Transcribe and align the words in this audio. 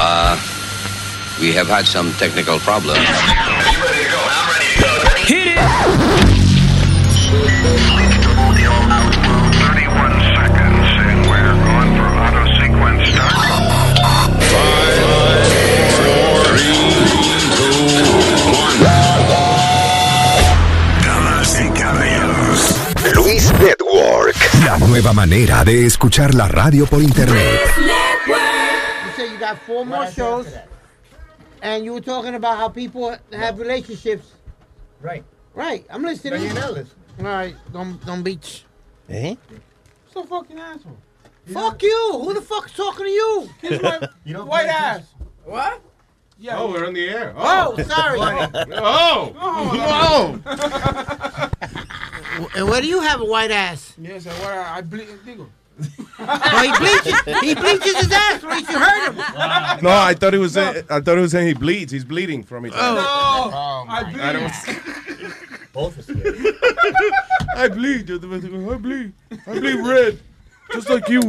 Uh, 0.00 0.36
we 1.40 1.52
have 1.52 1.66
had 1.66 1.84
some 1.86 2.12
technical 2.14 2.58
problems. 2.60 2.98
Hit 5.26 5.48
it! 5.48 6.68
Damas 21.04 21.60
y 21.60 21.68
caballeros. 21.78 22.74
Luis 23.14 23.52
Network. 23.60 24.36
La 24.64 24.78
nueva 24.78 25.12
manera 25.12 25.64
de 25.64 25.86
escuchar 25.86 26.34
la 26.34 26.48
radio 26.48 26.86
por 26.86 27.02
internet. 27.02 27.60
You 29.48 29.54
got 29.54 29.62
four 29.62 29.86
more 29.86 30.06
shows, 30.10 30.54
and 31.62 31.82
you 31.82 31.94
were 31.94 32.02
talking 32.02 32.34
about 32.34 32.58
how 32.58 32.68
people 32.68 33.16
have 33.32 33.58
relationships. 33.58 34.34
Right. 35.00 35.24
Right. 35.54 35.86
I'm 35.88 36.02
listening. 36.02 36.34
But 36.34 36.42
you're 36.42 36.52
not 36.52 36.74
listening. 36.74 36.96
All 37.20 37.24
right. 37.24 37.56
Don't 37.72 38.04
don't 38.04 38.22
beach. 38.22 38.64
Eh? 39.08 39.36
So 40.12 40.24
fucking 40.24 40.58
asshole. 40.58 40.98
Fuck 41.46 41.82
you. 41.82 42.20
Who 42.22 42.34
the 42.34 42.42
fuck's 42.42 42.74
talking 42.74 43.06
to 43.06 43.10
you? 43.10 43.48
Kiss 43.62 43.80
my 43.88 44.06
You 44.24 44.34
don't 44.34 44.48
white 44.48 44.66
pay 44.66 44.70
ass. 44.70 45.14
What? 45.46 45.80
Yeah. 46.38 46.58
Oh, 46.58 46.70
we're 46.70 46.86
on 46.86 46.92
the 46.92 47.08
air. 47.08 47.32
Oh, 47.34 47.74
sorry. 47.84 48.20
Oh! 48.76 49.32
Oh. 50.44 51.50
And 52.54 52.68
where 52.68 52.80
do 52.80 52.86
you 52.86 53.00
have 53.00 53.20
a 53.20 53.24
white 53.24 53.50
ass? 53.50 53.94
Yes, 53.98 54.24
I, 54.24 54.30
what 54.34 54.52
I, 54.52 54.78
I 54.78 54.82
ble- 55.78 55.88
digo. 55.88 56.08
Oh, 56.20 56.62
he 56.62 56.72
bleaches. 56.78 57.40
He 57.40 57.54
bleaches 57.54 57.96
his 57.96 58.12
ass. 58.12 58.44
Or 58.44 58.54
you 58.54 58.64
should 58.66 58.74
hurt 58.74 59.12
him. 59.12 59.84
No, 59.84 59.90
I 59.90 60.14
thought 60.14 60.32
he 60.32 60.38
was 60.38 60.52
saying, 60.52 60.84
I 60.90 61.00
thought 61.00 61.16
he 61.16 61.22
was 61.22 61.32
saying 61.32 61.48
he 61.48 61.54
bleeds. 61.54 61.92
He's 61.92 62.04
bleeding 62.04 62.42
from 62.42 62.64
it. 62.64 62.72
Oh. 62.74 62.94
No, 62.94 63.92
I 63.92 64.00
oh, 64.00 64.10
bleed. 64.10 64.20
I 64.20 64.32
don't. 64.32 65.72
Both 65.72 65.98
of 65.98 66.10
us. 66.10 66.16
I 67.56 67.68
bleed. 67.68 68.10
I 68.10 68.16
bleed. 68.76 69.12
I 69.46 69.58
bleed 69.58 69.86
red, 69.86 70.18
just 70.72 70.90
like 70.90 71.08
you. 71.08 71.20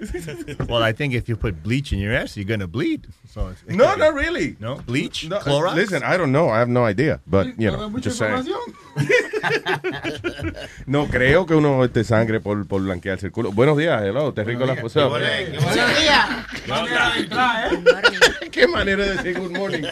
Well, 0.68 0.82
I 0.82 0.92
think 0.92 1.14
if 1.14 1.28
you 1.28 1.36
put 1.36 1.62
bleach 1.62 1.92
in 1.92 1.98
your 2.00 2.12
ass, 2.14 2.36
you're 2.36 2.44
gonna 2.46 2.66
bleed. 2.66 3.06
So 3.32 3.48
it's, 3.48 3.62
No, 3.68 3.94
not 3.96 4.14
really. 4.14 4.56
no 4.60 4.76
bleach, 4.76 5.28
No, 5.28 5.36
uh, 5.36 5.40
Clorox. 5.42 5.74
listen, 5.74 6.02
I 6.02 6.16
don't 6.16 6.32
know. 6.32 6.48
I 6.50 6.58
have 6.58 6.68
no 6.68 6.84
idea, 6.84 7.20
but 7.26 7.46
you 7.58 7.70
know, 7.70 7.88
just 8.00 8.18
saying. 8.18 8.44
información. 8.44 8.74
No 10.86 11.06
creo 11.08 11.44
que 11.46 11.54
uno 11.54 11.84
este 11.84 12.04
sangre 12.04 12.40
por, 12.40 12.66
por 12.66 12.80
blanquearse 12.82 13.26
el 13.26 13.32
culo. 13.32 13.52
Buenos 13.52 13.76
días, 13.76 14.02
hello, 14.02 14.32
te 14.32 14.44
rico 14.44 14.64
la 14.64 14.80
cosa. 14.80 15.06
Buenos 15.06 15.28
días. 15.28 16.28
Qué 18.50 18.66
manera 18.68 19.04
de 19.04 19.14
decir 19.16 19.38
good 19.38 19.50
morning. 19.56 19.82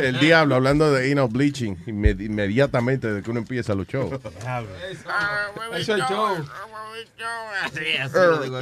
El 0.00 0.18
diablo 0.20 0.54
hablando 0.56 0.92
de 0.92 1.08
you 1.08 1.14
know, 1.14 1.26
bleaching 1.28 1.76
inme- 1.86 2.20
inmediatamente 2.20 3.08
desde 3.08 3.22
que 3.22 3.30
uno 3.30 3.40
empieza 3.40 3.74
los 3.74 3.86
shows. 3.86 4.12
Eso 5.76 5.96
es 5.96 6.04
show. 6.08 6.36
Así, 7.62 7.96
así 7.98 8.14
lo 8.14 8.42
digo. 8.42 8.60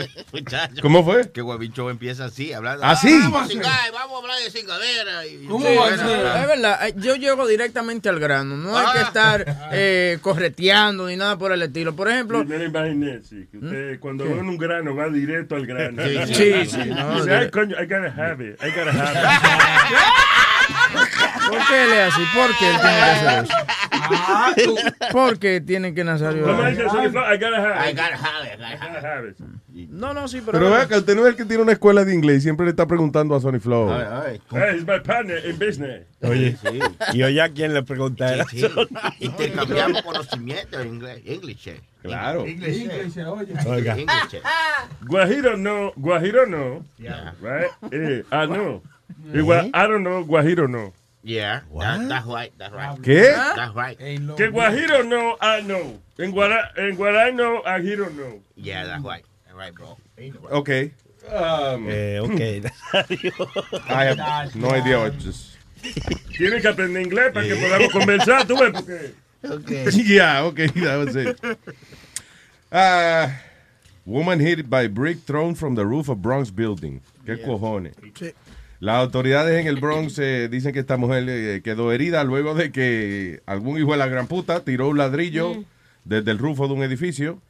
¿Cómo 0.81 1.05
fue? 1.05 1.31
Que 1.31 1.41
Guabicho 1.42 1.91
empieza 1.91 2.25
así, 2.27 2.53
hablando. 2.53 2.84
¿Ah, 2.84 2.97
sí? 2.97 3.19
Vamos 3.20 3.51
a 3.51 3.91
vamos 3.92 4.17
a 4.17 4.19
hablar 4.23 4.39
de 4.42 4.51
cingadera. 4.51 5.27
Y, 5.27 5.45
¿Cómo 5.47 5.67
Sí, 5.67 5.75
va 5.77 5.87
a 5.87 5.89
bueno, 5.89 5.97
ser? 6.09 6.17
bueno. 6.20 6.34
Es 6.37 6.47
verdad, 6.47 6.89
eh, 6.89 6.95
yo 6.97 7.17
llego 7.17 7.47
directamente 7.47 8.09
al 8.09 8.19
grano. 8.19 8.56
No 8.56 8.77
hay 8.77 8.87
que 8.93 9.00
estar 9.03 9.45
eh, 9.73 10.19
correteando 10.23 11.06
ni 11.06 11.17
nada 11.17 11.37
por 11.37 11.53
el 11.53 11.62
estilo. 11.62 11.95
Por 11.95 12.09
ejemplo, 12.09 12.41
Primero 12.41 12.65
imagínese 12.65 13.48
que 13.50 13.59
usted 13.59 14.00
cuando 14.00 14.25
ve 14.25 14.33
un 14.34 14.56
grano 14.56 14.95
va 14.95 15.09
directo 15.09 15.56
al 15.56 15.67
grano. 15.67 16.03
Sí, 16.03 16.19
sí, 16.34 16.67
sí, 16.70 16.91
no, 16.91 17.17
Dice, 17.17 17.34
"Ay, 17.34 17.50
coño, 17.50 17.77
I 17.81 17.84
gotta 17.87 18.15
have 18.17 18.45
it, 18.48 18.59
I 18.62 18.70
gotta 18.70 18.93
have 18.93 19.19
it. 19.19 21.09
¿por 21.48 21.58
qué 21.69 21.84
él 21.84 21.92
es 21.92 22.12
así? 22.14 22.22
¿Por 22.34 22.50
qué 22.58 22.70
él 22.70 22.77
tiene 22.80 22.98
que 22.98 23.11
hacer 23.11 23.44
eso? 23.44 24.75
¿Por 25.12 25.38
qué 25.38 25.60
tiene 25.60 25.94
que 25.94 26.04
Nazario? 26.04 26.44
¿Cómo 26.44 26.65
dice 26.65 26.88
Sonny 26.88 27.09
Flow? 27.10 27.22
I 27.25 27.37
gotta 27.38 27.56
have 27.59 27.88
I 27.88 27.91
it. 27.93 27.97
gotta 27.97 28.16
have 28.16 28.47
it, 28.54 28.60
I 28.60 28.76
gotta 28.76 29.00
have 29.00 29.28
it. 29.28 29.37
it. 29.75 29.88
No, 29.91 30.12
no, 30.12 30.28
sí, 30.28 30.41
pero. 30.44 30.59
Pero 30.59 30.70
vea 30.70 30.87
que 30.87 30.97
usted 30.97 31.15
no 31.15 31.22
es 31.22 31.28
el 31.28 31.37
que 31.37 31.44
tiene 31.44 31.62
una 31.62 31.72
escuela 31.72 32.04
de 32.04 32.15
inglés 32.15 32.38
y 32.38 32.41
siempre 32.43 32.65
le 32.66 32.70
está 32.70 32.87
preguntando 32.87 33.34
a 33.34 33.41
Sony 33.41 33.59
Flow. 33.60 33.91
Ay, 33.93 34.04
ay, 34.10 34.41
Hey, 34.50 34.76
he's 34.76 34.87
my 34.87 34.98
partner 35.00 35.38
in 35.47 35.59
business. 35.59 36.06
Oye, 36.22 36.56
sí, 36.62 36.78
y 37.12 37.22
oye 37.22 37.41
a 37.41 37.49
quién 37.49 37.72
le 37.75 37.82
pregunta 37.82 38.44
sí, 38.49 38.60
sí. 38.60 38.66
Intercambiamos 39.20 40.03
conocimiento 40.03 40.81
en 40.81 40.88
inglés. 40.88 41.22
English. 41.25 41.69
eh. 41.69 41.81
Claro. 42.03 42.43
Oye. 42.43 42.59
Oiga, 43.66 43.97
English. 43.99 44.34
eh. 44.34 44.43
Guajiro 45.06 45.56
no, 45.56 45.93
Guajiro 45.97 46.47
no. 46.47 46.84
Yeah. 46.99 47.34
Right? 47.41 47.70
Eh, 47.93 48.25
I 48.31 48.47
know. 48.47 48.82
Igual, 49.32 49.66
I 49.69 49.87
don't 49.87 50.00
know, 50.03 50.25
Guajiro 50.25 50.69
no. 50.69 50.93
Yeah, 51.25 51.60
that, 51.78 52.09
that's 52.09 52.27
right, 52.27 52.53
that's 52.59 52.75
right. 52.75 52.99
¿Qué? 53.00 53.31
That's 53.56 53.75
right. 53.77 53.99
No- 54.21 54.34
Que 54.34 54.50
Guajiro 54.50 55.09
no, 55.09 55.37
I 55.41 55.60
know. 55.60 55.99
En 56.19 56.33
Guara, 56.33 56.72
en 56.77 56.97
Guarano, 56.97 57.62
Ajiro 57.65 58.10
no. 58.15 58.41
Yeah, 58.56 58.84
that's 58.87 59.05
right. 59.05 59.25
That's 59.47 59.56
right, 59.56 59.72
bro. 59.75 59.97
Okay. 60.50 60.93
Um, 61.28 61.88
eh, 61.88 62.19
ok, 62.19 62.65
I 63.88 64.05
have 64.05 64.56
no 64.56 64.71
idea 64.71 64.99
what 64.99 65.16
just... 65.19 65.56
Tiene 66.37 66.61
que 66.61 66.69
aprender 66.69 67.00
inglés 67.00 67.32
para 67.32 67.47
que 67.47 67.55
podamos 67.55 67.93
conversar, 67.93 68.44
tú 68.47 68.56
ves, 68.59 68.72
porque... 68.82 69.15
Okay. 69.44 69.91
yeah, 70.05 70.43
okay, 70.44 70.66
that 70.66 70.97
was 70.97 71.15
it. 71.16 71.38
Uh, 72.72 73.28
woman 74.05 74.41
hit 74.41 74.69
by 74.69 74.88
brick 74.88 75.19
thrown 75.21 75.55
from 75.55 75.77
the 75.77 75.87
roof 75.87 76.09
of 76.09 76.21
Bronx 76.21 76.50
building. 76.50 77.00
¿Qué 77.25 77.37
cojones? 77.44 77.94
Las 78.82 78.97
autoridades 78.97 79.60
en 79.60 79.69
el 79.69 79.76
Bronx 79.76 80.19
eh, 80.19 80.48
dicen 80.50 80.72
que 80.72 80.81
esta 80.81 80.97
mujer 80.97 81.25
eh, 81.28 81.60
quedó 81.62 81.93
herida 81.93 82.25
luego 82.25 82.56
de 82.56 82.72
que 82.72 83.41
algún 83.47 83.78
hijo 83.78 83.93
de 83.93 83.97
la 83.98 84.09
gran 84.09 84.26
puta 84.26 84.65
tiró 84.65 84.88
un 84.88 84.98
ladrillo 84.98 85.62
desde 86.04 86.32
el 86.32 86.38
rufo 86.38 86.66
de 86.66 86.75
un 86.75 86.82
edificio. 86.82 87.41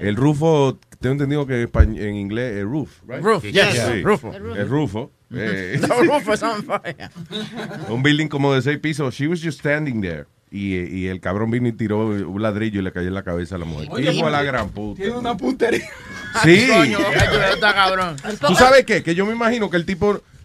El 0.00 0.16
rufo, 0.16 0.76
tengo 0.98 1.12
entendido 1.12 1.46
que 1.46 1.68
en 1.72 2.16
inglés 2.16 2.56
es 2.56 2.64
roof, 2.64 2.90
right? 3.06 3.22
Roof, 3.22 3.44
yes, 3.44 3.66
Sí. 3.72 4.02
rufo. 4.02 4.34
El 4.34 4.68
rufo. 4.68 5.12
Eh, 5.32 5.78
The 5.80 5.86
roof 5.86 6.28
is 6.34 6.42
on 6.42 6.64
fire. 6.64 7.08
un 7.88 8.02
building 8.02 8.26
como 8.26 8.52
de 8.52 8.60
seis 8.60 8.78
pisos. 8.80 9.14
She 9.14 9.28
was 9.28 9.40
just 9.40 9.60
standing 9.60 10.00
there. 10.00 10.24
Y, 10.50 10.74
y 10.74 11.06
el 11.06 11.20
cabrón 11.20 11.52
vino 11.52 11.68
y 11.68 11.72
tiró 11.72 12.06
un 12.08 12.42
ladrillo 12.42 12.80
y 12.80 12.82
le 12.82 12.90
cayó 12.90 13.06
en 13.06 13.14
la 13.14 13.22
cabeza 13.22 13.54
a 13.54 13.58
la 13.58 13.64
mujer. 13.64 13.86
Oye, 13.92 14.12
Hijo 14.12 14.26
de 14.26 14.32
la 14.32 14.42
gran 14.42 14.70
puta. 14.70 15.00
Tiene 15.02 15.18
una 15.18 15.36
puntería. 15.36 15.88
Sí. 16.42 16.66
Coño, 16.68 16.98
cabrón. 17.60 18.16
¿Tú 18.44 18.56
sabes 18.56 18.84
qué? 18.84 19.04
Que 19.04 19.14
yo 19.14 19.24
me 19.24 19.32
imagino 19.32 19.70
que 19.70 19.76
el 19.76 19.86
tipo 19.86 20.14
mm, 20.14 20.37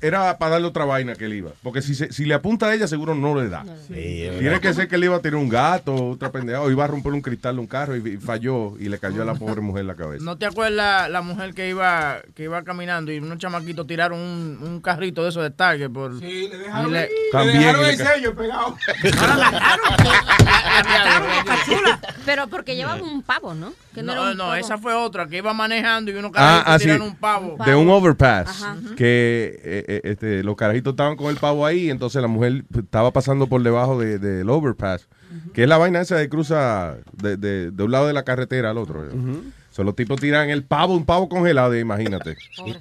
era 0.00 0.38
para 0.38 0.52
darle 0.52 0.68
otra 0.68 0.84
vaina 0.84 1.14
que 1.14 1.24
él 1.24 1.34
iba. 1.34 1.50
Porque 1.62 1.82
si, 1.82 1.94
se- 1.94 2.12
si 2.12 2.24
le 2.24 2.34
apunta 2.34 2.66
a 2.66 2.74
ella, 2.74 2.86
seguro 2.86 3.14
no 3.14 3.34
le 3.34 3.48
da. 3.48 3.64
Tiene 3.88 4.60
que 4.60 4.72
ser 4.72 4.88
que 4.88 4.96
él 4.96 5.04
iba 5.04 5.16
a 5.16 5.20
tirar 5.20 5.36
un 5.36 5.48
gato, 5.48 5.94
otra 6.10 6.30
pendeja, 6.30 6.62
o 6.62 6.70
iba 6.70 6.84
a 6.84 6.86
romper 6.86 7.12
un 7.12 7.20
cristal 7.20 7.56
de 7.56 7.60
un 7.60 7.66
carro 7.66 7.96
y, 7.96 8.14
y 8.14 8.16
falló 8.18 8.76
y 8.78 8.88
le 8.88 8.98
cayó 8.98 9.22
a 9.22 9.24
la 9.24 9.34
pobre 9.34 9.60
mujer 9.60 9.82
en 9.82 9.86
la 9.88 9.94
cabeza. 9.96 10.24
¿No 10.24 10.36
te 10.38 10.46
acuerdas 10.46 11.10
la 11.10 11.22
mujer 11.22 11.54
que 11.54 11.68
iba 11.68 12.18
que 12.34 12.44
iba 12.44 12.62
caminando 12.62 13.10
y 13.12 13.18
unos 13.18 13.38
chamaquitos 13.38 13.86
tiraron 13.86 14.18
un, 14.20 14.58
un 14.62 14.80
carrito 14.80 15.22
de 15.22 15.30
esos 15.30 15.42
de 15.42 15.50
Target 15.50 15.90
por... 15.90 16.18
Sí, 16.20 16.48
le 16.48 16.58
dejaron, 16.58 16.92
le- 16.92 17.08
dejaron 17.32 17.84
el 17.84 17.96
sello 17.96 18.34
pegado. 18.34 18.76
Pero 22.24 22.46
porque 22.48 22.76
llevan 22.76 23.02
un 23.02 23.22
pavo, 23.22 23.54
¿no? 23.54 23.72
Que 23.94 24.02
no, 24.02 24.12
era 24.12 24.20
No, 24.22 24.30
un 24.32 24.36
no, 24.36 24.44
pavo. 24.44 24.54
esa 24.56 24.78
fue 24.78 24.94
otra, 24.94 25.26
que 25.26 25.38
iba 25.38 25.52
manejando 25.52 26.10
y 26.10 26.14
unos 26.14 26.30
Ah, 26.34 26.62
carajitos 26.64 26.74
ah, 26.74 26.78
sí. 26.78 26.84
tiraron 26.84 27.06
un 27.08 27.16
pavo. 27.16 27.56
De 27.64 27.74
un 27.74 27.88
overpass. 27.88 28.48
Ajá. 28.48 28.76
Que 28.96 29.47
eh, 29.48 29.84
eh, 29.88 30.00
este, 30.04 30.42
los 30.44 30.56
carajitos 30.56 30.92
estaban 30.92 31.16
con 31.16 31.28
el 31.30 31.36
pavo 31.36 31.66
ahí, 31.66 31.90
entonces 31.90 32.20
la 32.22 32.28
mujer 32.28 32.64
estaba 32.78 33.10
pasando 33.12 33.46
por 33.46 33.62
debajo 33.62 33.98
de- 33.98 34.18
del 34.18 34.48
overpass. 34.50 35.08
Que 35.52 35.64
es 35.64 35.68
la 35.68 35.76
vaina 35.78 36.00
esa 36.00 36.16
de 36.16 36.28
cruza 36.28 36.96
de, 37.12 37.36
de- 37.36 37.70
de 37.70 37.82
un 37.82 37.90
lado 37.90 38.06
de 38.06 38.12
la 38.12 38.22
carretera 38.24 38.70
al 38.70 38.78
otro. 38.78 39.04
So, 39.78 39.84
los 39.84 39.94
tipos 39.94 40.20
tiran 40.20 40.50
el 40.50 40.64
pavo, 40.64 40.96
un 40.96 41.04
pavo 41.04 41.28
congelado, 41.28 41.78
imagínate. 41.78 42.36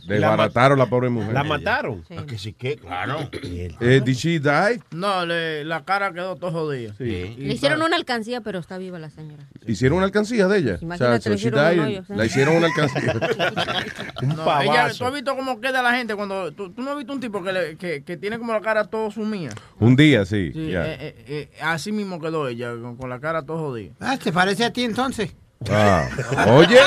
Desbarataron 0.07 0.79
la 0.79 0.87
pobre 0.87 1.09
mujer. 1.09 1.31
¿La 1.31 1.43
mataron? 1.43 2.03
Sí. 2.07 2.15
Ah, 2.17 2.25
que 2.25 2.39
sí 2.39 2.53
que, 2.53 2.75
claro. 2.77 3.29
Eh, 3.79 4.01
did 4.03 4.15
she 4.15 4.39
die? 4.39 4.81
No, 4.89 5.23
le- 5.23 5.63
la 5.63 5.83
cara 5.85 6.11
quedó 6.11 6.35
todo 6.37 6.49
jodida. 6.51 6.95
Sí. 6.97 7.35
Le 7.37 7.53
hicieron 7.53 7.83
una 7.83 7.95
alcancía, 7.97 8.41
pero 8.41 8.57
está 8.57 8.79
viva 8.79 8.97
la 8.97 9.11
señora. 9.11 9.43
¿Hicieron 9.67 9.97
una 9.97 10.07
alcancía 10.07 10.47
de 10.47 10.57
ella? 10.57 10.77
Imagínate, 10.81 11.21
so 11.21 11.29
le 11.29 11.35
she 11.35 11.47
hicieron 11.49 11.59
un 11.63 11.75
died, 11.75 11.85
hoyo, 11.85 12.03
sí. 12.07 12.13
La 12.15 12.25
hicieron 12.25 12.55
una 12.55 12.65
alcancía. 12.67 13.13
Un 14.23 14.29
No, 14.29 14.35
pavazo. 14.45 14.71
ella, 14.71 14.89
¿Tú 14.97 15.05
has 15.05 15.13
visto 15.13 15.35
cómo 15.35 15.61
queda 15.61 15.83
la 15.83 15.91
gente 15.95 16.15
cuando... 16.15 16.51
Tú, 16.51 16.71
tú 16.71 16.81
no 16.81 16.91
has 16.91 16.97
visto 16.97 17.13
un 17.13 17.19
tipo 17.19 17.43
que, 17.43 17.53
le- 17.53 17.75
que, 17.77 18.03
que 18.03 18.17
tiene 18.17 18.39
como 18.39 18.53
la 18.53 18.61
cara 18.61 18.85
todo 18.85 19.11
sumida? 19.11 19.51
un 19.79 19.95
día, 19.95 20.25
sí. 20.25 20.51
Sí, 20.51 20.71
ya. 20.71 20.83
eh, 20.87 20.97
eh, 20.99 21.15
eh, 21.27 21.49
así 21.61 21.91
mismo 21.91 22.19
quedó 22.19 22.47
ella, 22.47 22.71
con, 22.81 22.97
con 22.97 23.07
la 23.11 23.19
cara 23.19 23.43
todo 23.43 23.59
jodida. 23.59 23.93
Ah, 23.99 24.17
¿te 24.17 24.31
parece 24.33 24.65
a 24.65 24.73
ti 24.73 24.83
entonces? 24.83 25.35
Ah. 25.69 26.07
Oye. 26.49 26.79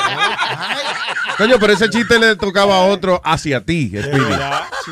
Coño, 1.37 1.59
pero 1.59 1.73
ese 1.73 1.89
chiste 1.89 2.17
le 2.19 2.35
tocaba 2.35 2.77
a 2.77 2.81
otro 2.85 3.21
hacia 3.23 3.61
ti, 3.61 3.87
Speedy. 3.89 4.17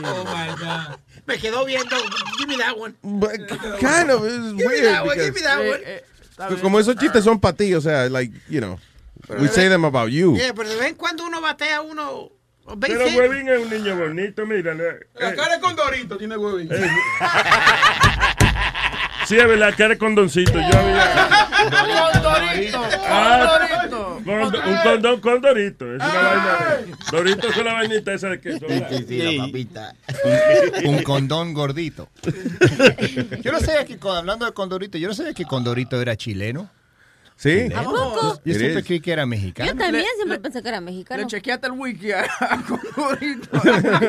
Oh 0.03 0.23
my 0.25 0.49
God. 0.59 0.97
Me 1.25 1.37
quedó 1.37 1.63
viendo. 1.65 1.95
Give 2.37 2.47
me 2.47 2.57
that 2.57 2.77
one. 2.77 2.95
But 3.03 3.47
Kind 3.79 4.09
of, 4.09 4.23
Give 4.23 4.41
me 4.55 4.65
weird. 4.65 4.85
that 4.95 5.05
one. 5.05 5.15
Give 5.15 5.25
me 5.27 5.31
because- 5.31 5.43
that 5.43 5.61
Eh, 5.61 5.69
one. 6.39 6.55
eh, 6.55 6.61
como 6.61 6.79
esos 6.79 6.95
chistes 6.95 7.23
son 7.23 7.39
para 7.39 7.55
ti, 7.55 7.73
o 7.75 7.81
sea, 7.81 8.09
like, 8.09 8.33
you 8.49 8.59
know, 8.59 8.79
we 9.39 9.47
say 9.47 9.69
them 9.69 9.85
about 9.85 10.09
you. 10.11 10.35
Yeah, 10.35 10.53
pero 10.53 10.69
de 10.69 10.75
vez 10.75 10.87
en 10.87 10.95
cuando 10.95 11.25
uno 11.25 11.39
batea 11.41 11.77
a 11.77 11.81
uno 11.81 12.29
Pero 12.79 12.99
Huevín 13.03 13.47
es 13.49 13.59
un 13.63 13.69
niño 13.69 13.95
bonito, 13.97 14.45
mira. 14.45 14.73
La 15.15 15.33
cara 15.35 15.55
de 15.55 15.59
condorito 15.61 16.17
tiene 16.17 16.37
huevín. 16.37 16.69
Sí, 19.29 19.37
es 19.37 19.47
verdad, 19.47 19.75
que 19.75 19.83
eres 19.83 19.99
condoncito. 19.99 20.53
Yo 20.53 20.59
había... 20.79 21.27
Condorito, 22.11 22.81
Ah, 23.07 23.59
condorito. 23.69 24.21
Condo- 24.25 24.61
un 24.67 24.77
condón 24.83 25.21
con 25.21 25.41
Dorito. 25.41 25.85
Es 25.85 26.01
una 26.01 26.07
vaina. 26.07 26.57
Dorito 27.11 27.47
es 27.49 27.57
la 27.63 27.73
vainita 27.73 28.13
esa 28.13 28.29
de 28.29 28.39
queso. 28.41 28.65
¿verdad? 28.67 28.89
Sí, 28.89 29.05
sí, 29.07 29.17
la 29.37 29.45
papita. 29.45 29.95
Un 30.85 31.03
condón 31.03 31.53
gordito. 31.53 32.09
Yo 33.43 33.51
no 33.51 33.59
sabía 33.59 33.85
que, 33.85 33.99
hablando 34.09 34.47
de 34.47 34.51
Condorito, 34.53 34.97
yo 34.97 35.07
no 35.09 35.13
sabía 35.13 35.33
que 35.33 35.45
Condorito 35.45 36.01
era 36.01 36.15
chileno. 36.15 36.67
Sí. 37.39 37.69
¿A 37.74 37.83
poco? 37.83 38.41
Yo 38.44 38.53
siempre 38.53 38.83
creí 38.83 39.00
que 39.00 39.13
era 39.13 39.25
mexicano. 39.25 39.71
Yo 39.71 39.77
también 39.77 40.03
siempre 40.18 40.39
pensé 40.39 40.62
que 40.62 40.68
era 40.68 40.81
mexicano. 40.81 41.21
Le 41.21 41.27
chequeaste 41.27 41.68
el 41.68 41.74
wiki 41.74 42.12
a. 42.12 42.25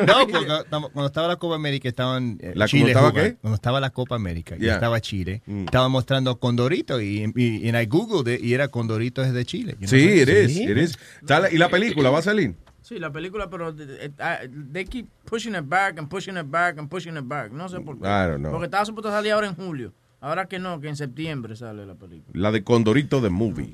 No, 0.07 0.27
porque 0.27 0.47
cuando 0.69 1.05
estaba 1.05 1.27
la 1.29 1.35
Copa 1.37 1.55
América 1.55 1.87
estaban 1.87 2.37
eh, 2.41 2.51
¿La- 2.55 2.67
Chile 2.67 2.91
cuando 2.93 3.09
estaba 3.09 3.23
qué? 3.29 3.35
Cuando 3.35 3.55
estaba 3.55 3.79
la 3.79 3.89
Copa 3.89 4.15
América 4.15 4.55
y 4.57 4.61
Yeah. 4.63 4.73
estaba 4.75 4.99
Chile, 5.01 5.41
Mm. 5.45 5.63
estaban 5.65 5.91
mostrando 5.91 6.39
Condorito 6.39 6.99
y, 7.01 7.31
y, 7.35 7.67
y 7.67 7.69
I 7.69 7.85
googled 7.85 8.33
it 8.33 8.43
y 8.43 8.53
era 8.53 8.67
Condorito 8.67 9.23
es 9.23 9.33
de 9.33 9.45
Chile. 9.45 9.75
Sí, 9.81 9.87
sabía. 9.87 10.23
it 10.23 10.29
is, 10.29 10.57
it 10.57 10.77
is. 10.77 10.99
Sale- 11.25 11.49
¿Y 11.51 11.57
la 11.57 11.69
película 11.69 12.09
va 12.09 12.19
a 12.19 12.21
salir? 12.21 12.55
Sí, 12.81 12.99
la 12.99 13.11
película, 13.11 13.49
pero 13.49 13.69
eh, 13.69 14.11
eh, 14.17 14.49
they 14.73 14.85
keep 14.85 15.07
pushing 15.25 15.55
it 15.55 15.63
back 15.65 15.97
and 15.99 16.09
pushing 16.09 16.35
it 16.35 16.45
back 16.49 16.77
and 16.77 16.89
pushing 16.89 17.15
it 17.15 17.23
back. 17.25 17.51
No 17.51 17.69
sé 17.69 17.79
por 17.79 17.97
qué. 17.97 18.07
Porque 18.49 18.65
estaba 18.65 18.83
supuesto 18.85 19.09
salir 19.09 19.31
ahora 19.31 19.47
en 19.47 19.55
julio. 19.55 19.93
Ahora 20.21 20.45
que 20.45 20.59
no, 20.59 20.79
que 20.79 20.87
en 20.87 20.95
septiembre 20.95 21.55
sale 21.55 21.85
la 21.85 21.95
película. 21.95 22.31
La 22.39 22.51
de 22.51 22.63
Condorito 22.63 23.21
the 23.21 23.29
Movie. 23.29 23.73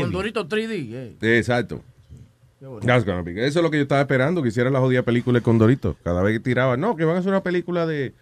Con 0.00 0.12
Dorito 0.12 0.48
3D. 0.48 1.16
eh. 1.20 1.36
Exacto. 1.38 1.82
That's 2.86 3.04
gonna 3.04 3.22
be- 3.22 3.46
Eso 3.46 3.58
es 3.58 3.62
lo 3.62 3.70
que 3.70 3.76
yo 3.76 3.82
estaba 3.82 4.00
esperando, 4.00 4.42
que 4.42 4.48
hicieran 4.48 4.72
la 4.72 4.80
jodida 4.80 5.02
película 5.02 5.38
de 5.40 5.42
Condorito. 5.42 5.96
Cada 6.02 6.22
vez 6.22 6.34
que 6.38 6.40
tiraba, 6.40 6.76
no, 6.76 6.96
que 6.96 7.04
van 7.04 7.16
a 7.16 7.18
hacer 7.18 7.30
una 7.30 7.42
película 7.42 7.84
de, 7.86 8.14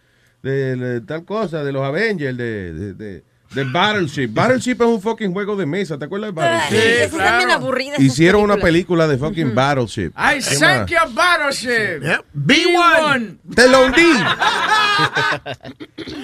de, 0.43 0.75
de 0.77 1.01
tal 1.03 1.25
cosa, 1.25 1.63
de 1.63 1.71
los 1.73 1.83
Avengers, 1.83 2.37
de, 2.37 3.23
de, 3.55 3.65
de 3.65 3.71
Battleship. 3.71 4.29
Battleship 4.33 4.73
es 4.81 4.87
un 4.87 5.01
fucking 5.01 5.33
juego 5.33 5.57
de 5.57 5.67
mesa, 5.67 5.99
¿te 5.99 6.05
acuerdas 6.07 6.35
de 6.35 6.41
Battleship? 6.41 7.11
son 7.11 7.37
bien 7.39 7.51
aburridas. 7.51 7.99
esas 7.99 8.05
Hicieron 8.13 8.43
una 8.43 8.57
película 8.57 9.07
de 9.09 9.19
fucking 9.19 9.55
Battleship. 9.55 10.13
I 10.17 10.35
¿Qué 10.37 10.43
sank 10.43 10.89
your 10.91 11.13
battleship. 11.15 12.03
B1. 12.37 13.37
¡Te 13.55 13.69
lo 13.69 13.87
hundí! 13.87 14.03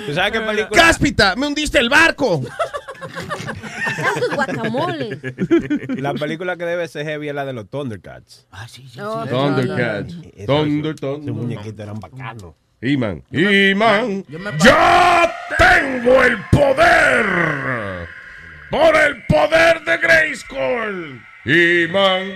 ¿Tú 0.07 0.15
sabes 0.15 0.33
qué 0.33 0.41
película? 0.41 0.71
¡Cáspita! 0.83 1.37
¡Me 1.37 1.47
hundiste 1.47 1.79
el 1.79 1.89
barco! 1.89 2.41
Esos 4.17 4.35
guacamoles. 4.35 5.19
La 6.01 6.15
película 6.15 6.57
que 6.57 6.65
debe 6.65 6.89
ser 6.89 7.05
heavy 7.07 7.29
es 7.29 7.35
la 7.35 7.45
de 7.45 7.53
los 7.53 7.69
Thundercats. 7.69 8.47
Ah, 8.51 8.67
sí, 8.69 8.87
sí. 8.91 8.99
No, 8.99 9.27
Thundercats. 9.27 10.15
Esos- 10.35 10.47
Thunder, 10.47 10.95
Esos 10.95 11.01
Thunder. 11.01 11.35
muñequitos 11.35 11.81
eran 11.81 12.01
bacanos. 12.01 12.55
He-Man. 12.83 13.23
He-Man. 13.31 14.25
Yo 14.29 14.39
me- 14.39 14.51
¡Ya 14.59 15.31
tengo 15.59 16.23
el 16.23 16.39
poder! 16.51 17.27
¡Por 18.71 18.97
el 18.97 19.23
poder 19.27 19.83
de 19.85 19.99
Grayskull! 19.99 21.21
He-Man. 21.45 22.35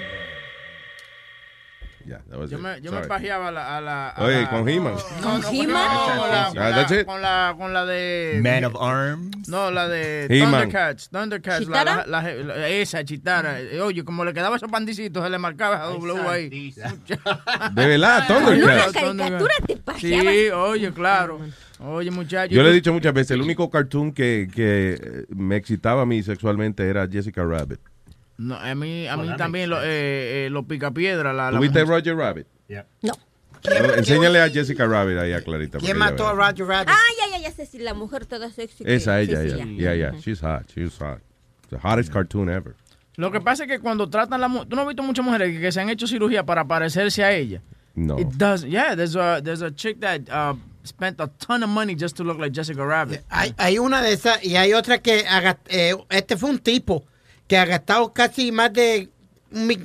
Was 2.38 2.50
Yo 2.50 2.58
it. 2.58 2.62
me, 2.62 2.80
yo 2.82 2.92
me 2.92 3.00
pajeaba 3.06 3.48
a 3.48 3.52
la, 3.52 3.76
a 3.76 3.80
la- 3.80 4.08
a 4.10 4.24
Oye, 4.24 4.46
con 4.48 4.68
He-Man. 4.68 4.94
No, 5.22 5.38
no, 5.38 5.44
¿Con 5.44 5.54
He-Man? 5.54 5.88
no, 5.94 6.20
con 6.20 6.30
la, 6.30 6.48
con 6.48 6.58
Ah, 6.58 6.68
la- 6.70 6.76
that's 6.76 6.92
it. 6.92 7.06
con 7.06 7.22
la, 7.22 7.54
con 7.56 7.72
la 7.72 7.84
de... 7.86 8.40
Man 8.42 8.64
of 8.64 8.76
Arms. 8.80 9.48
No, 9.48 9.70
la 9.70 9.88
de. 9.88 10.26
Thundercats. 10.28 11.08
Thundercats. 11.10 11.66
La, 11.68 11.84
la- 11.84 12.04
la- 12.06 12.22
la- 12.22 12.68
esa, 12.68 13.04
Chitara. 13.04 13.58
Oye, 13.82 14.04
como 14.04 14.24
le 14.24 14.32
quedaba 14.34 14.56
esos 14.56 14.70
pandicitos, 14.70 15.22
se 15.24 15.30
le 15.30 15.38
marcaba 15.38 15.76
esa 15.76 15.86
W 15.86 16.28
ahí. 16.28 16.48
De 17.72 17.86
verdad, 17.86 18.26
Thundercats. 18.26 18.92
caricatura 18.92 19.54
te 19.66 19.76
pajeabas. 19.76 20.26
Sí, 20.34 20.50
oye, 20.50 20.92
claro. 20.92 21.40
Oye, 21.80 22.10
muchachos. 22.10 22.54
Yo 22.54 22.62
le 22.62 22.70
he 22.70 22.72
dicho 22.72 22.92
muchas 22.92 23.12
veces, 23.12 23.32
el 23.32 23.42
único 23.42 23.68
cartoon 23.68 24.12
que, 24.12 24.48
que 24.54 25.24
me 25.28 25.56
excitaba 25.56 26.02
a 26.02 26.06
mí 26.06 26.22
sexualmente 26.22 26.88
era 26.88 27.06
Jessica 27.08 27.44
Rabbit. 27.44 27.80
No, 28.36 28.56
a 28.56 28.75
mí, 28.75 29.06
a 29.06 29.16
mí 29.16 29.31
también 29.36 29.70
lo, 29.70 29.81
eh, 29.82 30.46
eh, 30.46 30.48
los 30.50 30.64
picapiedra. 30.66 31.32
La, 31.32 31.50
la 31.50 31.58
¿Tuviste 31.58 31.84
mujer- 31.84 31.96
Roger 31.98 32.16
Rabbit? 32.16 32.46
No. 33.02 33.12
No, 33.64 33.94
enséñale 33.94 34.42
a 34.42 34.50
Jessica 34.50 34.86
Rabbit 34.86 35.16
ahí 35.19 35.32
a 35.32 35.40
Clarita. 35.42 35.78
¿Quién 35.78 35.96
mató 35.96 36.28
a. 36.28 36.32
Roger 36.34 36.66
Rabbit? 36.66 36.90
Ah, 36.90 36.98
ya, 37.19 37.38
ya, 37.38 37.44
ya 37.48 37.50
sé 37.50 37.64
si 37.64 37.78
la 37.78 37.94
mujer 37.94 38.26
toda 38.26 38.50
sexy. 38.50 38.84
Esa, 38.86 39.20
ella, 39.20 39.40
sí, 39.40 39.46
ella. 39.46 39.56
ya. 39.56 39.64
Yeah, 39.64 39.94
yeah. 39.94 40.20
She's 40.20 40.40
hot. 40.42 40.66
She's 40.75 40.98
hot. 41.00 41.20
The 41.70 41.78
hottest 41.82 42.12
cartoon 42.12 42.50
ever. 42.50 42.75
Lo 43.16 43.31
que 43.31 43.40
pasa 43.40 43.62
es 43.64 43.70
que 43.70 43.78
cuando 43.78 44.08
tratan 44.10 44.40
la 44.40 44.48
mu- 44.48 44.66
Tú 44.66 44.76
no 44.76 44.82
has 44.82 44.88
visto 44.88 45.02
muchas 45.02 45.25
mujeres 45.25 45.50
que, 45.54 45.60
que 45.60 45.72
se 45.72 45.80
han 45.80 45.88
hecho 45.88 46.06
cirugía 46.06 46.44
para 46.44 46.64
parecerse 46.66 47.25
a 47.25 47.32
ella. 47.32 47.62
No. 47.94 48.19
It 48.19 48.26
does. 48.37 48.64
Yeah, 48.64 48.94
there's 48.96 49.16
a, 49.16 49.40
there's 49.40 49.62
a 49.62 49.70
chick 49.70 50.00
that 50.00 50.28
uh, 50.28 50.54
spent 50.82 51.19
a 51.20 51.28
ton 51.28 51.62
of 51.62 51.70
money 51.70 51.94
just 51.98 52.16
to 52.16 52.25
look 52.25 52.38
like 52.38 52.52
Jessica 52.52 52.84
Rabbit. 52.84 53.22
Hay, 53.30 53.54
hay 53.56 53.78
una 53.78 54.02
de 54.02 54.12
esas 54.12 54.44
y 54.44 54.56
hay 54.56 54.75
otra 54.75 54.98
que 54.98 55.25
eh, 55.70 55.94
este 56.10 56.37
fue 56.37 56.50
un 56.50 56.58
tipo 56.58 57.04
que 57.46 57.56
ha 57.56 57.64
gastado 57.64 58.12
casi 58.12 58.52
más 58.52 58.73
de 58.73 59.08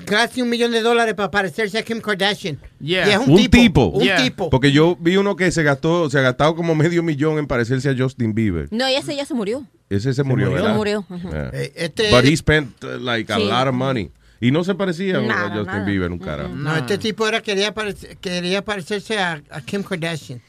casi 0.05 0.41
un 0.41 0.49
millón 0.49 0.71
de 0.71 0.81
dólares 0.81 1.13
para 1.13 1.29
parecerse 1.29 1.77
a 1.77 1.83
Kim 1.83 2.01
Kardashian. 2.01 2.57
Yeah. 2.79 3.07
Y 3.07 3.11
es 3.11 3.17
un, 3.19 3.29
Un 3.31 3.37
tipo, 3.37 3.57
tipo. 3.57 3.85
Un 3.87 4.03
Yeah. 4.03 4.17
tipo. 4.23 4.49
Porque 4.49 4.71
yo 4.71 4.97
vi 4.99 5.15
uno 5.17 5.35
que 5.35 5.51
se 5.51 5.61
gastó, 5.61 6.09
se 6.09 6.17
ha 6.17 6.21
gastado 6.21 6.55
como 6.55 6.73
medio 6.73 7.03
millón 7.03 7.37
en 7.37 7.45
parecerse 7.45 7.89
a 7.89 7.95
Justin 7.95 8.33
Bieber. 8.33 8.67
No, 8.71 8.87
ese 8.87 9.15
ya 9.15 9.25
se 9.25 9.33
murió. 9.35 9.65
Ese 9.89 10.13
se 10.13 10.23
murió, 10.23 10.47
murió. 10.47 10.55
¿verdad? 10.63 10.71
Se 10.71 10.77
murió, 10.77 11.05
ajá. 11.09 11.29
Yeah. 11.29 11.49
Eh, 11.53 11.71
este, 11.75 12.09
But 12.11 12.25
he 12.25 12.35
spent 12.35 12.83
uh, 12.83 12.97
like 12.99 13.31
a 13.31 13.35
Sí. 13.37 13.43
lot 13.43 13.67
of 13.67 13.75
money. 13.75 14.11
Y 14.41 14.51
no 14.51 14.63
se 14.63 14.73
parecía 14.73 15.17
a 15.17 15.19
Justin 15.19 15.65
nada. 15.65 15.83
Bieber, 15.85 16.11
un 16.11 16.17
carajo. 16.19 16.49
no, 16.55 16.75
este 16.75 16.97
tipo 16.97 17.27
era 17.27 17.41
quería, 17.41 17.73
parece- 17.73 18.15
quería 18.21 18.63
parecerse 18.63 19.19
a, 19.19 19.43
a 19.51 19.61
Kim 19.61 19.83
Kardashian. 19.83 20.41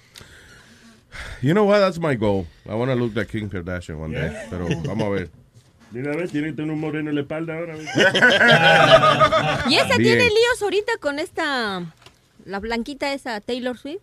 You 1.42 1.52
know 1.52 1.64
what? 1.66 1.80
That's 1.80 1.98
my 1.98 2.14
goal. 2.14 2.46
I 2.66 2.74
want 2.74 2.90
to 2.90 2.94
look 2.94 3.14
like 3.16 3.30
Kim 3.30 3.50
Kardashian 3.50 3.98
one 4.00 4.14
day. 4.14 4.30
Pero 4.48 4.66
vamos 4.86 5.06
a 5.06 5.10
ver. 5.10 5.30
Mira, 5.92 6.12
a 6.12 6.16
ver, 6.16 6.28
tiene 6.28 6.48
que 6.48 6.52
tener 6.54 6.70
un 6.70 6.80
moreno 6.80 7.10
en 7.10 7.16
la 7.16 7.22
espalda 7.22 7.56
ahora. 7.58 7.74
Y 9.68 9.74
esa 9.76 9.96
Bien. 9.96 10.02
tiene 10.02 10.24
líos 10.24 10.62
ahorita 10.62 10.92
con 11.00 11.18
esta. 11.18 11.82
La 12.44 12.58
blanquita 12.58 13.12
esa, 13.12 13.40
Taylor 13.40 13.76
Swift. 13.76 14.00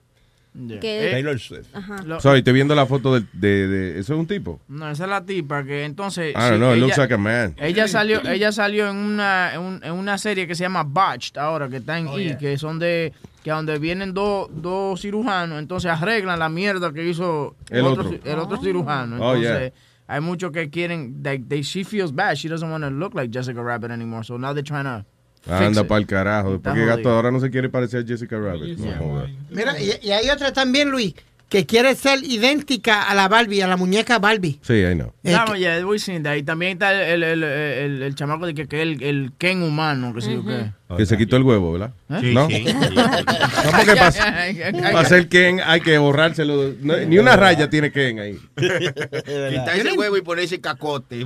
Yeah. 0.53 0.79
Que- 0.79 1.07
Eh, 1.07 1.11
Taylor 1.11 1.39
Swift. 1.39 1.67
Ajá. 1.73 2.01
lo- 2.03 2.19
Sorry, 2.19 2.39
estoy 2.39 2.53
viendo 2.53 2.73
la 2.73 2.85
foto 2.87 3.13
de, 3.19 3.23
de, 3.33 3.99
¿Eso 3.99 4.13
es 4.13 4.19
un 4.19 4.25
tipo? 4.27 4.59
no, 4.67 4.89
esa 4.89 5.03
es 5.03 5.09
la 5.09 5.23
tipa 5.23 5.63
que 5.63 5.85
entonces. 5.85 6.33
Don't 6.33 6.51
sí, 6.53 6.55
know. 6.57 6.69
It 6.71 6.77
ella- 6.77 6.85
looks 6.85 6.97
like 6.97 7.13
a 7.13 7.17
man. 7.17 7.55
Ella 7.57 7.87
salió, 7.87 8.21
ella 8.27 8.51
salió 8.51 8.89
en 8.89 8.95
una, 8.97 9.53
en, 9.53 9.59
un- 9.61 9.83
en 9.83 9.91
una 9.93 10.17
serie 10.17 10.47
que 10.47 10.55
se 10.55 10.63
llama 10.63 10.83
Botched 10.83 11.37
ahora, 11.37 11.69
que 11.69 11.77
está 11.77 11.97
en 11.99 12.07
Oh, 12.07 12.17
E, 12.17 12.37
que 12.39 12.57
son 12.57 12.79
de, 12.79 13.13
que 13.43 13.51
donde 13.51 13.77
vienen 13.77 14.13
dos 14.13 14.49
dos 14.51 14.99
cirujanos, 15.01 15.59
entonces 15.59 15.91
arreglan 15.91 16.39
la 16.39 16.49
mierda 16.49 16.91
que 16.91 17.05
hizo 17.07 17.55
El 17.69 17.85
otro. 17.85 18.09
el 18.23 18.39
otro 18.39 18.57
cirujano. 18.61 19.17
Oh, 19.23 19.35
Entonces, 19.35 19.71
yeah. 19.73 19.81
Hay 20.07 20.21
muchos 20.21 20.51
que 20.51 20.69
quieren, 20.69 21.21
like, 21.23 21.47
they, 21.47 21.61
she 21.61 21.83
feels 21.83 22.11
bad, 22.11 22.37
she 22.37 22.47
doesn't 22.47 22.69
want 22.69 22.83
to 22.83 22.89
look 22.89 23.13
like 23.13 23.29
Jessica 23.31 23.61
Rabbit 23.61 23.91
anymore, 23.91 24.23
so 24.23 24.37
now 24.37 24.53
they're 24.53 24.63
trying 24.63 24.85
to 24.85 25.05
Anda 25.49 25.83
para 25.85 26.01
el 26.01 26.07
carajo. 26.07 26.55
Está 26.55 26.71
Porque 26.71 26.85
gato 26.85 27.09
ahora 27.09 27.31
no 27.31 27.39
se 27.39 27.49
quiere 27.49 27.69
parecer 27.69 28.03
a 28.03 28.07
Jessica 28.07 28.37
Rabbit. 28.37 28.77
No 28.79 28.91
joda. 28.97 29.29
Mira, 29.49 29.79
y, 29.79 29.91
y 30.01 30.11
hay 30.11 30.29
otra 30.29 30.51
también, 30.51 30.89
Luis, 30.89 31.13
que 31.49 31.65
quiere 31.65 31.95
ser 31.95 32.19
idéntica 32.23 33.03
a 33.03 33.15
la 33.15 33.27
Barbie, 33.29 33.61
a 33.61 33.67
la 33.67 33.77
muñeca 33.77 34.19
Barbie. 34.19 34.59
Sí, 34.61 34.73
I 34.73 34.95
know. 34.95 35.13
Eh, 35.23 35.99
seen 35.99 36.23
that. 36.23 36.35
Y 36.35 36.43
también 36.43 36.73
está 36.73 36.91
el, 36.91 37.23
el, 37.23 37.43
el, 37.43 37.43
el, 37.43 38.03
el 38.03 38.15
chamaco 38.15 38.45
de 38.45 38.53
que, 38.53 38.67
que 38.67 38.81
el, 38.81 39.01
el 39.01 39.31
Ken 39.37 39.63
humano, 39.63 40.13
que 40.13 40.21
sé 40.21 40.33
yo 40.33 40.45
qué. 40.45 40.71
Que 40.97 41.05
se 41.05 41.17
quitó 41.17 41.37
el 41.37 41.43
huevo, 41.43 41.73
¿verdad? 41.73 41.93
¿Eh? 42.09 42.31
¿No? 42.33 42.47
Sí. 42.47 42.65
No, 42.97 43.71
porque 43.71 43.95
para, 43.95 44.11
para 44.93 45.09
ser 45.09 45.27
Ken 45.29 45.59
hay 45.65 45.81
que 45.81 45.97
borrárselo. 45.97 46.73
No, 46.81 46.97
ni 46.97 47.17
una 47.17 47.35
raya 47.35 47.69
tiene 47.69 47.91
Ken 47.91 48.19
ahí. 48.19 48.39
Quitar 48.55 49.75
ese 49.75 49.93
huevo 49.93 50.17
y 50.17 50.21
ponerse 50.21 50.59
cacote. 50.59 51.25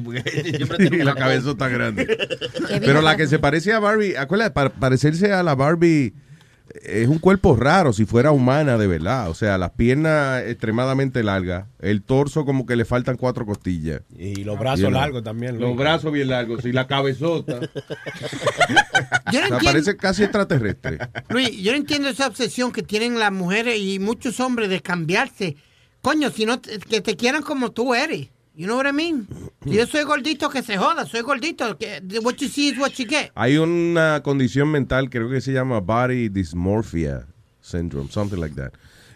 siempre 0.56 1.04
la 1.04 1.16
cabeza 1.16 1.56
tan 1.56 1.74
grande. 1.74 2.18
Pero 2.80 3.01
la 3.01 3.16
que 3.18 3.28
se 3.28 3.40
parece 3.40 3.74
a 3.74 3.80
Barbie, 3.80 4.16
acuérdate, 4.18 4.51
para 4.51 4.70
parecerse 4.70 5.32
a 5.32 5.44
la 5.44 5.56
Barbie 5.56 6.13
es 6.84 7.08
un 7.08 7.20
cuerpo 7.20 7.56
raro 7.56 7.94
si 7.94 8.06
fuera 8.06 8.32
humana 8.32 8.78
de 8.78 8.88
verdad. 8.88 9.30
O 9.30 9.34
sea, 9.34 9.58
las 9.58 9.72
piernas 9.72 10.44
extremadamente 10.46 11.24
largas, 11.24 11.66
el 11.80 12.01
torso 12.04 12.46
como 12.46 12.66
que 12.66 12.75
le 12.75 12.86
faltan 12.86 13.18
cuatro 13.18 13.46
costillas. 13.46 14.01
Y 14.18 14.44
los 14.44 14.58
brazos 14.60 14.92
largos 14.92 15.24
también. 15.24 15.60
Los 15.60 15.75
brazos 15.75 16.12
bien 16.12 16.30
largos 16.30 16.66
y 16.66 16.72
la 16.72 16.88
cabezota. 16.88 17.60
yo 17.62 17.68
no 17.68 17.70
O 17.70 19.32
sea, 19.32 19.44
entiendo, 19.44 19.60
parece 19.63 19.98
casi 19.98 20.24
extraterrestre. 20.24 21.00
Luis, 21.30 21.51
yo 21.62 21.72
no 21.72 21.78
entiendo 21.78 22.10
esa 22.10 22.28
obsesión 22.28 22.72
que 22.72 22.84
tienen 22.84 23.20
las 23.20 23.32
mujeres 23.32 23.80
y 23.80 24.00
muchos 24.00 24.40
hombres 24.40 24.70
de 24.70 24.82
cambiarse. 24.82 25.58
Coño, 26.01 26.32
si 26.32 26.46
no, 26.46 26.60
te- 26.60 26.80
que 26.80 27.01
te 27.01 27.16
quieran 27.16 27.44
como 27.44 27.72
tú 27.72 27.94
eres. 27.94 28.30
You 28.53 28.65
know 28.67 28.75
what 28.77 28.86
I 28.86 28.91
mean? 28.91 29.27
Yo 29.65 29.86
soy 29.88 30.03
gordito, 30.03 30.50
que 30.50 30.62
se 30.62 30.77
joda. 30.77 31.05
Soy 31.05 31.22
gordito. 31.22 31.77
Que, 31.77 32.01
what 32.22 32.36
you 32.38 32.50
see 32.50 32.70
is 32.70 32.77
what 32.77 32.91
you 32.98 33.05
get. 33.08 33.31
Hay 33.36 33.58
una 33.58 34.22
condición 34.24 34.70
mental, 34.70 35.10
creo 35.10 35.29
que 35.29 35.39
se 35.39 35.53
llama 35.53 35.79
Body 35.79 36.27
Dysmorphia 36.29 37.27
Syndrome, 37.62 38.10
something 38.12 38.38
like 38.39 38.55
that. 38.55 38.74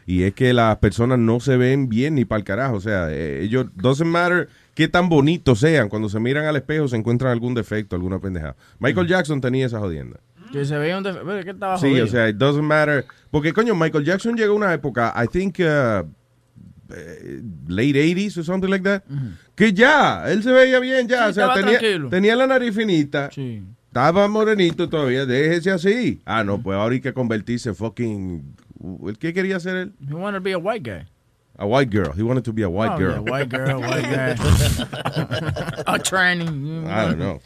Y 0.08 0.24
es 0.24 0.34
que 0.36 0.54
las 0.54 0.77
personas 0.77 1.18
no 1.20 1.39
se 1.39 1.58
ven 1.58 1.89
bien 1.89 2.15
ni 2.15 2.25
para 2.25 2.38
el 2.39 2.46
carajo. 2.46 2.75
O 2.75 2.82
sea, 2.82 3.08
eh, 3.12 3.42
ellos, 3.44 3.68
doesn't 3.75 4.08
matter 4.10 4.48
qué 4.74 4.88
tan 4.88 5.10
bonitos 5.10 5.60
sean, 5.60 5.89
cuando 5.89 6.10
se 6.10 6.20
miran 6.20 6.46
al 6.46 6.56
espejo 6.56 6.88
se 6.88 6.96
encuentran 6.96 7.32
algún 7.32 7.56
defecto, 7.56 7.96
alguna 7.96 8.20
pendejada. 8.20 8.56
Michael 8.80 9.08
Jackson 9.08 9.42
tenía 9.42 9.65
esa 9.65 9.80
jodienda. 9.80 10.20
Que 10.51 10.63
se 10.63 10.77
veía 10.77 10.98
un... 10.98 11.04
def- 11.04 11.44
¿Qué 11.44 11.50
estaba 11.50 11.77
Sí, 11.77 11.89
jodido? 11.89 12.06
o 12.06 12.08
sea, 12.08 12.30
it 12.30 12.36
doesn't 12.38 12.63
matter. 12.63 13.06
Porque, 13.32 13.51
coño, 13.51 13.74
Michael 13.75 14.06
Jackson 14.06 14.38
llegó 14.38 14.54
a 14.54 14.58
una 14.58 14.74
época, 14.74 15.12
I 15.22 15.27
think, 15.27 15.58
uh, 15.60 16.08
late 17.68 17.96
80s 17.96 18.38
or 18.38 18.44
something 18.44 18.70
like 18.70 18.84
that, 18.84 19.04
que 19.56 19.74
ya, 19.74 20.25
él 20.30 20.44
se 20.44 20.51
veía 20.51 20.80
bien 20.80 21.08
ya. 21.08 21.25
Sí, 21.25 21.30
o 21.32 21.34
sea, 21.34 21.54
tenía, 21.54 21.80
tenía 22.10 22.36
la 22.36 22.48
nariz 22.48 22.75
finita. 22.75 23.30
Estaba 23.88 24.27
morenito 24.27 24.89
todavía, 24.89 25.25
déjese 25.25 25.72
así. 25.72 26.22
Ah, 26.25 26.44
no, 26.44 26.62
pues 26.62 26.77
ahora 26.77 26.94
hay 26.94 27.01
que 27.01 27.13
convertirse 27.13 27.70
en 27.70 27.75
fucking... 27.75 28.56
¿El 29.08 29.18
qué 29.18 29.34
quería 29.34 29.60
ser 29.60 29.75
él? 29.77 29.94
He 30.08 30.13
wanted 30.13 30.39
to 30.39 30.44
be 30.44 30.51
a 30.54 30.58
white 30.58 30.84
guy. 30.84 31.06
A 31.58 31.65
white 31.65 31.89
girl. 31.89 32.12
He 32.13 32.22
wanted 32.22 32.44
to 32.44 32.51
be 32.51 32.63
a 32.63 32.70
white 32.70 32.92
Oh, 32.92 32.98
girl. 32.98 33.13
yeah, 33.13 33.32
white 33.32 33.50
girl, 33.50 33.80
white 33.80 34.04
guy. 34.12 34.32
a 35.88 35.98
tranny. 36.00 36.86
I 36.86 37.06
don't 37.06 37.18
know. 37.18 37.39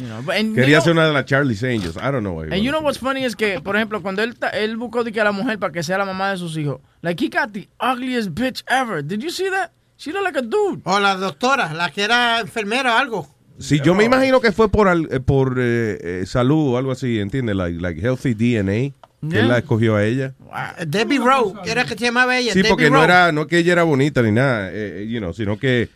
You 0.00 0.06
know, 0.06 0.20
you 0.20 0.54
Quería 0.54 0.78
know- 0.78 0.84
ser 0.84 0.92
una 0.92 1.06
de 1.06 1.12
las 1.12 1.24
Charlie's 1.24 1.62
Angels. 1.64 1.96
I 1.96 2.10
don't 2.12 2.20
know 2.22 2.40
And 2.40 2.62
you 2.62 2.70
know 2.70 2.80
what's 2.80 2.98
funny 2.98 3.24
es 3.24 3.34
que, 3.36 3.60
por 3.60 3.76
ejemplo, 3.76 4.00
cuando 4.02 4.22
él, 4.22 4.34
él 4.52 4.76
buscó 4.76 5.02
de 5.04 5.12
que 5.12 5.20
a 5.20 5.24
la 5.24 5.32
mujer 5.32 5.58
para 5.58 5.72
que 5.72 5.82
sea 5.82 5.98
la 5.98 6.04
mamá 6.04 6.30
de 6.30 6.36
sus 6.38 6.56
hijos, 6.56 6.80
like 7.02 7.24
he 7.24 7.28
got 7.28 7.52
the 7.52 7.68
ugliest 7.80 8.30
bitch 8.30 8.62
ever. 8.68 9.02
Did 9.04 9.20
you 9.20 9.30
see 9.30 9.48
that? 9.50 9.70
She 9.96 10.12
looked 10.12 10.24
like 10.24 10.38
a 10.38 10.42
dude. 10.42 10.80
O 10.84 11.00
la 11.00 11.16
doctora, 11.16 11.72
la 11.74 11.90
que 11.90 12.02
era 12.04 12.40
enfermera 12.40 12.94
o 12.94 12.98
algo. 12.98 13.34
Sí, 13.58 13.80
yo 13.82 13.92
me 13.96 14.04
imagino 14.04 14.40
que 14.40 14.52
fue 14.52 14.68
por, 14.70 14.86
al- 14.86 15.08
eh, 15.10 15.18
por 15.18 15.56
eh, 15.58 15.98
eh, 16.00 16.26
salud 16.26 16.74
o 16.74 16.78
algo 16.78 16.92
así, 16.92 17.18
¿entiendes? 17.18 17.56
Like, 17.56 17.80
like 17.80 18.00
healthy 18.00 18.32
DNA, 18.34 18.94
que 19.28 19.38
él 19.40 19.48
la 19.48 19.58
escogió 19.58 19.96
a 19.96 20.04
ella. 20.04 20.34
Debbie 20.86 21.18
Rowe, 21.18 21.60
que 21.64 21.72
era 21.72 21.82
que 21.84 21.94
se 21.98 22.04
llamaba 22.04 22.38
ella. 22.38 22.52
Sí, 22.52 22.58
Debbie 22.60 22.68
porque 22.70 22.88
no 22.88 23.02
era, 23.02 23.32
no 23.32 23.48
que 23.48 23.58
ella 23.58 23.72
era 23.72 23.82
bonita 23.82 24.22
ni 24.22 24.30
nada, 24.30 24.70
eh, 24.72 25.08
you 25.10 25.18
know, 25.18 25.32
sino 25.32 25.58
que 25.58 25.88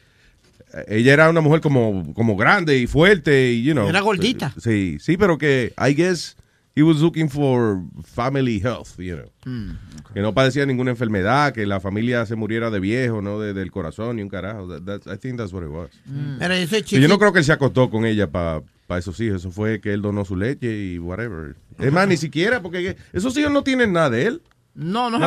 ella 0.89 1.13
era 1.13 1.31
una 1.31 1.41
mujer 1.41 1.61
como, 1.61 2.13
como 2.15 2.37
grande 2.37 2.79
y 2.79 2.87
fuerte 2.87 3.53
y, 3.53 3.63
you 3.63 3.73
know. 3.73 3.89
Era 3.89 4.01
gordita. 4.01 4.53
Sí, 4.59 4.97
sí, 5.01 5.17
pero 5.17 5.39
que 5.39 5.73
I 5.79 5.95
guess 5.95 6.37
he 6.75 6.83
was 6.83 6.99
looking 7.01 7.29
for 7.29 7.83
family 8.03 8.59
health, 8.59 8.99
you 8.99 9.17
know. 9.17 9.31
Mm, 9.45 9.73
Que 10.15 10.21
no 10.21 10.33
padecía 10.35 10.65
ninguna 10.67 10.91
enfermedad, 10.91 11.53
que 11.53 11.67
la 11.67 11.81
familia 11.81 12.25
se 12.27 12.35
muriera 12.37 12.71
de 12.71 12.81
viejo, 12.81 13.21
no 13.23 13.39
de- 13.41 13.53
del 13.55 13.71
corazón 13.71 14.17
ni 14.17 14.23
un 14.23 14.29
carajo. 14.29 14.81
That- 14.81 15.03
I 15.13 15.19
think 15.19 15.37
that's 15.39 15.53
what 15.53 15.63
it 15.63 15.69
was. 15.71 15.91
Pero 16.39 16.55
yo 16.57 16.67
soy 16.67 16.85
Y 16.91 17.01
yo 17.01 17.09
no 17.09 17.19
creo 17.19 17.33
que 17.33 17.41
él 17.41 17.45
se 17.45 17.53
acostó 17.53 17.91
con 17.91 18.05
ella 18.07 18.31
para 18.31 18.63
esos 18.99 19.19
hijos. 19.21 19.39
Eso 19.43 19.51
fue 19.51 19.81
que 19.81 19.93
él 19.93 20.03
donó 20.03 20.25
su 20.25 20.37
leche 20.37 20.71
y 20.75 20.99
whatever. 20.99 21.57
Es 21.79 21.93
más, 21.93 22.07
ni 22.09 22.17
siquiera, 22.17 22.61
porque 22.63 22.97
esos 23.13 23.37
hijos 23.37 23.51
no 23.53 23.63
tienen 23.63 23.93
nada 23.93 24.11
de 24.11 24.27
él. 24.27 24.43
No, 24.75 25.11
no 25.11 25.19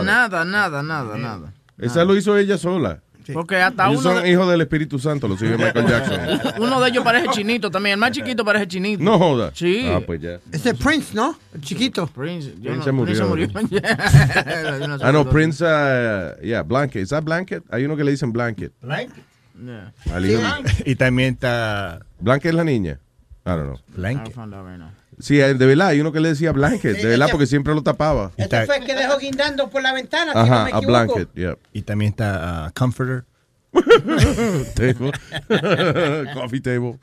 it. 0.00 0.06
nada, 0.06 0.44
nada, 0.44 0.82
nada, 0.82 1.18
nada. 1.18 1.54
Esa 1.78 2.04
lo 2.04 2.16
hizo 2.16 2.36
ella 2.38 2.56
sola. 2.56 3.02
Porque 3.32 3.56
hasta 3.56 3.86
Ellos 3.88 4.00
uno 4.04 4.14
son 4.14 4.22
de, 4.22 4.30
hijos 4.30 4.48
del 4.50 4.60
Espíritu 4.60 4.98
Santo, 4.98 5.26
los 5.28 5.40
hijos 5.42 5.58
de 5.58 5.64
Michael 5.64 5.86
Jackson. 5.86 6.62
uno 6.62 6.80
de 6.80 6.88
ellos 6.90 7.04
parece 7.04 7.28
chinito 7.30 7.70
también. 7.70 7.94
El 7.94 8.00
más 8.00 8.10
chiquito 8.12 8.44
parece 8.44 8.68
chinito. 8.68 9.02
No 9.02 9.18
joda. 9.18 9.50
Sí. 9.54 9.88
Ah, 9.90 10.00
pues 10.04 10.20
ya. 10.20 10.40
Ese 10.52 10.70
es 10.70 10.78
Prince, 10.78 11.14
¿no? 11.14 11.38
El 11.54 11.60
chiquito. 11.60 12.06
Prince, 12.08 12.50
Prince 12.50 12.76
no- 12.76 12.82
se 12.84 12.92
murió. 12.92 13.14
Prince 13.14 13.24
se 13.24 13.28
murió. 13.28 13.48
Ah, 15.02 15.12
no, 15.12 15.28
Prince, 15.28 15.64
uh, 15.64 16.40
yeah, 16.42 16.62
Blanket. 16.62 17.02
¿Es 17.02 17.08
that 17.10 17.22
Blanket? 17.24 17.62
Hay 17.70 17.84
uno 17.84 17.96
que 17.96 18.04
le 18.04 18.10
dicen 18.10 18.32
Blanket. 18.32 18.72
Yeah. 18.82 19.92
Al 20.12 20.26
hijo- 20.26 20.42
Y 20.84 20.96
también 20.96 21.34
está 21.34 22.00
Blanket 22.20 22.50
es 22.50 22.54
la 22.54 22.64
niña. 22.64 22.98
I 23.46 23.50
don't 23.50 23.64
know. 23.64 23.76
I 23.76 23.96
Blanket. 23.96 24.34
right 24.36 24.78
now. 24.78 24.90
Sí, 25.18 25.40
eh, 25.40 25.54
de 25.54 25.66
verdad, 25.66 25.88
hay 25.88 26.00
uno 26.00 26.12
que 26.12 26.20
le 26.20 26.30
decía 26.30 26.52
Blanket. 26.52 26.96
Sí, 26.96 27.02
De 27.02 27.08
verdad, 27.08 27.28
porque 27.30 27.46
siempre 27.46 27.74
lo 27.74 27.82
tapaba. 27.82 28.32
Este 28.36 28.66
fue 28.66 28.78
el 28.78 28.84
que 28.84 28.94
dejó 28.94 29.18
guindando 29.18 29.70
por 29.70 29.82
la 29.82 29.92
ventana, 29.92 30.32
si 30.32 30.38
no 30.38 30.44
Ajá, 30.44 30.64
me 30.64 30.72
a 30.72 30.78
equivoco. 30.78 30.86
Blanket, 30.86 31.34
yeah. 31.34 31.56
Y 31.72 31.82
también 31.82 32.10
está 32.10 32.66
uh, 32.68 32.72
Comforter. 32.78 33.24
table. 34.74 35.12
Coffee 36.34 36.60
table. 36.60 36.98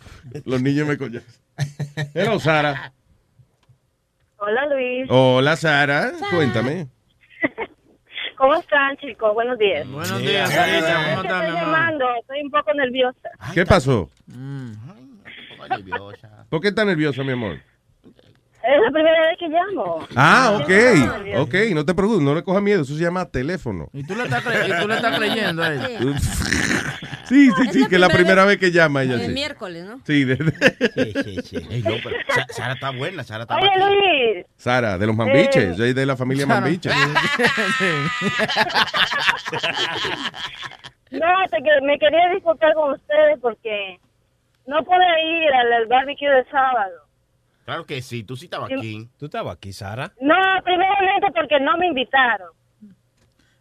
Los 0.45 0.61
niños 0.61 0.87
me 0.87 0.97
coñan. 0.97 1.23
Hello, 2.13 2.39
Sara. 2.39 2.93
Hola 4.37 4.65
Luis, 4.67 5.07
Hola, 5.09 5.55
Sara. 5.55 6.13
Cuéntame. 6.31 6.87
¿cómo 8.41 8.55
están 8.55 8.97
chicos? 8.97 9.33
Buenos 9.35 9.59
días. 9.59 9.87
Buenos 9.87 10.19
días, 10.19 10.49
Sarita. 10.49 11.05
¿Cómo 11.09 11.21
estás, 11.21 11.41
mi 11.41 11.47
Estoy 11.47 11.61
llamando, 11.61 12.05
estoy 12.21 12.41
un 12.41 12.49
poco 12.49 12.73
nerviosa. 12.73 13.29
¿Qué 13.53 13.65
pasó? 13.65 14.09
Mm. 14.25 14.71
¿Por 16.49 16.61
qué 16.61 16.69
estás 16.69 16.85
nerviosa, 16.87 17.23
mi 17.23 17.33
amor? 17.33 17.59
Es 18.63 18.79
la 18.81 18.91
primera 18.91 19.21
vez 19.21 19.37
que 19.39 19.47
llamo. 19.47 20.07
Ah, 20.15 20.59
ok. 20.61 20.69
Ok, 21.39 21.53
no 21.73 21.83
te 21.85 21.93
preocupes, 21.95 22.21
no 22.23 22.35
le 22.35 22.43
cojas 22.43 22.61
miedo. 22.61 22.83
Eso 22.83 22.95
se 22.95 23.01
llama 23.03 23.25
teléfono. 23.25 23.87
¿Y 23.91 24.03
tú 24.05 24.15
le 24.15 24.23
estás, 24.23 24.43
cre- 24.45 24.67
y 24.67 24.81
tú 24.81 24.87
le 24.87 24.95
estás 24.95 25.17
creyendo 25.17 25.63
a 25.63 25.67
él? 25.73 26.15
Sí, 27.31 27.49
sí, 27.49 27.63
sí, 27.71 27.79
la 27.79 27.87
que 27.87 27.95
es 27.95 28.01
la 28.01 28.09
primera 28.09 28.43
vez 28.43 28.57
que 28.57 28.71
llama 28.73 29.03
ella. 29.03 29.13
El 29.13 29.27
Sí, 29.27 29.31
miércoles, 29.31 29.85
¿no? 29.85 30.01
sí 30.05 30.25
de- 30.25 30.35
Sí, 30.35 31.13
sí, 31.23 31.41
sí. 31.43 31.55
Ey, 31.69 31.81
no, 31.81 31.91
pero 32.03 32.17
Sa- 32.27 32.45
Sara 32.53 32.73
está 32.73 32.89
buena, 32.89 33.23
Sara 33.23 33.43
está 33.43 33.55
Oye. 33.55 33.69
Luis, 33.77 34.45
Sara, 34.57 34.97
de 34.97 35.07
los 35.07 35.15
mambiches. 35.15 35.55
Eh. 35.63 35.73
Soy 35.77 35.93
de 35.93 36.05
la 36.05 36.17
familia 36.17 36.45
Sara. 36.45 36.59
mambiches. 36.59 36.93
no, 41.11 41.27
te 41.49 41.81
me 41.83 41.97
quería 41.99 42.29
disculpar 42.33 42.73
con 42.73 42.91
ustedes 42.95 43.39
porque 43.41 43.97
no 44.67 44.83
pude 44.83 45.05
ir 45.25 45.53
al, 45.53 45.71
al 45.73 45.85
barbecue 45.87 46.27
de 46.29 46.43
sábado. 46.51 47.05
Claro 47.65 47.85
que 47.85 48.01
sí, 48.01 48.23
tú 48.23 48.35
sí 48.35 48.45
estabas 48.45 48.71
aquí. 48.71 49.07
¿Tú 49.17 49.25
estabas 49.25 49.55
aquí, 49.55 49.71
Sara? 49.71 50.11
No, 50.19 50.35
primeramente 50.63 51.31
porque 51.33 51.59
no 51.59 51.77
me 51.77 51.87
invitaron. 51.87 52.49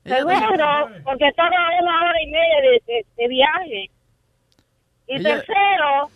Segundo, 0.04 0.64
porque 1.04 1.28
estaba 1.28 1.50
a 1.57 1.83
una 1.83 2.00
hora 2.04 2.23
y 2.23 2.26
media 2.30 2.61
de, 2.62 2.83
de- 2.87 3.07
de 3.16 3.28
viaje. 3.28 3.90
Y 5.07 5.16
Ella- 5.16 5.37
tercero, 5.45 6.11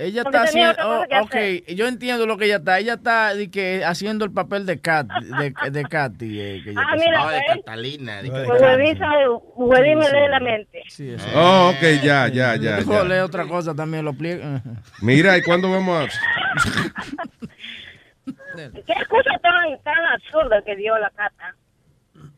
Ella 0.00 0.22
Porque 0.22 0.36
está 0.38 0.48
haciendo, 0.48 0.74
cosa 0.76 1.20
oh, 1.20 1.24
ok, 1.24 1.34
yo 1.74 1.88
entiendo 1.88 2.24
lo 2.24 2.36
que 2.36 2.44
ella 2.44 2.58
está, 2.58 2.78
ella 2.78 2.94
está 2.94 3.34
de 3.34 3.50
que, 3.50 3.84
haciendo 3.84 4.24
el 4.24 4.30
papel 4.32 4.64
de 4.64 4.80
Kat, 4.80 5.08
de, 5.08 5.52
de 5.72 5.82
Katy. 5.82 6.40
eh, 6.40 6.60
que 6.62 6.70
ella 6.70 6.80
Ah, 6.86 6.94
está 6.94 7.04
mira, 7.04 7.20
Ah, 7.28 7.32
de 7.32 7.40
pues. 7.46 7.56
Catalina. 7.64 8.22
de 8.22 8.28
Catalina. 8.30 8.98
Sabe, 8.98 9.28
Huevín 9.56 9.98
me 9.98 10.08
lee 10.08 10.28
la 10.30 10.38
mente. 10.40 10.82
Sí, 10.88 11.10
eso. 11.10 11.26
Oh, 11.34 11.70
ok, 11.70 11.82
ya, 12.00 12.28
ya, 12.28 12.54
ya. 12.54 12.78
Ya. 12.80 13.02
leer 13.02 13.22
otra 13.22 13.44
cosa 13.48 13.74
también, 13.74 14.04
lo 14.04 14.12
pliego. 14.12 14.44
Mira, 15.02 15.36
¿y 15.36 15.42
cuándo 15.42 15.68
vamos 15.68 16.04
a...? 16.04 16.08
¿Qué 18.56 18.92
excusa 18.92 19.30
tan, 19.42 19.82
tan 19.82 20.06
absurda 20.14 20.62
que 20.64 20.76
dio 20.76 20.96
la 20.98 21.10
cata? 21.10 21.54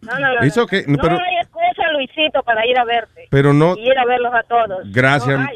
No, 0.02 0.18
no, 0.18 0.34
no. 0.40 0.46
Hizo 0.46 0.60
no. 0.62 0.66
que- 0.66 0.84
no 0.86 0.98
pero- 1.00 1.18
hay 1.18 1.36
excusa, 1.42 1.90
Luisito, 1.92 2.42
para 2.42 2.66
ir 2.66 2.78
a 2.78 2.84
verte. 2.84 3.26
Pero 3.30 3.52
no... 3.52 3.76
Y 3.76 3.86
ir 3.88 3.98
a 3.98 4.04
verlos 4.06 4.32
a 4.34 4.42
todos. 4.44 4.80
Gracias, 4.92 5.38
No 5.38 5.46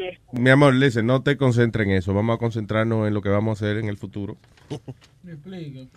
mi 0.40 0.50
amor. 0.50 0.74
Listen, 0.74 1.06
no 1.06 1.22
te 1.22 1.36
concentres 1.36 1.86
en 1.86 1.94
eso. 1.94 2.12
Vamos 2.12 2.36
a 2.36 2.38
concentrarnos 2.38 3.08
en 3.08 3.14
lo 3.14 3.22
que 3.22 3.28
vamos 3.30 3.60
a 3.62 3.64
hacer 3.64 3.78
en 3.78 3.88
el 3.88 3.96
futuro. 3.96 4.36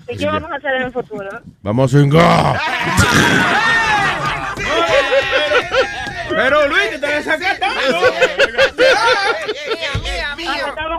¿Y 0.08 0.18
qué 0.18 0.26
vamos 0.26 0.50
a 0.52 0.56
hacer 0.56 0.74
en 0.76 0.82
el 0.84 0.92
futuro? 0.92 1.30
Vamos 1.62 1.94
a 1.94 2.00
cingar. 2.00 2.60
Pero 6.30 6.68
Luis, 6.68 7.02
te 7.02 7.18
estamos 7.18 7.40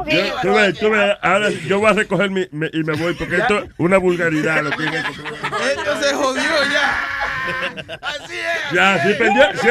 Yo, 0.07 0.13
bien. 0.13 0.33
tú 0.43 0.53
ves, 0.55 0.79
tú 0.79 0.91
ves, 0.91 1.17
ahora 1.23 1.51
yo 1.67 1.79
voy 1.81 1.91
a 1.91 1.93
recoger 1.95 2.31
mi, 2.31 2.47
me- 2.51 2.71
y 2.73 2.83
me 2.83 2.95
voy 2.95 3.13
porque 3.15 3.37
esto 3.37 3.59
es 3.59 3.71
una 3.79 3.99
vulgaridad 3.99 4.63
lo 4.63 4.71
que 4.71 4.85
es 4.87 4.95
esto. 4.95 5.23
Esto 5.71 6.01
se 6.03 6.15
jodió 6.15 6.43
ya. 6.73 6.99
Así 8.03 8.35
es. 8.39 8.73
Ya, 8.73 8.99
si, 8.99 9.15
perdió, 9.15 9.43
si, 9.55 9.69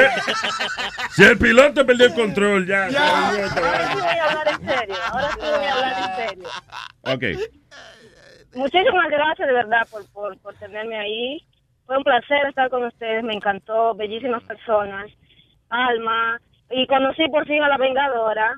si 1.12 1.24
el 1.24 1.38
piloto 1.38 1.86
perdió 1.86 2.07
el 2.07 2.13
control, 2.13 2.65
ya. 2.67 2.88
esta 2.88 3.60
Ahora 3.60 3.88
sí 3.88 3.96
voy 3.96 4.17
a 4.17 4.25
hablar 4.25 4.48
en 4.48 4.67
serio. 4.67 4.96
Ahora 5.12 5.29
sí 5.31 5.39
voy 5.39 5.65
a 5.65 5.74
hablar 5.74 5.93
en 5.98 6.27
serio. 6.27 6.50
Ok. 7.03 7.24
Muchísimas 8.55 9.10
gracias 9.10 9.48
de 9.48 9.53
verdad 9.53 9.88
por, 9.91 10.05
por, 10.12 10.38
por 10.39 10.53
tenerme 10.55 10.98
ahí. 10.98 11.48
Fue 11.86 11.98
un 11.98 12.03
placer 12.03 12.48
estar 12.50 12.69
con 12.69 12.84
ustedes, 12.86 13.24
me 13.24 13.34
encantó, 13.34 13.96
bellísimas 13.96 14.43
personas, 14.43 15.10
Alma, 15.69 16.39
y 16.69 16.86
conocí 16.88 17.27
por 17.29 17.46
fin 17.46 17.63
a 17.63 17.69
la 17.69 17.77
Vengadora, 17.77 18.53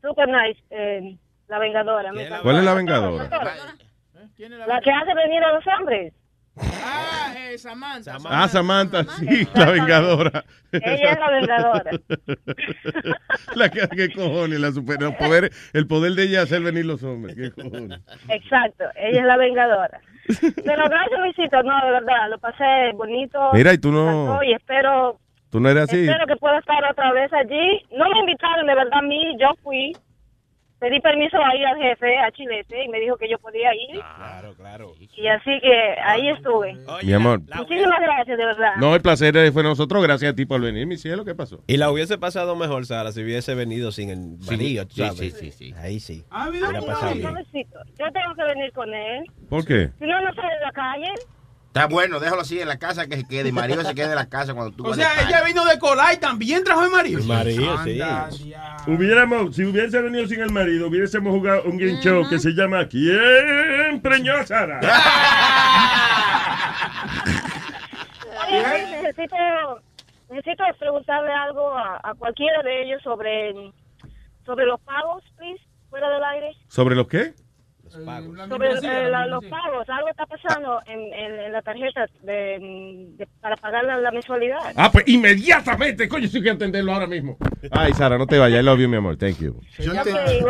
super 0.00 0.28
nice, 0.28 0.60
eh, 0.70 1.16
la 1.48 1.58
Vengadora. 1.58 2.12
me 2.12 2.22
encantó. 2.22 2.42
¿Cuál 2.44 2.56
es 2.58 2.64
la 2.64 2.74
vengadora? 2.74 3.28
La 4.66 4.80
que 4.80 4.90
hace 4.92 5.14
venir 5.14 5.42
a 5.42 5.52
los 5.52 5.64
hombres. 5.66 6.14
Ah, 6.84 7.34
eh, 7.36 7.58
Samantha. 7.58 8.16
Ah, 8.28 8.48
Samantha, 8.48 9.04
sí, 9.04 9.46
la 9.54 9.70
vengadora. 9.70 10.44
Ella 10.72 11.12
es 11.12 11.18
la 11.18 11.30
vengadora. 11.30 11.90
La 13.54 13.68
que, 13.68 13.80
¿Qué 13.88 14.12
cojones? 14.12 14.60
La 14.60 14.70
super, 14.72 15.02
el, 15.02 15.14
poder, 15.16 15.50
el 15.72 15.86
poder 15.86 16.12
de 16.12 16.24
ella 16.24 16.42
hacer 16.42 16.62
venir 16.62 16.86
los 16.86 17.02
hombres. 17.02 17.34
¿Qué 17.36 17.50
cojones? 17.50 18.00
Exacto, 18.28 18.84
ella 18.96 19.20
es 19.20 19.26
la 19.26 19.36
Vengadora. 19.36 20.00
Pero 20.26 20.88
gracias, 20.88 21.20
Luisito, 21.20 21.62
no, 21.62 21.84
de 21.84 21.90
verdad, 21.90 22.30
lo 22.30 22.38
pasé 22.38 22.92
bonito. 22.94 23.50
Mira, 23.52 23.72
y 23.72 23.78
tú 23.78 23.90
no- 23.90 24.40
Y 24.44 24.52
espero, 24.52 25.18
Tú 25.50 25.58
no 25.58 25.68
eres 25.68 25.84
así. 25.84 26.04
espero 26.06 26.26
que 26.26 26.36
pueda 26.36 26.58
estar 26.58 26.84
otra 26.88 27.12
vez 27.12 27.32
allí. 27.32 27.82
No 27.96 28.08
me 28.10 28.20
invitaron, 28.20 28.66
de 28.66 28.74
verdad, 28.74 28.98
a 28.98 29.02
mí, 29.02 29.36
yo 29.40 29.48
fui. 29.62 29.92
Pedí 30.80 30.98
permiso 31.00 31.36
ahí 31.36 31.62
al 31.62 31.76
jefe, 31.78 32.18
a 32.18 32.32
Chilete, 32.32 32.84
y 32.84 32.88
me 32.88 32.98
dijo 32.98 33.16
que 33.16 33.28
yo 33.28 33.38
podía 33.38 33.72
ir. 33.74 34.00
Claro, 34.00 34.54
claro. 34.54 34.92
Y 34.98 35.26
así 35.28 35.60
que 35.60 35.94
ahí 36.02 36.28
estuve. 36.30 36.76
Mi 37.02 37.12
amor. 37.12 37.40
Muchísimas 37.54 38.00
gracias, 38.00 38.38
de 38.38 38.44
verdad. 38.44 38.76
No, 38.78 38.94
el 38.94 39.02
placer 39.02 39.52
fue 39.52 39.62
nosotros. 39.62 40.02
Gracias 40.02 40.32
a 40.32 40.34
ti 40.34 40.46
por 40.46 40.60
venir, 40.60 40.86
mi 40.86 40.96
cielo. 40.96 41.24
¿Qué 41.24 41.34
pasó? 41.34 41.62
Y 41.66 41.76
la 41.76 41.90
hubiese 41.90 42.18
pasado 42.18 42.56
mejor, 42.56 42.86
Sara, 42.86 43.12
si 43.12 43.22
hubiese 43.22 43.54
venido 43.54 43.92
sin 43.92 44.10
el 44.10 44.38
marido, 44.50 44.86
sí, 44.88 45.02
¿sabes? 45.02 45.18
sí, 45.18 45.30
sí, 45.30 45.50
sí. 45.52 45.74
Ahí 45.76 46.00
sí. 46.00 46.24
No, 46.30 46.50
bien. 46.50 46.64
suavecito. 47.20 47.78
Yo 47.98 48.10
tengo 48.12 48.34
que 48.34 48.44
venir 48.44 48.72
con 48.72 48.92
él. 48.92 49.24
¿Por 49.48 49.66
qué? 49.66 49.90
Si 49.98 50.06
no, 50.06 50.20
no 50.20 50.34
sale 50.34 50.54
de 50.54 50.60
la 50.60 50.72
calle. 50.72 51.12
Está 51.70 51.86
bueno, 51.86 52.18
déjalo 52.18 52.42
así 52.42 52.60
en 52.60 52.66
la 52.66 52.80
casa 52.80 53.06
que 53.06 53.16
se 53.16 53.24
quede. 53.24 53.50
Y 53.50 53.52
marido 53.52 53.84
se 53.84 53.94
quede 53.94 54.06
en 54.06 54.16
la 54.16 54.28
casa 54.28 54.54
cuando 54.54 54.72
tú 54.74 54.84
O 54.88 54.92
sea, 54.92 55.08
ella 55.24 55.44
vino 55.44 55.64
de 55.64 55.78
colar 55.78 56.14
y 56.14 56.16
también 56.16 56.64
trajo 56.64 56.82
el 56.82 56.90
marido. 56.90 57.20
El 57.20 57.26
marido, 57.26 57.78
sí. 57.84 58.00
Hubiéramos, 58.88 59.54
si 59.54 59.62
hubiese 59.64 60.02
venido 60.02 60.26
sin 60.26 60.40
el 60.40 60.50
marido, 60.50 60.88
hubiésemos 60.88 61.32
jugado 61.32 61.62
un 61.66 61.78
game 61.78 62.00
show 62.00 62.28
que 62.28 62.40
se 62.40 62.50
llama 62.54 62.88
¿Quién 62.88 64.00
preñó 64.02 64.34
a 64.34 64.44
Sara? 64.46 64.80
Oye, 68.48 68.86
necesito, 69.02 69.36
necesito 70.28 70.64
preguntarle 70.76 71.32
algo 71.32 71.70
a, 71.78 72.00
a 72.02 72.14
cualquiera 72.14 72.64
de 72.64 72.82
ellos 72.82 73.00
sobre, 73.04 73.54
sobre 74.44 74.66
los 74.66 74.80
pagos, 74.80 75.22
please, 75.36 75.62
fuera 75.88 76.10
del 76.10 76.24
aire. 76.24 76.50
¿Sobre 76.66 76.96
los 76.96 77.06
qué? 77.06 77.32
Sobre 77.90 78.70
eh, 78.72 79.10
la- 79.10 79.26
los 79.26 79.44
pagos, 79.46 79.88
algo 79.88 80.08
está 80.08 80.24
pasando 80.26 80.78
en, 80.86 81.00
en- 81.12 81.40
en 81.40 81.52
la 81.52 81.60
tarjeta 81.62 82.06
de, 82.22 83.12
de- 83.16 83.28
para 83.40 83.56
pagar 83.56 83.84
la, 83.84 83.98
la 83.98 84.10
mensualidad. 84.12 84.58
Ah, 84.76 84.90
pues 84.92 85.06
inmediatamente, 85.08 86.08
coño, 86.08 86.28
sí 86.28 86.40
que 86.42 86.50
entenderlo 86.50 86.92
ahora 86.92 87.06
mismo. 87.06 87.36
Ay, 87.70 87.92
Sara, 87.94 88.16
no 88.18 88.26
te 88.26 88.38
vayas. 88.38 88.60
I 88.60 88.64
love 88.64 88.78
you, 88.80 88.88
mi 88.88 88.96
amor. 88.96 89.16
Thank 89.16 89.38
you. 89.38 89.60
Yo, 89.78 89.92
te 90.02 90.10
yo, 90.40 90.48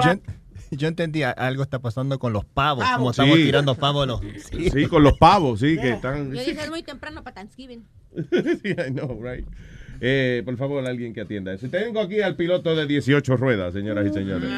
yo 0.73 0.89
entendí, 0.89 1.23
algo 1.23 1.63
está 1.63 1.79
pasando 1.81 2.19
con 2.19 2.33
los 2.33 2.45
pavos, 2.45 2.85
Pavos. 2.85 2.99
como 2.99 3.11
estamos 3.11 3.37
Sí. 3.39 3.45
tirando 3.45 3.75
pavos. 3.75 4.07
Los, 4.07 4.21
Sí, 4.21 4.87
con 4.87 5.03
los 5.03 5.17
pavos, 5.19 5.61
sí, 5.61 5.77
que 5.81 5.91
están. 5.91 6.27
Yo 6.33 6.41
dije 6.45 6.53
es 6.61 6.71
muy 6.71 6.83
temprano 6.83 7.25
para 7.25 7.35
Thanksgiving. 7.35 7.85
Sí, 8.63 8.71
I 8.71 8.91
know, 8.93 9.19
right. 9.23 9.47
Eh, 10.01 10.43
por 10.45 10.57
favor, 10.57 10.87
alguien 10.87 11.13
que 11.13 11.21
atienda 11.23 11.53
eso. 11.53 11.69
Tengo 11.69 12.01
aquí 12.01 12.21
al 12.23 12.35
piloto 12.37 12.75
de 12.75 12.87
18 12.87 13.37
ruedas, 13.37 13.73
señoras 13.75 14.07
y 14.07 14.13
señores. 14.13 14.49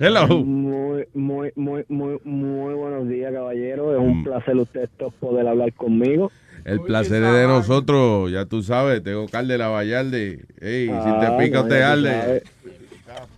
Hello. 0.00 0.26
Muy, 0.44 1.04
muy, 1.14 1.52
muy, 1.54 1.84
muy, 1.88 2.18
muy 2.24 2.74
buenos 2.74 3.08
días, 3.08 3.32
caballero. 3.32 3.92
Es 3.94 4.00
un 4.00 4.24
placer 4.24 4.56
usted 4.56 4.88
poder 5.20 5.46
hablar 5.46 5.72
conmigo. 5.74 6.30
El 6.64 6.80
placer 6.80 7.22
es 7.22 7.32
de 7.32 7.46
nosotros, 7.46 8.30
ya 8.30 8.44
tú 8.46 8.62
sabes, 8.62 9.02
tengo 9.02 9.26
calde 9.28 9.58
la 9.58 9.68
Vallarde. 9.68 10.40
Ey, 10.60 10.86
si 10.86 10.92
te 11.20 11.26
Ah, 11.26 11.36
pica, 11.38 11.62
no, 11.62 11.68
te 11.68 11.82
arde. 11.82 12.42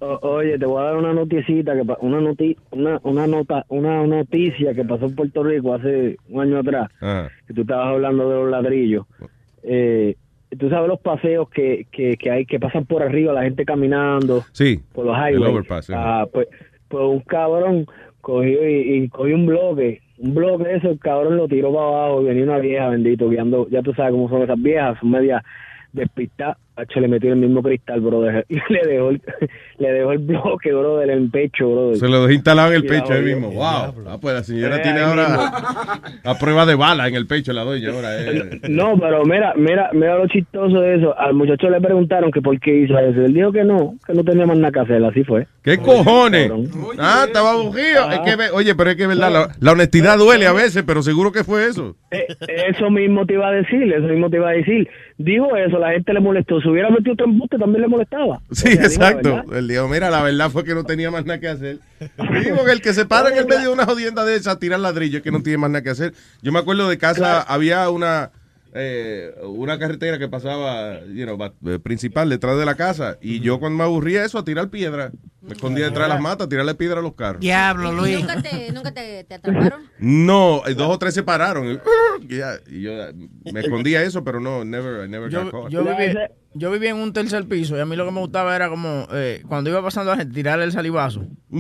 O- 0.00 0.18
oye, 0.22 0.58
te 0.58 0.66
voy 0.66 0.80
a 0.80 0.84
dar 0.86 0.96
una 0.96 1.12
noticita 1.12 1.74
que 1.74 1.82
una 2.00 2.20
noti 2.20 2.56
una 2.70 3.00
una 3.02 3.26
nota 3.26 3.64
una 3.68 4.06
noticia 4.06 4.72
que 4.72 4.84
pasó 4.84 5.06
en 5.06 5.14
Puerto 5.16 5.42
Rico 5.42 5.74
hace 5.74 6.16
un 6.28 6.42
año 6.42 6.58
atrás. 6.58 6.90
Ah. 7.00 7.28
Que 7.46 7.54
tú 7.54 7.62
estabas 7.62 7.88
hablando 7.88 8.28
de 8.28 8.36
los 8.36 8.50
ladrillos. 8.50 9.06
Eh, 9.62 10.16
tú 10.56 10.68
sabes 10.70 10.88
los 10.88 11.00
paseos 11.00 11.48
que, 11.50 11.86
que, 11.90 12.16
que 12.16 12.30
hay 12.30 12.46
que 12.46 12.60
pasan 12.60 12.84
por 12.84 13.02
arriba 13.02 13.32
la 13.32 13.42
gente 13.42 13.64
caminando 13.64 14.42
Sí, 14.52 14.80
por 14.92 15.06
los 15.06 15.16
highways. 15.16 15.90
Ah, 15.90 16.26
pues, 16.32 16.48
pues 16.88 17.04
un 17.04 17.20
cabrón 17.20 17.86
cogió 18.20 18.68
y, 18.68 19.04
y 19.04 19.08
cogió 19.08 19.34
un 19.34 19.46
bloque, 19.46 20.00
un 20.18 20.34
bloque 20.34 20.64
de 20.64 20.76
eso, 20.76 20.90
el 20.90 20.98
cabrón 20.98 21.36
lo 21.36 21.48
tiró 21.48 21.72
para 21.72 21.86
abajo 21.86 22.22
y 22.22 22.26
venía 22.26 22.44
una 22.44 22.58
vieja, 22.58 22.88
bendito, 22.88 23.28
guiando, 23.28 23.68
ya 23.68 23.82
tú 23.82 23.92
sabes 23.94 24.12
cómo 24.12 24.28
son 24.28 24.42
esas 24.42 24.60
viejas, 24.60 24.98
son 25.00 25.10
medias 25.10 25.42
despistadas, 25.92 26.56
Hacho, 26.76 26.98
le 26.98 27.06
metió 27.06 27.32
el 27.32 27.38
mismo 27.38 27.62
cristal, 27.62 28.00
brother, 28.00 28.44
y 28.48 28.54
le 28.72 28.80
dejó 28.86 29.10
el, 29.10 29.22
le 29.78 29.92
dejó 29.92 30.10
el 30.12 30.18
bloque, 30.18 30.72
brother, 30.72 31.10
en 31.10 31.18
el 31.24 31.30
pecho, 31.30 31.70
brother. 31.70 31.96
Se 31.98 32.08
lo 32.08 32.22
dejó 32.22 32.32
instalado 32.32 32.70
en 32.70 32.76
el 32.76 32.86
pecho 32.86 33.12
ahí 33.12 33.22
mismo. 33.22 33.50
Wow. 33.52 33.62
Ah, 34.08 34.18
pues 34.20 34.34
la 34.34 34.42
señora 34.42 34.76
Eh, 34.76 34.80
tiene 34.82 35.00
ahora 35.00 36.00
a 36.24 36.34
prueba 36.38 36.66
de 36.66 36.74
bala 36.74 37.06
en 37.06 37.14
el 37.14 37.26
pecho 37.28 37.52
la 37.52 37.62
doña 37.62 37.90
ahora. 37.92 38.20
eh. 38.20 38.60
No, 38.68 38.98
pero 38.98 39.24
mira, 39.24 39.52
mira, 39.56 39.90
mira 39.92 40.16
lo 40.18 40.26
chistoso 40.26 40.80
de 40.80 40.96
eso. 40.96 41.16
Al 41.18 41.34
muchacho 41.34 41.68
le 41.70 41.80
preguntaron 41.80 42.32
que 42.32 42.42
por 42.42 42.58
qué 42.58 42.76
hizo 42.82 42.98
eso. 42.98 43.20
Él 43.24 43.34
dijo 43.34 43.52
que 43.52 43.62
no, 43.62 43.94
que 44.06 44.12
no 44.14 44.24
tenía 44.24 44.44
más 44.46 44.56
nada 44.56 44.72
que 44.72 44.80
hacer, 44.80 45.04
así 45.04 45.22
fue. 45.22 45.46
¿Qué 45.62 45.78
cojones? 45.78 46.50
Ah, 46.98 47.24
estaba 47.26 47.52
aburrido. 47.52 48.10
Es 48.10 48.20
que, 48.20 48.36
ve- 48.36 48.50
oye, 48.52 48.74
pero 48.74 48.90
es 48.90 48.96
que 48.96 49.02
es 49.02 49.08
verdad, 49.08 49.30
la, 49.32 49.48
la 49.60 49.72
honestidad 49.72 50.18
duele 50.18 50.46
a 50.48 50.52
veces, 50.52 50.82
pero 50.86 51.02
seguro 51.02 51.30
que 51.30 51.44
fue 51.44 51.66
eso. 51.66 51.94
Eh, 52.10 52.26
eso 52.68 52.90
mismo 52.90 53.24
te 53.26 53.34
iba 53.34 53.48
a 53.48 53.52
decir, 53.52 53.92
eso 53.92 54.06
mismo 54.08 54.28
te 54.28 54.36
iba 54.36 54.48
a 54.48 54.52
decir. 54.52 54.88
Digo 55.18 55.56
eso, 55.56 55.78
la 55.78 55.92
gente 55.92 56.12
le 56.12 56.20
molestó. 56.20 56.60
Si 56.64 56.70
hubiera 56.70 56.88
metido 56.88 57.12
otro 57.12 57.26
embuste, 57.26 57.58
también 57.58 57.82
le 57.82 57.88
molestaba. 57.88 58.40
Sí, 58.50 58.68
O 58.68 58.72
sea, 58.72 58.84
exacto. 58.84 59.44
Él 59.54 59.68
dijo, 59.68 59.86
mira, 59.86 60.08
la 60.08 60.22
verdad 60.22 60.48
fue 60.48 60.64
que 60.64 60.74
no 60.74 60.82
tenía 60.84 61.10
más 61.10 61.26
nada 61.26 61.38
que 61.38 61.48
hacer. 61.48 61.78
Digo 62.42 62.64
que 62.64 62.72
el 62.72 62.80
que 62.80 62.94
se 62.94 63.04
para 63.04 63.28
en 63.28 63.36
el 63.36 63.46
medio 63.46 63.64
de 63.64 63.68
una 63.68 63.84
jodienda 63.84 64.24
de 64.24 64.36
esa 64.36 64.52
a 64.52 64.58
tirar 64.58 64.80
ladrillo 64.80 65.18
es 65.18 65.22
que 65.22 65.30
no 65.30 65.42
tiene 65.42 65.58
más 65.58 65.70
nada 65.70 65.82
que 65.82 65.90
hacer. 65.90 66.14
Yo 66.40 66.52
me 66.52 66.60
acuerdo 66.60 66.88
de 66.88 66.96
casa, 66.96 67.42
había 67.42 67.90
una 67.90 68.30
eh, 68.76 69.32
una 69.44 69.78
carretera 69.78 70.18
que 70.18 70.28
pasaba, 70.28 71.00
you 71.04 71.24
know, 71.24 71.38
eh, 71.66 71.78
principal 71.78 72.28
detrás 72.28 72.58
de 72.58 72.64
la 72.64 72.74
casa. 72.74 73.18
Y 73.20 73.40
yo 73.40 73.60
cuando 73.60 73.78
me 73.78 73.84
aburría 73.84 74.24
eso, 74.24 74.38
a 74.38 74.44
tirar 74.44 74.68
piedra. 74.68 75.12
Me 75.42 75.52
escondía 75.52 75.84
detrás 75.84 76.08
de 76.08 76.14
las 76.14 76.22
matas, 76.22 76.46
a 76.46 76.48
tirarle 76.48 76.74
piedra 76.74 77.00
a 77.00 77.02
los 77.02 77.14
carros. 77.14 77.40
Diablo, 77.40 77.92
¿Y 77.92 77.96
Luis. 77.96 78.20
¿Nunca 78.20 78.42
te, 78.42 78.72
nunca 78.72 78.92
te, 78.94 79.24
te 79.24 79.34
atraparon? 79.34 79.82
No, 79.98 80.62
eh, 80.66 80.74
dos 80.74 80.88
o 80.88 80.98
tres 80.98 81.12
se 81.14 81.22
pararon. 81.22 81.66
Y, 81.66 82.36
yo 82.36 82.50
eh, 82.66 83.14
me 83.52 83.60
escondía 83.60 84.02
eso, 84.02 84.24
pero 84.24 84.40
no, 84.40 84.64
never, 84.64 85.06
I 85.06 85.08
never 85.10 85.30
got 85.30 85.44
Yo, 85.44 85.50
caught. 85.50 85.70
yo, 85.70 85.84
yo 86.54 86.70
vivía 86.70 86.90
en 86.90 86.96
un 86.96 87.12
tercer 87.12 87.46
piso 87.46 87.76
y 87.76 87.80
a 87.80 87.84
mí 87.86 87.96
lo 87.96 88.04
que 88.06 88.12
me 88.12 88.20
gustaba 88.20 88.54
era 88.56 88.68
como 88.68 89.06
eh, 89.12 89.42
cuando 89.48 89.70
iba 89.70 89.82
pasando 89.82 90.12
a 90.12 90.16
gente 90.16 90.32
tirarle 90.34 90.64
el 90.64 90.72
salivazo. 90.72 91.22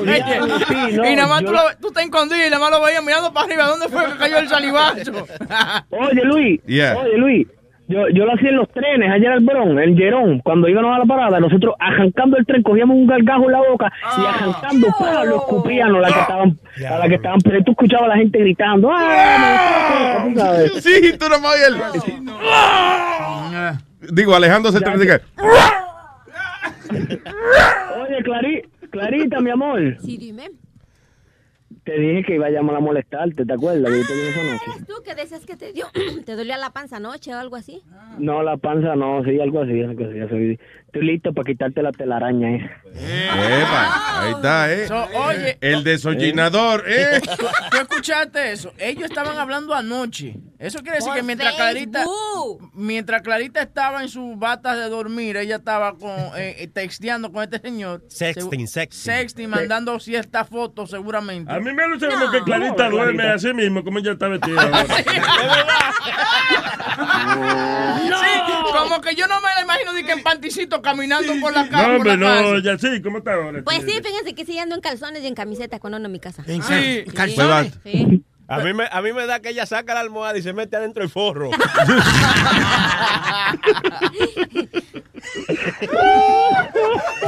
Oye, 0.00 0.24
sí, 0.68 0.96
no, 0.96 1.10
y 1.10 1.16
nada 1.16 1.28
más 1.28 1.40
yo 1.42 1.46
tú, 1.48 1.52
lo- 1.52 1.76
tú 1.80 1.90
te 1.92 2.02
escondías 2.02 2.46
y 2.46 2.50
nada 2.50 2.58
más 2.60 2.70
lo 2.70 2.82
veías 2.84 3.04
mirando 3.04 3.32
para 3.32 3.46
arriba. 3.46 3.66
¿Dónde 3.66 3.88
fue 3.88 4.04
que 4.12 4.18
cayó 4.18 4.38
el 4.38 4.48
salivazo? 4.48 5.12
Oye, 5.90 6.24
Luis, 6.24 6.60
Yeah. 6.66 6.96
oye, 6.96 7.16
Luis, 7.18 7.48
yo, 7.90 8.08
yo 8.08 8.24
lo 8.24 8.32
hacía 8.34 8.50
en 8.50 8.56
los 8.56 8.68
trenes, 8.68 9.10
allá 9.10 9.26
en 9.26 9.32
el 9.32 9.44
Bron, 9.44 9.78
en 9.78 9.96
Gerón, 9.96 10.38
cuando 10.40 10.68
íbamos 10.68 10.94
a 10.94 11.00
la 11.00 11.04
parada, 11.04 11.40
nosotros 11.40 11.74
arrancando 11.78 12.36
el 12.36 12.46
tren, 12.46 12.62
cogíamos 12.62 12.96
un 12.96 13.06
gargajo 13.06 13.44
en 13.46 13.52
la 13.52 13.58
boca 13.68 13.92
y 14.16 14.20
arrancando, 14.26 14.86
¡pah! 14.98 15.24
lo 15.24 15.36
escupían 15.36 15.94
a 15.94 15.98
la 16.00 16.08
que 16.12 16.20
estaban, 16.20 16.58
a 16.88 16.98
la 16.98 17.08
que 17.08 17.14
estaban, 17.16 17.40
pero 17.40 17.62
tú 17.64 17.72
escuchabas 17.72 18.04
a 18.06 18.08
la 18.08 18.16
gente 18.16 18.38
gritando, 18.38 18.90
¡ah! 18.92 20.26
sabes. 20.36 20.72
Sí, 20.84 21.12
tú 21.18 21.28
no 21.28 21.40
me 21.40 21.48
oyes 21.48 21.68
el- 21.68 21.80
Digo, 24.14 24.34
alejándose 24.34 24.78
el 24.78 24.84
tren. 24.84 24.98
diga, 25.00 25.20
Oye, 26.90 28.22
Clari, 28.24 28.62
Clarita, 28.90 29.40
mi 29.40 29.50
amor, 29.50 29.96
Sí, 30.02 30.16
dime. 30.16 30.50
Te 31.90 31.98
dije 31.98 32.22
que 32.22 32.34
iba 32.36 32.46
a 32.46 32.50
llamar 32.50 32.76
a 32.76 32.80
molestarte, 32.80 33.44
¿te 33.44 33.52
acuerdas? 33.52 33.90
Que 33.90 33.98
yo 33.98 34.06
te 34.06 34.28
esa 34.28 34.42
noche. 34.44 34.64
¿Eres 34.76 34.86
tú 34.86 34.94
que 35.04 35.14
decías 35.16 35.44
que 35.44 35.56
te 35.56 35.72
dio, 35.72 35.86
te 36.24 36.36
dolía 36.36 36.56
la 36.56 36.70
panza 36.70 36.98
anoche 36.98 37.34
o 37.34 37.38
algo 37.38 37.56
así? 37.56 37.82
No, 38.18 38.44
la 38.44 38.56
panza 38.56 38.94
no, 38.94 39.24
sí, 39.24 39.40
algo 39.40 39.62
así, 39.62 39.82
algo 39.82 40.04
así. 40.04 40.58
Estoy, 40.92 41.06
listo 41.06 41.32
para 41.32 41.46
quitarte 41.46 41.82
la 41.82 41.92
telaraña, 41.92 42.50
eh. 42.50 42.70
Epa, 42.94 44.22
ahí 44.22 44.32
está, 44.32 44.72
¿eh? 44.72 44.88
So, 44.88 45.06
oye, 45.14 45.56
El 45.60 45.84
desollinador, 45.84 46.82
¿eh? 46.86 47.20
¿tú 47.70 47.76
escuchaste 47.76 48.50
eso? 48.52 48.72
Ellos 48.76 49.04
estaban 49.04 49.38
hablando 49.38 49.72
anoche. 49.74 50.36
Eso 50.58 50.80
quiere 50.80 50.96
decir 50.96 51.08
Por 51.10 51.16
que 51.16 51.22
mientras 51.22 51.54
Clarita, 51.54 52.04
mientras 52.74 53.22
Clarita 53.22 53.62
estaba 53.62 54.02
en 54.02 54.08
sus 54.08 54.36
batas 54.38 54.76
de 54.78 54.88
dormir, 54.88 55.36
ella 55.36 55.56
estaba 55.56 55.94
con, 55.96 56.10
eh, 56.36 56.56
eh, 56.58 56.66
texteando 56.68 57.30
con 57.30 57.44
este 57.44 57.60
señor. 57.60 58.02
Sexting, 58.08 58.50
Segu- 58.50 58.66
sexting. 58.66 59.12
Sexting, 59.12 59.48
mandando 59.50 59.98
ciertas 60.00 60.48
fotos 60.48 60.90
seguramente. 60.90 61.52
A 61.52 61.60
mí 61.60 61.72
me 61.72 61.86
luce 61.88 62.08
como 62.08 62.30
que 62.32 62.42
Clarita 62.42 62.88
No, 62.88 62.96
duerme 62.96 63.22
Clarita. 63.22 63.34
así 63.36 63.54
mismo, 63.54 63.84
como 63.84 64.00
ella 64.00 64.12
está 64.12 64.26
vestida 64.28 64.60
ahora. 64.62 64.86
Sí, 68.00 68.72
como 68.76 69.00
que 69.00 69.14
yo 69.14 69.26
no 69.28 69.40
me 69.40 69.48
la 69.54 69.62
imagino 69.62 69.92
de 69.92 70.04
que 70.04 70.12
en 70.12 70.22
panticito 70.22 70.79
caminando 70.82 71.32
por 71.40 71.52
la 71.52 71.68
calle. 71.68 71.88
No, 71.88 71.94
hombre, 71.96 72.16
no, 72.16 72.58
ya 72.58 72.78
sí, 72.78 73.00
¿cómo 73.02 73.18
está 73.18 73.34
ahora? 73.34 73.62
Pues 73.64 73.78
sí, 73.84 73.92
fíjense 74.02 74.34
que 74.34 74.44
sí 74.44 74.58
ando 74.58 74.74
en 74.74 74.80
calzones 74.80 75.22
y 75.22 75.26
en 75.26 75.34
camiseta 75.34 75.78
cuando 75.78 75.96
ando 75.96 76.06
en 76.08 76.12
mi 76.12 76.20
casa. 76.20 76.42
¿En 76.46 76.62
Sí, 76.62 77.04
Sí. 77.06 77.12
calzones. 77.14 77.72
Sí. 77.84 78.24
A 78.48 78.58
mí, 78.58 78.74
me, 78.74 78.84
a 78.90 79.00
mí 79.00 79.12
me 79.12 79.26
da 79.26 79.38
que 79.38 79.50
ella 79.50 79.64
saca 79.64 79.94
la 79.94 80.00
almohada 80.00 80.36
y 80.36 80.42
se 80.42 80.52
mete 80.52 80.74
adentro 80.76 81.02
del 81.04 81.10
forro. 81.10 81.50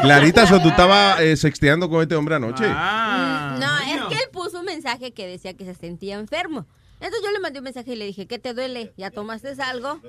Clarita, 0.03 0.47
so, 0.47 0.61
tú 0.61 0.69
estabas 0.69 1.21
eh, 1.21 1.37
sexteando 1.37 1.89
con 1.89 2.03
este 2.03 2.15
hombre 2.17 2.35
anoche. 2.37 2.65
Ah. 2.67 3.57
No, 3.61 3.79
es 3.95 4.03
que 4.09 4.15
él 4.15 4.29
puso 4.33 4.61
un 4.61 4.65
mensaje 4.67 5.13
que 5.13 5.27
decía 5.27 5.55
que 5.55 5.65
se 5.65 5.75
sentía 5.75 6.17
enfermo. 6.19 6.67
Entonces 7.05 7.21
yo 7.25 7.33
le 7.33 7.41
mandé 7.41 7.59
un 7.59 7.65
mensaje 7.65 7.93
y 7.95 7.97
le 7.97 8.07
dije, 8.07 8.27
¿qué 8.27 8.39
te 8.39 8.55
duele? 8.55 8.93
¿Ya 8.97 9.11
tomaste 9.11 9.49
algo? 9.61 10.01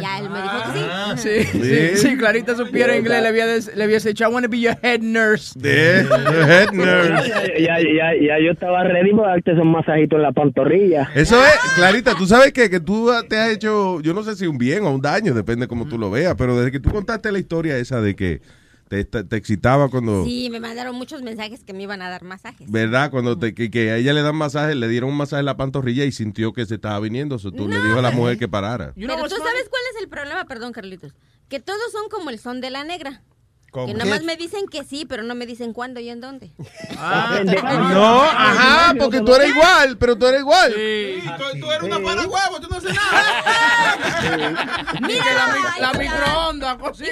Ya 0.00 0.18
él 0.18 0.30
me 0.30 0.40
dijo 0.40 0.56
que 0.72 0.78
sí. 0.78 0.84
Ah, 0.90 1.14
Sí, 1.18 1.44
sí, 1.44 1.96
sí, 2.08 2.16
Clarita 2.16 2.56
supiera 2.56 2.96
inglés, 2.96 3.20
le 3.20 3.28
había, 3.28 3.46
des- 3.46 3.76
le 3.76 3.84
había 3.84 3.98
dicho, 3.98 4.24
I 4.24 4.32
want 4.32 4.44
to 4.46 4.50
be 4.50 4.58
your 4.60 4.74
head 4.82 5.00
nurse. 5.02 5.52
De 5.58 6.00
head 6.00 6.72
nurse. 6.72 7.28
Ya, 7.28 7.78
ya, 7.80 7.80
ya, 7.80 8.14
ya 8.20 8.38
yo 8.44 8.52
estaba 8.52 8.82
ready 8.84 9.12
para 9.14 9.32
darte 9.32 9.52
esos 9.52 9.64
masajitos 9.66 10.16
en 10.16 10.22
la 10.22 10.32
pantorrilla. 10.32 11.10
Eso 11.14 11.38
es, 11.44 11.54
Clarita, 11.76 12.14
tú 12.14 12.26
sabes 12.26 12.52
que, 12.52 12.70
que 12.70 12.80
tú 12.80 13.10
te 13.28 13.36
has 13.38 13.50
hecho, 13.50 14.00
yo 14.00 14.14
no 14.14 14.22
sé 14.22 14.34
si 14.34 14.46
un 14.46 14.56
bien 14.56 14.84
o 14.84 14.90
un 14.90 15.02
daño, 15.02 15.34
depende 15.34 15.68
cómo 15.68 15.86
tú 15.86 15.98
lo 15.98 16.10
veas, 16.10 16.34
pero 16.38 16.56
desde 16.56 16.72
que 16.72 16.80
tú 16.80 16.90
contaste 16.90 17.30
la 17.30 17.38
historia 17.38 17.76
esa 17.76 18.00
de 18.00 18.16
que 18.16 18.40
te, 18.88 19.04
te- 19.04 19.36
excitaba 19.36 19.88
cuando, 19.88 20.24
Sí, 20.24 20.48
me 20.50 20.60
mandaron 20.60 20.96
muchos 20.96 21.22
mensajes 21.22 21.62
que 21.64 21.72
me 21.72 21.82
iban 21.84 22.02
a 22.02 22.08
dar 22.10 22.22
masajes. 22.24 22.70
¿verdad? 22.70 23.10
Cuando 23.10 23.38
te, 23.38 23.54
que, 23.54 23.70
que 23.70 23.90
a 23.90 23.96
ella 23.96 24.12
le 24.12 24.22
dan 24.22 24.36
masaje, 24.36 24.74
le 24.74 24.88
dieron 24.88 25.10
un 25.10 25.16
masaje 25.16 25.40
en 25.40 25.46
la 25.46 25.56
pantorrilla 25.56 26.04
y 26.04 26.12
sintió 26.12 26.52
que 26.52 26.66
se 26.66 26.76
estaba 26.76 26.98
viniendo. 27.00 27.38
So, 27.38 27.52
tú 27.52 27.68
le 27.68 27.76
dijo 27.80 27.98
a 27.98 28.02
la 28.02 28.10
mujer 28.10 28.38
que 28.38 28.48
parara. 28.48 28.92
Pero 28.94 29.14
tú 29.28 29.36
sabes 29.36 29.68
cuál 29.68 29.82
es 29.94 30.02
el 30.02 30.08
problema, 30.08 30.44
perdón, 30.46 30.72
Carlitos. 30.72 31.14
Que 31.48 31.60
todos 31.60 31.92
son 31.92 32.08
como 32.10 32.30
el 32.30 32.38
son 32.38 32.60
de 32.60 32.70
la 32.70 32.84
negra. 32.84 33.22
¿Cómo? 33.70 33.86
Que 33.86 33.94
nada 33.94 34.08
más 34.08 34.22
me 34.22 34.36
dicen 34.36 34.66
que 34.66 34.82
sí, 34.82 35.04
pero 35.06 35.22
no 35.22 35.34
me 35.34 35.44
dicen 35.46 35.72
cuándo 35.74 36.00
y 36.00 36.08
en 36.08 36.20
dónde. 36.20 36.50
No, 36.96 38.22
ajá, 38.22 38.94
porque 38.98 39.20
tú 39.20 39.34
eres 39.34 39.50
igual, 39.50 39.98
pero 39.98 40.16
tú 40.16 40.26
eres 40.26 40.40
igual. 40.40 40.72
Tú, 40.72 41.60
tú 41.60 41.70
eres 41.72 41.82
una 41.82 42.00
para 42.00 42.22
huevo, 42.22 42.60
tú 42.60 42.68
no 42.70 42.76
haces 42.76 42.94
nada. 42.94 44.98
Mira, 45.06 45.24
la, 45.34 45.92
la 45.92 45.98
microondas, 45.98 46.76
cosita. 46.78 47.10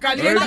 Caliente. 0.00 0.40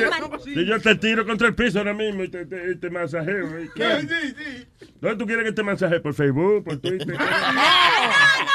Si 0.43 0.65
yo 0.65 0.79
te 0.79 0.95
tiro 0.95 1.25
contra 1.25 1.47
el 1.49 1.55
piso 1.55 1.79
ahora 1.79 1.93
mismo 1.93 2.23
y 2.23 2.29
te, 2.29 2.45
te, 2.45 2.75
te 2.75 2.89
masajeo. 2.89 3.63
¿y 3.63 3.69
qué? 3.75 4.65
¿Dónde 5.01 5.17
tú 5.17 5.25
quieres 5.25 5.43
que 5.45 5.51
te 5.51 5.63
masaje? 5.63 5.99
¿Por 5.99 6.13
Facebook? 6.13 6.63
¿Por 6.63 6.77
Twitter? 6.77 7.17
No, 7.17 7.25
no, 7.25 8.52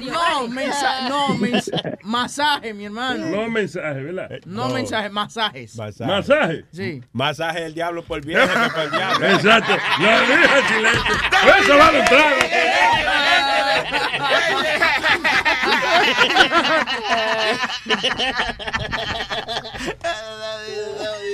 mens- 0.00 1.70
masaje, 2.02 2.74
mi 2.74 2.84
hermano. 2.86 3.26
No 3.26 3.48
mensaje, 3.48 4.00
¿verdad? 4.02 4.28
No, 4.46 4.68
mensaje, 4.70 5.10
masajes. 5.10 5.76
¿Masaje? 5.76 6.64
Sí. 6.72 7.02
Masaje 7.12 7.60
del 7.62 7.74
diablo 7.74 8.02
por 8.04 8.24
viejo 8.24 8.46
que 8.46 8.70
por 8.70 8.90
diablo. 8.90 9.26
Exacto. 9.26 9.76
La 10.00 10.20
vieja 10.22 10.68
chilena. 10.68 11.02
Eso 11.60 11.78
va 11.78 11.88
a 11.88 11.98
entrar. 11.98 12.34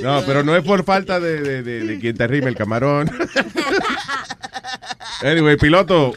No, 0.03 0.23
pero 0.27 0.43
no 0.43 0.55
es 0.57 0.63
por 0.65 0.85
falta 0.85 1.19
de, 1.21 1.41
de, 1.41 1.63
de- 1.63 1.81
de 1.85 1.99
quien 1.99 2.17
te 2.17 2.27
rime 2.27 2.49
el 2.49 2.57
camarón. 2.57 3.11
anyway, 5.23 5.57
piloto. 5.57 6.13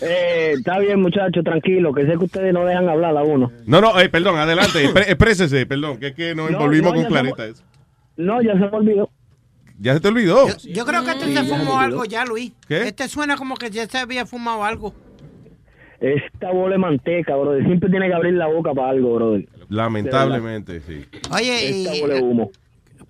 Eh, 0.00 0.54
está 0.58 0.78
bien, 0.78 1.00
muchachos, 1.00 1.42
tranquilo, 1.44 1.92
que 1.92 2.02
sé 2.06 2.12
que 2.12 2.24
ustedes 2.24 2.52
no 2.54 2.64
dejan 2.64 2.88
hablar 2.88 3.16
a 3.16 3.22
uno. 3.22 3.50
No, 3.66 3.80
no, 3.80 3.98
eh, 4.00 4.08
perdón, 4.08 4.36
adelante. 4.38 4.84
Exprésese, 4.84 5.66
perdón, 5.66 5.98
que 5.98 6.08
es 6.08 6.14
que 6.14 6.34
nos 6.34 6.50
No, 6.50 6.56
envolvimos 6.58 6.94
no, 6.94 7.00
con 7.00 7.08
Clarita. 7.10 7.54
se 7.54 7.62
No, 8.16 8.40
ya 8.42 8.52
se 8.52 8.58
me 8.60 8.66
olvidó. 8.68 9.10
¿Ya 9.80 9.94
se 9.94 10.00
te 10.00 10.08
olvidó? 10.08 10.46
Yo 10.72 10.84
creo 10.84 11.04
que 11.04 11.10
este 11.12 11.26
Sí, 11.26 11.34
se 11.34 11.44
fumó 11.44 11.78
algo 11.78 12.04
ya, 12.04 12.24
Luis. 12.24 12.52
¿Qué? 12.66 12.82
Este 12.88 13.06
suena 13.08 13.36
como 13.36 13.56
que 13.56 13.70
ya 13.70 13.86
se 13.86 13.98
había 13.98 14.26
fumado 14.26 14.64
algo. 14.64 14.94
Esta 16.00 16.50
bola 16.52 16.74
de 16.74 16.78
manteca, 16.78 17.34
brother. 17.36 17.64
Siempre 17.64 17.90
tiene 17.90 18.06
que 18.08 18.14
abrir 18.14 18.34
la 18.34 18.46
boca 18.46 18.72
para 18.72 18.90
algo, 18.90 19.14
brother. 19.14 19.48
Lamentablemente, 19.68 20.80
sí. 20.80 21.04
Oye, 21.32 21.82
Esta 21.82 21.96
y, 21.96 22.00
bola 22.00 22.14
de 22.14 22.22
humo. 22.22 22.50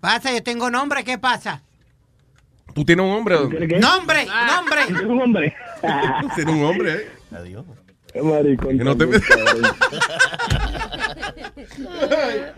pasa, 0.00 0.32
yo 0.32 0.42
tengo 0.42 0.70
nombre, 0.70 1.04
¿qué 1.04 1.18
pasa? 1.18 1.62
¿Tú 2.74 2.84
tienes 2.84 3.04
un 3.04 3.12
hombre? 3.12 3.36
¡Nombre! 3.80 4.26
¡Nombre! 4.26 5.06
un 5.06 5.20
hombre? 5.22 5.54
Tienes 6.34 6.54
un 6.54 6.64
hombre, 6.64 6.92
¿eh? 6.94 7.08
Adiós. 7.32 7.64
Maricón. 8.22 8.78
Que 8.78 8.84
no 8.84 8.96
te- 8.96 9.04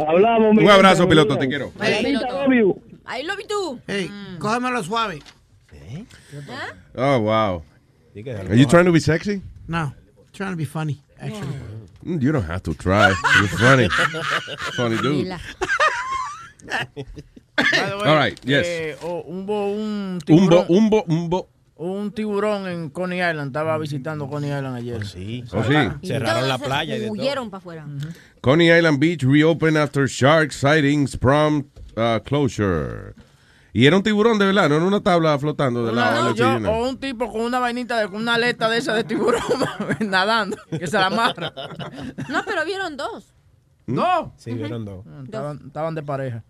Hablamos, 0.07 0.57
Un 0.57 0.71
abrazo, 0.71 1.09
piloto, 1.09 1.37
te 1.39 1.49
quiero. 1.49 1.73
Hey, 1.81 2.03
Mamita, 2.15 2.31
love 2.47 2.55
you. 2.55 2.83
Ahí 3.05 3.23
lo 3.25 3.37
vi 3.37 3.45
tú. 3.47 3.81
Hey, 3.87 4.11
cógemelo 4.39 4.83
suave. 4.85 5.21
Oh, 6.97 7.19
wow. 7.21 7.63
Are 8.49 8.57
you 8.57 8.67
trying 8.67 8.85
to 8.87 8.93
be 8.93 9.01
sexy? 9.01 9.43
No, 9.67 9.93
trying 10.33 10.51
to 10.53 10.57
be 10.57 10.65
funny, 10.65 11.01
actually. 11.21 11.57
Mm, 12.05 12.21
You 12.23 12.33
don't 12.33 12.47
have 12.47 12.63
to 12.63 12.75
try. 12.75 13.09
You're 13.39 13.49
funny. 13.59 13.89
Funny 14.77 14.97
dude. 14.99 15.31
All 18.07 18.15
right, 18.17 18.39
yes. 18.45 18.67
eh, 18.67 18.97
oh, 19.03 19.23
un, 19.29 19.45
bo- 19.47 19.73
un 19.73 20.15
Un 20.15 20.21
tiburón, 20.25 20.49
bo, 20.67 20.75
un 20.75 20.89
bo, 20.91 21.05
un 21.09 21.29
bo. 21.29 21.49
Un 21.83 22.13
tiburón 22.13 22.67
en 22.69 22.91
Coney 22.91 23.19
Island. 23.21 23.49
Estaba 23.49 23.79
visitando 23.79 24.29
Coney 24.29 24.51
Island 24.51 24.77
ayer. 24.77 25.07
Sí. 25.07 25.45
Oh, 25.53 25.63
sí. 25.65 25.75
Cerraron 26.07 26.49
la 26.49 26.59
playa 26.59 26.97
y 26.97 27.01
de 27.01 27.07
todo. 27.07 27.13
Huyeron 27.15 27.51
para 27.51 27.59
afuera. 27.59 27.87
Coney 28.43 28.71
Island 28.71 28.99
Beach 29.01 29.23
reopened 29.23 29.77
after 29.79 30.07
shark 30.07 30.53
sightings 30.53 31.17
prompt 31.17 31.79
uh, 31.97 32.21
closure. 32.25 33.15
Y 33.73 33.87
era 33.87 33.97
un 33.97 34.03
tiburón 34.03 34.37
de 34.39 34.47
verdad, 34.47 34.69
no 34.69 34.77
era 34.77 34.85
una 34.85 35.01
tabla 35.01 35.39
flotando 35.39 35.87
de 35.87 35.93
la 35.93 36.11
No, 36.13 36.21
ola 36.21 36.35
yo- 36.35 36.45
chilena. 36.57 36.71
o 36.71 36.89
un 36.89 36.99
tipo 36.99 37.31
con 37.31 37.43
una 37.43 37.61
vainita, 37.61 37.99
de, 38.01 38.09
con 38.09 38.17
una 38.21 38.35
aleta 38.35 38.69
de 38.69 38.79
esa 38.79 38.95
de 38.95 39.05
tiburón 39.05 39.41
nadando, 40.01 40.57
que 40.71 40.87
se 40.89 40.99
la 40.99 41.07
amarra. 41.07 41.53
No, 42.29 42.43
pero 42.45 42.65
vieron 42.65 42.97
dos. 42.97 43.33
No. 43.87 44.35
Sí, 44.37 44.53
vieron 44.55 44.85
dos. 44.85 45.05
Estaban, 45.25 45.63
estaban 45.67 45.95
de 45.95 46.03
pareja. 46.03 46.43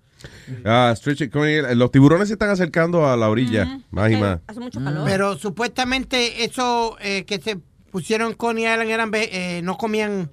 Ah, 0.65 0.93
Stretch- 0.97 1.31
Coney 1.31 1.57
Island- 1.59 1.77
los 1.77 1.91
tiburones 1.91 2.29
se 2.29 2.35
están 2.35 2.51
acercando 2.51 3.07
a 3.09 3.17
la 3.17 3.29
orilla, 3.29 3.81
más 3.91 4.11
y 4.11 4.17
más. 4.17 4.41
Hace 4.47 4.61
mucho 4.61 4.83
calor. 4.83 5.05
Pero 5.07 5.37
supuestamente 5.37 6.45
eso 6.45 6.97
eh, 7.01 7.25
que 7.25 7.41
se 7.41 7.59
pusieron 7.91 8.29
en 8.31 8.35
Coney 8.37 8.65
Island 8.65 8.91
eran 8.91 9.11
eh, 9.15 9.61
no 9.63 9.77
comían 9.79 10.31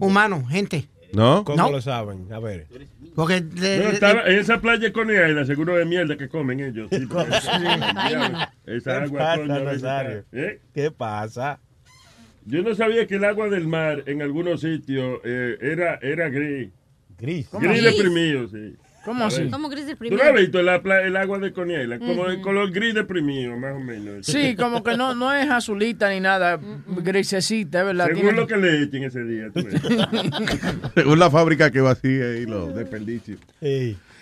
humanos, 0.00 0.48
gente. 0.50 0.88
¿No? 1.12 1.42
¿Cómo 1.44 1.56
No. 1.56 1.70
lo 1.72 1.80
saben? 1.82 2.32
A 2.32 2.38
ver. 2.38 2.68
Porque 3.16 3.40
No, 3.40 4.26
en 4.26 4.38
esa 4.38 4.60
playa 4.60 4.78
de 4.84 4.92
Coney 4.92 5.16
Island, 5.16 5.46
seguro 5.46 5.74
de 5.76 5.84
mierda 5.84 6.16
que 6.16 6.28
comen 6.28 6.60
ellos. 6.60 6.88
sí, 6.90 6.98
Esa 8.66 8.90
¿Qué 9.00 9.04
agua, 9.04 9.18
pasa, 9.18 10.24
¿Eh? 10.32 10.60
¿Qué 10.72 10.90
pasa? 10.92 11.58
Yo 12.46 12.62
no 12.62 12.74
sabía 12.74 13.06
que 13.06 13.16
el 13.16 13.24
agua 13.24 13.48
del 13.48 13.66
mar 13.66 14.04
en 14.06 14.22
algunos 14.22 14.60
sitios 14.60 15.18
eh, 15.24 15.56
era, 15.60 15.96
era 15.96 16.28
gris. 16.28 16.70
Gris. 17.18 17.48
Gris 17.52 17.70
Gris? 17.82 17.82
deprimido, 17.96 18.48
sí. 18.48 18.76
¿Cómo 19.04 19.24
así? 19.24 19.48
¿Cómo 19.50 19.68
gris 19.70 19.86
del 19.86 19.96
¿Tú 19.96 20.14
no 20.14 20.22
has 20.22 20.34
visto 20.34 20.60
la 20.62 20.76
el 20.76 21.16
agua 21.16 21.38
de 21.38 21.52
Coney 21.52 21.82
Island? 21.84 22.00
Como 22.06 22.26
el 22.26 22.34
Ujú. 22.34 22.42
color 22.42 22.70
gris 22.70 22.94
deprimido, 22.94 23.56
más 23.56 23.74
o 23.74 23.80
menos. 23.80 24.26
Sí, 24.26 24.54
como 24.56 24.82
que 24.82 24.96
no, 24.96 25.14
no 25.14 25.32
es 25.32 25.48
azulita 25.48 26.10
ni 26.10 26.20
nada, 26.20 26.60
grisecita, 26.86 27.82
verdad. 27.82 28.06
Según 28.08 28.20
Tiene- 28.22 28.36
lo 28.36 28.46
que 28.46 28.56
le 28.58 28.82
echen 28.82 29.04
ese 29.04 29.24
día. 29.24 29.50
tú. 29.52 29.60
Según 30.94 31.18
la 31.18 31.30
fábrica 31.30 31.70
que 31.70 31.80
vacía 31.80 32.36
y 32.36 32.46
los 32.46 32.74
desperdicios. 32.74 33.38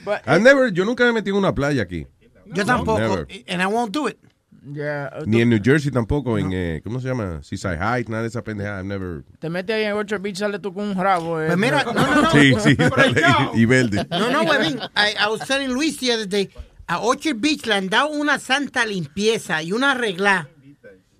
But- 0.05 0.19
I've 0.27 0.41
never- 0.43 0.73
yo 0.73 0.85
nunca 0.85 1.05
me 1.05 1.11
he 1.11 1.13
metido 1.13 1.37
en 1.37 1.41
una 1.41 1.55
playa 1.55 1.83
aquí. 1.83 2.07
yo 2.47 2.65
tampoco, 2.65 2.99
Never. 3.01 3.27
and 3.49 3.61
I 3.63 3.67
won't 3.67 3.93
do 3.93 4.09
it. 4.09 4.17
Ya, 4.63 5.11
Ni 5.25 5.41
en 5.41 5.51
New 5.51 5.61
Jersey 5.63 5.91
tampoco, 5.91 6.37
en, 6.39 6.51
eh, 6.53 6.81
¿cómo 6.85 7.01
se 7.01 7.09
llama? 7.09 7.41
Seaside 7.43 7.79
Heights, 7.79 8.11
nada 8.11 8.23
de 8.23 8.29
esa 8.29 8.43
pendeja. 8.43 8.79
I've 8.79 8.85
never... 8.89 9.23
Te 9.39 9.49
metes 9.49 9.75
ahí 9.77 9.85
en 9.85 9.93
Orchard 9.93 10.21
Beach, 10.21 10.37
sale 10.37 10.59
tú 10.59 10.75
con 10.75 10.89
un 10.89 10.95
rabo. 10.97 11.41
eh. 11.41 11.47
Pues 11.47 11.59
mira, 11.59 11.85
no, 11.85 11.93
no, 11.95 12.23
no. 12.23 12.31
Sí, 12.33 12.53
sí, 12.61 12.75
dale, 12.75 13.23
y, 13.55 13.61
y 13.63 13.65
verde. 13.67 14.07
No, 14.11 14.31
no, 14.31 14.43
huevín. 14.43 14.79
I, 14.97 15.15
I 15.19 15.29
was 15.31 15.41
telling 15.47 15.69
Luis 15.73 15.97
the 15.99 16.13
other 16.13 16.29
day, 16.29 16.51
a 16.87 16.99
Orchard 16.99 17.37
Beach 17.39 17.67
le 17.67 17.75
han 17.75 17.89
dado 17.89 18.09
una 18.09 18.39
santa 18.39 18.85
limpieza 18.85 19.63
y 19.63 19.73
una 19.73 19.95
regla. 19.95 20.49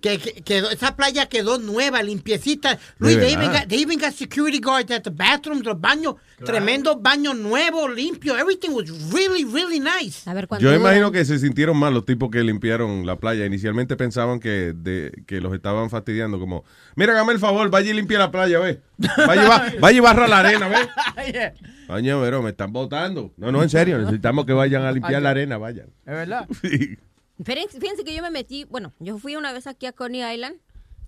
Que, 0.01 0.17
que- 0.17 0.41
quedó, 0.43 0.69
esa 0.69 0.95
playa 0.95 1.27
quedó 1.27 1.57
nueva, 1.57 2.01
limpiecita. 2.01 2.79
Luis, 2.99 3.17
De 3.17 3.21
they 3.21 3.33
even, 3.33 3.51
got, 3.51 3.67
they 3.67 3.81
even 3.81 3.99
got 3.99 4.13
security 4.13 4.59
guards 4.59 4.89
at 4.91 5.03
the 5.03 5.09
bathrooms, 5.09 5.65
los 5.65 5.79
baños, 5.79 6.15
tremendos 6.45 7.01
baños 7.01 7.37
nuevos, 7.37 7.93
limpios. 7.93 8.39
Everything 8.39 8.69
was 8.71 8.89
really, 9.11 9.43
really 9.43 9.79
nice. 9.79 10.29
A 10.29 10.33
ver 10.33 10.47
Yo 10.59 10.73
imagino 10.73 11.11
que 11.11 11.25
se 11.25 11.37
sintieron 11.39 11.77
mal 11.77 11.93
los 11.93 12.05
tipos 12.05 12.29
que 12.29 12.43
limpiaron 12.43 13.05
la 13.05 13.17
playa. 13.17 13.45
Inicialmente 13.45 13.97
pensaban 13.97 14.39
que, 14.39 14.73
de, 14.73 15.23
que 15.27 15.41
los 15.41 15.53
estaban 15.53 15.89
fastidiando, 15.89 16.39
como, 16.39 16.63
mira, 16.95 17.13
hágame 17.13 17.33
el 17.33 17.39
favor, 17.39 17.69
vaya 17.69 17.91
y 17.91 17.93
limpia 17.93 18.19
la 18.19 18.31
playa, 18.31 18.59
ve. 18.59 18.81
Vaya 19.17 19.73
vaya 19.81 19.97
y 19.97 19.99
barra 19.99 20.27
la 20.27 20.39
arena, 20.39 20.67
ve. 20.69 21.53
Yeah, 22.01 22.19
pero 22.21 22.43
me 22.43 22.51
están 22.51 22.71
botando. 22.71 23.33
No, 23.35 23.51
no, 23.51 23.63
en 23.63 23.69
serio, 23.69 23.97
necesitamos 23.97 24.45
que 24.45 24.53
vayan 24.53 24.83
a 24.83 24.91
limpiar 24.91 25.23
la 25.23 25.31
arena, 25.31 25.57
vayan. 25.57 25.87
Es 26.05 26.13
verdad. 26.13 26.47
Fíjense, 26.61 26.99
fíjense 27.43 28.03
que 28.03 28.15
yo 28.15 28.21
me 28.21 28.31
metí, 28.31 28.65
bueno, 28.65 28.93
yo 28.99 29.17
fui 29.17 29.35
una 29.35 29.53
vez 29.53 29.67
aquí 29.67 29.85
a 29.85 29.91
Coney 29.93 30.21
Island 30.33 30.57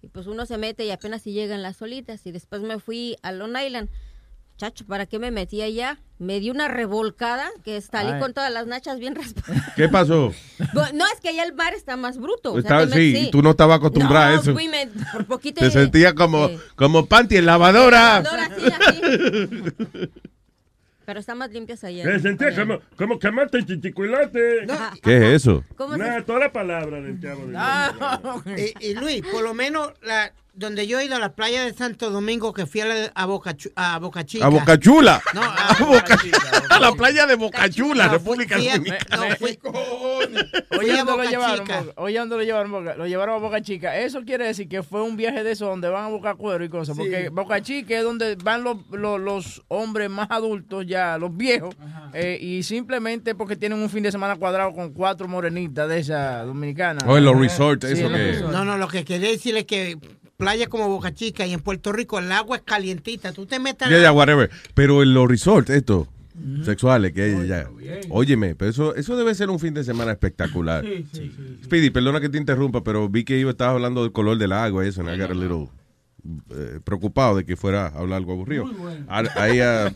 y 0.01 0.07
pues 0.07 0.27
uno 0.27 0.45
se 0.45 0.57
mete 0.57 0.85
y 0.85 0.91
apenas 0.91 1.21
si 1.21 1.31
llegan 1.33 1.61
las 1.61 1.77
solitas 1.77 2.25
y 2.25 2.31
después 2.31 2.61
me 2.61 2.79
fui 2.79 3.17
a 3.21 3.31
Long 3.31 3.55
Island. 3.57 3.89
Chacho, 4.57 4.85
¿para 4.85 5.07
qué 5.07 5.17
me 5.17 5.31
metí 5.31 5.61
allá? 5.63 5.99
Me 6.19 6.39
di 6.39 6.51
una 6.51 6.67
revolcada 6.67 7.49
que 7.63 7.81
salí 7.81 8.11
Ay. 8.11 8.19
con 8.19 8.33
todas 8.33 8.51
las 8.53 8.67
nachas 8.67 8.99
bien 8.99 9.15
raspadas. 9.15 9.59
¿Qué 9.75 9.89
pasó? 9.89 10.33
No, 10.93 11.05
es 11.13 11.19
que 11.19 11.29
allá 11.29 11.43
el 11.45 11.53
mar 11.53 11.73
está 11.73 11.97
más 11.97 12.19
bruto. 12.19 12.53
o 12.53 12.61
sea, 12.61 12.87
sí, 12.87 13.29
tú 13.31 13.41
no 13.41 13.51
estabas 13.51 13.77
acostumbrada 13.77 14.27
a 14.27 14.35
eso. 14.39 14.53
fui, 14.53 14.67
me- 14.67 14.87
por 15.11 15.25
poquito 15.25 15.61
Te 15.61 15.71
sentías 15.71 16.13
como, 16.13 16.47
como 16.75 17.07
panty 17.07 17.37
en 17.37 17.47
lavadora. 17.47 18.21
Lavadora, 18.21 18.49
sí, 18.55 18.65
así. 18.87 19.01
Pero 21.05 21.19
está 21.19 21.33
más 21.35 21.51
limpias 21.51 21.83
allá. 21.83 22.05
Me 22.05 22.19
sentía 22.19 22.55
como, 22.55 22.79
como 22.95 23.17
quemarte 23.19 23.57
el 23.57 23.65
chichicuilote. 23.65 24.67
¿Qué 25.01 25.17
es 25.17 25.23
eso? 25.43 25.63
¿Cómo 25.75 25.93
se- 25.93 25.99
Nada, 25.99 26.23
toda 26.25 26.39
la 26.39 26.51
palabra 26.51 27.01
del 27.01 27.19
chavo. 27.19 27.45
del- 27.47 28.59
y, 28.79 28.87
y 28.89 28.93
Luis, 28.95 29.21
por 29.31 29.43
lo 29.43 29.53
menos 29.53 29.91
la, 30.03 30.31
donde 30.53 30.85
yo 30.85 30.99
he 30.99 31.05
ido 31.05 31.15
a 31.15 31.19
la 31.19 31.33
playa 31.33 31.63
de 31.63 31.73
Santo 31.73 32.09
Domingo, 32.11 32.53
que 32.53 32.65
fui 32.65 32.81
a, 32.81 32.85
la- 32.85 33.11
a 33.15 33.25
Boca, 33.25 33.55
a 33.75 33.99
Boca 33.99 34.25
Chica. 34.25 34.45
A 34.45 34.49
Boca 34.49 34.77
Chula. 34.77 35.21
No, 35.33 35.41
a, 35.43 35.75
Boca- 35.79 36.19
a 36.69 36.79
la 36.79 36.91
playa 36.91 37.25
de 37.25 37.35
Boca 37.35 37.69
Chula, 37.69 38.07
No, 38.07 38.13
República 38.13 38.55
a- 38.55 38.59
Dominicana. 38.59 39.27
no, 39.29 39.35
fui- 39.37 39.57
Oye, 40.79 40.99
a 40.99 41.03
¿dónde 41.03 41.23
lo 41.25 41.29
llevaron? 41.29 41.67
Oye, 41.95 42.17
¿dónde 42.19 42.35
lo 42.37 42.43
llevaron? 42.43 42.85
Lo 42.97 43.07
llevaron 43.07 43.35
a 43.35 43.39
Boca 43.39 43.61
Chica. 43.61 43.97
Eso 43.97 44.21
quiere 44.25 44.45
decir 44.47 44.67
que 44.67 44.83
fue 44.83 45.01
un 45.01 45.15
viaje 45.17 45.43
de 45.43 45.51
eso 45.51 45.65
donde 45.67 45.89
van 45.89 46.05
a 46.05 46.07
buscar 46.07 46.35
cuero 46.35 46.63
y 46.63 46.69
cosas. 46.69 46.97
Porque 46.97 47.29
Boca 47.29 47.61
Chica 47.61 47.97
es 47.97 48.03
donde 48.03 48.35
van 48.35 48.63
los, 48.63 48.77
los, 48.91 49.19
los 49.19 49.63
hombres 49.67 50.09
más 50.09 50.27
adultos 50.31 50.85
ya, 50.87 51.17
los 51.17 51.35
viejos. 51.35 51.73
eh, 52.13 52.37
y 52.41 52.63
simplemente 52.63 53.35
porque 53.35 53.55
tienen 53.55 53.79
un 53.79 53.89
fin 53.89 54.03
de 54.03 54.11
semana 54.11 54.35
cuadrado 54.35 54.73
con 54.73 54.93
cuatro 54.93 55.27
morenitas 55.27 55.87
de 55.87 55.99
esa 55.99 56.43
dominicana. 56.43 57.01
Oh, 57.07 57.17
en 57.17 57.25
los 57.25 57.37
resorts, 57.39 57.87
Sí, 57.87 57.93
eso 57.93 58.09
que-. 58.09 58.41
No, 58.51 58.65
no, 58.65 58.77
lo 58.77 58.87
que 58.87 59.03
quería 59.05 59.29
decir 59.29 59.55
es 59.57 59.65
que 59.65 59.97
playa 60.41 60.67
como 60.67 60.87
Boca 60.89 61.13
Chica 61.13 61.45
y 61.45 61.53
en 61.53 61.61
Puerto 61.61 61.91
Rico 61.93 62.19
el 62.19 62.31
agua 62.31 62.57
es 62.57 62.63
calientita. 62.63 63.31
Tú 63.31 63.45
te 63.45 63.59
metes 63.59 63.87
ya, 63.89 64.11
whatever. 64.11 64.49
Pero 64.73 65.03
en 65.03 65.13
los 65.13 65.27
resorts, 65.29 65.69
esto, 65.69 66.07
sexuales, 66.63 67.13
que 67.13 67.47
ya. 67.47 67.69
Óyeme, 68.09 68.55
pero 68.55 68.71
eso, 68.71 68.95
eso 68.95 69.15
debe 69.15 69.35
ser 69.35 69.49
un 69.49 69.59
fin 69.59 69.73
de 69.73 69.83
semana 69.83 70.11
espectacular. 70.11 70.83
Speedy, 71.63 71.91
perdona 71.91 72.19
que 72.19 72.29
te 72.29 72.37
interrumpa, 72.37 72.83
pero 72.83 73.07
vi 73.07 73.23
que 73.23 73.37
iba, 73.37 73.51
estabas 73.51 73.75
hablando 73.75 74.01
del 74.01 74.11
color 74.11 74.37
del 74.37 74.51
agua 74.51 74.83
y 74.85 74.89
eso, 74.89 75.01
and 75.01 75.09
I 75.11 75.17
got 75.17 75.29
a 75.31 75.33
little 75.35 75.69
eh, 76.51 76.79
preocupado 76.83 77.37
de 77.37 77.45
que 77.45 77.55
fuera 77.55 77.87
a 77.87 77.99
hablar 77.99 78.17
algo 78.17 78.33
aburrido. 78.33 78.65
Ah, 79.07 79.23
ahí, 79.35 79.59
ah, 79.59 79.91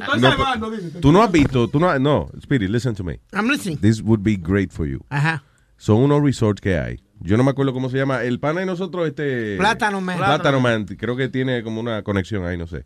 Estoy 0.00 0.20
no, 0.20 0.30
salvando, 0.30 0.70
dice. 0.70 0.98
tú 1.00 1.12
no 1.12 1.22
has 1.22 1.30
visto, 1.30 1.68
tú 1.68 1.78
no, 1.78 1.88
has- 1.88 2.00
no, 2.00 2.28
Speedy, 2.42 2.68
listen 2.68 2.94
to 2.94 3.04
me. 3.04 3.20
I'm 3.32 3.48
listening. 3.48 3.78
This 3.80 4.02
would 4.02 4.22
be 4.22 4.36
great 4.36 4.72
for 4.72 4.86
you. 4.86 5.04
Ajá. 5.10 5.44
Son 5.76 5.96
unos 5.96 6.22
resorts 6.22 6.60
que 6.60 6.78
hay. 6.78 7.00
Yo 7.24 7.38
no 7.38 7.42
me 7.42 7.50
acuerdo 7.50 7.72
cómo 7.72 7.88
se 7.88 7.96
llama. 7.96 8.22
El 8.22 8.38
pana 8.38 8.62
y 8.62 8.66
nosotros, 8.66 9.08
este. 9.08 9.56
Plátano 9.56 10.02
Man. 10.02 10.18
Plátano 10.18 10.60
Man. 10.60 10.84
Creo 10.84 11.16
que 11.16 11.28
tiene 11.28 11.62
como 11.62 11.80
una 11.80 12.02
conexión 12.02 12.44
ahí, 12.44 12.58
no 12.58 12.66
sé. 12.66 12.84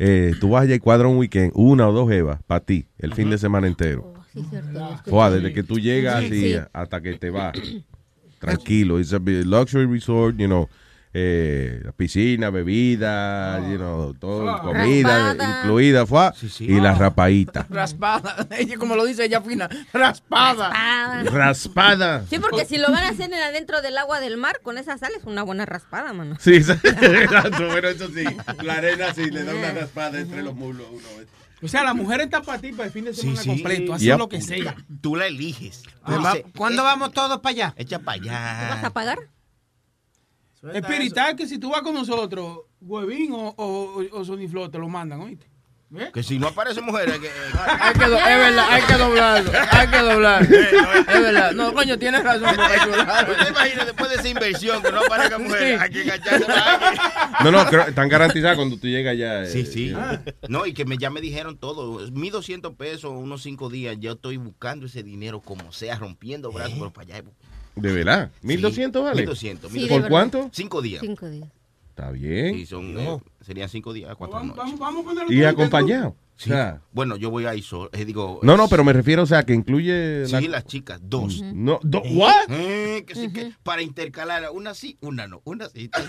Eh, 0.00 0.34
tú 0.40 0.50
vas 0.50 0.64
allá 0.64 0.74
y 0.74 0.80
cuadras 0.80 1.08
un 1.10 1.18
weekend, 1.18 1.52
una 1.54 1.88
o 1.88 1.92
dos 1.92 2.10
evas, 2.10 2.40
para 2.48 2.60
ti, 2.60 2.88
el 2.98 3.14
fin 3.14 3.30
de 3.30 3.38
semana 3.38 3.68
entero. 3.68 4.12
Sí, 4.32 4.44
cierto. 4.50 4.98
Fua, 5.06 5.30
desde 5.30 5.52
que 5.52 5.62
tú 5.62 5.78
llegas 5.78 6.24
Sí, 6.24 6.48
y 6.48 6.60
hasta 6.72 7.00
que 7.00 7.14
te 7.14 7.30
vas. 7.30 7.52
Tranquilo. 8.40 8.98
It's 8.98 9.12
a 9.12 9.18
luxury 9.18 9.86
resort, 9.86 10.36
you 10.36 10.46
know. 10.46 10.68
Eh, 11.18 11.82
piscina, 11.96 12.50
bebida, 12.50 13.58
you 13.70 13.78
know, 13.78 14.12
todo, 14.12 14.60
comida 14.60 15.32
Raspada. 15.32 15.60
incluida, 15.62 16.04
fue, 16.04 16.30
y 16.60 16.78
la 16.78 16.94
rapadita. 16.94 17.66
Raspada. 17.70 18.46
Ella, 18.50 18.76
como 18.76 18.96
lo 18.96 19.04
dice 19.06 19.24
ella 19.24 19.40
fina, 19.40 19.66
raspada. 19.94 21.22
Raspada. 21.24 22.26
Sí, 22.28 22.38
porque 22.38 22.66
si 22.66 22.76
lo 22.76 22.90
van 22.90 23.04
a 23.04 23.08
hacer 23.08 23.32
en 23.32 23.40
adentro 23.42 23.80
del 23.80 23.96
agua 23.96 24.20
del 24.20 24.36
mar, 24.36 24.60
con 24.62 24.76
esa 24.76 24.98
sal 24.98 25.10
es 25.16 25.24
una 25.24 25.42
buena 25.42 25.64
raspada, 25.64 26.12
mano. 26.12 26.36
Sí, 26.38 26.54
exacto, 26.56 27.64
pero 27.72 27.88
eso 27.88 28.08
sí, 28.08 28.24
la 28.62 28.74
arena 28.74 29.14
sí 29.14 29.30
le 29.30 29.44
da 29.44 29.54
una 29.54 29.70
raspada 29.72 30.20
entre 30.20 30.42
los 30.42 30.54
muslos 30.54 30.86
a 30.86 30.90
uno. 30.90 31.02
O 31.62 31.68
sea, 31.68 31.82
la 31.82 31.94
mujer 31.94 32.20
está 32.20 32.42
para 32.42 32.60
ti 32.60 32.72
para 32.72 32.84
el 32.84 32.92
fin 32.92 33.06
de 33.06 33.14
semana 33.14 33.40
sí. 33.40 33.48
completo. 33.48 33.94
Haz 33.94 34.02
Yep. 34.02 34.18
lo 34.18 34.28
que 34.28 34.42
sea. 34.42 34.76
Tú 35.00 35.16
la 35.16 35.26
eliges. 35.26 35.82
Ah, 36.02 36.18
va- 36.18 36.36
¿Cuándo 36.54 36.84
vamos 36.84 37.12
todos 37.12 37.40
para 37.40 37.50
allá? 37.52 37.74
Echa 37.78 37.98
para 38.00 38.20
allá. 38.20 38.68
¿Vas 38.74 38.84
a 38.84 38.90
pagar? 38.90 39.18
Espirital 40.72 41.36
que 41.36 41.46
si 41.46 41.58
tú 41.58 41.70
vas 41.70 41.82
con 41.82 41.94
nosotros, 41.94 42.60
Huevín 42.80 43.32
o, 43.32 43.54
o, 43.56 44.02
o 44.12 44.24
Sony 44.24 44.48
Flow 44.48 44.68
te 44.68 44.78
lo 44.78 44.88
mandan, 44.88 45.20
¿oíste? 45.20 45.46
Que 46.12 46.22
si 46.24 46.36
no 46.40 46.48
aparece 46.48 46.80
mujer, 46.82 47.08
hay 47.12 47.20
que. 47.20 47.30
Hay 47.80 47.94
que 47.94 48.06
do- 48.06 48.18
es 48.18 48.24
verdad, 48.24 48.66
hay 48.68 48.82
que 48.82 48.94
doblarlo. 48.94 49.52
Hay 49.70 49.86
que 49.88 49.98
doblar. 49.98 50.42
Es 50.52 51.20
verdad. 51.22 51.52
No, 51.52 51.72
coño, 51.72 51.96
tienes 51.96 52.24
razón. 52.24 52.50
¿Usted 52.50 53.48
imagina 53.50 53.84
después 53.84 54.10
de 54.10 54.16
esa 54.16 54.28
inversión 54.28 54.82
que 54.82 54.90
no 54.90 54.98
aparezca 55.00 55.38
mujer? 55.38 55.78
Sí. 55.78 55.82
Hay 55.82 55.90
que. 55.90 56.20
No, 57.44 57.52
no, 57.52 57.64
creo- 57.66 57.86
están 57.86 58.08
garantizadas 58.08 58.56
cuando 58.56 58.76
tú 58.78 58.88
llegas 58.88 59.16
ya. 59.16 59.44
eh, 59.44 59.46
Sí, 59.46 59.64
sí. 59.64 59.90
ya. 59.90 60.22
No, 60.48 60.66
y 60.66 60.74
que 60.74 60.84
me, 60.84 60.98
ya 60.98 61.08
me 61.10 61.20
dijeron 61.20 61.56
todo. 61.56 62.00
1.200 62.10 62.76
pesos, 62.76 63.12
unos 63.14 63.42
cinco 63.42 63.70
días. 63.70 63.96
Yo 64.00 64.12
estoy 64.12 64.38
buscando 64.38 64.86
ese 64.86 65.04
dinero 65.04 65.40
como 65.40 65.70
sea, 65.72 65.96
rompiendo 65.96 66.50
brazos, 66.50 66.74
pero 66.78 66.92
para 66.92 67.14
allá. 67.14 67.24
¿De 67.76 67.92
verdad? 67.92 68.30
¿1200 68.42 69.02
vale? 69.02 69.26
1.200. 69.26 69.70
Sí, 69.70 69.82
de 69.82 69.88
¿Por 69.88 70.08
cuánto? 70.08 70.50
Cinco 70.52 70.80
días. 70.82 71.02
Cinco 71.02 71.28
días. 71.28 71.48
Está 71.96 72.10
bien. 72.10 72.54
Sí, 72.56 72.66
son, 72.66 72.98
eh, 72.98 73.18
serían 73.40 73.70
cinco 73.70 73.94
días, 73.94 74.14
cuatro 74.16 74.36
Vamos, 74.36 74.54
noches. 74.54 74.78
vamos, 74.78 75.02
vamos 75.06 75.30
Y 75.30 75.42
acompañado. 75.44 76.14
Sí. 76.36 76.50
O 76.50 76.52
sea, 76.52 76.82
Bueno, 76.92 77.16
yo 77.16 77.30
voy 77.30 77.46
ahí 77.46 77.62
solo. 77.62 77.88
eh, 77.94 78.04
digo, 78.04 78.38
no, 78.42 78.58
no, 78.58 78.68
pero 78.68 78.84
me 78.84 78.92
refiero, 78.92 79.22
o 79.22 79.26
sea, 79.26 79.44
que 79.44 79.54
incluye. 79.54 80.26
Sí, 80.26 80.46
las 80.48 80.66
chicas, 80.66 81.00
dos. 81.02 81.40
No, 81.40 81.80
do- 81.82 82.02
¿what? 82.10 82.50
Eh, 82.50 83.02
que 83.06 83.14
sí, 83.14 83.32
que 83.32 83.52
para 83.62 83.80
intercalar, 83.80 84.42
una 84.52 84.74
sí, 84.74 84.98
una 85.00 85.26
no, 85.26 85.40
una 85.46 85.70
sí. 85.70 85.88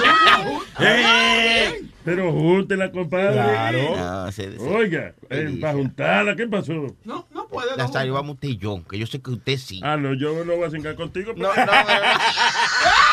¡Eh! 0.80 1.82
Pero 2.02 2.32
júntela, 2.32 2.90
compadre. 2.90 3.34
Claro. 3.34 3.94
Ah, 3.98 4.30
se- 4.32 4.56
se- 4.58 4.64
Oiga, 4.66 5.14
eh, 5.28 5.58
para 5.60 5.74
juntarla, 5.74 6.34
¿qué 6.36 6.46
pasó? 6.48 6.72
No, 7.04 7.26
no 7.34 7.48
puede. 7.48 7.76
Nazario, 7.76 8.14
vamos 8.14 8.36
usted 8.36 8.48
y 8.48 8.56
yo, 8.56 8.82
que 8.88 8.98
yo 8.98 9.06
sé 9.06 9.20
que 9.20 9.32
usted 9.32 9.58
sí. 9.58 9.80
Ah, 9.84 9.98
no, 9.98 10.14
yo 10.14 10.42
no 10.46 10.56
voy 10.56 10.64
a 10.64 10.70
cingar 10.70 10.94
contigo. 10.96 11.34
No, 11.36 11.50
pero- 11.54 11.66
no, 11.66 11.72
no, 11.72 11.84
no. 11.84 11.84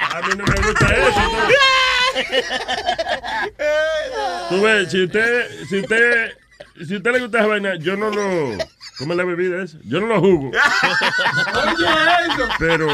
A 0.00 0.20
mí 0.22 0.28
no 0.36 0.44
me 0.44 0.54
gusta 0.66 0.86
eso. 0.94 1.20
¿no? 1.20 1.38
Tú 4.48 4.62
ves, 4.62 4.90
si 4.90 5.04
usted, 5.04 5.46
si 5.68 5.80
usted, 5.80 6.32
si 6.86 6.96
usted 6.96 7.12
le 7.12 7.20
gusta 7.20 7.38
esa 7.38 7.46
vaina, 7.46 7.74
yo 7.76 7.96
no 7.96 8.10
lo, 8.10 8.56
¿cómo 8.98 9.12
es 9.12 9.16
la 9.16 9.24
bebida 9.24 9.62
esa? 9.62 9.76
Yo 9.84 10.00
no 10.00 10.06
lo 10.06 10.20
jugo. 10.20 10.50
Pero, 12.58 12.86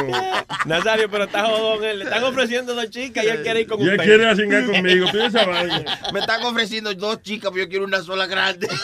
Nazario, 0.67 1.11
pero 1.11 1.25
está 1.25 1.45
jodón. 1.47 1.85
él. 1.85 1.99
Le 2.01 2.05
están 2.05 2.25
ofreciendo 2.25 2.75
dos 2.75 2.91
chicas 2.91 3.25
y 3.25 3.29
él 3.29 3.43
quiere 3.43 3.61
ir 3.63 3.67
con 3.67 3.81
y 3.81 3.85
él 3.85 3.91
usted. 3.93 4.05
quiere 4.05 4.23
ir 4.25 4.29
a 4.29 4.37
cingar 4.37 4.65
conmigo, 4.67 5.07
pide 5.11 5.27
esa 5.27 5.45
vaina. 5.47 5.85
Me 6.13 6.21
están 6.21 6.43
ofreciendo 6.45 6.93
dos 6.95 7.23
chicas, 7.23 7.51
pero 7.53 7.65
yo 7.65 7.71
quiero 7.71 7.85
una 7.85 8.03
sola 8.03 8.27
grande. 8.27 8.69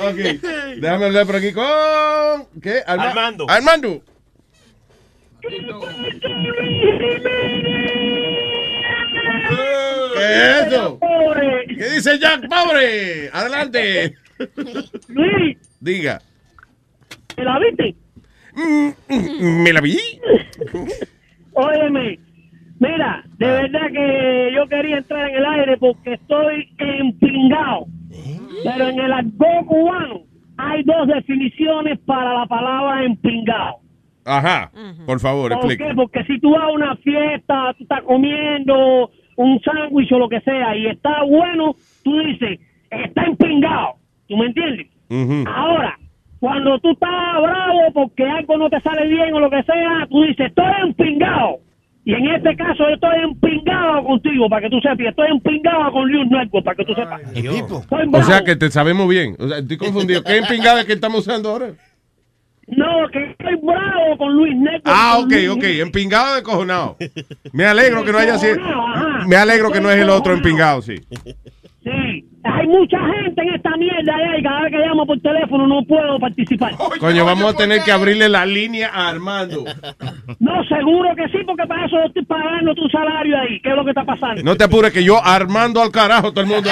Ok, 0.00 0.16
déjame 0.78 1.04
hablar 1.06 1.26
por 1.26 1.36
aquí 1.36 1.52
con. 1.52 2.46
¿Qué? 2.62 2.82
Arma- 2.86 3.04
Armando. 3.10 3.46
Armando. 3.48 4.02
¿Qué 10.14 10.60
es 10.60 10.66
eso? 10.72 10.98
¿Qué 11.68 11.88
dice 11.90 12.18
Jack 12.18 12.48
Pobre? 12.48 13.30
Adelante. 13.32 14.14
Luis, 15.08 15.58
Diga. 15.80 16.20
¿te 17.34 17.42
la 17.44 17.58
viste? 17.58 17.94
Mm, 18.54 19.62
¿Me 19.62 19.72
la 19.72 19.80
vi? 19.80 19.98
Óyeme, 21.52 22.18
mira, 22.88 23.24
de 23.38 23.46
verdad 23.46 23.86
que 23.92 24.52
yo 24.54 24.66
quería 24.68 24.98
entrar 24.98 25.28
en 25.28 25.36
el 25.36 25.46
aire 25.46 25.76
porque 25.78 26.14
estoy 26.14 26.68
empingado. 26.78 27.86
Pero 28.62 28.88
en 28.88 28.98
el 28.98 29.12
argot 29.12 29.66
cubano 29.66 30.20
hay 30.56 30.82
dos 30.84 31.06
definiciones 31.08 31.98
para 32.00 32.32
la 32.34 32.46
palabra 32.46 33.04
empingado. 33.04 33.76
Ajá. 34.24 34.70
Por 35.06 35.20
favor, 35.20 35.52
¿Por 35.52 35.64
explica. 35.64 35.88
qué? 35.88 35.94
Porque 35.94 36.24
si 36.24 36.40
tú 36.40 36.52
vas 36.52 36.62
a 36.62 36.68
una 36.68 36.96
fiesta, 36.96 37.74
tú 37.76 37.82
estás 37.84 38.02
comiendo 38.02 39.10
un 39.36 39.60
sándwich 39.60 40.10
o 40.12 40.18
lo 40.18 40.28
que 40.28 40.40
sea 40.40 40.76
y 40.76 40.86
está 40.86 41.22
bueno, 41.24 41.74
tú 42.02 42.18
dices, 42.20 42.60
está 42.90 43.24
empingado. 43.24 43.96
¿Tú 44.28 44.36
me 44.36 44.46
entiendes? 44.46 44.86
Ahora, 45.46 45.98
cuando 46.40 46.78
tú 46.80 46.92
estás 46.92 47.10
bravo 47.42 47.80
porque 47.92 48.24
algo 48.24 48.56
no 48.56 48.70
te 48.70 48.80
sale 48.80 49.06
bien 49.08 49.34
o 49.34 49.40
lo 49.40 49.50
que 49.50 49.62
sea, 49.64 50.06
tú 50.10 50.22
dices, 50.22 50.46
estoy 50.46 50.72
empingado. 50.82 51.58
Y 52.06 52.12
en 52.12 52.26
este 52.34 52.54
caso 52.56 52.84
yo 52.88 52.94
estoy 52.94 53.18
empingado 53.24 54.04
contigo, 54.04 54.48
para 54.50 54.62
que 54.62 54.70
tú 54.70 54.78
sepas. 54.80 55.00
y 55.00 55.06
Estoy 55.06 55.28
empingado 55.30 55.90
con 55.90 56.10
News 56.10 56.26
Network, 56.30 56.64
para 56.64 56.76
que 56.76 56.84
tú 56.84 56.94
sepas. 56.94 57.20
O 58.12 58.22
sea 58.24 58.44
que 58.44 58.56
te 58.56 58.70
sabemos 58.70 59.08
bien. 59.08 59.36
O 59.38 59.48
sea, 59.48 59.58
estoy 59.58 59.76
confundido. 59.78 60.22
¿Qué 60.22 60.36
empingada 60.36 60.84
que 60.84 60.92
estamos 60.92 61.20
usando 61.20 61.48
ahora? 61.50 61.70
No, 62.66 63.08
que 63.12 63.30
estoy 63.30 63.56
bravo 63.62 64.16
con 64.18 64.34
Luis 64.36 64.54
Network. 64.56 64.82
Ah, 64.86 65.18
ok, 65.18 65.30
Luis- 65.30 65.48
ok. 65.50 65.64
Empingado 65.64 66.34
de 66.36 66.42
cojonado. 66.42 66.96
Me 67.52 67.64
alegro 67.66 68.04
que 68.04 68.12
no 68.12 68.18
haya 68.18 68.38
sido. 68.38 68.56
Me 69.26 69.36
alegro 69.36 69.70
que 69.70 69.80
no 69.80 69.90
es 69.90 69.98
el 70.00 70.10
otro 70.10 70.32
empingado, 70.34 70.82
sí. 70.82 70.94
Sí, 71.84 72.24
hay 72.44 72.66
mucha 72.66 72.98
gente 72.98 73.42
en 73.42 73.54
esta 73.54 73.76
mierda 73.76 74.14
allá 74.14 74.38
y 74.38 74.42
cada 74.42 74.62
vez 74.62 74.72
que 74.72 74.78
llamo 74.78 75.06
por 75.06 75.20
teléfono 75.20 75.66
no 75.66 75.82
puedo 75.84 76.18
participar. 76.18 76.72
Coño, 76.98 77.26
vamos 77.26 77.52
a 77.52 77.56
tener 77.56 77.82
que 77.82 77.92
abrirle 77.92 78.28
la 78.28 78.46
línea 78.46 78.90
a 78.92 79.10
Armando. 79.10 79.64
No, 80.38 80.64
seguro 80.64 81.14
que 81.14 81.28
sí, 81.28 81.44
porque 81.44 81.66
para 81.66 81.84
eso 81.84 81.96
estoy 82.06 82.24
pagando 82.24 82.74
tu 82.74 82.88
salario 82.88 83.38
ahí. 83.38 83.60
¿Qué 83.60 83.68
es 83.68 83.76
lo 83.76 83.84
que 83.84 83.90
está 83.90 84.04
pasando? 84.04 84.42
No 84.42 84.56
te 84.56 84.64
apures 84.64 84.92
que 84.92 85.04
yo 85.04 85.22
Armando 85.22 85.82
al 85.82 85.90
carajo 85.90 86.32
todo 86.32 86.40
el 86.40 86.46
mundo. 86.46 86.70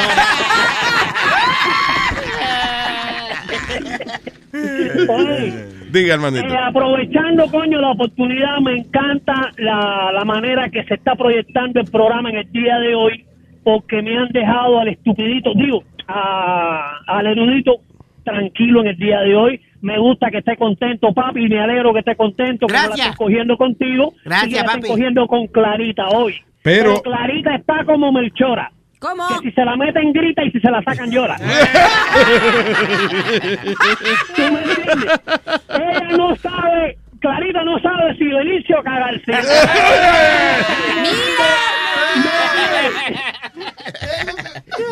Oye, 5.09 5.53
Diga, 5.91 6.15
Armandito. 6.15 6.47
Eh, 6.47 6.57
aprovechando, 6.57 7.47
coño, 7.51 7.79
la 7.79 7.91
oportunidad, 7.91 8.59
me 8.61 8.79
encanta 8.79 9.51
la, 9.59 10.11
la 10.13 10.25
manera 10.25 10.71
que 10.71 10.85
se 10.85 10.95
está 10.95 11.15
proyectando 11.15 11.81
el 11.81 11.91
programa 11.91 12.31
en 12.31 12.37
el 12.37 12.51
día 12.51 12.79
de 12.79 12.95
hoy, 12.95 13.27
porque 13.65 14.03
me 14.03 14.19
han 14.19 14.29
dejado 14.29 14.79
al 14.81 14.89
estupidito, 14.89 15.53
digo, 15.55 15.83
a- 16.09 16.99
al 17.07 17.27
erudito 17.27 17.77
tranquilo 18.25 18.81
en 18.83 18.89
el 18.89 18.97
día 18.97 19.21
de 19.21 19.35
hoy, 19.37 19.61
Me 19.85 19.99
gusta 19.99 20.31
que 20.31 20.39
esté 20.39 20.57
contento, 20.57 21.13
papi, 21.13 21.45
y 21.45 21.49
me 21.49 21.59
alegro 21.61 21.93
que 21.93 21.99
esté 21.99 22.15
contento, 22.15 22.69
que 22.69 22.73
no 22.73 22.79
la 22.79 22.87
Gracias. 22.87 23.09
estén 23.09 23.19
cogiendo 23.27 23.57
contigo. 23.57 24.15
Gracias, 24.25 24.49
y 24.49 24.55
que 24.55 24.61
la 24.61 24.65
papi. 24.75 24.87
cogiendo 24.87 25.27
con 25.27 25.47
Clarita 25.49 26.07
hoy. 26.11 26.37
Pero- 26.63 27.03
Clarita 27.03 27.57
está 27.57 27.85
como 27.85 28.13
Melchora. 28.13 28.71
¿Cómo? 29.01 29.25
Que 29.41 29.49
si 29.49 29.55
se 29.57 29.65
la 29.65 29.75
meten 29.77 30.13
grita 30.13 30.45
y 30.45 30.53
si 30.53 30.61
se 30.61 30.71
la 30.71 30.81
sacan 30.85 31.11
llora. 31.11 31.35
¿Tú 34.37 34.43
me 34.43 34.63
entiendes? 34.63 35.21
Ella 35.69 36.17
no 36.17 36.37
sabe, 36.37 36.97
Clarita 37.19 37.65
no 37.65 37.81
sabe 37.81 38.15
si 38.17 38.25
venirse 38.27 38.75
o 38.77 38.83
cagarse. 38.85 39.33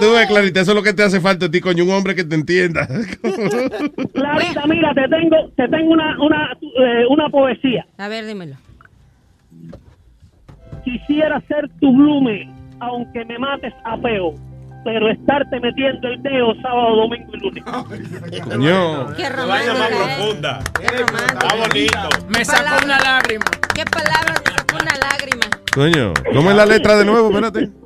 Tú 0.01 0.13
ves, 0.13 0.27
Clarita, 0.27 0.61
eso 0.61 0.73
es 0.73 0.77
lo 0.77 0.83
que 0.83 0.93
te 0.93 1.03
hace 1.03 1.21
falta 1.21 1.47
a 1.47 1.51
ti, 1.51 1.61
coño, 1.61 1.85
un 1.85 1.91
hombre 1.91 2.15
que 2.15 2.25
te 2.25 2.35
entienda. 2.35 2.87
Clarita, 4.15 4.67
mira, 4.67 4.93
te 4.95 5.09
tengo, 5.09 5.51
te 5.57 5.69
tengo 5.69 5.93
una, 5.93 6.17
una, 6.23 6.53
eh, 6.63 7.05
una 7.09 7.29
poesía. 7.29 7.87
A 7.99 8.09
ver, 8.09 8.27
dímelo. 8.27 8.57
Quisiera 10.85 11.41
ser 11.49 11.69
tu 11.81 11.95
blume, 11.95 12.51
aunque 12.81 13.25
me 13.25 13.39
mates 13.39 13.75
a 13.85 13.97
peo, 13.99 14.35
pero 14.85 15.11
estarte 15.11 15.61
metiendo 15.61 16.09
el 16.09 16.23
dedo 16.23 16.55
sábado, 16.63 16.97
domingo 16.97 17.33
y 17.35 17.41
lunes. 17.41 17.65
Coño. 18.45 19.15
Qué 19.15 19.29
romántica, 19.29 19.89
¿eh? 19.89 20.17
profunda. 20.17 20.61
Qué 20.81 20.89
romántica. 20.89 21.57
bonito. 21.57 22.27
Me 22.29 22.45
sacó 22.45 22.85
una 22.85 22.99
lágrima. 23.01 23.45
Qué 23.75 23.85
palabras, 23.85 24.43
me 24.45 24.53
sacó 24.53 24.77
una 24.83 24.97
lágrima. 24.97 25.47
Coño, 25.75 26.15
¿cómo 26.35 26.51
es 26.51 26.57
la 26.57 26.67
letra 26.67 26.97
de 26.97 27.05
nuevo? 27.05 27.29
Espérate. 27.29 27.80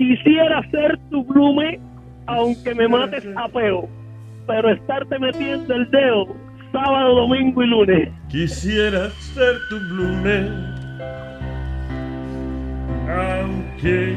Quisiera 0.00 0.62
ser 0.70 0.98
tu 1.10 1.22
blume, 1.24 1.78
aunque 2.26 2.74
me 2.74 2.88
mates 2.88 3.22
a 3.36 3.46
peo, 3.48 3.86
pero 4.46 4.70
estarte 4.70 5.18
metiendo 5.18 5.74
el 5.74 5.90
dedo 5.90 6.34
sábado, 6.72 7.16
domingo 7.16 7.62
y 7.62 7.66
lunes. 7.66 8.08
Quisiera 8.30 9.10
ser 9.10 9.56
tu 9.68 9.78
blume, 9.90 10.48
aunque 13.10 14.14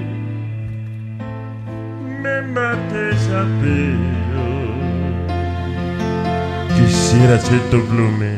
me 2.21 2.41
mates 2.53 3.29
a 3.31 3.43
pelo. 3.59 4.47
Quisiera 6.77 7.37
ser 7.39 7.59
tu 7.69 7.81
blume, 7.87 8.37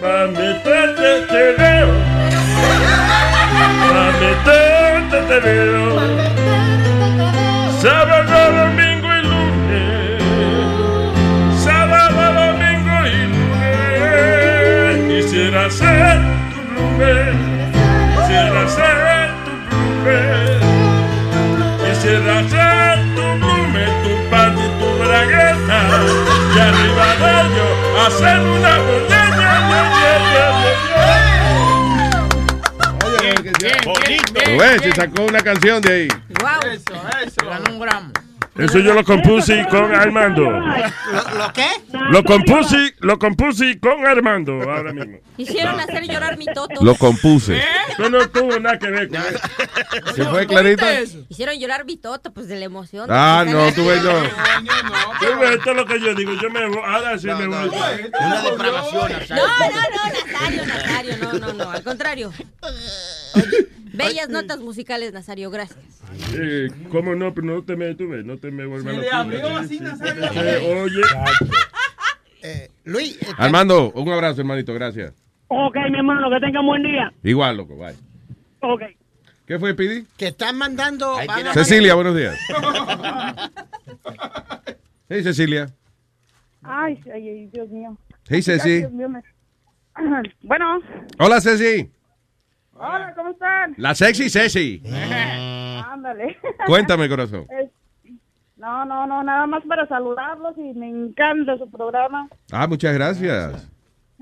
para 0.00 0.26
meterte 0.26 1.26
te 1.30 1.62
veo, 1.62 1.92
para 3.88 4.10
meterte 4.18 4.87
te 5.26 5.40
veo. 5.40 5.98
Sábado, 7.80 8.52
domingo 8.52 9.08
y 9.14 9.22
lunes. 9.22 10.22
Sábado, 11.62 12.22
domingo 12.34 12.96
y 13.06 13.16
lunes. 13.32 14.96
Quisiera 15.08 15.70
ser 15.70 16.18
tu 16.50 16.58
blume. 16.68 17.16
Quisiera 18.16 18.62
ser 18.68 19.30
tu 19.44 19.52
blume. 19.66 20.20
Quisiera 21.84 22.36
ser 22.48 22.96
tu 23.14 23.24
blume, 23.40 23.84
tu 24.02 24.12
pan 24.30 24.52
y 24.58 24.68
tu 24.78 24.88
bragueta. 25.02 25.78
Y 26.54 26.58
arriba 26.58 27.06
de 27.20 27.30
ello 27.40 27.68
hacer 28.06 28.38
una 28.40 28.74
Tú 34.48 34.58
ves, 34.58 34.82
se 34.82 34.92
sacó 34.92 35.22
una 35.24 35.40
canción 35.40 35.80
de 35.82 35.92
ahí. 35.92 36.08
Wow. 36.08 36.70
Eso, 36.70 37.08
eso. 37.24 37.48
Ganó 37.48 37.72
un 37.72 37.80
gramo. 37.80 38.12
Eso 38.58 38.80
yo 38.80 38.92
lo 38.92 39.04
compuse 39.04 39.64
con 39.70 39.94
Armando. 39.94 40.42
¿Lo, 40.50 41.38
lo 41.38 41.52
qué? 41.52 41.68
Lo 42.10 42.24
compuse, 42.24 42.92
lo 42.98 43.16
compuse 43.16 43.78
con 43.78 44.04
Armando 44.04 44.52
ahora 44.68 44.92
mismo. 44.92 45.18
Hicieron 45.36 45.78
hacer 45.78 46.08
llorar 46.08 46.36
mi 46.36 46.46
toto. 46.46 46.82
Lo 46.84 46.96
compuse. 46.96 47.62
Eso 47.92 48.10
no 48.10 48.28
tuvo 48.28 48.58
nada 48.58 48.76
que 48.76 48.90
ver 48.90 49.08
con 49.08 49.20
eso. 49.20 49.38
¿Se 50.16 50.24
fue, 50.24 50.44
Clarita? 50.48 50.86
Hicieron 51.28 51.56
llorar 51.60 51.84
mi 51.84 51.96
toto, 51.96 52.32
pues 52.32 52.48
de 52.48 52.56
la 52.56 52.64
emoción. 52.64 53.08
Ah, 53.08 53.44
no, 53.46 53.72
tú 53.72 53.86
ves, 53.86 54.02
no. 54.02 54.12
Tú 54.22 55.38
ves, 55.40 55.50
Esto 55.52 55.70
es 55.70 55.76
lo 55.76 55.86
que 55.86 56.00
yo 56.00 56.14
digo. 56.16 56.32
Yo 56.42 56.50
me 56.50 56.66
voy. 56.66 56.82
Ahora 56.84 57.16
sí 57.16 57.28
me 57.28 57.46
voy. 57.46 57.68
Una 57.68 58.42
depravación, 58.42 59.12
No, 59.30 59.36
no, 59.36 59.68
no, 59.70 60.32
Nazario, 60.32 60.66
Nazario, 60.66 61.16
no, 61.18 61.32
no, 61.34 61.52
no, 61.52 61.70
al 61.70 61.82
contrario. 61.84 62.32
Bellas 63.94 64.28
notas 64.28 64.58
musicales, 64.60 65.12
Nazario, 65.12 65.50
gracias. 65.50 65.78
Eh, 66.34 66.68
¿Cómo 66.90 67.14
no? 67.14 67.34
Pero 67.34 67.46
no 67.46 67.62
te 67.64 67.74
me, 67.76 67.94
ves, 67.94 68.24
no 68.24 68.36
te 68.38 68.50
me 68.50 68.66
vuelvas 68.66 68.94
Se 68.94 69.00
loco. 69.00 69.02
le 69.02 69.10
abrió 69.10 69.56
así, 69.56 69.78
Sí, 69.78 69.80
Nazario. 69.80 70.28
sí, 70.28 70.38
sí, 70.38 70.66
Oye. 70.66 71.00
Eh, 72.42 72.70
Luis, 72.84 73.20
eh, 73.22 73.26
Armando, 73.36 73.90
un 73.92 74.08
abrazo, 74.10 74.40
hermanito, 74.42 74.72
gracias. 74.74 75.14
Ok, 75.48 75.74
mi 75.90 75.98
hermano, 75.98 76.30
que 76.30 76.38
tengan 76.44 76.64
buen 76.66 76.82
día. 76.82 77.12
Igual, 77.24 77.56
loco, 77.56 77.76
bye. 77.76 77.94
Ok. 78.60 78.82
¿Qué 79.46 79.58
fue, 79.58 79.74
Pidi? 79.74 80.04
que 80.16 80.28
están 80.28 80.56
mandando. 80.58 81.16
a- 81.18 81.52
Cecilia, 81.54 81.94
buenos 81.94 82.14
días. 82.16 82.38
Hey, 85.10 85.22
Cecilia. 85.22 85.70
Ay, 86.62 87.00
ay, 87.14 87.28
ay, 87.30 87.46
Dios 87.50 87.68
mío. 87.70 87.96
Hey, 88.28 88.42
Ceci. 88.42 88.68
Ay, 88.68 88.78
Dios 88.80 88.92
mío, 88.92 89.08
me- 89.08 89.22
Bueno, 90.42 90.80
Hola, 91.18 91.40
Ceci. 91.40 91.90
Hola, 92.78 93.12
¿cómo 93.14 93.30
están? 93.30 93.74
La 93.76 93.94
sexy 93.94 94.28
Ceci. 94.30 94.82
Ándale. 94.86 96.36
Cuéntame, 96.66 97.08
corazón. 97.08 97.46
No, 98.58 98.84
no, 98.84 99.06
no, 99.06 99.22
nada 99.22 99.46
más 99.46 99.62
para 99.66 99.86
saludarlos 99.86 100.58
y 100.58 100.74
me 100.74 100.88
encanta 100.88 101.56
su 101.58 101.70
programa. 101.70 102.28
Ah, 102.50 102.66
muchas 102.66 102.92
gracias. 102.92 103.70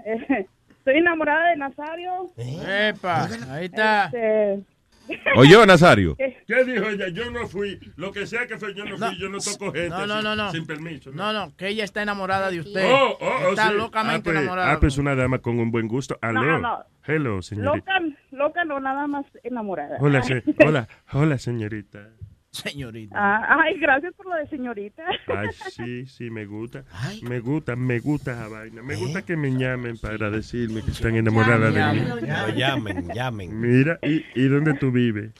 Eh, 0.04 0.46
estoy 0.68 0.98
enamorada 0.98 1.48
de 1.48 1.56
Nazario. 1.56 2.30
Epa, 2.36 3.28
ahí 3.50 3.64
está. 3.64 4.04
Este, 4.04 4.62
Oye, 5.36 5.66
Nazario. 5.66 6.16
¿Qué 6.16 6.64
dijo 6.64 6.84
ella? 6.88 7.08
Yo 7.08 7.30
no 7.30 7.46
fui. 7.46 7.78
Lo 7.96 8.12
que 8.12 8.26
sea 8.26 8.46
que 8.46 8.58
fue, 8.58 8.74
yo 8.74 8.84
no 8.84 8.96
fui. 8.96 9.18
Yo 9.18 9.28
no 9.28 9.38
toco 9.38 9.72
gente. 9.72 9.88
No, 9.90 10.06
no, 10.06 10.14
sin- 10.16 10.24
no, 10.24 10.36
no. 10.36 10.50
Sin 10.52 10.66
permiso. 10.66 11.10
No, 11.12 11.32
no, 11.32 11.54
que 11.56 11.68
ella 11.68 11.84
está 11.84 12.02
enamorada 12.02 12.50
de 12.50 12.60
usted. 12.60 12.90
Oh, 12.90 13.16
oh, 13.20 13.30
oh, 13.46 13.48
está 13.50 13.68
sí. 13.68 13.74
locamente 13.74 14.30
ah, 14.30 14.32
pues, 14.32 14.36
enamorada. 14.36 14.72
Ah, 14.72 14.80
pues 14.80 14.98
una 14.98 15.14
dama 15.14 15.38
con 15.38 15.58
un 15.58 15.70
buen 15.70 15.88
gusto. 15.88 16.18
Aló. 16.22 16.42
No, 16.42 16.58
no. 16.58 16.84
Hello, 17.06 17.40
señorita. 17.42 18.00
loca, 18.00 18.16
loca, 18.32 18.64
no, 18.64 18.80
nada 18.80 19.06
más 19.06 19.26
enamorada. 19.44 19.98
Hola, 20.00 20.22
se- 20.22 20.42
hola, 20.66 20.88
hola, 21.12 21.38
señorita. 21.38 22.10
Señorita. 22.62 23.14
Ah, 23.18 23.58
ay, 23.62 23.78
gracias 23.78 24.14
por 24.14 24.26
lo 24.26 24.34
de 24.36 24.46
señorita. 24.48 25.02
Ay, 25.28 25.48
sí, 25.70 26.06
sí, 26.06 26.30
me 26.30 26.46
gusta. 26.46 26.84
Me 27.22 27.40
gusta, 27.40 27.76
me 27.76 27.98
gusta 27.98 28.32
esa 28.32 28.48
vaina. 28.48 28.82
Me 28.82 28.96
gusta 28.96 29.22
que 29.22 29.36
me 29.36 29.50
llamen 29.50 29.96
para 29.98 30.30
decirme 30.30 30.82
que 30.82 30.90
están 30.90 31.16
enamoradas 31.16 31.74
de 31.74 32.00
mí. 32.00 32.06
No, 32.26 32.48
llamen, 32.50 33.08
llamen. 33.14 33.60
Mira, 33.60 33.98
¿y, 34.02 34.24
y 34.34 34.48
dónde 34.48 34.74
tú 34.74 34.90
vives? 34.90 35.32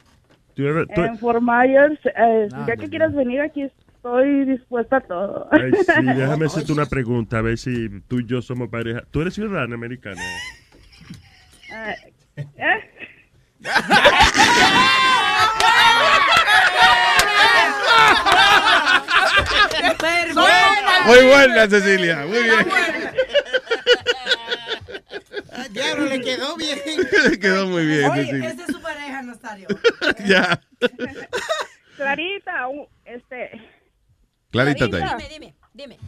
Tú 0.55 0.67
eres- 0.67 0.89
tú- 0.95 1.03
En 1.03 1.19
Fort 1.19 1.43
Myers, 1.43 1.99
eh, 2.07 2.49
Ah, 2.53 2.65
ya 2.69 2.77
que 2.77 2.89
quieras 2.89 3.15
venir 3.15 3.41
aquí, 3.41 3.63
estoy 3.63 4.45
dispuesta 4.47 4.99
a 4.99 5.01
todo. 5.01 5.49
Ay, 5.53 5.73
sí, 5.73 6.03
déjame 6.17 6.47
hacerte 6.47 6.73
una 6.73 6.87
pregunta, 6.87 7.39
a 7.39 7.43
ver 7.43 7.59
si 7.59 7.89
tú 8.09 8.21
y 8.21 8.27
yo 8.27 8.41
somos 8.43 8.69
pareja. 8.69 9.03
¿Tú 9.11 9.21
eres 9.23 9.35
ciudadana 9.35 9.75
americana? 9.75 10.21
Eh, 11.73 11.97
Muy 21.07 21.27
buena, 21.27 21.69
Cecilia. 21.69 22.27
Muy 22.27 22.43
bien. 22.43 22.67
Ah, 25.53 25.67
Diablo, 25.71 26.05
le 26.07 26.21
quedó 26.21 26.57
bien. 26.57 26.79
Quedó 27.41 27.67
muy 27.67 27.87
bien, 27.87 28.11
Oye, 28.11 28.25
Cecilia. 28.27 28.51
esa 28.51 28.63
es 28.65 28.73
su 28.75 28.83
pareja, 28.83 29.23
Nazario. 29.23 29.69
Ya. 30.27 30.61
Clarita, 31.97 32.67
este, 33.05 33.51
Clarita 34.51 34.85
está 34.85 34.99
Clarita. 34.99 35.17
ahí. 35.17 35.29
Dime, 35.33 35.55
dime. 35.73 35.99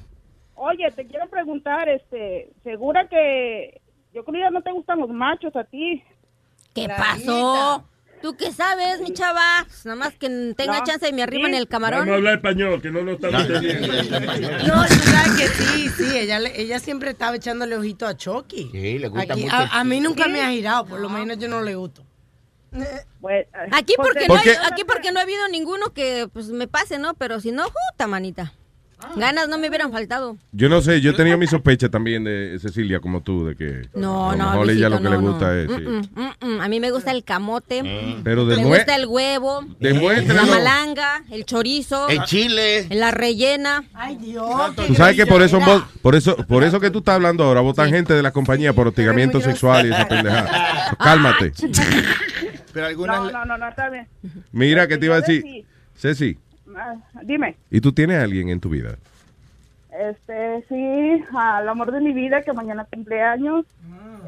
oye, 0.54 0.90
te 0.94 1.06
quiero 1.06 1.28
preguntar, 1.30 1.88
este, 1.88 2.50
segura 2.62 3.08
que 3.08 3.80
yo 4.12 4.22
creo 4.24 4.34
que 4.34 4.40
ya 4.40 4.50
no 4.50 4.60
te 4.62 4.70
gustan 4.72 4.98
los 5.00 5.08
machos 5.08 5.54
a 5.56 5.64
ti. 5.64 6.02
¿Qué 6.74 6.88
pasó? 6.88 7.84
¿Tú 8.22 8.36
qué 8.36 8.52
sabes, 8.52 9.00
mi 9.00 9.12
chava? 9.12 9.64
Pues 9.66 9.84
nada 9.86 9.96
más 9.96 10.14
que 10.14 10.28
tenga 10.56 10.78
No. 10.80 10.84
chance 10.84 11.08
y 11.08 11.12
me 11.12 11.22
arriba 11.22 11.48
en 11.48 11.54
el 11.54 11.66
Vamos 11.66 11.88
a 11.88 11.90
camarón. 11.92 12.08
hablar 12.14 12.34
español, 12.34 12.82
que 12.82 12.90
no 12.90 13.02
lo 13.02 13.12
estamos 13.12 13.42
entendiendo. 13.42 13.86
No, 14.66 14.86
tú 14.86 14.94
sabes 14.94 15.32
que 15.38 15.48
sí, 15.48 15.88
sí, 15.96 16.16
ella, 16.18 16.40
le- 16.40 16.60
ella 16.60 16.78
siempre 16.80 17.10
estaba 17.10 17.36
echándole 17.36 17.76
ojito 17.76 18.06
a 18.06 18.16
Chucky. 18.16 18.70
Sí, 18.72 18.98
le 18.98 19.08
gusta 19.08 19.32
Aquí- 19.34 19.42
mucho. 19.44 19.54
a, 19.54 19.80
a 19.80 19.84
mí 19.84 20.00
nunca 20.00 20.24
Sí. 20.24 20.30
me 20.30 20.40
ha 20.42 20.50
girado, 20.50 20.84
por 20.86 21.00
lo 21.00 21.08
menos 21.08 21.38
yo 21.38 21.48
no 21.48 21.60
le 21.62 21.74
gusto. 21.76 22.04
Pues, 23.20 23.46
Aquí 23.72 23.94
porque, 23.96 24.26
¿Por 24.26 24.36
no 24.36 24.42
hay, 24.42 24.56
aquí 24.70 24.84
porque 24.84 25.10
no 25.10 25.20
ha 25.20 25.22
habido 25.22 25.48
ninguno 25.48 25.92
que 25.94 26.28
pues 26.32 26.48
me 26.48 26.68
pase, 26.68 26.98
¿no? 26.98 27.14
Pero 27.14 27.40
si 27.40 27.50
no, 27.50 27.64
juta, 27.64 28.06
manita. 28.06 28.52
Ganas 29.16 29.48
no 29.48 29.58
me 29.58 29.68
hubieran 29.68 29.92
faltado. 29.92 30.36
Yo 30.52 30.68
no 30.68 30.80
sé, 30.80 31.00
yo 31.00 31.14
tenía 31.14 31.36
mi 31.36 31.46
sospecha 31.46 31.88
también 31.88 32.24
de 32.24 32.58
Cecilia, 32.60 32.98
como 33.00 33.22
tú, 33.22 33.46
de 33.46 33.54
que 33.56 33.88
No, 33.94 34.30
a 34.30 34.36
lo 34.36 34.42
no, 34.44 34.50
mejor 34.50 34.70
ella 34.70 34.88
lo 34.88 34.98
que 34.98 35.04
no, 35.04 35.10
le 35.10 35.16
no. 35.18 35.22
gusta 35.22 35.56
es. 35.56 35.70
sí. 35.70 35.80
Mm, 35.82 36.20
mm, 36.20 36.54
mm. 36.56 36.60
A 36.60 36.68
mí 36.68 36.80
me 36.80 36.90
gusta 36.90 37.12
el 37.12 37.22
camote. 37.24 38.20
Pero 38.24 38.44
me 38.44 38.56
demue- 38.56 38.76
gusta 38.76 38.96
el 38.96 39.06
huevo. 39.06 39.64
La 39.80 40.44
malanga, 40.46 41.22
el 41.30 41.44
chorizo. 41.44 42.08
El 42.08 42.22
chile. 42.24 42.86
La 42.90 43.10
rellena. 43.12 43.84
Ay, 43.94 44.16
Dios. 44.16 44.74
Tú 44.74 44.94
sabes 44.94 45.16
que 45.16 45.26
por 45.26 45.42
eso, 45.42 45.60
vos- 45.60 45.84
por 46.02 46.14
eso, 46.16 46.36
por 46.48 46.64
eso 46.64 46.80
que 46.80 46.90
tú 46.90 46.98
estás 46.98 47.14
hablando 47.14 47.44
ahora, 47.44 47.60
votan 47.60 47.90
gente 47.90 48.14
de 48.14 48.22
la 48.22 48.32
compañía 48.32 48.72
por 48.72 48.88
hostigamiento 48.88 49.40
sexual 49.40 49.86
y 49.86 49.92
esa 49.92 50.08
pendejada. 50.08 50.96
Cálmate. 50.98 51.52
Pero 52.72 52.86
algunas. 52.86 53.20
No, 53.22 53.30
no, 53.30 53.44
no, 53.44 53.58
no, 53.58 53.68
está 53.68 53.88
bien. 53.90 54.06
Mira 54.52 54.86
que 54.88 54.98
te 54.98 55.06
iba 55.06 55.16
a 55.16 55.20
decir, 55.20 55.42
Sí. 55.42 55.64
Ceci, 55.96 56.38
Ah, 56.78 56.94
Dime. 57.22 57.56
¿y 57.70 57.80
tú 57.80 57.92
tienes 57.92 58.18
a 58.18 58.22
alguien 58.22 58.48
en 58.50 58.60
tu 58.60 58.68
vida? 58.70 58.96
Este, 59.90 60.64
sí, 60.68 61.24
al 61.36 61.68
amor 61.68 61.90
de 61.92 62.00
mi 62.00 62.12
vida 62.12 62.42
que 62.42 62.52
mañana 62.52 62.84
cumpleaños. 62.84 63.64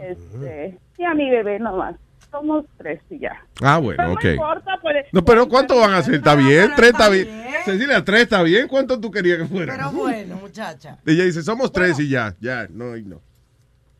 Este, 0.00 0.78
y 0.98 1.04
a 1.04 1.14
mi 1.14 1.30
bebé 1.30 1.58
nomás. 1.58 1.94
Somos 2.30 2.64
tres 2.78 3.00
y 3.10 3.18
ya. 3.18 3.36
Ah, 3.60 3.78
bueno, 3.78 3.96
Pero 3.98 4.12
ok. 4.12 4.24
No 4.24 4.30
importa, 4.30 4.78
puede- 4.80 5.06
No, 5.12 5.24
pero 5.24 5.48
¿cuánto 5.48 5.78
van 5.78 5.92
a 5.94 6.02
ser? 6.02 6.14
¿Está 6.14 6.34
bien? 6.36 6.70
¿Tres 6.76 6.90
está 6.90 7.08
bien? 7.08 7.28
Cecilia, 7.64 8.04
tres 8.04 8.22
está 8.22 8.42
bien. 8.42 8.68
¿Cuánto 8.68 8.98
tú 9.00 9.10
querías 9.10 9.38
que 9.38 9.46
fuera? 9.46 9.74
Pero 9.76 9.90
bueno, 9.92 10.36
muchacha. 10.36 10.96
Ella 11.06 11.24
dice, 11.24 11.42
somos 11.42 11.72
tres 11.72 11.98
y 12.00 12.08
ya, 12.08 12.34
ya, 12.40 12.66
no, 12.70 12.96
y 12.96 13.02
no. 13.04 13.20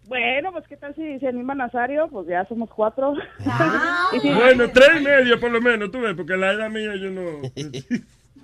Bueno, 0.07 0.51
pues 0.53 0.67
qué 0.69 0.77
tal 0.77 0.93
si 0.97 1.19
se 1.21 1.29
anima 1.29 1.55
Nazario, 1.55 2.09
pues 2.09 2.27
ya 2.29 2.45
somos 2.47 2.71
cuatro. 2.71 3.15
Y 4.13 4.21
si- 4.21 4.33
Bueno, 4.33 4.69
tres 4.73 5.01
y 5.01 5.05
medio 5.05 5.39
por 5.41 5.51
lo 5.51 5.61
menos, 5.61 5.91
tú 5.91 6.01
ves, 6.01 6.15
porque 6.17 6.37
la 6.37 6.53
edad 6.53 6.71
mía 6.71 6.95
yo 6.97 7.11
no... 7.11 7.23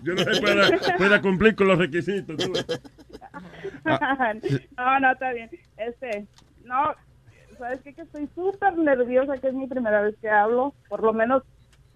Yo 0.03 0.15
no 0.15 0.25
sé 0.25 0.41
pueda, 0.41 0.69
pueda 0.97 1.23
cumplir 1.23 1.57
con 1.57 1.69
los 1.69 1.79
requisitos. 1.79 2.37
tú 2.37 2.53
no, 4.77 5.01
no, 5.01 5.13
está 5.13 5.33
bien. 5.33 5.51
Este, 5.77 6.27
no, 6.65 6.95
¿sabes 7.59 7.81
qué? 7.83 7.95
Que 7.95 8.03
estoy 8.03 8.29
súper 8.35 8.77
nerviosa, 8.77 9.39
que 9.39 9.49
es 9.49 9.55
mi 9.55 9.67
primera 9.67 10.03
vez 10.03 10.15
que 10.21 10.29
hablo. 10.29 10.75
Por 10.89 11.03
lo 11.03 11.13
menos, 11.13 11.43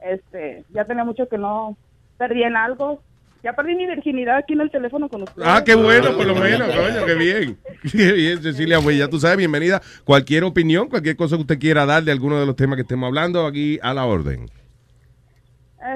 este, 0.00 0.64
ya 0.70 0.84
tenía 0.84 1.04
mucho 1.04 1.28
que 1.28 1.38
no 1.38 1.76
perdí 2.18 2.42
en 2.42 2.56
algo. 2.56 3.02
Ya 3.42 3.54
perdí 3.54 3.74
mi 3.74 3.86
virginidad 3.86 4.36
aquí 4.36 4.52
en 4.52 4.60
el 4.60 4.70
teléfono 4.70 5.08
con 5.08 5.22
ustedes. 5.22 5.48
Ah, 5.48 5.62
qué 5.64 5.74
bueno, 5.74 6.14
por 6.14 6.26
lo 6.26 6.34
menos, 6.34 6.68
coño, 6.68 7.06
qué 7.06 7.14
bien. 7.14 7.58
Qué 7.90 8.12
bien, 8.12 8.42
Cecilia, 8.42 8.78
pues 8.78 8.98
ya 8.98 9.08
tú 9.08 9.18
sabes, 9.18 9.38
bienvenida. 9.38 9.80
Cualquier 10.04 10.44
opinión, 10.44 10.90
cualquier 10.90 11.16
cosa 11.16 11.36
que 11.36 11.40
usted 11.40 11.58
quiera 11.58 11.86
dar 11.86 12.02
de 12.02 12.12
alguno 12.12 12.38
de 12.38 12.44
los 12.44 12.54
temas 12.54 12.76
que 12.76 12.82
estemos 12.82 13.06
hablando, 13.06 13.46
aquí 13.46 13.78
a 13.82 13.94
la 13.94 14.04
orden. 14.04 14.50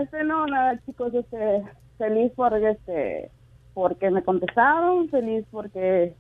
Este, 0.01 0.25
no, 0.25 0.47
nada, 0.47 0.81
chicos, 0.87 1.13
este, 1.13 1.63
feliz 1.99 2.33
por, 2.35 2.55
este, 2.55 3.31
porque 3.75 4.11
me 4.11 4.23
contestaron, 4.23 5.09
feliz 5.09 5.45
porque, 5.51 6.15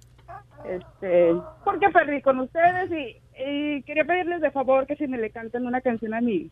este, 0.64 1.35
porque 1.64 1.89
perdí 1.91 2.22
con 2.22 2.41
ustedes 2.41 2.91
y, 2.91 3.16
y 3.43 3.83
quería 3.83 4.05
pedirles 4.05 4.41
de 4.41 4.51
favor 4.51 4.87
que 4.87 4.97
si 4.97 5.07
me 5.07 5.18
le 5.18 5.31
canten 5.31 5.66
una 5.66 5.81
canción 5.81 6.14
a 6.14 6.20
mi, 6.20 6.51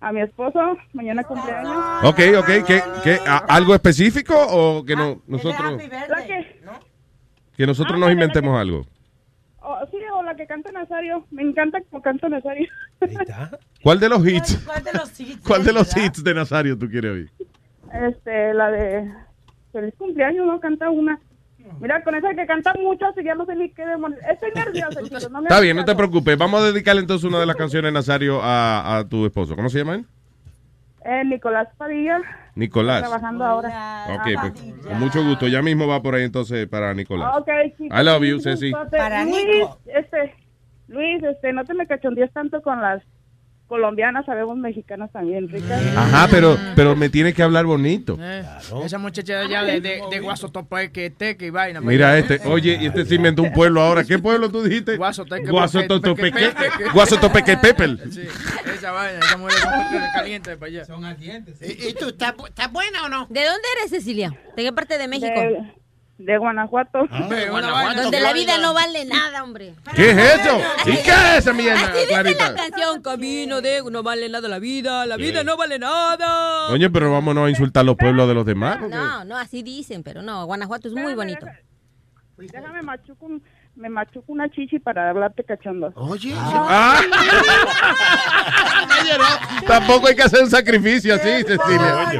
a 0.00 0.12
mi 0.12 0.20
esposo, 0.20 0.76
mañana 0.92 1.22
cumpleaños. 1.24 1.76
Ok, 2.04 2.18
ok, 2.38 2.66
¿qué, 2.66 2.80
qué, 3.04 3.18
a- 3.26 3.38
¿algo 3.48 3.74
específico 3.74 4.34
o 4.36 4.84
que 4.84 4.96
no, 4.96 5.22
nosotros, 5.26 5.80
La 6.08 6.26
que, 6.26 6.60
que 7.56 7.66
nosotros 7.66 7.98
nos 7.98 8.10
inventemos 8.10 8.58
algo? 8.58 8.84
o, 9.64 9.86
sí, 9.92 9.96
o 10.12 10.22
la 10.24 10.34
que 10.34 10.44
canta 10.46 10.72
Nazario, 10.72 11.24
me 11.30 11.42
encanta 11.42 11.78
como 11.88 12.02
canta 12.02 12.28
Nazario. 12.28 12.68
¿Cuál 13.82 14.00
de 14.00 14.08
los 14.08 14.26
hits? 14.26 14.58
¿Cuál 14.66 14.82
de 14.84 14.92
los 14.92 15.20
hits? 15.20 15.40
¿Cuál 15.46 15.64
de 15.64 15.72
los 15.72 15.96
hits 15.96 16.24
de 16.24 16.34
Nazario 16.34 16.76
tú 16.78 16.88
quieres 16.88 17.12
oír? 17.12 17.30
Este, 17.92 18.54
la 18.54 18.70
de 18.70 19.10
feliz 19.72 19.94
cumpleaños, 19.96 20.46
no 20.46 20.60
canta 20.60 20.90
una. 20.90 21.20
Mira, 21.80 22.02
con 22.02 22.14
esa 22.14 22.34
que 22.34 22.44
canta 22.46 22.74
mucho, 22.74 23.06
así 23.06 23.22
ya 23.22 23.34
no 23.34 23.46
sé 23.46 23.54
ni 23.54 23.70
qué 23.70 23.86
demonios. 23.86 24.20
Estoy 24.28 24.50
nerviosa, 24.54 25.00
chicos. 25.04 25.30
No 25.30 25.40
me 25.40 25.48
Está 25.48 25.60
bien, 25.60 25.76
no 25.76 25.84
te 25.84 25.94
preocupes. 25.94 26.36
Vamos 26.36 26.60
a 26.60 26.66
dedicarle 26.66 27.02
entonces 27.02 27.28
una 27.28 27.38
de 27.38 27.46
las 27.46 27.56
canciones, 27.56 27.92
Nazario, 27.92 28.40
a, 28.42 28.98
a 28.98 29.08
tu 29.08 29.26
esposo. 29.26 29.54
¿Cómo 29.54 29.68
se 29.68 29.78
llama 29.78 29.94
él? 29.96 30.04
Eh, 31.04 31.24
Nicolás 31.24 31.68
Padilla. 31.76 32.20
Nicolás. 32.54 33.00
Trabajando 33.00 33.44
ahora. 33.44 34.06
Ok, 34.14 34.28
pues 34.40 34.52
con 34.84 34.98
mucho 35.00 35.24
gusto. 35.24 35.48
Ya 35.48 35.62
mismo 35.62 35.86
va 35.86 36.02
por 36.02 36.14
ahí 36.14 36.24
entonces 36.24 36.68
para 36.68 36.94
Nicolás. 36.94 37.36
Ok, 37.38 37.48
chicos. 37.76 37.98
I 38.00 38.04
love 38.04 38.22
you, 38.22 38.40
Ceci. 38.40 38.72
Para 38.90 39.24
Luis, 39.24 39.44
Nico. 39.46 39.78
este, 39.86 40.34
Luis, 40.88 41.22
este, 41.22 41.52
no 41.52 41.64
te 41.64 41.74
me 41.74 41.86
cachondees 41.86 42.32
tanto 42.32 42.60
con 42.62 42.80
las 42.80 43.02
colombianas, 43.72 44.26
sabemos 44.26 44.58
mexicanas 44.58 45.10
también, 45.10 45.48
ricas. 45.48 45.80
Ajá, 45.96 46.28
pero, 46.30 46.58
pero 46.76 46.94
me 46.94 47.08
tienes 47.08 47.32
que 47.34 47.42
hablar 47.42 47.64
bonito. 47.64 48.18
Eh, 48.20 48.44
Esa 48.84 48.98
muchacha 48.98 49.38
de 49.38 49.44
allá 49.46 49.62
de, 49.64 49.80
de, 49.80 50.02
de 50.10 50.20
Guasotopeque, 50.20 51.08
Teque 51.08 51.46
y 51.46 51.50
vaina. 51.50 51.80
Mira 51.80 52.18
este, 52.18 52.38
oye, 52.44 52.76
y 52.78 52.86
este 52.88 53.06
se 53.06 53.14
inventó 53.14 53.42
un 53.42 53.50
pueblo 53.50 53.80
ahora. 53.80 54.04
¿Qué 54.04 54.18
pueblo 54.18 54.50
tú 54.50 54.62
dijiste? 54.62 54.98
Guasotopeque. 54.98 55.50
Peque. 56.14 56.90
Guasotopeque 56.92 57.56
Pepel. 57.56 57.98
Sí, 58.12 58.20
esa 58.74 58.90
vaina, 58.92 59.20
esa 59.20 59.36
mujer 59.38 59.54
es 59.56 60.12
caliente 60.12 60.50
de 60.50 60.56
para 60.58 60.68
allá. 60.70 60.84
Son 60.84 61.02
ardientes. 61.06 61.56
¿Y, 61.62 61.88
y 61.88 61.94
tú, 61.94 62.08
¿estás 62.08 62.36
bu- 62.36 62.48
estás 62.48 62.70
buena 62.70 63.04
o 63.04 63.08
no? 63.08 63.26
¿De 63.30 63.40
dónde 63.42 63.62
eres, 63.78 63.90
Cecilia? 63.90 64.34
¿De 64.54 64.64
qué 64.64 64.72
parte 64.74 64.98
de 64.98 65.08
México? 65.08 65.32
De, 66.18 66.32
de 66.32 66.38
Guanajuato. 66.38 67.06
Donde 67.08 68.20
la 68.20 68.32
vida 68.32 68.58
no 68.58 68.74
vale 68.74 69.04
nada, 69.04 69.42
hombre. 69.42 69.74
¿Qué 69.94 70.10
es 70.10 70.40
eso? 70.40 70.60
¿Y 70.86 70.96
qué 71.02 71.10
es 71.10 71.38
esa 71.38 71.52
mierda, 71.52 71.80
Así 71.86 72.06
dice 72.06 72.34
la 72.34 72.54
canción, 72.54 73.02
camino 73.02 73.60
de 73.60 73.82
no 73.90 74.02
vale 74.02 74.28
nada 74.28 74.48
la 74.48 74.58
vida, 74.58 75.06
la 75.06 75.16
vida 75.16 75.42
no 75.44 75.56
vale 75.56 75.78
nada. 75.78 76.68
Oye, 76.68 76.88
pero 76.90 77.10
vámonos 77.12 77.46
a 77.46 77.50
insultar 77.50 77.84
los 77.84 77.96
pueblos 77.96 78.28
de 78.28 78.34
los 78.34 78.46
demás. 78.46 78.80
No, 78.88 79.24
no, 79.24 79.36
así 79.36 79.62
dicen, 79.62 80.02
pero 80.02 80.22
no, 80.22 80.44
Guanajuato 80.46 80.88
es 80.88 80.94
muy 80.94 81.14
bonito. 81.14 81.46
Déjame 82.36 82.82
machuco, 82.82 83.26
un- 83.26 83.42
me 83.74 83.88
machuco 83.88 84.32
una 84.32 84.48
chichi 84.50 84.78
para 84.78 85.08
hablarte 85.10 85.42
cachondo. 85.44 85.92
Oye. 85.96 86.32
Ah. 86.36 87.00
Tampoco 89.66 90.08
hay 90.08 90.14
que 90.14 90.22
hacer 90.22 90.42
un 90.42 90.50
sacrificio 90.50 91.14
así, 91.14 91.28
Cecilia. 91.42 92.12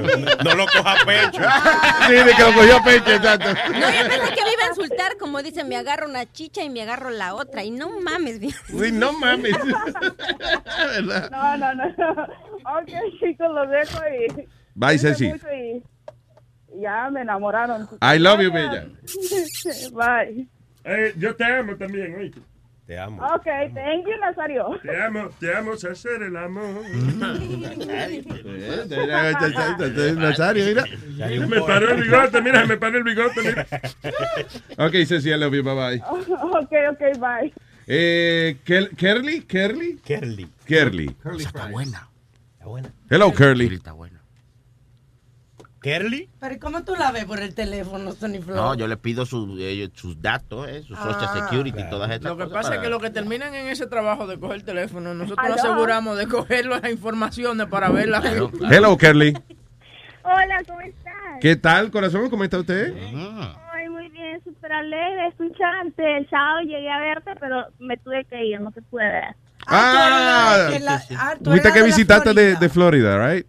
No 0.44 0.54
lo 0.54 0.66
coja 0.66 0.92
a 0.92 1.04
pecho. 1.04 1.42
Sí, 2.06 2.14
de 2.14 2.32
que 2.34 2.42
lo 2.42 2.52
cogió 2.54 2.76
a 2.76 2.82
pecho, 2.82 3.10
exacto. 3.12 3.48
No, 3.48 3.90
yo 3.90 4.08
pensé 4.08 4.34
que 4.34 4.44
me 4.44 4.52
iba 4.52 4.64
a 4.64 4.68
insultar, 4.68 5.16
como 5.18 5.42
dicen, 5.42 5.68
me 5.68 5.76
agarro 5.76 6.08
una 6.08 6.30
chicha 6.30 6.62
y 6.62 6.70
me 6.70 6.82
agarro 6.82 7.10
la 7.10 7.34
otra. 7.34 7.62
Y 7.64 7.70
no 7.70 8.00
mames, 8.00 8.38
bien. 8.40 8.54
Sí, 8.66 8.90
no 8.92 9.12
mames. 9.12 9.52
¿Verdad? 10.96 11.30
No, 11.30 11.56
no, 11.58 11.74
no. 11.74 11.84
Ok, 12.78 12.88
chicos, 13.20 13.48
los 13.54 13.68
dejo 13.70 13.98
y... 14.08 14.48
Bye, 14.74 14.98
Ceci. 14.98 15.26
y 15.26 16.80
Ya 16.80 17.10
me 17.10 17.20
enamoraron. 17.22 17.88
I 18.00 18.18
love 18.18 18.40
you, 18.40 18.50
bella. 18.50 18.86
Bye. 19.92 20.48
Eh, 20.84 21.14
yo 21.16 21.34
te 21.34 21.44
amo 21.44 21.76
también, 21.76 22.14
oíste. 22.16 22.40
Te 22.86 22.98
amo. 22.98 23.24
Ok, 23.24 23.44
thank 23.44 24.04
you, 24.04 24.18
Nazario. 24.20 24.80
Te 24.82 25.00
amo, 25.00 25.28
te 25.38 25.54
amo 25.54 25.72
hacer 25.72 26.22
el 26.22 26.36
amor. 26.36 26.82
Nazario, 30.16 30.64
mira. 30.66 30.84
Me 31.46 31.60
paró 31.60 31.92
el 31.92 32.02
bigote, 32.02 32.42
mira, 32.42 32.66
me 32.66 32.76
paró 32.76 32.98
el 32.98 33.04
bigote, 33.04 33.40
mira. 33.40 33.66
Ok, 34.78 34.94
Ceci, 35.06 35.30
I 35.30 35.36
love 35.36 35.54
you, 35.54 35.62
bye 35.62 35.74
bye. 35.74 36.02
ok, 36.10 36.72
ok, 36.90 37.18
bye. 37.20 37.52
Eh, 37.86 38.56
Kerly, 38.64 39.42
Kerly, 39.42 39.98
Kerly. 40.04 40.48
Kerly. 40.66 41.16
Está 41.38 41.68
buena. 41.68 42.08
Está 42.54 42.66
buena. 42.66 42.92
Hello, 43.08 43.32
Curly. 43.32 43.74
Está 43.74 43.92
buena. 43.92 44.11
Kerly. 45.82 46.28
Pero 46.40 46.54
¿cómo 46.60 46.84
tú 46.84 46.94
la 46.94 47.10
ves 47.10 47.24
por 47.24 47.40
el 47.40 47.54
teléfono, 47.54 48.14
Tony 48.14 48.38
Flow? 48.40 48.54
No, 48.56 48.74
yo 48.74 48.86
le 48.86 48.96
pido 48.96 49.26
su- 49.26 49.56
eh, 49.58 49.90
sus 49.94 50.22
datos, 50.22 50.68
eh, 50.68 50.82
su 50.82 50.94
social 50.94 51.28
Ah. 51.32 51.40
security 51.48 51.80
y 51.80 51.90
todas 51.90 52.10
estas 52.10 52.30
Lo 52.30 52.36
que 52.36 52.44
cosas 52.44 52.54
pasa 52.56 52.68
para- 52.68 52.76
es 52.76 52.82
que 52.84 52.88
los 52.90 53.02
que 53.02 53.10
terminan 53.10 53.54
en 53.54 53.66
ese 53.66 53.86
trabajo 53.88 54.26
de 54.28 54.38
coger 54.38 54.56
el 54.56 54.64
teléfono, 54.64 55.12
nosotros 55.12 55.44
Aló. 55.44 55.54
aseguramos 55.56 56.16
de 56.16 56.28
coger 56.28 56.66
las 56.66 56.88
informaciones 56.88 57.66
para 57.66 57.90
verlas. 57.90 58.24
Hello, 58.70 58.96
Kerly. 58.96 59.34
Hola, 60.24 60.62
¿cómo 60.68 60.80
estás? 60.82 61.12
¿Qué 61.40 61.56
tal, 61.56 61.90
corazón? 61.90 62.30
¿Cómo 62.30 62.44
está 62.44 62.58
usted? 62.60 62.94
Ay, 63.74 63.88
muy 63.88 64.08
bien, 64.10 64.40
súper 64.44 64.70
alegre, 64.72 65.26
escuchante. 65.28 66.16
El 66.18 66.30
sábado 66.30 66.60
llegué 66.60 66.88
a 66.88 67.00
verte, 67.00 67.32
pero 67.40 67.66
me 67.80 67.96
tuve 67.96 68.24
que 68.26 68.44
ir, 68.44 68.60
no 68.60 68.70
te 68.70 68.82
pude 68.82 69.02
ver. 69.04 69.34
Ah, 69.66 70.68
ah, 70.68 70.68
que 70.72 70.78
la 70.80 71.84
visitaste 71.84 72.28
de, 72.30 72.34
Florida. 72.34 72.60
de 72.60 72.68
Florida, 72.68 73.28
right? 73.34 73.46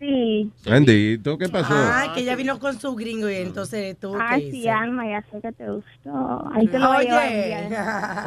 Sí. 0.00 0.50
Bendito, 0.64 1.36
¿qué 1.38 1.48
pasó? 1.48 1.74
Ah, 1.74 2.12
que 2.14 2.20
ella 2.20 2.36
vino 2.36 2.60
con 2.60 2.78
su 2.80 2.94
gringo 2.94 3.28
y 3.28 3.34
entonces 3.34 3.96
que 4.00 4.08
Ay, 4.20 4.48
sí, 4.52 4.68
Alma, 4.68 5.04
ya 5.10 5.22
sé 5.30 5.40
que 5.40 5.50
te 5.50 5.68
gustó. 5.68 6.50
Ahí 6.54 6.68
te 6.68 6.78
lo 6.78 6.92
voy 6.92 7.08
a. 7.08 7.16
Oye, 7.18 7.68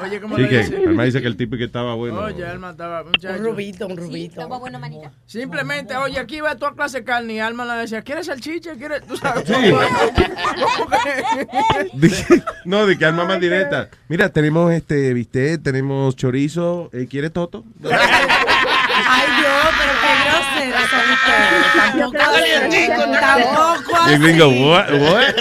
Oye, 0.03 0.19
¿cómo 0.21 0.35
Sí, 0.35 0.41
le 0.41 0.49
que 0.49 0.57
dice? 0.57 0.75
Alma 0.85 1.03
dice 1.05 1.21
que 1.21 1.27
el 1.27 1.37
tipo 1.37 1.55
que 1.55 1.63
estaba 1.63 1.95
bueno. 1.95 2.19
Oye, 2.19 2.45
Alma 2.45 2.71
estaba, 2.71 3.03
muchacho. 3.05 3.39
un 3.39 3.45
rubito, 3.45 3.87
un 3.87 3.95
rubito. 3.95 4.41
Estaba 4.41 4.57
buena 4.59 4.79
manita. 4.79 5.13
Simplemente, 5.25 5.95
oye, 5.95 6.19
aquí 6.19 6.41
va 6.41 6.55
toda 6.57 6.73
clase 6.73 6.99
de 6.99 7.03
carne 7.05 7.35
y 7.35 7.39
Alma 7.39 7.65
le 7.65 7.81
decía, 7.81 8.01
¿quieres 8.01 8.25
salchicha? 8.25 8.73
¿Quieres? 8.75 9.07
Tú 9.07 9.15
sabes. 9.15 9.45
Sí. 9.47 9.53
Dice- 11.93 12.43
no, 12.65 12.85
de 12.85 12.97
que 12.97 13.05
Alma 13.05 13.25
más 13.25 13.39
directa. 13.39 13.89
Mira, 14.09 14.29
tenemos 14.29 14.71
este 14.73 15.13
bistec, 15.13 15.61
tenemos 15.63 16.15
chorizo. 16.15 16.89
eh, 16.93 17.07
¿Quieres 17.09 17.31
toto? 17.31 17.63
Ay, 17.83 19.27
Dios, 19.39 19.75
pero 19.77 19.93
ustedes. 20.93 21.71
Tampoco. 21.83 22.17
Tampoco. 23.19 24.19
Gringo, 24.19 24.49
what, 24.49 24.91
what? 24.91 25.35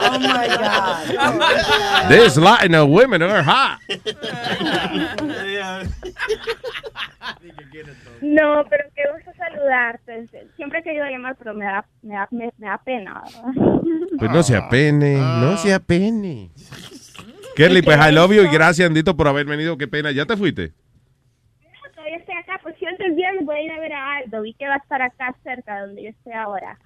Oh 0.00 0.18
my 0.18 0.46
God. 0.48 2.08
These 2.08 2.38
Latino 2.38 2.86
women 2.86 3.22
are 3.22 3.42
hot. 3.42 3.78
No, 8.22 8.64
pero 8.68 8.84
qué 8.94 9.02
gusto 9.14 9.30
saludarte. 9.36 10.26
Siempre 10.56 10.80
he 10.80 10.82
querido 10.82 11.04
llamar, 11.06 11.36
pero 11.36 11.54
me 11.54 11.64
da, 11.64 11.84
me 12.02 12.14
da, 12.14 12.28
me, 12.30 12.50
me 12.58 12.66
da 12.66 12.78
pena. 12.78 13.22
Pues 14.18 14.30
no 14.30 14.42
se 14.42 14.56
apene, 14.56 15.16
no 15.16 15.56
se 15.56 15.74
apene. 15.74 16.50
Kelly, 17.56 17.80
pues 17.82 17.98
I 17.98 18.12
love 18.12 18.32
you 18.32 18.42
y 18.42 18.48
gracias, 18.48 18.86
Andito, 18.86 19.16
por 19.16 19.28
haber 19.28 19.46
venido. 19.46 19.78
Qué 19.78 19.88
pena. 19.88 20.12
¿Ya 20.12 20.26
te 20.26 20.36
fuiste? 20.36 20.74
El 23.06 23.14
viernes 23.14 23.44
voy 23.46 23.56
a 23.56 23.62
ir 23.62 23.70
a 23.72 23.78
ver 23.80 23.92
a 23.92 24.16
Aldo. 24.16 24.42
Vi 24.42 24.54
que 24.54 24.66
va 24.68 24.74
a 24.74 24.78
estar 24.78 25.00
acá 25.02 25.34
cerca 25.42 25.74
de 25.76 25.80
donde 25.86 26.02
yo 26.04 26.08
estoy 26.10 26.32
ahora. 26.32 26.78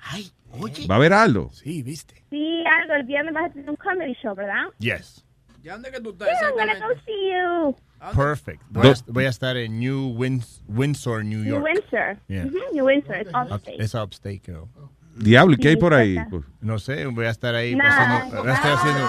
¿Va 0.91 0.95
a 0.95 0.99
haber 0.99 1.13
Aldo? 1.13 1.51
Sí, 1.53 1.83
viste. 1.83 2.25
Sí, 2.31 2.65
Aldo, 2.81 2.95
el 2.95 3.05
viernes 3.05 3.33
vas 3.35 3.51
a 3.51 3.53
tener 3.53 3.71
un 3.71 3.77
comedy 3.77 4.15
show, 4.23 4.35
¿verdad? 4.35 4.65
Yes. 4.79 5.25
¿Ya 5.63 5.73
dónde 5.75 5.91
que 5.91 6.01
tú 6.01 6.17
Yeah, 6.19 6.27
I'm 6.49 6.55
gonna 6.57 6.75
go 6.79 6.95
see 7.05 7.33
you. 7.33 7.77
Perfect. 8.17 8.63
Voy 8.71 8.89
a, 8.89 8.95
voy 9.09 9.25
a 9.27 9.29
estar 9.29 9.57
en 9.59 9.79
New 9.79 10.15
Wins- 10.17 10.63
Windsor, 10.69 11.23
New 11.25 11.41
New 11.41 11.51
York. 11.51 11.65
Windsor. 11.65 12.17
Yeah. 12.29 12.47
Ujú, 12.47 12.59
New 12.73 12.87
Windsor, 12.87 13.17
it's 13.21 13.31
Up- 13.35 13.53
upstate. 13.53 13.83
Es 13.83 13.95
upstate, 13.95 14.41
creo. 14.41 14.69
Diablo, 15.17 15.55
¿y 15.55 15.59
qué 15.59 15.69
hay 15.69 15.77
por 15.77 15.93
ahí? 15.93 16.17
No 16.63 16.79
sé, 16.79 17.05
voy 17.07 17.27
a 17.27 17.31
estar 17.31 17.55
ahí 17.55 17.77
pasando- 17.77 18.43
voy 18.43 18.51
a 18.51 18.55
estar 18.55 18.73
haciendo, 18.73 19.07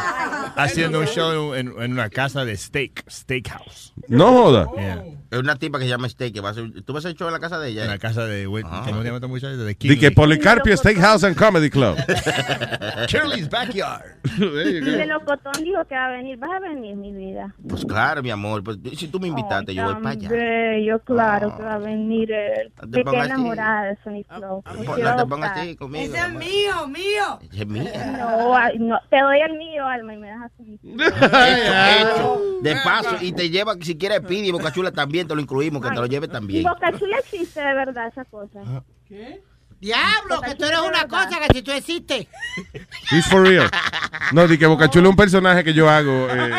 haciendo 0.58 1.00
un 1.00 1.06
show 1.06 1.54
en, 1.54 1.68
en 1.82 1.92
una 1.94 2.10
casa 2.10 2.44
de 2.44 2.58
steak, 2.58 3.06
steakhouse. 3.10 3.94
No 4.10 4.28
joda. 4.34 4.68
Yeah. 4.76 5.04
Es 5.32 5.40
una 5.40 5.56
tipa 5.56 5.80
que 5.80 5.86
se 5.86 5.90
llama 5.90 6.10
Steak. 6.10 6.34
Que 6.34 6.42
va 6.42 6.50
a 6.50 6.52
hacer, 6.52 6.84
¿Tú 6.84 6.94
vas 6.94 7.06
a 7.06 7.08
hacer 7.08 7.18
show 7.18 7.28
en 7.28 7.34
la 7.34 7.40
casa 7.40 7.58
de 7.58 7.70
ella? 7.70 7.84
En 7.86 7.90
la 7.90 7.98
casa 7.98 8.26
de, 8.26 8.48
Win- 8.48 8.64
¿cómo 8.64 8.84
se 8.84 9.04
llama 9.06 9.16
esta 9.16 9.28
muchacha? 9.28 9.56
De 9.56 9.66
Di 9.66 9.76
Kinley. 9.76 9.98
que 10.00 10.12
Policarpio 10.12 10.76
Steakhouse 10.76 11.24
and 11.24 11.36
Comedy 11.38 11.70
Club. 11.70 11.96
Shirley's 13.08 13.50
Backyard. 13.50 14.18
Y 14.38 14.80
de 14.82 15.06
Locotón 15.08 15.54
dijo 15.64 15.84
que 15.86 15.96
va 15.96 16.06
a 16.08 16.12
venir. 16.12 16.38
¿Vas 16.38 16.52
a 16.52 16.60
venir, 16.60 16.96
mi 16.96 17.14
vida? 17.14 17.54
Pues 17.68 17.86
claro, 17.86 18.22
mi 18.22 18.30
amor. 18.30 18.64
Pues, 18.64 18.78
si 18.98 19.08
tú 19.08 19.20
me 19.20 19.28
invitaste, 19.28 19.74
yo 19.74 19.84
voy 19.86 19.96
para 19.96 20.10
allá. 20.12 20.30
Bello, 20.30 21.00
claro 21.00 21.56
que 21.56 21.64
va 21.64 21.76
a 21.76 21.78
venir 21.80 22.32
él. 22.32 22.72
te 22.92 23.00
así. 23.02 23.18
enamorada 23.32 23.84
de 23.88 23.98
Sony 24.04 24.24
Flow. 24.36 24.64
Me 24.66 24.84
Pues, 24.84 24.90
quiero 24.96 25.10
no 25.12 25.16
te 25.24 25.26
pongas 25.30 25.58
así 25.58 25.76
conmigo. 25.76 26.06
Ese 26.14 26.18
es 26.26 26.34
mío, 26.34 26.88
mío. 26.88 27.40
Es 27.52 27.68
mía. 27.68 28.18
No, 28.20 28.56
no, 28.80 29.00
te 29.10 29.20
doy 29.20 29.40
el 29.42 29.58
mío, 29.58 29.86
Alma, 29.86 30.14
y 30.14 30.18
me 30.18 30.28
das 30.30 30.42
a 30.44 30.50
Sony 30.58 30.78
Flow. 30.82 30.96
Hecho, 30.96 32.12
hecho. 32.12 32.42
De 32.62 32.76
paso, 32.84 33.16
y 33.22 33.32
te 33.32 33.50
lleva, 33.50 33.76
si 33.82 33.98
quieres, 33.98 34.20
pide 34.22 34.48
y 34.48 34.52
Boca 34.52 34.72
Chula 35.22 35.28
también, 35.28 35.28
te 35.28 35.36
lo 35.36 35.42
incluimos, 35.42 35.82
que 35.82 35.90
te 35.90 35.96
lo 35.96 36.06
lleve 36.06 36.26
Y 36.26 36.30
también. 36.30 36.64
Boca 36.64 36.92
Chula 36.98 37.18
existe 37.20 37.60
de 37.62 37.74
verdad 37.74 38.08
esa 38.08 38.26
cosa. 38.26 38.60
Diablo, 39.80 40.42
que 40.42 40.54
tú 40.56 40.66
eres 40.66 40.80
una 40.80 41.08
cosa 41.08 41.40
que 41.40 41.54
si 41.56 41.62
tú 41.64 41.72
existes. 41.72 42.28
He's 43.12 43.26
for 43.28 43.42
real. 43.42 43.68
No, 44.32 44.48
di 44.48 44.58
que 44.58 44.68
Bocachula 44.68 45.06
es 45.06 45.10
un 45.10 45.16
personaje 45.16 45.64
que 45.64 45.74
yo 45.74 45.90
hago. 45.90 46.28
eh, 46.30 46.52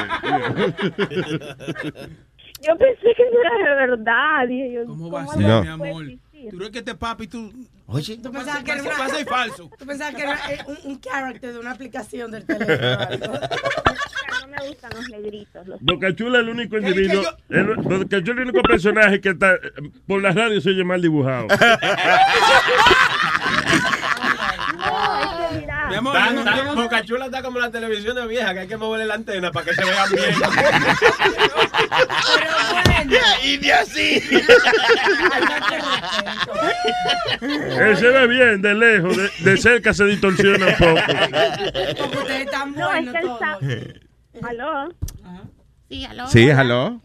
Yo 2.62 2.76
pensé 2.78 3.14
que 3.16 3.24
no 3.32 3.40
era 3.40 3.70
de 3.70 3.74
verdad. 3.86 4.48
Dije 4.48 4.72
yo, 4.74 4.84
¿Cómo 4.86 5.10
va 5.10 5.22
a 5.22 5.26
ser, 5.28 5.40
No. 5.40 5.62
mi 5.62 5.68
amor? 5.68 6.04
Tú 6.50 6.56
crees 6.56 6.70
que 6.72 6.78
este 6.80 6.94
papi, 6.94 7.28
tú... 7.28 7.52
Oye, 7.86 8.18
Tú 8.22 8.30
pensabas 8.32 8.62
que 8.64 8.72
era 8.72 8.82
una- 8.82 9.08
ser 9.08 9.26
falso. 9.26 9.70
Tú 9.78 9.86
pensabas 9.86 10.14
que 10.14 10.22
era 10.22 10.38
un, 10.66 10.78
un 10.92 11.00
character 11.00 11.52
de 11.52 11.58
una 11.58 11.72
aplicación 11.72 12.30
del 12.30 12.44
teléfono. 12.46 12.78
no 14.40 14.46
me 14.48 14.68
gustan 14.68 14.90
los 14.94 15.08
negritos. 15.08 15.66
Los... 15.66 15.80
Bocachula 15.80 16.38
es 16.38 16.44
el 16.44 16.50
único 16.50 16.76
individuo, 16.78 17.22
el, 17.48 17.64
Bocachula 17.76 18.18
es 18.20 18.28
el 18.28 18.40
único 18.40 18.62
personaje 18.62 19.20
que 19.20 19.30
está, 19.30 19.54
eh, 19.54 19.60
por 20.06 20.20
la 20.22 20.32
radio 20.32 20.60
se 20.60 20.70
oye 20.70 20.84
mal 20.84 21.00
dibujado. 21.02 21.46
No, 24.74 25.20
es 25.20 25.26
que 25.54 25.60
mira. 25.60 25.81
Mi 25.92 25.96
amor, 25.98 26.16
yo 26.56 26.64
no- 26.64 26.74
Boca 26.74 27.04
Chula 27.04 27.26
está 27.26 27.42
como 27.42 27.58
la 27.58 27.70
televisión 27.70 28.16
de 28.16 28.26
vieja, 28.26 28.54
que 28.54 28.60
hay 28.60 28.68
que 28.68 28.76
moverle 28.76 29.06
la 29.06 29.14
antena 29.14 29.52
para 29.52 29.66
que 29.66 29.74
se 29.74 29.84
vean 29.84 30.10
bien. 30.10 30.34
Y 33.44 33.56
de 33.58 33.72
así. 33.72 34.22
Él 37.40 37.96
se 37.96 38.08
ve 38.08 38.26
bien 38.26 38.62
de 38.62 38.74
lejos, 38.74 39.16
de, 39.16 39.30
de 39.50 39.56
cerca 39.58 39.92
se 39.92 40.04
distorsiona 40.06 40.66
un 40.66 40.74
poco. 40.76 41.00
Porque 41.98 42.18
ustedes 42.18 42.40
están 42.46 42.72
No, 42.72 42.92
es 42.92 43.04
buenos 43.04 43.14
que 43.14 43.44
sabe. 43.44 44.00
¿Aló? 44.42 44.88
Sí, 45.88 46.04
aló. 46.06 46.26
Sí, 46.28 46.48
hello. 46.48 47.00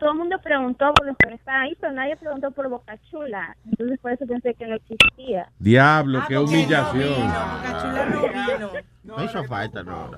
Todo 0.00 0.12
el 0.12 0.16
mundo 0.18 0.36
preguntó 0.42 0.94
por 0.94 1.06
los 1.06 1.14
que 1.18 1.34
estaban 1.34 1.60
ahí, 1.60 1.76
pero 1.78 1.92
nadie 1.92 2.16
preguntó 2.16 2.50
por 2.52 2.70
Boca 2.70 2.96
Chula. 3.10 3.54
Entonces 3.70 3.98
por 4.00 4.12
eso 4.12 4.26
pensé 4.26 4.54
que 4.54 4.66
no 4.66 4.76
existía. 4.76 5.46
Diablo, 5.58 6.22
qué 6.26 6.38
humillación. 6.38 7.30
No 9.04 9.22
hizo 9.22 9.44
falta, 9.44 9.82
no. 9.82 10.10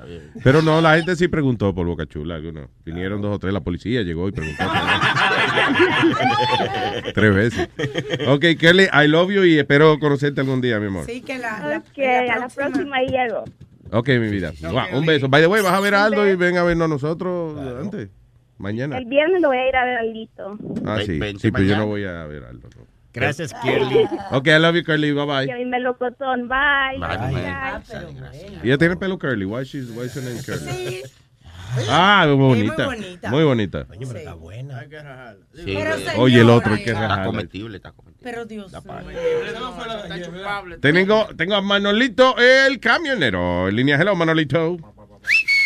Pero 0.44 0.62
no, 0.62 0.80
la 0.80 0.94
gente 0.96 1.16
sí 1.16 1.26
preguntó 1.26 1.74
por 1.74 1.84
Bocachula. 1.86 2.36
algunos. 2.36 2.68
Vinieron 2.84 3.20
dos 3.20 3.34
o 3.34 3.38
tres, 3.40 3.52
la 3.52 3.60
policía 3.60 4.02
llegó 4.02 4.28
y 4.28 4.32
preguntó. 4.32 4.62
tres 7.14 7.34
veces. 7.34 7.68
Ok, 8.28 8.44
Kelly, 8.60 8.84
I 8.92 9.08
love 9.08 9.32
you 9.32 9.42
y 9.44 9.58
espero 9.58 9.98
conocerte 9.98 10.42
algún 10.42 10.60
día, 10.60 10.78
mi 10.78 10.86
amor. 10.86 11.06
Sí, 11.06 11.22
que 11.22 11.38
la, 11.38 11.58
la, 11.58 11.78
Ok, 11.78 11.98
a 11.98 12.38
la 12.38 12.48
próxima 12.48 12.98
ahí 12.98 13.08
llego. 13.08 13.42
Ok, 13.90 14.08
mi 14.10 14.28
vida. 14.28 14.52
Un 14.92 15.04
beso. 15.06 15.28
By 15.28 15.42
the 15.42 15.48
way, 15.48 15.60
vas 15.60 15.74
a 15.74 15.80
ver 15.80 15.96
a 15.96 16.04
Aldo 16.04 16.24
y 16.28 16.36
ven 16.36 16.56
a 16.56 16.62
vernos 16.62 16.88
nosotros 16.88 17.58
antes. 17.80 18.10
Mañana. 18.58 18.98
El 18.98 19.06
viernes 19.06 19.40
lo 19.42 19.48
voy 19.48 19.58
a 19.58 19.68
ir 19.68 19.76
a 19.76 19.84
ver 19.84 19.98
al 19.98 20.12
Lito. 20.12 20.58
Ah, 20.86 20.98
sí. 21.04 21.18
Sí, 21.38 21.50
pero 21.50 21.64
yo 21.64 21.70
mañana. 21.70 21.76
no 21.78 21.86
voy 21.86 22.04
a 22.04 22.24
ver 22.26 22.44
a 22.44 22.48
Aldo. 22.50 22.68
no. 22.76 22.86
Gracias, 23.14 23.52
Kelly. 23.62 24.08
Ok, 24.30 24.46
I 24.46 24.58
love 24.58 24.74
you, 24.76 24.84
Curly. 24.84 25.12
Bye 25.12 25.26
bye. 25.46 25.54
Mi 25.58 25.64
melocotón. 25.66 26.48
Bye. 26.48 26.98
Bye, 26.98 27.16
Bye. 27.18 27.26
mujer. 27.28 27.82
Y 28.62 28.68
ella 28.68 28.78
tiene 28.78 28.96
pelo 28.96 29.18
curly. 29.18 29.44
Why 29.44 29.64
she's 29.64 29.90
why 29.90 30.04
is 30.06 30.16
her 30.16 30.22
name 30.22 30.40
curly? 30.42 31.02
Ah, 31.88 32.26
muy 32.28 32.36
bonita. 32.36 32.84
bonita. 32.84 33.30
Muy 33.30 33.44
bonita. 33.44 33.86
Sí. 35.54 35.62
Pero, 35.64 35.94
Oye, 36.18 36.40
el 36.40 36.50
otro 36.50 36.74
hay 36.74 36.84
que 36.84 36.90
Está 36.90 37.00
rajarla. 37.08 37.24
comestible, 37.24 37.76
está 37.78 37.92
comestible. 37.92 38.30
Pero 38.30 38.44
Dios 38.44 38.66
Está 38.66 40.20
chupable. 40.22 40.76
Tengo, 40.78 41.28
tengo 41.34 41.54
a 41.54 41.62
Manolito, 41.62 42.36
el 42.36 42.78
camionero. 42.78 43.68
En 43.68 43.76
línea, 43.76 43.96
hello, 43.98 44.14
Manolito. 44.14 44.76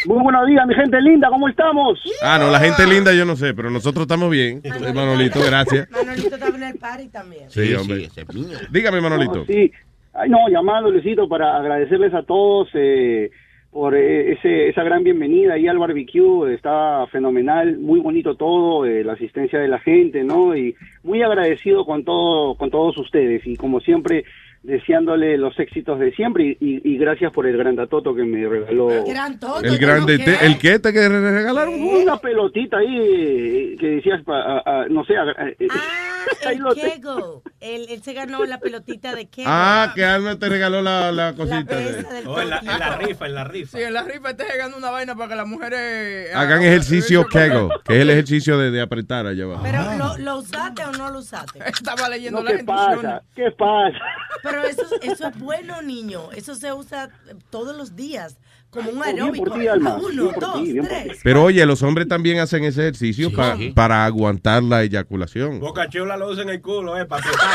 Muy 0.07 0.23
buenos 0.23 0.47
días, 0.47 0.67
mi 0.67 0.75
gente 0.75 1.01
linda, 1.01 1.29
¿cómo 1.29 1.49
estamos? 1.49 1.99
Ah, 2.23 2.39
no, 2.39 2.51
la 2.51 2.61
gente 2.61 2.87
linda 2.87 3.13
yo 3.13 3.25
no 3.25 3.35
sé, 3.35 3.55
pero 3.55 3.71
nosotros 3.71 4.03
estamos 4.03 4.31
bien. 4.31 4.61
Eh, 4.63 4.93
Manolito, 4.95 5.41
gracias. 5.45 5.91
Manolito 5.91 6.35
estaba 6.35 6.57
en 6.57 6.63
el 6.63 6.79
party 6.79 7.09
también. 7.09 7.51
Sí, 7.51 7.67
Sí, 7.67 7.75
hombre. 7.75 7.97
sí, 7.99 8.05
ese 8.05 8.21
es 8.23 8.35
mío. 8.35 8.59
Dígame, 8.71 9.01
Manolito. 9.01 9.37
No, 9.39 9.45
sí. 9.47 9.73
Ay, 10.15 10.31
no, 10.31 10.49
llamando, 10.49 10.91
Luisito, 10.91 11.29
para 11.29 11.57
agradecerles 11.57 12.15
a 12.15 12.23
todos 12.23 12.69
eh, 12.75 13.31
por 13.73 13.97
eh, 13.97 14.33
ese, 14.33 14.69
esa 14.69 14.85
gran 14.85 15.03
bienvenida 15.03 15.55
ahí 15.55 15.67
al 15.67 15.79
barbecue. 15.79 16.55
Está 16.55 17.07
fenomenal, 17.11 17.77
muy 17.79 17.99
bonito 17.99 18.37
todo, 18.37 18.87
eh, 18.87 19.03
la 19.03 19.15
asistencia 19.15 19.59
de 19.59 19.69
la 19.69 19.81
gente, 19.81 20.23
¿no? 20.23 20.57
Y 20.57 20.75
muy 21.03 21.23
agradecido 21.23 21.85
con, 21.85 22.05
todo, 22.05 22.55
con 22.55 22.71
todos 22.71 22.97
ustedes. 22.97 23.45
Y 23.47 23.57
como 23.57 23.81
siempre, 23.81 24.25
deseándole 24.67 25.39
los 25.39 25.59
éxitos 25.59 25.99
de 25.99 26.13
siempre. 26.13 26.45
Y, 26.45 26.57
y- 26.61 26.81
y 26.85 26.99
gracias 26.99 27.33
por 27.33 27.47
el 27.47 27.57
gran 27.57 27.77
datoto 27.77 28.15
que 28.15 28.23
me 28.25 28.47
regaló. 28.49 28.89
Gran 29.07 29.39
toto. 29.39 29.61
El 29.65 29.79
grande, 29.79 30.19
te- 30.19 30.45
el 30.45 30.59
que 30.59 30.79
te 30.79 30.93
que 30.93 31.09
re- 31.09 31.31
regalaron. 31.31 31.75
Una 31.75 32.17
pelotita 32.19 32.79
ahí 32.79 32.99
eh, 33.01 33.77
que 33.79 33.87
decías, 33.87 34.23
pa- 34.25 34.43
a- 34.43 34.63
a- 34.83 34.87
no 34.89 35.05
sé, 35.05 35.17
a- 35.17 35.31
eh, 35.49 35.57
Ah, 35.71 36.25
ahí 36.49 36.57
el 36.59 36.75
te- 36.75 36.81
Kego. 36.93 37.43
Él, 37.61 37.87
él 37.89 38.03
se 38.03 38.13
ganó 38.13 38.45
la 38.45 38.59
pelotita 38.59 39.15
de 39.15 39.27
Kego. 39.29 39.49
Ah, 39.51 39.93
que 39.95 40.05
Alma 40.05 40.39
te 40.39 40.49
regaló 40.49 40.83
la, 40.83 41.13
la 41.13 41.35
cosita. 41.35 41.77
del 41.77 42.27
Oh, 42.27 42.41
en, 42.41 42.51
la, 42.51 42.59
en 42.59 42.67
la 42.67 42.97
rifa, 42.99 43.27
en 43.27 43.35
la 43.35 43.45
rifa. 43.45 43.79
Sí, 43.79 43.85
en 43.85 43.95
la 43.95 44.03
rifa 44.03 44.31
está 44.31 44.45
llegando 44.51 44.77
una 44.77 44.91
vaina 44.91 45.15
para 45.15 45.29
que 45.29 45.35
las 45.37 45.47
mujeres 45.47 46.35
Hagan 46.35 46.63
ejercicio 46.63 47.27
Kegel, 47.27 47.69
que 47.85 47.95
es 47.97 48.01
el 48.03 48.11
ejercicio 48.11 48.59
de, 48.59 48.71
de 48.71 48.81
apretar 48.81 49.27
allá 49.27 49.45
abajo. 49.45 49.63
Pero, 49.65 49.79
¿lo, 49.97 50.19
¿lo 50.19 50.39
usaste 50.39 50.85
o 50.85 50.93
no 50.93 51.11
lo 51.11 51.19
usaste? 51.21 51.59
Estaba 51.67 52.09
leyendo 52.09 52.41
No, 52.43 52.45
las 52.49 52.59
¿qué 52.59 52.65
pasa? 52.65 53.23
¿Qué 53.35 53.51
pasa? 53.53 53.99
Pero 54.43 54.56
eso, 54.65 54.83
eso 55.03 55.29
es 55.29 55.39
bueno, 55.39 55.83
niño. 55.83 56.31
Eso 56.33 56.55
se 56.55 56.73
usa 56.73 57.11
todos 57.51 57.77
los 57.77 57.95
días. 57.97 58.37
Como 58.71 58.91
un 58.91 59.03
aeróbico. 59.03 59.53
ti. 59.53 59.67
Uno, 59.69 60.33
dos, 60.39 60.63
ti, 60.63 60.79
tres. 60.83 61.19
Pero 61.23 61.45
oye, 61.45 61.65
los 61.67 61.83
hombres 61.83 62.09
también 62.09 62.41
hacen 62.41 62.65
ese 62.65 62.83
ejercicio 62.83 63.33
pa- 63.33 63.57
sí. 63.57 63.71
para 63.71 64.05
aguantar 64.05 64.63
la 64.63 64.83
eyaculación. 64.83 65.61
Boca 65.61 65.89
Chula 65.89 66.17
lo 66.17 66.29
usa 66.31 66.43
en 66.43 66.51
el 66.51 66.61
culo, 66.61 66.99
eh, 66.99 67.07
para 67.07 67.23
apretar. 67.23 67.49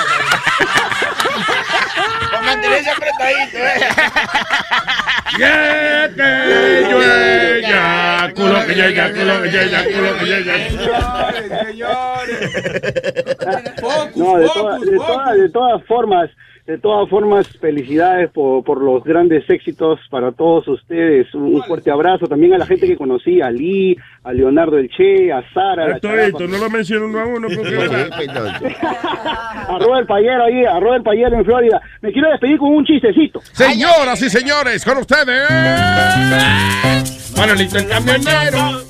Para 2.32 2.41
mantenerse 2.43 2.89
apretadito, 2.89 3.58
eh. 3.58 3.80
¡Qué 5.38 6.10
bello 6.16 6.97
culo, 8.36 8.66
que 8.66 8.76
yaya, 8.76 9.12
culo, 9.14 9.41
que 9.43 9.52
yaya, 9.52 9.84
culo, 9.86 10.18
que 10.18 10.30
yaya. 10.30 10.54
No, 14.16 14.38
de, 14.38 14.47
toda- 14.47 14.80
de 14.80 14.95
toda- 14.97 15.34
de 15.34 15.49
todas 15.49 15.84
formas, 15.86 16.30
de 16.66 16.78
todas 16.78 17.09
formas, 17.09 17.47
felicidades 17.59 18.30
por, 18.32 18.64
por 18.64 18.82
los 18.82 19.03
grandes 19.03 19.49
éxitos 19.49 19.99
para 20.09 20.32
todos 20.32 20.68
ustedes. 20.68 21.34
Un, 21.34 21.62
fuerte 21.64 21.91
abrazo 21.91 22.28
también 22.28 22.53
a 22.53 22.57
la 22.57 22.66
gente 22.66 22.88
que 22.88 22.95
conocí, 22.97 23.41
a 23.41 23.49
Lee, 23.49 23.97
a 24.24 24.32
Leonardo 24.34 24.78
El 24.78 24.89
Che, 24.89 25.32
a 25.32 25.43
Sara, 25.53 25.95
esto, 25.95 26.47
no 26.47 26.57
lo 26.57 26.70
menciono 26.70 27.05
uno 27.05 27.20
a 27.20 27.26
uno 27.26 27.47
porque... 27.47 27.76
a 29.68 29.78
Robert 29.80 30.07
Payero 30.07 30.43
ahí, 30.43 30.66
a 30.66 30.80
Robert 30.80 31.03
Payero 31.03 31.38
en 31.38 31.45
Florida. 31.45 31.82
Me 32.01 32.12
quiero 32.12 32.30
despedir 32.30 32.57
con 32.57 32.70
un 32.70 32.86
chistecito. 32.86 33.41
Señoras 33.41 34.22
y 34.22 34.30
señores, 34.30 34.86
con 34.86 34.97
ustedes. 34.97 35.49
Manolito 37.38 37.78
el 37.78 37.88
camionero. 37.88 38.82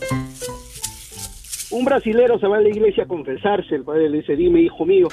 Un 1.71 1.85
brasilero 1.85 2.37
se 2.37 2.47
va 2.47 2.57
a 2.57 2.61
la 2.61 2.69
iglesia 2.69 3.03
a 3.03 3.07
confesarse. 3.07 3.75
El 3.75 3.83
padre 3.83 4.09
le 4.09 4.17
dice, 4.17 4.35
dime, 4.35 4.61
hijo 4.61 4.85
mío, 4.85 5.07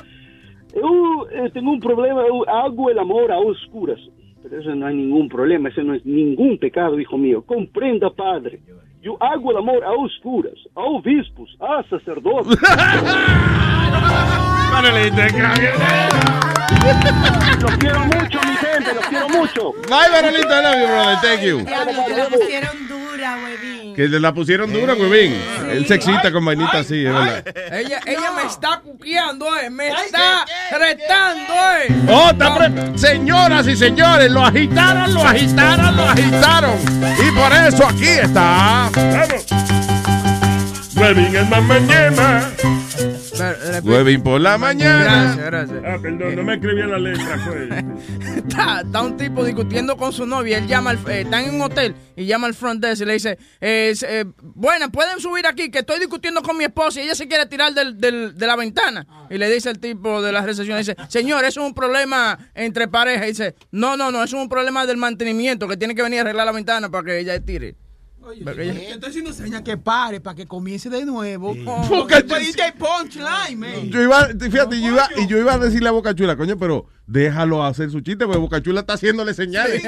yo 0.75 1.29
eh, 1.31 1.51
tengo 1.53 1.73
un 1.73 1.81
problema, 1.81 2.23
yo 2.27 2.49
hago 2.49 2.91
el 2.91 2.99
amor 2.99 3.31
a 3.33 3.39
oscuras. 3.39 3.99
Pero 4.43 4.61
eso 4.61 4.75
no 4.75 4.87
hay 4.87 4.95
ningún 4.95 5.29
problema, 5.29 5.69
eso 5.69 5.83
no 5.83 5.95
es 5.95 6.07
ningún 6.07 6.59
pecado, 6.59 6.99
hijo 7.01 7.19
mío. 7.19 7.43
Comprenda, 7.43 8.11
padre. 8.11 8.61
Yo 9.03 9.17
hago 9.21 9.51
el 9.51 9.59
amor 9.59 9.85
a 9.85 9.93
oscuras, 9.93 10.55
a 10.75 10.81
obispos, 10.81 11.57
a 11.61 11.83
sacerdotes. 11.89 12.59
Manolito 14.71 15.23
el 15.23 15.33
Los 17.61 17.77
quiero 17.79 18.01
mucho, 18.01 18.39
mi 18.47 18.57
gente, 18.57 18.95
los 18.95 19.07
quiero 19.07 19.29
mucho. 19.29 19.73
Bye, 19.89 20.09
Manolito, 20.13 20.49
I 20.49 20.63
love 20.63 20.79
you, 20.81 20.87
brother. 20.87 21.19
Thank 21.23 21.41
you. 21.43 21.65
La 21.69 22.29
pusieron 22.29 22.89
dura, 22.89 23.37
huevín. 23.43 23.95
Que 23.97 24.07
le 24.09 24.21
la 24.21 24.33
pusieron 24.33 24.73
dura, 24.73 24.95
huevín. 24.95 25.35
Él 25.71 25.87
se 25.87 25.95
excita 25.95 26.31
con 26.31 26.45
vainita 26.45 26.79
así, 26.79 27.05
es 27.05 27.13
verdad. 27.13 27.45
Ella, 27.73 28.01
ella 28.07 28.31
me 28.33 28.43
está 28.45 28.81
cuqueando, 28.83 29.47
eh. 29.59 29.71
Me 29.71 29.89
está 29.89 30.45
retando, 30.71 31.55
eh. 31.81 31.97
Oh, 32.09 32.31
está 32.31 32.55
pre- 32.55 32.99
Señoras 32.99 33.67
y 33.67 33.77
señores, 33.77 34.31
lo 34.31 34.45
agitaron, 34.45 35.13
lo 35.15 35.23
agitaron, 35.23 35.97
lo 35.97 36.05
agitaron. 36.05 36.77
Y 37.27 37.31
por 37.33 37.53
eso 37.53 37.87
aquí 37.89 38.09
está. 38.09 38.89
Huevín 41.01 41.37
el 41.37 41.47
mañana. 41.49 42.51
Huevín 43.85 44.23
por 44.23 44.41
la 44.41 44.59
mañana. 44.59 45.35
Gracias, 45.37 45.47
gracias. 45.47 45.79
Ah, 45.87 45.99
perdón, 46.03 46.37
no 46.37 46.43
me 46.43 46.55
escribí 46.55 46.81
en 46.81 46.91
la 46.91 46.99
letra, 46.99 47.39
pues. 47.47 47.85
Está, 48.49 48.81
está 48.81 49.03
un 49.03 49.17
tipo 49.17 49.45
discutiendo 49.45 49.97
con 49.97 50.13
su 50.13 50.27
novia. 50.27 50.59
Él 50.59 50.67
llama, 50.67 50.91
al, 50.91 50.99
eh, 51.09 51.21
está 51.21 51.41
en 51.43 51.55
un 51.55 51.61
hotel 51.61 51.95
y 52.17 52.25
llama 52.27 52.47
al 52.49 52.55
front 52.55 52.83
desk 52.83 53.03
y 53.03 53.05
le 53.05 53.13
dice: 53.13 53.39
eh, 53.61 53.95
eh, 54.03 54.25
Bueno, 54.43 54.91
pueden 54.91 55.21
subir 55.21 55.47
aquí 55.47 55.71
que 55.71 55.81
estoy 55.81 56.01
discutiendo 56.01 56.43
con 56.43 56.57
mi 56.57 56.65
esposa 56.65 57.01
y 57.01 57.05
ella 57.05 57.15
se 57.15 57.29
quiere 57.29 57.47
tirar 57.47 57.73
del, 57.75 58.01
del- 58.01 58.37
de 58.37 58.47
la 58.47 58.57
ventana. 58.57 59.07
Y 59.31 59.39
le 59.39 59.49
dice 59.51 59.71
el 59.71 59.79
tipo 59.79 60.21
de 60.23 60.33
la 60.33 60.41
recepción: 60.41 60.79
dice, 60.79 60.97
Señor, 61.09 61.45
eso 61.45 61.61
es 61.61 61.67
un 61.67 61.75
problema 61.75 62.39
entre 62.55 62.89
parejas. 62.89 63.25
Y 63.27 63.29
dice: 63.29 63.55
No, 63.71 63.97
no, 63.97 64.11
no, 64.11 64.25
eso 64.25 64.37
es 64.37 64.43
un 64.43 64.49
problema 64.49 64.87
del 64.87 64.97
mantenimiento 64.97 65.69
que 65.69 65.77
tiene 65.77 65.95
que 65.95 66.03
venir 66.03 66.19
a 66.21 66.23
arreglar 66.23 66.47
la 66.47 66.53
ventana 66.53 66.89
para 66.89 67.05
que 67.05 67.19
ella 67.21 67.39
tire. 67.45 67.77
Te 68.99 69.07
estoy 69.07 69.33
señas 69.33 69.63
que 69.63 69.77
pare 69.77 70.21
para 70.21 70.35
que 70.35 70.47
comience 70.47 70.89
de 70.91 71.05
nuevo. 71.05 71.55
Porque- 71.89 72.23
Porque 72.23 72.39
dice 72.41 72.75
punchline, 72.79 73.59
man. 73.59 73.91
Yo 73.91 74.03
iba, 74.03 74.27
fíjate, 74.27 74.81
yo 74.81 74.89
iba, 74.89 75.09
y 75.17 75.27
yo 75.27 75.39
iba 75.39 75.55
a 75.55 75.59
decirle 75.59 75.89
a 75.89 75.93
Boca 75.93 76.15
Chula, 76.15 76.37
coño, 76.37 76.57
pero 76.59 76.87
déjalo 77.07 77.65
hacer 77.65 77.91
su 77.91 78.01
chiste, 78.01 78.25
porque 78.27 78.39
Boca 78.39 78.63
Chula 78.63 78.81
está 78.81 78.95
haciéndole 78.95 79.33
señales. 79.35 79.83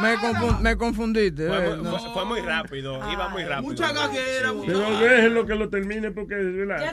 me, 0.00 0.16
confun- 0.16 0.60
me 0.60 0.76
confundiste. 0.76 1.46
Fue, 1.48 1.66
eh, 1.72 1.76
no. 1.82 1.98
fue- 2.12 2.24
muy 2.24 2.40
rápido, 2.40 3.00
iba 3.12 3.28
muy 3.28 3.44
rápido. 3.44 3.62
Mucha 3.70 3.92
gaguera, 3.92 4.52
Pero 4.66 4.98
déjenlo 4.98 5.46
que 5.46 5.54
lo 5.54 5.68
termine 5.68 6.10
porque. 6.10 6.34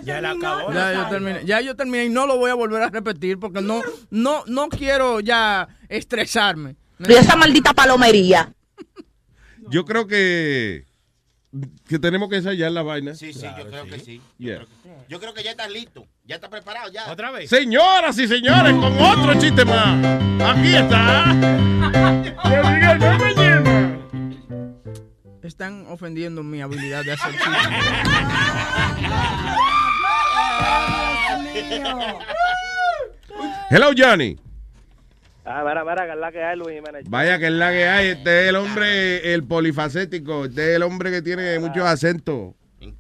Ya 0.04 0.22
la 0.22 0.32
acabó. 0.32 0.74
Ya 0.74 0.94
yo 0.94 1.08
terminé, 1.10 1.46
ya 1.46 1.62
yo 1.62 1.76
terminé 1.76 2.06
y 2.06 2.10
no 2.10 2.28
lo 2.28 2.38
voy 2.38 2.52
a 2.52 2.56
volver 2.56 2.82
a 2.84 2.90
repetir 2.90 3.40
porque 3.40 3.62
no, 3.62 3.82
no, 4.10 4.44
no 4.48 4.70
quiero 4.70 5.20
ya 5.20 5.68
estresarme. 5.90 6.76
Y 7.00 7.14
esa 7.14 7.36
maldita 7.36 7.74
palomería. 7.74 8.54
Yo 9.70 9.86
creo 9.86 10.08
que, 10.08 10.86
que 11.88 12.00
tenemos 12.00 12.30
que 12.30 12.38
ensayar 12.38 12.72
la 12.72 12.82
vaina. 12.82 13.16
Sí, 13.16 13.34
sí, 13.34 13.46
yo 13.58 13.68
creo 13.70 13.86
que 13.86 14.00
sí. 14.00 14.22
Yeah. 14.38 14.66
Yo 15.08 15.20
creo 15.20 15.34
que 15.34 15.44
ya 15.44 15.52
estás 15.52 15.70
listo. 15.70 16.08
Ya 16.26 16.36
estás 16.36 16.50
preparado 16.50 16.92
ya. 16.92 17.12
¿Otra 17.12 17.32
vez? 17.32 17.50
Señoras 17.50 18.18
y 18.18 18.28
señores, 18.28 18.74
con 18.74 18.98
otro 19.00 19.34
chiste 19.40 19.66
más. 19.66 20.56
Aquí 20.56 20.76
está. 20.76 21.36
Están 25.44 25.86
ofendiendo 25.90 26.44
mi 26.44 26.62
habilidad 26.62 27.04
de 27.04 27.12
hacer 27.12 27.32
chistes. 27.38 27.52
Hello, 33.70 33.92
Johnny. 33.96 34.38
Ah, 35.44 35.64
mira, 35.68 35.84
mira, 35.84 36.06
que 36.06 36.12
es 36.12 36.18
la 36.18 36.32
que 36.32 36.44
hay, 36.44 36.58
Luis 36.58 36.76
Jiménez. 36.76 37.10
Vaya 37.10 37.40
que 37.40 37.46
es 37.48 37.52
la 37.54 37.72
que 37.72 37.88
hay. 37.88 38.08
Este 38.10 38.44
es 38.44 38.50
el 38.50 38.56
hombre, 38.56 39.34
el 39.34 39.44
polifacético. 39.44 40.46
Este 40.46 40.70
es 40.72 40.76
el 40.76 40.84
hombre 40.84 41.10
que 41.12 41.22
tiene 41.22 41.58
muchos 41.60 41.84
acentos. 41.84 42.54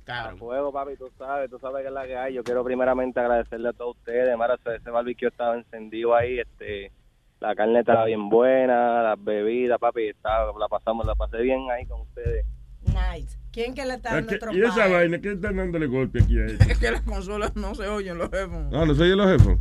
A 0.07 0.35
fuego, 0.35 0.73
papi, 0.73 0.95
tú 0.97 1.09
sabes, 1.17 1.49
tú 1.49 1.57
sabes 1.59 1.81
que 1.83 1.87
es 1.87 1.93
la 1.93 2.05
que 2.05 2.15
hay. 2.17 2.33
Yo 2.33 2.43
quiero 2.43 2.63
primeramente 2.63 3.19
agradecerle 3.19 3.69
a 3.69 3.73
todos 3.73 3.95
ustedes. 3.97 4.35
Mira, 4.35 4.57
ese, 4.75 4.89
barbecue 4.91 5.27
estaba 5.29 5.55
encendido 5.57 6.13
ahí, 6.15 6.39
este, 6.39 6.91
la 7.39 7.55
carne 7.55 7.79
estaba 7.79 8.05
bien 8.05 8.27
buena, 8.29 9.01
las 9.03 9.23
bebidas, 9.23 9.79
papi, 9.79 10.09
estaba, 10.09 10.51
la 10.59 10.67
pasamos, 10.67 11.05
la 11.05 11.15
pasé 11.15 11.37
bien 11.37 11.59
ahí 11.71 11.85
con 11.85 12.01
ustedes. 12.01 12.45
Nice. 12.85 13.37
¿Quién 13.53 13.73
que 13.73 13.85
le 13.85 13.93
está 13.93 14.11
Ah, 14.11 14.15
dando 14.15 14.29
¿qué- 14.29 14.35
otro 14.35 14.53
¿Y 14.53 14.61
esa 14.63 14.87
vaina? 14.87 15.19
¿Qué 15.21 15.31
están 15.31 15.55
dándole 15.57 15.85
golpe 15.87 16.21
aquí 16.23 16.37
a 16.39 16.45
él? 16.45 16.57
Es 16.67 16.77
que 16.79 16.91
las 16.91 17.01
consolas 17.01 17.55
no 17.55 17.73
se 17.75 17.87
oyen 17.87 18.17
los 18.17 18.29
jefes. 18.29 18.49
No, 18.49 18.85
no 18.85 18.93
soy 18.95 19.09
yo 19.09 19.15
los 19.15 19.27
jefes. 19.31 19.57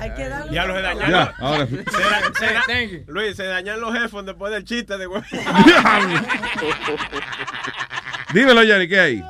Hay 0.00 0.14
que 0.14 0.28
darle. 0.28 0.52
Ya 0.52 0.64
los 0.66 0.76
he 0.76 0.82
dañado. 0.82 1.10
Ya, 1.10 1.34
ahora 1.38 1.66
sí. 1.66 1.76
Se 1.76 1.82
da- 2.00 2.32
se 2.38 2.46
da- 2.54 2.62
Thank 2.66 2.90
you. 2.90 3.04
Luis, 3.08 3.36
se 3.36 3.44
dañan 3.44 3.80
los 3.80 3.94
headphones 3.94 4.26
después 4.26 4.52
del 4.52 4.64
chiste 4.64 4.96
de. 4.96 5.06
Dímelo, 8.34 8.60
Johnny, 8.66 8.88
¿qué 8.88 9.00
hay? 9.00 9.22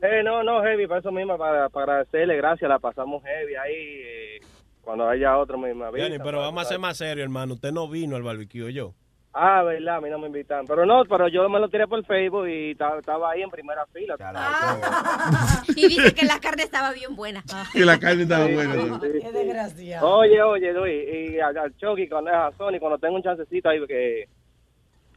Eh, 0.00 0.22
no, 0.24 0.42
no, 0.44 0.62
Heavy, 0.62 0.86
para 0.86 1.00
eso 1.00 1.10
mismo, 1.10 1.36
para, 1.36 1.68
para 1.68 1.92
agradecerle, 2.00 2.36
gracias, 2.36 2.68
la 2.68 2.78
pasamos 2.78 3.22
Heavy 3.24 3.56
ahí. 3.56 3.74
eh, 3.74 4.40
cuando 4.82 5.08
haya 5.08 5.36
otro, 5.36 5.58
me, 5.58 5.74
me 5.74 5.86
avisa, 5.86 6.06
Johnny, 6.06 6.18
pero 6.22 6.38
vamos 6.38 6.64
a 6.64 6.68
ser 6.68 6.78
más 6.78 6.96
serios, 6.96 7.24
hermano. 7.24 7.54
Usted 7.54 7.72
no 7.72 7.88
vino 7.88 8.16
al 8.16 8.22
barbecue, 8.22 8.72
yo. 8.72 8.94
Ah, 9.40 9.62
verdad, 9.62 9.96
a 9.96 10.00
mí 10.00 10.10
no 10.10 10.18
me 10.18 10.26
invitan. 10.26 10.66
Pero 10.66 10.84
no, 10.84 11.04
pero 11.04 11.28
yo 11.28 11.48
me 11.48 11.60
lo 11.60 11.68
tiré 11.68 11.86
por 11.86 12.04
Facebook 12.04 12.48
y 12.48 12.74
ta- 12.74 12.98
estaba 12.98 13.30
ahí 13.30 13.42
en 13.42 13.50
primera 13.50 13.86
fila. 13.86 14.16
Y 15.76 15.86
dice 15.88 16.12
que 16.14 16.26
la 16.26 16.38
carne 16.40 16.62
estaba 16.64 16.92
bien 16.92 17.14
buena. 17.14 17.42
Que 17.72 17.84
la 17.84 17.98
carne 17.98 18.22
estaba 18.24 18.46
Sí, 18.46 18.54
buena. 18.54 18.74
sí. 19.00 19.08
Qué 19.22 19.32
desgraciado. 19.32 20.08
Oye, 20.18 20.42
oye, 20.42 20.72
Luis, 20.72 21.04
y 21.36 21.38
al, 21.40 21.56
al 21.56 21.76
Chucky, 21.76 22.08
cuando 22.08 22.30
es 22.30 22.36
a 22.36 22.50
Sony, 22.56 22.78
cuando 22.80 22.98
tengo 22.98 23.14
un 23.16 23.22
chancecito 23.22 23.68
ahí, 23.68 23.78
que 23.86 24.28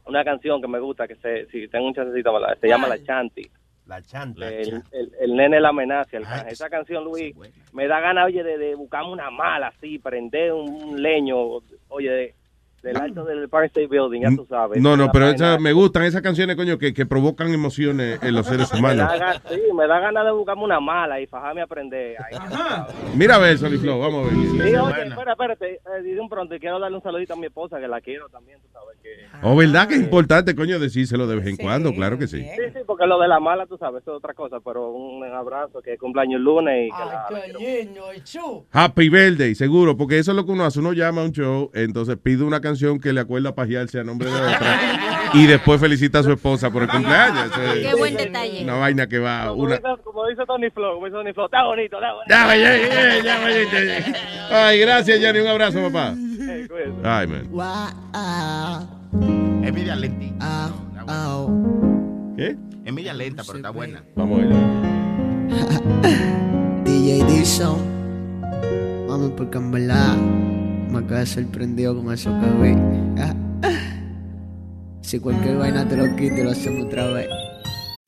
una 0.06 0.24
canción 0.24 0.60
que 0.60 0.68
me 0.68 0.78
gusta, 0.80 1.06
que 1.08 1.16
se, 1.16 1.46
si 1.46 1.68
tengo 1.68 1.86
un 1.86 1.94
chancecito, 1.94 2.32
se 2.60 2.68
llama 2.68 2.88
La 2.88 3.02
Chanti. 3.02 3.50
La 3.86 4.00
chanta. 4.00 4.48
El, 4.48 4.82
el, 4.92 5.12
el 5.20 5.34
nene 5.36 5.60
la 5.60 5.70
amenaza, 5.70 6.16
el 6.16 6.22
can- 6.22 6.48
esa 6.48 6.70
canción, 6.70 7.02
Luis, 7.04 7.34
me 7.72 7.88
da 7.88 7.98
ganas, 8.00 8.26
oye, 8.26 8.42
de, 8.44 8.56
de 8.56 8.74
buscarme 8.76 9.10
una 9.10 9.30
mala 9.30 9.68
así, 9.68 9.98
prender 9.98 10.52
un, 10.52 10.68
un 10.70 11.02
leño, 11.02 11.36
oye, 11.88 12.08
de- 12.10 12.34
del 12.82 12.96
alto 12.96 13.24
del 13.24 13.48
Park 13.48 13.66
State 13.66 13.86
Building, 13.86 14.22
ya 14.22 14.30
tú 14.34 14.44
sabes. 14.48 14.80
No, 14.82 14.96
no, 14.96 15.10
pero 15.12 15.28
esa- 15.28 15.58
me 15.58 15.72
gustan 15.72 16.02
esas 16.04 16.20
canciones, 16.22 16.56
coño, 16.56 16.78
que, 16.78 16.92
que 16.92 17.06
provocan 17.06 17.52
emociones 17.54 18.20
en 18.22 18.34
los 18.34 18.46
seres 18.46 18.70
me 18.72 18.78
humanos. 18.80 19.08
da, 19.08 19.34
ga- 19.34 19.42
sí, 19.48 19.60
me 19.76 19.86
da 19.86 20.00
ganas 20.00 20.24
de 20.24 20.32
buscarme 20.32 20.64
una 20.64 20.80
mala 20.80 21.20
y 21.20 21.26
fajarme 21.26 21.60
a 21.60 21.64
aprender. 21.64 22.16
Ahí, 22.20 22.36
Mira 23.16 23.36
a 23.36 23.38
ver, 23.38 23.56
Sony 23.58 23.78
Flow, 23.78 24.00
vamos 24.00 24.26
a 24.26 24.30
ver. 24.34 24.46
Sí, 24.46 24.74
oye, 24.76 25.02
espera, 25.08 25.32
espérate, 25.32 25.74
eh, 25.74 26.02
de 26.02 26.20
un 26.20 26.28
pronto, 26.28 26.54
y 26.54 26.58
quiero 26.60 26.78
darle 26.80 26.96
un 26.96 27.02
saludito 27.02 27.34
a 27.34 27.36
mi 27.36 27.46
esposa, 27.46 27.78
que 27.78 27.86
la 27.86 28.00
quiero 28.00 28.28
también, 28.28 28.58
tú 28.60 28.68
sabes 28.72 28.98
que... 29.00 29.10
Oh, 29.44 29.54
¿verdad 29.56 29.86
que 29.86 29.94
es 29.94 30.00
importante, 30.00 30.54
coño, 30.56 30.78
decírselo 30.80 31.26
de 31.28 31.36
vez 31.36 31.46
en 31.46 31.56
cuando? 31.56 31.92
Claro 31.92 32.18
que 32.18 32.26
sí. 32.26 32.42
Sí, 32.42 32.62
sí, 32.72 32.80
porque 32.86 33.06
lo 33.06 33.20
de 33.20 33.28
la 33.28 33.38
mala, 33.38 33.66
tú 33.66 33.76
sabes, 33.78 34.02
eso 34.02 34.10
es 34.12 34.16
otra 34.18 34.34
cosa, 34.34 34.58
pero 34.60 34.90
un 34.90 35.22
abrazo, 35.24 35.80
que 35.82 35.96
cumpleaños 35.98 36.38
el 36.38 36.44
lunes 36.44 36.88
y 36.88 36.90
que 36.90 37.04
la... 37.04 37.26
Ay, 37.28 37.90
el 38.16 38.24
chu. 38.24 38.66
Happy 38.72 39.08
Birthday, 39.08 39.54
seguro, 39.54 39.96
porque 39.96 40.18
eso 40.18 40.32
es 40.32 40.36
lo 40.36 40.44
que 40.44 40.50
uno 40.52 40.64
hace. 40.64 40.80
Uno 40.80 40.92
llama 40.92 41.22
a 41.22 41.24
un 41.24 41.32
show, 41.32 41.70
entonces 41.74 42.16
pide 42.16 42.42
una 42.42 42.60
canción 42.60 42.71
que 43.00 43.12
le 43.12 43.20
acuerda 43.20 43.50
a 43.50 43.54
pajearse 43.54 44.00
a 44.00 44.04
nombre 44.04 44.30
de 44.30 44.40
otra 44.40 44.80
y 45.34 45.46
después 45.46 45.80
felicita 45.80 46.18
a 46.20 46.22
su 46.22 46.32
esposa 46.32 46.70
por 46.70 46.82
el 46.82 46.88
cumpleaños. 46.88 47.50
Es 47.56 47.86
Qué 47.88 47.94
buen 47.94 48.16
detalle. 48.16 48.64
Una 48.64 48.74
vaina 48.74 49.06
que 49.06 49.18
va. 49.18 49.48
Como, 49.48 49.62
Una... 49.62 49.76
dice, 49.76 49.88
como 50.04 50.26
dice 50.28 50.42
Tony 50.46 50.70
Flow, 50.70 50.94
como 50.94 51.06
dice 51.06 51.16
Tony 51.16 51.32
Flow, 51.32 51.46
está 51.46 51.64
bonito, 51.64 51.96
está 51.96 52.12
bonito. 52.12 52.28
Ya, 52.28 52.56
ya, 52.56 52.76
ya, 52.76 52.88
ya, 53.22 53.64
ya, 53.64 54.00
ya. 54.50 54.66
Ay, 54.68 54.80
gracias, 54.80 55.20
Jenny. 55.20 55.40
Un 55.40 55.48
abrazo, 55.48 55.80
papá. 55.82 56.14
Ay, 57.04 57.26
man. 57.26 57.48
Es 59.64 59.72
media 59.72 59.96
lentita. 59.96 60.70
¿Qué? 62.36 62.56
Es 62.84 62.92
media 62.92 63.14
lenta, 63.14 63.42
pero 63.46 63.58
está 63.58 63.70
buena. 63.70 64.02
Vamos 64.16 64.40
a 64.40 64.42
ver. 64.42 64.52
DJ 66.84 67.24
Dixon. 67.24 68.02
Mami, 69.08 69.30
porque 69.36 69.58
en 69.58 69.70
verdad 69.70 70.16
me 70.92 71.06
quedé 71.06 71.24
sorprendido 71.24 71.96
con 71.96 72.12
eso 72.12 72.30
que 72.38 72.62
vi. 72.62 72.76
Si 75.00 75.18
cualquier 75.18 75.56
vaina 75.56 75.88
te 75.88 75.96
lo 75.96 76.14
quito, 76.16 76.44
lo 76.44 76.50
hacemos 76.50 76.86
otra 76.86 77.06
vez. 77.08 77.28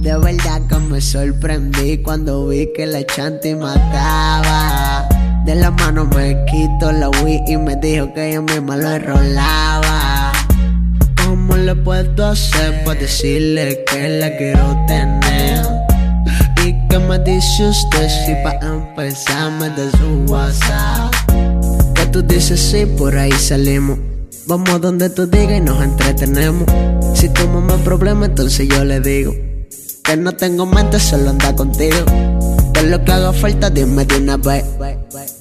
De 0.00 0.16
verdad 0.16 0.62
que 0.68 0.76
me 0.76 1.00
sorprendí 1.00 1.98
cuando 1.98 2.46
vi 2.46 2.72
que 2.72 2.86
la 2.86 3.04
chanti 3.04 3.54
mataba. 3.54 5.08
De 5.44 5.56
la 5.56 5.72
mano 5.72 6.04
me 6.04 6.44
quito 6.44 6.92
la 6.92 7.08
Wii 7.08 7.40
y 7.48 7.56
me 7.56 7.74
dijo 7.76 8.12
que 8.14 8.30
ella 8.30 8.40
misma 8.42 8.76
lo 8.76 8.92
enrolaba. 8.92 10.32
¿Cómo 11.24 11.56
le 11.56 11.74
puedo 11.74 12.26
hacer 12.26 12.84
para 12.84 13.00
decirle 13.00 13.84
que 13.90 14.08
la 14.20 14.36
quiero 14.36 14.76
tener? 14.86 15.66
¿Y 16.64 16.88
qué 16.88 16.98
me 17.00 17.18
dice 17.18 17.66
usted 17.66 18.08
si 18.24 18.34
para 18.44 18.66
empezar 18.66 19.50
me 19.52 19.68
da 19.70 19.90
su 19.98 20.32
WhatsApp? 20.32 21.12
Que 21.94 22.06
tú 22.06 22.22
dices 22.22 22.60
sí, 22.60 22.86
por 22.86 23.18
ahí 23.18 23.32
salimos. 23.32 23.98
Vamos 24.46 24.80
donde 24.80 25.10
tú 25.10 25.26
digas 25.26 25.58
y 25.58 25.60
nos 25.60 25.82
entretenemos. 25.82 26.68
Si 27.14 27.28
tu 27.30 27.48
mamá 27.48 27.76
problema, 27.78 28.26
entonces 28.26 28.68
yo 28.68 28.84
le 28.84 29.00
digo 29.00 29.47
que 30.08 30.16
no 30.16 30.32
tengo 30.32 30.64
mente, 30.64 30.98
solo 30.98 31.28
anda 31.28 31.54
contigo. 31.54 31.98
Que 32.72 32.82
lo 32.84 33.04
que 33.04 33.12
haga 33.12 33.30
falta, 33.30 33.68
dime 33.68 34.06
de 34.06 34.16
una 34.16 34.38
vez. 34.38 34.64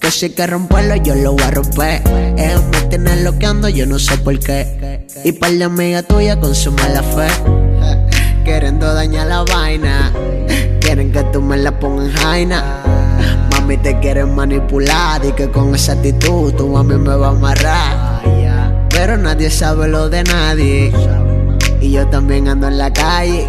Que 0.02 0.12
si 0.12 0.32
que 0.32 0.46
romperlo, 0.46 0.98
yo 0.98 1.16
lo 1.16 1.32
voy 1.32 1.44
a 1.44 1.52
romper. 1.52 2.02
Ellos 2.38 2.64
me 2.74 2.82
tienen 2.90 3.24
loqueando, 3.24 3.70
yo 3.70 3.86
no 3.86 3.98
sé 3.98 4.18
por 4.18 4.38
qué. 4.40 5.08
Y 5.24 5.32
para 5.32 5.54
la 5.54 5.66
amiga 5.66 6.04
tuya 6.04 6.38
con 6.38 6.54
su 6.54 6.74
mala 6.74 7.02
fe. 7.02 7.28
Queriendo 8.44 8.94
dañar 8.94 9.28
la 9.28 9.44
vaina. 9.44 10.12
Quieren 10.82 11.14
que 11.14 11.24
tú 11.32 11.42
me 11.42 11.56
la 11.56 11.80
pongas 11.80 12.08
en 12.08 12.14
jaina. 12.18 12.84
Mami 13.52 13.78
te 13.78 13.98
quieren 14.02 14.36
manipular 14.36 15.24
y 15.24 15.32
que 15.32 15.50
con 15.50 15.76
esa 15.76 15.94
actitud 15.94 16.54
tu 16.56 16.68
mami 16.68 16.96
me 16.96 17.16
va 17.16 17.28
a 17.28 17.30
amarrar. 17.30 18.22
Pero 18.90 19.16
nadie 19.16 19.50
sabe 19.50 19.88
lo 19.88 20.10
de 20.10 20.26
nadie. 20.26 20.92
Y 21.80 21.92
yo 21.92 22.06
también 22.08 22.50
ando 22.50 22.68
en 22.68 22.78
la 22.78 22.92
calle. 22.92 23.48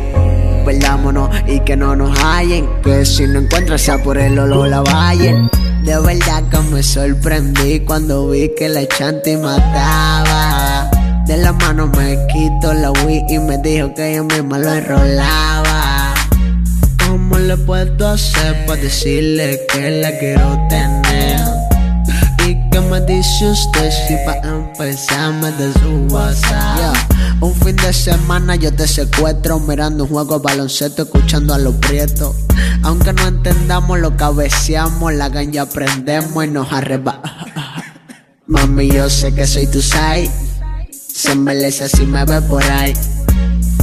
Perdámonos 0.69 1.31
y 1.47 1.61
que 1.61 1.79
no 1.79 1.97
nos 1.97 2.15
hallen. 2.23 2.69
Que 2.85 3.07
si 3.07 3.27
no 3.27 3.39
encuentras 3.39 3.81
sea 3.81 3.97
por 4.03 4.19
el 4.19 4.39
olor 4.39 4.69
la 4.69 4.83
valle. 4.83 5.49
De 5.83 5.99
verdad 5.99 6.43
que 6.51 6.59
me 6.71 6.83
sorprendí 6.83 7.81
cuando 7.81 8.29
vi 8.29 8.51
que 8.55 8.69
la 8.69 8.87
chanti 8.87 9.39
mataba. 9.39 10.91
De 11.27 11.39
la 11.39 11.55
mano 11.55 11.87
me 11.87 12.19
quito 12.27 12.75
la 12.75 12.91
Wii 12.91 13.25
y 13.31 13.39
me 13.39 13.57
dijo 13.57 13.95
que 13.95 14.11
ella 14.11 14.25
misma 14.25 14.59
lo 14.59 14.75
enrolaba. 14.75 16.13
¿Cómo 17.07 17.39
le 17.39 17.57
puedo 17.57 18.07
hacer 18.07 18.67
para 18.67 18.79
decirle 18.79 19.63
que 19.73 20.03
la 20.03 20.19
quiero 20.19 20.67
tener? 20.69 21.58
¿Y 22.79 22.81
qué 22.81 22.87
me 22.89 23.01
dice 23.01 23.51
usted 23.51 23.91
si 23.91 24.15
para 24.25 24.51
empezar 24.51 25.33
me? 25.35 25.51
Yeah. 25.59 26.93
Un 27.41 27.53
fin 27.55 27.75
de 27.75 27.93
semana 27.93 28.55
yo 28.55 28.73
te 28.73 28.87
secuestro 28.87 29.59
mirando 29.59 30.05
un 30.05 30.11
juego 30.11 30.39
de 30.39 30.45
baloncesto 30.45 31.03
escuchando 31.03 31.55
a 31.55 31.59
los 31.59 31.75
prietos. 31.77 32.37
Aunque 32.85 33.13
no 33.13 33.27
entendamos 33.27 33.99
lo 33.99 34.17
cabeceamos, 34.17 35.13
la 35.15 35.29
ganja 35.29 35.63
aprendemos 35.63 36.45
y 36.45 36.49
nos 36.49 36.73
arreba. 36.73 37.21
Mami, 38.47 38.91
yo 38.93 39.11
sé 39.11 39.35
que 39.35 39.47
soy 39.47 39.67
tu 39.67 39.83
side. 39.83 40.31
Se 40.93 41.33
embeleza 41.33 41.89
si 41.89 42.07
me 42.07 42.25
ve 42.25 42.41
por 42.43 42.63
ahí. 42.63 42.93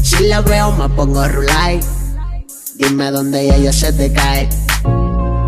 Si 0.03 0.23
la 0.27 0.39
veo 0.39 0.71
me 0.71 0.87
pongo 0.89 1.27
rulay. 1.27 1.81
Dime 2.75 3.11
dónde 3.11 3.55
ella 3.55 3.73
se 3.73 3.91
te 3.91 4.13
cae. 4.13 4.47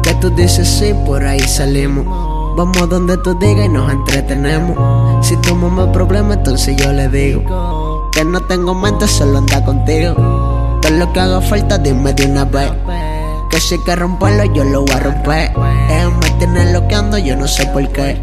Que 0.04 0.14
tú 0.16 0.32
dices 0.32 0.68
sí, 0.68 0.94
por 1.06 1.24
ahí 1.24 1.40
salimos. 1.48 2.37
Vamos 2.58 2.90
donde 2.90 3.16
tú 3.18 3.36
digas 3.36 3.68
y 3.68 3.70
nos 3.70 3.92
entretenemos. 3.92 5.24
Si 5.24 5.38
tu 5.42 5.56
mamá 5.56 5.92
problema, 5.92 6.34
entonces 6.34 6.76
yo 6.76 6.92
le 6.92 7.08
digo 7.08 8.10
que 8.12 8.26
no 8.26 8.42
tengo 8.42 8.74
mente, 8.74 9.08
solo 9.08 9.38
anda 9.38 9.64
contigo. 9.64 10.80
Que 10.82 10.90
lo 10.90 11.14
que 11.14 11.20
haga 11.20 11.40
falta, 11.40 11.78
dime 11.78 12.14
de 12.14 12.26
una 12.26 12.46
vez. 12.46 12.72
Que 13.52 13.60
si 13.60 13.76
hay 13.76 13.84
que 13.84 13.96
romperlo, 13.96 14.52
yo 14.56 14.64
lo 14.64 14.82
voy 14.82 14.96
a 14.96 15.00
romper. 15.02 15.52
Ellos 15.88 16.14
me 16.20 16.32
tienen 16.40 16.74
loqueando, 16.74 17.20
yo 17.20 17.36
no 17.36 17.48
sé 17.48 17.68
por 17.68 17.88
qué. 17.92 18.20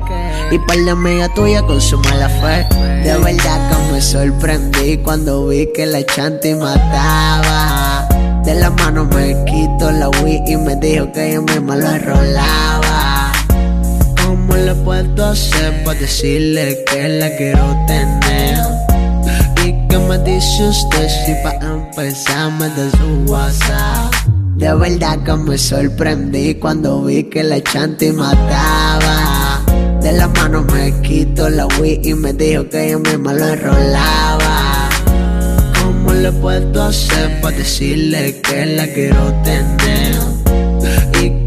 Y 0.51 0.59
para 0.59 0.80
la 0.80 0.93
amiga 0.93 1.28
tuya 1.28 1.62
con 1.62 1.80
su 1.80 1.97
mala 2.01 2.28
fe. 2.28 2.66
De 3.05 3.16
verdad 3.16 3.70
que 3.70 3.93
me 3.93 4.01
sorprendí 4.03 4.99
cuando 4.99 5.47
vi 5.47 5.70
que 5.72 5.87
la 5.87 6.05
chanti 6.05 6.55
mataba. 6.55 8.09
De 8.43 8.53
la 8.57 8.70
mano 8.70 9.05
me 9.05 9.45
quito 9.45 9.93
la 9.93 10.09
Wii 10.09 10.43
y 10.45 10.57
me 10.57 10.74
dijo 10.74 11.12
que 11.12 11.30
ella 11.30 11.41
misma 11.41 11.76
lo 11.76 11.89
enrolaba. 11.89 13.04
¿Cómo 14.47 14.57
le 14.59 14.74
puedo 14.74 15.24
hacer 15.24 15.84
para 15.84 15.99
decirle 15.99 16.84
que 16.84 17.09
la 17.09 17.34
quiero 17.34 17.74
tener? 17.86 18.59
¿Y 19.64 19.88
qué 19.88 19.99
me 19.99 20.18
dice 20.18 20.68
usted 20.68 21.09
si 21.09 21.32
para 21.42 21.72
empezar 21.72 22.53
me 22.53 22.68
da 22.68 22.90
su 22.90 23.32
WhatsApp? 23.32 24.12
De 24.57 24.74
verdad 24.74 25.18
que 25.24 25.32
me 25.32 25.57
sorprendí 25.57 26.57
cuando 26.57 27.03
vi 27.05 27.24
que 27.24 27.42
la 27.42 27.62
chanti 27.62 28.12
mataba. 28.12 29.62
De 30.03 30.12
la 30.12 30.28
mano 30.28 30.62
me 30.74 30.92
quito 31.01 31.49
la 31.49 31.66
Wii 31.80 32.01
y 32.05 32.12
me 32.12 32.34
dijo 32.34 32.68
que 32.68 32.88
ella 32.88 32.99
misma 32.99 33.32
lo 33.32 33.49
enrolaba. 33.49 34.90
¿Cómo 35.82 36.12
le 36.12 36.30
puedo 36.32 36.82
hacer 36.82 37.40
para 37.40 37.57
decirle 37.57 38.42
que 38.42 38.66
la 38.66 38.86
quiero 38.88 39.32
tener? 39.42 40.34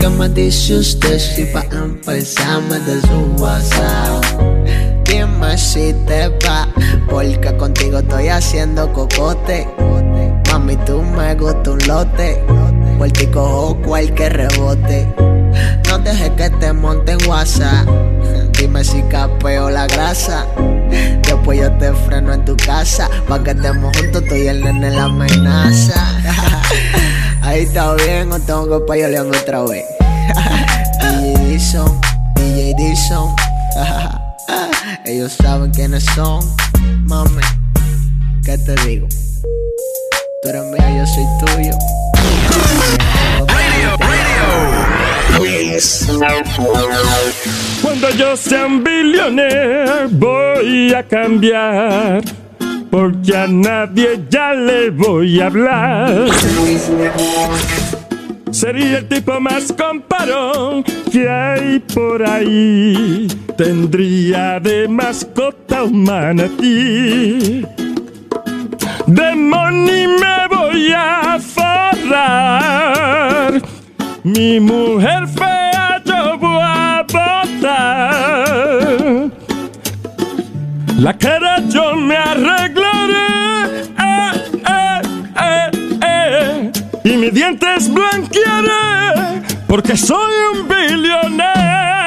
¿Y 0.08 0.10
qué 0.10 0.16
me 0.16 0.30
dice 0.30 0.78
usted 0.78 1.20
si 1.20 1.44
me 1.44 1.52
da 1.52 3.02
su 3.02 3.44
WhatsApp? 3.44 4.24
Dime 5.04 5.58
si 5.58 5.94
te 6.06 6.30
va, 6.30 6.66
porque 7.10 7.58
contigo 7.58 8.00
estoy 8.00 8.30
haciendo 8.30 8.92
cocote. 8.94 9.68
Mami, 10.50 10.78
tú 10.86 11.02
me 11.02 11.36
gusta 11.36 11.72
un 11.72 11.80
lote, 11.88 12.42
porque 12.98 13.24
y 13.26 13.28
cojo 13.28 13.78
cualquier 13.82 14.38
rebote. 14.38 15.14
No 15.90 16.00
dejes 16.00 16.30
que 16.32 16.50
te 16.52 16.72
monte 16.72 17.12
en 17.12 17.30
WhatsApp. 17.30 17.86
Dime 18.58 18.86
si 18.86 19.02
capeo 19.04 19.70
la 19.70 19.88
grasa. 19.88 20.46
Después 21.24 21.60
yo 21.60 21.72
te 21.80 21.92
freno 21.92 22.34
en 22.34 22.46
tu 22.46 22.56
casa. 22.56 23.10
Pa' 23.28 23.44
que 23.44 23.52
estemos 23.52 23.96
juntos, 23.98 24.24
tú 24.30 24.36
y 24.36 24.48
el 24.48 24.62
nene 24.62 24.90
la 24.90 25.04
amenaza. 25.04 26.18
Ahí 27.42 27.64
está 27.64 27.94
bien, 27.96 28.32
o 28.32 28.40
tengo 28.40 28.80
que 28.80 28.86
payolearme 28.86 29.38
otra 29.38 29.64
vez. 29.64 29.97
DJ 31.68 31.74
Dixon, 31.74 32.02
DJ 32.36 32.74
Dixon. 32.78 33.36
Ellos 35.06 35.34
saben 35.34 35.70
quiénes 35.72 36.06
son. 36.16 36.40
Mami, 37.06 37.42
¿qué 38.46 38.58
te 38.58 38.74
digo? 38.88 39.06
Tú 40.42 40.50
eres 40.50 40.64
mía, 40.72 40.98
yo 40.98 41.06
soy 41.06 41.26
tuyo. 41.42 41.78
Cuando 47.82 48.10
yo 48.12 48.38
sea 48.38 48.66
un 48.66 48.82
billionaire 48.86 50.08
voy 50.12 50.94
a 50.94 51.04
cambiar 51.04 52.24
porque 52.90 53.36
a 53.36 53.46
nadie 53.46 54.22
ya 54.30 54.54
le 54.54 54.90
voy 54.92 55.42
a 55.42 55.48
hablar. 55.48 56.30
Sería 58.52 59.00
el 59.00 59.08
tipo 59.10 59.38
más 59.42 59.74
comparón 59.74 60.86
que 61.12 61.30
hay 61.30 61.80
por 61.80 62.24
ahí. 62.28 63.28
Tendría 63.58 64.60
de 64.60 64.88
mascota 64.88 65.84
un 65.84 66.04
manatí. 66.04 67.66
De 69.08 69.36
money 69.36 70.08
me 70.08 70.48
voy 70.50 70.92
a 70.96 71.38
forrar. 71.40 72.42
Mi 74.24 74.60
mujer 74.60 75.28
fea 75.28 76.02
yo 76.06 76.38
voy 76.38 76.60
a 76.62 77.04
botar. 77.08 77.68
La 81.00 81.14
cara 81.18 81.62
yo 81.70 81.96
me 81.96 82.18
arreglaré. 82.18 83.28
Eh, 84.00 84.32
eh, 84.68 85.72
eh. 86.04 86.72
Y 87.04 87.18
mis 87.18 87.34
dientes 87.34 87.90
blanquearé. 87.94 89.57
Porque 89.68 89.98
soy 89.98 90.34
un 90.54 90.68
billonero. 90.68 92.07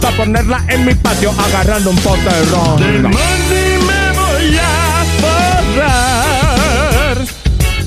para 0.00 0.16
ponerla 0.16 0.64
en 0.68 0.84
mi 0.86 0.94
patio 0.94 1.32
agarrando 1.38 1.90
un 1.90 1.96
pote 1.96 2.22
de 2.22 2.44
ron. 2.46 2.76
De 2.78 2.98
money 3.02 3.78
me 3.86 4.12
voy 4.12 4.58
a 4.58 5.04
forrar. 5.74 7.18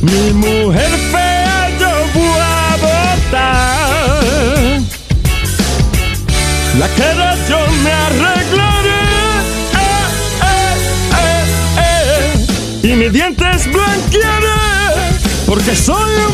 Mi 0.01 0.33
mujer 0.33 0.91
fea 1.11 1.69
yo 1.79 1.89
voy 2.13 2.39
a 2.39 2.77
botar. 2.81 4.19
La 6.79 6.87
cara 6.89 7.35
yo 7.49 7.59
me 7.83 7.91
arreglaré. 7.91 9.01
Eh, 9.73 10.75
eh, 11.17 11.43
eh. 12.83 12.87
Y 12.87 12.95
mis 12.95 13.11
dientes 13.11 13.67
blanquearé. 13.71 14.59
Porque 15.45 15.75
soy 15.75 16.11
un 16.27 16.33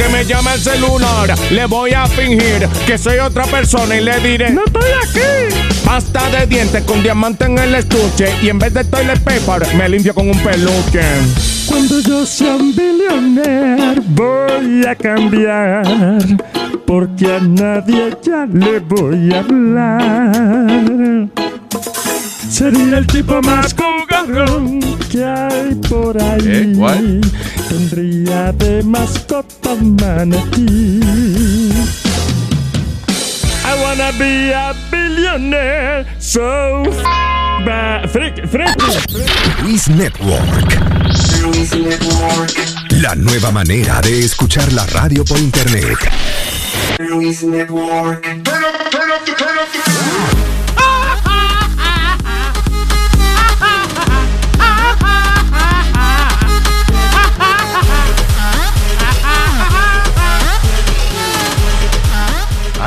Que 0.00 0.08
me 0.08 0.24
llame 0.24 0.54
el 0.54 0.60
celular, 0.60 1.34
le 1.50 1.66
voy 1.66 1.92
a 1.92 2.06
fingir 2.06 2.66
que 2.86 2.96
soy 2.96 3.18
otra 3.18 3.44
persona 3.44 3.94
y 3.94 4.00
le 4.00 4.18
diré: 4.20 4.48
¡No 4.48 4.62
estoy 4.64 4.90
aquí! 5.02 5.54
Pasta 5.84 6.26
de 6.30 6.46
dientes 6.46 6.82
con 6.84 7.02
diamante 7.02 7.44
en 7.44 7.58
el 7.58 7.74
estuche. 7.74 8.32
Y 8.40 8.48
en 8.48 8.58
vez 8.58 8.72
de 8.72 8.82
toilet 8.84 9.20
paper, 9.20 9.74
me 9.74 9.90
limpio 9.90 10.14
con 10.14 10.30
un 10.30 10.38
peluche. 10.38 11.02
Cuando 11.66 12.00
yo 12.00 12.24
sea 12.24 12.56
un 12.56 12.74
billonero 12.74 14.00
voy 14.06 14.86
a 14.86 14.94
cambiar. 14.94 15.82
Porque 16.86 17.34
a 17.34 17.40
nadie 17.40 18.16
ya 18.22 18.46
le 18.46 18.78
voy 18.78 19.34
a 19.34 19.40
hablar. 19.40 21.28
Sería 22.50 22.98
el 22.98 23.06
tipo 23.06 23.40
más 23.42 23.72
cugarrón 23.74 24.80
que 25.08 25.24
hay 25.24 25.74
por 25.88 26.20
ahí. 26.20 26.40
¿Eh? 26.44 26.72
What? 26.74 26.98
Tendría 27.68 28.52
de 28.52 28.82
mascota 28.82 29.76
manatí. 29.76 31.00
I 33.62 33.82
wanna 33.84 34.10
be 34.18 34.52
a 34.52 34.74
billionaire, 34.90 36.04
so 36.18 36.82
freak, 38.12 38.44
freak. 38.48 38.76
Luis 39.62 39.88
Network. 39.88 40.78
La 43.00 43.14
nueva 43.14 43.52
manera 43.52 44.00
de 44.00 44.24
escuchar 44.24 44.72
la 44.72 44.84
radio 44.86 45.24
por 45.24 45.38
internet. 45.38 45.98
Luis 46.98 47.44
Network. 47.44 48.26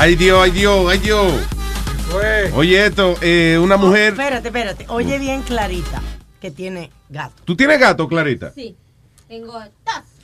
Ay 0.04 0.16
Dios, 0.16 0.38
ay 0.38 0.50
Dios, 0.50 0.86
ay 0.90 0.98
Dios. 0.98 1.32
Oye 2.54 2.84
esto, 2.84 3.14
eh, 3.22 3.58
una 3.58 3.78
mujer... 3.78 4.12
Espérate, 4.12 4.48
espérate. 4.48 4.84
Oye 4.90 5.18
bien 5.18 5.40
clarita 5.40 6.02
que 6.42 6.50
tiene 6.50 6.90
gato. 7.08 7.42
¿Tú 7.46 7.56
tienes 7.56 7.80
gato, 7.80 8.06
Clarita? 8.06 8.52
Sí, 8.54 8.76
tengo 9.28 9.54
dos 9.54 9.70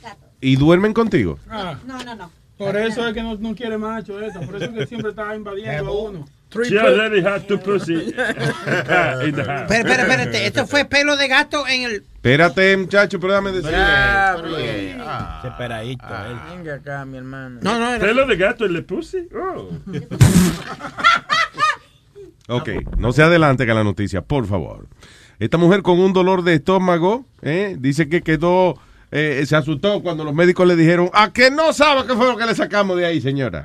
gatos. 0.03 0.29
¿Y 0.39 0.55
duermen 0.55 0.93
contigo? 0.93 1.39
Ah, 1.49 1.79
No, 1.87 1.97
no, 2.03 2.13
no. 2.13 2.29
por 2.59 2.77
eso 2.77 3.07
es 3.07 3.13
que 3.15 3.23
no, 3.23 3.33
no 3.37 3.55
quiere 3.55 3.75
macho 3.79 4.21
esta. 4.21 4.39
Por 4.41 4.57
eso 4.57 4.65
es 4.65 4.71
que 4.71 4.85
siempre 4.85 5.09
está 5.09 5.35
invadiendo 5.35 5.87
a 5.89 6.09
uno. 6.09 6.27
She 6.65 6.77
already 6.77 7.21
had 7.21 7.47
two 7.47 7.57
pussy. 7.57 8.13
Pero, 8.15 9.21
espera, 9.71 10.03
espérate, 10.03 10.45
esto 10.45 10.67
fue 10.67 10.85
pelo 10.85 11.15
de 11.15 11.27
gato 11.27 11.65
en 11.67 11.83
el. 11.83 12.03
Espérate, 12.15 12.77
muchacho, 12.77 13.19
pero 13.19 13.33
déjame 13.33 13.51
decir. 13.51 13.71
Separadito, 15.41 16.05
él. 16.05 16.37
Venga 16.55 16.75
acá, 16.75 17.05
mi 17.05 17.17
hermano. 17.17 17.59
No, 17.63 17.79
no, 17.79 17.93
era- 17.93 18.05
¿Pelo 18.05 18.27
de 18.27 18.35
gato 18.35 18.65
en 18.65 18.73
la 18.73 18.81
pussy? 18.81 19.27
Oh. 19.33 19.69
Ok, 22.47 22.69
no 22.97 23.13
se 23.13 23.23
adelante 23.23 23.65
con 23.65 23.75
la 23.75 23.83
noticia, 23.83 24.21
por 24.21 24.45
favor. 24.45 24.87
Esta 25.39 25.57
mujer 25.57 25.81
con 25.83 25.99
un 25.99 26.11
dolor 26.11 26.43
de 26.43 26.55
estómago, 26.55 27.25
¿eh? 27.41 27.77
dice 27.79 28.09
que 28.09 28.21
quedó, 28.21 28.77
eh, 29.11 29.43
se 29.47 29.55
asustó 29.55 30.01
cuando 30.03 30.25
los 30.25 30.33
médicos 30.33 30.67
le 30.67 30.75
dijeron, 30.75 31.09
¿a 31.13 31.31
que 31.31 31.49
no 31.49 31.71
sabe 31.71 32.05
qué 32.07 32.13
fue 32.13 32.25
lo 32.27 32.35
que 32.35 32.45
le 32.45 32.53
sacamos 32.53 32.97
de 32.97 33.05
ahí, 33.05 33.21
señora? 33.21 33.63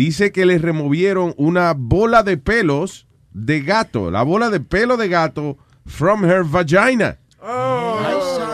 Dice 0.00 0.32
que 0.32 0.46
le 0.46 0.56
removieron 0.56 1.34
una 1.36 1.74
bola 1.76 2.22
de 2.22 2.38
pelos 2.38 3.06
de 3.34 3.60
gato, 3.60 4.10
la 4.10 4.22
bola 4.22 4.48
de 4.48 4.60
pelo 4.60 4.96
de 4.96 5.08
gato 5.08 5.58
from 5.84 6.24
her 6.24 6.42
vagina. 6.42 7.18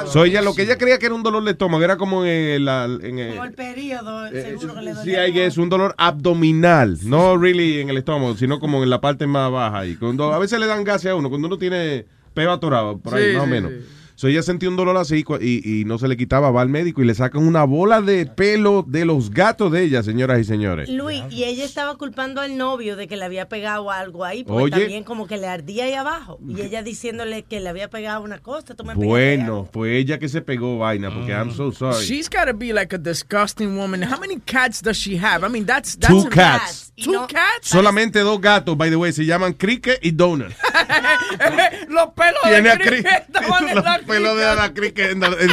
So 0.09 0.25
ella, 0.25 0.43
lo 0.43 0.55
que 0.55 0.63
ella 0.63 0.77
creía 0.77 0.99
que 0.99 1.07
era 1.07 1.15
un 1.15 1.23
dolor 1.23 1.45
de 1.45 1.53
estómago 1.53 1.85
era 1.85 1.97
como 1.97 2.25
en, 2.25 2.65
la- 2.65 2.87
en 2.87 3.19
el, 3.21 3.31
Como 3.31 3.45
el 3.45 3.53
periodo, 3.53 4.29
seguro 4.29 4.75
que 4.75 4.83
le 4.83 4.95
Sí, 4.95 5.13
dolía. 5.13 5.47
es 5.47 5.57
un 5.57 5.69
dolor 5.69 5.95
abdominal, 5.99 6.99
no 7.05 7.37
really 7.37 7.81
en 7.81 7.91
el 7.91 7.99
estómago, 7.99 8.37
sino 8.37 8.59
como 8.59 8.83
en 8.83 8.91
la 8.91 9.01
parte 9.01 9.27
más 9.29 9.51
baja. 9.53 9.87
Y 9.87 9.95
cuando 9.97 10.33
a 10.33 10.39
veces 10.39 10.59
le 10.59 10.67
dan 10.67 10.83
gases 10.83 11.13
a 11.13 11.15
uno, 11.15 11.29
cuando 11.29 11.47
uno 11.49 11.59
tiene 11.59 12.07
peo 12.35 12.51
atorado, 12.51 12.99
por 12.99 13.15
ahí 13.15 13.31
Sí, 13.31 13.33
más 13.35 13.43
o 13.43 13.45
sí, 13.47 13.51
menos. 13.51 13.73
So 14.17 14.29
ella 14.29 14.43
sentía 14.43 14.71
un 14.71 14.77
dolor 14.77 14.97
así 14.97 15.25
y, 15.43 15.81
y 15.81 15.85
no 15.85 15.99
se 15.99 16.09
le 16.09 16.17
quitaba, 16.17 16.51
va 16.51 16.63
al 16.63 16.71
médico 16.71 17.03
y 17.03 17.05
le 17.05 17.15
sacan 17.15 17.47
una 17.47 17.65
bola 17.65 18.01
de 18.01 18.25
pelo 18.25 18.83
de 18.87 19.05
los 19.05 19.31
gatos 19.31 19.71
de 19.71 19.83
ella, 19.83 20.03
señoras 20.03 20.41
y 20.41 20.45
señores. 20.45 20.89
Luis, 20.89 21.23
y 21.31 21.45
ella 21.45 21.67
estaba 21.67 21.97
culpando 21.97 22.41
al 22.41 22.57
novio 22.57 22.97
de 22.97 23.09
que 23.09 23.19
le 23.19 23.27
había 23.27 23.47
pegado 23.49 23.91
algo 23.91 24.25
ahí, 24.25 24.43
porque 24.43 24.63
Oye. 24.63 24.81
también 24.81 25.05
como 25.05 25.27
que 25.27 25.37
le 25.37 25.47
ardía 25.47 25.85
ahí 25.85 25.93
abajo. 25.93 26.39
Y 26.49 26.63
ella 26.63 26.83
diciéndole 26.83 27.43
que 27.43 27.61
le 27.61 27.69
había 27.69 27.91
pegado 27.91 28.23
una 28.23 28.39
cosa, 28.39 28.75
tú 28.75 28.85
me 28.85 28.95
Bueno, 28.95 29.69
fue 29.71 29.99
ella 29.99 30.19
que 30.19 30.31
se 30.31 30.41
pegó 30.41 30.79
vaina, 30.79 31.13
porque 31.13 31.33
I'm 31.33 31.53
so 31.53 31.71
sorry. 31.71 32.03
She's 32.07 32.31
got 32.31 32.47
to 32.47 32.55
be 32.55 32.73
like 32.73 32.95
a 32.95 32.99
disgusting 32.99 33.77
woman. 33.77 34.03
How 34.03 34.19
many 34.19 34.41
cats 34.41 34.81
does 34.81 34.97
she 34.97 35.19
have? 35.19 35.45
I 35.45 35.51
mean, 35.51 35.67
that's 35.67 35.95
that's 35.95 36.25
Two 36.25 36.31
cats. 36.31 36.86
Two 37.03 37.27
cats. 37.29 37.69
Solamente 37.69 38.21
dos 38.21 38.41
gatos, 38.41 38.77
by 38.77 38.89
the 38.89 38.97
way, 38.97 39.13
se 39.13 39.25
llaman 39.27 39.53
Cricket 39.53 39.99
y 40.03 40.13
Donut. 40.13 40.51
Los 41.89 42.09
pelos 42.15 42.41
Tiene 42.45 42.71
de 42.71 42.79
cricket 42.79 43.25
estaban 43.29 43.69
en 43.69 43.75
los 43.77 43.85
la 43.85 43.99
pelos 44.07 44.37
de 44.37 44.55
la 44.55 44.73
Cricket. 44.75 45.11
en 45.13 45.21
la- 45.21 45.27
en- 45.29 45.53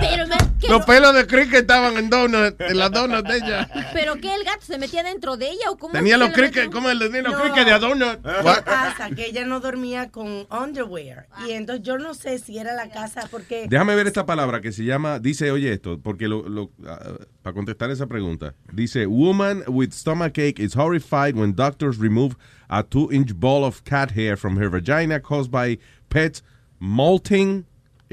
Pero 0.00 0.26
más 0.28 0.38
que 0.60 0.68
Los 0.68 0.84
pelos 0.84 1.14
de 1.14 1.26
cricket 1.26 1.60
estaban 1.62 1.96
en, 1.96 2.08
donut, 2.10 2.60
en 2.60 2.78
las 2.78 2.90
donuts 2.90 3.28
de 3.28 3.36
ella. 3.38 3.68
¿Pero 3.92 4.16
qué? 4.16 4.34
¿El 4.34 4.44
gato 4.44 4.60
se 4.62 4.78
metía 4.78 5.02
dentro 5.02 5.36
de 5.36 5.46
ella 5.50 5.70
o 5.70 5.76
cómo? 5.76 5.92
Tenía 5.92 6.16
los 6.16 6.28
le 6.28 6.34
cricket? 6.34 6.70
¿cómo 6.70 6.88
el 6.90 6.98
de 6.98 7.22
los 7.22 7.32
No. 7.32 7.40
cricket 7.42 7.66
de 7.66 7.78
donut? 7.78 8.22
¿Qué 8.22 8.62
pasa? 8.64 9.10
Que 9.14 9.26
ella 9.26 9.44
no 9.44 9.60
dormía 9.60 10.10
con 10.10 10.46
underwear. 10.50 11.26
Y 11.46 11.52
entonces 11.52 11.84
yo 11.84 11.98
no 11.98 12.14
sé 12.14 12.38
si 12.38 12.58
era 12.58 12.74
la 12.74 12.90
casa 12.90 13.26
porque... 13.30 13.66
Déjame 13.68 13.94
ver 13.94 14.06
esta 14.06 14.26
palabra 14.26 14.60
que 14.60 14.72
se 14.72 14.84
llama, 14.84 15.18
dice, 15.18 15.50
oye 15.50 15.72
esto, 15.72 15.98
porque 16.02 16.28
lo, 16.28 16.48
lo- 16.48 16.70
ah, 16.86 16.98
para 17.42 17.54
contestar 17.54 17.90
esa 17.90 18.06
pregunta, 18.06 18.54
dice, 18.72 19.06
woman 19.06 19.64
with 19.66 19.92
stomachache 19.92 20.60
is 20.60 20.74
horrified 20.74 21.36
when 21.36 21.52
doctors 21.52 21.98
remove 21.98 22.36
a 22.70 22.82
two-inch 22.82 23.34
ball 23.34 23.64
of 23.64 23.84
cat 23.84 24.12
hair 24.12 24.36
from 24.36 24.56
her 24.56 24.68
vagina 24.68 25.18
caused 25.18 25.50
by 25.50 25.76
pets 26.08 26.42
molting 26.78 27.64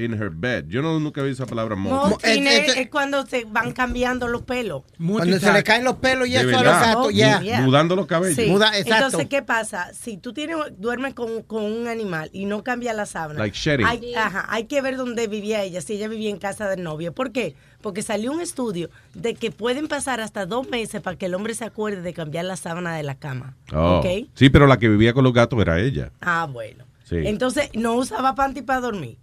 in 0.04 0.12
her 0.14 0.30
bed. 0.30 0.64
Yo 0.68 0.82
no 0.82 0.98
nunca 1.00 1.22
vi 1.22 1.30
esa 1.30 1.46
palabra 1.46 1.76
molting. 1.76 2.10
Molting 2.10 2.46
es, 2.46 2.76
es 2.76 2.88
cuando 2.90 3.26
se 3.26 3.44
van 3.44 3.72
cambiando 3.72 4.28
los 4.28 4.42
pelos. 4.42 4.82
Cuando 4.98 5.38
se 5.38 5.52
le 5.52 5.62
caen 5.62 5.84
los 5.84 5.96
pelos 5.96 6.28
y 6.28 6.36
eso 6.36 6.48
a 6.48 6.52
los 6.52 6.62
gatos, 6.62 7.14
ya. 7.14 7.40
Mudando 7.62 7.96
los 7.96 8.06
cabellos. 8.06 8.36
Sí. 8.36 8.46
Muda- 8.50 8.76
exacto. 8.78 9.06
Entonces, 9.06 9.28
¿qué 9.28 9.42
pasa? 9.42 9.92
Si 9.94 10.16
tú 10.16 10.32
tienes, 10.32 10.56
duermes 10.78 11.14
con, 11.14 11.42
con 11.42 11.64
un 11.64 11.88
animal 11.88 12.30
y 12.32 12.44
no 12.46 12.62
cambia 12.64 12.92
la 12.92 13.06
sábana, 13.06 13.38
Like 13.40 13.56
shedding. 13.56 13.86
hay, 13.86 14.14
ajá, 14.14 14.46
hay 14.48 14.64
que 14.64 14.80
ver 14.82 14.96
dónde 14.96 15.26
vivía 15.26 15.62
ella, 15.62 15.80
si 15.80 15.94
ella 15.94 16.08
vivía 16.08 16.30
en 16.30 16.38
casa 16.38 16.68
del 16.68 16.82
novio. 16.82 17.12
¿Por 17.12 17.32
qué? 17.32 17.54
Porque 17.80 18.02
salió 18.02 18.30
un 18.32 18.40
estudio 18.42 18.90
de 19.14 19.34
que 19.34 19.50
pueden 19.50 19.88
pasar 19.88 20.20
hasta 20.20 20.44
dos 20.44 20.68
meses 20.68 21.00
para 21.00 21.16
que 21.16 21.26
el 21.26 21.34
hombre 21.34 21.54
se 21.54 21.64
acuerde 21.64 22.02
de 22.02 22.12
cambiar 22.12 22.44
la 22.44 22.56
sábana 22.56 22.94
de 22.94 23.02
la 23.02 23.14
cama. 23.14 23.56
Oh. 23.72 23.98
¿Ok? 23.98 24.28
Sí, 24.34 24.50
pero 24.50 24.66
la 24.66 24.78
que 24.78 24.88
vivía 24.88 25.14
con 25.14 25.24
los 25.24 25.32
gatos 25.32 25.58
era 25.60 25.80
ella. 25.80 26.10
Ah, 26.20 26.46
bueno. 26.50 26.84
Sí. 27.10 27.16
Entonces, 27.24 27.68
no 27.74 27.94
usaba 27.94 28.34
panty 28.34 28.62
para 28.62 28.80
dormir. 28.80 29.18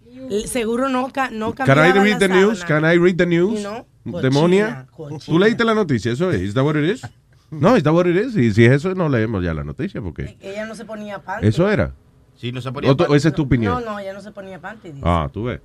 Seguro 0.46 0.88
no, 0.90 1.08
ca- 1.10 1.30
no 1.30 1.54
Can 1.54 1.66
cambiaba 1.66 1.88
I 1.88 1.92
read 1.92 2.12
la 2.12 2.18
the 2.18 2.28
news? 2.28 2.64
Can 2.64 2.84
I 2.84 2.98
read 2.98 3.16
the 3.16 3.26
news? 3.26 3.60
Know, 3.60 3.86
Demonia. 4.20 4.86
cochina, 4.94 5.18
¿Tú 5.24 5.38
leíste 5.38 5.64
la 5.64 5.74
noticia? 5.74 6.12
¿Eso 6.12 6.30
es? 6.30 6.40
¿Is 6.42 6.54
that 6.54 6.64
what 6.64 6.76
it 6.76 6.84
is? 6.84 7.02
No, 7.50 7.76
¿is 7.78 7.82
that 7.82 7.94
what 7.94 8.06
it 8.06 8.14
is? 8.16 8.36
Y 8.36 8.52
si 8.52 8.66
es 8.66 8.72
eso, 8.72 8.94
no 8.94 9.08
leemos 9.08 9.42
ya 9.42 9.54
la 9.54 9.64
noticia 9.64 10.02
porque... 10.02 10.36
Ella 10.42 10.66
no 10.66 10.74
se 10.74 10.84
ponía 10.84 11.18
panty. 11.20 11.46
¿Eso 11.46 11.68
era? 11.70 11.94
Sí, 12.36 12.52
no 12.52 12.60
se 12.60 12.68
¿O 12.68 12.94
tú- 12.96 13.14
esa 13.14 13.28
es 13.28 13.34
tu 13.34 13.44
opinión? 13.44 13.82
No, 13.82 13.92
no, 13.92 13.98
ella 13.98 14.12
no 14.12 14.20
se 14.20 14.32
ponía 14.32 14.60
panty. 14.60 14.88
dice. 14.92 15.02
Ah, 15.04 15.28
tú 15.32 15.44
ves. 15.44 15.60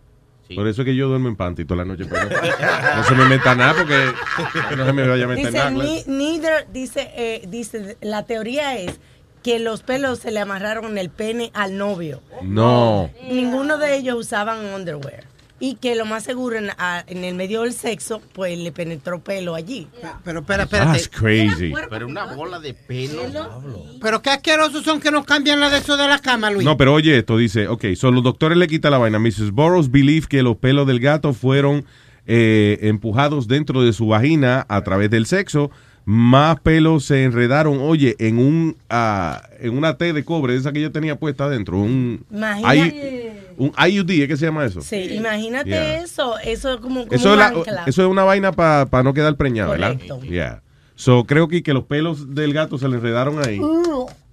Por 0.56 0.68
eso 0.68 0.82
es 0.82 0.86
que 0.86 0.96
yo 0.96 1.08
duermo 1.08 1.30
en 1.30 1.36
panty 1.36 1.66
toda 1.66 1.80
la 1.80 1.86
noche. 1.86 2.06
pero 2.06 2.30
no, 2.30 2.98
no 2.98 3.04
se 3.04 3.16
me 3.16 3.26
meta 3.26 3.56
nada 3.56 3.74
porque 3.74 3.96
que 4.70 4.76
no 4.76 4.86
se 4.86 4.94
me 4.94 5.08
vaya 5.08 5.26
a 5.26 5.28
meter 5.28 5.46
Dice, 5.48 5.58
nada. 5.58 5.70
ni- 5.72 6.04
neither, 6.08 6.68
dice, 6.72 7.10
eh, 7.16 7.44
dice, 7.48 7.98
la 8.02 8.24
teoría 8.26 8.78
es 8.78 9.00
que 9.44 9.60
los 9.60 9.84
pelos 9.84 10.20
se 10.20 10.32
le 10.32 10.40
amarraron 10.40 10.86
en 10.92 10.98
el 10.98 11.10
pene 11.10 11.52
al 11.54 11.78
novio. 11.78 12.22
No. 12.42 13.10
Ninguno 13.30 13.78
de 13.78 13.96
ellos 13.98 14.16
usaban 14.18 14.66
underwear. 14.74 15.26
Y 15.60 15.76
que 15.76 15.96
lo 15.96 16.06
más 16.06 16.24
seguro 16.24 16.58
en, 16.58 16.72
a- 16.78 17.06
en 17.08 17.24
el 17.24 17.36
medio 17.36 17.62
del 17.62 17.72
sexo, 17.72 18.22
pues 18.34 18.58
le 18.58 18.74
penetró 18.74 19.22
pelo 19.24 19.56
allí. 19.56 19.88
Pero 20.26 20.40
espera, 20.42 20.66
That's 20.66 21.08
crazy. 21.08 21.72
Pero 21.90 22.08
una 22.08 22.26
bola 22.36 22.60
de 22.60 22.74
pelo. 22.74 23.22
Pero 24.02 24.22
qué 24.22 24.32
asquerosos 24.32 24.84
son 24.84 25.00
que 25.00 25.10
nos 25.10 25.24
cambian 25.26 25.62
la 25.62 25.70
de 25.70 25.78
eso 25.78 25.96
de 25.96 26.08
la 26.08 26.20
cama, 26.20 26.50
Luis. 26.52 26.66
No, 26.66 26.76
pero 26.76 26.94
oye 26.94 27.18
esto, 27.20 27.38
dice, 27.38 27.70
ok, 27.70 27.86
so 27.96 28.12
los 28.12 28.24
doctores 28.24 28.58
le 28.58 28.68
quitan 28.68 28.92
la 28.92 28.98
vaina. 28.98 29.20
Mrs. 29.20 29.52
Burroughs 29.52 29.90
believe 29.90 30.28
que 30.28 30.44
los 30.44 30.58
pelos 30.58 30.86
del 30.86 31.00
gato 31.00 31.34
fueron 31.34 31.86
eh, 32.26 32.80
empujados 32.82 33.48
dentro 33.48 33.84
de 33.84 33.94
su 33.94 34.08
vagina 34.08 34.66
a 34.68 34.82
través 34.84 35.10
del 35.12 35.26
sexo. 35.26 35.72
Más 36.06 36.60
pelos 36.60 37.06
se 37.06 37.24
enredaron, 37.24 37.80
oye, 37.80 38.16
en 38.20 38.38
un 38.38 38.76
ah, 38.90 39.42
en 39.60 39.78
una 39.78 39.98
T 39.98 40.12
de 40.12 40.26
cobre, 40.26 40.56
esa 40.56 40.74
que 40.74 40.82
yo 40.82 40.92
tenía 40.92 41.18
puesta 41.18 41.46
adentro. 41.46 41.78
Un, 41.80 42.26
Imagínate. 42.30 43.34
I- 43.38 43.54
un 43.58 43.72
IUD, 43.90 44.10
¿es 44.10 44.28
que 44.28 44.36
se 44.38 44.46
llama 44.48 44.66
eso? 44.66 44.82
Sí, 44.82 44.98
imagínate 45.16 45.70
Yeah. 45.70 46.02
eso. 46.02 46.38
Eso 46.40 46.74
es 46.74 46.80
como, 46.82 47.02
como 47.06 47.14
Eso 47.14 47.34
un 47.34 47.40
es, 47.42 47.68
la- 47.68 47.84
eso 47.86 48.02
es 48.02 48.08
una 48.10 48.24
vaina 48.24 48.52
para 48.52 49.04
no 49.04 49.14
quedar 49.14 49.38
preñado, 49.38 49.72
¿verdad? 49.72 49.94
Correcto. 49.94 50.22
Yeah. 50.24 50.62
So, 50.96 51.24
creo 51.26 51.48
que, 51.48 51.64
que 51.64 51.74
los 51.74 51.86
pelos 51.86 52.36
del 52.36 52.52
gato 52.54 52.78
se 52.78 52.88
le 52.90 52.96
enredaron 52.98 53.40
ahí. 53.46 53.62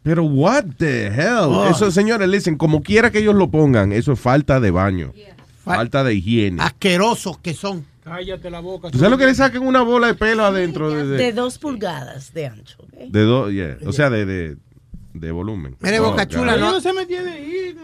Pero 0.03 0.25
what 0.25 0.65
the 0.79 1.07
hell? 1.09 1.45
Oh. 1.51 1.69
Eso, 1.71 1.91
señores, 1.91 2.29
listen, 2.29 2.57
como 2.57 2.83
quiera 2.83 3.11
que 3.13 3.19
ellos 3.21 3.35
lo 3.35 3.51
pongan, 3.51 3.93
eso 3.93 4.13
es 4.13 4.19
falta 4.21 4.59
de 4.59 4.71
baño. 4.71 5.13
Falta 5.63 6.03
de 6.03 6.15
higiene. 6.15 6.63
Asquerosos 6.63 7.39
que 7.39 7.55
son. 7.55 7.85
Cállate 8.05 8.51
la 8.51 8.61
boca. 8.61 8.91
¿Tú 8.91 8.99
sabes 8.99 9.11
lo 9.11 9.19
que 9.19 9.27
le 9.27 9.35
sacan 9.35 9.63
una 9.63 9.83
bola 9.83 10.07
de 10.09 10.15
pelo 10.15 10.45
adentro 10.45 10.91
de, 10.91 11.07
de 11.07 11.17
de, 11.19 11.33
dos 11.33 11.59
pulgadas 11.59 12.33
de 12.33 12.47
ancho. 12.47 12.79
de 13.09 13.21
do- 13.23 13.51
yeah, 13.51 13.77
o 13.87 13.93
sea, 13.93 14.09
de, 14.11 14.25
de, 14.25 14.57
de 15.15 15.31
volumen? 15.33 15.77
Mire, 15.81 16.01
Oh, 16.01 16.11
Boca. 16.11 16.27
Chula, 16.27 16.57
no. 16.57 16.81
se 16.81 16.93
me 16.93 17.07
tiene 17.07 17.31
ahí. 17.31 17.77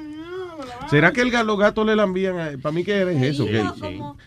¿Será 0.91 1.13
que 1.13 1.21
el 1.21 1.31
los 1.31 1.59
gatos 1.59 1.85
le 1.87 1.97
lambían? 1.97 2.61
Para 2.61 2.73
mí 2.73 2.85
que 2.85 3.03
es 3.03 3.23
eso. 3.35 3.45
que, 3.45 3.65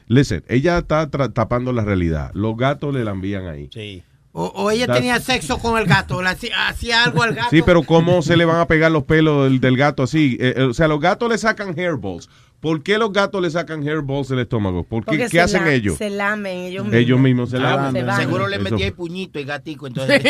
Listen, 0.07 0.43
ella 0.47 0.79
está 0.79 1.09
tapando 1.09 1.71
la 1.73 1.83
realidad. 1.83 2.31
Los 2.33 2.55
gatos 2.57 2.93
le 2.93 3.03
lambían 3.03 3.47
ahí. 3.47 3.69
Sí. 3.73 4.03
O, 4.31 4.45
o 4.45 4.69
ella 4.69 4.85
That's- 4.85 4.95
tenía 4.97 5.19
sexo 5.19 5.57
con 5.57 5.79
el 5.79 5.85
gato, 5.87 6.21
le 6.21 6.29
hacía, 6.29 6.67
hacía 6.67 7.03
algo 7.03 7.23
al 7.23 7.33
gato. 7.33 7.47
Sí, 7.49 7.61
pero 7.65 7.81
¿cómo 7.81 8.21
se 8.21 8.37
le 8.37 8.45
van 8.45 8.57
a 8.59 8.67
pegar 8.67 8.91
los 8.91 9.03
pelos 9.05 9.45
del, 9.45 9.59
del 9.59 9.75
gato 9.75 10.03
así? 10.03 10.37
Eh, 10.39 10.53
eh, 10.57 10.63
o 10.63 10.73
sea, 10.73 10.87
los 10.87 10.99
gatos 10.99 11.29
le 11.29 11.37
sacan 11.37 11.73
hairballs. 11.77 12.29
¿Por 12.59 12.83
qué 12.83 12.97
los 12.97 13.13
gatos 13.13 13.41
le 13.41 13.49
sacan 13.49 13.81
hairballs 13.87 14.27
del 14.27 14.39
estómago? 14.39 14.83
¿Por 14.83 15.03
qué, 15.05 15.11
Porque 15.11 15.23
¿Qué 15.23 15.29
se 15.29 15.39
hacen 15.39 15.63
la- 15.65 15.71
ellos? 15.71 15.97
Se 15.97 16.09
lamen 16.09 16.57
ellos 16.57 16.83
mismos. 16.83 16.99
Ellos 17.01 17.19
mismos 17.19 17.49
se. 17.51 17.57
Se 17.57 17.63
van. 17.63 18.15
Seguro 18.17 18.47
le 18.49 18.59
metía 18.59 18.87
el 18.87 18.93
puñito 18.93 19.39
y 19.39 19.45
gatico, 19.45 19.87
entonces. 19.87 20.21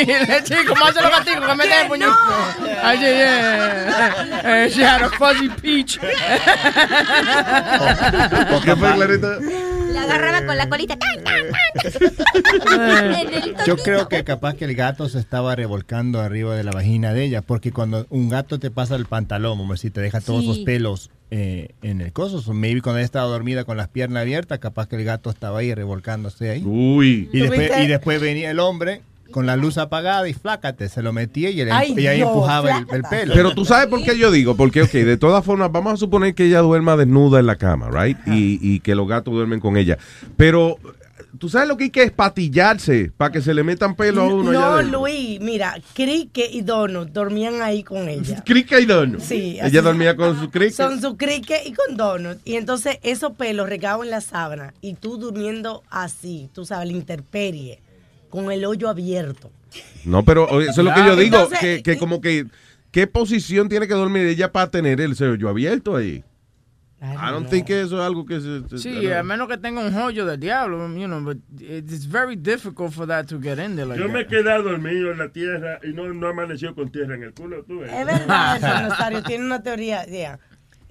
Sí, 0.46 0.54
¿cómo 0.68 0.86
hacen 0.86 1.02
los 1.04 1.12
gaticos 1.12 1.48
que 1.48 1.56
meten 1.56 1.80
el 1.82 1.88
puñito? 1.88 2.12
Ay, 2.84 3.00
yeah, 3.00 3.12
yeah. 4.44 4.66
Eh, 4.66 4.70
she 4.70 4.84
had 4.86 5.02
a 5.02 5.10
fuzzy 5.10 5.50
peach. 5.62 6.00
¿Qué 8.64 8.76
fue, 8.76 8.94
Clarita? 8.94 9.38
La 9.94 10.04
agarraba 10.04 10.46
con 10.46 10.58
la 10.58 10.70
colita. 10.70 10.98
¡tan, 10.98 11.24
tan, 11.24 11.44
tan! 12.64 13.14
En 13.14 13.34
el 13.34 13.56
Yo 13.66 13.76
creo 13.78 14.08
que 14.08 14.24
capaz 14.24 14.54
que 14.54 14.66
el 14.66 14.76
gato 14.76 15.10
se 15.10 15.20
estaba 15.20 15.56
revolcando 15.56 16.22
arriba 16.22 16.56
de 16.56 16.64
la 16.64 16.72
vagina 16.72 17.14
de 17.14 17.24
ella, 17.24 17.42
porque 17.42 17.72
cuando 17.72 18.06
un 18.10 18.30
gato 18.30 18.60
te 18.60 18.70
pasa 18.70 18.96
el 18.96 19.06
pantalón, 19.06 19.58
como 19.58 19.76
si 19.78 19.90
te 19.90 20.02
deja 20.02 20.22
todos 20.22 20.44
Sí. 20.44 20.52
esos 20.52 20.60
pelos 20.64 21.10
eh, 21.32 21.70
en 21.82 22.02
el 22.02 22.12
coso, 22.12 22.42
so 22.42 22.54
maybe 22.54 22.82
cuando 22.82 23.00
ella 23.00 23.06
estaba 23.06 23.28
dormida 23.28 23.64
con 23.64 23.78
las 23.78 23.88
piernas 23.88 24.22
abiertas, 24.22 24.60
capaz 24.60 24.88
que 24.88 24.96
el 24.96 25.04
gato 25.04 25.30
estaba 25.30 25.60
ahí 25.60 25.74
revolcándose 25.74 26.50
ahí. 26.50 26.64
Uy. 26.66 27.30
Y 27.32 27.40
después, 27.40 27.72
y 27.84 27.88
después 27.88 28.22
venía 28.22 28.50
el 28.50 28.60
hombre 28.60 29.02
con 29.32 29.46
la 29.46 29.56
luz 29.56 29.78
apagada 29.78 30.28
y 30.28 30.34
flácate, 30.34 30.90
se 30.90 31.02
lo 31.04 31.14
metía 31.14 31.52
y, 31.52 31.62
Ay, 31.62 31.94
y 31.96 32.08
ahí 32.08 32.18
Dios, 32.18 32.30
empujaba 32.30 32.80
el, 32.80 32.86
el 32.92 33.04
pelo. 33.04 33.34
Pero 33.36 33.54
tú 33.54 33.64
sabes 33.64 33.88
por 33.88 34.02
qué 34.02 34.18
yo 34.18 34.32
digo, 34.32 34.56
porque, 34.56 34.82
ok, 34.82 34.92
de 34.92 35.18
todas 35.18 35.46
formas, 35.46 35.72
vamos 35.72 35.94
a 35.94 35.98
suponer 35.98 36.34
que 36.34 36.46
ella 36.46 36.62
duerma 36.62 36.98
desnuda 36.98 37.40
en 37.40 37.46
la 37.46 37.56
cama, 37.56 37.90
right? 37.92 38.18
Y, 38.26 38.60
y 38.62 38.80
que 38.80 38.96
los 38.96 39.08
gatos 39.08 39.34
duermen 39.34 39.60
con 39.60 39.78
ella. 39.78 39.98
Pero, 40.36 40.78
¿tú 41.38 41.50
sabes 41.50 41.68
lo 41.68 41.78
que 41.78 41.86
hay 41.86 41.90
que 41.90 42.04
espatillarse 42.04 43.12
para 43.16 43.32
que 43.32 43.42
se 43.42 43.54
le 43.54 43.64
metan 43.64 43.96
pelo 43.96 44.22
a 44.22 44.34
uno? 44.34 44.52
No? 44.52 44.82
Luis, 44.82 45.40
mira, 45.40 45.76
Crique 45.94 46.50
y 46.52 46.62
Donut 46.62 47.10
dormían 47.10 47.62
ahí 47.62 47.84
con 47.84 48.10
ella. 48.10 48.44
Crica 48.46 48.80
y 48.80 48.86
Donut. 48.86 49.22
Sí, 49.22 49.58
Ella 49.62 49.82
dormía 49.82 50.16
con 50.16 50.40
su 50.40 50.50
crica. 50.50 50.76
Son 50.76 51.02
su 51.02 51.18
crique 51.18 51.62
y 51.66 51.74
con 51.74 51.98
Donut. 51.98 52.40
Y 52.46 52.56
entonces 52.56 52.98
esos 53.04 53.34
pelos 53.34 53.70
regados 53.70 54.06
en 54.06 54.12
la 54.12 54.22
sábana 54.22 54.74
y 54.82 54.96
tú 54.96 55.18
durmiendo 55.18 55.84
así, 55.90 56.50
tú 56.54 56.66
sabes, 56.66 56.90
la 56.90 56.98
intemperie, 56.98 57.82
con 58.30 58.52
el 58.52 58.66
hoyo 58.66 58.90
abierto. 58.90 59.52
No, 60.06 60.26
pero 60.26 60.62
eso 60.62 60.82
es 60.82 60.86
lo 60.86 60.94
que 60.94 61.06
yo 61.06 61.16
digo, 61.16 61.38
Entonces, 61.38 61.60
que, 61.60 61.84
que 61.84 61.98
como 61.98 62.22
que, 62.22 62.46
¿qué 62.92 63.06
posición 63.06 63.70
tiene 63.70 63.88
que 63.88 63.94
dormir 63.94 64.26
ella 64.26 64.52
para 64.52 64.72
tener 64.72 65.00
el 65.02 65.16
sello 65.16 65.50
abierto 65.50 65.96
ahí? 65.96 66.24
I 67.02 67.32
don't 67.32 67.48
think 67.50 67.66
que 67.68 67.80
eso 67.82 67.98
es 67.98 68.06
algo 68.06 68.26
que 68.26 68.42
se... 68.42 68.68
se- 68.70 68.78
Sí, 68.78 69.10
a 69.12 69.24
menos 69.24 69.48
que 69.48 69.58
tenga 69.58 69.80
un 69.80 69.96
hoyo 69.96 70.26
del 70.26 70.38
diablo, 70.40 70.78
you 70.98 71.08
know, 71.08 71.22
but 71.22 71.38
it's 71.60 72.06
very 72.06 72.36
difficult 72.36 72.92
for 72.92 73.08
that 73.08 73.26
to 73.28 73.40
get 73.40 73.58
in 73.58 73.76
there 73.78 73.86
like 73.86 74.00
Yo 74.02 74.10
me 74.10 74.22
he 74.22 74.28
quedado 74.28 74.64
dormido 74.64 75.12
en 75.12 75.18
la 75.20 75.30
tierra 75.30 75.80
y 75.84 75.94
no, 75.94 76.14
no 76.14 76.28
amaneció 76.28 76.76
con 76.76 76.92
tierra 76.92 77.16
en 77.16 77.24
el 77.24 77.34
culo. 77.34 77.64
¿tú 77.64 77.80
ves? 77.80 77.92
Es 77.94 78.06
verdad 78.06 78.58
eso, 78.58 78.68
Nazario. 78.68 79.24
Tiene 79.24 79.46
una 79.46 79.64
teoría. 79.64 80.06
Yeah. 80.08 80.40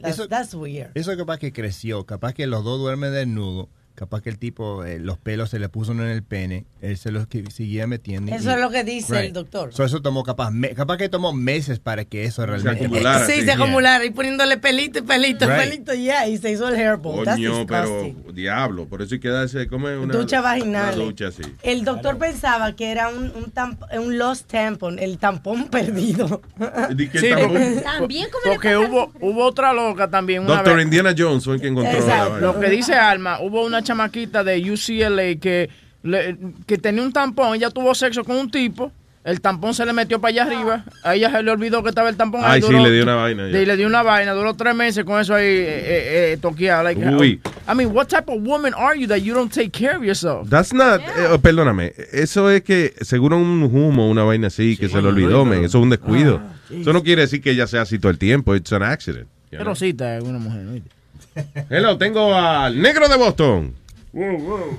That's, 0.01 0.15
Eso- 0.19 0.29
that's 0.29 0.55
weird. 0.55 0.93
Eso 0.95 1.15
capaz 1.17 1.39
que 1.39 1.53
creció, 1.53 2.07
capaz 2.07 2.33
que 2.33 2.47
los 2.47 2.65
dos 2.65 2.79
duermen 2.79 3.13
desnudo, 3.13 3.69
capaz 3.99 4.23
que 4.23 4.31
el 4.31 4.39
tipo, 4.39 4.85
eh, 4.85 5.01
los 5.01 5.19
pelos 5.19 5.51
se 5.51 5.59
le 5.59 5.69
puso 5.69 5.91
en 5.93 6.01
el 6.03 6.23
pene, 6.23 6.65
él 6.81 6.97
se 6.97 7.11
los 7.11 7.27
que 7.27 7.45
seguía 7.51 7.87
metiendo. 7.89 8.31
y- 8.31 8.35
Eso 8.35 8.53
es 8.53 8.61
lo 8.61 8.71
que 8.71 8.85
dice 8.85 9.27
el 9.27 9.33
doctor. 9.33 9.73
So, 9.75 9.85
eso 9.85 10.01
tomó 10.01 10.23
capaz, 10.23 10.51
me- 10.53 10.71
capaz 10.75 10.97
que 10.99 11.09
tomó 11.09 11.33
meses 11.33 11.81
para 11.81 12.05
que 12.05 12.25
eso 12.25 12.47
realmente 12.47 12.85
acumulara, 12.87 13.27
sí, 13.27 13.33
sí. 13.41 13.43
se 13.43 13.53
acumulara 13.53 14.05
y 14.05 14.11
poniéndole 14.11 14.57
pelito 14.59 15.01
y 15.01 15.03
pelito, 15.03 15.47
Right. 15.47 15.59
pelito, 15.59 15.95
ya, 15.95 16.29
y 16.29 16.39
se 16.39 16.53
hizo 16.53 16.69
el 16.69 16.77
hairball. 16.77 17.25
Coño, 17.25 17.67
pero 17.67 18.15
diablo, 18.33 18.87
por 18.87 19.03
eso 19.03 19.15
hay 19.17 19.21
que 19.21 19.29
darse, 19.29 19.67
como 19.67 19.89
una 19.89 20.15
Ducha 20.15 20.41
vaginal. 20.41 20.95
Una 20.95 21.05
ducha 21.05 21.29
así. 21.29 21.43
El 21.63 21.85
doctor 21.85 22.19
pensaba 22.19 22.77
que 22.77 22.91
era 22.93 23.09
un, 23.09 23.25
un, 23.35 23.53
tamp- 23.53 23.87
un 23.99 24.17
lost 24.19 24.49
tampon, 24.51 24.99
el 25.01 25.19
tampón 25.19 25.69
perdido. 25.71 26.41
Sí, 26.97 27.09
estamos- 27.27 27.49
porque, 27.49 27.81
También 27.83 28.29
como 28.31 28.55
porque 28.55 28.77
hubo, 28.77 29.13
hubo 29.21 29.45
otra 29.45 29.73
loca 29.73 30.09
también. 30.09 30.43
Una 30.45 30.55
Doctor 30.57 30.77
vez. 30.77 30.85
Indiana 30.85 31.15
Jones 31.17 31.45
fue 31.45 31.57
el 31.57 31.61
que 31.61 31.69
encontró 31.69 32.07
la. 32.07 32.29
Lo 32.39 32.61
que 32.61 32.69
dice 32.71 32.95
Alma, 32.95 33.41
hubo 33.41 33.65
una 33.65 33.83
chamaquita 33.89 34.45
de 34.45 34.61
UCLA 34.71 35.41
que, 35.41 35.71
le- 36.03 36.37
que 36.67 36.77
tenía 36.79 37.03
un 37.03 37.13
tampón, 37.13 37.55
ella 37.57 37.71
tuvo 37.71 37.95
sexo 37.95 38.23
con 38.25 38.37
un 38.37 38.51
tipo, 38.51 38.93
el 39.25 39.41
tampón 39.41 39.75
se 39.75 39.85
le 39.85 39.93
metió 39.93 40.21
para 40.21 40.31
allá 40.31 40.43
arriba, 40.45 40.85
a 41.05 41.15
ella 41.15 41.31
se 41.31 41.43
le 41.43 41.51
olvidó 41.51 41.83
que 41.83 41.89
estaba 41.91 42.09
el 42.09 42.17
tampón 42.17 42.41
ahí. 42.45 42.61
Ay, 42.61 42.63
sí, 42.63 42.73
le 42.73 42.91
dio 42.91 43.03
una 43.03 43.15
vaina 43.17 43.49
ya. 43.51 43.61
Y 43.61 43.67
le 43.67 43.77
dio 43.77 43.87
una 43.87 44.03
vaina, 44.03 44.33
duró 44.33 44.55
tres 44.55 44.75
meses 44.75 45.05
con 45.05 45.21
eso 45.21 45.35
ahí 45.35 45.45
eh, 45.45 45.67
eh, 45.67 46.33
eh, 46.33 46.39
toqueado. 46.41 46.85
like, 46.85 47.01
Uy, 47.01 47.41
I 47.71 47.75
mean, 47.75 47.91
what 47.95 48.07
type 48.07 48.29
of 48.31 48.41
woman 48.43 48.73
are 48.75 48.99
you 48.99 49.07
that 49.09 49.19
you 49.19 49.35
don't 49.35 49.53
take 49.53 49.71
care 49.71 49.97
of 49.97 50.03
yourself? 50.05 50.49
That's 50.49 50.73
not, 50.73 51.01
eh, 51.01 51.29
oh, 51.33 51.39
perdóname, 51.39 51.93
eso 52.13 52.49
es 52.51 52.63
que 52.63 52.95
seguro 53.03 53.37
un 53.37 53.63
humo, 53.65 54.09
una 54.09 54.23
vaina 54.23 54.47
así, 54.47 54.77
que 54.79 54.89
se 54.89 55.03
le 55.03 55.09
olvidó, 55.09 55.45
men, 55.45 55.65
eso 55.65 55.79
es 55.79 55.83
un 55.83 55.91
descuido. 55.91 56.41
eso 56.71 56.93
no 56.93 57.03
quiere 57.03 57.23
decir 57.23 57.43
que 57.43 57.51
ella 57.51 57.67
sea 57.67 57.83
así 57.83 57.99
todo 57.99 58.11
el 58.11 58.19
tiempo, 58.19 58.55
it's 58.55 58.73
an 58.73 58.83
accident. 58.83 59.27
you 59.51 59.57
know. 59.57 59.59
Pero 59.59 59.75
cita 59.75 60.17
es 60.17 60.25
una 60.25 60.39
mujer. 60.39 60.67
¿oíste? 60.69 60.91
Hello, 61.71 61.97
tengo 61.99 62.35
al 62.35 62.81
negro 62.81 63.09
de 63.09 63.17
Boston. 63.17 63.75
No, 64.13 64.33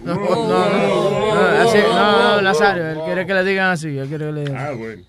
no, 0.03 0.16
no, 0.16 1.41
así- 1.62 1.78
no, 1.78 2.36
no, 2.36 2.41
Nazario, 2.41 2.89
él 2.89 2.97
quiere 3.05 3.26
que 3.26 3.34
le 3.34 3.43
digan 3.43 3.72
así, 3.72 3.97
él 3.97 4.07
quiere 4.07 4.26
que 4.26 4.32
le 4.32 4.39
digan. 4.45 4.57
Ah, 4.57 4.72
bueno. 4.78 5.03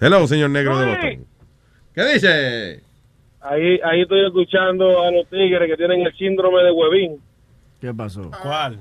Hello, 0.00 0.26
señor 0.26 0.50
negro 0.50 0.78
de 0.78 0.86
Boston. 0.86 1.26
¿Qué 1.94 2.04
dice? 2.12 2.82
Ahí, 3.40 3.80
ahí 3.84 4.02
estoy 4.02 4.26
escuchando 4.26 5.02
a 5.02 5.10
los 5.10 5.26
tigres 5.28 5.68
que 5.70 5.76
tienen 5.76 6.06
el 6.06 6.12
síndrome 6.16 6.62
de 6.62 6.70
huevín. 6.70 7.20
¿Qué 7.80 7.92
pasó? 7.94 8.30
¿Cuál? 8.42 8.78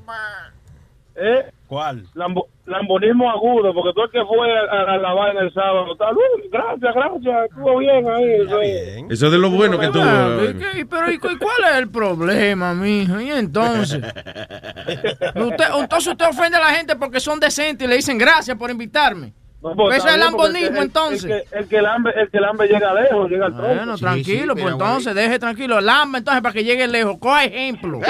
¿Eh? 1.16 1.46
¿Cuál? 1.68 2.06
Lambo- 2.14 2.48
lambonismo 2.68 3.30
agudo, 3.30 3.74
porque 3.74 3.94
tú 3.94 4.04
el 4.04 4.12
que 4.12 4.24
fue 4.26 4.48
a, 4.70 4.98
la 4.98 5.14
vaina 5.14 5.42
el 5.42 5.54
sábado, 5.54 5.96
tal, 5.98 6.16
"Uh, 6.16 6.50
gracias, 6.52 6.94
gracias, 6.94 7.46
estuvo 7.50 7.78
bien 7.80 8.08
ahí. 8.10 8.32
eso 8.46 8.62
es". 8.62 9.04
Eso 9.10 9.26
es 9.28 9.32
de 9.32 9.38
lo 9.38 9.50
bueno 9.50 9.80
que. 9.80 9.88
Ah, 9.96 10.38
¿y 10.50 10.54
qué- 10.54 10.80
y 10.82 10.86
pero 10.86 11.12
¿y 11.12 11.18
cu- 11.18 11.30
y 11.32 11.38
cuál 11.38 11.72
es 11.72 11.78
el 11.78 11.90
problema, 11.90 12.74
mijo? 12.74 13.20
¿Y 13.20 13.32
entonces? 13.32 14.02
Usted, 15.36 15.66
entonces 15.80 16.08
usted 16.12 16.26
ofende 16.30 16.58
a 16.58 16.62
la 16.62 16.70
gente 16.74 16.96
porque 16.96 17.20
son 17.20 17.40
decentes 17.40 17.86
y 17.88 17.90
le 17.90 17.96
dicen 17.96 18.18
gracias 18.18 18.58
por 18.58 18.70
invitarme. 18.70 19.34
No, 19.70 19.76
Pues 19.76 19.98
eso 19.98 20.08
está 20.08 20.18
es 20.18 20.32
porque 20.32 20.44
lambonismo, 20.54 20.78
el- 20.78 20.84
entonces. 20.84 21.24
El, 21.24 21.30
que, 21.50 21.58
el, 21.58 21.68
que 21.68 21.78
el 21.78 21.86
hambre, 21.86 22.14
el 22.22 22.30
que 22.30 22.38
el 22.38 22.44
hambre 22.46 22.68
llega 22.68 22.94
lejos, 22.94 23.30
llega 23.30 23.46
al 23.48 23.56
tronco. 23.56 23.76
Bueno, 23.76 23.98
tranquilo, 23.98 24.54
pues 24.56 24.68
entonces 24.72 25.16
deje 25.16 25.40
tranquilo. 25.40 25.82
Lamba 25.82 26.18
entonces 26.20 26.42
para 26.42 26.54
que 26.54 26.64
llegue 26.64 26.88
lejos. 26.88 27.18
Coja 27.20 27.46
ejemplo. 27.46 28.00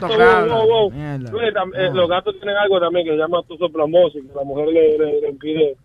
Wow, 0.00 0.66
wow, 0.68 0.92
eh, 0.92 1.90
los 1.92 2.08
gatos 2.08 2.34
tienen 2.38 2.56
algo 2.56 2.80
también 2.80 3.04
que 3.04 3.12
se 3.12 3.16
llama 3.16 3.42
tusoplamosis, 3.46 4.22
que 4.22 4.34
la 4.34 4.44
mujer 4.44 4.68
le, 4.68 4.98
le- 4.98 5.20
le 5.20 5.28
impide 5.30 5.76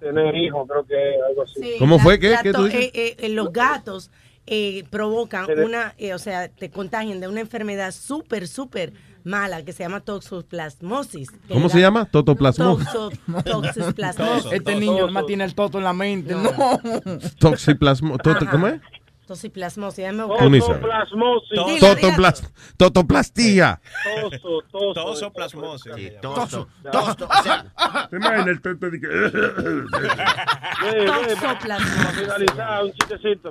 tener 0.00 0.34
hijos, 0.36 0.66
creo 0.68 0.84
que 0.84 1.10
es 1.14 1.16
algo 1.28 1.42
así. 1.42 1.60
Sí, 1.62 1.74
¿Cómo 1.78 1.96
la- 1.96 2.02
fue? 2.02 2.18
¿Qué? 2.18 2.34
¿Qué 2.42 2.52
tú 2.52 2.58
to- 2.58 2.64
dices? 2.64 2.90
eh, 2.94 3.16
eh, 3.18 3.28
los 3.28 3.52
gatos 3.52 4.10
eh, 4.46 4.84
provocan 4.90 5.46
una, 5.62 5.94
eh, 5.98 6.14
o 6.14 6.18
sea, 6.18 6.48
te 6.48 6.70
contagian 6.70 7.20
de 7.20 7.28
una 7.28 7.40
enfermedad 7.40 7.92
súper, 7.92 8.48
súper 8.48 8.92
mala 9.24 9.62
que 9.64 9.72
se 9.72 9.82
llama 9.82 10.00
toxoplasmosis. 10.00 11.28
¿Cómo 11.48 11.68
se 11.68 11.80
llama? 11.80 12.04
Totoplasmo. 12.06 12.78
Toxo- 12.78 13.10
Toxoplasmosis. 13.44 14.52
Este 14.52 14.74
niño 14.76 15.08
más 15.08 15.26
tiene 15.26 15.44
el 15.44 15.54
toto 15.54 15.78
en 15.78 15.84
la 15.84 15.92
mente. 15.92 16.34
No. 16.34 16.50
Toxiplasmo. 17.38 18.18
toto- 18.18 18.46
¿Cómo 18.50 18.68
es? 18.68 18.80
Toxoplasmosis. 19.26 20.06
Toxoplasmosis. 20.06 21.58
Totoplas- 21.82 22.50
Totoplastía. 22.78 23.78
Toso, 24.30 24.62
toso. 24.72 24.94
Tosoplasmosis. 24.94 26.12
Toso. 26.22 26.68
¿Te 28.10 28.16
imaginas 28.16 28.46
el 28.48 28.60
tonto 28.62 28.88
de 28.90 29.00
que... 29.00 29.08
Para 31.42 31.78
finalizar, 32.12 32.84
un 32.84 32.92
chistecito. 32.92 33.50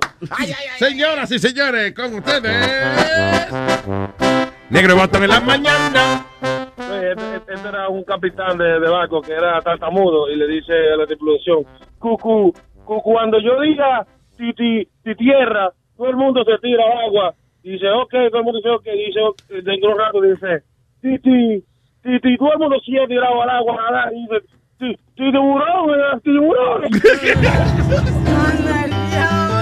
Señoras 0.78 1.30
y 1.30 1.38
señores, 1.38 1.92
con 1.94 2.14
ustedes. 2.14 3.46
Negro 4.70 4.96
Boston 4.96 5.22
en 5.24 5.30
la 5.30 5.40
mañana. 5.40 6.24
Oye, 6.42 7.12
Este, 7.12 7.36
este- 7.36 7.68
era 7.68 7.88
un 7.88 8.04
capitán 8.04 8.58
de, 8.58 8.78
de 8.80 8.88
barco 8.90 9.20
que 9.22 9.32
era 9.32 9.60
tartamudo 9.62 10.30
y 10.30 10.36
le 10.36 10.46
dice 10.46 10.72
a 10.92 10.96
la 10.96 11.06
tripulación, 11.06 11.64
cucu, 11.98 12.52
cu- 12.84 13.02
cuando 13.02 13.38
yo 13.40 13.58
diga 13.60 14.06
ti, 14.36 14.52
ti, 14.54 14.86
ti 15.02 15.14
tierra, 15.16 15.72
todo 15.96 16.10
el 16.10 16.16
mundo 16.16 16.44
se 16.44 16.58
tira 16.58 16.84
al 16.84 16.98
agua. 17.06 17.34
Y 17.62 17.70
dice, 17.72 17.88
ok, 17.90 18.10
todo 18.30 18.38
el 18.38 18.44
mundo 18.44 18.58
dice, 18.58 18.70
ok, 18.70 18.84
dice, 18.84 19.20
ok, 19.20 19.42
dentro 19.64 19.88
de 19.88 19.94
un 19.94 19.98
rato 20.00 20.20
dice, 20.20 20.62
ti, 21.02 21.18
ti, 21.18 21.64
ti, 22.02 22.20
ti, 22.20 22.36
todo 22.36 22.52
el 22.52 22.58
mundo 22.58 22.76
se 22.84 23.00
ha 23.00 23.06
tirado 23.06 23.42
al 23.42 23.50
agua 23.50 23.74
a 23.74 23.76
nadar. 23.90 24.12
Y 24.12 24.20
dice, 24.22 24.40
ti, 24.78 24.94
ti, 25.16 25.32
tiburón, 25.32 26.20
tiburón. 26.22 26.82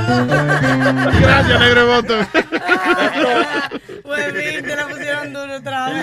Gracias, 1.20 1.61
Negro 1.61 1.86
Boston. 1.86 2.26
Pues 4.02 4.32
bien, 4.34 4.64
te 4.64 4.76
la 4.76 4.88
pusieron 4.88 5.32
duro 5.32 5.57
otra 5.57 5.88
vez. 5.90 6.02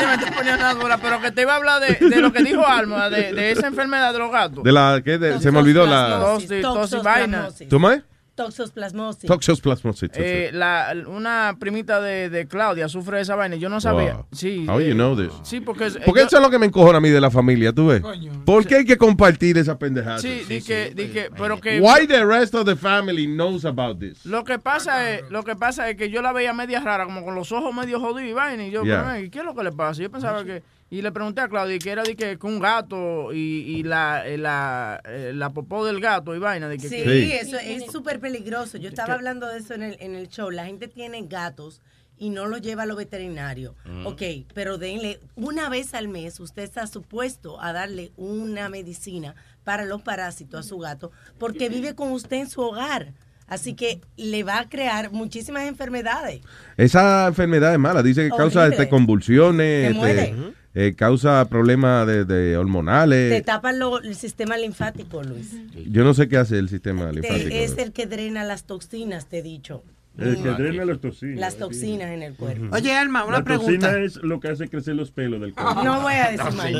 Yo 0.00 0.06
me 0.08 0.14
estoy 0.14 0.30
poniendo 0.30 0.60
una 0.64 0.74
dura, 0.74 0.98
pero 0.98 1.20
que 1.20 1.30
te 1.32 1.42
iba 1.42 1.52
a 1.52 1.56
hablar 1.56 1.80
de, 1.80 2.08
de 2.08 2.20
lo 2.20 2.32
que 2.32 2.42
dijo 2.42 2.66
Alma, 2.66 3.08
de, 3.10 3.32
de 3.32 3.50
esa 3.52 3.66
enfermedad 3.66 4.12
de 4.12 4.18
los 4.18 4.30
gatos. 4.30 4.62
De 4.64 4.72
la, 4.72 5.00
¿qué? 5.04 5.18
De- 5.18 5.40
se 5.40 5.50
me 5.50 5.58
olvidó 5.58 5.86
la. 5.86 6.18
Tos 6.20 6.44
y- 6.44 6.60
tos 6.60 6.92
y 6.92 6.96
vaina. 6.98 7.48
¿Cómo 7.70 7.90
es? 7.90 8.02
Toxoplasmosis. 8.36 9.26
Toxoplasmosis. 9.26 10.10
Eh, 10.14 10.50
la, 10.52 10.94
una 11.06 11.56
primita 11.58 12.00
de, 12.00 12.30
de 12.30 12.46
Claudia 12.46 12.88
sufre 12.88 13.16
de 13.16 13.22
esa 13.22 13.34
vaina. 13.34 13.56
Yo 13.56 13.68
no 13.68 13.80
sabía. 13.80 14.14
Wow. 14.14 14.26
Sí. 14.32 14.66
How 14.68 14.78
eh, 14.80 14.88
you 14.90 14.94
know 14.94 15.16
this? 15.16 15.32
Sí, 15.42 15.60
porque. 15.60 15.86
es- 15.86 15.98
Porque 16.04 16.20
yo- 16.20 16.26
eso 16.26 16.36
es 16.36 16.42
lo 16.42 16.50
que 16.50 16.58
me 16.58 16.66
encojona 16.66 16.98
a 16.98 17.00
mí 17.00 17.08
de 17.08 17.20
la 17.20 17.30
familia, 17.30 17.72
tú 17.72 17.88
ves. 17.88 18.02
¿Por 18.44 18.66
qué 18.66 18.76
hay 18.76 18.84
que 18.84 18.96
compartir 18.96 19.58
esa 19.58 19.78
pendejada? 19.78 20.18
Sí, 20.18 20.42
di 20.48 20.62
que, 20.62 20.92
di 20.94 21.06
que, 21.08 21.30
pero 21.36 21.60
que. 21.60 21.80
Why 21.80 22.06
the 22.06 22.24
rest 22.24 22.54
of 22.54 22.64
the 22.66 22.76
family 22.76 23.26
knows 23.26 23.64
about 23.64 23.98
this? 23.98 24.24
Lo 24.24 24.44
que 24.44 24.58
pasa 24.58 25.10
es, 25.10 25.22
lo 25.30 25.42
que 25.42 25.56
pasa 25.56 25.88
es 25.90 25.96
que 25.96 26.10
yo 26.10 26.22
la 26.22 26.32
veía 26.32 26.52
media 26.52 26.80
rara, 26.80 27.04
como 27.04 27.24
con 27.24 27.34
los 27.34 27.50
ojos 27.52 27.74
medio 27.74 27.98
jodidos 28.00 28.30
y 28.30 28.32
vaina, 28.32 28.66
y 28.66 28.70
yo, 28.70 28.84
Yeah. 28.84 29.16
¿qué 29.32 29.38
es 29.40 29.44
lo 29.44 29.54
que 29.54 29.64
le 29.64 29.72
pasa? 29.72 30.00
Yo 30.02 30.10
pensaba 30.10 30.44
que, 30.44 30.62
y 30.88 31.02
le 31.02 31.10
pregunté 31.12 31.40
a 31.40 31.48
Claudia 31.48 31.78
que 31.78 31.90
era 31.90 32.02
de 32.04 32.14
que, 32.16 32.38
que 32.38 32.46
un 32.46 32.60
gato 32.60 33.32
y, 33.32 33.38
y 33.38 33.82
la, 33.82 34.26
eh, 34.26 34.38
la, 34.38 35.00
eh, 35.04 35.32
la 35.34 35.50
popó 35.50 35.84
del 35.84 36.00
gato 36.00 36.34
y 36.34 36.38
vaina, 36.38 36.68
de 36.68 36.78
que, 36.78 36.88
Sí, 36.88 36.96
que- 37.02 37.40
eso 37.40 37.56
es 37.58 37.90
súper 37.90 38.20
peligroso. 38.20 38.78
Yo 38.78 38.88
estaba 38.88 39.14
hablando 39.14 39.46
de 39.48 39.58
eso 39.58 39.74
en 39.74 39.82
el, 39.82 39.96
en 40.00 40.14
el 40.14 40.28
show. 40.28 40.50
La 40.50 40.64
gente 40.66 40.86
tiene 40.88 41.22
gatos 41.22 41.80
y 42.18 42.30
no 42.30 42.46
los 42.46 42.62
lleva 42.62 42.84
a 42.84 42.86
los 42.86 42.96
veterinarios. 42.96 43.74
Mm. 43.84 44.06
Ok, 44.06 44.22
pero 44.54 44.78
denle 44.78 45.20
una 45.34 45.68
vez 45.68 45.92
al 45.92 46.08
mes, 46.08 46.38
usted 46.40 46.62
está 46.62 46.86
supuesto 46.86 47.60
a 47.60 47.72
darle 47.72 48.12
una 48.16 48.68
medicina 48.68 49.34
para 49.64 49.84
los 49.84 50.00
parásitos 50.02 50.60
a 50.64 50.68
su 50.68 50.78
gato 50.78 51.10
porque 51.38 51.68
vive 51.68 51.94
con 51.96 52.12
usted 52.12 52.36
en 52.38 52.48
su 52.48 52.60
hogar. 52.62 53.12
Así 53.48 53.74
que 53.74 54.00
le 54.16 54.42
va 54.42 54.58
a 54.58 54.68
crear 54.68 55.12
muchísimas 55.12 55.64
enfermedades. 55.64 56.40
Esa 56.76 57.26
enfermedad 57.28 57.72
es 57.72 57.78
mala. 57.78 58.02
Dice 58.02 58.24
que 58.24 58.36
causa 58.36 58.66
este, 58.66 58.88
convulsiones, 58.88 59.94
este, 59.96 60.34
eh, 60.74 60.94
causa 60.96 61.44
problemas 61.48 62.06
de, 62.06 62.24
de 62.24 62.50
Te 62.52 62.56
hormonales. 62.58 63.44
tapa 63.44 63.72
lo- 63.72 64.02
el 64.02 64.14
sistema 64.16 64.56
linfático, 64.56 65.22
Luis. 65.22 65.54
Yo 65.90 66.02
no 66.04 66.12
sé 66.12 66.28
qué 66.28 66.36
hace 66.38 66.58
el 66.58 66.68
sistema 66.68 67.06
Te- 67.06 67.12
linfático. 67.20 67.48
es 67.50 67.78
el 67.78 67.92
que 67.92 68.06
drena 68.06 68.42
las 68.44 68.64
toxinas, 68.64 69.26
te 69.26 69.38
he 69.38 69.42
dicho. 69.42 69.82
El 70.18 70.42
que 70.42 70.48
drena 70.48 70.84
las 70.86 70.98
toxinas. 71.00 71.38
Las 71.38 71.56
toxinas 71.56 72.08
en 72.10 72.22
el 72.22 72.34
cuerpo. 72.34 72.74
Oye, 72.74 72.94
Alma, 72.96 73.24
una 73.24 73.38
la 73.38 73.44
pregunta. 73.44 73.90
toxina 73.90 74.04
es 74.04 74.16
lo 74.16 74.40
que 74.40 74.48
hace 74.48 74.66
crecer 74.68 74.94
los 74.96 75.10
pelos 75.10 75.40
del 75.42 75.52
cuerpo. 75.52 75.84
No 75.84 76.00
voy 76.00 76.14
a 76.14 76.30
decir 76.30 76.52
más. 76.56 76.72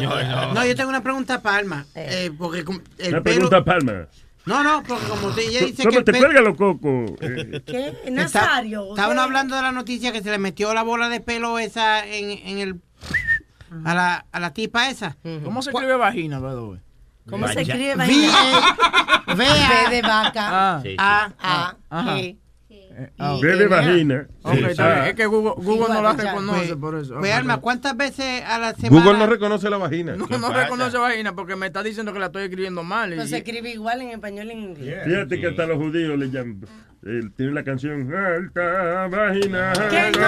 No, 0.55 0.65
yo 0.67 0.75
tengo 0.75 0.89
una 0.89 1.03
pregunta 1.03 1.43
para 1.43 1.59
Alma. 1.59 1.87
Eh, 1.95 2.31
porque 2.37 2.65
com- 2.65 2.81
el 2.99 3.09
Una 3.15 3.23
pelo... 3.23 3.35
pregunta, 3.49 3.65
Palma. 3.65 4.09
No, 4.47 4.63
no, 4.63 4.83
porque 4.85 5.05
como 5.07 5.31
te, 5.31 5.43
ella 5.47 5.61
dice 5.61 5.83
que 5.83 5.89
¿Cómo 5.89 5.99
el 5.99 6.05
te 6.05 6.41
los 6.41 6.57
cocos? 6.57 7.11
Eh, 7.21 7.63
¿Qué? 7.67 7.87
Está- 7.89 8.11
Nazario. 8.13 8.91
Estaban 8.91 9.11
usted- 9.17 9.23
hablando 9.23 9.57
de 9.57 9.63
la 9.63 9.73
noticia 9.73 10.13
que 10.13 10.23
se 10.23 10.31
le 10.31 10.39
metió 10.39 10.73
la 10.73 10.83
bola 10.83 11.09
de 11.09 11.21
pelo 11.21 11.59
esa 11.59 12.07
en, 12.07 12.31
en 12.31 12.59
el... 12.59 12.81
A 13.85 13.95
la, 13.95 14.27
a 14.31 14.41
la 14.41 14.55
tipa 14.55 14.89
esa. 14.89 15.17
¿Cómo 15.45 15.61
se 15.63 15.71
escribe 15.71 15.97
vagina, 15.97 16.39
by? 16.39 16.81
¿Cómo 17.29 17.49
se 17.49 17.63
escribe 17.63 17.97
V- 17.97 17.97
vaina? 17.97 18.33
V- 19.27 19.35
V 19.35 19.91
de 19.91 20.03
vaca. 20.03 20.77
Ah. 20.79 20.83
A, 21.41 21.75
A. 21.91 22.05
G. 22.17 22.37
ah, 23.19 23.37
Ve 23.43 23.57
de 23.57 23.65
N, 23.65 23.75
A. 23.75 23.77
vagina. 23.79 24.27
Ok, 24.43 24.55
Sí. 24.55 24.65
está 24.65 24.87
bien. 24.89 24.99
Ah. 24.99 25.09
Es 25.09 25.15
que 25.15 25.27
Google, 25.27 25.53
Google 25.57 25.95
no 25.95 26.03
la 26.03 26.13
reconoce 26.13 26.77
por 26.77 26.95
eso. 26.99 27.15
Pues. 27.19 27.33
Alma, 27.35 27.59
¿cuántas 27.59 27.97
veces 27.97 28.43
a 28.45 28.59
la 28.59 28.75
semana... 28.75 29.05
Google 29.05 29.19
no 29.19 29.27
reconoce 29.27 29.69
la 29.71 29.77
vagina. 29.77 30.17
No, 30.17 30.27
no 30.39 30.53
reconoce 30.53 30.97
vagina 30.99 31.35
porque 31.35 31.57
me 31.57 31.67
está 31.67 31.83
diciendo 31.83 32.13
que 32.13 32.19
la 32.19 32.27
estoy 32.27 32.45
escribiendo 32.45 32.83
mal. 32.83 33.13
y- 33.13 33.17
No 33.17 33.27
se 33.27 33.39
escribe 33.39 33.71
igual 33.71 34.01
en 34.03 34.11
español 34.11 34.47
y 34.47 34.51
en 34.53 34.59
inglés. 34.61 35.05
Fíjate 35.05 35.41
que 35.41 35.47
hasta 35.49 35.67
los 35.67 35.77
judíos 35.79 36.19
le 36.19 36.31
llaman. 36.31 36.61
Él 37.05 37.31
tiene 37.37 37.53
la 37.53 37.63
canción 37.63 38.13
Alta 38.13 39.07
Vagina. 39.09 39.73
¡Que 39.89 40.11
no! 40.19 40.27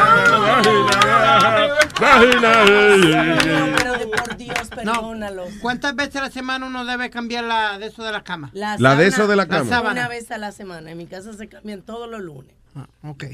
Vagina, 2.00 2.48
vagina. 2.58 3.34
No, 3.34 3.76
pero 3.76 3.92
de 3.98 4.06
por 4.06 4.36
Dios, 4.36 4.68
perdónalos. 4.74 5.48
¿Cuántas 5.60 5.96
veces 5.96 6.16
a 6.16 6.20
la 6.22 6.30
semana 6.30 6.66
uno 6.66 6.84
debe 6.84 7.10
cambiar 7.10 7.44
la 7.44 7.78
de 7.78 7.86
eso 7.86 8.04
de 8.04 8.12
la 8.12 8.22
cama? 8.22 8.50
La, 8.52 8.76
La 8.78 8.94
de 8.94 9.06
eso 9.08 9.26
de 9.26 9.34
la 9.36 9.46
cama. 9.46 9.80
Una 9.90 10.08
vez 10.08 10.30
a 10.30 10.38
la 10.38 10.52
semana. 10.52 10.90
En 10.92 10.98
mi 10.98 11.06
casa 11.06 11.32
se 11.32 11.48
cambian 11.48 11.82
todos 11.82 12.08
los 12.08 12.20
lunes. 12.20 12.54
Ah, 12.78 12.88
ok. 13.10 13.24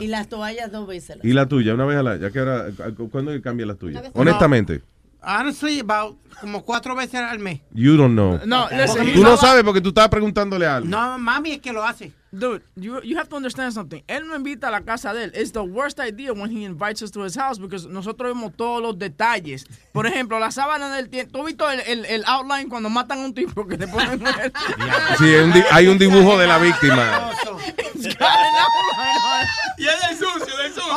Y 0.00 0.06
las 0.06 0.28
toallas 0.28 0.70
dos 0.70 0.86
veces 0.86 1.18
Y 1.22 1.32
la 1.32 1.46
tuya, 1.46 1.74
una 1.74 1.84
vez 1.84 1.96
a 1.98 2.02
la. 2.02 2.16
Ya 2.16 2.30
que 2.30 2.38
ahora. 2.38 2.66
¿Cuándo 3.10 3.32
cambia 3.42 3.66
la 3.66 3.74
tuya? 3.74 4.00
vez- 4.00 4.10
Honestamente. 4.14 4.82
Honestly, 5.22 5.80
about 5.80 6.16
como 6.40 6.64
cuatro 6.64 6.94
veces 6.96 7.20
al 7.20 7.38
mes. 7.38 7.60
You 7.72 7.96
don't 7.96 8.14
know. 8.14 8.40
No, 8.46 8.68
listen, 8.70 9.12
Tú 9.12 9.22
no 9.22 9.36
sabes 9.36 9.62
porque 9.64 9.80
tú 9.80 9.88
estabas 9.90 10.08
preguntándole 10.10 10.66
algo. 10.66 10.88
No, 10.88 11.18
mami 11.18 11.52
es 11.52 11.60
que 11.60 11.72
lo 11.72 11.84
hace. 11.84 12.12
Dude, 12.32 12.62
you, 12.76 13.00
you 13.02 13.16
have 13.18 13.28
to 13.28 13.36
understand 13.36 13.72
something. 13.72 14.02
Él 14.06 14.24
no 14.26 14.36
invita 14.36 14.68
a 14.68 14.70
la 14.70 14.82
casa 14.82 15.12
de 15.12 15.24
él. 15.24 15.32
It's 15.34 15.50
the 15.52 15.62
worst 15.64 15.98
idea 15.98 16.32
when 16.32 16.48
he 16.50 16.64
invites 16.64 17.02
us 17.02 17.10
to 17.10 17.24
his 17.24 17.34
house 17.36 17.58
because 17.58 17.86
nosotros 17.88 18.32
vemos 18.32 18.52
todos 18.56 18.80
los 18.80 18.96
detalles. 18.98 19.66
Por 19.92 20.06
ejemplo, 20.06 20.38
la 20.38 20.50
sábana 20.52 20.94
del 20.94 21.08
tiempo. 21.08 21.32
¿Tú 21.32 21.40
has 21.40 21.46
visto 21.46 21.68
el, 21.68 21.80
el, 21.80 22.04
el 22.04 22.24
outline 22.26 22.68
cuando 22.68 22.88
matan 22.88 23.18
a 23.18 23.24
un 23.24 23.34
tipo 23.34 23.66
que 23.66 23.76
le 23.76 23.88
ponen 23.88 24.24
el- 24.24 24.52
Sí, 25.18 25.24
hay 25.24 25.40
un 25.42 25.52
di- 25.52 25.64
hay 25.72 25.86
un 25.88 25.98
dibujo 25.98 26.38
de 26.38 26.46
la 26.46 26.58
víctima. 26.58 27.32
It's 27.94 28.16
got 28.16 28.22
an 28.22 28.54
outline 28.54 29.18
on 29.24 29.42
it. 29.42 29.48
Y 29.78 29.82
ella 29.84 30.10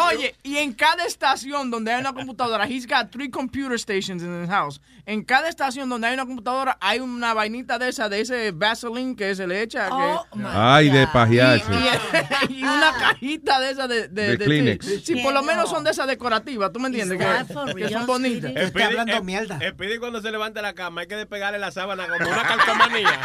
Oye, 0.07 0.35
y 0.43 0.57
en 0.57 0.73
cada 0.73 1.05
estación 1.05 1.71
donde 1.71 1.91
hay 1.93 2.01
una 2.01 2.13
computadora, 2.13 2.65
he's 2.67 2.85
got 2.85 3.11
three 3.11 3.29
computer 3.29 3.77
stations 3.79 4.21
in 4.21 4.43
his 4.43 4.49
house. 4.49 4.79
En 5.05 5.23
cada 5.23 5.49
estación 5.49 5.89
donde 5.89 6.07
hay 6.07 6.13
una 6.13 6.25
computadora 6.25 6.77
hay 6.79 6.99
una 6.99 7.33
vainita 7.33 7.77
de 7.77 7.89
esa, 7.89 8.09
de 8.09 8.21
ese 8.21 8.51
Vaseline 8.51 9.15
que 9.15 9.35
se 9.35 9.47
le 9.47 9.61
echa. 9.61 9.89
Oh, 9.91 10.25
que, 10.33 10.39
Ay, 10.45 10.89
de 10.89 11.07
y, 11.29 12.53
y 12.53 12.63
una 12.63 12.93
cajita 12.99 13.59
de 13.59 13.71
esa 13.71 13.87
de, 13.87 14.07
de, 14.07 14.37
De 14.37 14.45
Kleenex. 14.45 14.85
Sí, 14.85 15.01
sí, 15.03 15.15
por 15.21 15.33
lo 15.33 15.43
menos 15.43 15.69
son 15.69 15.83
de 15.83 15.91
esas 15.91 16.07
decorativas, 16.07 16.71
¿tú 16.71 16.79
me 16.79 16.87
entiendes? 16.87 17.17
Que, 17.17 17.75
que 17.75 17.89
son 17.89 18.05
bonitas. 18.05 18.51
mierda. 19.23 19.57
El 19.61 19.75
Pidi 19.75 19.97
cuando 19.97 20.21
se 20.21 20.31
levanta 20.31 20.59
de 20.59 20.63
la 20.63 20.73
cama 20.73 21.01
hay 21.01 21.07
que 21.07 21.15
despegarle 21.15 21.59
la 21.59 21.71
sábana 21.71 22.07
como 22.07 22.29
una 22.29 22.43
calcomanía. 22.43 23.19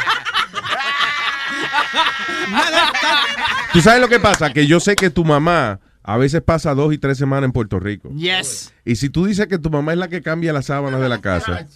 ¿Tú 3.73 3.81
sabes 3.81 4.01
lo 4.01 4.07
que 4.07 4.19
pasa? 4.19 4.51
Que 4.51 4.67
yo 4.67 4.79
sé 4.79 4.95
que 4.95 5.09
tu 5.09 5.23
mamá 5.25 5.79
a 6.03 6.17
veces 6.17 6.41
pasa 6.41 6.73
dos 6.73 6.93
y 6.93 6.97
tres 6.97 7.17
semanas 7.17 7.45
en 7.45 7.51
Puerto 7.51 7.79
Rico. 7.79 8.09
Yes. 8.15 8.73
Y 8.85 8.95
si 8.95 9.09
tú 9.09 9.25
dices 9.25 9.47
que 9.47 9.59
tu 9.59 9.69
mamá 9.69 9.93
es 9.93 9.99
la 9.99 10.07
que 10.07 10.21
cambia 10.21 10.53
las 10.53 10.65
sábanas 10.67 11.01
de 11.01 11.09
la 11.09 11.21
casa, 11.21 11.67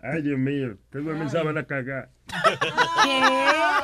Ay, 0.00 0.22
Dios 0.22 0.38
mío, 0.38 0.76
te 0.90 0.98
duermes 1.00 1.32
sábana 1.32 1.64
cagar. 1.64 2.10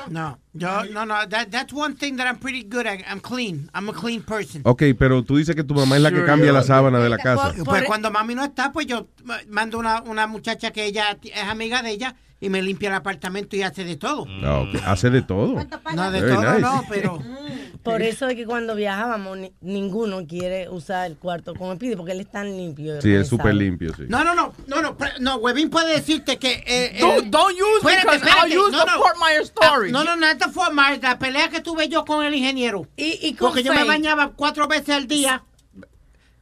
No, 0.09 0.39
yo, 0.53 0.85
no, 0.93 1.05
no, 1.07 1.27
that, 1.29 1.51
that's 1.51 1.73
one 1.73 1.95
thing 1.97 2.17
that 2.17 2.27
I'm 2.27 2.39
pretty 2.39 2.63
good 2.63 2.87
at. 2.87 3.01
I'm 3.11 3.21
clean. 3.21 3.71
I'm 3.75 3.89
a 3.89 3.93
clean 3.93 4.23
person. 4.23 4.61
ok, 4.65 4.83
pero 4.99 5.23
tú 5.25 5.37
dices 5.39 5.57
que 5.57 5.65
tu 5.65 5.75
mamá 5.75 5.97
es 5.97 6.03
la 6.03 6.11
que 6.11 6.17
Sure. 6.19 6.27
cambia 6.27 6.53
la 6.53 6.63
sábana 6.63 6.99
de 7.01 7.09
la 7.09 7.19
casa. 7.19 7.53
Pues 7.65 7.85
cuando 7.85 8.11
mami 8.11 8.35
no 8.35 8.45
está, 8.45 8.71
pues 8.71 8.87
yo 8.87 9.09
ma- 9.25 9.41
mando 9.49 9.79
una, 9.79 10.03
una 10.03 10.27
muchacha 10.27 10.71
que 10.73 10.85
ella 10.85 11.17
es 11.23 11.43
amiga 11.45 11.83
de 11.83 11.91
ella 11.91 12.15
y 12.45 12.51
me 12.51 12.63
limpia 12.63 12.89
el 12.91 12.95
apartamento 12.95 13.57
y 13.57 13.63
hace 13.63 13.85
de 13.85 13.97
todo. 13.97 14.23
Ok. 14.23 14.81
Hace 14.85 15.11
de 15.11 15.23
todo. 15.23 15.55
No, 15.95 16.11
de 16.11 16.21
Very 16.21 16.35
todo 16.35 16.43
nice. 16.51 16.61
no, 16.61 16.85
pero... 16.89 17.19
Por 17.85 18.01
eso 18.01 18.29
es 18.29 18.35
que 18.35 18.47
cuando 18.47 18.75
viajábamos, 18.75 19.37
ni- 19.37 19.53
ninguno 19.61 20.27
quiere 20.27 20.71
usar 20.71 21.07
el 21.07 21.19
cuarto 21.19 21.55
con 21.55 21.71
el 21.71 21.77
pidi 21.77 21.97
porque 21.97 22.13
él 22.13 22.21
es 22.21 22.31
tan 22.31 22.57
limpio. 22.57 22.99
Sí, 23.03 23.13
es 23.13 23.29
súper 23.29 23.55
limpio, 23.55 23.93
sí. 23.95 24.05
No, 24.09 24.25
no, 24.25 24.35
no, 24.35 24.55
no, 24.67 24.81
no, 24.81 24.97
no, 25.21 25.37
Webin 25.37 25.69
puede 25.69 25.93
decirte 25.95 26.39
que... 26.39 26.65
eh, 26.67 26.97
Don't- 27.01 27.29
don't 27.29 27.53
use 27.53 27.87
Espérate, 27.87 28.07
because 28.07 28.25
I'll 28.25 28.47
espérate, 28.51 28.59
use 28.59 28.73
no, 28.73 28.85
the 28.87 28.91
no. 28.91 28.97
Fort 28.99 29.17
Myers 29.19 29.53
story. 29.55 29.89
Ah, 29.91 29.93
No, 29.93 30.03
no, 30.05 30.17
no, 30.17 30.27
es 30.27 30.39
the 30.39 30.49
Fort 30.49 30.73
Myers, 30.73 31.03
la 31.03 31.19
pelea 31.19 31.51
que 31.51 31.61
tuve 31.61 31.89
yo 31.91 32.07
con 32.07 32.25
el 32.25 32.33
ingeniero. 32.35 32.87
Y, 32.97 33.19
y 33.21 33.35
con 33.35 33.49
Porque 33.51 33.63
yo 33.63 33.75
me 33.75 33.85
bañaba 33.85 34.33
cuatro 34.35 34.67
veces 34.67 34.89
al 34.95 35.07
día. 35.07 35.45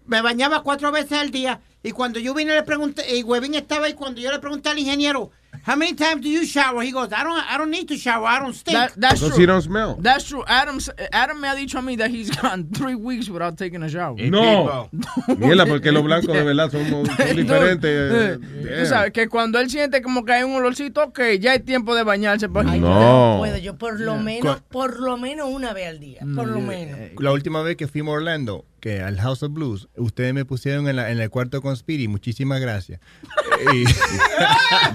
Me 0.06 0.20
bañaba 0.22 0.62
cuatro 0.62 0.92
veces 0.92 1.12
al 1.18 1.32
día. 1.32 1.60
Y 1.82 1.90
cuando 1.90 2.20
yo 2.20 2.34
vine 2.34 2.54
le 2.54 2.62
pregunté, 2.62 3.16
y 3.16 3.24
Webin 3.24 3.54
estaba 3.54 3.86
ahí, 3.86 3.94
cuando 3.94 4.20
yo 4.20 4.30
le 4.30 4.38
pregunté 4.38 4.68
al 4.68 4.78
ingeniero, 4.78 5.32
How 5.64 5.76
many 5.76 5.94
times 5.94 6.22
do 6.22 6.28
you 6.28 6.44
shower? 6.44 6.82
He 6.82 6.90
goes, 6.90 7.12
I 7.12 7.22
don't, 7.22 7.38
I 7.38 7.56
don't 7.56 7.70
need 7.70 7.86
to 7.88 7.96
shower, 7.96 8.26
I 8.26 8.40
don't 8.40 8.52
stink. 8.54 8.76
That- 8.76 8.94
that's 8.96 9.20
Because 9.20 9.34
true. 9.34 9.40
you 9.42 9.46
don't 9.46 9.62
smell. 9.62 9.96
That's 10.00 10.24
true. 10.24 10.42
Adam, 10.48 10.78
Adam 11.12 11.40
me 11.40 11.46
ha 11.46 11.54
dicho 11.54 11.78
a 11.78 11.82
mí 11.82 11.96
that 11.98 12.10
he's 12.10 12.30
gone 12.30 12.68
three 12.74 12.96
weeks 12.96 13.28
without 13.28 13.56
taking 13.56 13.82
a 13.82 13.88
shower. 13.88 14.16
No. 14.18 14.88
Mierda, 15.38 15.66
porque 15.66 15.92
los 15.92 16.02
blancos 16.02 16.34
de 16.34 16.42
verdad 16.42 16.70
somos 16.70 17.06
son 17.06 17.36
diferentes. 17.36 17.84
Eh, 17.84 18.38
Tú 18.80 18.86
sabes 18.86 19.12
que 19.12 19.28
cuando 19.28 19.60
él 19.60 19.70
siente 19.70 20.02
como 20.02 20.24
que 20.24 20.32
hay 20.32 20.42
un 20.42 20.54
olorcito, 20.56 21.12
que 21.12 21.38
ya 21.38 21.52
hay 21.52 21.60
tiempo 21.60 21.94
de 21.94 22.02
bañarse. 22.02 22.48
pues. 22.48 22.66
Ay, 22.68 22.80
No. 22.80 23.36
Puedo 23.38 23.58
yo 23.58 23.76
por 23.76 24.00
lo 24.00 24.16
menos, 24.16 24.60
por 24.68 24.98
lo 25.00 25.16
menos 25.16 25.48
una 25.48 25.72
vez 25.72 25.86
al 25.88 26.00
día, 26.00 26.20
por 26.34 26.48
lo 26.48 26.60
menos. 26.60 26.98
La 27.18 27.30
última 27.30 27.62
vez 27.62 27.76
que 27.76 27.86
fuimos 27.86 28.12
a 28.14 28.16
Orlando, 28.16 28.64
que 28.82 29.00
al 29.00 29.18
House 29.20 29.44
of 29.44 29.52
Blues, 29.52 29.88
ustedes 29.96 30.34
me 30.34 30.44
pusieron 30.44 30.88
en, 30.88 30.96
la- 30.96 31.12
en 31.12 31.20
el 31.20 31.30
cuarto 31.30 31.62
con 31.62 31.76
Speedy, 31.76 32.08
muchísimas 32.08 32.60
gracias. 32.60 33.00
Y- 33.72 33.84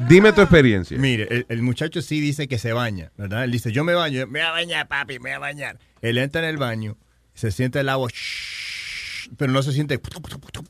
Dime 0.09 0.34
tu 0.34 0.41
experiencia. 0.41 0.97
Mire, 0.97 1.26
el, 1.31 1.45
el 1.47 1.61
muchacho 1.61 2.01
sí 2.01 2.19
dice 2.19 2.49
que 2.49 2.59
se 2.59 2.73
baña, 2.73 3.11
¿verdad? 3.18 3.45
Él 3.45 3.51
dice, 3.51 3.72
yo 3.72 3.85
me 3.85 3.93
baño, 3.93 4.27
me 4.27 4.39
voy 4.39 4.47
a 4.47 4.51
bañar, 4.51 4.88
papi, 4.89 5.14
me 5.19 5.30
voy 5.30 5.31
a 5.31 5.39
bañar. 5.39 5.80
Él 6.01 6.18
entra 6.18 6.41
en 6.41 6.49
el 6.49 6.57
baño, 6.57 6.97
se 7.34 7.49
siente 7.51 7.80
el 7.80 7.88
agua, 7.88 8.09
shhh, 8.11 9.30
pero 9.38 9.53
no 9.53 9.64
se 9.64 9.72
siente... 9.72 9.99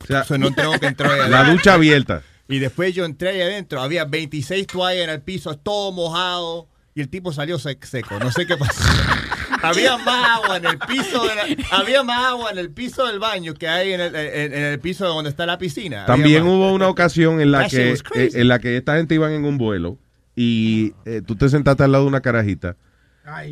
sea, 0.06 0.22
o 0.22 0.24
sea, 0.24 0.38
no 0.38 0.52
tengo 0.52 0.78
que 0.78 0.86
entrar 0.86 1.10
ahí 1.20 1.28
La 1.30 1.50
ducha 1.50 1.74
abierta. 1.74 2.22
Y 2.48 2.60
después 2.60 2.94
yo 2.94 3.04
entré 3.04 3.30
ahí 3.30 3.40
adentro, 3.42 3.80
había 3.82 4.04
26 4.04 4.66
toallas 4.68 5.02
en 5.04 5.10
el 5.10 5.22
piso, 5.22 5.56
todo 5.58 5.90
mojado, 5.90 6.68
y 6.94 7.00
el 7.00 7.08
tipo 7.08 7.32
salió 7.32 7.58
sec- 7.58 7.84
seco, 7.84 8.18
no 8.20 8.30
sé 8.30 8.46
qué 8.46 8.56
pasó. 8.56 8.80
había 9.62 9.96
más 9.98 10.38
agua 10.42 10.56
en 10.58 10.66
el 10.66 10.78
piso 10.78 11.22
de 11.26 11.34
la- 11.34 11.78
había 11.78 12.02
más 12.02 12.26
agua 12.26 12.50
en 12.50 12.58
el 12.58 12.70
piso 12.70 13.06
del 13.06 13.18
baño 13.18 13.54
que 13.54 13.68
hay 13.68 13.92
en 13.92 14.00
el, 14.00 14.14
en- 14.14 14.52
en 14.54 14.64
el 14.64 14.80
piso 14.80 15.06
donde 15.06 15.30
está 15.30 15.46
la 15.46 15.58
piscina. 15.58 16.06
También 16.06 16.44
hubo 16.46 16.72
una 16.72 16.88
ocasión 16.88 17.40
en 17.40 17.50
la 17.52 17.62
That 17.62 17.70
que 17.70 17.92
eh, 18.14 18.30
en 18.34 18.48
la 18.48 18.58
que 18.58 18.76
esta 18.76 18.96
gente 18.96 19.14
iban 19.14 19.32
en 19.32 19.44
un 19.44 19.58
vuelo 19.58 19.98
y 20.36 20.92
eh, 21.04 21.22
tú 21.26 21.34
te 21.36 21.48
sentaste 21.48 21.82
al 21.82 21.92
lado 21.92 22.04
de 22.04 22.08
una 22.08 22.20
carajita 22.20 22.76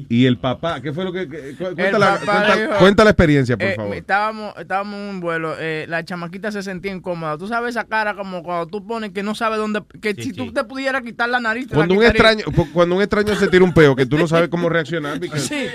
y 0.09 0.27
el 0.27 0.39
papá, 0.39 0.81
¿qué 0.81 0.93
fue 0.93 1.05
lo 1.05 1.13
que, 1.13 1.29
que- 1.29 1.55
cu- 1.57 1.75
cuenta, 1.75 1.99
la, 1.99 2.19
papá 2.19 2.25
cuenta- 2.47 2.57
dijo- 2.57 2.79
cuenta 2.79 3.05
la 3.05 3.11
experiencia, 3.11 3.57
por 3.57 3.67
Eh, 3.69 3.75
favor? 3.77 3.95
Estábamos, 3.97 4.55
estábamos 4.59 4.95
en 5.01 5.09
un 5.09 5.21
vuelo, 5.21 5.55
eh, 5.59 5.87
la 5.89 6.05
chamaquita 6.05 6.51
se 6.53 6.63
sentía 6.63 6.93
incómoda. 6.93 7.37
Tú 7.39 7.47
sabes 7.49 7.71
esa 7.71 7.85
cara 7.85 8.15
como 8.15 8.43
cuando 8.43 8.67
tú 8.67 8.87
pones 8.87 9.11
que 9.13 9.23
no 9.23 9.35
sabes 9.35 9.59
dónde, 9.59 9.83
que 10.01 10.15
si 10.15 10.33
tú 10.33 10.53
te 10.53 10.65
pudieras 10.65 11.03
quitar 11.03 11.29
la 11.29 11.41
nariz, 11.41 11.69
la 11.71 11.77
Cuando 11.77 11.95
un 11.95 12.05
extraño, 12.05 12.45
cuando 12.73 12.95
un 12.97 13.03
extraño 13.03 13.35
se 13.35 13.49
tira 13.49 13.65
un 13.65 13.73
peo 13.75 13.95
que 13.97 14.07
tú 14.07 14.17
no 14.19 14.27
sabes 14.27 14.49
cómo 14.49 14.69
reaccionar, 14.69 15.19
because- 15.21 15.47
Sí. 15.49 15.67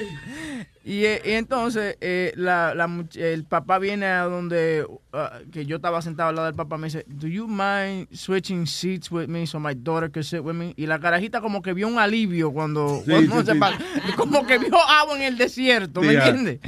Y, 0.84 1.06
eh, 1.06 1.22
y 1.24 1.32
entonces 1.34 1.96
eh, 2.02 2.34
la, 2.36 2.74
el 3.16 3.44
papá 3.46 3.78
viene 3.78 4.08
a 4.08 4.24
donde 4.24 4.84
uh, 4.84 5.50
que 5.52 5.66
yo 5.68 5.76
estaba 5.76 6.02
sentado 6.02 6.30
al 6.30 6.36
lado 6.36 6.48
del 6.48 6.56
papá 6.56 6.78
me 6.80 6.88
dice, 6.88 7.06
"Do 7.08 7.28
you 7.28 7.48
mind 7.48 8.08
switching 8.12 8.66
seats 8.66 9.12
with 9.12 9.28
me 9.28 9.46
so 9.46 9.60
my 9.60 9.76
daughter 9.76 10.10
can 10.10 10.24
sit 10.24 10.40
with 10.42 10.56
me?" 10.56 10.74
Y 10.78 10.88
la 10.88 11.00
carajita 11.00 11.40
como 11.40 11.62
que 11.62 11.74
vio 11.74 11.88
un 11.88 12.00
alivio 12.00 12.52
cuando, 12.52 13.04
Sí, 13.06 13.12
cuando 13.12 13.42
sí, 13.42 13.46
se 13.46 13.54
sí. 13.54 13.60
pa- 13.60 13.78
como 14.18 14.46
que 14.48 14.58
vio 14.58 14.76
agua 14.82 15.16
en 15.18 15.22
el 15.22 15.38
desierto, 15.38 16.02
¿me 16.02 16.14
entiendes? 16.14 16.60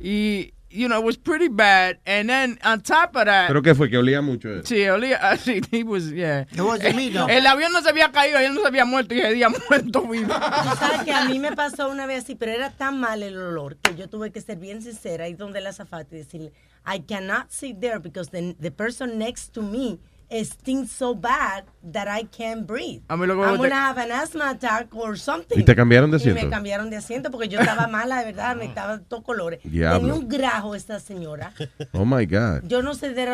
Y 0.00 0.52
you 0.70 0.88
know, 0.88 0.98
it 1.00 1.04
was 1.04 1.16
pretty 1.16 1.48
bad 1.48 1.98
and 2.06 2.28
then 2.28 2.58
on 2.64 2.80
top 2.80 3.16
of 3.16 3.24
that 3.26 3.48
¿Pero 3.48 3.60
qué 3.62 3.74
fue? 3.74 3.88
Que 3.90 3.96
olía 3.98 4.22
mucho. 4.22 4.48
eso? 4.48 4.66
Sí, 4.66 4.88
olía 4.88 5.18
así, 5.30 5.60
he 5.72 5.82
was, 5.82 6.10
yeah. 6.12 6.44
It 6.52 6.60
wasn't 6.60 6.96
me, 6.96 7.10
though. 7.10 7.26
El 7.28 7.46
avión 7.46 7.72
no 7.72 7.80
se 7.82 7.90
había 7.90 8.10
caído, 8.12 8.38
él 8.38 8.54
no 8.54 8.60
se 8.62 8.68
había 8.68 8.84
muerto 8.84 9.14
y 9.14 9.20
día 9.34 9.48
muerto 9.68 10.02
vivo. 10.02 10.32
Sabes 10.32 11.02
que 11.04 11.12
a 11.12 11.24
mí 11.24 11.38
me 11.38 11.52
pasó 11.56 11.88
una 11.88 12.06
vez 12.06 12.24
así, 12.24 12.34
pero 12.34 12.52
era 12.52 12.70
tan 12.70 13.00
mal 13.00 13.22
el 13.22 13.36
olor 13.36 13.76
que 13.76 13.94
yo 13.96 14.08
tuve 14.08 14.30
que 14.30 14.40
ser 14.40 14.58
bien 14.58 14.82
sincera 14.82 15.28
y 15.28 15.34
donde 15.34 15.60
la 15.60 15.70
azafata 15.70 16.14
y 16.14 16.18
decirle, 16.18 16.52
I 16.86 17.00
cannot 17.00 17.50
sit 17.50 17.80
there 17.80 17.98
because 17.98 18.30
the, 18.30 18.54
the 18.60 18.70
person 18.70 19.18
next 19.18 19.52
to 19.54 19.62
me 19.62 19.98
stinks 20.44 20.90
so 20.92 21.14
bad 21.14 21.64
that 21.92 22.06
I 22.08 22.24
can't 22.24 22.66
breathe. 22.66 23.02
A 23.08 23.16
mí 23.16 23.26
lo 23.26 23.34
que 23.36 23.42
I'm 23.42 23.56
gonna 23.56 23.88
have 23.88 23.98
an 23.98 24.12
asthma 24.12 24.50
attack 24.50 24.94
or 24.94 25.18
something. 25.18 25.58
¿Y 25.58 25.64
te 25.64 25.74
cambiaron 25.74 26.10
de 26.10 26.18
Y 26.18 26.20
asiento? 26.20 26.42
me 26.44 26.50
cambiaron 26.50 26.90
de 26.90 26.96
asiento 26.96 27.30
porque 27.30 27.48
yo 27.48 27.58
estaba 27.58 27.86
mala, 27.86 28.18
de 28.20 28.26
verdad, 28.26 28.54
me 28.56 28.66
estaba 28.66 28.98
de 28.98 29.04
todos 29.04 29.24
colores. 29.24 29.60
Diablo. 29.64 29.98
Tenía 30.00 30.14
un 30.14 30.28
grajo 30.28 30.74
esta 30.74 31.00
señora. 31.00 31.52
Oh 31.92 32.04
my 32.04 32.26
God. 32.26 32.62
Yo 32.68 32.82
no 32.82 32.94
sé 32.94 33.12
de, 33.14 33.26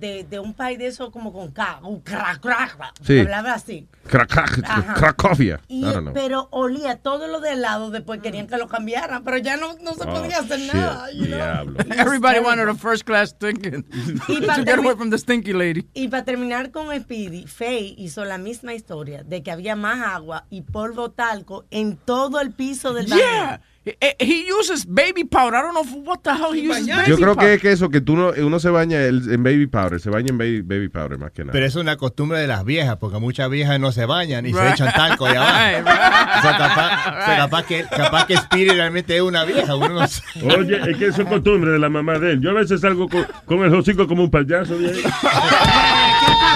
de, 0.00 0.24
de, 0.24 0.38
un 0.40 0.54
país 0.54 0.78
de 0.78 0.86
eso 0.86 1.10
como 1.10 1.32
con 1.32 1.50
K, 1.52 1.80
un 1.82 2.00
crack, 2.00 2.40
crack, 2.40 2.76
crack. 2.76 2.94
Sí. 3.02 3.20
Hablaba 3.20 3.52
así. 3.54 3.86
Crac- 4.08 4.28
crac- 4.28 4.64
Ajá. 4.64 4.94
Cracovia. 4.94 5.60
I 5.68 5.80
Y, 5.80 5.82
don't 5.82 6.00
know. 6.02 6.14
pero 6.14 6.48
olía 6.50 6.96
todo 6.96 7.26
lo 7.28 7.40
de 7.40 7.56
lado, 7.56 7.90
después 7.90 8.20
querían 8.20 8.46
que 8.46 8.56
lo 8.56 8.66
cambiaran, 8.68 9.22
pero 9.24 9.38
ya 9.38 9.56
no, 9.56 9.74
no 9.82 9.94
se 9.94 10.04
Oh, 10.04 10.12
podía 10.14 10.38
hacer 10.38 10.58
shit. 10.58 10.72
nada. 10.74 11.10
you 11.12 11.26
know. 11.26 11.36
Diablo. 11.36 11.78
Everybody 11.96 12.40
wanted 12.40 12.68
a 12.68 12.74
first 12.74 13.04
class 13.04 13.36
ticket 13.38 13.84
Y 14.28 14.40
to 14.40 14.46
para 14.46 14.64
get 14.64 14.78
away 14.78 14.94
from 14.96 15.10
the 15.10 15.18
stinky 15.18 15.52
lady. 15.52 15.86
Y 15.94 16.08
para 16.08 16.23
terminar 16.24 16.70
con 16.70 16.86
Speedy, 16.98 17.46
Faye 17.46 17.94
hizo 17.98 18.24
la 18.24 18.38
misma 18.38 18.74
historia 18.74 19.22
de 19.22 19.42
que 19.42 19.50
había 19.50 19.76
más 19.76 20.00
agua 20.06 20.44
y 20.50 20.62
polvo 20.62 21.10
talco 21.10 21.64
en 21.70 21.96
todo 21.96 22.40
el 22.40 22.52
piso 22.52 22.92
del 22.94 23.06
baño. 23.06 23.20
Yeah. 23.22 23.60
He, 23.86 24.16
he 24.18 24.46
uses 24.58 24.86
baby 24.86 25.24
powder. 25.24 25.56
I 25.56 25.60
don't 25.62 25.74
know 25.74 25.84
what 26.06 26.20
the 26.22 26.30
hell 26.30 26.54
he 26.54 26.66
uses 26.66 26.86
baby 26.86 27.06
Yo 27.10 27.16
creo 27.16 27.34
powder. 27.34 27.48
que 27.50 27.54
es 27.56 27.60
que 27.60 27.72
eso, 27.72 27.90
que 27.90 28.00
tú 28.00 28.16
no, 28.16 28.32
uno 28.38 28.58
se 28.58 28.70
baña 28.70 28.98
el- 29.02 29.30
en 29.30 29.42
baby 29.42 29.66
powder, 29.66 30.00
se 30.00 30.08
baña 30.08 30.28
en 30.30 30.38
baby, 30.38 30.62
baby 30.62 30.88
powder 30.88 31.18
más 31.18 31.32
que 31.32 31.42
nada. 31.42 31.52
Pero 31.52 31.66
eso 31.66 31.80
es 31.80 31.82
una 31.82 31.98
costumbre 31.98 32.38
de 32.38 32.46
las 32.46 32.64
viejas, 32.64 32.96
porque 32.96 33.18
muchas 33.18 33.50
viejas 33.50 33.78
no 33.78 33.92
se 33.92 34.06
bañan 34.06 34.46
y 34.46 34.54
se 34.54 34.70
echan 34.70 34.90
talco 34.94 35.26
allá 35.26 35.42
abajo. 35.42 35.60
Right, 35.60 35.86
right. 35.86 36.38
O 36.38 36.40
sea, 36.42 36.56
capaz, 36.56 37.08
o 37.08 37.24
sea, 37.26 37.36
capaz 37.36 37.66
que, 37.66 37.84
capaz 37.84 38.26
que 38.26 38.36
Speedy 38.38 38.70
realmente 38.70 39.16
es 39.16 39.22
una 39.22 39.44
vieja. 39.44 39.76
Uno 39.76 39.88
no 39.90 40.06
sabe. 40.08 40.56
Oye, 40.56 40.80
es 40.90 40.96
que 40.96 41.06
es 41.08 41.16
costumbre 41.28 41.72
de 41.72 41.78
la 41.78 41.90
mamá 41.90 42.18
de 42.18 42.32
él. 42.32 42.40
Yo 42.40 42.52
a 42.52 42.54
veces 42.54 42.80
salgo 42.80 43.06
con, 43.06 43.26
con 43.44 43.58
el 43.64 43.74
hocico 43.74 44.06
como 44.08 44.22
un 44.24 44.30
payaso 44.30 44.78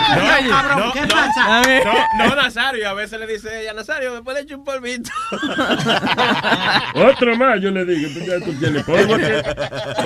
No, 0.09 0.51
cabrón, 0.51 0.91
¿qué 0.93 1.07
pasa? 1.07 1.62
No, 2.19 2.29
no, 2.29 2.37
Nazario. 2.37 2.89
A 2.89 2.95
veces 2.95 3.19
le 3.20 3.27
dice 3.27 3.61
ella, 3.62 3.73
Nazario, 3.73 4.12
me 4.15 4.23
puede 4.23 4.41
echar 4.43 4.59
un 4.59 4.65
polvito. 4.65 5.11
Otro 6.95 7.37
más, 7.37 7.61
yo 7.61 7.70
le 7.70 7.85
digo, 7.85 8.09
ya 8.27 8.39
tú 8.45 8.53
tienes 8.55 8.85
polvo. 8.85 9.15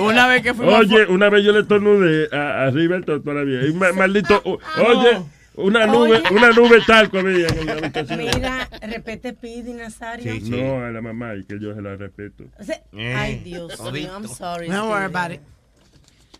Una 0.03 0.27
vez 0.27 0.41
que 0.43 0.53
fuimos 0.53 0.73
Oye, 0.79 1.05
una 1.07 1.29
vez 1.29 1.43
yo 1.43 1.51
le 1.51 1.63
tornudé 1.63 2.29
a, 2.35 2.63
arriba 2.65 2.95
el 2.97 3.05
toto 3.05 3.21
todavía. 3.23 3.65
Y 3.65 3.73
ma- 3.73 3.93
maldito, 3.93 4.41
o- 4.45 4.59
oye, 4.85 5.21
una 5.55 5.85
nube, 5.85 6.17
Oye. 6.17 6.35
una 6.35 6.49
nube 6.51 6.81
talco 6.85 7.19
había 7.19 7.47
en 7.47 7.65
la 7.65 7.73
habitación. 7.73 8.19
Mira, 8.19 8.67
repete 8.81 9.31
Speedy, 9.31 9.73
Nazario. 9.73 10.33
No, 10.41 10.83
a 10.85 10.89
la 10.91 11.01
mamá 11.01 11.35
y 11.35 11.43
que 11.45 11.59
yo 11.59 11.73
se 11.75 11.81
la 11.81 11.95
respeto. 11.95 12.45
O 12.59 12.63
sea, 12.63 12.81
Ay, 13.15 13.37
Dios 13.43 13.79
mío, 13.91 14.11
I'm 14.13 14.27
sorry. 14.27 14.67
Don't 14.67 14.89
worry 14.89 15.05
about 15.05 15.31
it. 15.31 15.41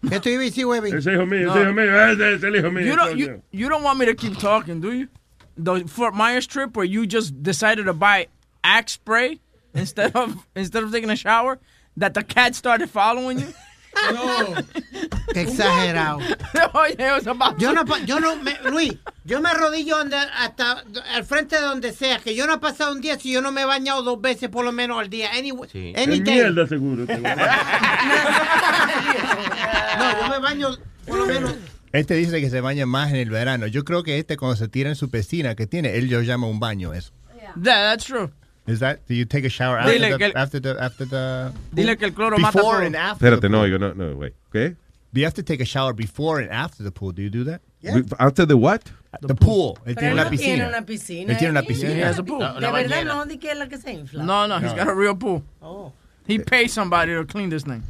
¿Qué 0.09 0.19
tú 0.19 0.29
ibas 0.29 0.57
a 0.57 0.67
Webby? 0.67 0.91
Ese 0.91 1.13
hijo 1.13 1.25
mío, 1.25 1.47
No. 1.47 1.53
ese 1.55 1.61
hijo 1.63 1.73
mío, 1.73 2.11
ese 2.11 2.33
es 2.33 2.43
el 2.43 2.55
hijo 2.55 2.69
mío. 2.69 2.85
You 2.85 2.95
don't, 2.95 3.17
you, 3.17 3.41
you 3.51 3.69
don't 3.69 3.83
want 3.83 3.99
me 3.99 4.05
to 4.05 4.13
keep 4.15 4.37
talking, 4.37 4.81
do 4.81 4.91
you? 4.91 5.07
The 5.57 5.85
Fort 5.87 6.13
Myers 6.13 6.45
trip 6.47 6.75
where 6.75 6.85
you 6.85 7.05
just 7.05 7.41
decided 7.41 7.85
to 7.85 7.93
buy 7.93 8.27
Axe 8.63 8.93
spray 8.93 9.39
instead 9.73 10.15
of 10.15 10.45
instead 10.55 10.83
of 10.83 10.91
taking 10.91 11.09
a 11.09 11.15
shower, 11.15 11.59
that 11.97 12.13
the 12.13 12.23
cat 12.23 12.55
started 12.55 12.89
following 12.89 13.39
you. 13.39 13.53
Qué 15.33 15.41
exagerado. 15.41 16.19
Oye, 16.73 16.95
eso 17.17 17.35
pa- 17.37 17.55
Yo 17.57 17.73
no, 17.73 17.85
pa- 17.85 17.99
yo 17.99 18.19
no, 18.19 18.35
me- 18.37 18.57
Luis, 18.69 18.93
yo 19.23 19.41
me 19.41 19.49
arrodillo 19.49 19.97
donde, 19.97 20.15
hasta 20.17 20.83
al 21.13 21.23
frente 21.25 21.55
de 21.55 21.61
donde 21.61 21.91
sea, 21.93 22.19
que 22.19 22.35
yo 22.35 22.45
no 22.47 22.55
he 22.55 22.59
pasado 22.59 22.91
un 22.91 23.01
día 23.01 23.17
si 23.19 23.31
yo 23.31 23.41
no 23.41 23.51
me 23.51 23.61
he 23.61 23.65
bañado 23.65 24.03
dos 24.03 24.19
veces 24.21 24.49
por 24.49 24.63
lo 24.65 24.71
menos 24.71 24.99
al 24.99 25.09
día. 25.09 25.31
Anyway, 25.37 25.69
any 25.95 26.15
Es 26.17 26.23
day. 26.23 26.35
mierda, 26.35 26.67
seguro. 26.67 27.05
No, 29.97 30.21
yo 30.21 30.29
me 30.29 30.39
baño 30.39 30.69
por 31.07 31.17
lo 31.19 31.25
menos. 31.25 31.53
Este 31.91 32.15
dice 32.15 32.41
que 32.41 32.49
se 32.49 32.61
baña 32.61 32.85
más 32.85 33.09
en 33.11 33.17
el 33.17 33.29
verano. 33.29 33.67
Yo 33.67 33.83
creo 33.85 34.03
que 34.03 34.17
este 34.17 34.35
cuando 34.37 34.55
se 34.55 34.67
tira 34.67 34.89
en 34.89 34.95
su 34.95 35.09
piscina 35.09 35.55
que 35.55 35.67
tiene, 35.67 35.95
él 35.97 36.09
lo 36.09 36.21
llama 36.21 36.47
un 36.47 36.59
baño 36.59 36.93
eso. 36.93 37.11
Yeah, 37.39 37.53
that's 37.75 38.05
true. 38.05 38.31
Is 38.65 38.79
that 38.79 39.05
do 39.07 39.13
you 39.13 39.25
take 39.25 39.43
a 39.45 39.49
shower 39.49 39.77
after 39.77 39.91
Dile 39.91 40.11
the, 40.11 40.17
que 40.17 40.25
el- 40.27 40.37
after 40.37 40.59
the 40.59 40.77
after 40.81 41.05
the 41.05 41.51
Dile 41.73 41.97
que 41.97 42.07
el 42.07 42.13
cloro 42.13 42.37
mata 42.39 42.57
before 42.57 42.75
todo. 42.77 42.85
and 42.85 42.95
after? 42.95 43.25
Espérate, 43.25 43.41
the 43.41 43.49
no, 43.49 43.59
pool? 43.59 43.69
oigo, 43.69 43.79
no, 43.79 43.93
no, 43.93 44.15
wait. 44.15 44.33
¿Qué? 44.53 44.75
Do 45.11 45.19
you 45.19 45.25
have 45.25 45.33
to 45.35 45.43
take 45.43 45.59
a 45.61 45.65
shower 45.65 45.93
before 45.93 46.39
and 46.39 46.49
after 46.49 46.81
the 46.81 46.91
pool? 46.91 47.11
Do 47.11 47.21
you 47.21 47.29
do 47.29 47.43
that? 47.43 47.61
After 48.19 48.45
the 48.45 48.55
what? 48.57 48.83
The 49.21 49.35
pool. 49.35 49.77
Él 49.85 49.95
Pero 49.95 49.99
tiene 49.99 50.07
él 50.07 50.13
una 50.13 50.23
no 50.23 50.29
piscina. 50.31 50.55
tiene 50.55 50.67
una 50.69 50.81
piscina. 50.81 51.31
Él 51.33 51.37
tiene 51.37 51.49
una 51.51 51.59
ahí. 51.59 51.67
piscina. 51.67 51.89
Yeah, 51.89 51.97
he 51.97 52.01
has 52.03 52.19
a 52.19 52.23
pool. 52.23 52.39
De 52.39 52.71
verdad 52.71 53.05
no, 53.05 53.25
di 53.25 53.37
que 53.37 53.51
es 53.51 53.57
la 53.57 53.67
que 53.67 53.77
se 53.77 53.91
infla. 53.93 54.23
No, 54.23 54.47
no, 54.47 54.57
he's 54.59 54.73
got 54.73 54.87
a 54.87 54.95
real 54.95 55.15
pool. 55.15 55.43
Oh. 55.61 55.91
He 56.25 56.39
pays 56.39 56.71
somebody 56.73 57.13
to 57.13 57.25
clean 57.25 57.49
this 57.49 57.63
thing. 57.63 57.83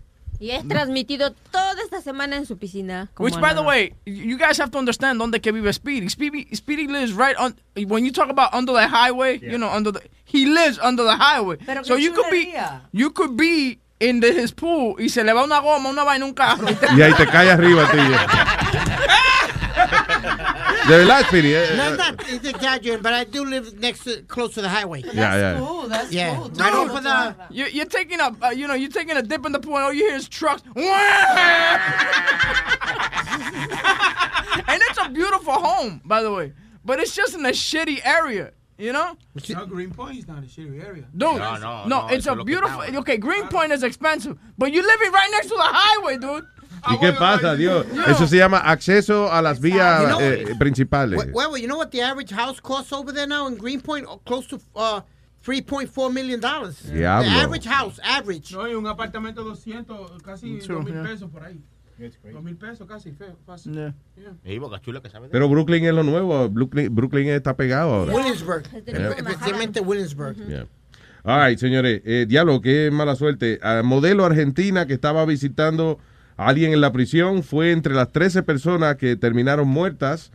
Y 0.43 0.51
es 0.51 0.67
transmitido 0.67 1.31
toda 1.51 1.81
esta 1.81 2.01
semana 2.01 2.35
en 2.35 2.45
su 2.45 2.57
piscina. 2.57 3.09
como 3.13 3.27
Which, 3.27 3.39
by 3.39 3.55
the 3.55 3.61
way, 3.61 3.93
you 4.05 4.37
guys 4.37 4.59
have 4.59 4.71
to 4.71 4.77
understand 4.77 5.17
donde 5.17 5.39
que 5.39 5.53
vive 5.53 5.71
Speedy. 5.71 6.09
Speedy, 6.09 6.53
Speedy 6.53 6.85
lives 6.85 7.13
right 7.13 7.37
on. 7.37 7.55
When 7.87 8.03
you 8.03 8.11
talk 8.11 8.29
about 8.29 8.53
under 8.53 8.73
the 8.73 8.85
highway, 8.85 9.39
you 9.39 9.57
know, 9.57 9.69
under 9.69 9.93
the 9.93 10.01
he 10.25 10.45
lives 10.45 10.77
under 10.79 11.05
the 11.05 11.15
highway. 11.15 11.59
Pero 11.65 11.83
so 11.83 11.95
you 11.95 12.11
could 12.11 12.29
be, 12.29 12.53
you 12.91 13.11
could 13.11 13.37
be 13.37 13.79
in 14.01 14.19
the, 14.19 14.33
his 14.33 14.51
pool 14.51 14.97
y 14.99 15.07
se 15.07 15.23
le 15.23 15.31
va 15.31 15.45
una 15.45 15.61
goma, 15.61 15.89
una 15.89 16.03
vaina, 16.03 16.25
un 16.25 16.33
carro. 16.33 16.67
Y 16.67 17.01
ahí 17.01 17.13
te 17.13 17.25
cae 17.25 17.49
arriba, 17.49 17.89
tío. 17.89 18.17
De 20.87 20.97
verdad, 20.97 21.25
Speedy. 21.27 21.53
eh, 21.55 21.75
No, 21.75 21.89
it's 21.93 21.97
not 21.97 22.29
it's 22.29 22.45
exaggerating, 22.47 23.01
but 23.01 23.13
I 23.13 23.23
do 23.23 23.45
live 23.45 23.79
next 23.79 24.03
to, 24.03 24.21
close 24.23 24.53
to 24.55 24.61
the 24.61 24.69
highway. 24.69 25.01
Yeah, 25.13 25.35
yeah. 25.35 25.57
Cool, 25.59 25.87
that's 25.87 26.11
Yeah, 26.11 26.35
cool. 26.35 26.49
right 26.49 26.73
Dude, 26.73 26.91
over 26.91 26.99
the. 27.01 27.35
You, 27.51 27.65
you're 27.67 27.85
taking 27.85 28.19
a, 28.19 28.35
uh, 28.41 28.49
you 28.49 28.67
know, 28.67 28.73
you're 28.73 28.89
taking 28.89 29.15
a 29.15 29.21
dip 29.21 29.45
in 29.45 29.51
the 29.53 29.59
pool, 29.59 29.75
and 29.77 29.85
all 29.85 29.93
you 29.93 30.05
hear 30.07 30.15
is 30.15 30.27
trucks. 30.27 30.61
and 34.67 34.81
it's 34.81 34.97
a 35.05 35.09
beautiful 35.09 35.53
home, 35.53 36.01
by 36.05 36.21
the 36.21 36.31
way, 36.31 36.53
but 36.83 36.99
it's 36.99 37.15
just 37.15 37.33
in 37.35 37.45
a 37.45 37.49
shitty 37.49 38.01
area, 38.05 38.51
you 38.77 38.91
know. 38.93 39.15
No, 39.49 39.65
Greenpoint 39.65 40.17
is 40.19 40.27
not 40.27 40.39
a 40.39 40.47
shitty 40.47 40.83
area. 40.85 41.03
Dude, 41.11 41.19
No, 41.19 41.37
no, 41.37 41.57
no, 41.57 41.85
no, 41.87 42.07
it's 42.07 42.25
eso 42.27 42.31
a 42.31 42.33
es 42.33 42.37
lo 42.37 42.43
que 42.43 42.45
beautiful. 42.45 42.81
estaba. 42.81 42.99
Okay, 42.99 43.17
Greenpoint 43.17 43.71
is 43.71 43.83
expensive, 43.83 44.37
but 44.57 44.71
you're 44.73 44.85
living 44.85 45.11
right 45.11 45.29
next 45.31 45.47
to 45.47 45.55
the 45.55 45.61
highway, 45.63 46.17
dude. 46.17 46.45
¿Y 46.91 46.99
qué 46.99 47.13
pasa, 47.13 47.55
Dios? 47.55 47.85
Eso 48.07 48.27
se 48.27 48.37
llama 48.37 48.57
acceso 48.59 49.31
a 49.31 49.41
las 49.41 49.59
vías 49.59 50.01
You 50.01 50.07
know- 50.07 50.19
eh, 50.21 50.55
principales. 50.59 51.17
Well, 51.17 51.31
well, 51.51 51.57
you 51.61 51.67
know 51.67 51.77
what 51.77 51.89
the 51.91 52.01
average 52.01 52.31
house 52.33 52.59
costs 52.59 52.91
over 52.91 53.13
there 53.13 53.27
now 53.27 53.47
in 53.47 53.55
Greenpoint? 53.57 54.05
Oh, 54.07 54.19
Close 54.25 54.47
to 54.47 54.59
uh, 54.75 55.01
$3.4 55.45 56.11
million. 56.13 56.39
dollars. 56.39 56.77
The 56.83 56.93
Diablo. 56.99 57.29
average 57.29 57.65
house, 57.67 57.99
average. 58.03 58.51
No, 58.53 58.67
y 58.67 58.73
un 58.75 58.87
apartamento 58.87 59.43
200, 59.43 60.21
casi 60.23 60.59
True, 60.59 60.77
2 60.77 60.85
mil 60.85 60.93
yeah. 60.93 61.03
pesos 61.03 61.29
por 61.31 61.43
ahí. 61.43 61.59
2 61.99 62.43
mil 62.43 62.55
pesos 62.57 62.87
casi, 62.87 63.11
feo, 63.11 63.37
fácil. 63.45 63.73
Yeah. 63.73 63.93
Ey, 64.43 64.57
Boca 64.57 64.79
Chula 64.81 64.99
que 65.01 65.09
sabe 65.09 65.27
de 65.27 65.31
Pero 65.31 65.47
Brooklyn 65.47 65.85
es 65.85 65.93
lo 65.93 66.03
nuevo. 66.03 66.49
Brooklyn, 66.49 66.93
Brooklyn 66.93 67.27
está 67.29 67.55
pegado 67.55 67.93
ahora. 67.93 68.13
Williamsburg. 68.13 68.63
Yeah. 68.85 69.11
Especialmente 69.11 69.79
Williamsburg. 69.79 70.35
Yeah. 70.47 70.65
All 71.23 71.39
right, 71.39 71.57
señores. 71.57 72.01
Eh, 72.03 72.25
diablo, 72.27 72.59
qué 72.61 72.89
mala 72.91 73.15
suerte. 73.15 73.59
A 73.61 73.83
modelo 73.83 74.25
argentina 74.25 74.85
que 74.87 74.93
estaba 74.93 75.23
visitando 75.25 75.99
alguien 76.37 76.73
en 76.73 76.81
la 76.81 76.91
prisión 76.91 77.43
fue 77.43 77.71
entre 77.71 77.93
las 77.93 78.11
13 78.11 78.43
personas 78.43 78.95
que 78.97 79.15
terminaron 79.15 79.67
muertas. 79.67 80.31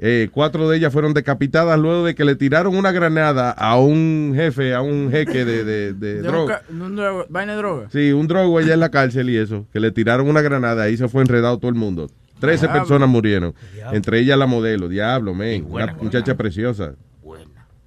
Eh, 0.00 0.28
cuatro 0.32 0.68
de 0.68 0.76
ellas 0.78 0.92
fueron 0.92 1.12
decapitadas 1.12 1.78
luego 1.78 2.04
de 2.06 2.14
que 2.14 2.24
le 2.24 2.36
tiraron 2.36 2.74
una 2.76 2.92
granada 2.92 3.50
a 3.50 3.78
un 3.78 4.32
jefe, 4.34 4.72
a 4.74 4.80
un 4.80 5.10
jeque 5.10 5.44
de, 5.44 5.64
de, 5.64 5.92
de 5.92 6.14
De 6.22 6.28
un 6.28 6.34
droga. 6.34 6.62
un 6.70 6.96
droga- 6.96 7.26
Vaina 7.28 7.52
de 7.52 7.58
droga. 7.58 7.88
Sí, 7.90 8.12
un 8.12 8.26
drogo 8.28 8.58
allá 8.58 8.74
en 8.74 8.80
la 8.80 8.90
cárcel 8.90 9.28
y 9.30 9.36
eso, 9.36 9.66
que 9.72 9.80
le 9.80 9.90
tiraron 9.90 10.28
una 10.28 10.40
granada, 10.40 10.84
ahí 10.84 10.96
se 10.96 11.08
fue 11.08 11.22
enredado 11.22 11.58
todo 11.58 11.68
el 11.68 11.74
mundo. 11.76 12.08
Trece 12.40 12.66
Diablo. 12.66 12.82
personas 12.82 13.08
murieron, 13.08 13.54
entre 13.92 14.20
ellas 14.20 14.38
la 14.38 14.46
modelo, 14.46 14.88
diablo, 14.88 15.34
man, 15.34 15.64
una 15.68 15.92
muchacha 15.94 16.36
preciosa. 16.36 16.94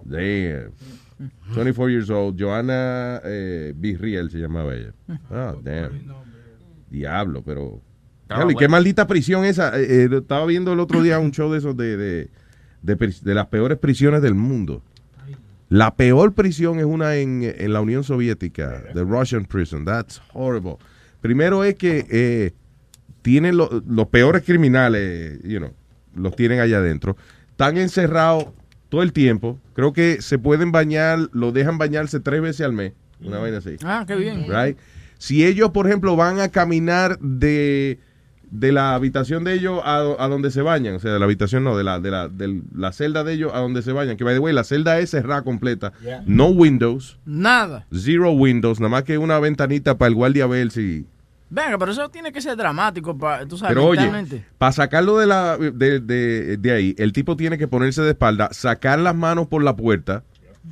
Damn. 0.04 0.72
24 1.56 1.90
years 1.90 2.10
old, 2.10 2.36
Joanna 2.40 3.22
eh, 3.24 3.74
Birriel 3.76 4.30
se 4.32 4.40
llamaba 4.40 4.74
ella. 4.76 4.92
Ah, 5.30 5.54
damn. 5.64 5.92
Diablo, 6.92 7.42
pero... 7.44 7.82
Estaba 8.24 8.42
Diablo, 8.42 8.52
¿y 8.52 8.56
qué 8.56 8.68
maldita 8.68 9.08
prisión 9.08 9.44
esa? 9.46 9.78
Eh, 9.80 10.06
eh, 10.06 10.10
estaba 10.12 10.46
viendo 10.46 10.72
el 10.74 10.80
otro 10.80 11.02
día 11.02 11.18
un 11.20 11.32
show 11.32 11.52
de 11.52 11.58
esos 11.58 11.76
de, 11.76 11.98
de, 11.98 12.30
de 12.84 13.34
las 13.34 13.48
peores 13.48 13.78
prisiones 13.80 14.22
del 14.22 14.36
mundo. 14.36 14.84
La 15.70 15.96
peor 15.96 16.34
prisión 16.34 16.80
es 16.80 16.86
una 16.86 17.16
en, 17.16 17.44
en 17.44 17.72
la 17.74 17.80
Unión 17.82 18.04
Soviética, 18.04 18.84
the 18.94 19.04
Russian 19.04 19.46
prison. 19.46 19.86
That's 19.86 20.22
horrible. 20.34 20.76
Primero 21.22 21.64
es 21.64 21.76
que 21.76 22.06
eh, 22.10 22.52
tienen 23.22 23.56
lo- 23.56 23.82
los 23.88 24.08
peores 24.08 24.44
criminales, 24.44 25.40
you 25.44 25.60
know, 25.60 25.72
los 26.16 26.36
tienen 26.36 26.60
allá 26.60 26.80
adentro. 26.80 27.16
Están 27.52 27.78
encerrados 27.78 28.48
todo 28.90 29.02
el 29.02 29.14
tiempo. 29.14 29.60
Creo 29.74 29.94
que 29.94 30.22
se 30.22 30.38
pueden 30.40 30.74
bañar, 30.74 31.20
lo 31.32 31.54
dejan 31.54 31.78
bañarse 31.78 32.20
tres 32.20 32.42
veces 32.42 32.66
al 32.66 32.74
mes. 32.74 32.92
Una 33.24 33.38
vaina 33.40 33.60
así. 33.60 33.78
Ah, 33.84 34.04
qué 34.06 34.16
bien. 34.16 34.46
Right? 34.50 34.78
Si 35.22 35.45
ellos, 35.45 35.69
por 35.69 35.85
ejemplo, 35.85 36.15
van 36.15 36.39
a 36.39 36.49
caminar 36.49 37.19
de, 37.19 37.99
de 38.49 38.72
la 38.72 38.95
habitación 38.95 39.43
de 39.43 39.53
ellos 39.53 39.80
a, 39.85 39.98
a 40.18 40.27
donde 40.27 40.49
se 40.49 40.64
bañan, 40.64 40.95
o 40.95 40.99
sea, 40.99 41.14
de 41.14 41.19
la 41.19 41.26
habitación 41.26 41.64
no, 41.64 41.77
de 41.77 41.84
la, 41.84 41.99
de 41.99 42.10
la, 42.10 42.27
de 42.27 42.60
la 42.76 42.91
celda 42.91 43.23
de 43.23 43.34
ellos 43.34 43.52
a 43.53 43.60
donde 43.60 43.84
se 43.84 43.91
bañan, 43.91 44.18
que 44.18 44.23
by 44.23 44.34
the 44.34 44.39
way, 44.39 44.52
la 44.52 44.64
celda 44.64 44.98
es 44.98 45.11
cerrada 45.11 45.43
completa, 45.43 45.93
Yeah. 46.03 46.23
no 46.26 46.48
windows, 46.48 47.19
Nada. 47.23 47.85
zero 47.93 48.31
windows, 48.31 48.80
nada 48.80 48.89
más 48.89 49.03
que 49.03 49.19
una 49.19 49.38
ventanita 49.39 49.95
para 49.95 50.10
el 50.10 50.15
guardia 50.15 50.48
ver 50.48 50.72
si... 50.72 51.06
Venga, 51.52 51.77
pero 51.77 51.91
eso 51.91 52.10
tiene 52.10 52.31
que 52.31 52.41
ser 52.41 52.57
dramático, 52.57 53.15
para, 53.15 53.45
tú 53.45 53.57
sabes, 53.57 53.76
Pero 53.76 53.85
oye, 53.85 54.10
para 54.57 54.72
sacarlo 54.72 55.19
de, 55.19 55.27
la, 55.27 55.56
de, 55.57 55.99
de- 55.99 56.57
de 56.57 56.72
ahí, 56.72 56.95
el 56.98 57.14
tipo 57.14 57.35
tiene 57.38 57.60
que 57.60 57.68
ponerse 57.68 58.02
de 58.02 58.10
espalda, 58.11 58.49
sacar 58.53 58.98
las 58.98 59.14
manos 59.15 59.45
por 59.48 59.61
la 59.61 59.76
puerta, 59.76 60.23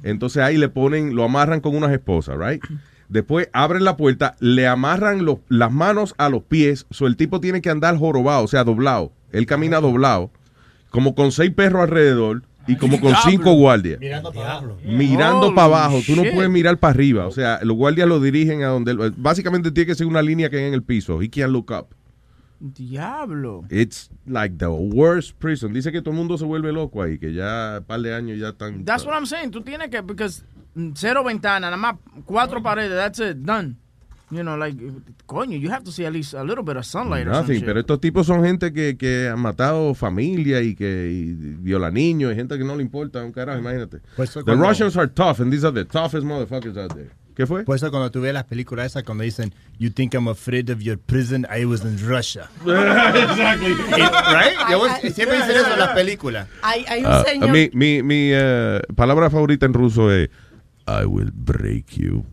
entonces 0.01 0.41
ahí 0.41 0.57
le 0.57 0.69
ponen, 0.69 1.15
lo 1.15 1.23
amarran 1.23 1.59
con 1.59 1.76
unas 1.76 1.91
esposas, 1.91 2.35
right? 2.39 2.63
Después 3.10 3.49
abren 3.53 3.84
la 3.84 3.98
puerta, 3.98 4.36
le 4.40 4.68
amarran 4.68 5.26
los- 5.26 5.40
las 5.49 5.72
manos 5.72 6.14
a 6.18 6.30
los 6.30 6.44
pies, 6.44 6.86
so 6.91 7.07
el 7.07 7.18
tipo 7.18 7.40
tiene 7.41 7.61
que 7.61 7.69
andar 7.69 7.98
jorobado, 7.98 8.44
o 8.44 8.48
sea, 8.48 8.64
doblado. 8.64 9.11
Él 9.31 9.45
camina 9.45 9.80
doblado, 9.81 10.31
como 10.91 11.15
con 11.15 11.31
seis 11.31 11.52
perros 11.52 11.81
alrededor 11.84 12.44
y 12.68 12.76
como 12.76 12.99
con 13.02 13.14
cinco 13.27 13.53
guardias. 13.53 13.99
Mirando 13.99 14.31
para 14.31 14.52
abajo. 14.57 14.77
Mirando 14.86 15.56
para 15.56 15.65
abajo, 15.65 15.99
tú 16.06 16.15
no 16.15 16.22
puedes 16.34 16.49
mirar 16.52 16.77
para 16.77 16.91
arriba. 16.94 17.26
O 17.26 17.31
sea, 17.31 17.60
los 17.64 17.76
guardias 17.76 18.07
lo 18.07 18.19
dirigen 18.19 18.61
a 18.64 18.68
donde. 18.68 19.11
Básicamente 19.18 19.72
tiene 19.72 19.88
que 19.88 19.95
ser 19.95 20.06
una 20.06 20.22
línea 20.22 20.49
que 20.52 20.57
hay 20.57 20.65
en 20.65 20.73
el 20.76 20.84
piso. 20.84 21.19
He 21.22 21.30
can't 21.30 21.52
look 21.52 21.72
up. 21.72 21.88
Diablo. 22.60 23.64
It's 23.69 24.10
like 24.26 24.57
the 24.57 24.68
worst 24.68 25.36
prison. 25.40 25.73
Dice 25.73 25.91
que 25.91 26.02
todo 26.02 26.11
el 26.11 26.18
mundo 26.18 26.38
se 26.38 26.45
vuelve 26.45 26.72
loco 26.73 27.02
ahí, 27.02 27.18
que 27.18 27.34
ya 27.34 27.77
un 27.80 27.86
par 27.86 28.02
de 28.02 28.14
años 28.14 28.38
ya 28.38 28.49
están. 28.49 28.84
That's 28.86 29.06
what 29.06 29.14
I'm 29.14 29.26
saying. 29.26 29.52
Tú 29.52 29.61
tienes 29.61 29.90
que, 29.90 30.02
because 30.02 30.44
cero 30.95 31.23
ventana, 31.23 31.68
nada 31.69 31.77
más 31.77 31.95
cuatro 32.26 32.61
paredes, 32.61 32.95
that's 32.97 33.19
it, 33.19 33.38
done. 33.38 33.76
You 34.31 34.43
know, 34.43 34.56
like, 34.56 34.77
coño, 35.26 35.57
you 35.57 35.72
have 35.72 35.84
to 35.84 35.91
see 35.91 36.06
at 36.06 36.14
least 36.14 36.35
a 36.35 36.43
little 36.43 36.64
bit 36.64 36.77
of 36.77 36.85
sunlight 36.85 37.26
or 37.27 37.31
some 37.34 37.41
Nothing, 37.41 37.56
shit. 37.61 37.65
pero 37.65 37.80
estos 37.80 37.99
tipos 37.99 38.27
son 38.27 38.43
gente 38.43 38.72
que, 38.72 38.95
que 38.95 39.27
han 39.27 39.39
matado 39.39 39.95
familia 39.95 40.61
y 40.61 40.76
que 40.76 41.10
y 41.11 41.34
viola 41.34 41.89
niños, 41.89 42.31
y 42.34 42.35
gente 42.35 42.56
que 42.57 42.64
no 42.64 42.76
le 42.76 42.84
importa 42.84 43.23
un 43.23 43.31
carajo, 43.31 43.57
imagínate. 43.60 44.01
Pues 44.15 44.31
the 44.34 44.43
cuando- 44.43 44.68
Russians 44.68 44.95
are 44.97 45.07
tough 45.07 45.39
and 45.39 45.51
these 45.51 45.65
are 45.65 45.73
the 45.73 45.84
toughest 45.84 46.23
motherfuckers 46.26 46.77
out 46.77 46.93
there. 46.93 47.10
¿Qué 47.35 47.47
fue? 47.47 47.64
Por 47.64 47.76
eso 47.77 47.89
cuando 47.89 48.11
tú 48.11 48.19
ves 48.22 48.34
las 48.34 48.43
películas 48.43 48.85
esas, 48.88 49.01
cuando 49.03 49.23
dicen, 49.23 49.51
you 49.80 49.89
think 49.89 50.14
I'm 50.14 50.27
afraid 50.27 50.69
of 50.69 50.80
your 50.81 50.99
prison, 50.99 51.47
I 51.49 51.64
was 51.65 51.81
in 51.84 51.97
Russia. 52.07 52.49
exactly. 52.65 53.73
right? 53.73 55.11
Siempre 55.14 55.38
dicen 55.38 55.56
eso 55.57 55.73
en 55.73 55.80
las 55.80 55.93
películas. 55.95 56.47
Hay, 56.61 56.85
hay 56.88 56.99
un 57.03 57.11
Ah, 57.11 57.23
señor. 57.26 57.49
mi 57.49 57.69
mi, 57.73 58.03
mi 58.03 58.30
eh, 58.34 58.81
palabra 58.95 59.30
favorita 59.30 59.65
en 59.65 59.73
ruso 59.73 60.11
es 60.11 60.30
I 60.90 61.06
will 61.06 61.32
break 61.34 61.98
you. 61.98 62.26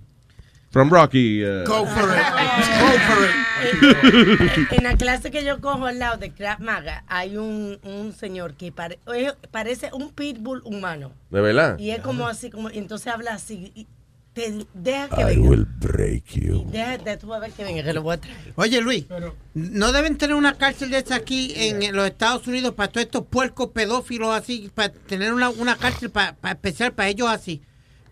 From 0.71 0.91
Rocky. 0.91 1.43
eh, 1.43 1.65
Go 1.67 1.87
for 1.87 2.05
it. 2.05 2.17
Go 2.81 2.91
for 3.07 3.25
it. 3.25 4.73
En 4.73 4.83
la 4.85 4.97
clase 4.97 5.31
que 5.31 5.43
yo 5.45 5.61
cojo 5.61 5.87
al 5.87 5.99
lado 5.99 6.19
de 6.19 6.31
Krav 6.33 6.61
Maga 6.61 7.05
hay 7.07 7.37
un, 7.37 7.79
un 7.83 8.13
señor 8.13 8.55
que 8.55 8.73
pare- 8.73 8.99
eh, 9.15 9.33
parece 9.51 9.91
un 9.93 10.11
pitbull 10.13 10.61
humano. 10.65 11.13
¿De 11.31 11.41
verdad? 11.41 11.79
Y 11.79 11.91
es 11.91 12.01
como 12.01 12.27
así, 12.27 12.51
como, 12.51 12.69
entonces 12.71 13.07
habla 13.09 13.35
así. 13.35 13.73
Y 13.75 13.87
te 14.35 14.67
deja 14.75 15.09
que 15.09 15.23
I 15.23 15.25
venga. 15.37 15.49
will 15.49 15.65
break 15.65 16.25
you. 16.35 16.67
Deja 16.71 16.99
de 16.99 17.17
tú 17.17 17.33
a 17.33 17.39
ver 17.39 17.53
que 17.53 17.65
venga, 17.65 17.83
que 17.83 17.93
lo 17.95 18.03
voy 18.03 18.15
a 18.17 18.21
traer. 18.21 18.37
Oye, 18.57 18.81
Luis, 18.83 19.07
¿no 19.55 19.93
deben 19.93 20.19
tener 20.19 20.37
una 20.37 20.55
cárcel 20.59 20.91
de 20.91 20.99
esa 20.99 21.15
aquí 21.17 21.55
en 21.57 21.95
los 21.97 22.07
Estados 22.07 22.47
Unidos 22.47 22.75
para 22.75 22.93
todos 22.93 23.07
estos 23.07 23.25
puercos 23.27 23.69
pedófilos 23.71 24.35
así? 24.35 24.71
Para 24.75 24.93
tener 24.93 25.33
una, 25.33 25.49
una 25.49 25.77
cárcel 25.77 26.11
pa- 26.11 26.35
pa- 26.39 26.51
especial 26.51 26.93
para 26.93 27.09
ellos 27.09 27.29
así. 27.31 27.63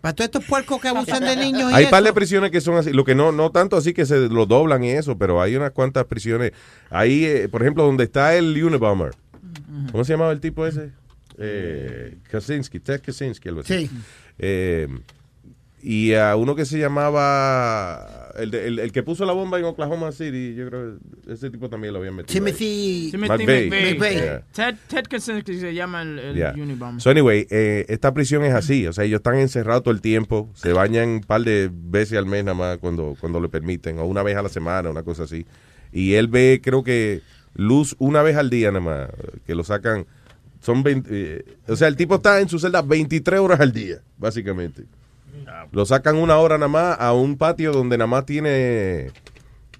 Para 0.05 0.13
todos 0.13 0.27
estos 0.27 0.45
puercos 0.45 0.79
que 0.79 0.87
abusan 0.87 1.23
de 1.23 1.35
niños 1.35 1.71
y 1.71 1.73
Hay 1.73 1.83
eso. 1.85 1.89
par 1.89 2.03
de 2.03 2.13
prisiones 2.13 2.51
que 2.51 2.61
son 2.61 2.75
así, 2.77 2.93
lo 2.93 3.03
que 3.03 3.15
no, 3.15 3.31
no 3.31 3.49
tanto 3.49 3.75
así 3.75 3.91
que 3.91 4.05
se 4.05 4.29
lo 4.29 4.45
doblan 4.45 4.83
y 4.83 4.91
eso, 4.91 5.17
pero 5.17 5.41
hay 5.41 5.55
unas 5.55 5.71
cuantas 5.71 6.05
prisiones. 6.05 6.51
Ahí, 6.91 7.25
eh, 7.25 7.49
por 7.49 7.63
ejemplo, 7.63 7.83
donde 7.83 8.03
está 8.03 8.35
el 8.35 8.63
Unabomber. 8.63 9.15
¿Cómo 9.91 10.03
se 10.05 10.13
llamaba 10.13 10.31
el 10.31 10.39
tipo 10.41 10.67
ese? 10.67 10.91
Eh, 11.39 12.19
Kaczynski, 12.29 12.79
Ted 12.81 13.01
Kaczynski, 13.01 13.49
algo 13.49 13.61
así. 13.61 13.87
Sí. 13.87 13.91
Eh, 14.37 14.87
y 15.81 16.13
a 16.13 16.35
uno 16.35 16.53
que 16.53 16.65
se 16.65 16.77
llamaba, 16.77 18.24
el, 18.37 18.51
de- 18.51 18.67
el, 18.67 18.79
el 18.79 18.91
que 18.91 19.03
puso 19.03 19.25
la 19.25 19.33
bomba 19.33 19.57
en 19.59 19.65
Oklahoma 19.65 20.11
City, 20.11 20.55
yo 20.55 20.67
creo 20.69 20.97
que 21.25 21.33
ese 21.33 21.49
tipo 21.49 21.69
también 21.69 21.93
lo 21.93 21.99
habían 21.99 22.15
metido. 22.15 22.33
Timothy, 22.33 23.09
Timothy 23.11 23.45
McVeigh. 23.45 24.13
Yeah. 24.15 24.43
Ted, 24.53 24.75
Ted 24.87 25.05
Kaczynski 25.09 25.59
se 25.59 25.73
llama 25.73 26.01
el, 26.01 26.19
el 26.19 26.35
Yeah. 26.35 26.53
Unibomber. 26.55 27.01
So 27.01 27.09
anyway, 27.09 27.47
eh, 27.49 27.85
esta 27.89 28.13
prisión 28.13 28.43
es 28.43 28.53
así, 28.53 28.85
o 28.87 28.93
sea, 28.93 29.03
ellos 29.03 29.19
están 29.19 29.35
encerrados 29.37 29.83
todo 29.83 29.93
el 29.93 30.01
tiempo, 30.01 30.49
se 30.53 30.73
bañan 30.73 31.09
un 31.09 31.21
par 31.21 31.41
de 31.41 31.69
veces 31.71 32.17
al 32.17 32.25
mes 32.25 32.43
nada 32.43 32.55
más 32.55 32.77
cuando, 32.79 33.15
cuando 33.19 33.39
le 33.39 33.49
permiten, 33.49 33.99
o 33.99 34.05
una 34.05 34.23
vez 34.23 34.35
a 34.37 34.41
la 34.41 34.49
semana, 34.49 34.89
una 34.89 35.03
cosa 35.03 35.23
así. 35.23 35.45
Y 35.91 36.13
él 36.15 36.27
ve, 36.27 36.59
creo 36.63 36.83
que, 36.83 37.21
luz 37.53 37.95
una 37.99 38.21
vez 38.21 38.35
al 38.35 38.49
día 38.49 38.69
nada 38.71 38.81
más, 38.81 39.09
que 39.45 39.55
lo 39.55 39.63
sacan, 39.63 40.05
son 40.61 40.83
20, 40.83 41.09
eh, 41.11 41.45
o 41.67 41.75
sea, 41.75 41.87
el 41.87 41.95
tipo 41.95 42.15
está 42.15 42.41
en 42.41 42.49
su 42.49 42.59
celda 42.59 42.81
23 42.81 43.39
horas 43.39 43.59
al 43.59 43.71
día, 43.71 44.01
básicamente. 44.17 44.83
Lo 45.71 45.85
sacan 45.85 46.15
una 46.15 46.37
hora 46.37 46.57
nada 46.57 46.67
más 46.67 46.97
a 46.99 47.13
un 47.13 47.37
patio 47.37 47.71
donde 47.71 47.97
nada 47.97 48.07
más 48.07 48.25
tiene 48.25 49.11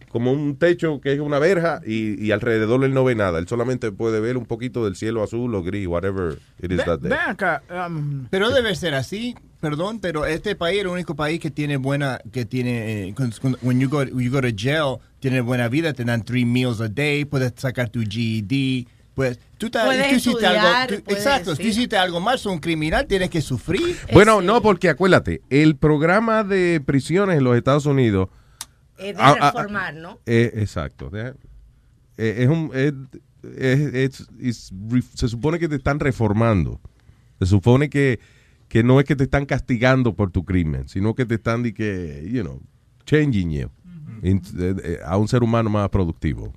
como 0.09 0.31
un 0.31 0.55
techo 0.57 1.01
que 1.01 1.11
es 1.11 1.19
una 1.19 1.39
verja 1.39 1.81
y, 1.85 2.23
y 2.25 2.31
alrededor 2.31 2.83
él 2.85 2.93
no 2.93 3.03
ve 3.03 3.15
nada. 3.15 3.37
Él 3.39 3.47
solamente 3.49 3.91
puede 3.91 4.21
ver 4.21 4.37
un 4.37 4.45
poquito 4.45 4.85
del 4.85 4.95
cielo 4.95 5.21
azul 5.21 5.53
o 5.55 5.61
gris, 5.61 5.87
whatever 5.87 6.39
it 6.61 6.71
is 6.71 6.77
Ve- 6.77 6.83
that 6.85 6.99
day. 6.99 7.11
Acá. 7.27 7.61
um, 7.87 8.25
Pero 8.29 8.49
debe 8.49 8.73
ser 8.75 8.93
así, 8.93 9.35
perdón, 9.59 9.99
pero 9.99 10.25
este 10.25 10.55
país 10.55 10.77
es 10.77 10.81
el 10.83 10.87
único 10.87 11.15
país 11.17 11.41
que 11.41 11.51
tiene 11.51 11.75
buena, 11.75 12.21
que 12.31 12.45
tiene, 12.45 13.09
eh, 13.09 13.15
when 13.61 13.81
you 13.81 13.89
go, 13.89 14.03
you 14.05 14.31
go 14.31 14.39
to 14.39 14.47
jail, 14.55 14.99
tiene 15.19 15.41
buena 15.41 15.67
vida, 15.67 15.91
te 15.91 16.05
dan 16.05 16.23
three 16.23 16.45
meals 16.45 16.79
a 16.79 16.87
day, 16.87 17.25
puedes 17.25 17.51
sacar 17.57 17.89
tu 17.89 17.99
GED, 18.03 18.87
pues 19.15 19.39
tú, 19.57 19.69
ta- 19.69 19.85
tú 19.85 19.91
hiciste 19.93 20.29
estudiar, 20.29 20.57
algo, 20.57 21.03
tú- 21.03 21.11
exacto, 21.13 21.55
tú 21.55 21.61
hiciste 21.63 21.97
algo 21.97 22.19
mal, 22.19 22.37
sos 22.37 22.51
un 22.53 22.59
criminal, 22.59 23.07
tienes 23.07 23.29
que 23.29 23.41
sufrir. 23.41 23.95
Bueno, 24.13 24.41
no, 24.41 24.61
porque 24.61 24.89
acuérdate, 24.89 25.41
el 25.49 25.77
programa 25.77 26.43
de 26.43 26.81
prisiones 26.85 27.37
en 27.37 27.43
los 27.45 27.55
Estados 27.57 27.85
Unidos. 27.85 28.29
Es 28.97 29.15
de 29.15 29.21
ah, 29.21 29.35
ah, 29.41 29.51
reformar, 29.51 29.93
¿no? 29.95 30.19
eh, 30.25 30.51
exacto. 30.55 31.09
de- 31.09 31.33
eh, 32.17 32.35
es 32.43 32.47
un, 32.49 32.71
es- 32.73 32.93
es- 33.57 33.93
es- 33.93 34.27
es 34.39 34.71
re- 34.89 35.01
se 35.13 35.27
supone 35.27 35.59
que 35.59 35.67
te 35.67 35.75
están 35.75 35.99
reformando. 35.99 36.79
Se 37.39 37.45
supone 37.45 37.89
que, 37.89 38.19
que 38.69 38.83
no 38.83 38.99
es 38.99 39.05
que 39.05 39.15
te 39.15 39.23
están 39.25 39.45
castigando 39.45 40.13
por 40.15 40.31
tu 40.31 40.43
crimen, 40.45 40.87
sino 40.87 41.13
que 41.15 41.25
te 41.25 41.35
están 41.35 41.63
de 41.63 41.73
que, 41.73 42.27
you 42.31 42.41
know, 42.41 42.61
changing 43.05 43.51
you 43.51 43.69
in- 44.23 44.41
eh, 44.59 44.75
eh, 44.83 44.99
a 45.05 45.17
un 45.17 45.27
ser 45.27 45.43
humano 45.43 45.69
más 45.69 45.89
productivo. 45.89 46.53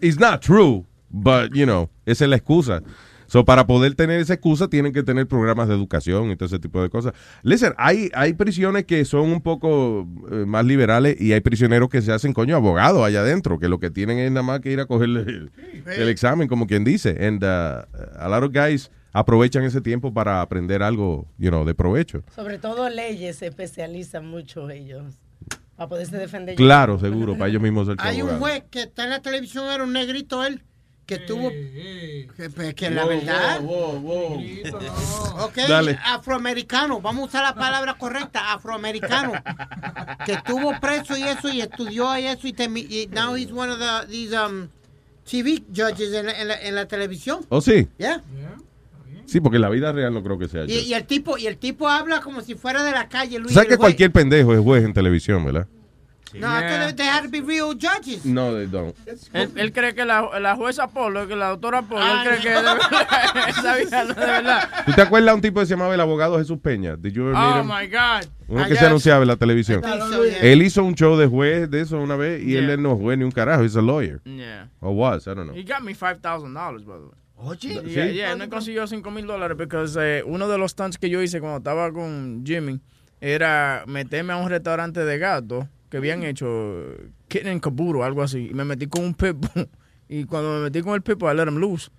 It's 0.00 0.18
not 0.20 0.42
true, 0.42 0.84
but, 1.10 1.52
you 1.54 1.64
know, 1.64 1.90
esa 2.06 2.24
es 2.24 2.30
la 2.30 2.36
excusa. 2.36 2.82
So, 3.26 3.44
para 3.44 3.66
poder 3.66 3.94
tener 3.94 4.20
esa 4.20 4.32
excusa, 4.32 4.68
tienen 4.68 4.94
que 4.94 5.02
tener 5.02 5.26
programas 5.28 5.68
de 5.68 5.74
educación 5.74 6.30
y 6.30 6.36
todo 6.36 6.46
ese 6.46 6.58
tipo 6.58 6.80
de 6.80 6.88
cosas. 6.88 7.12
Listen, 7.42 7.74
hay, 7.76 8.10
hay 8.14 8.32
prisiones 8.32 8.86
que 8.86 9.04
son 9.04 9.30
un 9.30 9.42
poco 9.42 10.08
eh, 10.30 10.46
más 10.46 10.64
liberales 10.64 11.20
y 11.20 11.34
hay 11.34 11.42
prisioneros 11.42 11.90
que 11.90 12.00
se 12.00 12.10
hacen, 12.10 12.32
coño, 12.32 12.56
abogados 12.56 13.04
allá 13.04 13.20
adentro, 13.20 13.58
que 13.58 13.68
lo 13.68 13.78
que 13.78 13.90
tienen 13.90 14.18
es 14.18 14.30
nada 14.30 14.44
más 14.44 14.60
que 14.60 14.72
ir 14.72 14.80
a 14.80 14.86
coger 14.86 15.10
el, 15.10 15.50
el 15.84 16.08
examen, 16.08 16.48
como 16.48 16.66
quien 16.66 16.84
dice. 16.84 17.18
And 17.20 17.44
uh, 17.44 17.84
a 18.18 18.28
lot 18.30 18.44
of 18.44 18.52
guys 18.52 18.90
aprovechan 19.12 19.64
ese 19.64 19.82
tiempo 19.82 20.14
para 20.14 20.40
aprender 20.40 20.82
algo, 20.82 21.26
you 21.36 21.50
know, 21.50 21.66
de 21.66 21.74
provecho. 21.74 22.22
Sobre 22.34 22.58
todo 22.58 22.88
leyes 22.88 23.36
se 23.36 23.46
especializan 23.48 24.26
mucho 24.26 24.70
ellos 24.70 25.04
para 25.76 25.88
poderse 25.88 26.16
defender. 26.16 26.56
Claro, 26.56 26.98
seguro, 26.98 27.36
para 27.36 27.50
ellos 27.50 27.60
mismos 27.60 27.86
ser 27.86 27.96
Hay 27.98 28.22
un 28.22 28.38
juez 28.38 28.64
que 28.70 28.82
está 28.82 29.04
en 29.04 29.10
la 29.10 29.20
televisión, 29.20 29.70
era 29.70 29.84
un 29.84 29.92
negrito 29.92 30.44
él, 30.44 30.62
que 31.08 31.18
tuvo... 31.20 31.48
Que, 31.50 32.50
pues, 32.54 32.74
que 32.74 32.90
la 32.90 33.04
Wow, 33.04 33.08
verdad... 33.08 33.60
wow, 33.62 33.98
wow, 33.98 34.42
Ok, 35.46 35.56
Dale. 35.66 35.98
afroamericano, 36.04 37.00
vamos 37.00 37.22
a 37.22 37.26
usar 37.28 37.42
la 37.44 37.54
palabra 37.54 37.94
correcta, 37.94 38.52
afroamericano, 38.52 39.32
que 40.26 40.32
estuvo 40.34 40.78
preso 40.78 41.16
y 41.16 41.22
eso, 41.22 41.48
y 41.48 41.62
estudió 41.62 42.16
y 42.18 42.26
eso, 42.26 42.46
y, 42.46 42.52
termi- 42.52 42.86
y 42.90 43.06
now 43.06 43.34
he's 43.34 43.50
one 43.50 43.72
of 43.72 43.78
the, 43.78 44.06
these 44.12 44.36
um, 44.38 44.68
TV 45.24 45.64
judges 45.74 46.12
en 46.12 46.26
la, 46.26 46.32
en 46.38 46.48
la- 46.48 46.60
en 46.60 46.74
la 46.74 46.86
televisión. 46.86 47.40
¿Oh, 47.48 47.62
sí? 47.62 47.88
Yeah. 47.96 48.22
Sí, 49.24 49.40
porque 49.40 49.56
en 49.56 49.62
la 49.62 49.70
vida 49.70 49.90
real 49.92 50.12
no 50.12 50.22
creo 50.22 50.38
que 50.38 50.48
sea. 50.48 50.64
Y, 50.66 50.72
y 50.80 50.92
el 50.94 51.06
tipo, 51.06 51.38
y 51.38 51.46
el 51.46 51.56
tipo 51.56 51.88
habla 51.88 52.20
como 52.20 52.42
si 52.42 52.54
fuera 52.54 52.82
de 52.84 52.92
la 52.92 53.08
calle, 53.08 53.38
Luis. 53.38 53.54
¿Sabes 53.54 53.64
el 53.66 53.70
que 53.70 53.76
juez. 53.76 53.78
cualquier 53.78 54.12
pendejo 54.12 54.52
es 54.52 54.60
juez 54.60 54.84
en 54.84 54.92
televisión, 54.92 55.42
verdad? 55.46 55.66
No, 56.34 56.40
yeah. 56.60 56.92
they 56.92 57.06
had 57.06 57.22
to 57.22 57.28
be 57.30 57.40
real 57.40 57.72
judges. 57.74 58.24
No, 58.26 58.54
they 58.54 58.66
don't. 58.66 58.94
Él, 59.32 59.50
él 59.56 59.72
cree 59.72 59.94
que 59.94 60.04
la, 60.04 60.38
la 60.38 60.56
jueza 60.56 60.88
Polo, 60.88 61.26
que 61.26 61.34
la 61.34 61.48
doctora 61.48 61.82
Polo, 61.82 62.02
Ah, 62.02 62.22
él 62.24 62.28
cree 62.28 62.40
que 62.42 62.48
de 62.50 62.54
verdad, 62.62 63.48
esa 63.48 63.76
vieja 63.76 64.04
no 64.04 64.14
de 64.14 64.26
verdad. 64.26 64.68
¿Tú 64.84 64.92
te 64.92 65.02
acuerdas 65.02 65.26
de 65.30 65.34
un 65.36 65.40
tipo 65.40 65.60
que 65.60 65.66
se 65.66 65.74
llamaba 65.74 65.94
el 65.94 66.00
abogado 66.00 66.38
Jesús 66.38 66.58
Peña? 66.60 66.96
Did 66.96 67.12
you 67.12 67.22
ever 67.28 67.34
meet 67.34 67.54
Oh 67.56 67.60
him? 67.60 67.66
my 67.66 67.86
God. 67.86 68.28
Uno 68.48 68.66
I 68.66 68.68
que 68.68 68.76
se 68.76 68.84
anunciaba 68.86 69.22
en 69.22 69.28
la 69.28 69.36
televisión. 69.36 69.82
So, 69.82 70.24
yeah. 70.24 70.38
Él 70.40 70.62
hizo 70.62 70.84
un 70.84 70.94
show 70.94 71.16
de 71.16 71.26
juez 71.26 71.70
de 71.70 71.80
eso 71.80 71.98
una 71.98 72.16
vez 72.16 72.42
y 72.42 72.52
Yeah. 72.52 72.72
él 72.74 72.82
no 72.82 72.96
juez 72.96 73.16
ni 73.16 73.24
un 73.24 73.30
carajo. 73.30 73.62
He's 73.64 73.76
a 73.76 73.82
lawyer. 73.82 74.20
Yeah. 74.24 74.68
Or 74.80 74.94
was, 74.94 75.26
I 75.26 75.34
don't 75.34 75.46
know. 75.46 75.54
He 75.54 75.62
got 75.64 75.82
me 75.82 75.94
$5,000, 75.94 76.52
by 76.54 76.80
the 76.80 77.06
way. 77.06 77.14
Oye, 77.40 77.82
Yeah, 77.86 78.06
yeah, 78.10 78.34
me 78.36 78.48
consiguió 78.48 78.86
5 78.86 79.10
mil 79.12 79.26
dólares 79.26 79.56
porque 79.56 79.76
eh, 79.98 80.22
uno 80.26 80.48
de 80.48 80.58
los 80.58 80.72
stunts 80.72 80.98
que 80.98 81.08
yo 81.08 81.22
hice 81.22 81.40
cuando 81.40 81.58
estaba 81.58 81.92
con 81.92 82.42
Jimmy 82.44 82.80
era 83.20 83.84
meterme 83.86 84.32
a 84.32 84.36
un 84.38 84.48
restaurante 84.48 85.04
de 85.04 85.18
gatos 85.18 85.64
que 85.90 85.96
habían 85.96 86.22
hecho 86.22 86.84
Kitten 87.28 87.60
Caboodle, 87.60 88.02
algo 88.04 88.22
así. 88.22 88.48
Y 88.50 88.54
me 88.54 88.64
metí 88.64 88.86
con 88.86 89.04
un 89.04 89.14
pitbull. 89.14 89.68
Y 90.10 90.24
cuando 90.24 90.54
me 90.54 90.60
metí 90.60 90.80
con 90.80 90.94
el 90.94 91.02
pitbull, 91.02 91.34
I 91.34 91.36
let 91.36 91.48
him 91.48 91.58
loose. 91.58 91.90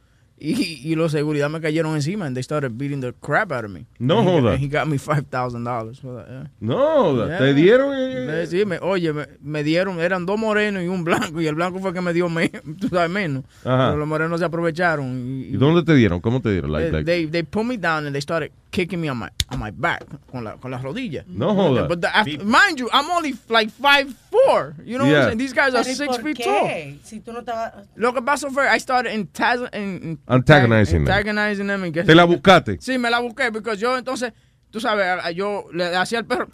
Y, 0.42 0.82
y 0.86 0.96
los 0.96 1.12
seguridad 1.12 1.50
me 1.50 1.60
cayeron 1.60 1.96
encima 1.96 2.26
and 2.26 2.34
they 2.36 2.42
started 2.44 2.78
beating 2.78 3.02
the 3.02 3.14
crap 3.20 3.52
out 3.52 3.66
of 3.66 3.72
me. 3.72 3.86
No 4.00 4.20
And 4.20 4.30
he 4.30 4.34
joda. 4.40 4.52
and 4.54 4.60
He 4.64 4.68
got 4.70 4.88
me 4.88 4.98
$5,000 4.98 6.00
for 6.00 6.16
that, 6.16 6.28
yeah. 6.30 6.48
No, 6.62 7.28
Yeah. 7.28 7.38
te 7.40 7.54
dieron. 7.54 7.94
eh, 7.96 8.46
Sí, 8.48 8.66
me, 8.66 8.78
oye, 8.80 9.12
me, 9.14 9.26
me 9.42 9.64
dieron, 9.64 10.00
eran 10.00 10.26
dos 10.26 10.40
morenos 10.40 10.82
y 10.84 10.88
un 10.88 11.04
blanco, 11.04 11.42
y 11.42 11.48
el 11.48 11.56
blanco 11.56 11.80
fue 11.80 11.90
el 11.90 11.96
que 11.96 12.02
me 12.02 12.14
dio 12.14 12.30
me- 12.30 12.50
tú 12.80 12.88
sabes, 12.90 13.10
menos. 13.10 13.44
Ajá. 13.66 13.88
Pero 13.90 13.98
los 13.98 14.08
morenos 14.08 14.40
se 14.40 14.46
aprovecharon. 14.46 15.06
Y, 15.42 15.54
¿Y 15.54 15.58
dónde 15.58 15.84
te 15.84 15.94
dieron? 15.96 16.22
¿Cómo 16.22 16.42
te 16.42 16.52
dieron? 16.52 16.72
Like, 16.72 16.86
they, 16.86 16.92
like- 16.94 17.06
they, 17.06 17.26
they 17.28 17.44
put 17.44 17.66
me 17.66 17.78
down 17.78 18.06
and 18.06 18.14
they 18.14 18.22
started 18.22 18.52
kicking 18.72 19.02
me 19.02 19.10
on 19.10 19.18
my, 19.18 19.28
on 19.52 19.60
my 19.60 19.72
back, 19.72 20.06
con, 20.32 20.44
la, 20.44 20.56
con 20.58 20.70
las 20.72 20.82
rodillas. 20.84 21.26
No 21.28 21.54
joda. 21.56 21.88
But 21.88 22.02
the- 22.02 22.08
after- 22.16 22.44
mind 22.46 22.78
you, 22.80 22.88
I'm 22.94 23.10
only 23.10 23.36
like 23.50 23.70
5'4", 23.72 24.86
you 24.86 24.98
know 24.98 25.06
what 25.06 25.12
Yeah. 25.12 25.20
I'm 25.20 25.26
saying? 25.30 25.38
These 25.40 25.54
guys 25.54 25.74
are 25.74 25.84
Pero 25.84 25.92
¿y 25.92 25.96
6 25.96 26.08
por 26.08 26.22
feet 26.24 26.38
qué? 26.38 26.44
tall. 26.46 27.00
Si 27.04 27.20
tú 27.20 27.34
no 27.34 27.40
estabas... 27.40 27.74
Lo 27.96 28.14
que 28.14 28.22
pasó 28.22 28.50
fue, 28.52 28.64
I 28.68 28.80
started 28.80 29.14
in- 29.14 29.28
in- 29.74 30.20
Antagonizing 30.30 31.04
them. 31.06 31.14
antagonizing 31.14 32.06
¿Te 32.06 32.16
la 32.16 32.24
buscaste? 32.24 32.78
Sí, 32.80 32.98
me 32.98 33.10
la 33.10 33.20
busqué 33.20 33.52
porque 33.52 33.76
yo 33.76 33.98
entonces, 33.98 34.32
tú 34.70 34.80
sabes, 34.80 35.06
yo 35.36 35.66
le 35.74 35.96
hacía 35.96 36.20
al 36.20 36.26
perro, 36.26 36.48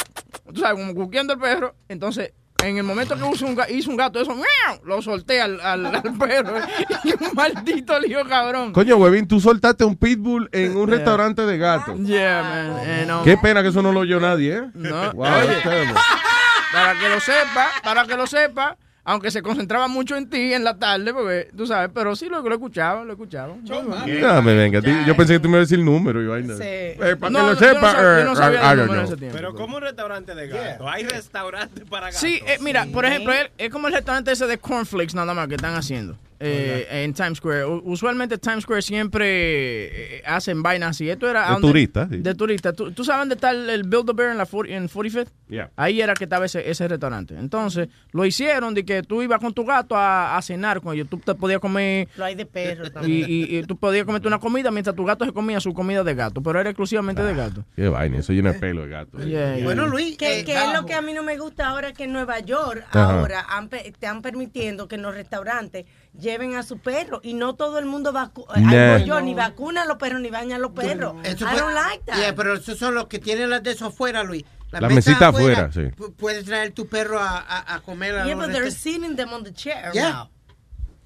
tú 0.54 0.60
sabes, 0.62 0.80
como 0.80 0.96
cuqueando 0.96 1.34
al 1.34 1.40
perro, 1.40 1.76
entonces 1.90 2.34
en 2.64 2.78
el 2.78 2.84
momento 2.84 3.16
que 3.16 3.30
hizo 3.32 3.46
un, 3.46 3.56
ga- 3.56 3.70
hizo 3.70 3.92
un 3.92 3.98
gato, 3.98 4.20
eso, 4.20 4.34
¡miau! 4.34 4.80
lo 4.86 5.00
solté 5.02 5.40
al, 5.42 5.60
al, 5.62 5.86
al 5.96 6.18
perro 6.18 6.56
y 7.04 7.12
un 7.12 7.34
maldito 7.36 8.00
lío 8.00 8.26
cabrón. 8.28 8.72
Coño, 8.72 8.96
huevín, 8.96 9.28
tú 9.28 9.40
soltaste 9.40 9.84
un 9.84 9.96
pitbull 9.96 10.50
en 10.52 10.76
un 10.78 10.88
Yeah. 10.88 10.96
restaurante 10.98 11.42
de 11.44 11.58
gatos. 11.60 12.00
Yeah, 12.00 12.42
man. 12.42 12.78
eh, 12.90 13.04
no. 13.06 13.24
Qué 13.24 13.38
pena 13.38 13.62
que 13.62 13.68
eso 13.70 13.82
no 13.84 13.92
lo 13.92 14.00
oyó 14.00 14.20
nadie, 14.20 14.56
¿eh? 14.58 14.62
No. 14.74 15.12
Wow, 15.12 15.28
Oye, 15.28 15.58
para 16.74 17.00
que 17.00 17.10
lo 17.10 17.20
sepa, 17.20 17.68
para 17.84 18.06
que 18.06 18.16
lo 18.18 18.26
sepa, 18.26 18.78
aunque 19.06 19.30
se 19.32 19.42
concentraba 19.42 19.88
mucho 19.88 20.18
en 20.18 20.30
ti 20.30 20.52
en 20.54 20.64
la 20.64 20.78
tarde, 20.78 21.14
porque 21.14 21.48
tú 21.56 21.66
sabes, 21.68 21.92
pero 21.94 22.16
sí 22.16 22.28
lo, 22.28 22.42
lo 22.42 22.54
escuchaba, 22.56 23.04
lo 23.06 23.14
escuchaba. 23.14 23.56
No, 23.64 24.42
me 24.42 24.54
venga. 24.56 24.82
Yo 25.06 25.16
pensé 25.16 25.34
que 25.34 25.40
tú 25.40 25.48
me 25.48 25.58
ibas 25.58 25.60
a 25.60 25.66
decir 25.70 25.80
el 25.80 25.86
número 25.86 26.22
y 26.22 26.28
vaina. 26.28 26.56
Sí. 26.56 26.64
Eh, 26.64 27.16
para 27.20 27.30
No, 27.30 27.40
que 27.40 27.46
lo 27.46 27.54
yo 27.54 27.54
no 27.54 27.74
sepa, 27.76 27.94
yo 28.02 28.20
eh, 28.20 28.24
no 28.26 28.36
sabía 28.36 28.74
know. 28.74 28.96
ese 29.04 29.16
tiempo. 29.18 29.38
Pero 29.38 29.54
como 29.56 29.78
un 29.78 29.84
restaurante 29.84 30.34
de 30.36 30.48
gatos. 30.48 30.88
Hay 30.92 31.04
restaurantes 31.04 31.84
para 31.90 32.08
gatos. 32.08 32.20
Sí, 32.20 32.42
eh, 32.48 32.58
mira, 32.62 32.88
por 32.92 33.06
ejemplo, 33.06 33.32
él- 33.32 33.52
es 33.58 33.70
como 33.70 33.88
el 33.88 33.94
restaurante 33.94 34.32
ese 34.32 34.48
de 34.48 34.58
cornflakes 34.58 35.14
nada 35.16 35.34
más 35.34 35.48
que 35.48 35.56
están 35.56 35.76
haciendo 35.76 36.18
eh, 36.40 36.88
en 37.04 37.14
Times 37.14 37.38
Square. 37.38 37.66
Usualmente 37.66 38.38
Times 38.38 38.64
Square 38.64 38.82
siempre 38.82 40.18
eh, 40.18 40.24
hacen 40.26 40.62
vainas 40.64 40.92
así. 40.92 41.10
Esto 41.10 41.30
era 41.30 41.54
De 41.56 41.62
turistas, 41.62 42.10
sí. 42.10 42.18
De 42.18 42.36
turistas. 42.36 42.74
¿Tú, 42.76 42.92
tú 42.92 43.04
sabes 43.04 43.22
dónde 43.22 43.36
está 43.36 43.52
el, 43.52 43.70
el 43.70 43.84
Build-A-Bear 43.84 44.32
en 44.32 44.38
la 44.38 44.46
40 44.46 44.76
en 44.76 44.90
45th? 44.90 45.28
Yeah. 45.48 45.70
Ahí 45.76 46.02
era 46.02 46.14
que 46.16 46.24
estaba 46.24 46.46
ese, 46.46 46.70
ese 46.70 46.88
restaurante. 46.88 47.36
Entonces, 47.38 47.88
lo 48.12 48.26
hicieron 48.26 48.74
de 48.74 48.84
que 48.84 49.04
tú 49.04 49.22
ibas 49.22 49.40
con 49.40 49.54
tu 49.54 49.64
gato 49.66 49.96
a, 49.96 50.38
a 50.38 50.42
cenar 50.42 50.82
con 50.82 50.94
ellos. 50.96 51.08
Tú 51.10 51.18
te 51.20 51.36
podías 51.36 51.60
comer 51.60 52.08
Lo 52.18 52.26
hay 52.26 52.36
de 52.36 52.46
perro 52.46 52.88
y, 52.88 52.90
también. 52.90 53.26
y- 53.30 53.58
y 53.58 53.64
tú 53.64 53.78
podías 53.78 54.06
comerte 54.06 54.28
una 54.28 54.40
comida 54.40 54.72
mientras 54.72 54.96
tu 54.96 55.06
gato 55.06 55.24
se 55.26 55.32
comía 55.34 55.60
su 55.60 55.74
comida 55.74 56.04
de 56.04 56.16
gato, 56.16 56.42
pero 56.42 56.60
era 56.60 56.70
exclusivamente 56.70 57.22
de 57.24 57.34
gato. 57.36 57.64
Qué 57.76 57.88
vaina, 57.88 58.18
eso 58.20 58.34
llena 58.34 58.54
de 58.54 58.60
pelo 58.60 58.82
de 58.84 58.90
gato. 58.90 59.18
Yeah, 59.20 59.56
yeah. 59.56 59.64
Bueno, 59.64 59.86
Luis, 59.88 60.18
Que, 60.18 60.40
eh, 60.40 60.46
que 60.46 60.56
es 60.56 60.74
lo 60.74 60.86
que 60.86 60.94
a 60.94 61.02
mí 61.02 61.14
no 61.14 61.24
me 61.24 61.38
gusta 61.38 61.68
ahora 61.70 61.94
que 61.94 62.06
en 62.06 62.14
Nueva 62.14 62.40
York 62.40 62.84
Ajá. 62.90 63.20
ahora 63.20 63.46
han 63.50 63.70
pe- 63.70 63.88
están 63.88 64.22
permitiendo 64.22 64.88
que 64.88 64.96
en 64.96 65.02
los 65.04 65.14
restaurantes 65.14 65.86
lleven 66.20 66.56
a 66.56 66.64
su 66.64 66.78
perro. 66.80 67.20
Y 67.24 67.34
no 67.34 67.56
todo 67.56 67.80
el 67.80 67.86
mundo 67.86 68.12
vacu 68.12 68.46
Nah. 68.56 68.96
Ay, 68.96 69.02
no, 69.02 69.06
yo, 69.06 69.22
ni 69.22 69.34
vacuna 69.34 69.84
a 69.84 69.86
los 69.86 69.98
perros, 69.98 70.22
ni 70.22 70.30
baña 70.30 70.56
a 70.56 70.60
los 70.60 70.72
perros. 70.72 71.16
Eso 71.24 71.46
I 71.46 71.56
don't 71.58 71.74
like 71.74 72.04
that. 72.06 72.18
Yeah, 72.18 72.34
pero 72.36 72.56
esos 72.56 72.78
son 72.78 72.94
los 72.96 73.08
que 73.08 73.20
tienen 73.20 73.50
las 73.50 73.64
de 73.64 73.72
eso 73.72 73.88
afuera, 73.88 74.24
Luis. 74.24 74.44
Las 74.72 74.82
La 74.82 74.90
mesas 74.90 75.08
mesita 75.08 75.28
afuera, 75.30 75.70
sí. 75.72 75.82
pu- 75.96 76.14
Puedes 76.16 76.44
traer 76.46 76.72
tu 76.72 76.88
perro 76.88 77.20
a, 77.20 77.38
a, 77.38 77.76
a 77.76 77.80
comer 77.82 78.18
a 78.18 78.26
Yeah, 78.26 78.36
but 78.36 78.52
they're 78.52 78.72
sitting 78.72 79.16
them 79.16 79.32
on 79.32 79.44
the 79.44 79.54
chair 79.54 79.92
Yeah. 79.94 80.10
now. 80.12 80.30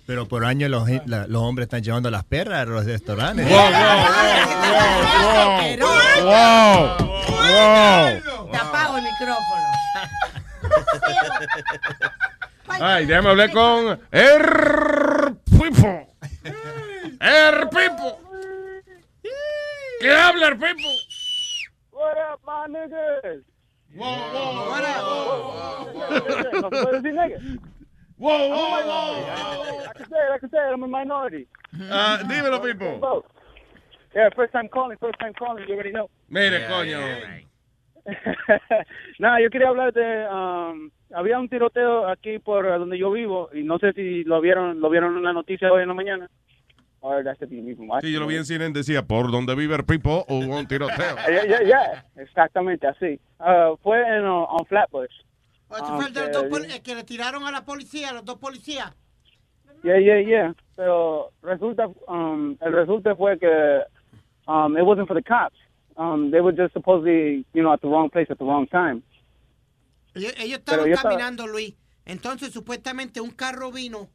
Pero 0.07 0.27
por 0.27 0.43
años 0.43 0.71
los, 0.71 0.87
la- 1.05 1.27
los 1.27 1.41
hombres 1.43 1.65
están 1.65 1.83
llevando 1.83 2.07
a 2.09 2.11
las 2.11 2.23
perras 2.23 2.61
a 2.61 2.65
los 2.65 2.85
restaurantes. 2.85 3.47
Te 3.47 3.53
apago 8.57 8.97
el 8.97 9.03
micrófono. 9.03 9.69
Ay, 12.69 13.05
déjame 13.05 13.29
hablar 13.29 13.51
con 13.51 13.99
Er 14.11 15.33
Pipo. 15.45 16.07
Er 17.19 17.69
Pipo. 17.69 18.19
¿Qué 19.99 20.11
habla 20.11 20.47
Er 20.47 20.57
Pipo? 20.57 20.89
What 21.91 22.17
up, 22.17 22.39
my 22.45 22.67
niggas? 22.67 23.43
Whoa, 23.95 24.05
whoa, 24.31 24.69
what 24.69 24.83
up? 24.85 25.03
Whoa, 28.17 28.49
whoa, 28.49 28.81
whoa. 28.85 29.83
I 29.89 29.93
can 29.95 30.09
say 30.09 30.17
it, 30.17 30.31
I 30.33 30.37
can 30.39 30.49
say 30.49 30.57
it, 30.57 30.73
I'm 30.73 30.83
a 30.83 30.87
minority. 30.87 31.47
Ah, 31.91 32.19
dímelo, 32.23 32.61
Pipo. 32.61 33.23
Yeah, 34.15 34.29
first 34.35 34.53
time 34.53 34.69
calling, 34.69 34.97
first 34.99 35.19
time 35.19 35.33
calling, 35.33 35.67
you 35.67 35.73
already 35.73 35.91
know. 35.91 36.09
Mire, 36.29 36.67
coño. 36.67 36.99
Nada, 39.19 39.39
yo 39.41 39.49
quería 39.49 39.67
hablar 39.67 39.93
de... 39.93 40.27
um, 40.31 40.91
había 41.13 41.39
un 41.39 41.49
tiroteo 41.49 42.07
aquí 42.07 42.39
por 42.39 42.65
donde 42.67 42.97
yo 42.97 43.11
vivo 43.11 43.49
y 43.53 43.63
no 43.63 43.77
sé 43.79 43.93
si 43.93 44.23
lo 44.23 44.39
vieron 44.41 44.79
lo 44.79 44.89
vieron 44.89 45.17
en 45.17 45.23
la 45.23 45.33
noticia 45.33 45.71
hoy 45.71 45.81
en 45.83 45.87
la 45.89 45.93
mañana. 45.93 46.29
Or 47.01 47.23
that's 47.23 47.39
the 47.39 47.47
thing, 47.47 47.65
even 47.69 47.87
watching 47.89 48.09
Sí, 48.09 48.13
yo 48.13 48.19
lo 48.19 48.27
vi 48.27 48.33
it. 48.35 48.39
en 48.39 48.45
cine, 48.45 48.69
decía, 48.71 49.03
por 49.07 49.31
donde 49.31 49.55
vive 49.55 49.73
el 49.75 49.85
Pipo 49.85 50.25
hubo 50.27 50.57
un 50.57 50.67
tiroteo. 50.67 51.15
Yeah, 51.29 51.45
yeah, 51.45 51.61
yeah, 51.63 52.05
exactamente 52.17 52.87
así. 52.87 53.17
Ah, 53.39 53.71
fue 53.81 54.01
en 54.01 54.25
uh, 54.25 54.43
on 54.49 54.65
Flatbush. 54.65 55.11
O 55.69 55.75
ese 55.75 55.85
Ah, 55.87 55.95
fue 55.95 56.07
el 56.07 56.13
de 56.13 56.19
los 56.19 56.29
que- 56.29 56.33
dos 56.35 56.45
poli- 56.49 56.71
el 56.73 56.81
que 56.83 56.95
le 56.95 57.03
tiraron 57.05 57.43
a 57.45 57.51
la 57.51 57.63
policía, 57.63 58.09
a 58.09 58.13
los 58.13 58.25
dos 58.25 58.37
policías. 58.37 58.93
Yeah, 59.83 59.97
yeah, 59.99 60.19
yeah. 60.21 60.53
Pero 60.75 61.31
resulta, 61.41 61.87
um, 62.07 62.57
el 62.59 62.73
resulta 62.73 63.15
fue 63.15 63.39
que 63.39 63.81
um, 64.47 64.75
it 64.77 64.83
wasn't 64.83 65.07
for 65.07 65.15
the 65.15 65.23
cops. 65.23 65.55
Um, 65.95 66.31
they 66.31 66.41
were 66.41 66.51
just 66.53 66.73
supposedly, 66.73 67.45
you 67.53 67.61
know, 67.63 67.71
at 67.71 67.79
the 67.81 67.87
wrong 67.87 68.09
place 68.09 68.29
at 68.29 68.37
the 68.39 68.45
wrong 68.45 68.67
time. 68.67 69.01
Ellos, 70.15 70.33
estaban 70.37 70.89
estaba- 70.89 71.09
caminando, 71.09 71.47
Luis. 71.47 71.75
Entonces, 72.05 72.51
supuestamente, 72.51 73.21
un 73.21 73.31
carro 73.31 73.71
vino 73.71 74.09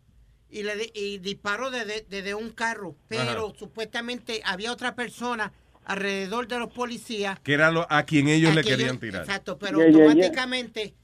y 0.50 0.62
le 0.62 0.76
di- 0.76 0.92
y 0.94 1.18
disparó 1.18 1.70
desde, 1.70 2.06
desde 2.08 2.34
un 2.34 2.50
carro. 2.50 2.96
Pero 3.08 3.54
supuestamente 3.58 4.40
había 4.44 4.72
otra 4.72 4.94
persona 4.94 5.52
alrededor 5.84 6.48
de 6.48 6.58
los 6.58 6.72
policías. 6.72 7.38
Que 7.40 7.52
era 7.54 7.70
lo- 7.70 7.86
a 7.90 8.04
quien 8.04 8.28
ellos 8.28 8.52
a 8.52 8.54
le 8.54 8.62
que 8.62 8.70
querían 8.70 8.88
ellos- 8.90 9.00
tirar. 9.00 9.22
Exacto, 9.22 9.58
pero 9.58 9.78
Yeah, 9.78 9.88
yeah, 9.88 9.96
yeah. 9.98 10.06
automáticamente 10.06 10.94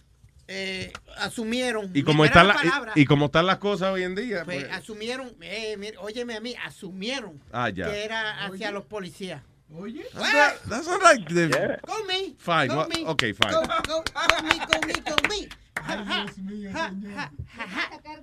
eh, 0.53 0.93
asumieron. 1.19 1.93
Y 1.95 2.03
como, 2.03 2.25
era 2.25 2.31
están 2.33 2.49
la 2.49 2.55
la- 2.55 2.61
palabra, 2.61 2.93
y, 2.97 3.03
y 3.03 3.05
como 3.05 3.27
están 3.27 3.47
las 3.47 3.59
cosas 3.59 3.93
hoy 3.93 4.03
en 4.03 4.17
día, 4.17 4.43
pues, 4.45 4.65
pues, 4.65 4.73
asumieron, 4.77 5.33
eh, 5.43 5.77
mira, 5.79 6.01
óyeme 6.01 6.35
a 6.35 6.41
mí, 6.41 6.57
asumieron 6.65 7.41
Ah, 7.53 7.69
ya. 7.69 7.89
que 7.89 8.05
era 8.05 8.45
hacia 8.47 8.73
los 8.73 8.85
policías. 8.85 9.43
Oye, 9.73 10.05
that's 10.69 10.87
not 10.89 11.03
like 11.03 11.25
the- 11.33 11.79
Go 11.87 12.05
me. 12.07 12.35
Fine, 12.39 12.69
go 12.69 12.77
what- 12.77 12.89
me, 12.95 13.07
okay, 13.07 13.33
fine. 13.33 13.53
Go, 13.53 13.63
go, 13.63 14.03
go 14.03 14.43
me, 14.43 14.59
go 14.67 14.87
me, 14.87 14.95
go 15.01 15.17
me. 15.29 15.49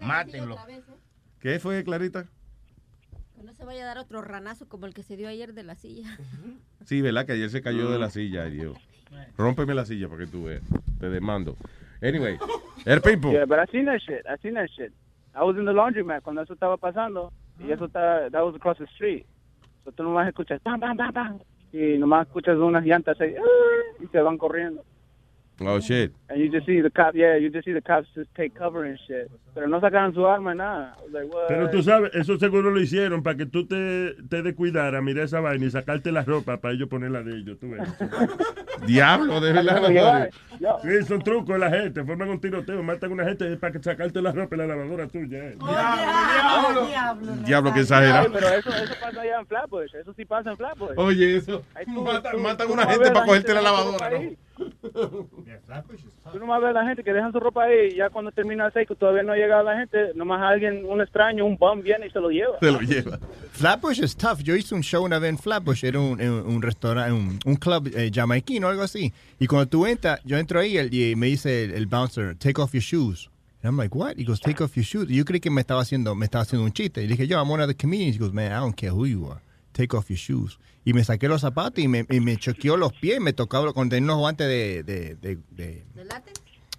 Mátenlo. 0.02 0.57
¿Qué 1.40 1.60
fue, 1.60 1.84
Clarita? 1.84 2.26
Que 3.36 3.44
no 3.44 3.53
se 3.53 3.64
vaya 3.65 3.84
a 3.84 3.86
dar 3.88 3.98
otro 3.99 4.22
ranazo 4.22 4.68
como 4.68 4.86
el 4.88 4.94
que 4.94 5.03
se 5.03 5.15
dio 5.15 5.28
ayer 5.30 5.53
de 5.53 5.64
la 5.64 5.76
silla. 5.76 6.18
Sí, 6.86 7.02
¿verdad? 7.02 7.26
Que 7.26 7.34
ayer 7.34 7.49
se 7.49 7.61
cayó 7.61 7.90
de 7.91 7.99
la 7.99 8.10
silla, 8.10 8.44
ay 8.44 8.52
Dios. 8.52 8.78
Rómpeme 9.38 9.74
la 9.74 9.86
silla 9.86 10.07
para 10.10 10.26
que 10.26 10.28
tú 10.32 10.45
veas. 10.45 10.61
Te 10.99 11.10
demando. 11.10 11.56
Anyway, 12.02 12.38
El 12.86 13.02
Pipo. 13.02 13.32
Yeah, 13.32 13.45
but 13.45 13.57
I 13.60 13.72
seen 13.72 13.86
that 13.86 13.99
shit. 14.02 14.26
I 14.28 14.38
seen 14.41 14.53
that 14.56 14.69
shit. 14.76 14.91
I 15.34 15.44
was 15.44 15.56
in 15.57 15.65
the 15.65 15.74
laundromat 15.74 16.24
cuando 16.24 16.41
eso 16.41 16.53
estaba 16.53 16.78
pasando 16.78 17.32
y 17.60 17.72
eso 17.72 17.86
está, 17.86 18.30
that 18.32 18.44
was 18.44 18.56
across 18.56 18.78
the 18.78 18.86
street. 18.95 19.26
Tú 19.95 20.03
nomás 20.03 20.27
escuchas 20.27 20.61
bam, 20.64 20.80
bam, 20.80 20.97
bam, 20.97 21.11
bam 21.14 21.39
y 21.72 21.97
nomás 21.97 22.27
escuchas 22.27 22.57
unas 22.57 22.84
llantas 22.85 23.18
"Ah", 23.19 23.26
y 23.99 24.07
se 24.07 24.22
van 24.22 24.38
corriendo. 24.38 24.84
Oh, 25.60 25.80
shit. 25.80 26.12
And 26.30 26.40
you 26.40 26.50
just 26.52 26.68
see 26.68 26.82
the 26.82 26.90
cop, 26.92 27.16
yeah, 27.16 27.36
you 27.36 27.50
just 27.50 27.66
see 27.66 27.74
the 27.74 27.82
cops 27.82 28.08
just 28.16 28.30
take 28.36 28.54
cover 28.54 28.86
and 28.86 28.98
shit. 29.08 29.28
Pero 29.56 29.68
no 29.68 29.82
sacaron 29.82 30.14
su 30.14 30.24
arma 30.28 30.54
nada. 30.54 30.96
Like? 31.12 31.32
Pero 31.48 31.70
tú 31.72 31.82
sabes, 31.82 32.12
eso 32.14 32.38
seguro 32.38 32.70
lo 32.70 32.80
hicieron 32.80 33.24
para 33.24 33.38
que 33.38 33.48
tú 33.48 33.66
te, 33.66 34.14
te 34.30 34.44
descuidaras, 34.44 35.02
mirar 35.02 35.26
esa 35.26 35.40
vaina 35.40 35.66
y 35.66 35.72
sacarte 35.72 36.12
la 36.12 36.24
ropa 36.24 36.58
para 36.58 36.76
ellos 36.76 36.88
ponerla 36.90 37.24
de 37.24 37.38
ellos. 37.38 37.58
Tú 37.60 37.72
ves. 37.72 37.82
Diablo, 38.86 39.42
de 39.42 39.54
Nazario. 39.54 40.30
Sí, 40.84 41.06
son 41.08 41.24
trucos 41.24 41.58
la 41.58 41.72
gente. 41.72 42.04
Forman 42.04 42.30
un 42.30 42.40
tiroteo, 42.40 42.84
matan 42.84 43.10
a 43.10 43.14
una 43.16 43.24
gente 43.26 43.58
para 43.58 43.74
que 43.74 43.80
sacarte 43.82 44.22
la 44.22 44.32
ropa 44.32 44.56
en 44.56 44.60
la 44.60 44.68
lavadora 44.68 45.08
tuya. 45.08 45.40
eh. 45.50 45.58
Diablo, 47.46 47.72
que 47.72 47.80
Ay, 47.80 47.82
exagerado. 47.84 48.32
pero 48.32 48.48
eso, 48.50 48.70
eso 48.70 48.94
pasa 49.02 49.22
allá 49.22 49.40
en 49.40 49.48
Flatbush. 49.48 49.96
Eso 49.96 50.14
sí 50.14 50.26
pasa 50.26 50.52
en 50.52 50.58
Flatbush. 50.58 50.92
Oye, 50.98 51.38
eso. 51.38 51.64
Ahí 51.74 51.86
tú- 51.86 52.04
Matan, 52.04 52.32
tú- 52.34 52.40
matan 52.40 52.68
tú 52.68 52.74
una 52.74 52.82
nomás 52.84 52.96
gente 52.98 53.12
para 53.12 53.26
cogerte 53.26 53.54
la 53.54 53.62
lavadora, 53.62 54.10
¿no? 54.12 54.18
Tú 54.58 56.40
nomás 56.40 56.62
ves 56.62 56.70
a 56.70 56.74
la 56.74 56.88
gente 56.88 57.04
que 57.04 57.14
dejan 57.14 57.32
su 57.32 57.40
ropa 57.40 57.64
ahí 57.64 57.92
y 57.92 57.96
ya 57.98 58.10
cuando 58.10 58.32
termina 58.32 58.66
el 58.66 58.74
seco 58.74 58.96
todavía 58.96 59.24
no 59.24 59.34
ha 59.34 59.36
llegado 59.36 59.64
la 59.64 59.78
gente, 59.78 60.14
nomás 60.16 60.42
alguien, 60.42 60.86
un 60.86 61.02
extraño, 61.02 61.46
un 61.46 61.58
bum 61.58 61.82
viene 61.82 62.08
y 62.08 62.10
se 62.10 62.20
lo 62.20 62.30
lleva. 62.30 62.58
Se 62.60 62.72
lo 62.72 62.80
lleva. 62.80 63.20
Flatbush 63.52 64.02
es 64.02 64.16
tough. 64.16 64.40
Yo 64.40 64.56
hice 64.56 64.76
un 64.76 64.82
show 64.82 65.04
una 65.04 65.20
vez 65.20 65.30
en 65.30 65.38
Flatbush, 65.38 65.84
era 65.86 66.00
un, 66.00 66.22
un, 66.22 66.56
un 66.56 66.62
restaurante, 66.62 67.12
un, 67.12 67.40
un 67.46 67.56
club 67.56 67.92
eh, 67.96 68.12
jamaiquino, 68.14 68.68
algo 68.68 68.84
así. 68.84 69.14
Y 69.40 69.48
cuando 69.48 69.68
tú 69.68 69.86
entras, 69.86 70.20
yo 70.24 70.38
entro 70.38 70.60
ahí 70.60 70.78
y 70.78 71.16
me 71.16 71.28
dice 71.28 71.66
el, 71.66 71.72
el 71.72 71.86
bouncer, 71.88 72.36
take 72.38 72.62
off 72.62 72.74
your 72.74 72.82
shoes. 72.82 73.30
And 73.64 73.72
I'm 73.72 73.78
like, 73.78 73.96
what? 73.96 74.18
He 74.18 74.24
goes, 74.24 74.40
take 74.40 74.64
off 74.64 74.76
your 74.76 74.86
shoes. 74.86 75.10
Y 75.10 75.16
yo 75.18 75.26
creí 75.26 75.40
que 75.40 75.50
me 75.50 75.62
estaba 75.62 75.82
haciendo, 75.82 76.14
me 76.16 76.26
estaba 76.26 76.44
haciendo 76.44 76.64
un 76.64 76.72
chiste. 76.72 77.04
Y 77.04 77.08
dije, 77.08 77.28
yo, 77.28 77.38
I'm 77.40 77.50
one 77.50 77.62
of 77.62 77.68
the 77.68 77.76
comedians. 77.76 78.16
He 78.16 78.20
goes, 78.20 78.32
man, 78.32 78.52
I 78.52 78.60
don't 78.60 78.76
care 78.76 78.92
who 78.92 79.06
you 79.08 79.26
are. 79.32 79.42
Take 79.78 79.95
off 79.95 80.10
your 80.10 80.18
shoes. 80.18 80.58
Y 80.84 80.94
me 80.94 81.04
saqué 81.04 81.28
los 81.28 81.41
zapatos 81.41 81.84
y 81.84 81.88
me, 81.88 82.06
y 82.10 82.20
me 82.20 82.36
choqueó 82.38 82.78
los 82.78 82.94
pies. 82.94 83.20
Me 83.22 83.32
tocaba 83.34 83.72
con 83.74 83.94
unos 83.94 84.18
guantes 84.18 84.48
de, 84.48 84.82
de, 84.84 85.16
de, 85.16 85.38
de- 85.52 85.86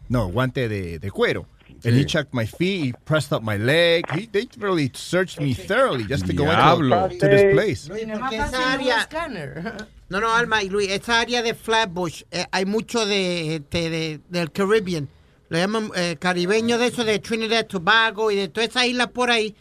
no, 0.09 0.27
guante 0.29 0.69
de, 0.69 0.99
de 0.99 1.11
cuero. 1.13 1.47
And 1.85 1.95
he 1.95 2.05
checked 2.05 2.33
my 2.35 2.45
feet, 2.47 2.85
he 2.87 2.93
pressed 3.05 3.33
up 3.33 3.43
my 3.45 3.57
leg. 3.57 4.05
He, 4.13 4.27
they 4.27 4.49
really 4.59 4.91
searched 4.95 5.39
me 5.39 5.55
thoroughly 5.55 6.05
just 6.09 6.27
to 6.27 6.33
go 6.33 6.45
Diablo. 6.47 7.05
into 7.05 7.19
to 7.21 7.29
this 7.29 7.53
place. 7.55 7.89
Luis, 7.89 8.05
esa 8.33 8.73
área, 8.73 9.07
no, 10.09 10.19
no, 10.19 10.29
Alma 10.35 10.63
y 10.65 10.71
Luis, 10.71 10.91
esa 10.91 11.21
área 11.21 11.41
de 11.43 11.55
Flatbush, 11.55 12.23
eh, 12.33 12.47
hay 12.51 12.65
mucho 12.65 13.07
de, 13.07 13.57
este, 13.57 13.91
de- 13.91 14.21
del 14.29 14.51
Caribbean, 14.51 15.09
le 15.51 15.59
llaman 15.61 15.91
eh, 15.95 16.17
caribeño 16.19 16.79
de 16.79 16.87
eso, 16.87 17.05
de 17.05 17.21
Trinidad, 17.21 17.67
Tobago 17.67 18.31
y 18.33 18.37
de 18.37 18.49
todas 18.49 18.71
esas 18.71 18.87
islas 18.87 19.09
por 19.09 19.31
ahí, 19.31 19.55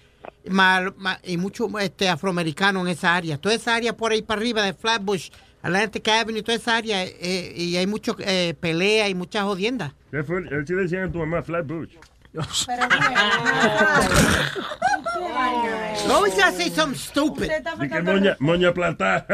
ma- 0.50 0.94
ma- 0.98 1.20
y 1.24 1.38
mucho 1.38 1.68
este, 1.80 2.10
afroamericano 2.10 2.82
en 2.82 2.88
esa 2.88 3.16
área. 3.16 3.38
Toda 3.38 3.56
esa 3.56 3.76
área 3.76 3.96
por 3.96 4.12
ahí 4.12 4.22
para 4.22 4.42
arriba 4.42 4.64
de 4.64 4.74
Flatbush, 4.74 5.30
Atlantic 5.62 6.08
Avenue, 6.08 6.42
toda 6.44 6.58
esa 6.58 6.78
área, 6.78 7.04
eh, 7.04 7.54
y 7.56 7.78
hay 7.78 7.88
mucho 7.88 8.16
eh, 8.20 8.54
pelea 8.60 9.10
y 9.10 9.16
muchas 9.16 9.44
jodiendas. 9.44 9.94
¿Qué 10.12 10.24
fue? 10.24 10.42
Sí 10.66 10.74
le 10.74 10.84
decían 10.84 11.04
a 11.04 11.12
tu 11.12 11.20
mamá 11.20 11.42
Flatbush. 11.44 11.94
You 12.34 12.42
always 16.14 16.36
gotta 16.36 16.52
say 16.52 16.70
something 16.70 16.98
stupid. 17.00 17.50
Y 17.82 17.90
que 17.90 18.02
moña, 18.02 18.36
moña 18.40 18.74
plantada. 18.74 19.26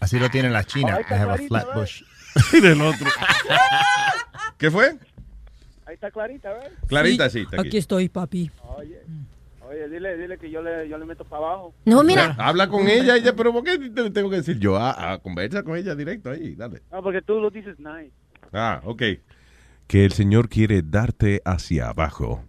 Así 0.00 0.18
lo 0.18 0.30
tiene 0.30 0.50
la 0.50 0.64
China. 0.64 0.98
I 1.10 1.14
have 1.14 1.32
a 1.32 1.36
Flatbush. 1.48 2.02
y 2.52 2.60
del 2.60 2.80
otro. 2.80 3.10
¿Qué 4.58 4.70
fue? 4.70 4.96
Ahí 5.94 5.96
está 5.96 6.10
Clarita, 6.10 6.52
¿verdad? 6.52 6.70
Clarita, 6.88 7.30
sí, 7.30 7.40
está 7.42 7.60
aquí. 7.60 7.76
estoy, 7.76 8.08
papi. 8.08 8.50
Oye, 8.76 9.00
oye, 9.60 9.88
dile, 9.88 10.16
dile 10.16 10.38
que 10.38 10.50
yo 10.50 10.60
le, 10.60 10.88
yo 10.88 10.98
le 10.98 11.04
meto 11.04 11.24
para 11.24 11.46
abajo. 11.46 11.72
No, 11.84 12.02
mira. 12.02 12.34
Habla 12.36 12.68
con 12.68 12.88
ella, 12.88 13.14
ella, 13.14 13.32
pero 13.36 13.52
¿por 13.52 13.62
qué 13.62 13.78
te 13.78 14.10
tengo 14.10 14.28
que 14.28 14.38
decir 14.38 14.58
yo? 14.58 14.76
Ah, 14.76 14.92
ah, 14.98 15.18
conversa 15.22 15.62
con 15.62 15.76
ella 15.76 15.94
directo 15.94 16.32
ahí, 16.32 16.56
dale. 16.56 16.82
No, 16.90 17.00
porque 17.00 17.22
tú 17.22 17.38
lo 17.38 17.48
dices 17.48 17.78
nice. 17.78 18.10
Ah, 18.52 18.80
ok. 18.84 19.02
Que 19.86 20.04
el 20.04 20.10
Señor 20.10 20.48
quiere 20.48 20.82
darte 20.82 21.40
hacia 21.44 21.90
abajo. 21.90 22.44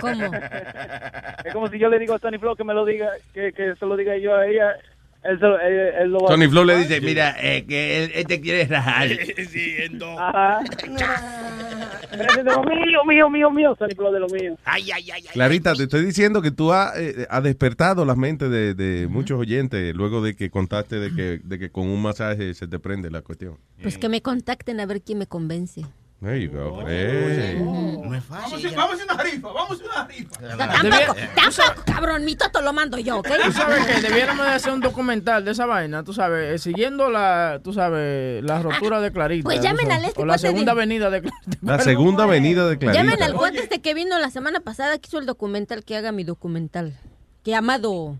¿Cómo? 0.00 0.30
Es 1.44 1.52
como 1.52 1.68
si 1.68 1.78
yo 1.78 1.90
le 1.90 1.98
digo 1.98 2.14
a 2.14 2.18
Tony 2.18 2.38
Flo 2.38 2.56
que 2.56 2.64
me 2.64 2.72
lo 2.72 2.86
diga, 2.86 3.10
que, 3.34 3.52
que 3.52 3.74
se 3.76 3.84
lo 3.84 3.98
diga 3.98 4.16
yo 4.16 4.34
a 4.34 4.46
ella. 4.46 4.76
Se 5.24 5.46
lo- 5.46 5.58
él, 5.58 5.72
él 6.02 6.10
lo 6.10 6.18
va 6.20 6.26
a 6.26 6.28
Tony 6.28 6.42
hacer. 6.44 6.50
Flo 6.50 6.64
le 6.64 6.76
dice, 6.78 7.00
mira, 7.00 7.34
eh, 7.40 7.64
que 7.66 8.04
él, 8.04 8.12
él 8.14 8.26
te 8.26 8.40
quiere 8.40 8.66
rajar. 8.66 9.08
Sí, 9.50 9.74
en 9.78 9.98
dos. 9.98 10.18
Ajá. 10.18 10.60
De 12.12 12.42
lo 12.44 12.62
mío, 12.64 13.04
mío, 13.06 13.30
mío, 13.30 13.50
mío. 13.50 13.74
Tony 13.76 13.94
Flo 13.94 14.12
de 14.12 14.20
lo 14.20 14.28
mío. 14.28 14.56
Ay, 14.64 14.90
ay, 14.92 15.10
ay, 15.10 15.22
ay. 15.26 15.32
Clarita, 15.32 15.74
te 15.74 15.84
estoy 15.84 16.04
diciendo 16.04 16.42
que 16.42 16.50
tú 16.50 16.72
has, 16.72 16.96
eh, 16.98 17.26
has 17.30 17.42
despertado 17.42 18.04
las 18.04 18.16
mentes 18.16 18.50
de, 18.50 18.74
de 18.74 19.06
muchos 19.08 19.38
oyentes 19.38 19.94
luego 19.94 20.22
de 20.22 20.36
que 20.36 20.50
contaste 20.50 20.96
de 21.00 21.14
que, 21.14 21.40
de 21.42 21.58
que 21.58 21.70
con 21.70 21.88
un 21.88 22.02
masaje 22.02 22.54
se 22.54 22.68
te 22.68 22.78
prende 22.78 23.10
la 23.10 23.22
cuestión. 23.22 23.56
Pues 23.82 23.98
que 23.98 24.08
me 24.08 24.20
contacten 24.22 24.78
a 24.80 24.86
ver 24.86 25.00
quién 25.02 25.18
me 25.18 25.26
convence. 25.26 25.82
There 26.24 26.40
you 26.40 26.48
go. 26.50 26.82
Hey. 26.86 27.60
No 27.62 28.14
es 28.16 28.26
Vamos 28.28 28.52
a 28.52 28.56
hacer- 28.56 28.74
vamos 28.74 28.98
a 29.00 29.04
una 29.12 29.22
rifa, 29.22 29.48
vamos 29.48 29.70
a 29.70 29.74
hacer 29.74 29.86
una 29.86 30.06
rifa. 30.06 30.38
Tampoco, 30.56 31.16
tampoco, 31.34 31.82
cabrón, 31.84 32.24
mi 32.24 32.34
toto 32.34 32.62
lo 32.62 32.72
mando 32.72 32.98
yo, 32.98 33.18
¿ok? 33.18 33.28
Tú 33.44 33.52
sabes 33.52 33.86
que 33.86 34.00
debiéramos 34.00 34.46
de 34.46 34.52
hacer 34.52 34.72
un 34.72 34.80
documental 34.80 35.44
de 35.44 35.50
esa 35.50 35.66
vaina, 35.66 36.02
tú 36.02 36.14
sabes, 36.14 36.54
eh, 36.54 36.58
siguiendo 36.58 37.10
la, 37.10 37.60
tú 37.62 37.72
sabes, 37.74 38.42
la 38.42 38.62
rotura 38.62 39.00
de 39.02 39.12
Clarita. 39.12 39.44
pues 39.44 39.60
llamen 39.60 39.92
al 39.92 40.04
este 40.06 40.22
O 40.22 40.24
la 40.24 40.34
de- 40.34 40.38
segunda 40.38 40.72
avenida 40.72 41.10
de 41.10 41.20
Clarita. 41.20 41.58
La 41.60 41.78
segunda 41.80 42.24
avenida 42.24 42.66
de 42.68 42.76
Llamen 42.78 43.02
Clarita. 43.16 43.24
al 43.26 43.34
cuate 43.34 43.58
este 43.58 43.80
que 43.82 43.92
vino 43.92 44.18
la 44.18 44.30
semana 44.30 44.60
pasada 44.60 44.96
que 44.98 45.08
hizo 45.08 45.18
el 45.18 45.26
documental, 45.26 45.84
que 45.84 45.96
haga 45.96 46.10
mi 46.12 46.24
documental. 46.24 46.94
Llamado 47.44 48.18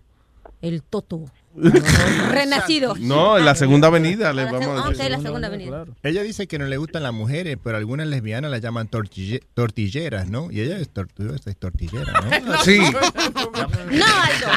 El 0.61 0.83
Toto. 0.83 1.21
Renacido. 2.31 2.95
No, 2.99 3.37
en 3.37 3.45
la 3.45 3.55
segunda 3.55 3.87
avenida 3.87 4.33
le 4.33 4.43
la 4.45 4.51
vamos 4.51 4.85
a 4.85 4.89
decir. 4.89 5.05
ok, 5.05 5.11
la 5.11 5.19
segunda 5.21 5.47
avenida. 5.47 5.85
Ella 6.03 6.21
dice 6.23 6.47
que 6.47 6.59
no 6.59 6.65
le 6.65 6.77
gustan 6.77 7.03
las 7.03 7.13
mujeres, 7.13 7.57
pero 7.63 7.77
algunas 7.77 8.07
lesbianas 8.07 8.51
las 8.51 8.61
llaman 8.61 8.89
tortille- 8.89 9.41
tortilleras, 9.53 10.27
¿no? 10.29 10.51
Y 10.51 10.61
ella 10.61 10.77
es, 10.77 10.93
tor- 10.93 11.07
es 11.45 11.57
tortillera, 11.57 12.11
¿no? 12.43 12.57
Sí. 12.63 12.79
No, 13.91 14.05
Aldo. 14.05 14.47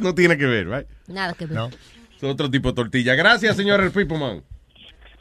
No 0.00 0.14
tiene 0.14 0.36
que 0.38 0.46
ver, 0.46 0.68
right? 0.68 0.86
Nada 1.08 1.34
que 1.34 1.46
ver. 1.46 1.56
No. 1.56 1.66
Es 1.68 2.22
otro 2.24 2.50
tipo 2.50 2.68
de 2.70 2.74
tortilla. 2.74 3.14
Gracias, 3.14 3.56
señor 3.56 3.80
El 3.80 3.92
Man. 4.18 4.42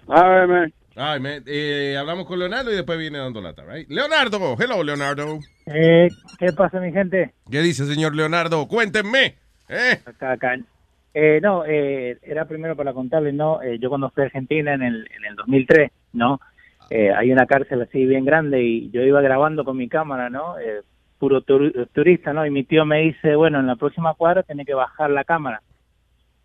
Ay, 0.07 0.48
man. 0.48 0.73
Ay, 0.95 1.19
man. 1.19 1.43
Eh, 1.45 1.95
hablamos 1.99 2.26
con 2.26 2.39
Leonardo 2.39 2.72
y 2.72 2.76
después 2.76 2.98
viene 2.99 3.18
dando 3.18 3.41
lata, 3.41 3.64
right? 3.65 3.89
Leonardo, 3.89 4.56
hello, 4.60 4.84
Leonardo. 4.84 5.39
Eh, 5.65 6.10
¿Qué 6.39 6.52
pasa, 6.53 6.80
mi 6.80 6.91
gente? 6.91 7.34
¿Qué 7.49 7.61
dice, 7.61 7.85
señor 7.85 8.15
Leonardo? 8.15 8.68
Cuéntenme. 8.68 9.38
¿Eh? 9.72 9.99
Acá, 10.06 10.31
acá. 10.34 10.57
Eh, 11.14 11.39
no, 11.41 11.64
eh, 11.65 12.18
era 12.23 12.45
primero 12.45 12.76
para 12.76 12.93
contarles, 12.93 13.34
¿no? 13.34 13.61
Eh, 13.61 13.80
yo 13.80 13.89
cuando 13.89 14.10
fui 14.11 14.23
a 14.23 14.27
Argentina 14.27 14.73
en 14.73 14.81
el, 14.84 15.07
en 15.15 15.26
el 15.26 15.35
2003, 15.35 15.91
¿no? 16.14 16.39
Eh, 16.89 17.11
hay 17.11 17.31
una 17.31 17.45
cárcel 17.45 17.81
así 17.81 18.06
bien 18.06 18.26
grande 18.26 18.61
y 18.64 18.89
yo 18.91 19.02
iba 19.02 19.22
grabando 19.22 19.64
con 19.65 19.77
mi 19.77 19.88
cámara, 19.89 20.30
¿no? 20.30 20.57
Eh, 20.60 20.81
puro 21.19 21.41
turu- 21.41 21.88
turista, 21.93 22.34
¿no? 22.34 22.45
Y 22.45 22.49
mi 22.52 22.64
tío 22.64 22.85
me 22.85 22.99
dice, 23.02 23.35
bueno, 23.35 23.60
en 23.60 23.68
la 23.68 23.76
próxima 23.76 24.14
cuadra 24.14 24.43
tiene 24.43 24.65
que 24.65 24.73
bajar 24.73 25.10
la 25.10 25.23
cámara. 25.23 25.61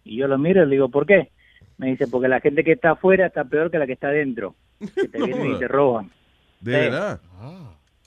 Y 0.04 0.16
yo 0.16 0.28
lo 0.28 0.38
miro 0.38 0.62
y 0.62 0.66
le 0.66 0.72
digo, 0.72 0.88
¿por 0.88 1.06
qué? 1.06 1.30
Me 1.78 1.88
dice, 1.88 2.06
porque 2.06 2.28
la 2.28 2.40
gente 2.40 2.62
que 2.64 2.72
está 2.72 2.92
afuera 2.92 3.26
está 3.26 3.44
peor 3.44 3.70
que 3.70 3.78
la 3.78 3.86
que 3.86 3.94
está 3.94 4.08
adentro. 4.08 4.54
Que 4.94 5.08
te 5.08 5.18
vienen 5.24 5.52
y 5.54 5.58
te 5.58 5.68
roban. 5.68 6.10
De 6.60 6.72
Sí. 6.72 6.78
verdad. 6.78 7.20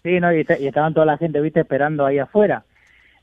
Sí, 0.04 0.20
no, 0.20 0.34
y, 0.34 0.46
y 0.60 0.68
estaban 0.68 0.94
toda 0.94 1.06
la 1.06 1.18
gente, 1.18 1.42
viste, 1.42 1.60
esperando 1.62 2.06
ahí 2.06 2.20
afuera. 2.20 2.64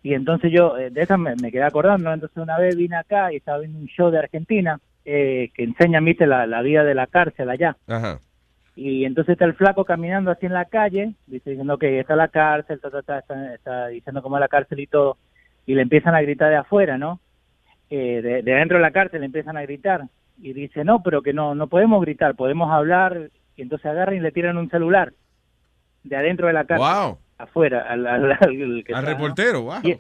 Y 0.07 0.15
entonces 0.15 0.53
yo, 0.53 0.79
eh, 0.79 0.91
de 0.91 1.03
eso 1.03 1.19
me, 1.19 1.35
me 1.43 1.51
quedé 1.51 1.65
acordando. 1.65 2.13
Entonces 2.13 2.37
una 2.37 2.57
vez 2.61 2.77
vine 2.77 2.95
acá 2.95 3.33
y 3.33 3.37
estaba 3.39 3.59
viendo 3.59 3.81
un 3.81 3.89
show 3.89 4.09
de 4.09 4.21
Argentina 4.21 4.79
eh, 5.05 5.51
que 5.53 5.65
enseña, 5.65 5.99
viste, 5.99 6.29
la, 6.29 6.47
la 6.47 6.63
vida 6.63 6.85
de 6.85 6.95
la 6.95 7.09
cárcel 7.09 7.51
allá. 7.51 7.77
Ajá. 7.89 8.21
Y 8.77 9.05
entonces 9.05 9.33
está 9.33 9.47
el 9.47 9.55
flaco 9.55 9.85
caminando 9.85 10.31
así 10.31 10.47
en 10.47 10.53
la 10.53 10.67
calle, 10.67 11.15
dice, 11.27 11.51
diciendo 11.51 11.77
que 11.77 11.99
está 11.99 12.15
la 12.15 12.29
cárcel, 12.29 12.79
ta, 12.81 12.89
ta, 12.89 13.03
ta, 13.03 13.19
está, 13.19 13.55
está 13.55 13.87
diciendo 13.89 14.23
cómo 14.23 14.37
es 14.37 14.43
la 14.43 14.47
cárcel 14.47 14.79
y 14.79 14.87
todo. 14.87 15.17
Y 15.67 15.75
le 15.75 15.83
empiezan 15.83 16.15
a 16.15 16.23
gritar 16.23 16.51
de 16.51 16.57
afuera, 16.57 16.97
¿no? 16.99 17.19
Eh, 17.91 18.23
de, 18.23 18.43
de 18.43 18.55
adentro 18.55 18.77
de 18.77 18.83
la 18.83 18.93
cárcel 18.93 19.23
le 19.23 19.27
empiezan 19.27 19.57
a 19.57 19.63
gritar. 19.63 20.03
Y 20.41 20.53
dice, 20.53 20.85
no, 20.85 21.03
pero 21.03 21.21
que 21.21 21.33
no, 21.33 21.57
no 21.57 21.67
podemos 21.67 22.01
gritar, 22.01 22.37
podemos 22.37 22.71
hablar. 22.71 23.31
Y 23.57 23.63
entonces 23.63 23.87
agarran 23.87 24.15
y 24.15 24.21
le 24.21 24.31
tiran 24.31 24.57
un 24.57 24.71
celular 24.71 25.13
de 26.05 26.15
adentro 26.15 26.47
de 26.47 26.53
la 26.53 26.65
cárcel. 26.65 26.87
Wow. 26.87 27.19
Afuera, 27.39 27.83
al, 27.89 28.07
al, 28.07 28.39
que 28.85 28.95
Al 28.95 29.05
reportero, 29.07 29.63
wow. 29.63 29.81
Y- 29.83 29.97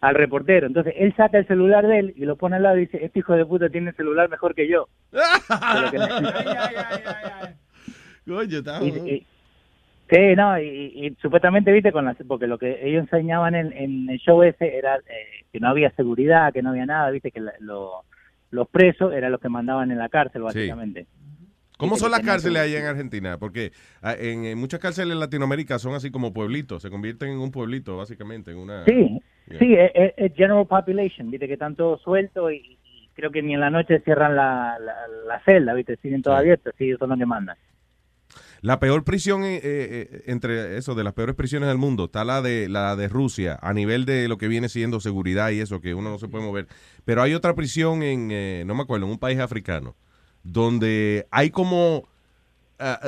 al 0.00 0.14
reportero. 0.14 0.66
Entonces 0.66 0.94
él 0.96 1.14
saca 1.14 1.36
el 1.38 1.46
celular 1.46 1.86
de 1.86 1.98
él 1.98 2.12
y 2.16 2.24
lo 2.24 2.36
pone 2.36 2.56
al 2.56 2.62
lado 2.62 2.78
y 2.78 2.80
dice, 2.80 3.04
este 3.04 3.18
hijo 3.18 3.34
de 3.34 3.44
puta 3.44 3.68
tiene 3.68 3.90
el 3.90 3.96
celular 3.96 4.28
mejor 4.30 4.54
que 4.54 4.66
yo. 4.66 4.88
Que 5.90 5.98
no- 5.98 6.06
Coño, 8.26 8.58
está 8.58 8.82
y, 8.82 8.88
y- 8.88 9.26
sí, 10.08 10.36
no, 10.36 10.58
y, 10.60 11.16
supuestamente, 11.20 11.72
viste, 11.72 11.92
con 11.92 12.04
las, 12.04 12.16
porque 12.26 12.46
lo 12.46 12.58
que 12.58 12.78
ellos 12.86 13.02
enseñaban 13.02 13.54
en, 13.54 13.72
en 13.72 14.08
el 14.10 14.18
show 14.18 14.42
ese 14.42 14.76
era 14.76 14.96
eh, 14.96 15.44
que 15.52 15.60
no 15.60 15.68
había 15.68 15.90
seguridad, 15.92 16.52
que 16.52 16.62
no 16.62 16.70
había 16.70 16.86
nada, 16.86 17.10
viste, 17.10 17.30
que 17.30 17.40
la- 17.40 17.52
lo- 17.60 18.04
los 18.50 18.68
presos 18.68 19.12
eran 19.12 19.32
los 19.32 19.40
que 19.40 19.48
mandaban 19.48 19.90
en 19.90 19.98
la 19.98 20.08
cárcel, 20.08 20.42
básicamente. 20.42 21.06
¿Cómo 21.80 21.96
son 21.96 22.10
las 22.10 22.20
cárceles 22.20 22.62
allá 22.62 22.78
en 22.78 22.86
Argentina? 22.86 23.38
Porque 23.38 23.72
ah, 24.02 24.14
en, 24.18 24.44
en 24.44 24.58
muchas 24.58 24.78
cárceles 24.80 25.12
en 25.14 25.20
Latinoamérica 25.20 25.78
son 25.78 25.94
así 25.94 26.10
como 26.10 26.32
pueblitos, 26.32 26.82
se 26.82 26.90
convierten 26.90 27.30
en 27.30 27.38
un 27.38 27.50
pueblito, 27.50 27.96
básicamente, 27.96 28.50
en 28.52 28.58
una... 28.58 28.84
Sí, 28.84 29.20
Yeah. 29.48 29.58
sí, 29.58 29.74
es, 29.74 29.90
es- 29.94 30.12
es 30.16 30.32
general 30.36 30.64
population, 30.68 31.28
viste, 31.28 31.48
que 31.48 31.54
están 31.54 31.74
todos 31.74 32.00
sueltos 32.02 32.52
y, 32.52 32.78
y 32.84 33.10
creo 33.14 33.32
que 33.32 33.42
ni 33.42 33.54
en 33.54 33.60
la 33.60 33.70
noche 33.70 33.98
cierran 34.04 34.36
la, 34.36 34.78
la, 34.78 34.94
la 35.26 35.40
celda, 35.44 35.74
viste, 35.74 35.96
siguen 35.96 36.22
todos 36.22 36.38
abiertos, 36.38 36.72
sí, 36.78 36.84
ellos 36.84 37.00
son 37.00 37.08
los 37.08 37.18
que 37.18 37.26
mandan. 37.26 37.56
La 38.62 38.78
peor 38.78 39.02
prisión 39.04 39.42
eh, 39.44 39.58
eh, 39.62 40.22
entre 40.26 40.76
eso 40.76 40.94
de 40.94 41.02
las 41.02 41.14
peores 41.14 41.34
prisiones 41.34 41.68
del 41.68 41.78
mundo 41.78 42.04
está 42.04 42.24
la 42.24 42.42
de 42.42 42.68
la 42.68 42.94
de 42.94 43.08
Rusia 43.08 43.58
a 43.60 43.72
nivel 43.72 44.04
de 44.04 44.28
lo 44.28 44.36
que 44.38 44.48
viene 44.48 44.68
siendo 44.68 45.00
seguridad 45.00 45.50
y 45.50 45.60
eso 45.60 45.80
que 45.80 45.94
uno 45.94 46.10
no 46.10 46.18
se 46.18 46.28
puede 46.28 46.44
mover. 46.44 46.68
Pero 47.04 47.22
hay 47.22 47.34
otra 47.34 47.54
prisión 47.54 48.02
en 48.02 48.28
eh, 48.30 48.62
no 48.66 48.74
me 48.74 48.82
acuerdo 48.82 49.06
en 49.06 49.12
un 49.12 49.18
país 49.18 49.38
africano 49.40 49.96
donde 50.42 51.26
hay 51.30 51.50
como 51.50 52.08
ah, 52.78 53.00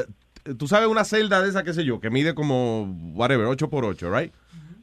tú 0.59 0.67
sabes 0.69 0.89
una 0.89 1.05
celda 1.05 1.43
de 1.43 1.49
esa 1.49 1.63
qué 1.63 1.73
sé 1.73 1.85
yo 1.85 2.01
que 2.01 2.11
mide 2.11 2.35
como 2.35 2.85
whatever 3.15 3.47
8 3.47 3.71
por 3.71 3.85
8, 3.85 4.15
right? 4.15 4.33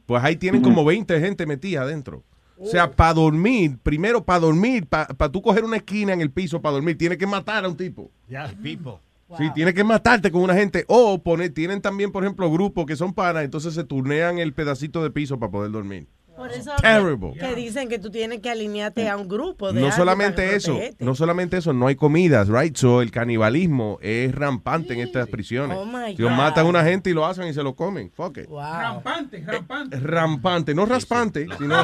Pues 0.06 0.24
ahí 0.24 0.36
tienen 0.36 0.62
como 0.62 0.84
20 0.84 1.20
gente 1.20 1.46
metida 1.46 1.82
adentro. 1.82 2.24
O 2.58 2.66
sea, 2.66 2.90
para 2.90 3.14
dormir, 3.14 3.78
primero 3.82 4.22
para 4.22 4.40
dormir, 4.40 4.86
para 4.86 5.28
tú 5.30 5.40
coger 5.40 5.64
una 5.64 5.78
esquina 5.78 6.12
en 6.12 6.20
el 6.20 6.30
piso 6.30 6.60
para 6.60 6.74
dormir, 6.74 6.98
tienes 6.98 7.16
que 7.16 7.26
matar 7.26 7.64
a 7.64 7.68
un 7.68 7.76
tipo. 7.76 8.10
Ya, 8.28 8.52
Pipo. 8.62 9.00
Sí, 9.38 9.48
tienes 9.54 9.74
que 9.74 9.84
matarte 9.84 10.30
con 10.30 10.42
una 10.42 10.54
gente. 10.54 10.84
O 10.88 11.22
poner, 11.22 11.54
tienen 11.54 11.80
también, 11.80 12.10
por 12.10 12.24
ejemplo, 12.24 12.50
grupos 12.50 12.84
que 12.84 12.96
son 12.96 13.14
panas, 13.14 13.44
entonces 13.44 13.74
se 13.74 13.84
turnean 13.84 14.38
el 14.38 14.52
pedacito 14.52 15.02
de 15.02 15.10
piso 15.10 15.38
para 15.38 15.52
poder 15.52 15.70
dormir. 15.70 16.08
Por 16.40 16.52
eso 16.52 16.72
Terrible. 16.80 17.32
que 17.38 17.54
dicen 17.54 17.88
que 17.90 17.98
tú 17.98 18.10
tienes 18.10 18.40
que 18.40 18.48
alinearte 18.50 19.08
a 19.10 19.16
un 19.18 19.28
grupo 19.28 19.72
de 19.74 19.80
No 19.82 19.92
solamente 19.92 20.54
eso, 20.56 20.72
protegerte. 20.72 21.04
no 21.04 21.14
solamente 21.14 21.56
eso, 21.58 21.74
no 21.74 21.86
hay 21.86 21.96
comidas, 21.96 22.48
right? 22.48 22.74
So, 22.76 23.02
el 23.02 23.10
canibalismo 23.10 23.98
es 24.00 24.34
rampante 24.34 24.94
en 24.94 25.00
estas 25.00 25.28
prisiones. 25.28 25.76
Oh, 25.78 25.84
my 25.84 26.14
God. 26.16 26.30
matan 26.30 26.64
a 26.64 26.68
una 26.70 26.82
gente 26.82 27.10
y 27.10 27.12
lo 27.12 27.26
hacen 27.26 27.46
y 27.46 27.52
se 27.52 27.62
lo 27.62 27.74
comen. 27.74 28.10
Fuck 28.10 28.38
it. 28.38 28.46
Rampante, 28.50 29.44
rampante. 29.46 29.96
Es 29.96 30.02
rampante, 30.02 30.74
no 30.74 30.86
raspante, 30.86 31.46
sino 31.58 31.76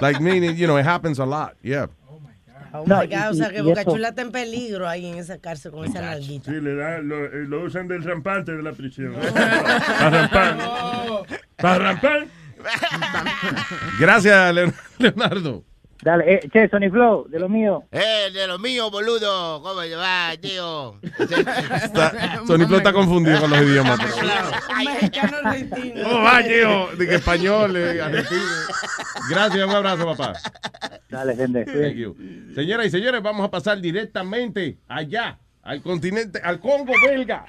like 0.00 0.20
meaning, 0.20 0.56
you 0.56 0.66
know, 0.66 0.78
it 0.78 0.86
happens 0.86 1.20
a 1.20 1.26
lot. 1.26 1.52
Yeah. 1.62 1.88
Oh 2.72 2.84
No, 2.86 3.00
my 3.00 3.06
God, 3.06 3.30
o 3.30 3.34
sea 3.34 3.50
que 3.50 3.58
y 3.58 3.62
Boca 3.62 3.82
eso- 3.82 3.92
Chula 3.92 4.08
está 4.08 4.22
en 4.22 4.32
peligro 4.32 4.88
ahí 4.88 5.06
en 5.06 5.18
esa 5.18 5.38
cárcel 5.38 5.70
con 5.72 5.84
esa 5.84 6.00
nalguita. 6.00 6.50
Sí, 6.50 6.60
le 6.60 6.74
da, 6.74 6.98
lo, 6.98 7.24
eh, 7.26 7.44
lo 7.46 7.62
usan 7.64 7.88
del 7.88 8.02
rampante 8.02 8.52
de 8.52 8.62
la 8.62 8.72
prisión. 8.72 9.14
Para 9.34 10.10
rampar. 10.10 10.56
Para 11.56 11.78
rampar. 11.78 12.26
Gracias, 14.00 14.54
Leon- 14.54 14.74
Leonardo. 14.98 15.64
Dale, 16.02 16.34
eh, 16.34 16.48
che, 16.52 16.68
Sony 16.68 16.90
Flow, 16.90 17.26
de 17.28 17.40
lo 17.40 17.48
mío. 17.48 17.84
Eh, 17.90 18.30
de 18.32 18.46
lo 18.46 18.58
mío, 18.58 18.90
boludo. 18.90 19.60
¿Cómo 19.62 19.80
se 19.80 19.96
va, 19.96 20.30
tío? 20.40 21.00
Está- 21.02 22.42
Sony 22.46 22.66
Flow 22.66 22.76
está 22.78 22.92
confundido 22.92 23.40
con 23.40 23.50
los 23.50 23.60
idiomas. 23.62 23.98
Un 23.98 24.84
mexicano 24.84 25.36
argentino. 25.42 26.02
¿Cómo 26.08 26.22
va, 26.22 26.42
tío? 26.44 26.88
De 26.96 27.08
que 27.08 27.14
español, 27.16 27.76
eh, 27.76 28.00
argentino. 28.02 28.40
Gracias, 29.30 29.66
un 29.66 29.74
abrazo, 29.74 30.04
papá. 30.14 30.38
Dale, 31.08 31.34
gente. 31.34 31.64
Thank 31.64 31.94
you. 31.96 32.14
Señoras 32.54 32.86
y 32.86 32.90
señores, 32.90 33.22
vamos 33.22 33.44
a 33.46 33.50
pasar 33.50 33.80
directamente 33.80 34.78
allá, 34.86 35.38
al 35.62 35.80
continente, 35.82 36.40
al 36.44 36.60
Congo 36.60 36.92
belga. 37.04 37.44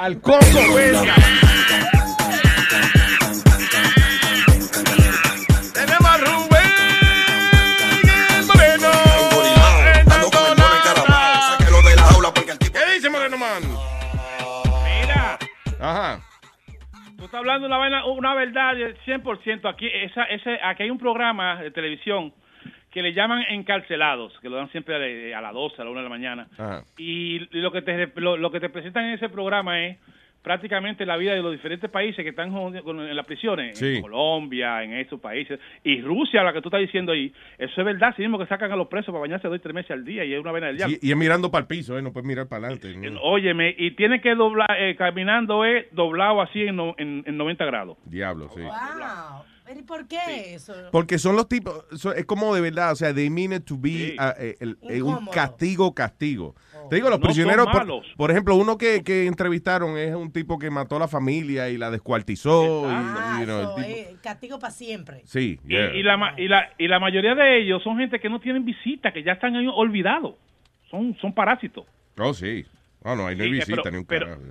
Al 0.00 0.20
Congo 0.20 0.74
belga. 0.74 1.14
Ajá. 15.86 16.20
tú 17.16 17.24
estás 17.24 17.38
hablando 17.40 17.66
una, 17.66 17.78
vaina- 17.78 18.04
una 18.06 18.34
verdad 18.34 18.74
del 18.74 18.96
100%. 19.04 19.68
Aquí, 19.68 19.86
esa, 19.92 20.24
ese, 20.24 20.58
aquí 20.62 20.82
hay 20.84 20.90
un 20.90 20.98
programa 20.98 21.62
de 21.62 21.70
televisión 21.70 22.32
que 22.90 23.02
le 23.02 23.12
llaman 23.12 23.42
encarcelados, 23.50 24.38
que 24.40 24.48
lo 24.48 24.56
dan 24.56 24.70
siempre 24.70 25.32
a, 25.34 25.38
a 25.38 25.42
las 25.42 25.52
12, 25.52 25.80
a 25.80 25.84
la 25.84 25.90
1 25.90 25.98
de 26.00 26.04
la 26.04 26.08
mañana. 26.10 26.48
Ajá. 26.58 26.82
Y 26.96 27.40
lo 27.58 27.70
que 27.70 27.82
te 27.82 28.10
lo, 28.16 28.36
lo 28.36 28.50
que 28.50 28.60
te 28.60 28.70
presentan 28.70 29.04
en 29.04 29.12
ese 29.14 29.28
programa 29.28 29.80
es 29.84 29.98
prácticamente 30.46 31.04
la 31.04 31.16
vida 31.16 31.34
de 31.34 31.42
los 31.42 31.50
diferentes 31.50 31.90
países 31.90 32.22
que 32.22 32.28
están 32.30 32.54
en 32.56 33.16
las 33.16 33.26
prisiones, 33.26 33.76
Sí. 33.76 33.96
en 33.96 34.02
Colombia, 34.02 34.80
en 34.84 34.92
estos 34.92 35.18
países, 35.18 35.58
y 35.82 36.00
Rusia, 36.00 36.44
la 36.44 36.52
que 36.52 36.62
tú 36.62 36.68
estás 36.68 36.80
diciendo 36.80 37.10
ahí, 37.10 37.32
eso 37.58 37.80
es 37.80 37.84
verdad, 37.84 38.14
sí 38.14 38.22
mismo 38.22 38.38
que 38.38 38.46
sacan 38.46 38.70
a 38.70 38.76
los 38.76 38.86
presos 38.86 39.06
para 39.12 39.22
bañarse 39.22 39.48
dos 39.48 39.56
y 39.56 39.60
tres 39.60 39.74
meses 39.74 39.90
al 39.90 40.04
día 40.04 40.24
y 40.24 40.32
es 40.34 40.38
una 40.40 40.52
vena 40.52 40.68
del 40.68 40.76
diablo. 40.76 40.96
Y, 41.02 41.08
y 41.08 41.10
es 41.10 41.16
mirando 41.16 41.50
para 41.50 41.62
el 41.62 41.66
piso, 41.66 41.98
¿eh? 41.98 42.02
No 42.02 42.12
puedes 42.12 42.28
mirar 42.28 42.46
para 42.46 42.68
adelante. 42.68 42.94
Óyeme, 43.22 43.74
y 43.76 43.90
tiene 43.96 44.20
que 44.20 44.36
doblar, 44.36 44.70
eh, 44.78 44.94
caminando 44.94 45.64
es 45.64 45.86
doblado 45.90 46.40
así 46.40 46.62
en, 46.62 46.76
no- 46.76 46.94
en, 46.96 47.24
en 47.26 47.36
90 47.36 47.64
grados. 47.64 47.98
Diablo, 48.04 48.48
sí. 48.54 48.60
¿Pero 48.60 48.68
y 48.68 49.55
por 49.86 50.06
qué 50.08 50.54
eso? 50.54 50.74
Porque 50.92 51.18
son 51.18 51.36
los 51.36 51.48
tipos, 51.48 51.84
es 52.16 52.24
como 52.24 52.54
de 52.54 52.60
verdad, 52.60 52.92
o 52.92 52.96
sea, 52.96 53.12
they 53.14 53.30
mean 53.30 53.52
it 53.52 53.64
to 53.64 53.76
be 53.78 54.16
uh, 54.18 54.32
eh, 54.40 54.56
el- 54.60 54.78
eh, 54.82 55.02
un 55.02 55.10
Incómodo. 55.10 55.32
castigo, 55.32 55.94
castigo. 55.94 56.54
Te 56.90 56.96
digo, 56.96 57.10
los 57.10 57.18
No 57.18 57.24
prisioneros, 57.26 57.66
por, 57.66 57.74
malos. 57.78 58.06
por 58.16 58.30
ejemplo, 58.30 58.54
uno 58.54 58.78
que, 58.78 59.02
que 59.02 59.26
entrevistaron 59.26 59.98
es 59.98 60.14
un 60.14 60.30
tipo 60.30 60.58
que 60.58 60.70
mató 60.70 60.96
a 60.96 61.00
la 61.00 61.08
familia 61.08 61.68
y 61.68 61.76
la 61.78 61.90
descuartizó. 61.90 62.84
y- 62.84 62.92
Ah, 62.92 63.36
y, 63.36 63.40
you 63.40 63.44
know, 63.46 63.58
el 63.58 63.64
eso, 63.64 63.74
tipo- 63.76 63.88
eh, 63.88 64.16
castigo 64.22 64.58
para 64.58 64.72
siempre. 64.72 65.22
sí, 65.24 65.58
Y, 65.64 65.68
yeah. 65.68 65.94
y 65.94 66.02
la, 66.02 66.34
y, 66.38 66.48
la, 66.48 66.72
y 66.78 66.86
la 66.88 67.00
mayoría 67.00 67.34
de 67.34 67.58
ellos 67.62 67.82
son 67.82 67.98
gente 67.98 68.20
que 68.20 68.28
no 68.28 68.40
tienen 68.40 68.64
visita, 68.64 69.12
que 69.12 69.22
ya 69.24 69.32
están 69.32 69.54
olvidados. 69.68 70.34
Son, 70.90 71.16
son 71.20 71.34
parásitos. 71.34 71.84
Oh, 72.18 72.32
sí. 72.32 72.64
Oh, 73.02 73.14
no, 73.16 73.26
ahí 73.26 73.36
no 73.36 73.42
hay 73.44 73.50
Sí, 73.50 73.56
eh, 73.56 73.58
visita 73.60 73.82
pero- 73.82 73.90
ni 73.92 73.98
un 73.98 74.04
pero- 74.04 74.26
carajo. 74.26 74.42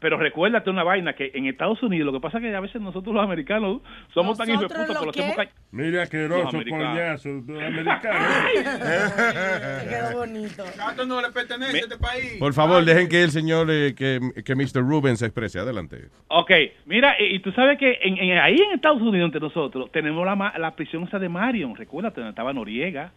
Pero 0.00 0.16
recuérdate 0.16 0.70
una 0.70 0.84
vaina, 0.84 1.14
que 1.14 1.32
en 1.34 1.46
Estados 1.46 1.82
Unidos 1.82 2.06
lo 2.06 2.12
que 2.12 2.20
pasa 2.20 2.38
es 2.38 2.44
que 2.44 2.54
a 2.54 2.60
veces 2.60 2.80
nosotros 2.80 3.12
los 3.14 3.24
americanos 3.24 3.82
somos 4.14 4.38
tan 4.38 4.46
de 4.46 4.52
¿Nosotros 4.54 4.86
puta 4.86 4.98
que 5.00 5.04
lo 5.06 5.10
hacemos 5.10 5.36
qué? 5.36 5.48
Mira, 5.72 6.02
asqueroso, 6.04 6.44
Los 6.44 6.54
americanos. 6.54 6.88
coñazo, 6.88 7.28
los 7.52 7.62
americanos. 7.62 8.28
Quedó 9.88 10.18
bonito. 10.18 10.64
No 11.06 11.20
le 11.22 11.30
pertenece 11.30 11.76
a 11.76 11.80
este 11.80 11.98
país. 11.98 12.36
Por 12.38 12.52
favor, 12.54 12.84
dejen 12.84 13.08
que 13.08 13.22
el 13.22 13.30
señor, 13.30 13.68
eh, 13.70 13.94
que, 13.94 14.20
que 14.44 14.54
Mr. 14.54 14.80
Rubén 14.86 15.16
se 15.16 15.26
exprese. 15.26 15.58
Adelante. 15.58 16.08
Ok, 16.28 16.50
mira, 16.86 17.16
y, 17.18 17.36
y 17.36 17.38
tú 17.40 17.50
sabes 17.52 17.78
que 17.78 17.98
en, 18.02 18.18
en- 18.18 18.38
ahí 18.38 18.56
en 18.56 18.72
Estados 18.74 19.00
Unidos, 19.02 19.26
entre 19.26 19.40
nosotros, 19.40 19.90
tenemos 19.92 20.24
la, 20.24 20.36
ma- 20.36 20.56
la 20.58 20.74
prisión 20.76 21.04
esa 21.04 21.18
de 21.18 21.28
Marion, 21.28 21.74
recuérdate, 21.76 22.20
donde 22.20 22.30
estaba 22.30 22.52
Noriega, 22.52 23.12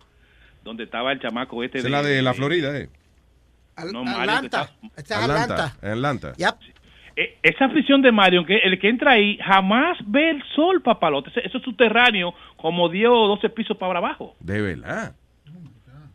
donde 0.64 0.84
estaba 0.86 1.12
el 1.12 1.20
chamaco 1.20 1.64
este 1.64 1.80
es 1.80 1.90
la 1.90 2.02
de 2.04 2.22
la 2.22 2.34
Florida, 2.34 2.78
¿eh? 2.78 2.90
No, 3.86 4.04
Marion, 4.04 4.16
que 4.16 4.22
Atlanta. 4.48 4.62
está- 4.64 4.88
Esta 5.02 5.16
es 5.16 5.22
Atlanta. 5.30 5.76
En 5.82 5.92
Atlanta. 5.92 6.34
Eh, 7.16 7.38
esa 7.44 7.68
prisión 7.70 8.02
de 8.02 8.12
Marion, 8.12 8.46
que 8.46 8.58
el 8.58 8.80
que 8.80 8.88
entra 8.90 9.12
ahí 9.12 9.38
jamás 9.46 9.98
ve 10.06 10.30
el 10.32 10.44
sol, 10.56 10.82
papalote. 10.82 11.30
Eso 11.44 11.58
es 11.58 11.64
subterráneo, 11.64 12.34
como 12.56 12.88
10 12.90 13.10
o 13.10 13.28
12 13.28 13.50
pisos 13.50 13.76
para 13.78 14.00
abajo. 14.00 14.36
De 14.40 14.62
verdad. 14.62 15.14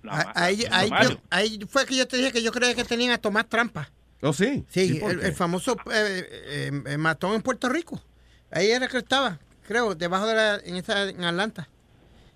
Ah, 0.08 0.32
Ahí, 0.36 0.64
ahí, 0.70 0.88
yo- 0.88 1.18
ahí 1.30 1.58
fue 1.68 1.84
que 1.84 1.96
yo 1.96 2.06
te 2.06 2.16
dije 2.16 2.32
que 2.32 2.42
yo 2.42 2.52
creía 2.52 2.74
que 2.74 2.84
tenían 2.84 3.10
a 3.12 3.18
Tomás 3.18 3.48
Trampa. 3.48 3.88
¿Oh, 4.22 4.32
sí? 4.32 4.64
Sí, 4.68 4.96
¿Y 4.96 5.00
por 5.00 5.10
el, 5.10 5.32
famoso 5.34 5.76
eh, 5.92 6.70
eh, 6.86 6.96
matón 6.96 7.34
en 7.34 7.42
Puerto 7.42 7.68
Rico. 7.68 8.00
Ahí 8.50 8.70
era 8.70 8.86
que 8.88 8.98
estaba, 8.98 9.38
creo, 9.66 9.94
debajo 9.94 10.26
de 10.26 10.34
la, 10.34 10.54
en, 10.64 10.76
esa, 10.76 11.08
en 11.08 11.22
Atlanta. 11.24 11.68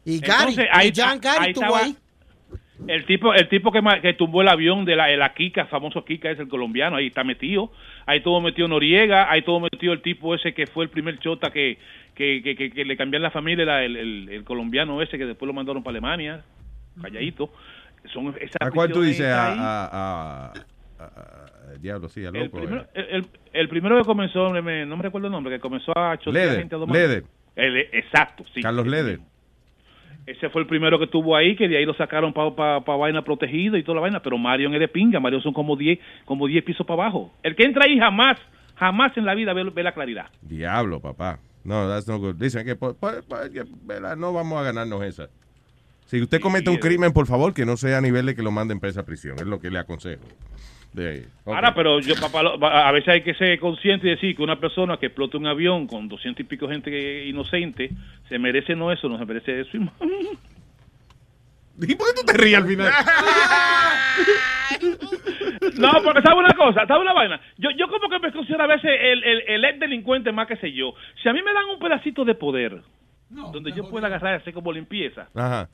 Y 0.04 0.18
Gary, 0.18 0.50
Entonces, 0.50 0.66
ahí- 0.72 0.88
y 0.88 1.00
John 1.00 1.20
Gary 1.20 1.44
ahí 1.44 1.50
estuvo 1.52 1.64
estaba- 1.64 1.84
ahí. 1.84 1.96
El 2.88 3.04
tipo, 3.04 3.32
el 3.34 3.48
tipo 3.48 3.70
que, 3.70 3.80
que 4.02 4.14
tumbó 4.14 4.42
el 4.42 4.48
avión 4.48 4.84
de 4.84 4.96
la, 4.96 5.06
de 5.06 5.16
la 5.16 5.32
Kika, 5.34 5.66
famoso 5.66 6.04
Kika, 6.04 6.30
es 6.30 6.38
el 6.38 6.48
colombiano, 6.48 6.96
ahí 6.96 7.08
está 7.08 7.24
metido. 7.24 7.70
Ahí 8.06 8.18
estuvo 8.18 8.40
metido 8.40 8.68
Noriega, 8.68 9.30
ahí 9.30 9.40
estuvo 9.40 9.60
metido 9.60 9.92
el 9.92 10.00
tipo 10.02 10.34
ese 10.34 10.54
que 10.54 10.66
fue 10.66 10.84
el 10.84 10.90
primer 10.90 11.18
chota 11.18 11.50
que, 11.50 11.78
que, 12.14 12.40
que, 12.42 12.56
que- 12.56 12.70
que 12.70 12.84
le 12.84 12.96
cambiaron 12.96 13.22
la 13.24 13.30
familia, 13.30 13.82
el, 13.84 13.96
el- 13.96 14.28
el 14.30 14.44
colombiano 14.44 15.02
ese 15.02 15.18
que 15.18 15.26
después 15.26 15.46
lo 15.46 15.52
mandaron 15.52 15.82
para 15.82 15.92
Alemania, 15.92 16.42
calladito. 17.00 17.52
Son 18.12 18.34
esa 18.40 18.56
¿A 18.60 18.70
cuál 18.70 18.90
tú 18.90 19.02
dices? 19.02 19.26
A, 19.26 19.52
a, 19.52 20.52
a- 20.98 21.74
diablo, 21.80 22.08
sí, 22.08 22.24
a 22.24 22.28
el, 22.28 22.34
loco. 22.34 22.58
primero, 22.58 22.82
eh. 22.82 22.86
el, 22.94 23.06
el- 23.16 23.26
el 23.52 23.68
primero 23.68 23.98
que 23.98 24.04
comenzó, 24.04 24.52
no 24.52 24.62
me, 24.62 24.86
no 24.86 24.96
me 24.96 25.02
recuerdo 25.02 25.26
el 25.28 25.32
nombre, 25.32 25.54
que 25.54 25.60
comenzó 25.60 25.92
a 25.96 26.16
chotear 26.18 26.56
gente 26.56 26.74
a. 26.76 26.78
Leder. 26.78 27.24
El- 27.56 27.76
exacto, 27.92 28.44
sí. 28.54 28.62
Carlos 28.62 28.86
Leder. 28.86 29.20
Ese 30.30 30.48
fue 30.50 30.62
el 30.62 30.68
primero 30.68 30.96
que 30.98 31.06
estuvo 31.06 31.34
ahí, 31.34 31.56
que 31.56 31.66
de 31.66 31.76
ahí 31.76 31.84
lo 31.84 31.94
sacaron 31.94 32.32
para 32.32 32.78
vaina 32.78 33.22
protegida 33.24 33.76
y 33.78 33.82
toda 33.82 33.96
la 33.96 34.00
vaina, 34.02 34.22
pero 34.22 34.38
Marion 34.38 34.72
es 34.74 34.80
de 34.80 34.86
pinga, 34.88 35.18
Marion 35.18 35.42
son 35.42 35.52
como 35.52 35.74
10 35.76 35.98
como 36.24 36.46
10 36.46 36.62
pisos 36.64 36.86
para 36.86 37.02
abajo. 37.02 37.32
El 37.42 37.56
que 37.56 37.64
entra 37.64 37.84
ahí 37.86 37.98
jamás, 37.98 38.38
jamás 38.76 39.16
en 39.16 39.24
la 39.24 39.34
vida 39.34 39.52
ve, 39.52 39.64
ve 39.64 39.82
la 39.82 39.92
claridad. 39.92 40.26
Diablo, 40.42 41.00
papá. 41.00 41.40
No, 41.64 41.88
that's 41.88 42.06
no 42.06 42.18
good. 42.18 42.36
Dicen 42.36 42.64
que, 42.64 42.76
por- 42.76 42.96
por- 42.96 43.24
por- 43.24 43.50
que, 43.50 43.64
¿verdad? 43.82 44.16
no 44.16 44.32
vamos 44.32 44.58
a 44.60 44.62
ganarnos 44.62 45.02
esa. 45.02 45.28
Si 46.06 46.20
usted 46.22 46.40
comete 46.40 46.70
un 46.70 46.76
eh. 46.76 46.80
crimen, 46.80 47.12
por 47.12 47.26
favor, 47.26 47.52
que 47.52 47.66
no 47.66 47.76
sea 47.76 47.98
a 47.98 48.00
nivel 48.00 48.26
de 48.26 48.34
que 48.34 48.42
lo 48.42 48.50
manden 48.50 48.78
presa 48.80 49.00
a 49.00 49.04
prisión. 49.04 49.36
Es 49.36 49.46
lo 49.46 49.60
que 49.60 49.70
le 49.70 49.78
aconsejo. 49.78 50.22
Ahora, 51.46 51.72
pero 51.74 52.00
yo, 52.00 52.14
papá, 52.20 52.42
lo- 52.42 52.64
a 52.66 52.90
veces 52.92 53.08
hay 53.08 53.22
que 53.22 53.34
ser 53.34 53.58
consciente 53.60 54.06
y 54.06 54.10
decir 54.10 54.34
que 54.36 54.42
una 54.42 54.58
persona 54.58 54.96
que 54.96 55.06
explota 55.06 55.38
un 55.38 55.46
avión 55.46 55.86
con 55.86 56.08
200 56.08 56.40
y 56.40 56.44
pico 56.44 56.68
gente 56.68 56.90
que- 56.90 57.26
inocente, 57.26 57.90
se 58.28 58.38
merece 58.38 58.74
no 58.74 58.90
eso, 58.92 59.08
no 59.08 59.18
se 59.18 59.24
merece 59.24 59.60
eso. 59.60 59.70
¿Y 61.82 61.94
por 61.94 62.08
qué 62.08 62.12
tú 62.20 62.26
te 62.26 62.32
ríes 62.36 62.58
al 62.58 62.66
final? 62.66 62.92
No, 65.78 65.92
porque 66.04 66.22
sabe 66.22 66.38
una 66.38 66.52
cosa, 66.54 66.86
sabe 66.86 67.00
una 67.00 67.12
vaina. 67.12 67.40
Yo, 67.58 67.70
yo 67.70 67.88
como 67.88 68.08
que 68.08 68.18
me 68.18 68.32
considero 68.32 68.64
a 68.64 68.66
veces 68.66 68.90
el, 69.00 69.22
el, 69.24 69.42
el 69.46 69.64
ex 69.64 69.80
delincuente 69.80 70.30
más 70.32 70.46
que 70.46 70.56
sé 70.56 70.72
yo. 70.72 70.94
Si 71.22 71.28
a 71.28 71.32
mí 71.32 71.40
me 71.42 71.52
dan 71.52 71.64
un 71.72 71.78
pedacito 71.78 72.24
de 72.24 72.34
poder, 72.34 72.80
donde 73.28 73.72
yo 73.72 73.88
pueda 73.88 74.06
agarrar 74.08 74.34
y 74.34 74.36
hacer 74.42 74.54
como 74.54 74.72
limpieza, 74.72 75.28
Ajá. 75.34 75.68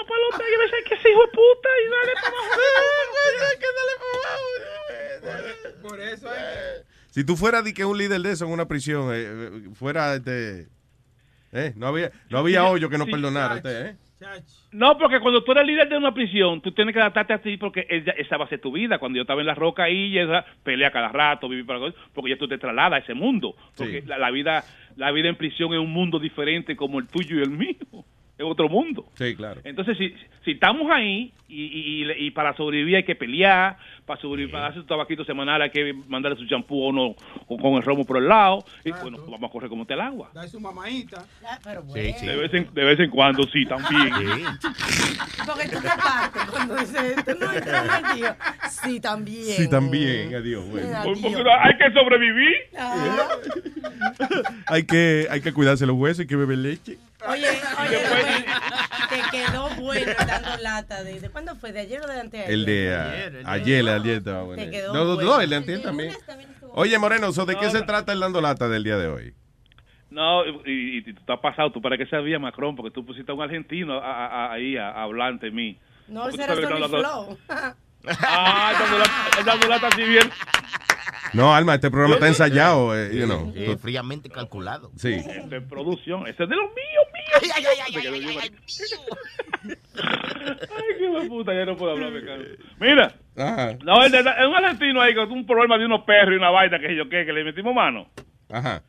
Papá 0.00 0.14
lo 0.18 0.38
que 0.38 0.94
ese 0.94 1.10
hijo 1.10 1.22
de 1.22 1.28
puta 1.28 1.68
y 1.84 1.88
dale 1.90 2.12
para 2.14 2.36
abajo. 2.36 2.58
Por 5.88 6.00
eso 6.00 6.28
es. 6.34 6.86
Si 7.10 7.24
tú 7.24 7.36
fueras 7.36 7.64
de 7.64 7.74
que 7.74 7.84
un 7.84 7.98
líder 7.98 8.20
de 8.20 8.32
eso 8.32 8.44
en 8.44 8.52
una 8.52 8.68
prisión, 8.68 9.12
eh, 9.12 9.26
eh, 9.26 9.70
fuera 9.74 10.14
este. 10.14 10.68
Eh, 11.52 11.72
no 11.76 11.86
había, 11.86 12.12
no 12.28 12.38
había 12.38 12.64
hoyo 12.66 12.90
que 12.90 12.98
no 12.98 13.06
Sí, 13.06 13.10
perdonara 13.10 13.54
usted, 13.56 13.86
¿eh? 13.86 13.96
No, 14.72 14.98
porque 14.98 15.20
cuando 15.20 15.42
tú 15.44 15.52
eres 15.52 15.64
líder 15.64 15.88
de 15.88 15.96
una 15.96 16.12
prisión, 16.12 16.60
tú 16.60 16.72
tienes 16.72 16.92
que 16.92 17.00
adaptarte 17.00 17.32
a 17.32 17.40
ti 17.40 17.56
porque 17.56 17.86
esa, 17.88 18.10
esa 18.10 18.36
va 18.36 18.44
a 18.44 18.48
ser 18.48 18.60
tu 18.60 18.72
vida. 18.72 18.98
Cuando 18.98 19.16
yo 19.16 19.22
estaba 19.22 19.40
en 19.40 19.46
la 19.46 19.54
roca 19.54 19.84
ahí, 19.84 20.08
y 20.08 20.18
esa, 20.18 20.44
pelea 20.62 20.90
cada 20.90 21.08
rato, 21.08 21.48
vivir 21.48 21.64
para 21.64 21.80
porque 22.12 22.30
ya 22.30 22.36
tú 22.36 22.48
te 22.48 22.58
trasladas 22.58 23.00
a 23.00 23.04
ese 23.04 23.14
mundo. 23.14 23.54
Porque 23.76 24.02
la, 24.06 24.18
la 24.18 24.30
vida 24.30 24.64
la 24.98 25.12
vida 25.12 25.28
en 25.28 25.36
prisión 25.36 25.72
es 25.72 25.78
un 25.78 25.92
mundo 25.92 26.18
diferente 26.18 26.76
como 26.76 26.98
el 26.98 27.06
tuyo 27.06 27.38
y 27.38 27.42
el 27.42 27.50
mío. 27.50 28.04
Es 28.38 28.44
otro 28.44 28.68
mundo. 28.68 29.04
Sí, 29.18 29.34
claro. 29.34 29.60
Entonces, 29.64 29.98
si, 29.98 30.14
si 30.44 30.52
estamos 30.52 30.88
ahí 30.92 31.32
y, 31.48 31.62
y- 31.64 32.04
y- 32.04 32.26
y 32.26 32.30
para 32.30 32.54
sobrevivir 32.56 32.94
hay 32.96 33.02
que 33.04 33.16
pelear, 33.16 33.76
para 34.06 34.20
sobrevivir, 34.20 34.52
para 34.52 34.68
hacer 34.68 34.82
su 34.82 34.86
tabaquito 34.86 35.24
semanal 35.24 35.60
hay 35.60 35.70
que 35.70 35.92
mandarle 36.06 36.38
su 36.38 36.46
champú 36.46 36.80
o 36.84 36.92
no, 36.92 37.16
o 37.48 37.56
con 37.58 37.74
el 37.74 37.82
romo 37.82 38.04
por 38.06 38.16
el 38.18 38.28
lado, 38.28 38.64
y 38.84 38.92
bueno, 38.92 39.16
pues 39.18 39.28
vamos 39.30 39.48
a 39.48 39.52
correr 39.52 39.68
como 39.68 39.84
te 39.86 39.94
el 39.94 40.00
agua. 40.02 40.30
Da 40.32 40.46
su 40.46 40.60
mamadita. 40.60 41.24
pero 41.64 41.82
De, 41.82 42.36
vez 42.36 42.54
en, 42.54 42.72
de 42.72 42.84
vez 42.84 43.00
en 43.00 43.10
cuando, 43.10 43.42
sí, 43.48 43.66
también. 43.66 44.12
Porque 45.46 45.68
tú 45.68 45.80
te 45.80 45.88
partes 45.88 46.42
cuando 46.50 46.76
dices, 46.76 47.16
tú 47.24 47.32
no 47.40 47.52
entras 47.52 47.88
al 47.88 48.14
tío. 48.16 48.36
Sí, 48.84 49.00
también. 49.00 49.56
Sí, 49.56 49.68
también. 49.68 50.34
Adiós. 50.34 50.64
bueno. 50.70 50.96
Adiós. 50.96 51.18
Porque 51.20 51.50
hay 51.60 51.76
que 51.76 51.92
sobrevivir. 51.92 52.54
Ah. 52.78 53.26
Hay 54.68 54.84
que, 54.84 55.26
hay 55.30 55.40
que 55.40 55.52
cuidarse 55.52 55.86
los 55.86 55.96
huesos, 55.96 56.20
hay 56.20 56.26
que 56.26 56.36
beber 56.36 56.58
leche. 56.58 56.98
Oye, 57.26 57.48
oye, 57.80 57.98
te 59.08 59.22
quedó 59.36 59.68
bueno 59.70 60.12
dando 60.26 60.56
lata. 60.62 61.02
¿De, 61.02 61.20
de 61.20 61.30
cuándo 61.30 61.56
fue? 61.56 61.72
¿De 61.72 61.80
ayer 61.80 62.00
o 62.02 62.06
de 62.06 62.20
antes? 62.20 62.48
El 62.48 62.64
de 62.64 62.94
ah, 62.94 63.52
ayer, 63.52 63.78
el 63.80 63.88
ayer 63.88 64.18
estaba 64.18 64.42
bueno. 64.44 64.62
Te 64.62 64.70
quedó 64.70 64.92
No, 64.94 65.04
no, 65.04 65.14
bueno. 65.16 65.30
no, 65.36 65.40
el 65.40 65.50
de 65.50 65.56
antier 65.56 65.82
también. 65.82 66.14
Oye, 66.74 66.98
Moreno, 66.98 67.32
¿so 67.32 67.44
¿de 67.44 67.56
qué 67.56 67.66
No, 67.66 67.70
se 67.72 67.80
no. 67.80 67.86
trata 67.86 68.12
el 68.12 68.20
dando 68.20 68.40
lata 68.40 68.68
del 68.68 68.84
día 68.84 68.96
de 68.96 69.08
hoy? 69.08 69.34
No, 70.10 70.44
y, 70.64 70.98
y 70.98 71.02
tú 71.12 71.20
te 71.26 71.32
has 71.32 71.40
pasado, 71.40 71.70
tú 71.72 71.82
para 71.82 71.98
que 71.98 72.06
sabía 72.06 72.38
Macron, 72.38 72.74
porque 72.76 72.90
tú 72.92 73.04
pusiste 73.04 73.30
a 73.30 73.34
un 73.34 73.42
argentino 73.42 73.94
a- 73.98 74.04
a- 74.06 74.26
a- 74.46 74.52
ahí 74.52 74.76
a, 74.76 74.88
a 74.90 75.02
hablar 75.02 75.28
ante 75.30 75.50
mí. 75.50 75.78
No, 76.06 76.28
ese 76.28 76.42
era 76.42 76.54
Flow. 76.54 77.38
Ah, 78.22 78.72
dando 78.78 78.98
lata, 78.98 79.42
dando 79.44 79.68
lata 79.68 79.86
así 79.88 80.02
bien. 80.04 80.30
No, 81.32 81.54
Alma, 81.54 81.74
este 81.74 81.90
programa 81.90 82.14
está 82.14 82.28
ensayado, 82.28 82.96
eh, 82.96 83.10
you 83.14 83.26
know. 83.26 83.52
Eh, 83.54 83.76
fríamente 83.80 84.30
calculado. 84.30 84.90
Sí. 84.96 85.16
De 85.46 85.60
producción, 85.60 86.26
ese 86.26 86.44
es 86.44 86.48
de 86.48 86.56
los 86.56 86.66
míos, 86.66 87.06
míos. 87.12 87.52
Ay, 87.56 87.64
ay, 87.66 87.78
ay, 87.86 87.94
Me 87.94 88.02
quedo 88.02 88.14
ay, 88.14 88.20
yo, 88.20 88.28
ay, 88.28 88.36
marico. 88.36 88.56
Ay, 90.00 90.94
qué 90.98 91.28
puta, 91.28 91.52
ya 91.52 91.64
no 91.64 91.76
puedo 91.76 91.92
hablar, 91.92 92.12
me 92.12 92.24
cago. 92.24 92.42
Mira, 92.78 93.12
Ajá. 93.36 93.76
no, 93.84 94.04
es 94.04 94.12
un 94.12 94.54
argentino 94.54 95.00
ahí 95.00 95.14
con 95.14 95.30
un 95.32 95.44
problema 95.46 95.76
de 95.76 95.86
unos 95.86 96.02
perros 96.02 96.34
y 96.34 96.36
una 96.36 96.50
vaina 96.50 96.78
que 96.78 96.94
yo 96.94 97.08
qué, 97.08 97.26
que 97.26 97.32
le 97.32 97.44
metimos 97.44 97.74
mano. 97.74 98.08
Ajá. 98.50 98.82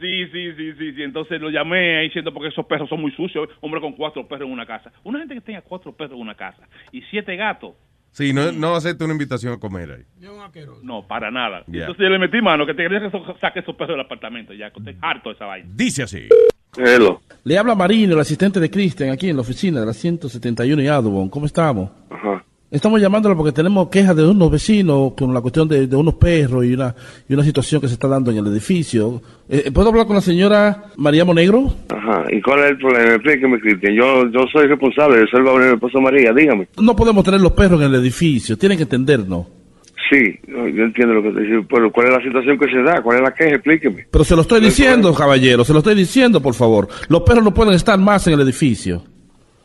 Sí, 0.00 0.26
sí, 0.28 0.52
sí, 0.56 0.72
sí, 0.78 0.92
sí. 0.94 1.02
Entonces 1.02 1.40
lo 1.40 1.50
llamé 1.50 1.98
ahí 1.98 2.06
diciendo 2.06 2.32
porque 2.32 2.48
esos 2.48 2.64
perros 2.66 2.88
son 2.88 3.00
muy 3.02 3.12
sucios. 3.12 3.48
Hombre 3.60 3.80
con 3.80 3.92
cuatro 3.92 4.26
perros 4.26 4.46
en 4.46 4.52
una 4.52 4.64
casa. 4.64 4.90
Una 5.04 5.18
gente 5.18 5.34
que 5.34 5.40
tenga 5.42 5.60
cuatro 5.60 5.94
perros 5.94 6.14
en 6.14 6.22
una 6.22 6.34
casa 6.34 6.66
y 6.90 7.02
siete 7.10 7.36
gatos. 7.36 7.74
Sí, 8.12 8.32
no, 8.32 8.50
no 8.52 8.74
acepte 8.74 9.04
una 9.04 9.12
invitación 9.12 9.52
a 9.52 9.58
comer 9.58 9.90
ahí. 9.92 10.04
No, 10.82 11.06
para 11.06 11.30
nada. 11.30 11.62
Ya. 11.66 11.80
Entonces 11.80 12.02
yo 12.04 12.08
le 12.10 12.18
metí 12.18 12.40
mano 12.42 12.66
que 12.66 12.74
te 12.74 12.82
quería 12.82 13.00
que 13.00 13.10
saque 13.40 13.60
esos 13.60 13.74
perros 13.76 13.94
del 13.96 14.04
apartamento. 14.04 14.52
Ya, 14.52 14.70
que 14.70 14.80
estoy 14.80 14.96
harto 15.00 15.28
de 15.30 15.36
esa 15.36 15.46
vaina. 15.46 15.68
Dice 15.72 16.02
así. 16.02 16.28
Hello. 16.76 17.20
Le 17.44 17.58
habla 17.58 17.74
Marino, 17.74 18.14
el 18.14 18.20
asistente 18.20 18.60
de 18.60 18.70
Cristian, 18.70 19.10
aquí 19.10 19.28
en 19.28 19.36
la 19.36 19.42
oficina 19.42 19.80
de 19.80 19.86
la 19.86 19.92
171 19.92 20.82
y 20.82 20.86
Audubon. 20.88 21.28
¿Cómo 21.28 21.46
estamos? 21.46 21.90
Ajá. 22.10 22.44
Estamos 22.70 23.00
llamándolo 23.00 23.36
porque 23.36 23.50
tenemos 23.50 23.88
quejas 23.88 24.14
de 24.14 24.24
unos 24.24 24.48
vecinos 24.48 25.14
con 25.18 25.34
la 25.34 25.40
cuestión 25.40 25.66
de, 25.66 25.88
de 25.88 25.96
unos 25.96 26.14
perros 26.14 26.64
y 26.64 26.72
una, 26.72 26.94
y 27.28 27.34
una 27.34 27.42
situación 27.42 27.80
que 27.80 27.88
se 27.88 27.94
está 27.94 28.06
dando 28.06 28.30
en 28.30 28.38
el 28.38 28.46
edificio. 28.46 29.20
Eh, 29.48 29.72
¿Puedo 29.72 29.88
hablar 29.88 30.06
con 30.06 30.14
la 30.14 30.22
señora 30.22 30.84
María 30.96 31.24
Monegro? 31.24 31.72
Ajá. 31.88 32.26
¿Y 32.30 32.40
cuál 32.40 32.60
es 32.60 32.70
el 32.70 32.78
problema? 32.78 33.14
Explíqueme, 33.14 33.58
Cristian. 33.58 33.94
Yo, 33.94 34.30
yo 34.30 34.44
soy 34.52 34.68
responsable. 34.68 35.18
Yo 35.18 35.26
soy 35.26 35.40
el 35.40 35.62
de 35.62 35.74
Esposo 35.74 36.00
María. 36.00 36.32
Dígame. 36.32 36.68
No 36.80 36.94
podemos 36.94 37.24
tener 37.24 37.40
los 37.40 37.52
perros 37.52 37.80
en 37.80 37.88
el 37.88 37.94
edificio, 37.96 38.56
tienen 38.56 38.78
que 38.78 38.84
entendernos. 38.84 39.46
Sí, 40.08 40.38
yo 40.46 40.84
entiendo 40.84 41.14
lo 41.14 41.22
que 41.22 41.30
te 41.30 41.40
dice, 41.42 41.66
pero 41.68 41.90
¿cuál 41.92 42.08
es 42.08 42.12
la 42.14 42.22
situación 42.22 42.58
que 42.58 42.66
se 42.66 42.82
da? 42.82 43.00
¿Cuál 43.02 43.18
es 43.18 43.22
la 43.22 43.32
queja? 43.32 43.54
Explíqueme. 43.54 44.06
Pero 44.10 44.24
se 44.24 44.34
lo 44.34 44.42
estoy 44.42 44.60
diciendo, 44.60 45.12
caballero, 45.14 45.64
se 45.64 45.72
lo 45.72 45.78
estoy 45.80 45.94
diciendo, 45.94 46.40
por 46.40 46.54
favor. 46.54 46.88
Los 47.08 47.22
perros 47.22 47.44
no 47.44 47.54
pueden 47.54 47.74
estar 47.74 47.98
más 47.98 48.26
en 48.26 48.34
el 48.34 48.40
edificio. 48.40 49.02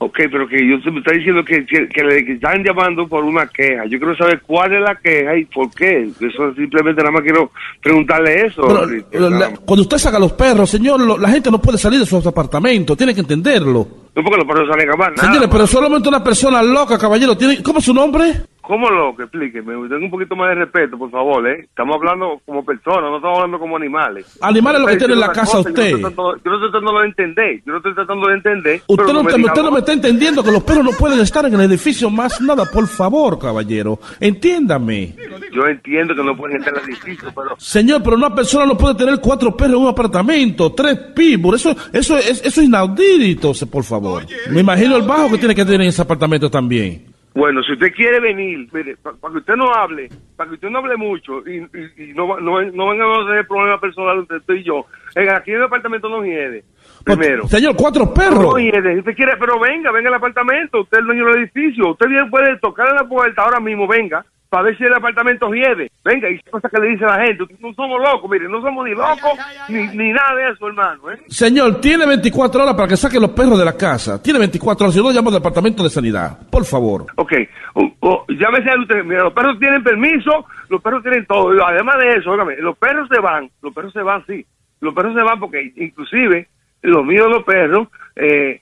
Ok, 0.05 0.19
pero 0.31 0.47
que 0.47 0.57
yo 0.59 0.77
me 0.91 0.99
está 0.99 1.13
diciendo 1.13 1.43
que, 1.43 1.65
que, 1.65 1.89
que 1.89 2.03
le 2.03 2.19
están 2.33 2.63
llamando 2.63 3.07
por 3.07 3.23
una 3.23 3.47
queja. 3.47 3.85
Yo 3.85 3.97
quiero 3.97 4.15
saber 4.15 4.39
cuál 4.45 4.71
es 4.73 4.81
la 4.81 4.95
queja 4.95 5.35
y 5.35 5.45
por 5.45 5.71
qué. 5.73 6.09
Eso 6.21 6.53
simplemente 6.53 7.01
nada 7.01 7.11
más 7.11 7.23
quiero 7.23 7.49
preguntarle 7.81 8.45
eso. 8.45 8.61
Pero, 9.09 9.29
la- 9.29 9.55
cuando 9.65 9.81
usted 9.81 9.97
saca 9.97 10.19
los 10.19 10.33
perros, 10.33 10.69
señor, 10.69 10.99
lo- 11.01 11.17
la 11.17 11.29
gente 11.29 11.49
no 11.49 11.59
puede 11.59 11.79
salir 11.79 11.99
de 11.99 12.05
sus 12.05 12.23
apartamentos, 12.27 12.95
tiene 12.95 13.15
que 13.15 13.21
entenderlo. 13.21 13.87
No 14.15 14.23
porque 14.23 14.37
los 14.37 14.45
perros 14.47 14.69
salen 14.69 14.89
a 14.91 14.95
más. 14.95 15.09
Señores, 15.19 15.49
pero 15.51 15.65
solamente 15.67 16.07
una 16.07 16.23
persona 16.23 16.61
loca, 16.61 16.97
caballero, 16.97 17.35
tiene... 17.35 17.61
¿Cómo 17.63 17.79
es 17.79 17.85
su 17.85 17.93
nombre? 17.93 18.31
¿Cómo 18.67 18.89
lo 18.89 19.15
que 19.15 19.23
explíqueme? 19.23 19.73
Tenga 19.87 20.05
un 20.05 20.09
poquito 20.09 20.35
más 20.35 20.49
de 20.49 20.55
respeto, 20.55 20.97
por 20.97 21.11
favor, 21.11 21.47
¿eh? 21.47 21.61
Estamos 21.61 21.97
hablando 21.97 22.41
como 22.45 22.65
personas, 22.65 23.11
no 23.11 23.17
estamos 23.17 23.37
hablando 23.37 23.59
como 23.59 23.77
animales. 23.77 24.39
Animales 24.41 24.81
lo 24.81 24.87
que 24.87 24.97
tiene 24.97 25.13
en 25.13 25.19
la 25.19 25.31
casa 25.31 25.57
cosa, 25.57 25.69
usted. 25.69 25.91
Yo 25.91 25.97
no, 25.97 26.07
estoy 26.07 26.11
tratando, 26.11 26.35
yo 26.43 26.51
no 26.51 26.55
estoy 26.55 26.71
tratando 26.71 26.99
de 26.99 27.05
entender, 27.05 27.61
yo 27.63 27.71
no 27.71 27.77
estoy 27.77 27.93
tratando 27.93 28.27
de 28.27 28.33
entender. 28.33 28.81
Usted 28.87 29.03
pero 29.05 29.13
no, 29.13 29.23
me 29.23 29.35
usted, 29.35 29.61
no 29.61 29.71
me 29.71 29.79
está 29.79 29.93
entendiendo 29.93 30.43
que 30.43 30.51
los 30.51 30.63
perros 30.63 30.83
no 30.83 30.91
pueden 30.91 31.19
estar 31.19 31.45
en 31.45 31.53
el 31.53 31.61
edificio 31.61 32.09
más 32.09 32.41
nada, 32.41 32.65
por 32.65 32.87
favor, 32.87 33.37
caballero. 33.37 33.99
Entiéndame. 34.19 35.15
Yo 35.53 35.67
entiendo 35.67 36.15
que 36.15 36.23
no 36.23 36.35
pueden 36.35 36.57
estar 36.57 36.73
en 36.73 36.83
el 36.83 36.89
edificio, 36.89 37.31
pero 37.35 37.55
Señor, 37.59 38.01
pero 38.03 38.15
una 38.15 38.33
persona 38.33 38.65
no 38.65 38.75
puede 38.75 38.95
tener 38.95 39.19
cuatro 39.21 39.55
perros 39.55 39.75
en 39.75 39.83
un 39.83 39.89
apartamento, 39.89 40.73
tres 40.73 40.97
pitbulls, 41.15 41.61
eso, 41.61 41.75
eso, 41.93 42.17
es, 42.17 42.43
eso 42.43 42.61
es 42.61 42.67
inaudito, 42.67 43.51
por 43.71 43.83
favor. 43.83 44.25
Me 44.49 44.61
imagino 44.61 44.95
el 44.95 45.03
bajo 45.03 45.29
que 45.31 45.37
tiene 45.37 45.53
que 45.53 45.63
tener 45.65 45.81
en 45.81 45.87
ese 45.87 46.01
apartamento 46.01 46.49
también. 46.49 47.14
Bueno, 47.35 47.61
si 47.63 47.73
usted 47.73 47.91
quiere 47.93 48.21
venir, 48.21 48.67
mire, 48.71 48.95
para 48.95 49.17
que 49.33 49.39
usted 49.39 49.55
no 49.57 49.73
hable, 49.73 50.07
para 50.37 50.47
que 50.49 50.55
usted 50.55 50.69
no 50.69 50.79
hable 50.79 50.95
mucho 50.95 51.45
y, 51.45 51.57
y- 51.57 52.03
y 52.11 52.13
no, 52.13 52.39
no, 52.39 52.61
no 52.61 52.89
vengan 52.89 53.11
a 53.11 53.27
tener 53.27 53.45
problemas 53.45 53.81
personales 53.81 54.21
entre 54.21 54.37
usted 54.37 54.53
y 54.55 54.63
yo, 54.63 54.85
en 55.15 55.29
aquí 55.29 55.51
en 55.51 55.57
el 55.57 55.63
apartamento 55.63 56.07
no 56.07 56.23
hiede. 56.23 56.63
Primero. 57.03 57.45
Señor, 57.47 57.75
cuatro 57.75 58.05
No 58.05 58.13
perros. 58.13 58.55
hiede. 58.57 58.93
Si 58.93 58.99
usted 58.99 59.15
quiere, 59.15 59.33
pero 59.37 59.59
venga, 59.59 59.91
venga 59.91 60.07
al 60.07 60.15
apartamento, 60.15 60.81
usted 60.81 60.97
es 60.97 61.01
el 61.01 61.07
dueño 61.07 61.25
del 61.25 61.39
edificio, 61.43 61.91
usted 61.91 62.07
bien 62.07 62.29
puede 62.29 62.57
tocar 62.59 62.87
en 62.89 62.95
la 62.95 63.03
puerta 63.07 63.41
ahora 63.43 63.59
mismo, 63.59 63.85
venga, 63.85 64.25
para 64.49 64.63
ver 64.63 64.77
si 64.77 64.83
el 64.83 64.93
apartamento 64.93 65.49
hiede. 65.53 65.91
Venga, 66.03 66.29
y 66.29 66.39
cosas 66.49 66.71
que 66.71 66.79
le 66.79 66.89
dice 66.89 67.05
la 67.05 67.25
gente, 67.25 67.43
no 67.59 67.73
somos 67.73 67.99
locos, 67.99 68.29
mire, 68.29 68.47
no 68.47 68.61
somos 68.61 68.85
ni 68.85 68.91
locos 68.91 69.31
ni, 69.69 69.87
ni 69.87 70.11
nada 70.11 70.35
de 70.35 70.51
eso, 70.51 70.67
hermano, 70.67 71.11
¿eh? 71.11 71.17
Señor, 71.27 71.81
tiene 71.81 72.05
24 72.05 72.63
horas 72.63 72.75
para 72.75 72.87
que 72.87 72.97
saque 72.97 73.19
los 73.19 73.31
perros 73.31 73.57
de 73.59 73.65
la 73.65 73.75
casa. 73.75 74.21
Tiene 74.21 74.39
24 74.39 74.85
horas, 74.85 74.93
si 74.95 75.01
no 75.01 75.11
llamo 75.11 75.29
al 75.29 75.35
departamento 75.35 75.83
de 75.83 75.89
sanidad. 75.89 76.37
Por 76.49 76.63
favor. 76.65 77.05
Ok, 77.15 77.33
o- 77.73 77.91
o, 78.01 78.25
llámese 78.29 78.69
a 78.71 78.79
usted, 78.79 79.03
mira, 79.03 79.23
los 79.23 79.33
perros 79.33 79.57
tienen 79.59 79.83
permiso, 79.83 80.45
los 80.69 80.81
perros 80.81 81.01
tienen 81.03 81.25
todo. 81.25 81.51
Además 81.65 81.95
de 81.99 82.13
eso, 82.17 82.31
óigame, 82.31 82.55
los 82.57 82.77
perros 82.77 83.09
se 83.11 83.19
van, 83.19 83.49
los 83.61 83.73
perros 83.73 83.91
se 83.93 84.01
van, 84.01 84.23
sí. 84.27 84.45
Los 84.81 84.93
perros 84.93 85.13
se 85.15 85.21
van 85.21 85.39
porque 85.39 85.71
inclusive 85.75 86.47
los 86.83 87.03
míos, 87.05 87.27
los 87.29 87.43
perros, 87.43 87.87
eh, 88.15 88.61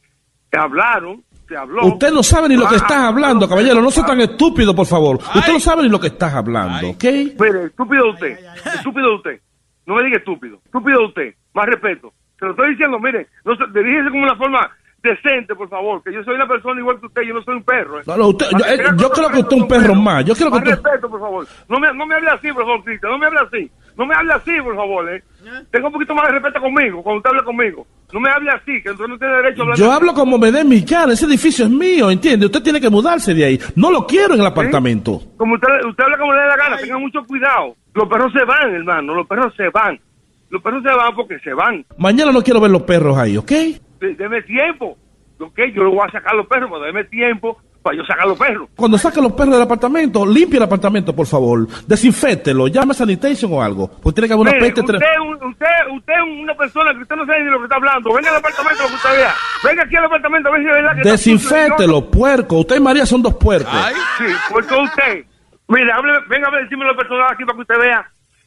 hablaron, 0.51 1.23
se 1.47 1.57
habló. 1.57 1.85
Usted 1.85 2.11
no 2.11 2.23
sabe 2.23 2.49
ni 2.49 2.55
lo 2.55 2.67
que 2.67 2.75
Ah, 2.75 2.77
está 2.77 3.07
hablando, 3.07 3.47
caballero. 3.47 3.81
No 3.81 3.91
sea 3.91 4.05
tan 4.05 4.19
estúpido, 4.21 4.75
por 4.75 4.85
favor. 4.85 5.17
Usted 5.17 5.53
no 5.53 5.59
sabe 5.59 5.83
ni 5.83 5.89
lo 5.89 5.99
que 5.99 6.07
está 6.07 6.37
hablando, 6.37 6.89
¿ok? 6.89 7.03
Mire, 7.03 7.65
estúpido 7.65 8.09
usted, 8.11 8.37
estúpido 8.75 9.15
usted. 9.15 9.39
No 9.85 9.95
me 9.95 10.03
diga 10.05 10.17
estúpido, 10.17 10.59
estúpido 10.65 11.05
usted. 11.07 11.33
Más 11.53 11.65
respeto. 11.65 12.13
Se 12.39 12.45
lo 12.45 12.51
estoy 12.51 12.71
diciendo, 12.71 12.99
mire, 12.99 13.27
no 13.45 13.55
se, 13.55 13.63
dirígese 13.73 14.09
como 14.09 14.23
una 14.23 14.35
forma 14.35 14.69
decente, 15.03 15.53
por 15.53 15.67
favor, 15.69 16.01
que 16.01 16.13
yo 16.13 16.23
soy 16.23 16.35
una 16.35 16.47
persona 16.47 16.79
igual 16.79 16.99
que 16.99 17.07
usted, 17.07 17.21
yo 17.23 17.33
no 17.33 17.43
soy 17.43 17.55
un 17.57 17.63
perro. 17.63 17.99
¿eh? 17.99 18.03
No, 18.07 18.17
no, 18.17 18.27
usted- 18.29 18.45
yo, 18.51 18.65
eh, 18.65 18.77
yo 18.97 19.09
con 19.09 19.17
creo 19.17 19.29
que 19.29 19.39
usted 19.39 19.55
es 19.57 19.61
un 19.63 19.67
perro 19.67 19.95
más. 19.95 20.23
Yo 20.25 20.33
creo 20.33 20.47
que 20.47 20.59
Más 20.59 20.63
usted... 20.69 20.81
respeto, 20.83 21.09
por 21.09 21.19
favor. 21.19 21.47
No 21.67 21.79
me, 21.79 21.93
no 21.93 22.05
me 22.05 22.15
hable 22.15 22.29
así, 22.29 22.51
por 22.53 22.63
favor, 22.63 22.83
Cristian. 22.83 23.11
No 23.11 23.17
me 23.19 23.25
hable 23.27 23.39
así. 23.41 23.71
No 23.97 24.05
me 24.07 24.15
hable 24.15 24.33
así, 24.33 24.51
por 24.63 24.75
favor, 24.75 25.13
¿eh? 25.13 25.23
Tenga 25.69 25.87
un 25.87 25.93
poquito 25.93 26.15
más 26.15 26.25
de 26.27 26.31
respeto 26.39 26.59
conmigo, 26.61 27.03
cuando 27.03 27.17
usted 27.17 27.29
hable 27.29 27.43
conmigo. 27.43 27.85
No 28.13 28.19
me 28.19 28.29
hable 28.29 28.49
así, 28.51 28.81
que 28.81 28.91
usted 28.91 29.05
no 29.07 29.17
tiene 29.17 29.35
derecho 29.35 29.61
a 29.61 29.63
hablar 29.63 29.77
Yo 29.77 29.91
hablo 29.91 30.13
como 30.13 30.37
me 30.37 30.51
dé 30.51 30.63
mi 30.63 30.83
cara. 30.85 31.11
Ese 31.13 31.25
edificio 31.25 31.65
es 31.65 31.71
mío, 31.71 32.09
¿entiende? 32.09 32.45
Usted 32.45 32.61
tiene 32.63 32.79
que 32.79 32.89
mudarse 32.89 33.33
de 33.33 33.43
ahí. 33.45 33.59
No 33.75 33.91
lo 33.91 34.07
quiero 34.07 34.33
en 34.35 34.39
el 34.39 34.47
apartamento. 34.47 35.21
Como 35.37 35.55
usted, 35.55 35.67
usted 35.87 36.03
habla 36.03 36.17
como 36.17 36.33
le 36.33 36.41
dé 36.41 36.47
la 36.47 36.55
gana, 36.57 36.77
tenga 36.77 36.97
mucho 36.97 37.23
cuidado. 37.27 37.75
Los 37.93 38.07
perros 38.07 38.31
se 38.33 38.43
van, 38.45 38.73
hermano, 38.73 39.13
los 39.15 39.27
perros 39.27 39.53
se 39.57 39.69
van. 39.69 39.99
Los 40.49 40.61
perros 40.61 40.83
se 40.83 40.89
van 40.89 41.15
porque 41.15 41.39
se 41.39 41.53
van. 41.53 41.83
Mañana 41.97 42.31
no 42.31 42.41
quiero 42.41 42.61
ver 42.61 42.71
los 42.71 42.83
perros 42.83 43.17
ahí, 43.17 43.35
¿ok? 43.37 43.51
De- 44.07 44.15
Deme 44.15 44.41
tiempo. 44.43 44.97
Ok, 45.39 45.57
yo 45.73 45.83
le 45.83 45.89
voy 45.89 45.99
a 46.07 46.11
sacar 46.11 46.35
los 46.35 46.47
perros, 46.47 46.69
pero 46.71 46.83
deme 46.85 47.03
tiempo 47.05 47.57
para 47.81 47.97
yo 47.97 48.05
sacar 48.05 48.25
los 48.27 48.37
perros. 48.37 48.69
Cuando 48.77 48.97
saque 48.97 49.19
los 49.21 49.33
perros 49.33 49.53
del 49.55 49.61
apartamento, 49.63 50.25
limpie 50.25 50.55
el 50.57 50.63
apartamento, 50.63 51.13
por 51.13 51.25
favor. 51.27 51.67
Desinféctelo, 51.85 52.67
llame 52.67 52.91
a 52.91 52.93
sanitation 52.93 53.51
o 53.53 53.61
algo. 53.61 53.89
Porque 54.01 54.15
tiene 54.21 54.27
que 54.29 54.33
haber 54.35 54.47
una 54.47 54.51
peste... 54.59 54.79
usted, 54.81 54.95
usted, 55.47 55.67
usted 55.93 56.13
es 56.13 56.41
una 56.43 56.55
persona 56.55 56.93
que 56.93 57.01
usted 57.01 57.15
no 57.17 57.25
sabe 57.25 57.43
ni 57.43 57.49
lo 57.49 57.57
que 57.57 57.63
está 57.65 57.75
hablando. 57.75 58.13
Venga 58.13 58.29
al 58.29 58.35
apartamento 58.37 58.83
lo 58.83 58.89
que 58.89 58.95
usted 58.95 59.09
vea. 59.17 59.33
Venga 59.65 59.83
aquí 59.83 59.95
al 59.97 60.05
apartamento 60.05 60.47
a 60.49 60.51
ver 60.53 60.61
si 60.61 60.67
es 60.67 60.73
verdad 60.75 60.91
que 60.93 60.99
está. 61.01 61.11
Desinfételo, 61.11 62.09
puerco. 62.09 62.59
Usted 62.59 62.77
y 62.77 62.79
María 62.79 63.05
son 63.05 63.21
dos 63.21 63.33
puercos. 63.35 63.73
Sí, 64.17 64.25
porque 64.51 64.75
usted. 64.75 65.25
Mire, 65.67 65.91
hable, 65.91 66.13
venga 66.29 66.47
a 66.49 66.61
decirme 66.61 66.85
lo 66.85 66.95
personal 66.95 67.27
aquí 67.33 67.43
para 67.43 67.55
que 67.55 67.61
usted 67.63 67.79
vea. 67.79 68.05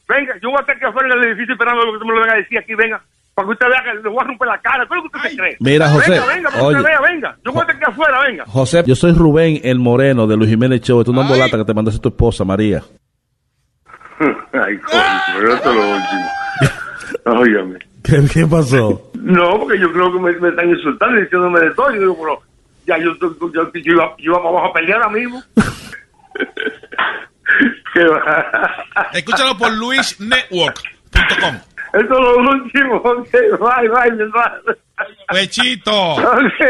Venga, 0.08 0.34
yo 0.40 0.48
voy 0.50 0.58
a 0.58 0.60
estar 0.60 0.76
aquí 0.76 0.84
afuera 0.86 1.08
en 1.12 1.18
el 1.20 1.28
edificio 1.28 1.52
esperando 1.54 1.84
lo 1.84 1.90
que 1.92 1.96
usted 1.98 2.06
me 2.06 2.14
lo 2.14 2.20
venga 2.20 2.34
a 2.34 2.36
decir 2.38 2.58
aquí, 2.58 2.74
venga. 2.74 3.02
Para 3.36 3.48
que 3.48 3.52
usted 3.52 3.66
vea 3.68 3.82
que 3.84 3.94
le 4.02 4.08
voy 4.08 4.18
a 4.18 4.24
romper 4.28 4.48
la 4.48 4.58
cara. 4.62 4.86
¿Qué 4.88 4.94
es 4.94 4.96
lo 4.96 5.02
que 5.10 5.16
usted 5.18 5.28
se 5.30 5.36
cree? 5.36 5.56
Mira, 5.60 5.90
José, 5.90 6.12
Venga, 6.12 6.26
venga, 6.26 6.48
para 6.48 6.58
que 6.60 6.66
oye. 6.66 6.76
usted 6.78 6.88
vea, 6.90 7.00
venga. 7.02 7.36
Yo 7.44 7.52
voy 7.52 7.58
a 7.58 7.62
estar 7.64 7.76
aquí 7.76 7.84
afuera, 7.86 8.20
venga. 8.26 8.44
José, 8.46 8.82
yo 8.86 8.94
soy 8.96 9.12
Rubén 9.12 9.60
el 9.62 9.78
Moreno 9.78 10.26
de 10.26 10.36
Luis 10.38 10.48
Jiménez 10.48 10.80
Show. 10.80 11.02
Es 11.02 11.08
una 11.08 11.20
bolata 11.28 11.58
que 11.58 11.64
te 11.66 11.74
mandaste 11.74 12.00
tu 12.00 12.08
esposa, 12.08 12.44
María. 12.46 12.82
Ay, 14.20 14.78
coño, 14.78 15.02
pero 15.36 15.52
esto 15.54 15.70
es 15.70 15.76
lo 15.76 15.82
último. 15.82 16.30
Óigame. 17.42 17.78
¿Qué, 18.02 18.24
qué 18.32 18.46
pasó? 18.46 19.10
No, 19.12 19.58
porque 19.60 19.78
yo 19.80 19.92
creo 19.92 20.10
que 20.14 20.18
me, 20.18 20.32
me 20.40 20.48
están 20.48 20.70
insultando 20.70 21.18
y 21.18 21.24
diciéndome 21.24 21.60
de 21.60 21.70
todo. 21.74 21.90
Yo 21.92 22.00
digo, 22.00 22.16
pero 22.18 22.40
ya 22.86 22.96
yo, 23.04 23.12
yo, 23.20 23.36
yo, 23.52 23.70
yo 23.70 23.92
iba, 23.92 24.14
yo 24.16 24.32
iba 24.32 24.38
para 24.38 24.48
abajo 24.48 24.66
a 24.68 24.72
pelear 24.72 25.02
ahora 25.02 25.10
mismo. 25.18 25.42
Escúchalo 29.12 29.58
por 29.58 29.72
luisnetwork.com. 29.72 31.56
Esto 31.92 32.00
es 32.00 32.08
lo 32.08 32.36
último. 32.38 32.96
Ok, 33.06 33.30
bye, 33.32 33.88
bye, 33.88 34.10
mi 34.12 34.22
hermano. 34.22 34.54
Pechito. 35.28 36.14
Ok. 36.14 36.60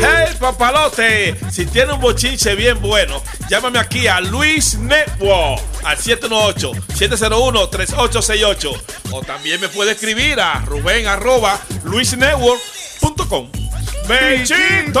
Hey, 0.00 0.28
papalote, 0.38 1.34
si 1.50 1.66
tiene 1.66 1.92
un 1.92 2.00
bochinche 2.00 2.54
bien 2.54 2.80
bueno, 2.80 3.20
llámame 3.48 3.80
aquí 3.80 4.06
a 4.06 4.20
Luis 4.20 4.78
Network 4.78 5.60
al 5.84 5.96
718-701-3868. 5.96 8.80
O 9.12 9.22
también 9.22 9.60
me 9.60 9.68
puede 9.68 9.90
escribir 9.92 10.40
a 10.40 10.60
Rubén 10.64 11.06
arroba 11.06 11.58
luisnetwork.com. 11.84 13.50
¡Bechito! 14.08 15.00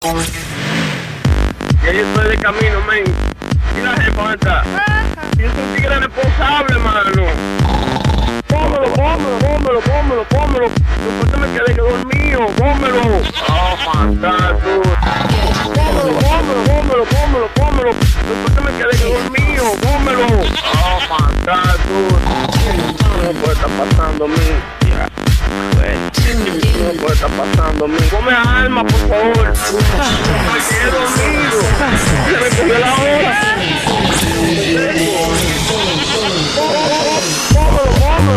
Ya 0.00 1.92
yo 1.92 2.06
estoy 2.06 2.28
de 2.28 2.38
camino, 2.38 2.80
men. 2.86 3.02
Y 3.76 3.80
la 3.80 3.96
respuesta. 3.96 4.62
Yo 5.36 5.50
soy 5.50 5.64
un 5.64 5.74
tigre 5.74 5.98
responsable, 5.98 6.78
mano. 6.78 7.26
Pómelo, 8.46 8.92
pómelo, 8.92 9.38
pómelo, 9.40 9.80
pómelo, 9.80 10.24
pómelo. 10.28 10.70
Después 11.04 11.40
me 11.40 11.58
quedé 11.58 11.74
que 11.74 11.80
dormido. 11.80 12.46
Pómelo. 12.56 13.02
Oh, 13.48 13.76
fantástico. 13.92 14.82
Pómelo, 15.74 16.12
pómelo, 16.20 16.62
pómelo, 16.62 17.04
pómelo, 17.04 17.48
pómelo. 17.56 17.90
Después 17.92 18.64
me 18.64 18.70
quedé 18.78 18.94
que 18.98 19.12
dormido. 19.12 19.64
Pómelo. 19.82 20.26
Oh, 20.74 21.00
fantástico. 21.08 22.18
¿Qué 23.44 23.50
está 23.50 23.66
pasando, 23.66 24.28
men? 24.28 24.77
Puede 26.98 27.14
estar 27.14 27.30
pasando 27.30 27.88
mí? 27.88 27.98
Come 28.10 28.32
alma, 28.32 28.84
por 28.84 29.00
favor. 29.08 29.52
Me 29.52 30.58
quedé 30.68 30.90
dormido. 30.90 31.60
Se 32.24 32.32
me 32.32 32.48
cogió 32.56 32.78
la 32.78 32.92
hora. 32.94 33.32
Pómelo, 37.54 37.92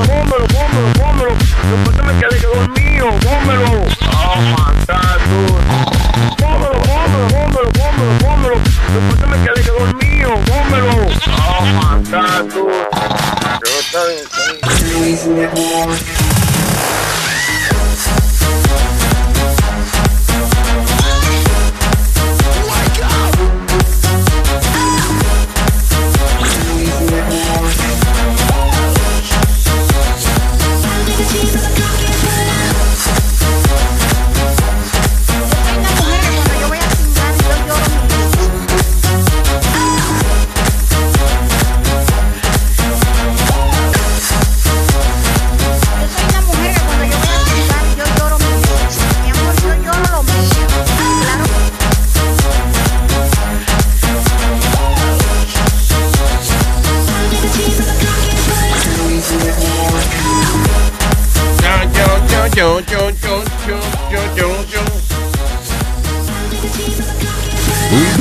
pómelo, 0.08 0.46
pómelo, 0.48 0.88
pómelo. 0.94 1.34
Después 1.70 1.94
que 1.96 2.04
me 2.04 2.14
quedé 2.20 2.38
dormido, 2.42 3.08
pómelo. 3.20 3.72
Oh, 4.14 4.40
my 4.42 4.72
God, 4.88 5.20
dude. 5.30 5.62
Pómelo, 6.38 6.78
pómelo, 6.82 7.28
pómelo, 7.28 7.70
pómelo, 7.72 8.14
pómelo. 8.20 8.58
Después 8.94 9.18
que 9.20 9.28
me 9.28 9.38
quedé 9.44 9.62
dormido, 9.72 10.32
pómelo. 10.46 10.96
Oh, 11.48 11.64
my 11.66 11.96
God, 12.10 12.44
dude. 12.54 12.82
Pero 13.92 14.12
Thank 18.03 18.85
you. 18.85 18.90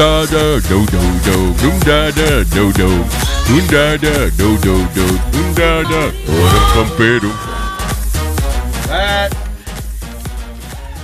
Da 0.01 0.24
da 0.24 0.59
do 0.60 0.86
do 0.86 1.01
do, 1.27 1.70
da 1.85 2.10
da 2.10 2.43
do 2.44 2.72
do, 2.72 2.89
da 3.68 3.97
da 3.98 4.31
do 4.31 4.56
do 4.56 4.77
do, 4.94 5.55
da 5.55 5.82
da. 5.82 6.02
Ahora 6.27 6.60
campero. 6.72 7.31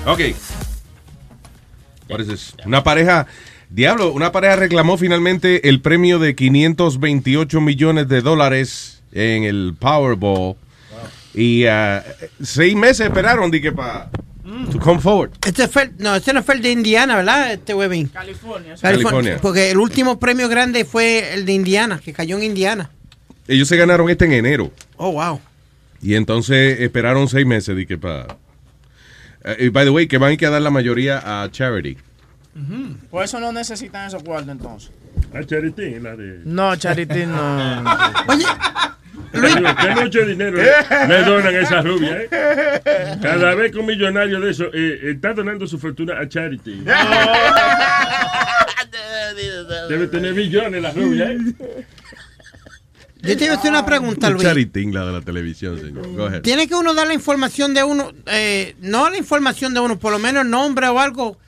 Ok. 0.06 0.34
What 2.08 2.20
is 2.22 2.28
this? 2.28 2.54
Una 2.64 2.82
pareja, 2.82 3.26
diablo, 3.68 4.12
una 4.12 4.32
pareja 4.32 4.56
reclamó 4.56 4.96
finalmente 4.96 5.68
el 5.68 5.82
premio 5.82 6.18
de 6.18 6.34
528 6.34 7.60
millones 7.60 8.08
de 8.08 8.22
dólares 8.22 9.02
en 9.12 9.44
el 9.44 9.74
Powerball. 9.78 10.56
Y 11.34 11.66
ah, 11.66 12.02
seis 12.42 12.74
meses 12.74 13.08
esperaron 13.08 13.50
de 13.50 13.60
que 13.60 13.72
para 13.72 14.08
to 14.72 14.78
come 14.78 15.00
forward. 15.00 15.32
Este 15.44 15.68
fue, 15.68 15.90
no, 15.98 16.14
este 16.14 16.32
no 16.32 16.42
fue 16.42 16.54
el 16.56 16.62
de 16.62 16.70
Indiana, 16.70 17.16
¿verdad? 17.16 17.52
Este 17.52 17.74
Webin. 17.74 18.08
California. 18.08 18.74
California. 18.80 19.38
Porque 19.40 19.70
el 19.70 19.78
último 19.78 20.18
premio 20.18 20.48
grande 20.48 20.84
fue 20.84 21.34
el 21.34 21.44
de 21.44 21.52
Indiana, 21.52 22.00
que 22.02 22.12
cayó 22.12 22.36
en 22.36 22.44
Indiana. 22.44 22.90
Ellos 23.48 23.68
se 23.68 23.76
ganaron 23.76 24.08
este 24.10 24.24
en 24.24 24.32
enero. 24.32 24.72
Oh, 24.96 25.12
wow. 25.12 25.40
Y 26.02 26.14
entonces 26.14 26.80
esperaron 26.80 27.28
seis 27.28 27.46
meses 27.46 27.76
de 27.76 27.86
que 27.86 27.98
para... 27.98 28.36
y 29.58 29.68
by 29.68 29.84
the 29.84 29.90
way, 29.90 30.06
que 30.06 30.18
van 30.18 30.32
a 30.32 30.36
quedar 30.36 30.60
la 30.62 30.70
mayoría 30.70 31.42
a 31.42 31.50
charity. 31.50 31.96
Por 33.10 33.24
eso 33.24 33.38
no 33.38 33.52
necesitan 33.52 34.06
esos 34.06 34.22
cuartos 34.22 34.50
entonces. 34.50 34.90
A 35.34 35.44
Charity, 35.44 35.98
la 36.00 36.16
de. 36.16 36.40
No, 36.44 36.76
Charity 36.76 37.26
no. 37.26 37.84
Oye, 38.28 38.44
¿Qué 39.32 39.90
mucho 40.02 40.24
dinero 40.24 40.56
le, 40.56 41.08
le 41.08 41.22
donan 41.24 41.54
a 41.54 41.58
esa 41.60 41.82
rubia? 41.82 42.22
eh? 42.22 42.28
Cada 43.22 43.54
vez 43.54 43.72
que 43.72 43.78
un 43.78 43.86
millonario 43.86 44.40
de 44.40 44.50
eso 44.50 44.66
eh, 44.72 45.10
está 45.12 45.32
donando 45.34 45.66
su 45.66 45.78
fortuna 45.78 46.18
a 46.18 46.28
Charity. 46.28 46.84
Debe 49.88 50.06
tener 50.08 50.34
millones 50.34 50.82
la 50.82 50.90
rubia. 50.90 51.30
¿eh? 51.32 51.38
yo 53.22 53.36
te 53.36 53.44
iba 53.44 53.54
a 53.54 53.56
hacer 53.58 53.70
una 53.70 53.84
pregunta, 53.86 54.30
Luis. 54.30 54.42
Charity, 54.42 54.92
la 54.92 55.06
de 55.06 55.12
la 55.12 55.20
televisión, 55.20 55.78
señor. 55.78 56.08
Go 56.14 56.26
ahead. 56.26 56.42
Tiene 56.42 56.66
que 56.68 56.74
uno 56.74 56.94
dar 56.94 57.06
la 57.06 57.14
información 57.14 57.74
de 57.74 57.82
uno, 57.84 58.12
eh, 58.26 58.74
no 58.80 59.10
la 59.10 59.16
información 59.16 59.74
de 59.74 59.80
uno, 59.80 59.98
por 59.98 60.12
lo 60.12 60.18
menos 60.18 60.44
nombre 60.46 60.88
o 60.88 60.98
algo, 60.98 61.38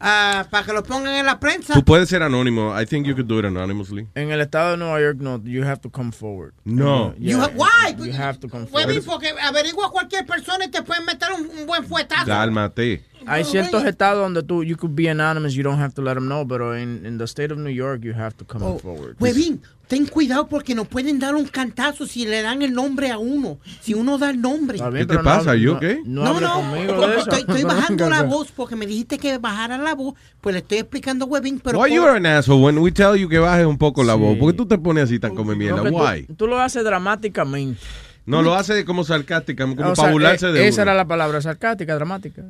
ah, 0.00 0.46
para 0.50 0.64
que 0.64 0.72
lo 0.72 0.82
pongan 0.82 1.14
en 1.14 1.26
la 1.26 1.38
prensa. 1.38 1.74
Tú 1.74 1.84
puedes 1.84 2.08
ser 2.08 2.22
anónimo. 2.22 2.74
I 2.78 2.86
think 2.86 3.06
you 3.06 3.14
could 3.14 3.28
do 3.28 3.38
it 3.38 3.44
anonymously. 3.44 4.08
En 4.14 4.30
el 4.30 4.40
estado 4.40 4.72
de 4.72 4.76
Nueva 4.78 5.00
York, 5.00 5.18
no, 5.20 5.40
you 5.44 5.62
have 5.62 5.80
to 5.80 5.90
come 5.90 6.10
forward. 6.12 6.52
No. 6.64 7.14
Yeah, 7.18 7.36
You 7.36 7.38
why? 7.56 7.94
You 7.98 8.12
have 8.12 8.38
to 8.40 8.48
come 8.48 8.66
forward. 8.66 9.04
Porque 9.04 9.28
averigua 9.42 9.90
cualquier 9.90 10.26
persona 10.26 10.64
y 10.64 10.68
te 10.68 10.82
pueden 10.82 11.04
meter 11.04 11.28
un, 11.32 11.48
un 11.60 11.66
buen 11.66 11.84
fuetazo. 11.84 12.26
Cálmate. 12.26 13.04
Hay 13.26 13.44
ciertos 13.44 13.84
estados 13.84 14.22
donde 14.22 14.42
tú, 14.42 14.62
you 14.64 14.76
could 14.76 14.94
be 14.94 15.08
anonymous, 15.10 15.54
you 15.54 15.62
don't 15.62 15.78
have 15.80 15.92
to 15.94 16.02
let 16.02 16.14
them 16.14 16.26
know, 16.26 16.46
pero 16.46 16.76
in, 16.76 17.04
in 17.04 17.18
the 17.18 17.24
state 17.24 17.52
of 17.52 17.58
New 17.58 17.70
York, 17.72 18.00
you 18.02 18.12
have 18.14 18.34
to 18.36 18.44
come 18.46 18.64
Oh, 18.64 18.78
forward. 18.78 19.16
Webin, 19.20 19.60
ten 19.88 20.06
cuidado 20.06 20.46
porque 20.48 20.74
nos 20.74 20.88
pueden 20.88 21.18
dar 21.18 21.34
un 21.34 21.46
cantazo 21.46 22.06
si 22.06 22.24
le 22.26 22.42
dan 22.42 22.62
el 22.62 22.72
nombre 22.72 23.10
a 23.10 23.18
uno. 23.18 23.58
Si 23.80 23.92
uno 23.94 24.18
da 24.18 24.30
el 24.30 24.40
nombre. 24.40 24.78
Bien, 24.78 24.92
¿Qué 24.94 25.06
te 25.06 25.14
no 25.14 25.22
pasa? 25.22 25.52
hable- 25.52 25.60
You 25.60 25.70
no- 25.72 25.76
okay? 25.76 25.98
No, 26.04 26.22
No, 26.24 26.30
hable 26.30 26.40
no, 26.46 26.54
conmigo 26.54 26.94
porque 26.96 27.06
de 27.06 27.12
eso. 27.12 27.30
estoy, 27.30 27.40
estoy 27.48 27.62
bajando 27.64 28.08
la 28.08 28.22
voz 28.22 28.52
porque 28.52 28.76
me 28.76 28.86
dijiste 28.86 29.18
que 29.18 29.38
bajara 29.38 29.76
la 29.78 29.94
voz, 29.94 30.14
pues 30.40 30.54
le 30.54 30.60
estoy 30.60 30.78
explicando 30.78 31.24
a 31.26 31.28
Webin, 31.28 31.60
pero 31.60 31.78
Why 31.78 31.88
por- 31.90 31.96
you 31.96 32.02
are 32.04 32.16
an 32.16 32.26
asshole 32.26 32.62
when 32.64 32.78
we 32.78 32.90
tell 32.90 33.16
you 33.16 33.28
que 33.28 33.38
bajes 33.38 33.66
un 33.66 33.78
poco 33.78 34.02
la 34.02 34.14
voz? 34.14 34.38
¿Por 34.38 34.52
qué 34.52 34.56
tú 34.56 34.66
te 34.66 34.78
pones 34.78 35.04
así 35.04 35.18
tan 35.18 35.34
come 35.34 35.54
mierda? 35.56 35.82
Porque 35.82 35.90
tú- 35.90 35.98
Why? 36.02 36.26
Tú, 36.36 36.46
lo 36.46 36.58
haces 36.60 36.84
dramáticamente. 36.84 37.80
No, 38.26 38.42
lo 38.42 38.54
hace 38.54 38.84
como 38.84 39.02
sarcástica, 39.02 39.64
como 39.66 39.74
O 39.90 39.94
sea, 39.94 40.04
para 40.04 40.12
burlarse 40.12 40.48
eh, 40.50 40.52
de 40.52 40.68
Esa 40.68 40.82
uno. 40.82 40.90
era 40.92 40.96
la 40.98 41.06
palabra, 41.06 41.40
sarcástica, 41.42 41.94
dramática. 41.96 42.42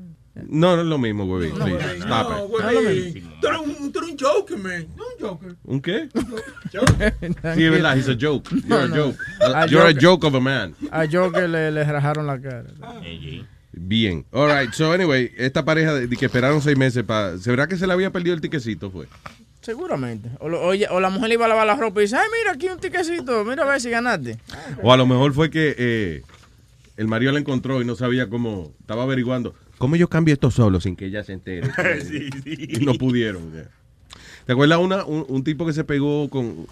No, 0.49 0.77
no 0.77 0.83
es 0.83 0.89
lo 0.89 0.99
mismo, 0.99 1.27
güey. 1.27 1.51
Please, 1.53 1.99
stop 1.99 2.31
No, 2.31 2.45
it. 2.45 2.51
güey. 2.51 3.12
Tú 3.41 3.49
eres 3.49 3.61
un, 3.61 3.93
tú 3.93 3.99
eres 4.01 4.11
un 4.12 4.19
joker, 4.19 4.59
man. 4.59 4.87
No 4.97 5.05
un 5.05 5.29
joker. 5.29 5.57
¿Un 5.65 5.81
qué? 5.81 6.09
Joker. 6.73 7.15
Sí, 7.55 7.65
es 7.65 7.71
verdad, 7.71 7.97
he's 7.97 8.09
a 8.09 8.17
joke. 8.21 8.49
You're 8.51 8.67
No, 8.69 8.77
a 8.77 8.87
no. 8.89 8.95
joke. 8.97 9.19
A 9.41 9.67
You're 9.67 9.89
a 9.89 9.93
joke- 9.95 10.25
of 10.27 10.35
a 10.35 10.41
man. 10.41 10.75
A 10.91 11.07
Joker 11.11 11.49
le, 11.49 11.71
le 11.71 11.85
rajaron 11.85 12.27
la 12.27 12.41
cara. 12.41 12.65
Bien. 13.73 14.25
All 14.33 14.49
right. 14.49 14.73
So, 14.73 14.93
anyway, 14.93 15.33
esta 15.37 15.65
pareja 15.65 15.95
de, 15.95 16.07
de 16.07 16.17
que 16.17 16.27
esperaron 16.27 16.61
seis 16.61 16.77
meses 16.77 17.05
para... 17.05 17.39
¿Se 17.39 17.51
verá 17.51 17.67
que 17.69 17.77
se 17.77 17.87
le 17.87 17.93
había 17.93 18.11
perdido 18.11 18.35
el 18.35 18.41
tiquecito, 18.41 18.91
fue? 18.91 19.07
Seguramente. 19.61 20.29
O, 20.41 20.49
lo- 20.49 20.61
oye, 20.62 20.87
o 20.91 21.01
la 21.01 21.11
mujer 21.11 21.29
le 21.29 21.35
iba 21.35 21.45
a 21.45 21.49
lavar 21.49 21.67
la 21.67 21.77
ropa 21.77 22.01
y 22.01 22.05
dice, 22.05 22.17
ay, 22.17 22.27
mira, 22.37 22.53
aquí 22.53 22.69
un 22.69 22.81
tiquecito, 22.81 23.45
mira 23.45 23.62
a 23.62 23.67
ver 23.67 23.81
si 23.81 23.91
ganaste. 23.91 24.39
O 24.83 24.93
a 24.93 24.97
lo 24.97 25.07
mejor 25.07 25.33
fue 25.35 25.51
que 25.51 25.75
eh, 25.79 26.23
el 26.97 27.07
marido 27.07 27.31
la 27.33 27.39
encontró 27.39 27.81
y 27.81 27.85
no 27.85 27.95
sabía 27.95 28.29
cómo... 28.29 28.73
Estaba 28.81 29.05
averiguando. 29.05 29.55
¿Cómo 29.81 29.97
yo 29.97 30.09
cambié 30.11 30.35
esto 30.35 30.51
solo 30.51 30.78
sin 30.78 30.94
que 30.94 31.07
ella 31.07 31.24
se 31.24 31.32
entere? 31.32 31.70
Sí, 32.05 32.28
sí. 32.44 32.66
Y 32.69 32.85
no 32.85 32.93
pudieron. 32.94 33.51
ya. 33.55 33.70
¿Te 34.44 34.52
acuerdas 34.52 34.78
una, 34.78 35.07
un, 35.07 35.24
un 35.27 35.43
tipo 35.43 35.65
que 35.65 35.73
se 35.73 35.85
pegó 35.85 36.28
con... 36.28 36.66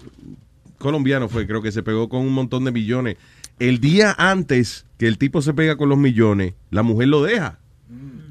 Colombiano 0.77 1.27
fue, 1.27 1.47
creo 1.47 1.63
que 1.63 1.71
se 1.71 1.81
pegó 1.81 2.07
con 2.07 2.21
un 2.21 2.31
montón 2.31 2.65
de 2.65 2.71
millones. 2.71 3.17
El 3.57 3.79
día 3.79 4.13
antes 4.15 4.85
que 4.99 5.07
el 5.07 5.17
tipo 5.17 5.41
se 5.41 5.55
pega 5.55 5.75
con 5.75 5.89
los 5.89 5.97
millones, 5.97 6.53
la 6.69 6.83
mujer 6.83 7.07
lo 7.07 7.23
deja. 7.23 7.57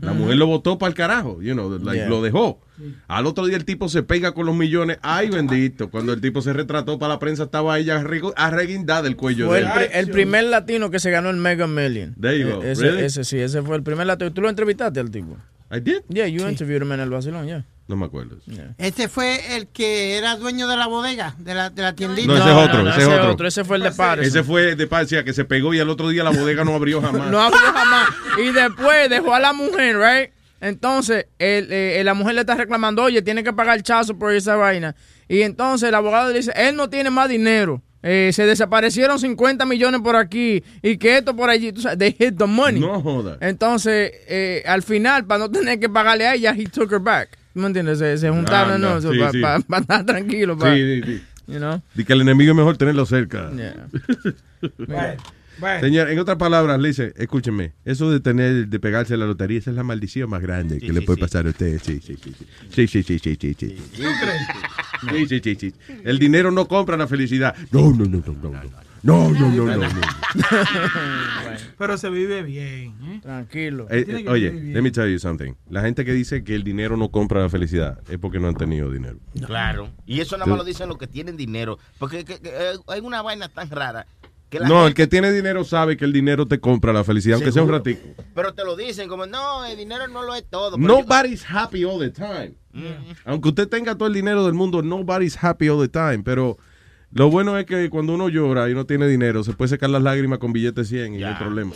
La 0.00 0.12
mujer 0.12 0.36
lo 0.36 0.46
botó 0.46 0.78
para 0.78 0.88
el 0.90 0.94
carajo, 0.94 1.42
you 1.42 1.54
know, 1.54 1.76
like, 1.78 1.98
Yeah. 1.98 2.08
lo 2.08 2.22
dejó. 2.22 2.60
Al 3.08 3.26
otro 3.26 3.46
día 3.46 3.56
el 3.56 3.64
tipo 3.64 3.88
se 3.88 4.02
pega 4.02 4.32
con 4.32 4.46
los 4.46 4.54
millones. 4.54 4.98
Ay, 5.02 5.28
bendito. 5.30 5.90
Cuando 5.90 6.12
el 6.12 6.20
tipo 6.20 6.42
se 6.42 6.52
retrató 6.52 6.98
para 6.98 7.14
la 7.14 7.18
prensa, 7.18 7.44
estaba 7.44 7.78
ella 7.78 8.02
arreguindada 8.36 9.02
del 9.02 9.16
cuello 9.16 9.46
Fue 9.48 9.60
de 9.60 9.66
el, 9.66 9.70
él. 9.70 9.72
pri- 9.88 9.98
el 9.98 10.10
primer 10.10 10.44
latino 10.44 10.90
que 10.90 10.98
se 11.00 11.10
ganó 11.10 11.30
el 11.30 11.36
Mega 11.36 11.66
Million. 11.66 12.14
There 12.20 12.38
you 12.38 12.48
go. 12.56 12.62
E- 12.62 12.72
Ese, 12.72 12.82
Really? 12.82 13.02
ese 13.04 13.24
sí, 13.24 13.38
ese 13.38 13.62
fue 13.62 13.76
el 13.76 13.82
primer 13.82 14.06
latino. 14.06 14.32
¿Tú 14.32 14.40
lo 14.40 14.48
entrevistaste 14.48 15.00
al 15.00 15.10
tipo? 15.10 15.36
I 15.70 15.80
did? 15.80 15.98
Yeah, 16.08 16.26
you 16.26 16.48
interviewed 16.48 16.82
him 16.82 16.92
en 16.92 17.00
el 17.00 17.10
vacilón, 17.10 17.46
yeah. 17.46 17.64
No 17.88 17.96
me 17.96 18.04
acuerdo. 18.04 18.36
Este 18.76 19.08
fue 19.08 19.56
el 19.56 19.66
que 19.68 20.18
era 20.18 20.36
dueño 20.36 20.68
de 20.68 20.76
la 20.76 20.86
bodega, 20.86 21.34
de 21.38 21.54
la, 21.54 21.70
de 21.70 21.80
la 21.82 21.94
tiendita. 21.94 22.26
No, 22.28 22.36
ese 22.36 22.50
es 22.50 22.54
otro, 22.68 22.88
ese 22.90 23.00
es 23.00 23.08
otro. 23.30 23.48
Ese 23.48 23.64
fue 23.64 23.76
el 23.78 23.82
de 23.82 23.92
Paris. 23.92 24.28
Ese 24.28 24.42
fue 24.44 24.76
de 24.76 24.86
Parecía 24.86 25.24
que 25.24 25.32
se 25.32 25.46
pegó 25.46 25.72
y 25.72 25.80
al 25.80 25.88
otro 25.88 26.10
día 26.10 26.22
la 26.22 26.28
bodega 26.30 26.64
no 26.64 26.74
abrió 26.74 27.00
jamás. 27.02 27.30
No 27.30 27.40
abrió 27.40 27.60
jamás. 27.60 28.08
Y 28.44 28.52
después 28.52 29.08
dejó 29.08 29.34
a 29.34 29.40
la 29.40 29.54
mujer, 29.54 29.96
right? 29.98 30.30
Entonces, 30.60 31.26
el, 31.38 31.68
eh, 31.72 32.02
la 32.04 32.14
mujer 32.14 32.34
le 32.34 32.40
está 32.40 32.54
reclamando, 32.54 33.02
oye, 33.02 33.22
tiene 33.22 33.44
que 33.44 33.52
pagar 33.52 33.76
el 33.76 33.82
chazo 33.82 34.18
por 34.18 34.32
esa 34.32 34.56
vaina. 34.56 34.94
Y 35.28 35.42
entonces 35.42 35.88
el 35.88 35.94
abogado 35.94 36.30
le 36.30 36.38
dice, 36.38 36.52
él 36.56 36.74
no 36.76 36.88
tiene 36.90 37.10
más 37.10 37.28
dinero. 37.28 37.82
Eh, 38.02 38.30
se 38.32 38.46
desaparecieron 38.46 39.18
50 39.18 39.66
millones 39.66 40.00
por 40.02 40.14
aquí 40.16 40.62
y 40.82 40.96
que 40.98 41.18
esto 41.18 41.34
por 41.34 41.50
allí. 41.50 41.72
Tú 41.72 41.80
sabes, 41.80 41.98
they 41.98 42.12
hit 42.12 42.36
the 42.38 42.46
money. 42.46 42.80
No 42.80 43.00
joda. 43.02 43.36
Entonces, 43.40 44.12
eh, 44.28 44.62
al 44.66 44.82
final, 44.82 45.26
para 45.26 45.40
no 45.40 45.50
tener 45.50 45.80
que 45.80 45.88
pagarle 45.88 46.26
a 46.26 46.34
ella, 46.34 46.54
he 46.56 46.64
took 46.66 46.92
her 46.92 47.00
back. 47.00 47.30
¿Tú 47.54 47.60
¿Me 47.60 47.66
entiendes? 47.66 47.98
Se, 47.98 48.16
se 48.18 48.30
juntaron, 48.30 48.74
Anda, 48.74 48.94
¿no? 48.94 49.00
sí, 49.00 49.18
para 49.18 49.58
sí. 49.58 49.64
estar 49.80 50.06
tranquilo. 50.06 50.56
pa- 50.56 50.72
Sí, 50.74 50.80
sí, 50.80 51.02
sí. 51.04 51.22
You 51.48 51.58
know? 51.58 51.80
Di 51.94 52.04
que 52.04 52.12
el 52.12 52.20
enemigo 52.20 52.52
es 52.52 52.56
mejor 52.56 52.76
tenerlo 52.76 53.04
cerca. 53.06 53.50
Yeah. 53.56 55.16
Señor, 55.80 56.10
en 56.10 56.18
otras 56.18 56.36
palabras, 56.38 56.78
le 56.80 56.88
dice, 56.88 57.12
escúcheme, 57.16 57.72
eso 57.84 58.10
de 58.10 58.20
tener, 58.20 58.68
de 58.68 58.80
pegarse 58.80 59.16
la 59.16 59.26
lotería, 59.26 59.58
esa 59.58 59.70
es 59.70 59.76
la 59.76 59.82
maldición 59.84 60.30
más 60.30 60.40
grande 60.42 60.78
que 60.78 60.92
le 60.92 61.02
puede 61.02 61.20
pasar 61.20 61.46
a 61.46 61.50
usted. 61.50 61.80
Sí, 61.82 62.00
sí, 62.02 62.16
sí. 62.22 62.32
Sí, 62.70 62.86
sí, 62.86 63.02
sí, 63.02 63.18
sí, 63.18 63.36
sí, 63.40 63.56
sí. 63.58 63.76
Sí, 65.10 65.26
sí, 65.28 65.40
sí, 65.42 65.56
sí. 65.56 65.74
El 66.04 66.18
dinero 66.18 66.50
no 66.50 66.66
compra 66.68 66.96
la 66.96 67.06
felicidad. 67.06 67.54
No, 67.70 67.90
no, 67.92 68.04
no, 68.04 68.22
no, 68.26 68.32
no. 68.42 68.50
no. 68.50 68.88
No, 69.00 69.30
no, 69.30 69.48
no, 69.52 69.64
no, 69.64 69.76
no. 69.76 69.88
Pero 71.78 71.96
se 71.98 72.10
vive 72.10 72.42
bien. 72.42 72.94
¿eh? 73.02 73.20
Tranquilo. 73.22 73.86
Eh, 73.90 74.04
eh, 74.08 74.24
oye, 74.28 74.52
let 74.52 74.82
me 74.82 74.90
tell 74.90 75.08
you 75.10 75.20
something. 75.20 75.52
La 75.70 75.82
gente 75.82 76.04
que 76.04 76.12
dice 76.12 76.42
que 76.42 76.54
el 76.56 76.64
dinero 76.64 76.96
no 76.96 77.10
compra 77.10 77.40
la 77.40 77.48
felicidad 77.48 78.00
es 78.08 78.18
porque 78.18 78.40
no 78.40 78.48
han 78.48 78.56
tenido 78.56 78.90
dinero. 78.90 79.18
Claro. 79.46 79.90
Y 80.04 80.20
eso 80.20 80.36
nada 80.36 80.50
más 80.50 80.58
lo 80.58 80.64
dicen 80.64 80.88
los 80.88 80.98
que 80.98 81.06
tienen 81.06 81.36
dinero. 81.36 81.78
Porque 81.98 82.24
que- 82.24 82.40
que, 82.40 82.48
eh, 82.48 82.72
hay 82.88 83.00
una 83.00 83.22
vaina 83.22 83.48
tan 83.48 83.70
rara. 83.70 84.06
No, 84.66 84.86
el 84.86 84.94
que 84.94 85.06
tiene 85.06 85.30
dinero 85.32 85.64
sabe 85.64 85.96
que 85.96 86.04
el 86.04 86.12
dinero 86.12 86.46
te 86.46 86.58
compra 86.58 86.92
la 86.92 87.04
felicidad, 87.04 87.36
aunque 87.36 87.52
sea 87.52 87.62
un 87.62 87.70
ratico. 87.70 88.00
Pero 88.34 88.54
te 88.54 88.64
lo 88.64 88.76
dicen 88.76 89.08
como, 89.08 89.26
no, 89.26 89.64
el 89.66 89.76
dinero 89.76 90.08
no 90.08 90.22
lo 90.22 90.34
es 90.34 90.44
todo. 90.48 90.78
Nobody's 90.78 91.44
happy 91.48 91.84
all 91.84 91.98
the 91.98 92.10
time. 92.10 92.54
Aunque 93.24 93.48
usted 93.48 93.68
tenga 93.68 93.94
todo 93.94 94.08
el 94.08 94.14
dinero 94.14 94.44
del 94.44 94.54
mundo, 94.54 94.82
nobody's 94.82 95.36
happy 95.42 95.68
all 95.68 95.80
the 95.80 95.88
time. 95.88 96.20
Pero 96.24 96.56
lo 97.10 97.30
bueno 97.30 97.58
es 97.58 97.66
que 97.66 97.90
cuando 97.90 98.14
uno 98.14 98.28
llora 98.28 98.70
y 98.70 98.74
no 98.74 98.86
tiene 98.86 99.06
dinero, 99.06 99.44
se 99.44 99.52
puede 99.52 99.68
secar 99.68 99.90
las 99.90 100.02
lágrimas 100.02 100.38
con 100.38 100.52
billetes 100.52 100.88
100 100.88 101.14
y 101.14 101.18
no 101.18 101.28
hay 101.28 101.34
problema. 101.34 101.72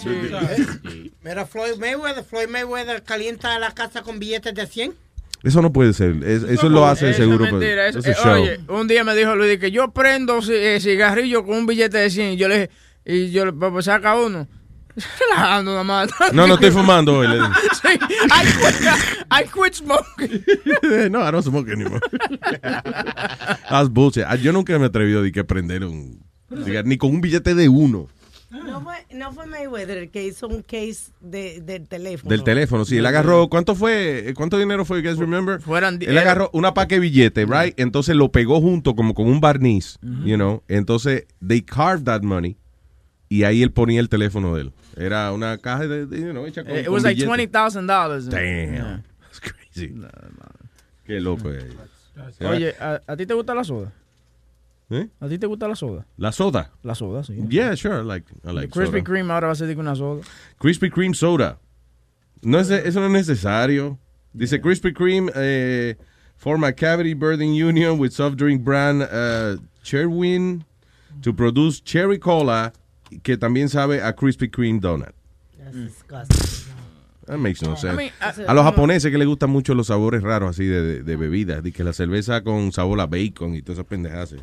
Mira, 1.22 1.46
Floyd 1.46 1.76
Mayweather, 1.78 2.24
Floyd 2.24 2.48
Mayweather 2.48 3.02
calienta 3.02 3.58
la 3.58 3.72
casa 3.72 4.02
con 4.02 4.18
billetes 4.18 4.54
de 4.54 4.66
100. 4.66 4.94
Eso 5.42 5.60
no 5.60 5.72
puede 5.72 5.92
ser. 5.92 6.22
Es- 6.24 6.44
eso 6.44 6.68
lo 6.68 6.86
hace 6.86 7.10
Eso 7.10 7.18
seguro. 7.22 7.44
mentira. 7.46 7.88
es 7.88 7.96
eh, 7.96 8.14
oye, 8.26 8.60
un 8.68 8.86
día 8.86 9.02
me 9.04 9.14
dijo 9.14 9.34
Luis 9.34 9.58
que 9.58 9.70
yo 9.70 9.92
prendo 9.92 10.38
eh, 10.48 10.78
cigarrillo 10.80 11.44
con 11.44 11.56
un 11.56 11.66
billete 11.66 11.98
de 11.98 12.10
100. 12.10 12.32
Y 12.34 12.36
yo 12.36 12.48
le 12.48 12.54
dije, 12.54 12.70
y 13.04 13.30
yo 13.30 13.44
le 13.46 13.52
pues, 13.52 13.86
saca 13.86 14.16
uno. 14.16 14.46
Relajando 15.30 15.72
nada 15.72 15.84
más. 15.84 16.10
No, 16.32 16.46
no 16.46 16.54
estoy 16.54 16.70
fumando 16.70 17.18
hoy. 17.18 17.28
le 17.28 17.34
digo. 17.34 17.46
Sí, 17.82 17.88
I 17.94 17.98
quit, 17.98 18.88
I 19.30 19.44
quit 19.50 19.74
smoking. 19.74 21.10
no, 21.10 21.26
I 21.26 21.32
don't 21.32 21.44
smoke 21.44 21.68
anymore. 21.70 22.00
That's 23.68 23.88
bullshit. 23.88 24.24
Ah, 24.26 24.36
Yo 24.36 24.52
nunca 24.52 24.78
me 24.78 24.84
he 24.84 24.88
atrevido 24.88 25.22
de 25.22 25.32
que 25.32 25.44
prender 25.44 25.84
un 25.84 26.22
ni 26.84 26.98
con 26.98 27.10
un 27.10 27.20
billete 27.20 27.54
de 27.54 27.68
uno 27.68 28.08
No 28.52 28.80
fue, 28.82 28.94
no 29.14 29.32
fue 29.32 29.46
Mayweather 29.46 29.96
el 29.98 30.10
que 30.10 30.26
hizo 30.26 30.46
un 30.46 30.62
case 30.62 31.12
de, 31.20 31.60
del 31.62 31.88
teléfono. 31.88 32.28
del 32.30 32.44
teléfono. 32.44 32.84
Sí, 32.84 32.98
él 32.98 33.06
agarró, 33.06 33.48
¿cuánto 33.48 33.74
fue? 33.74 34.34
¿Cuánto 34.36 34.58
dinero 34.58 34.84
fue? 34.84 35.00
You 35.02 35.08
guys 35.08 35.18
remember? 35.18 35.60
Fueran 35.60 35.98
di- 35.98 36.04
Él 36.06 36.18
agarró 36.18 36.50
una 36.52 36.74
paque 36.74 36.96
de 36.96 37.00
billete, 37.00 37.46
right? 37.46 37.78
Entonces 37.80 38.14
lo 38.14 38.30
pegó 38.30 38.60
junto 38.60 38.94
como 38.94 39.14
con 39.14 39.26
un 39.26 39.40
barniz, 39.40 39.98
you 40.02 40.34
know. 40.36 40.62
Entonces 40.68 41.26
they 41.46 41.62
carved 41.62 42.04
that 42.04 42.22
money 42.22 42.58
y 43.30 43.44
ahí 43.44 43.62
él 43.62 43.72
ponía 43.72 44.00
el 44.00 44.08
teléfono 44.10 44.54
de 44.54 44.62
él. 44.62 44.72
Era 44.96 45.32
una 45.32 45.56
caja 45.56 45.86
de, 45.88 46.04
de, 46.06 46.20
you 46.20 46.30
know, 46.32 46.44
hecha 46.44 46.62
con, 46.64 46.76
It 46.76 46.84
con 46.84 46.92
was 46.94 47.02
like 47.04 47.18
billete. 47.24 47.50
$20,000. 47.50 48.28
Damn. 48.28 49.02
That's 49.22 49.40
crazy. 49.40 49.94
Qué 51.06 51.20
loco 51.20 51.50
es. 51.50 51.64
Oye, 52.40 52.74
¿a, 52.78 53.00
a 53.06 53.16
ti 53.16 53.24
te 53.24 53.32
gusta 53.32 53.54
la 53.54 53.64
soda? 53.64 53.90
¿Eh? 54.92 55.08
¿A 55.20 55.28
ti 55.28 55.38
te 55.38 55.46
gusta 55.46 55.66
la 55.66 55.74
soda? 55.74 56.06
La 56.18 56.32
soda. 56.32 56.70
La 56.82 56.94
soda, 56.94 57.24
sí. 57.24 57.34
Yeah, 57.48 57.74
sure. 57.74 58.00
I 58.00 58.02
like, 58.02 58.26
I 58.44 58.50
like 58.50 58.70
Krispy. 58.70 59.02
Kreme 59.02 59.32
ahora 59.32 59.46
va 59.46 59.52
a 59.52 59.56
ser 59.56 59.74
una 59.78 59.96
soda. 59.96 60.22
Krispy 60.58 60.90
Kreme 60.90 61.14
soda. 61.14 61.58
No 62.42 62.58
es, 62.58 62.70
eso 62.70 63.00
no 63.00 63.06
es 63.06 63.12
necesario. 63.12 63.98
Dice 64.34 64.60
Krispy 64.60 64.92
Kreme 64.92 65.30
eh, 65.34 65.96
form 66.36 66.64
a 66.64 66.72
cavity 66.72 67.14
birthing 67.14 67.54
union 67.54 67.98
with 67.98 68.12
soft 68.12 68.36
drink 68.36 68.62
brand 68.62 69.02
uh, 69.02 69.56
Cherwin 69.82 70.64
to 71.22 71.32
produce 71.32 71.80
cherry 71.80 72.18
cola 72.18 72.72
que 73.22 73.36
también 73.36 73.68
sabe 73.70 74.02
a 74.02 74.12
Krispy 74.12 74.48
Kreme 74.48 74.78
donut. 74.80 75.14
That 77.26 77.38
makes 77.38 77.62
no 77.62 77.76
sense. 77.76 77.94
I 77.94 77.96
mean, 77.96 78.48
a 78.48 78.54
los 78.54 78.64
japoneses 78.64 79.10
que 79.12 79.16
les 79.18 79.28
gustan 79.28 79.48
mucho 79.50 79.74
los 79.74 79.86
sabores 79.86 80.22
raros 80.22 80.50
así 80.50 80.64
de, 80.64 80.82
de, 80.82 81.02
de 81.04 81.16
bebidas, 81.16 81.62
de 81.62 81.70
que 81.72 81.84
la 81.84 81.92
cerveza 81.92 82.42
con 82.42 82.72
sabor 82.72 83.00
a 83.00 83.06
bacon 83.06 83.54
y 83.54 83.62
todas 83.62 83.78
esas 83.78 83.86
pendejas. 83.86 84.34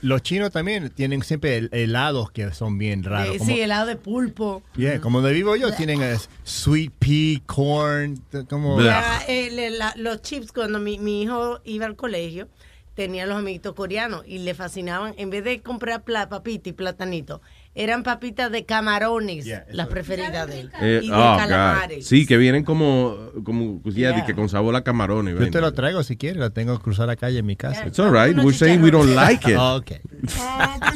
Los 0.00 0.22
chinos 0.22 0.50
también 0.50 0.88
tienen 0.90 1.22
siempre 1.22 1.58
hel- 1.60 1.68
helados 1.72 2.30
que 2.30 2.50
son 2.54 2.78
bien 2.78 3.04
raros. 3.04 3.36
Como, 3.38 3.50
sí, 3.50 3.60
helado 3.60 3.86
de 3.86 3.96
pulpo. 3.96 4.62
yeah, 4.76 5.00
como 5.00 5.20
de 5.20 5.32
vivo 5.34 5.54
yo, 5.56 5.72
tienen 5.74 6.00
sweet 6.44 6.92
pea, 6.98 7.40
corn, 7.46 8.22
como... 8.48 8.78
Ah, 8.80 9.20
el- 9.28 9.58
el- 9.58 9.78
la- 9.78 9.94
los 9.96 10.22
chips, 10.22 10.52
cuando 10.52 10.78
mi, 10.78 10.98
mi 10.98 11.22
hijo 11.22 11.60
iba 11.64 11.84
al 11.86 11.96
colegio, 11.96 12.48
tenía 12.94 13.26
los 13.26 13.36
amiguitos 13.38 13.74
coreanos 13.74 14.22
y 14.26 14.38
le 14.38 14.54
fascinaban, 14.54 15.14
en 15.18 15.30
vez 15.30 15.44
de 15.44 15.60
comprar 15.60 16.02
pla- 16.04 16.28
papita 16.28 16.68
y 16.70 16.72
platanito, 16.72 17.40
eran 17.78 18.02
papitas 18.02 18.50
de 18.50 18.64
camarones, 18.64 19.46
las 19.70 19.86
preferidas 19.86 20.48
de 20.48 20.60
él. 20.60 20.70
Eh, 20.80 21.00
y 21.04 21.08
de 21.08 21.14
oh, 21.14 21.16
God. 21.16 21.36
calamares. 21.38 22.06
Sí, 22.08 22.26
que 22.26 22.36
vienen 22.36 22.64
como, 22.64 23.16
como 23.44 23.80
ya, 23.84 24.08
Yeah. 24.08 24.26
que 24.26 24.34
con 24.34 24.48
sabor 24.48 24.74
a 24.74 24.82
camarones. 24.82 25.38
Yo 25.38 25.48
te 25.50 25.60
lo 25.60 25.72
traigo 25.72 26.02
si 26.02 26.16
quieres, 26.16 26.38
lo 26.38 26.50
tengo 26.50 26.76
que 26.76 26.82
cruzar 26.82 27.06
la 27.06 27.14
calle 27.16 27.38
en 27.38 27.46
mi 27.46 27.54
casa. 27.56 27.86
It's 27.86 27.98
all 28.00 28.10
right. 28.10 28.36
We're 28.36 28.56
saying 28.56 28.82
we 28.82 28.90
don't 28.90 29.14
like 29.14 29.48
it. 29.48 29.56
Ah, 29.68 29.76
ok. 29.76 29.92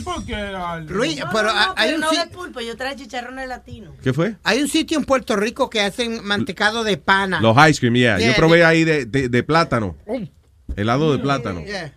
¿Por 0.04 0.24
qué? 0.24 0.52
Luis, 0.88 1.18
No, 1.20 1.26
pero 1.32 1.50
hay 1.76 1.94
un 1.94 2.00
no 2.00 2.10
de 2.10 2.26
pulpo, 2.26 2.60
yo 2.60 2.76
traje 2.76 2.96
chicharrones 2.96 3.48
latinos. 3.48 3.94
¿Qué 4.02 4.12
fue? 4.12 4.36
Hay 4.42 4.60
un 4.60 4.68
sitio 4.68 4.98
en 4.98 5.04
Puerto 5.04 5.36
Rico 5.36 5.70
que 5.70 5.80
hacen 5.80 6.24
mantecado 6.24 6.82
de 6.82 6.96
pana. 6.96 7.40
Los 7.40 7.56
ice 7.68 7.78
cream, 7.78 7.94
yeah. 7.94 8.18
Yeah, 8.18 8.30
Yo 8.30 8.36
probé 8.36 8.64
ahí 8.64 8.82
de, 8.84 9.06
de, 9.06 9.28
de 9.28 9.42
plátano. 9.44 9.96
Helado 10.76 11.12
de 11.12 11.18
plátano. 11.18 11.64
Yeah. 11.64 11.92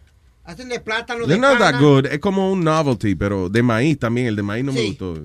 Hacen 0.45 0.69
de 0.69 0.79
plátano 0.79 1.25
They're 1.25 1.41
de 1.41 1.47
not 1.47 1.57
that 1.57 1.79
good. 1.79 2.05
Es 2.05 2.19
como 2.19 2.51
un 2.51 2.63
novelty, 2.63 3.15
pero 3.15 3.49
de 3.49 3.63
maíz 3.63 3.97
también. 3.97 4.27
El 4.27 4.35
de 4.35 4.43
maíz 4.43 4.63
no 4.63 4.71
me 4.73 4.79
Sí. 4.81 4.87
gustó. 4.89 5.15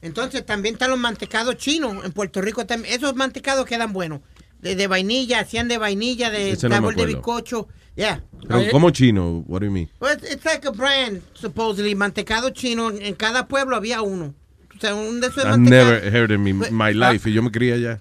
Entonces 0.00 0.46
también 0.46 0.76
están 0.76 0.90
los 0.90 0.98
mantecados 1.00 1.56
chinos 1.56 2.04
en 2.04 2.12
Puerto 2.12 2.40
Rico. 2.40 2.64
también. 2.64 2.94
Esos 2.94 3.16
mantecados 3.16 3.66
quedan 3.66 3.92
buenos. 3.92 4.20
De, 4.60 4.76
de 4.76 4.86
vainilla, 4.86 5.40
hacían 5.40 5.66
de 5.66 5.76
vainilla, 5.78 6.30
de 6.30 6.52
Ese 6.52 6.68
no 6.68 6.70
me 6.70 6.76
sabor 6.76 6.94
de 6.94 7.06
bizcocho. 7.06 7.66
Yeah. 7.96 8.22
Pero, 8.46 8.70
¿Cómo 8.70 8.90
chino? 8.90 9.42
What 9.48 9.60
do 9.60 9.66
you 9.66 9.72
mean? 9.72 9.90
Well, 10.00 10.14
it's, 10.16 10.30
it's 10.32 10.44
like 10.44 10.64
a 10.66 10.70
brand, 10.70 11.22
supposedly. 11.34 11.94
Mantecado 11.96 12.50
chino. 12.50 12.90
En, 12.90 13.14
cada 13.16 13.48
pueblo 13.48 13.74
había 13.74 14.00
uno. 14.02 14.32
O 14.76 14.80
sea, 14.80 14.94
un 14.94 15.20
de 15.20 15.26
esos 15.26 15.44
I've 15.44 15.50
mantecados. 15.58 16.02
never 16.04 16.14
heard 16.14 16.30
in 16.30 16.42
my, 16.42 16.52
my 16.70 16.92
life. 16.94 17.28
Y 17.28 17.32
yo 17.32 17.42
me 17.42 17.50
crié 17.50 17.74
allá. 17.74 18.00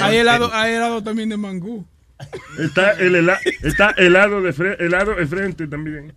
Hay 0.00 0.16
helado, 0.16 0.50
hay 0.52 0.72
helado 0.74 1.02
también 1.02 1.28
de 1.28 1.36
mangú. 1.36 1.86
Está 2.58 2.92
el 2.92 3.14
hela- 3.16 3.40
está 3.62 3.90
helado 3.96 4.40
de 4.42 4.52
fre- 4.54 4.76
helado 4.80 5.14
de 5.14 5.26
frente 5.26 5.66
también. 5.66 6.12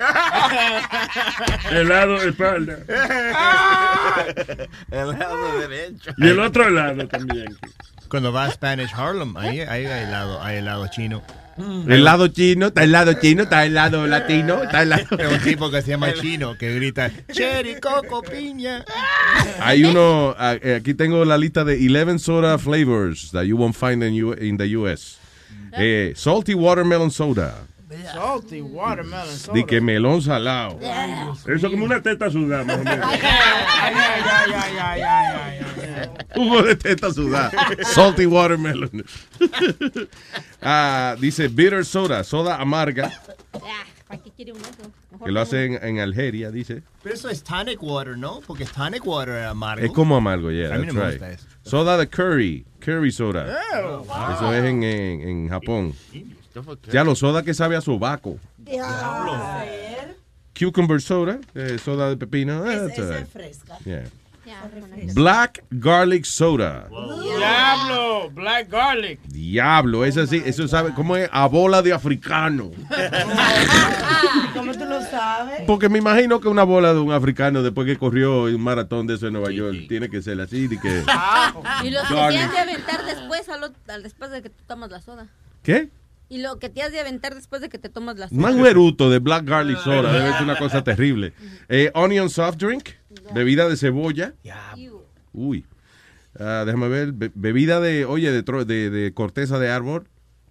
helado 1.72 2.20
de 2.20 2.30
espalda. 2.30 2.78
El 4.92 5.08
lado 5.20 5.60
derecho. 5.60 6.12
Y 6.18 6.28
el 6.28 6.40
otro 6.40 6.68
helado 6.68 7.08
también. 7.08 7.56
Cuando 8.10 8.32
va 8.32 8.46
a 8.46 8.52
Spanish 8.52 8.92
Harlem, 8.94 9.36
ahí, 9.38 9.60
ahí 9.62 9.86
hay 9.86 10.04
helado, 10.04 10.42
hay 10.42 10.58
helado 10.58 10.88
chino. 10.88 11.22
El 11.58 12.04
lado 12.04 12.28
chino, 12.28 12.68
está 12.68 12.84
el 12.84 12.92
lado 12.92 13.14
chino, 13.14 13.44
está 13.44 13.66
el 13.66 13.74
lado 13.74 14.06
latino, 14.16 14.64
está 14.64 14.82
el 14.84 14.90
lado... 14.90 15.04
Es 15.18 15.32
un 15.32 15.40
tipo 15.40 15.72
que 15.72 15.82
se 15.82 15.90
llama 15.92 16.14
chino 16.14 16.58
que 16.58 16.76
grita 16.76 17.10
cherry, 17.32 17.80
coco, 17.80 18.22
piña. 18.22 18.84
Hay 19.62 19.86
uno, 19.86 20.36
eh, 20.40 20.80
aquí 20.82 20.94
tengo 20.94 21.24
la 21.24 21.38
lista 21.38 21.64
de 21.64 21.76
11 21.78 22.20
soda 22.20 22.58
flavors 22.58 23.32
that 23.32 23.44
you 23.46 23.56
won't 23.58 23.76
find 23.76 24.04
in, 24.04 24.22
U- 24.24 24.34
in 24.34 24.58
the 24.58 24.76
US. 24.78 25.18
Eh, 25.78 26.14
salty 26.16 26.54
watermelon 26.54 27.12
soda. 27.12 27.54
Salty 28.14 28.62
watermelon 28.62 29.38
soda. 29.38 29.54
De 29.54 29.66
que 29.66 29.80
melón 29.82 30.22
salado. 30.22 30.80
Eso 30.82 31.54
es 31.54 31.72
como 31.72 31.86
una 31.86 32.02
teta 32.02 32.30
sudada, 32.30 32.64
más 32.64 32.78
o 32.78 32.84
menos. 32.84 33.08
Jugo 36.34 36.64
de 36.64 36.76
teta 36.76 37.12
sudada. 37.14 37.52
Salty 37.84 38.26
watermelon. 38.26 39.06
Ah, 40.62 41.16
dice 41.20 41.48
bitter 41.48 41.86
soda, 41.86 42.24
soda 42.24 42.56
amarga, 42.60 43.12
¿Para 44.08 44.22
qué 44.22 44.32
quiere 44.32 44.52
uno 44.52 44.62
eso? 44.62 44.92
Mejor 45.12 45.26
que 45.28 45.32
lo 45.32 45.40
no. 45.40 45.42
hacen 45.42 45.80
en 45.82 46.00
Algeria, 46.00 46.52
dice. 46.52 46.84
Pero 47.02 47.16
eso 47.16 47.28
es 47.30 47.44
tonic 47.44 47.82
water, 47.82 48.16
¿no? 48.18 48.42
Porque 48.46 48.66
tonic 48.66 49.06
water 49.06 49.36
es 49.36 49.46
amargo. 49.48 49.84
Es 49.84 49.92
como 49.92 50.16
amargo, 50.16 50.52
yeah, 50.52 50.76
A 50.76 50.78
mí 50.78 50.86
no 50.88 50.94
that's 50.94 50.96
me 50.96 51.02
right. 51.02 51.12
gusta 51.20 51.32
eso. 51.32 51.48
Soda 51.66 51.98
de 51.98 52.08
curry, 52.08 52.64
curry 52.80 53.12
soda. 53.12 53.60
Eso 54.34 54.54
es 54.54 54.64
en, 54.64 54.84
en, 54.84 55.22
en 55.22 55.50
Japón. 55.50 55.94
Ya 56.92 57.04
los 57.04 57.20
soda 57.20 57.44
que 57.44 57.54
sabe 57.54 57.76
a 57.76 57.82
sobaco. 57.82 58.38
Cucumber 60.58 61.02
soda, 61.02 61.40
eh, 61.54 61.78
soda 61.84 62.10
de 62.10 62.16
pepino. 62.18 62.66
eh, 62.72 62.78
that's 62.88 63.00
all 63.00 63.10
right. 63.12 63.28
fresca. 63.28 63.78
Yeah. 63.84 64.06
Black 65.14 65.64
garlic 65.72 66.26
soda. 66.26 66.88
Diablo, 66.90 68.30
black 68.32 68.70
garlic. 68.70 69.20
Diablo, 69.24 70.06
eso 70.06 70.26
sí, 70.28 70.42
eso 70.46 70.68
sabe, 70.68 70.94
¿cómo 70.94 71.16
es? 71.16 71.30
A 71.32 71.48
bola 71.48 71.82
de 71.82 71.94
africano. 71.94 72.72
¿Cómo 74.54 74.72
tú 74.74 74.86
lo 74.86 75.02
sabes? 75.02 75.62
Porque 75.66 75.90
me 75.90 76.00
imagino 76.00 76.40
que 76.40 76.48
una 76.48 76.64
bola 76.64 76.94
de 76.94 77.00
un 77.00 77.12
africano 77.12 77.64
después 77.64 77.88
que 77.88 77.98
corrió 77.98 78.44
un 78.44 78.62
maratón 78.62 79.08
de 79.08 79.16
eso 79.16 79.28
en 79.28 79.34
Nueva 79.34 79.52
York 79.52 79.86
tiene 79.88 80.10
que 80.10 80.22
ser 80.22 80.40
así, 80.42 80.68
de 80.68 80.80
que... 80.80 81.04
Y 81.84 81.90
los 81.92 82.08
que 82.08 82.16
te 82.16 82.38
has 82.38 82.52
de 82.52 82.60
aventar 82.60 83.06
después, 83.06 83.50
al, 83.50 84.04
después 84.04 84.32
de 84.32 84.42
que 84.42 84.50
tú 84.50 84.64
tomas 84.68 84.92
la 84.92 85.02
soda. 85.02 85.28
¿Qué? 85.64 85.90
Y 86.28 86.40
lo 86.40 86.58
que 86.58 86.70
te 86.70 86.82
has 86.82 86.92
de 86.92 87.00
aventar 87.00 87.36
después 87.36 87.62
de 87.62 87.70
que 87.70 87.78
te 87.78 87.90
tomas 87.90 88.18
la 88.18 88.30
soda. 88.30 88.42
Más 88.42 88.56
de 88.56 89.20
black 89.20 89.46
garlic 89.46 89.78
soda, 89.80 90.12
debe 90.18 90.32
ser 90.34 90.44
una 90.44 90.58
cosa 90.58 90.84
terrible. 90.84 91.34
Eh, 91.70 91.92
onion 91.94 92.30
soft 92.30 92.58
drink. 92.58 92.90
Bebida 93.34 93.68
de 93.70 93.76
cebolla. 93.78 94.34
Uy. 95.34 95.66
Ah, 96.40 96.64
déjame 96.66 96.88
ver. 96.90 97.12
Be- 97.14 97.32
bebida 97.34 97.80
de, 97.80 98.06
oye, 98.06 98.32
de, 98.32 98.44
tro- 98.44 98.66
de, 98.66 98.90
de 98.90 99.14
corteza 99.14 99.60
de 99.60 99.70
árbol. 99.70 100.08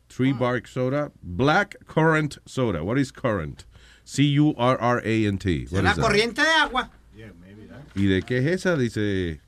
Tree 0.09 0.33
bark 0.33 0.67
soda. 0.67 1.11
Black 1.23 1.77
currant 1.87 2.37
soda. 2.47 2.83
What 2.83 2.99
is 2.99 3.11
currant? 3.13 3.65
C-U-R-R-A-N-T. 4.05 5.67
That? 5.71 5.99
corriente 5.99 6.43
de 6.43 6.49
agua. 6.61 6.91
¿Y 7.95 8.07
de 8.07 8.23
qué 8.23 8.39
es 8.39 8.47
esa? 8.47 8.77
Dice 8.77 9.41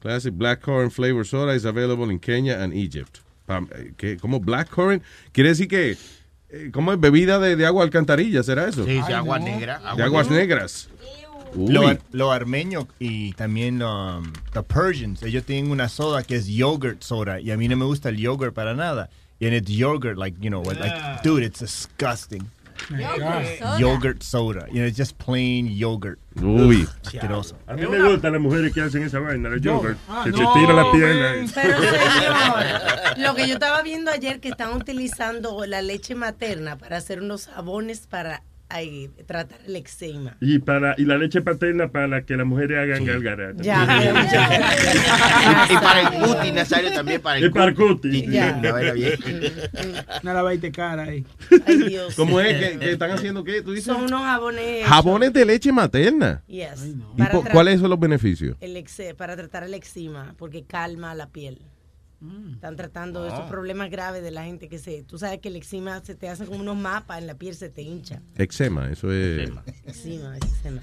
Classic 0.00 0.34
Blackcurrant 0.36 0.90
Flavor 0.92 1.24
Soda 1.24 1.54
is 1.54 1.64
available 1.64 2.10
in 2.12 2.18
Kenya 2.18 2.60
and 2.62 2.72
Egypt. 2.72 3.18
Eh, 3.48 3.92
¿qué? 3.96 4.16
¿Cómo 4.18 4.40
Blackcurrant? 4.40 5.02
Quiere 5.32 5.50
decir 5.50 5.68
que, 5.68 5.96
eh, 6.50 6.70
¿cómo 6.72 6.92
es 6.92 6.98
bebida 7.00 7.38
de, 7.38 7.54
de 7.56 7.64
agua 7.66 7.84
alcantarilla? 7.84 8.42
¿Será 8.42 8.68
eso? 8.68 8.84
Sí, 8.84 9.00
sí, 9.06 9.12
agua 9.12 9.38
negra, 9.38 9.78
De 9.78 9.86
agua 9.88 10.04
aguas 10.06 10.28
negra. 10.30 10.56
negras. 10.56 10.88
Lo, 11.54 11.82
lo 12.12 12.32
armenio 12.32 12.88
y 12.98 13.32
también 13.34 13.82
um, 13.82 14.32
the 14.52 14.62
Persians, 14.62 15.22
ellos 15.22 15.44
tienen 15.44 15.70
una 15.70 15.88
soda 15.88 16.22
que 16.22 16.36
es 16.36 16.46
yogurt 16.46 17.02
soda 17.02 17.40
y 17.40 17.50
a 17.50 17.56
mí 17.56 17.68
no 17.68 17.76
me 17.76 17.84
gusta 17.84 18.08
el 18.08 18.16
yogurt 18.16 18.54
para 18.54 18.74
nada. 18.74 19.08
And 19.40 19.52
it's 19.54 19.68
yogurt, 19.70 20.16
like, 20.18 20.36
you 20.40 20.50
know, 20.50 20.62
like, 20.62 21.22
dude, 21.24 21.42
it's 21.42 21.58
disgusting. 21.58 22.48
Yogurt 22.90 23.58
soda. 23.58 23.78
Yogurt 23.80 24.22
soda. 24.22 24.66
You 24.70 24.80
know, 24.82 24.86
it's 24.86 24.96
just 24.96 25.18
plain 25.18 25.66
yogurt. 25.66 26.20
Uy. 26.36 26.86
Asqueroso. 27.04 27.56
A 27.66 27.74
mí 27.74 27.86
me 27.88 28.00
gustan 28.02 28.32
las 28.34 28.40
mujeres 28.40 28.72
que 28.72 28.80
hacen 28.82 29.02
esa 29.02 29.18
vaina, 29.18 29.48
la 29.50 29.56
Yo. 29.56 29.74
yogurt, 29.74 29.98
Ah, 30.08 30.22
que 30.24 30.30
no, 30.30 30.36
se 30.38 30.60
tira 30.60 30.72
la 30.74 30.92
pierna. 30.92 31.52
Pero 31.54 31.80
señor, 31.80 33.18
lo 33.18 33.34
que 33.34 33.48
yo 33.48 33.54
estaba 33.54 33.82
viendo 33.82 34.10
ayer 34.12 34.38
que 34.40 34.48
están 34.50 34.74
utilizando 34.74 35.66
la 35.66 35.82
leche 35.82 36.14
materna 36.14 36.78
para 36.78 36.96
hacer 36.98 37.20
unos 37.20 37.48
jabones 37.48 38.06
para 38.06 38.42
ay, 38.72 39.10
tratar 39.26 39.58
el 39.66 39.76
eczema. 39.76 40.36
Y, 40.40 40.58
para, 40.58 40.94
y 40.98 41.04
la 41.04 41.16
leche 41.18 41.40
paterna 41.42 41.88
para 41.92 42.24
que 42.24 42.36
las 42.36 42.46
mujeres 42.46 42.78
hagan 42.78 43.04
gargaratas. 43.04 43.64
Ya, 43.64 43.84
Y 45.70 45.74
para 45.74 46.00
el 46.00 46.08
cuti, 46.22 46.52
Nazario, 46.52 46.92
también 46.92 47.20
para 47.20 47.38
el 47.38 47.44
Y 47.46 47.50
para 47.50 47.66
el 47.66 47.74
cuti. 47.74 48.08
Y- 48.08 48.16
y- 48.24 48.30
Ya. 48.32 48.60
una 50.22 50.34
lavadita 50.34 50.70
cara 50.72 51.04
ahí. 51.04 51.24
Ay, 51.66 51.76
Dios. 51.88 52.14
¿Cómo 52.14 52.40
es 52.40 52.56
que, 52.72 52.78
que 52.78 52.92
están 52.92 53.10
haciendo 53.10 53.44
qué? 53.44 53.62
¿Tú 53.62 53.72
dices? 53.72 53.86
Son 53.92 54.04
unos 54.04 54.22
jabones. 54.22 54.86
Jabones 54.86 55.32
de 55.32 55.44
leche 55.44 55.72
materna. 55.72 56.42
Yes. 56.46 56.84
¿Y 57.14 57.18
Para 57.18 57.32
po- 57.32 57.44
tra- 57.44 57.52
cuáles 57.52 57.80
son 57.80 57.90
los 57.90 58.00
beneficios? 58.00 58.56
el 58.60 58.76
exe- 58.76 59.14
para 59.14 59.36
tratar 59.36 59.64
el 59.64 59.74
eczema, 59.74 60.34
porque 60.38 60.64
calma 60.64 61.14
la 61.14 61.28
piel. 61.28 61.60
Mm. 62.22 62.52
Están 62.54 62.76
tratando 62.76 63.24
Ah. 63.24 63.28
esos 63.28 63.50
problemas 63.50 63.90
graves 63.90 64.22
de 64.22 64.30
la 64.30 64.44
gente 64.44 64.68
que 64.68 64.78
se. 64.78 65.02
Tú 65.02 65.18
sabes 65.18 65.40
que 65.40 65.48
el 65.48 65.56
eczema 65.56 66.00
se 66.04 66.14
te 66.14 66.28
hacen 66.28 66.46
como 66.46 66.60
unos 66.60 66.76
mapas 66.76 67.18
en 67.18 67.26
la 67.26 67.34
piel, 67.34 67.54
se 67.56 67.68
te 67.68 67.82
hincha. 67.82 68.22
Eczema, 68.38 68.90
eso 68.90 69.12
es. 69.12 69.50
Eczema, 69.86 70.36
eczema. 70.36 70.82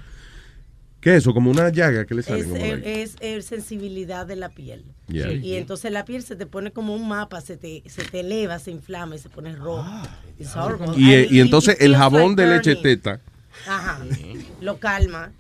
¿Qué 1.00 1.12
es 1.16 1.20
eso? 1.20 1.34
Como 1.34 1.50
una 1.50 1.70
llaga 1.70 2.06
que 2.06 2.14
le 2.14 2.24
sale. 2.24 2.42
Es, 2.42 2.48
como 2.48 2.58
es, 2.58 2.74
ahí. 2.74 2.82
es- 2.84 3.16
es 3.22 3.46
sensibilidad 3.46 4.26
de 4.26 4.36
la 4.36 4.50
piel. 4.50 4.84
Yeah. 5.08 5.32
Y 5.32 5.56
entonces 5.56 5.94
la 5.94 6.04
piel 6.04 6.24
se 6.24 6.36
te 6.36 6.46
pone 6.46 6.72
como 6.72 6.94
un 6.94 7.08
mapa, 7.08 7.40
se 7.40 7.56
te, 7.56 7.84
se 7.88 8.04
te 8.04 8.20
eleva, 8.20 8.60
se 8.60 8.72
inflama 8.72 9.16
y 9.16 9.20
se 9.20 9.30
pone 9.30 9.56
rojo. 9.56 9.88
Horrible. 10.58 11.28
Y, 11.32 11.40
entonces 11.40 11.78
el 11.80 11.96
jabón 11.96 12.36
like 12.36 12.42
de 12.42 12.48
leche 12.50 12.76
burning. 12.76 12.84
teta. 12.98 13.22
Ajá. 13.66 14.02
Lo 14.60 14.78
calma. 14.80 15.32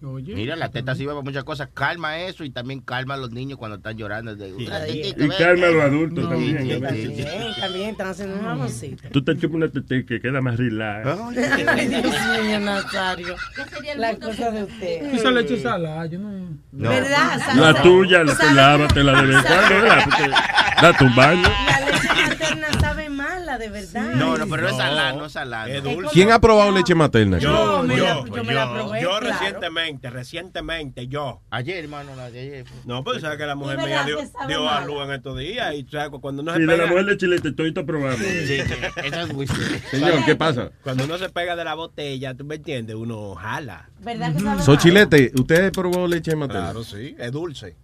Mira, 0.00 0.54
la 0.54 0.70
teta 0.70 0.94
sirve 0.94 1.12
para 1.12 1.22
muchas 1.24 1.42
cosas. 1.42 1.68
Calma 1.74 2.18
eso 2.20 2.44
y 2.44 2.50
también 2.50 2.80
calma 2.80 3.14
a 3.14 3.16
los 3.16 3.32
niños 3.32 3.58
cuando 3.58 3.78
están 3.78 3.96
llorando. 3.96 4.36
De, 4.36 4.52
una 4.52 4.80
tetita, 4.84 5.24
Y 5.24 5.28
calma 5.30 5.66
a 5.66 5.70
los 5.70 5.82
adultos 5.82 6.24
Sí, 6.24 6.30
también. 6.30 6.58
sí, 6.62 6.72
a 6.84 6.90
sí, 6.90 7.02
sí. 7.16 7.22
También, 7.24 7.54
también 7.60 7.90
están 7.90 8.08
haciendo 8.08 8.36
un 8.36 8.42
jaboncito. 8.42 9.08
Tú 9.10 9.24
te 9.24 9.34
chupas 9.36 9.54
una 9.56 9.68
tete 9.68 10.06
que 10.06 10.20
queda 10.20 10.40
más 10.40 10.56
relax. 10.56 11.08
Ay, 11.66 11.88
Dios 11.88 12.04
mío, 12.44 12.60
Nazario. 12.60 13.34
La 13.96 14.14
cosa 14.16 14.50
de 14.52 14.62
usted. 14.64 15.14
Esa 15.14 15.30
leche 15.32 15.60
salada, 15.60 16.06
yo 16.06 16.18
no. 16.20 16.48
¿Verdad? 16.70 17.40
La 17.56 17.82
tuya, 17.82 18.22
la 18.22 18.36
te 18.36 18.52
lávatela 18.52 19.20
de 19.22 19.26
vez 19.26 19.36
en 19.36 19.42
cuando, 19.42 19.74
¿verdad? 19.82 20.04
Porque 20.04 20.30
date 20.80 21.04
un 21.04 21.16
baño. 21.16 21.42
La 21.42 21.80
leche 21.80 21.87
materna 22.38 22.80
sabe 22.80 23.08
mala, 23.08 23.58
de 23.58 23.68
verdad. 23.68 24.14
No, 24.14 24.36
no, 24.36 24.46
pero 24.48 24.62
no 24.62 24.68
es 24.68 24.76
salada, 24.76 25.12
no 25.12 25.26
es 25.26 25.32
salada. 25.32 25.68
Es 25.68 25.82
dulce. 25.82 26.10
¿Quién 26.12 26.30
ha 26.30 26.40
probado 26.40 26.70
leche 26.70 26.94
materna? 26.94 27.38
Yo, 27.38 27.82
me 27.82 27.96
la- 27.96 27.98
yo, 27.98 28.26
yo 28.26 28.36
yo, 28.36 28.44
me 28.44 28.54
la 28.54 28.72
probé, 28.72 29.02
yo 29.02 29.10
claro. 29.10 29.26
recientemente, 29.28 30.10
recientemente, 30.10 31.08
yo. 31.08 31.40
Ayer, 31.50 31.84
hermano, 31.84 32.14
la 32.16 32.30
de 32.30 32.40
ayer. 32.40 32.64
No, 32.84 33.02
pues 33.04 33.20
sabes 33.20 33.38
que 33.38 33.46
la 33.46 33.54
mujer 33.54 33.78
¿Y 33.80 33.84
mía 33.86 34.04
dio, 34.04 34.18
dio 34.46 34.68
a 34.68 34.84
luz 34.84 35.04
en 35.04 35.12
estos 35.12 35.38
días 35.38 35.74
y 35.74 35.86
sabes, 35.90 36.10
cuando 36.20 36.42
Sí, 36.42 36.60
se 36.60 36.66
de 36.66 36.76
la 36.76 36.86
mujer 36.86 37.04
de 37.06 37.16
chilete, 37.16 37.48
estoy 37.48 37.72
probando. 37.72 38.18
Sí, 38.18 38.58
eso 39.04 39.20
es 39.20 39.32
muy 39.32 39.46
Señor, 39.46 40.24
¿qué 40.24 40.36
pasa? 40.36 40.70
Cuando 40.82 41.04
uno 41.04 41.18
se 41.18 41.28
pega 41.28 41.56
de 41.56 41.64
la 41.64 41.74
botella, 41.74 42.34
¿tú 42.34 42.44
me 42.44 42.56
entiendes? 42.56 42.96
Uno 42.96 43.34
jala. 43.34 43.88
¿Verdad 44.00 44.34
que 44.34 44.40
sabe 44.40 44.62
So? 44.62 44.76
Chilete, 44.76 45.32
¿usted 45.34 45.72
probó 45.72 46.06
leche 46.06 46.34
materna? 46.36 46.64
Claro, 46.70 46.84
sí, 46.84 47.14
es 47.18 47.32
dulce. 47.32 47.76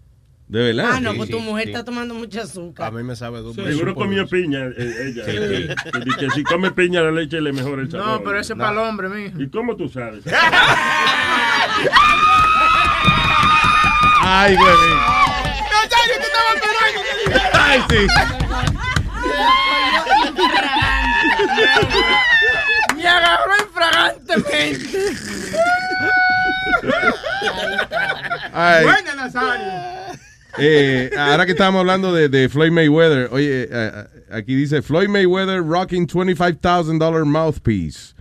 ¿De 0.47 0.63
verdad? 0.73 0.91
Ah, 0.95 1.01
no, 1.01 1.13
Sí, 1.13 1.17
pues 1.17 1.29
sí, 1.29 1.33
tu 1.35 1.41
mujer 1.41 1.65
sí. 1.65 1.71
está 1.71 1.85
tomando 1.85 2.15
mucha 2.15 2.43
azúcar. 2.43 2.89
A 2.89 2.91
mí 2.91 3.03
me 3.03 3.17
sabe 3.17 3.41
dulce. 3.41 3.65
Seguro 3.65 3.95
comió 3.95 4.29
piña 4.29 4.67
eh, 4.77 4.95
ella. 5.09 5.23
eh, 5.27 5.75
que- 6.05 6.17
que 6.19 6.31
si 6.31 6.45
come 6.45 6.71
piña 6.71 7.01
la 7.01 7.11
leche 7.11 7.41
le 7.41 7.53
mejora 7.53 7.81
el 7.83 7.91
sabor. 7.91 8.07
No, 8.07 8.23
pero 8.23 8.39
ese 8.39 8.53
es 8.53 8.59
para 8.59 8.73
el 8.73 8.79
hombre, 8.79 9.09
mijo. 9.09 9.41
¿Y 9.41 9.49
cómo 9.49 9.75
tú 9.75 9.89
sabes? 9.89 10.23
Ay, 14.27 14.55
güey. 14.57 14.75
Nazario, 15.73 16.17
te 16.19 16.27
estaba 16.27 16.51
esperando. 16.55 17.01
Ay, 17.55 17.81
sí. 17.91 18.07
Me 22.97 23.09
agarró 23.09 23.53
infragantemente. 23.67 24.99
Ay. 28.53 28.85
Buena, 28.85 29.15
Nazario. 29.15 29.73
Eh, 30.59 31.11
ahora 31.19 31.47
que 31.47 31.53
estábamos 31.53 31.81
hablando 31.81 32.13
de, 32.15 32.29
de 32.29 32.49
Floyd 32.49 32.71
Mayweather, 32.71 33.29
oye, 33.33 33.63
eh, 33.65 33.69
eh, 33.71 34.05
aquí 34.31 34.55
dice 34.55 34.83
Floyd 34.83 35.09
Mayweather 35.09 35.63
rocking 35.63 36.07
$25,000 36.07 37.25
mouthpiece. 37.25 38.15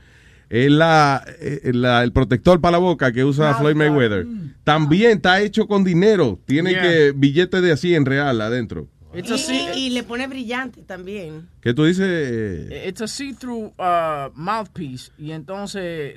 Es 0.49 0.69
la, 0.72 1.23
eh, 1.39 1.72
la- 1.73 2.03
el 2.03 2.11
protector 2.11 2.61
para 2.61 2.73
la 2.73 2.77
boca 2.77 3.11
que 3.11 3.23
usa 3.23 3.55
Floyd 3.55 3.76
Mayweather. 3.76 4.26
También 4.64 5.11
está 5.18 5.41
hecho 5.41 5.68
con 5.68 5.84
dinero. 5.84 6.39
Tiene 6.45 6.72
Yeah. 6.72 6.81
que 6.84 7.14
billete 7.15 7.61
de 7.61 7.72
así 7.72 7.95
en 7.95 8.05
real 8.05 8.39
adentro. 8.41 8.88
It's 9.15 9.30
a 9.31 9.38
see- 9.38 9.69
Y, 9.76 9.88
y 9.88 9.90
le 9.91 10.03
pone 10.03 10.27
brillante 10.27 10.81
también. 10.81 11.48
¿Qué 11.61 11.73
tú 11.73 11.85
dices? 11.85 12.06
eh? 12.10 12.85
It's 12.88 13.02
a 13.02 13.07
see-through 13.07 13.73
uh, 13.77 14.30
mouthpiece. 14.35 15.11
Y 15.18 15.31
entonces, 15.31 16.15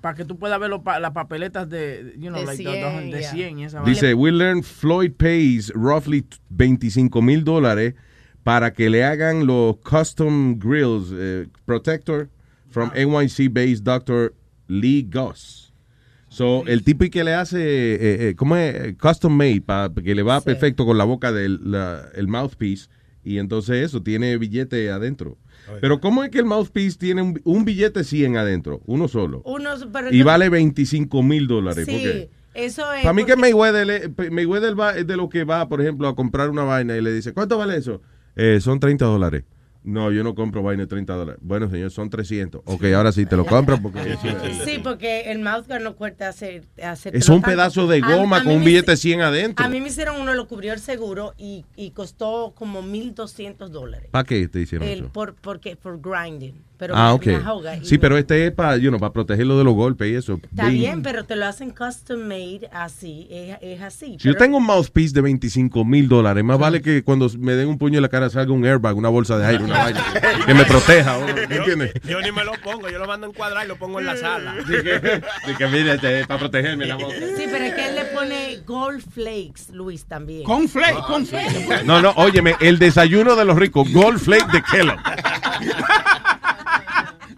para 0.00 0.14
que 0.14 0.24
tú 0.24 0.38
puedas 0.38 0.58
ver 0.60 0.68
los 0.70 0.82
pa- 0.82 1.00
las 1.00 1.12
papeletas 1.12 1.68
de, 1.70 2.12
you 2.18 2.28
know, 2.28 2.40
De 2.40 2.46
like 2.46 2.62
the- 2.62 2.70
100, 2.72 3.10
de 3.10 3.20
yeah. 3.20 3.30
100 3.30 3.58
y 3.58 3.64
esa. 3.64 3.82
Dice, 3.82 4.14
we 4.14 4.30
learned 4.30 4.64
Floyd 4.64 5.12
pays 5.16 5.72
roughly 5.74 6.24
25 6.50 7.22
mil 7.22 7.42
dólares 7.44 7.94
para 8.44 8.72
que 8.72 8.90
le 8.90 9.02
hagan 9.02 9.46
los 9.46 9.76
custom 9.78 10.58
grills 10.58 11.10
eh, 11.12 11.46
protector 11.64 12.28
from 12.68 12.90
NYC-based 12.90 13.82
Dr. 13.82 14.34
Lee 14.68 15.02
Goss. 15.02 15.65
So, 16.36 16.64
el 16.66 16.82
tipo 16.84 17.02
y 17.04 17.08
que 17.08 17.24
le 17.24 17.32
hace, 17.32 17.58
eh, 17.94 18.28
eh, 18.28 18.34
¿cómo 18.36 18.56
es? 18.56 18.94
Custom 18.98 19.32
made, 19.34 19.62
para 19.62 19.90
que 19.94 20.14
le 20.14 20.22
va 20.22 20.42
perfecto 20.42 20.84
con 20.84 20.98
la 20.98 21.04
boca 21.04 21.32
del 21.32 21.60
la- 21.70 22.10
el 22.14 22.28
mouthpiece. 22.28 22.88
Y 23.24 23.38
entonces 23.38 23.76
eso, 23.82 24.02
tiene 24.02 24.36
billete 24.36 24.90
adentro. 24.90 25.38
Pero 25.80 25.98
¿cómo 25.98 26.22
es 26.24 26.30
que 26.30 26.38
el 26.40 26.44
mouthpiece 26.44 26.98
tiene 26.98 27.22
un, 27.22 27.40
un 27.44 27.64
billete 27.64 28.04
100 28.04 28.36
adentro? 28.36 28.82
Uno 28.84 29.08
solo. 29.08 29.40
Uno, 29.46 29.70
pero 29.90 30.12
Y 30.12 30.18
no- 30.18 30.26
vale 30.26 30.50
25 30.50 31.22
mil 31.22 31.46
dólares. 31.46 31.86
¿Por 31.86 31.94
Sí, 31.94 32.28
eso 32.52 32.92
es. 32.92 33.00
Para 33.02 33.14
mí 33.14 33.24
que 33.24 33.34
Mayweather, 33.34 34.12
Mayweather 34.30 34.78
va, 34.78 34.90
es 34.94 35.06
de 35.06 35.16
lo 35.16 35.30
que 35.30 35.44
va, 35.44 35.66
por 35.70 35.80
ejemplo, 35.80 36.06
a 36.06 36.14
comprar 36.14 36.50
una 36.50 36.64
vaina 36.64 36.94
y 36.98 37.00
le 37.00 37.14
dice, 37.14 37.32
¿cuánto 37.32 37.56
vale 37.56 37.78
eso? 37.78 38.02
Eh, 38.36 38.58
son 38.60 38.78
30 38.78 39.06
dólares. 39.06 39.44
No, 39.86 40.10
yo 40.10 40.24
no 40.24 40.34
compro 40.34 40.64
vaina 40.64 40.82
de 40.82 40.88
30 40.88 41.14
dólares. 41.14 41.40
Bueno, 41.44 41.70
señor, 41.70 41.92
son 41.92 42.10
300. 42.10 42.62
Ok, 42.64 42.86
ahora 42.86 43.12
sí 43.12 43.24
te 43.24 43.36
lo 43.36 43.46
compro 43.46 43.80
porque... 43.80 44.18
Sí, 44.64 44.80
porque 44.82 45.30
el 45.30 45.38
mouthguard 45.38 45.80
no 45.80 45.94
cuesta 45.94 46.28
hacer. 46.28 46.64
hacer 46.82 47.14
Es 47.14 47.28
un 47.28 47.40
pedazo 47.40 47.86
de 47.86 48.00
goma 48.00 48.42
con 48.42 48.56
un 48.56 48.64
billete 48.64 48.96
100 48.96 49.20
adentro. 49.20 49.64
A 49.64 49.68
mí 49.68 49.80
me 49.80 49.86
hicieron 49.86 50.20
uno, 50.20 50.34
lo 50.34 50.48
cubrió 50.48 50.72
el 50.72 50.80
seguro 50.80 51.34
y, 51.38 51.64
y 51.76 51.92
costó 51.92 52.52
como 52.56 52.82
1.200 52.82 53.68
dólares. 53.68 54.08
¿Para 54.10 54.24
qué 54.24 54.48
te 54.48 54.60
hicieron 54.60 54.88
El, 54.88 54.98
eso? 54.98 55.12
por, 55.12 55.36
porque, 55.36 55.76
por 55.76 56.00
grinding. 56.00 56.64
Pero 56.78 56.94
ah, 56.94 57.14
ok. 57.14 57.26
Sí, 57.82 57.98
pero 57.98 58.18
este 58.18 58.46
es 58.46 58.52
para, 58.52 58.76
you 58.76 58.90
know, 58.90 59.00
para 59.00 59.12
protegerlo 59.12 59.56
de 59.56 59.64
los 59.64 59.74
golpes 59.74 60.10
y 60.10 60.14
eso. 60.14 60.34
Está 60.42 60.68
Bien. 60.68 60.80
bien, 60.80 61.02
pero 61.02 61.24
te 61.24 61.36
lo 61.36 61.46
hacen 61.46 61.70
custom 61.70 62.20
made 62.20 62.68
así. 62.72 63.26
Es, 63.30 63.56
es 63.62 63.82
así. 63.82 64.16
Si 64.20 64.28
yo 64.28 64.36
tengo 64.36 64.58
un 64.58 64.64
mouthpiece 64.64 65.14
de 65.14 65.22
25 65.22 65.84
mil 65.84 66.08
dólares, 66.08 66.44
más 66.44 66.58
vale 66.58 66.82
que 66.82 67.02
cuando 67.02 67.30
me 67.38 67.54
den 67.54 67.68
un 67.68 67.78
puño 67.78 67.98
en 67.98 68.02
la 68.02 68.08
cara 68.08 68.28
salga 68.28 68.52
un 68.52 68.64
airbag, 68.64 68.96
una 68.96 69.08
bolsa 69.08 69.38
de 69.38 69.46
aire, 69.46 69.64
una 69.64 69.78
vaina 69.78 70.04
que 70.46 70.54
me 70.54 70.64
proteja. 70.64 71.18
¿Entiendes? 71.48 71.92
Yo 72.04 72.20
ni 72.20 72.32
me 72.32 72.44
lo 72.44 72.52
pongo, 72.62 72.88
yo 72.88 72.98
lo 72.98 73.06
mando 73.06 73.26
a 73.26 73.30
encuadrar 73.30 73.64
y 73.64 73.68
lo 73.68 73.76
pongo 73.76 74.00
en 74.00 74.06
la 74.06 74.16
sala. 74.16 74.54
De 74.54 75.54
que 75.56 75.66
mire, 75.68 75.94
este, 75.94 76.26
para 76.26 76.40
protegerme 76.40 76.86
la 76.86 76.96
boca. 76.96 77.14
Sí, 77.36 77.44
pero 77.50 77.64
es 77.64 77.74
que 77.74 77.88
él 77.88 77.94
le 77.94 78.04
pone 78.06 78.58
gold 78.66 79.02
flakes, 79.12 79.72
Luis, 79.72 80.04
también. 80.04 80.44
Con 80.44 80.68
flake, 80.68 81.00
con 81.06 81.26
flake. 81.26 81.84
No, 81.84 82.02
no, 82.02 82.12
óyeme, 82.16 82.56
el 82.60 82.78
desayuno 82.78 83.36
de 83.36 83.44
los 83.44 83.56
ricos, 83.56 83.90
Gold 83.92 84.18
Flake 84.18 84.52
de 84.52 84.62
Kellogg. 84.62 85.00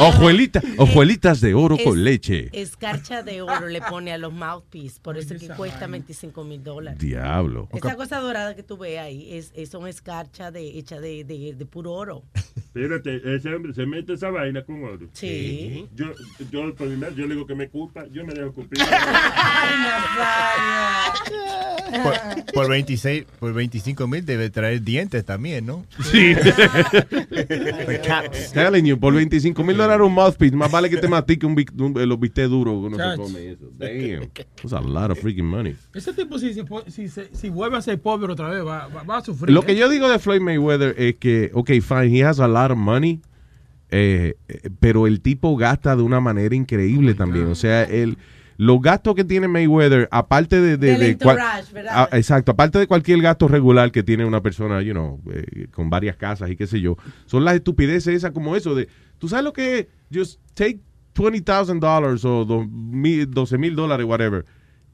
Ojuelita, 0.00 0.60
ojuelitas 0.78 1.40
de 1.40 1.54
oro 1.54 1.76
Es- 1.76 1.84
con 1.84 2.04
leche. 2.04 2.48
Escarcha 2.52 3.22
de 3.22 3.42
oro 3.42 3.66
le 3.68 3.80
pone 3.80 4.12
a 4.12 4.18
los 4.18 4.32
mouthpiece, 4.32 4.98
por 5.00 5.16
eso 5.16 5.34
es 5.34 5.42
que 5.42 5.48
cuesta 5.48 5.86
25 5.86 6.44
mil 6.44 6.62
dólares. 6.62 6.98
Diablo. 6.98 7.68
Esa 7.72 7.94
cosa 7.96 8.18
dorada 8.18 8.54
que 8.54 8.62
tú 8.62 8.76
ves 8.76 8.98
ahí 8.98 9.34
es, 9.34 9.52
es 9.54 9.70
son 9.70 9.86
escarcha 9.88 10.50
de, 10.50 10.78
hecha 10.78 11.00
de, 11.00 11.24
de, 11.24 11.54
de 11.54 11.66
puro 11.66 11.92
oro. 11.92 12.22
Espérate, 12.56 13.20
ese 13.36 13.54
hombre 13.54 13.72
se 13.72 13.86
mete 13.86 14.14
esa 14.14 14.30
vaina 14.30 14.62
con 14.64 14.82
oro. 14.84 15.06
Sí. 15.12 15.86
Yo, 15.94 16.06
yo, 16.50 16.64
madre, 16.64 17.14
yo 17.16 17.26
le 17.26 17.34
digo 17.34 17.46
que 17.46 17.54
me 17.54 17.68
culpa, 17.68 18.04
yo 18.12 18.24
me 18.24 18.34
dejo 18.34 18.52
culpar. 18.52 18.88
Por, 22.02 22.44
por 22.52 22.68
26, 22.68 23.24
por 23.38 23.52
25 23.52 24.08
mil 24.08 24.24
debe 24.26 24.50
traer 24.50 24.82
dientes 24.82 25.24
también, 25.24 25.64
¿no? 25.66 25.84
Sí. 26.02 26.34
The 26.34 28.00
caps. 28.04 28.52
Telling 28.52 28.84
you, 28.84 28.98
por 28.98 29.14
25 29.14 29.53
mil 29.62 29.76
dólares 29.76 30.06
un 30.06 30.14
mouthpiece, 30.14 30.56
más 30.56 30.70
vale 30.70 30.88
que 30.90 30.96
te 30.96 31.06
matique 31.08 31.46
un, 31.46 31.52
un- 31.78 32.08
los 32.08 32.18
que 32.18 32.40
uno 32.48 32.96
se 32.96 33.02
Chacho. 33.02 33.22
come 33.22 33.50
eso. 33.50 33.70
Damn. 33.78 34.30
That's 34.56 34.72
a 34.72 34.80
lot 34.80 35.10
of 35.10 35.18
freaking 35.20 35.44
money. 35.44 35.76
Ese 35.94 36.12
tipo, 36.14 36.38
si, 36.38 36.54
si, 36.88 37.08
se- 37.08 37.28
si 37.32 37.48
vuelve 37.50 37.76
a 37.76 37.82
ser 37.82 38.00
pobre 38.00 38.32
otra 38.32 38.48
vez, 38.48 38.64
va, 38.64 38.88
va- 38.88 39.02
va 39.04 39.18
a 39.18 39.20
sufrir. 39.20 39.54
Lo 39.54 39.62
¿eh? 39.62 39.66
que 39.66 39.76
yo 39.76 39.88
digo 39.88 40.08
de 40.08 40.18
Floyd 40.18 40.40
Mayweather 40.40 40.94
es 40.98 41.16
que, 41.16 41.50
ok, 41.54 41.70
fine, 41.82 42.06
he 42.18 42.24
has 42.24 42.40
a 42.40 42.48
lot 42.48 42.70
of 42.72 42.78
money, 42.78 43.20
eh, 43.90 44.34
eh, 44.48 44.70
pero 44.80 45.06
el 45.06 45.20
tipo 45.20 45.56
gasta 45.56 45.94
de 45.94 46.02
una 46.02 46.20
manera 46.20 46.54
increíble 46.54 47.14
también. 47.14 47.46
O 47.46 47.54
sea, 47.54 47.84
el, 47.84 48.18
los 48.56 48.80
gastos 48.80 49.14
que 49.16 49.24
tiene 49.24 49.48
Mayweather, 49.48 50.08
aparte 50.10 50.60
de... 50.60 50.76
de- 50.76 50.96
Del 50.96 51.18
de 51.18 51.24
¿verdad? 51.24 51.64
Ah, 51.90 52.08
exacto, 52.12 52.52
aparte 52.52 52.78
de 52.78 52.86
cualquier 52.86 53.20
gasto 53.20 53.48
regular 53.48 53.90
que 53.92 54.02
tiene 54.02 54.24
una 54.24 54.40
persona, 54.42 54.80
you 54.82 54.92
know, 54.92 55.20
eh, 55.32 55.66
con 55.72 55.90
varias 55.90 56.16
casas 56.16 56.50
y 56.50 56.56
qué 56.56 56.66
sé 56.66 56.80
yo, 56.80 56.96
son 57.26 57.44
las 57.44 57.54
estupideces 57.56 58.14
esas 58.14 58.30
como 58.32 58.54
eso 58.56 58.74
de, 58.74 58.88
¿tú 59.24 59.28
sabes 59.30 59.44
lo 59.46 59.54
que 59.54 59.78
es? 59.78 59.86
Just 60.12 60.38
take 60.52 60.80
$20,000 61.14 62.24
o 62.26 62.44
dos 62.44 62.68
mil- 62.68 63.30
12 63.30 63.56
mil 63.56 63.74
dólares, 63.74 64.04
whatever, 64.04 64.44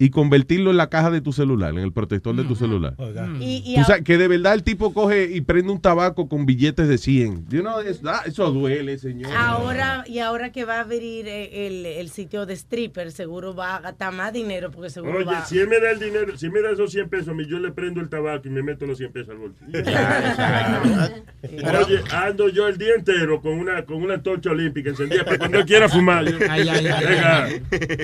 y 0.03 0.09
convertirlo 0.09 0.71
en 0.71 0.79
la 0.79 0.89
caja 0.89 1.11
de 1.11 1.21
tu 1.21 1.31
celular, 1.31 1.73
en 1.73 1.81
el 1.81 1.93
protector 1.93 2.35
de 2.35 2.45
tu 2.45 2.57
celular. 2.57 2.95
Y, 3.39 3.63
y 3.67 3.75
Tú 3.77 3.83
sabes 3.85 4.03
que 4.03 4.17
de 4.17 4.29
verdad 4.29 4.55
el 4.55 4.63
tipo 4.63 4.95
coge 4.95 5.31
y 5.31 5.43
prende 5.43 5.71
un 5.71 5.79
tabaco 5.79 6.27
con 6.27 6.47
billetes 6.47 6.89
de 6.89 6.97
100. 6.97 7.49
You 7.51 7.61
know, 7.61 7.75
ah, 8.07 8.23
eso 8.25 8.51
duele, 8.51 8.97
señor. 8.97 9.31
Ahora, 9.37 10.03
y 10.07 10.21
ahora 10.21 10.53
que 10.53 10.65
va 10.65 10.79
a 10.79 10.81
abrir 10.81 11.29
eh, 11.29 11.67
el, 11.67 11.85
el 11.85 12.09
sitio 12.09 12.47
de 12.47 12.55
stripper, 12.57 13.13
seguro 13.13 13.55
va 13.55 13.77
a 13.77 13.81
gastar 13.81 14.15
más 14.15 14.33
dinero 14.33 14.71
porque 14.71 14.89
seguro 14.89 15.19
Oye, 15.19 15.27
va 15.27 15.45
si 15.45 15.59
él 15.59 15.69
me 15.69 15.79
da 15.79 15.91
el 15.91 15.99
dinero, 15.99 16.35
si 16.39 16.49
me 16.49 16.63
da 16.63 16.71
esos 16.71 16.91
100 16.93 17.11
pesos 17.11 17.29
a 17.29 17.35
mí, 17.35 17.45
yo 17.47 17.59
le 17.59 17.71
prendo 17.71 18.01
el 18.01 18.09
tabaco 18.09 18.49
y 18.49 18.51
me 18.51 18.63
meto 18.63 18.87
los 18.87 18.97
100 18.97 19.13
pesos 19.13 19.29
al 19.29 19.37
bolsillo. 19.37 19.71
Oye, 21.87 22.01
ando 22.11 22.49
yo 22.49 22.69
el 22.69 22.79
día 22.79 22.95
entero 22.97 23.43
con 23.43 23.53
una 23.59 23.85
con 23.85 24.03
una 24.03 24.23
torcha 24.23 24.51
olímpica 24.51 24.89
encendida 24.91 25.27
para 25.27 25.37
cuando 25.39 25.63
quiera 25.67 25.91
fumar. 25.91 26.25
Yo- 26.25 26.39
Ay, 26.49 26.67
ay, 26.69 26.87
ay, 26.87 27.05
venga, 27.07 27.49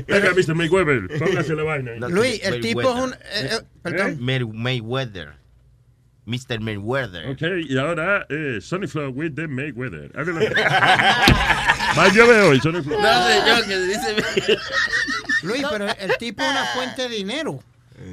venga, 0.06 0.30
Mr. 0.34 0.54
Mayweather, 0.54 1.18
póngase 1.18 1.54
la 1.54 1.62
vaina. 1.62 1.85
Luis, 2.08 2.40
el 2.42 2.60
tipo 2.60 2.80
es 2.82 3.02
un... 3.04 3.12
eh, 3.14 3.16
eh, 3.52 3.60
perdón. 3.82 4.18
May- 4.20 4.44
Mayweather. 4.44 5.34
Mr. 6.26 6.58
Mayweather. 6.60 7.28
Ok, 7.30 7.42
y 7.68 7.78
ahora 7.78 8.26
eh, 8.28 8.58
Sonny 8.60 8.88
Flow 8.88 9.10
with 9.10 9.34
the 9.36 9.46
Mayweather. 9.46 10.10
Adelante. 10.18 10.54
Más 11.96 12.12
yo 12.14 12.26
veo 12.26 12.48
hoy, 12.50 12.60
Sonny 12.60 12.82
Flow. 12.82 12.98
Luis, 15.42 15.62
pero 15.70 15.86
el 15.98 16.16
tipo 16.18 16.42
es 16.42 16.50
una 16.50 16.64
fuente 16.74 17.08
de 17.08 17.16
dinero. 17.16 17.60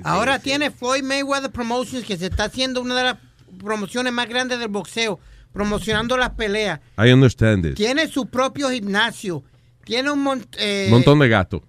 Ahora 0.04 0.40
tiene 0.40 0.72
Floyd 0.72 1.04
Mayweather 1.04 1.52
Promotions, 1.52 2.06
que 2.06 2.18
se 2.18 2.28
está 2.28 2.46
haciendo 2.46 2.82
una 2.82 2.96
de 2.96 3.04
las 3.04 3.18
promociones 3.60 4.14
más 4.14 4.30
grandes 4.30 4.60
del 4.60 4.70
boxeo, 4.70 5.20
promocionando 5.52 6.16
las 6.18 6.32
peleas. 6.32 6.80
I 6.98 7.12
understand 7.12 7.64
this. 7.66 7.76
Tiene 7.76 8.08
su 8.08 8.28
propio 8.28 8.70
gimnasio. 8.70 9.44
Tiene 9.84 10.12
un 10.12 10.20
mon- 10.24 10.46
eh, 10.58 10.88
montón 10.90 11.20
de 11.20 11.28
gatos. 11.30 11.62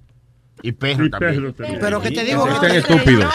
Y 0.62 0.72
perro 0.72 1.10
también. 1.10 1.54
Pero 1.80 2.00
que 2.00 2.10
te 2.10 2.24
digo 2.24 2.46
que 2.46 2.54
sean 2.66 2.76
estúpidos. 2.76 3.32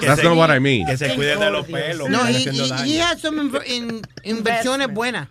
Que 0.00 0.06
That's 0.06 0.20
se- 0.20 0.28
not 0.28 0.36
what 0.36 0.54
I 0.54 0.60
mean. 0.60 0.86
Que 0.86 0.96
se 0.96 1.14
cuiden 1.14 1.40
de 1.40 1.50
los 1.50 1.66
pelos. 1.66 2.08
No, 2.08 2.28
y, 2.30 2.36
están 2.36 2.86
y, 2.86 2.96
y 2.96 3.00
some 3.20 3.50
in- 3.66 4.02
inversiones 4.22 4.88
buenas. 4.92 5.28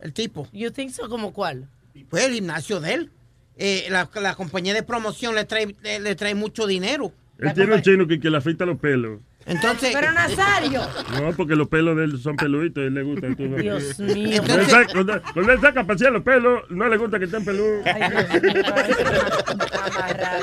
El 0.00 0.12
tipo. 0.12 0.46
You 0.52 0.70
think 0.70 0.90
so? 0.92 1.08
¿Como 1.08 1.32
cuál? 1.32 1.68
Pues 2.08 2.24
el 2.24 2.34
gimnasio 2.34 2.80
de 2.80 2.94
él. 2.94 3.10
Eh, 3.56 3.86
la, 3.90 4.08
la 4.20 4.34
compañía 4.36 4.72
de 4.72 4.82
promoción 4.84 5.34
le 5.34 5.44
trae, 5.44 5.74
le, 5.82 5.98
le 6.00 6.14
trae 6.14 6.34
mucho 6.34 6.66
dinero. 6.66 7.12
Él 7.38 7.52
tiene 7.54 7.74
un 7.74 7.82
chino 7.82 8.06
que, 8.06 8.20
que 8.20 8.30
le 8.30 8.36
afeita 8.36 8.64
los 8.64 8.78
pelos. 8.78 9.20
Entonces. 9.48 9.90
Pero 9.94 10.12
Nazario. 10.12 10.82
No, 11.20 11.32
porque 11.32 11.56
los 11.56 11.68
pelos 11.68 11.96
de 11.96 12.04
él 12.04 12.20
son 12.20 12.36
peluditos 12.36 12.84
y 12.86 12.90
le 12.90 13.02
gusta. 13.02 13.26
tú. 13.36 13.44
Dios 13.56 13.98
mío. 13.98 14.42
Cuando 14.44 14.62
él 14.62 14.66
saca- 14.70 14.92
Cuando 14.92 15.22
cuando 15.34 15.52
él 15.52 15.60
saca 15.60 15.80
a 15.80 15.84
pasear 15.84 16.12
los 16.12 16.22
pelos, 16.22 16.62
no 16.70 16.88
le 16.88 16.96
gusta 16.96 17.18
que 17.18 17.24
estén 17.24 17.44
peludos. 17.44 17.84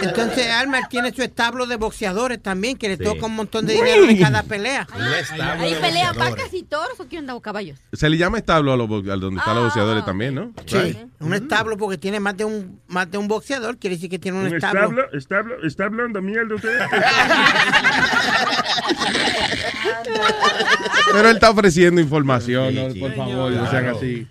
Entonces 0.02 0.50
Alma 0.52 0.80
tiene 0.90 1.14
su 1.14 1.22
establo 1.22 1.66
de 1.68 1.76
boxeadores 1.78 2.42
también, 2.42 2.78
que 2.78 2.90
le 2.90 2.98
Sí. 2.98 3.04
toca 3.04 3.26
un 3.26 3.36
montón 3.36 3.66
de 3.66 3.74
dinero 3.74 4.06
de 4.08 4.18
cada 4.20 4.44
pelea. 4.44 4.88
Ahí 5.60 5.76
pelea 5.80 6.12
vacas 6.14 6.54
y 6.54 6.64
toros 6.64 7.00
o 7.00 7.08
quién 7.08 7.26
da 7.26 7.40
caballos. 7.40 7.80
Se 7.94 8.10
le 8.10 8.18
llama 8.18 8.38
establo 8.40 8.74
a, 8.74 8.78
los, 8.78 8.88
a 8.90 9.16
donde 9.18 9.40
están 9.40 9.56
los 9.56 9.66
boxeadores 9.66 10.06
también, 10.06 10.36
¿no? 10.36 10.52
Sí, 10.66 10.78
Right. 10.78 10.98
un 11.20 11.34
establo 11.34 11.78
porque 11.78 11.98
tiene 11.98 12.20
más 12.20 12.36
de 12.38 12.46
un 12.46 12.80
más 12.88 13.10
de 13.12 13.18
un 13.18 13.28
boxeador, 13.28 13.78
quiere 13.78 13.96
decir 13.98 14.10
que 14.10 14.20
tiene 14.20 14.40
un, 14.40 14.48
¿Un 14.48 14.56
establo. 14.56 14.80
establo? 14.82 15.04
¿Establo? 15.14 15.56
¿Está 15.64 15.86
hablando 15.86 16.22
mierda 16.22 16.56
usted? 16.56 16.80
Pero 21.14 21.30
él 21.30 21.36
está 21.36 21.50
ofreciendo 21.50 22.02
información, 22.02 22.76
¿no? 22.76 22.92
sí. 22.92 23.00
por 23.00 23.14
favor, 23.16 23.52
no 23.52 23.70
sean 23.70 23.86
así 23.88 24.28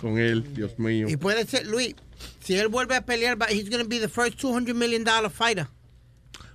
con 0.00 0.18
él, 0.18 0.44
Dios 0.54 0.78
mío. 0.78 1.06
Y 1.08 1.16
puede 1.16 1.46
ser, 1.46 1.66
Luis, 1.66 1.94
si 2.40 2.56
él 2.56 2.68
vuelve 2.68 2.96
a 2.96 3.04
pelear, 3.04 3.40
va- 3.40 3.46
he's 3.50 3.68
going 3.70 3.82
to 3.82 3.88
be 3.88 3.98
the 3.98 4.08
first 4.08 4.38
200 4.40 4.74
million 4.74 5.04
dollar 5.04 5.30
fighter. 5.30 5.66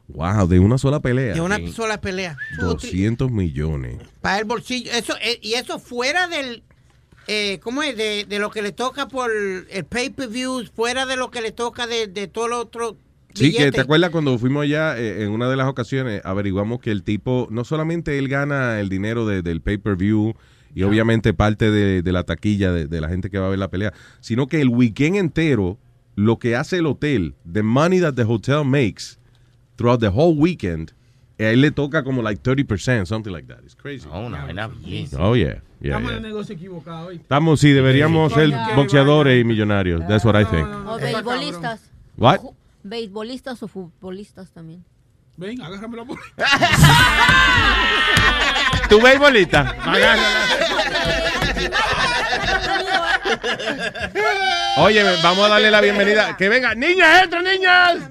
Wow, 0.07 0.47
de 0.47 0.59
una 0.59 0.77
sola 0.79 0.99
pelea. 0.99 1.33
De 1.35 1.41
una 1.41 1.57
Sí. 1.57 1.71
sola 1.71 2.01
pelea. 2.01 2.35
Two, 2.59 2.75
three- 2.77 2.91
200 2.91 3.31
millones. 3.31 3.97
Para 4.21 4.39
el 4.39 4.45
bolsillo. 4.45 4.91
Eso, 4.91 5.15
eh, 5.21 5.39
y 5.41 5.53
eso 5.53 5.79
fuera 5.79 6.27
del. 6.27 6.63
Eh, 7.27 7.59
¿Cómo 7.61 7.83
es? 7.83 7.95
De, 7.95 8.25
de 8.27 8.39
lo 8.39 8.49
que 8.49 8.63
le 8.63 8.71
toca 8.71 9.07
por 9.07 9.29
el 9.31 9.85
pay-per-view, 9.85 10.65
fuera 10.75 11.05
de 11.05 11.15
lo 11.15 11.29
que 11.29 11.41
le 11.41 11.51
toca 11.51 11.85
de, 11.85 12.07
de 12.07 12.27
todo 12.27 12.47
lo 12.47 12.59
otro. 12.59 12.97
Sí, 13.33 13.53
que 13.53 13.71
te 13.71 13.81
acuerdas 13.81 14.09
cuando 14.09 14.37
fuimos 14.39 14.63
allá, 14.63 14.97
eh, 14.97 15.23
en 15.23 15.31
una 15.31 15.49
de 15.49 15.55
las 15.55 15.67
ocasiones, 15.67 16.21
averiguamos 16.25 16.79
que 16.79 16.91
el 16.91 17.03
tipo, 17.03 17.47
no 17.51 17.63
solamente 17.63 18.17
él 18.17 18.27
gana 18.27 18.79
el 18.79 18.89
dinero 18.89 19.25
de- 19.25 19.41
del 19.41 19.61
pay-per-view 19.61 20.33
y 20.75 20.83
obviamente 20.83 21.33
parte 21.33 21.71
de, 21.71 22.01
de 22.01 22.11
la 22.11 22.23
taquilla 22.23 22.71
de, 22.71 22.87
de 22.87 23.01
la 23.01 23.09
gente 23.09 23.29
que 23.29 23.37
va 23.39 23.47
a 23.47 23.49
ver 23.49 23.59
la 23.59 23.69
pelea, 23.69 23.93
sino 24.19 24.47
que 24.47 24.61
el 24.61 24.69
weekend 24.69 25.15
entero, 25.15 25.77
lo 26.15 26.37
que 26.37 26.55
hace 26.55 26.77
el 26.77 26.85
hotel, 26.87 27.35
the 27.51 27.63
money 27.63 27.99
that 28.01 28.13
the 28.15 28.23
hotel 28.23 28.63
makes 28.65 29.17
throughout 29.77 29.99
the 29.99 30.09
whole 30.09 30.35
weekend, 30.37 30.91
a 31.39 31.43
él 31.43 31.61
le 31.61 31.71
toca 31.71 32.03
como 32.03 32.21
like 32.21 32.41
30%, 32.43 33.05
something 33.05 33.31
like 33.31 33.47
that. 33.47 33.59
It's 33.63 33.75
crazy. 33.75 34.05
No, 34.07 34.25
una 34.25 34.43
vaina 34.43 34.67
bien. 34.67 35.07
Oh, 35.17 35.35
yeah. 35.35 35.61
yeah, 35.79 35.91
Estamos 35.97 36.11
en 36.11 36.17
el 36.17 36.23
negocio 36.23 36.55
equivocado. 36.55 37.07
¿oíste? 37.07 37.23
Estamos, 37.23 37.59
sí, 37.61 37.69
deberíamos 37.71 38.33
ser 38.33 38.51
boxeadores 38.75 39.39
y 39.39 39.43
millonarios. 39.45 40.05
That's 40.07 40.25
what 40.25 40.35
I 40.39 40.43
think. 40.45 40.67
O 40.85 40.97
beisbolistas. 40.97 41.79
What? 42.17 42.39
Beisbolistas 42.83 43.61
o 43.63 43.67
futbolistas 43.67 44.51
también. 44.51 44.85
Ven, 45.37 45.61
agárramelo 45.61 46.05
por 46.05 46.19
¿Tu 48.89 49.01
beisbolista? 49.01 49.75
Oye, 54.77 55.03
vamos 55.23 55.45
a 55.45 55.49
darle 55.49 55.71
la 55.71 55.81
bienvenida. 55.81 56.35
Que 56.35 56.49
venga, 56.49 56.75
niñas, 56.75 57.23
entren, 57.23 57.43
niñas. 57.43 58.09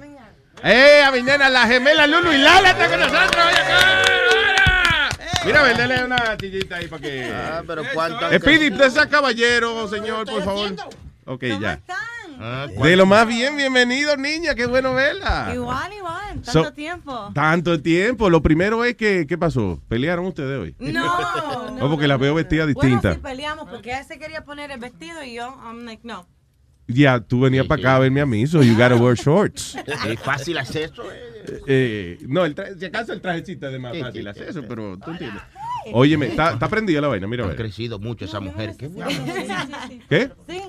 Eh, 0.63 1.03
a 1.05 1.11
mi 1.11 1.21
nena, 1.21 1.49
la 1.49 1.67
gemela 1.67 2.07
Lulu 2.07 2.31
y 2.33 2.37
Lala 2.37 2.71
está 2.71 2.89
con 2.89 2.99
nosotros. 2.99 3.45
Oye, 3.45 3.57
acá. 3.57 3.99
Mira, 5.45 5.63
ven, 5.63 5.77
dale 5.77 6.03
una 6.03 6.37
tillita 6.37 6.75
ahí 6.77 6.87
para 6.87 7.01
que. 7.01 7.31
Ah, 7.33 7.63
pero 7.65 7.83
cuánto. 7.93 8.29
De 8.29 8.37
ese 8.85 9.07
caballero, 9.07 9.87
señor, 9.87 10.25
por 10.25 10.43
favor. 10.43 10.71
Ok, 11.25 11.43
ya. 11.61 11.79
Ah, 12.41 12.67
De 12.67 12.95
lo 12.95 13.05
más 13.05 13.27
bien, 13.27 13.57
bienvenido, 13.57 14.15
niña. 14.15 14.55
Qué 14.55 14.65
bueno 14.65 14.93
verla. 14.93 15.51
Igual, 15.53 15.91
igual, 15.93 16.41
tanto 16.41 16.51
So- 16.51 16.71
tiempo. 16.73 17.31
Tanto 17.33 17.81
tiempo. 17.81 18.29
Lo 18.29 18.41
primero 18.41 18.85
es 18.85 18.95
que, 18.95 19.27
¿qué 19.27 19.37
pasó? 19.37 19.81
¿Pelearon 19.89 20.25
ustedes 20.25 20.57
hoy? 20.59 20.75
No, 20.79 21.03
no. 21.71 21.75
O 21.85 21.89
porque 21.89 22.07
la 22.07 22.17
veo 22.17 22.33
vestida 22.35 22.63
Bueno, 22.65 22.79
distinta. 22.81 23.13
sí 23.13 23.19
peleamos 23.21 23.69
porque 23.69 23.91
él 23.97 24.05
se 24.05 24.17
quería 24.19 24.43
poner 24.45 24.71
el 24.71 24.79
vestido 24.79 25.23
y 25.23 25.33
yo, 25.35 25.53
I'm 25.65 25.85
like, 25.85 26.01
no. 26.05 26.27
Ya, 26.87 27.19
tú 27.19 27.41
venías 27.41 27.67
para 27.67 27.79
acá 27.81 27.95
a 27.97 27.99
verme 27.99 28.19
a 28.21 28.25
mí, 28.25 28.47
so 28.47 28.63
you 28.63 28.73
gotta 28.73 28.95
wear 28.95 29.15
shorts. 29.15 29.75
Es 30.07 30.19
fácil 30.21 30.57
hacer 30.57 30.83
eso. 30.91 31.03
eh. 31.11 31.61
Eh, 31.67 32.17
no, 32.27 32.45
el 32.45 32.55
si 32.79 32.85
acaso 32.85 33.13
el 33.13 33.21
trajecito 33.21 33.67
es 33.67 33.73
de 33.73 33.79
más 33.79 33.97
fácil 33.97 34.27
hacer 34.27 34.49
eso, 34.49 34.63
pero 34.67 34.97
tú 34.97 35.11
entiendes. 35.11 35.41
Óyeme, 35.93 36.27
está, 36.27 36.57
prendida 36.69 37.01
la 37.01 37.07
vaina, 37.09 37.27
mira 37.27 37.45
Ha 37.45 37.55
crecido 37.55 37.99
mucho 37.99 38.25
esa 38.25 38.39
mujer. 38.39 38.75
Qué 38.77 38.87
bueno. 38.87 39.09
¿Qué? 40.09 40.31
Sí. 40.47 40.61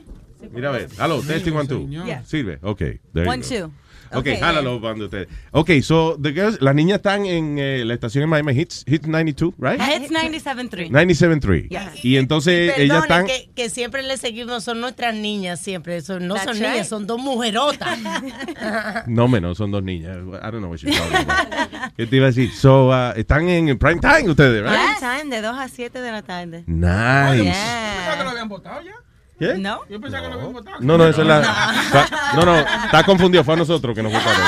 Mira 0.52 0.68
a 0.70 0.72
ver. 0.72 0.88
Aló, 0.98 1.20
testing 1.22 1.52
one, 1.54 1.68
two. 1.68 1.86
Yeah. 1.88 2.22
Sirve, 2.24 2.58
ok. 2.62 2.78
there 2.78 3.24
you 3.24 3.30
One, 3.30 3.42
go. 3.42 3.48
two. 3.48 3.72
Ok, 4.12 4.16
Okay. 4.26 4.38
jálalo 4.40 4.80
para 4.80 4.94
ustedes. 5.04 5.28
Ok, 5.52 5.70
so, 5.82 6.18
the 6.20 6.32
girls, 6.32 6.60
las 6.60 6.74
niñas 6.74 6.96
están 6.96 7.26
en 7.26 7.58
eh, 7.60 7.84
la 7.84 7.94
estación 7.94 8.24
en 8.24 8.30
Miami 8.30 8.58
Hits, 8.60 8.82
Hits 8.84 9.06
92, 9.06 9.54
right? 9.56 9.80
Hits 9.80 10.10
97.3. 10.10 10.90
97.3. 10.90 11.68
Yes. 11.68 12.04
Y 12.04 12.16
entonces 12.16 12.72
Perdone, 12.72 12.84
ellas 12.86 13.02
están... 13.04 13.26
que, 13.26 13.50
que 13.54 13.70
siempre 13.70 14.02
le 14.02 14.16
seguimos, 14.16 14.64
son 14.64 14.80
nuestras 14.80 15.14
niñas 15.14 15.60
siempre, 15.60 16.00
son, 16.00 16.26
no 16.26 16.34
That's 16.34 16.46
son 16.46 16.54
right. 16.54 16.70
niñas, 16.72 16.88
son 16.88 17.06
dos 17.06 17.20
mujerotas. 17.20 17.98
No, 19.06 19.28
menos, 19.28 19.56
son 19.58 19.70
dos 19.70 19.82
niñas. 19.84 20.16
I 20.16 20.50
don't 20.50 20.58
know 20.58 20.70
what 20.70 20.78
she's 20.78 20.96
talking 20.96 21.16
about. 21.16 21.92
¿Qué 21.96 22.06
te 22.08 22.16
iba 22.16 22.26
a 22.26 22.30
decir? 22.30 22.50
So, 22.52 22.88
uh, 22.88 23.12
están 23.16 23.48
en 23.48 23.78
prime 23.78 24.00
time 24.00 24.28
ustedes, 24.28 24.60
right? 24.64 24.72
Prime 24.98 25.20
time 25.22 25.36
de 25.36 25.40
2 25.42 25.56
a 25.56 25.68
7 25.68 26.00
de 26.00 26.10
la 26.10 26.22
tarde. 26.22 26.64
Nice. 26.66 27.44
¿Pensaba 27.44 28.18
que 28.18 28.24
lo 28.24 28.30
habían 28.30 28.48
votado 28.48 28.82
ya? 28.82 28.94
¿Qué? 29.40 29.54
No. 29.54 29.80
Yo 29.88 30.00
pensaba 30.00 30.22
que 30.22 30.28
lo 30.28 30.34
habían 30.34 30.52
votado. 30.52 30.76
No, 30.80 30.96
no, 30.98 31.06
esa 31.08 31.22
es 31.22 31.26
la... 31.26 31.40
está- 31.40 32.32
No, 32.36 32.42
no, 32.44 32.56
está 32.58 33.02
confundido. 33.04 33.42
Fue 33.42 33.54
a 33.54 33.56
nosotros 33.56 33.94
que 33.96 34.02
nos 34.02 34.12
votaron. 34.12 34.46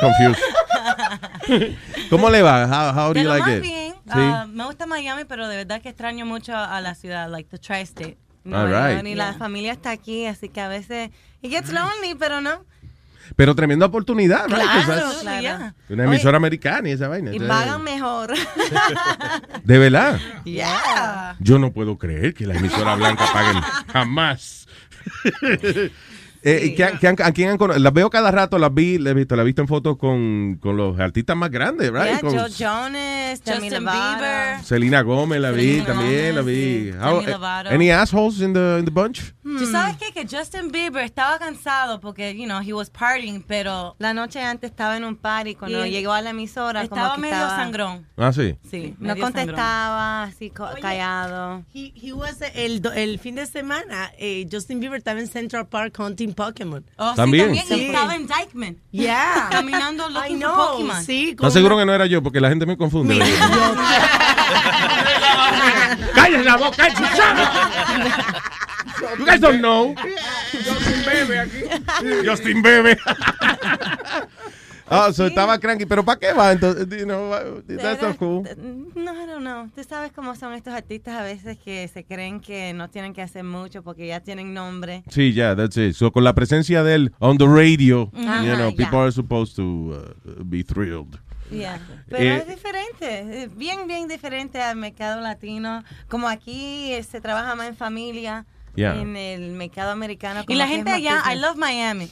Confused. 0.00 0.42
¿Cómo 2.10 2.30
le 2.30 2.42
va? 2.42 2.64
How, 2.66 2.94
how 3.08 3.12
do 3.12 3.20
you 3.20 3.28
like 3.28 3.50
it? 3.56 3.62
bien. 3.62 3.92
Sí. 4.04 4.12
ah, 4.14 4.46
me 4.48 4.64
gusta 4.66 4.86
Miami, 4.86 5.24
pero 5.24 5.48
de 5.48 5.56
verdad 5.56 5.82
que 5.82 5.88
extraño 5.88 6.24
mucho 6.24 6.56
a 6.56 6.80
la 6.80 6.94
ciudad, 6.94 7.28
like 7.28 7.50
the 7.50 7.58
tri-state. 7.58 8.16
No, 8.44 8.58
All 8.60 8.68
right. 8.68 9.02
Ni 9.02 9.16
la 9.16 9.32
familia 9.34 9.72
está 9.72 9.90
aquí, 9.90 10.26
así 10.26 10.48
que 10.48 10.60
a 10.60 10.68
veces 10.68 11.10
it 11.42 11.50
gets 11.50 11.72
lonely, 11.72 12.14
pero 12.16 12.40
no. 12.40 12.64
Pero 13.34 13.54
tremenda 13.54 13.86
oportunidad? 13.86 14.46
'Cause 14.46 14.84
Claro, 14.84 15.10
claro. 15.20 15.72
Una 15.88 16.04
emisora 16.04 16.36
americana 16.36 16.88
y 16.88 16.92
esa 16.92 17.08
vaina. 17.08 17.34
Y 17.34 17.40
pagan 17.40 17.82
mejor. 17.82 18.34
De 19.64 19.78
verdad. 19.78 20.20
yeah. 20.44 21.34
Yo 21.40 21.58
no 21.58 21.72
puedo 21.72 21.98
creer 21.98 22.34
que 22.34 22.46
la 22.46 22.54
emisora 22.54 22.94
blanca 22.94 23.26
paguen 23.32 23.60
jamás. 23.92 24.68
Eh, 26.48 26.74
¿qué 26.76 26.84
han- 26.84 26.98
qué 26.98 27.08
han- 27.08 27.16
¿A 27.22 27.32
quién 27.32 27.50
han 27.50 27.58
conocido? 27.58 27.82
Las 27.82 27.92
veo 27.92 28.08
cada 28.08 28.30
rato, 28.30 28.58
las 28.58 28.72
vi, 28.72 28.98
las 28.98 29.10
he 29.10 29.14
visto, 29.14 29.34
las 29.34 29.42
he 29.42 29.46
visto 29.46 29.62
en 29.62 29.68
fotos 29.68 29.96
con, 29.96 30.58
con 30.60 30.76
los 30.76 30.98
artistas 31.00 31.36
más 31.36 31.50
grandes, 31.50 31.90
right? 31.92 32.04
Yeah, 32.04 32.20
Con 32.20 32.38
Joe 32.38 32.50
Jonas, 32.50 33.42
Demi 33.44 33.68
Justin. 33.70 33.84
Bieber. 33.84 34.64
Selena 34.64 35.02
Gomez 35.02 35.40
la 35.40 35.50
vi 35.50 35.62
Selena 35.80 35.86
también, 35.86 36.34
la 36.36 36.42
vi. 36.42 36.54
sí. 36.54 36.90
How- 37.00 37.20
eh, 37.20 37.74
any 37.74 37.90
assholes 37.90 38.40
in 38.40 38.52
the, 38.52 38.78
in 38.78 38.84
the 38.84 38.90
bunch? 38.92 39.32
¿Tú 39.42 39.66
sabes 39.66 39.96
qué? 39.96 40.12
Que 40.12 40.26
Justin 40.28 40.70
Bieber 40.70 41.04
estaba 41.04 41.38
cansado 41.38 42.00
porque, 42.00 42.36
you 42.36 42.44
know, 42.44 42.60
he 42.60 42.72
was 42.72 42.90
partying, 42.90 43.42
pero 43.42 43.94
la 43.98 44.12
noche 44.14 44.40
antes 44.40 44.70
estaba 44.70 44.96
en 44.96 45.04
un 45.04 45.16
party 45.16 45.54
cuando 45.54 45.84
Y 45.86 45.90
llegó 45.90 46.12
a 46.12 46.20
la 46.22 46.30
emisora 46.30 46.82
estaba 46.82 47.10
como 47.10 47.14
que 47.16 47.20
medio 47.22 47.36
estaba... 47.36 47.56
sangrón. 47.56 48.06
Ah, 48.16 48.32
sí. 48.32 48.56
Sí, 48.70 48.94
no 48.98 49.16
contestaba, 49.16 50.24
así 50.24 50.50
co- 50.50 50.68
callado. 50.80 51.64
He, 51.74 51.92
he 52.00 52.12
was 52.12 52.38
el, 52.54 52.82
el 52.94 53.18
fin 53.18 53.34
de 53.36 53.46
semana, 53.46 54.12
eh, 54.18 54.46
Justin 54.50 54.80
Bieber 54.80 54.98
estaba 54.98 55.20
en 55.20 55.26
Central 55.28 55.66
Park 55.68 55.96
hunting 55.98 56.32
Pokémon. 56.36 56.84
Oh, 56.96 57.10
sí, 57.10 57.16
También. 57.16 57.56
Sí. 57.66 57.86
estaba 57.86 58.14
en 58.14 58.28
Dykeman. 58.28 58.76
Yeah. 58.92 59.48
Caminando 59.50 60.04
for 60.04 60.12
Pokémon. 60.12 61.02
sí. 61.04 61.30
¿Estás 61.30 61.52
seguro 61.52 61.76
que 61.76 61.84
no 61.84 61.92
era 61.94 62.06
yo? 62.06 62.22
Porque 62.22 62.40
la 62.40 62.48
gente 62.50 62.66
me 62.66 62.76
confunde. 62.76 63.18
¡Cállate 66.14 66.44
la 66.44 66.56
boca, 66.56 66.88
chuchada! 66.94 68.42
You 69.18 69.26
guys 69.26 69.40
don't 69.40 69.58
know. 69.60 69.94
Justin 70.64 71.04
Bebe 71.04 71.40
aquí. 71.40 71.60
Justin 72.24 72.62
Bebe. 72.62 72.96
Ah, 74.88 75.12
so 75.12 75.26
estaba 75.26 75.58
cranky, 75.58 75.84
pero 75.86 76.04
¿para 76.04 76.18
qué 76.20 76.32
va 76.32 76.52
entonces? 76.52 76.86
You 76.88 77.04
know, 77.06 77.30
that's 77.66 78.00
not 78.02 78.16
cool. 78.18 78.42
No, 78.94 79.12
don't 79.26 79.40
know. 79.40 79.68
Tú 79.74 79.82
sabes 79.82 80.12
cómo 80.12 80.34
son 80.36 80.52
estos 80.54 80.72
artistas 80.74 81.14
a 81.16 81.22
veces 81.22 81.58
que 81.58 81.88
se 81.88 82.04
creen 82.04 82.40
que 82.40 82.72
no 82.72 82.88
tienen 82.88 83.12
que 83.12 83.22
hacer 83.22 83.42
mucho 83.44 83.82
porque 83.82 84.06
ya 84.06 84.20
tienen 84.20 84.54
nombre. 84.54 85.02
Sí, 85.10 85.32
yeah, 85.32 85.56
that's 85.56 85.76
it. 85.76 85.94
So 85.94 86.12
con 86.12 86.22
la 86.24 86.34
presencia 86.34 86.82
de 86.84 86.94
él 86.94 87.12
on 87.18 87.36
the 87.38 87.46
radio, 87.46 88.10
Ajá, 88.14 88.44
you 88.44 88.54
know, 88.54 88.70
ya. 88.70 88.76
people 88.76 88.98
are 89.00 89.12
supposed 89.12 89.56
to 89.56 89.62
uh, 89.64 90.44
be 90.44 90.62
thrilled. 90.62 91.18
Yeah. 91.50 91.78
Pero 92.08 92.22
Eh, 92.22 92.36
es 92.38 92.48
diferente, 92.48 93.42
es 93.44 93.56
bien, 93.56 93.86
bien 93.86 94.08
diferente 94.08 94.60
al 94.60 94.76
mercado 94.76 95.20
latino. 95.20 95.82
Como 96.08 96.28
aquí 96.28 96.92
eh, 96.92 97.02
se 97.02 97.20
trabaja 97.20 97.54
más 97.54 97.68
en 97.68 97.76
familia, 97.76 98.46
Yeah. 98.76 99.00
en 99.00 99.16
el 99.16 99.52
mercado 99.52 99.90
americano. 99.90 100.44
Y 100.46 100.54
la 100.54 100.66
gente 100.68 100.90
allá, 100.90 101.22
I 101.32 101.38
love 101.38 101.56
Miami, 101.56 102.10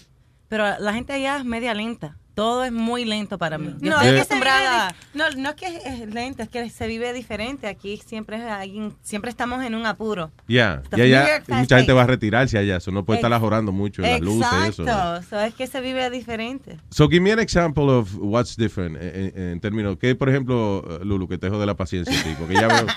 pero 0.48 0.64
la 0.78 0.94
gente 0.94 1.12
allá 1.12 1.36
es 1.36 1.44
media 1.44 1.74
lenta. 1.74 2.16
Todo 2.34 2.64
es 2.64 2.72
muy 2.72 3.04
lento 3.04 3.38
para 3.38 3.58
mí. 3.58 3.76
Yo 3.80 3.90
No, 3.90 3.96
estoy 3.96 4.08
es 4.08 4.12
que 4.14 4.18
acostumbrada. 4.20 4.94
no, 5.14 5.30
no 5.36 5.50
es 5.50 5.54
que 5.54 5.66
es- 5.66 5.84
es 5.86 6.12
lento, 6.12 6.42
es 6.42 6.48
que 6.48 6.68
se 6.68 6.86
vive 6.88 7.12
diferente. 7.12 7.68
Aquí 7.68 8.00
siempre 8.04 8.38
es 8.38 8.42
alguien, 8.42 8.92
siempre 9.02 9.30
estamos 9.30 9.64
en 9.64 9.74
un 9.76 9.86
apuro. 9.86 10.32
Yeah, 10.48 10.82
The 10.90 10.98
y 10.98 11.02
allá 11.02 11.20
New 11.22 11.28
York 11.32 11.44
mucha 11.48 11.76
gente 11.76 11.92
va 11.92 12.02
a 12.02 12.06
retirarse 12.08 12.58
allá, 12.58 12.80
so 12.80 12.90
no 12.90 13.04
puede 13.04 13.18
estar 13.20 13.32
ajorando 13.32 13.70
mucho 13.70 14.02
en 14.02 14.10
las 14.10 14.20
luces 14.20 14.48
y 14.52 14.68
eso. 14.68 14.82
Exacto, 14.82 15.22
so 15.30 15.40
es 15.40 15.54
que 15.54 15.66
se 15.68 15.80
vive 15.80 16.10
diferente. 16.10 16.76
So 16.90 17.08
give 17.08 17.20
me 17.20 17.30
an 17.32 17.38
example 17.38 17.84
of 17.84 18.10
what's 18.18 18.56
different 18.56 18.96
en, 19.00 19.32
en- 19.36 19.48
en 19.52 19.60
términos, 19.60 19.96
que 19.98 20.14
por 20.16 20.28
ejemplo, 20.28 20.80
uh, 20.80 21.04
Lulu, 21.04 21.28
que 21.28 21.38
te 21.38 21.48
jode 21.48 21.64
la 21.66 21.74
paciencia, 21.76 22.18
a 22.18 22.22
ti, 22.24 22.34
porque 22.38 22.54
ya 22.54 22.66
veo... 22.66 22.86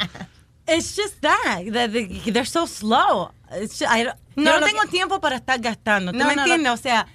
It's 0.69 0.97
just 0.97 1.21
that, 1.21 1.63
that 1.71 1.91
they- 1.91 2.19
they're 2.33 2.43
so 2.45 2.67
slow. 2.67 3.31
Just- 3.51 3.83
I 3.83 4.03
don't- 4.03 4.17
No, 4.35 4.59
no 4.59 4.65
tengo 4.65 4.81
que- 4.81 4.87
tiempo 4.89 5.21
para 5.21 5.37
estar 5.37 5.59
gastando. 5.61 6.11
¿Tú 6.11 6.17
No, 6.17 6.25
me 6.27 6.35
no, 6.35 6.41
entiendes? 6.41 6.71
O 6.73 6.77
sea, 6.77 7.07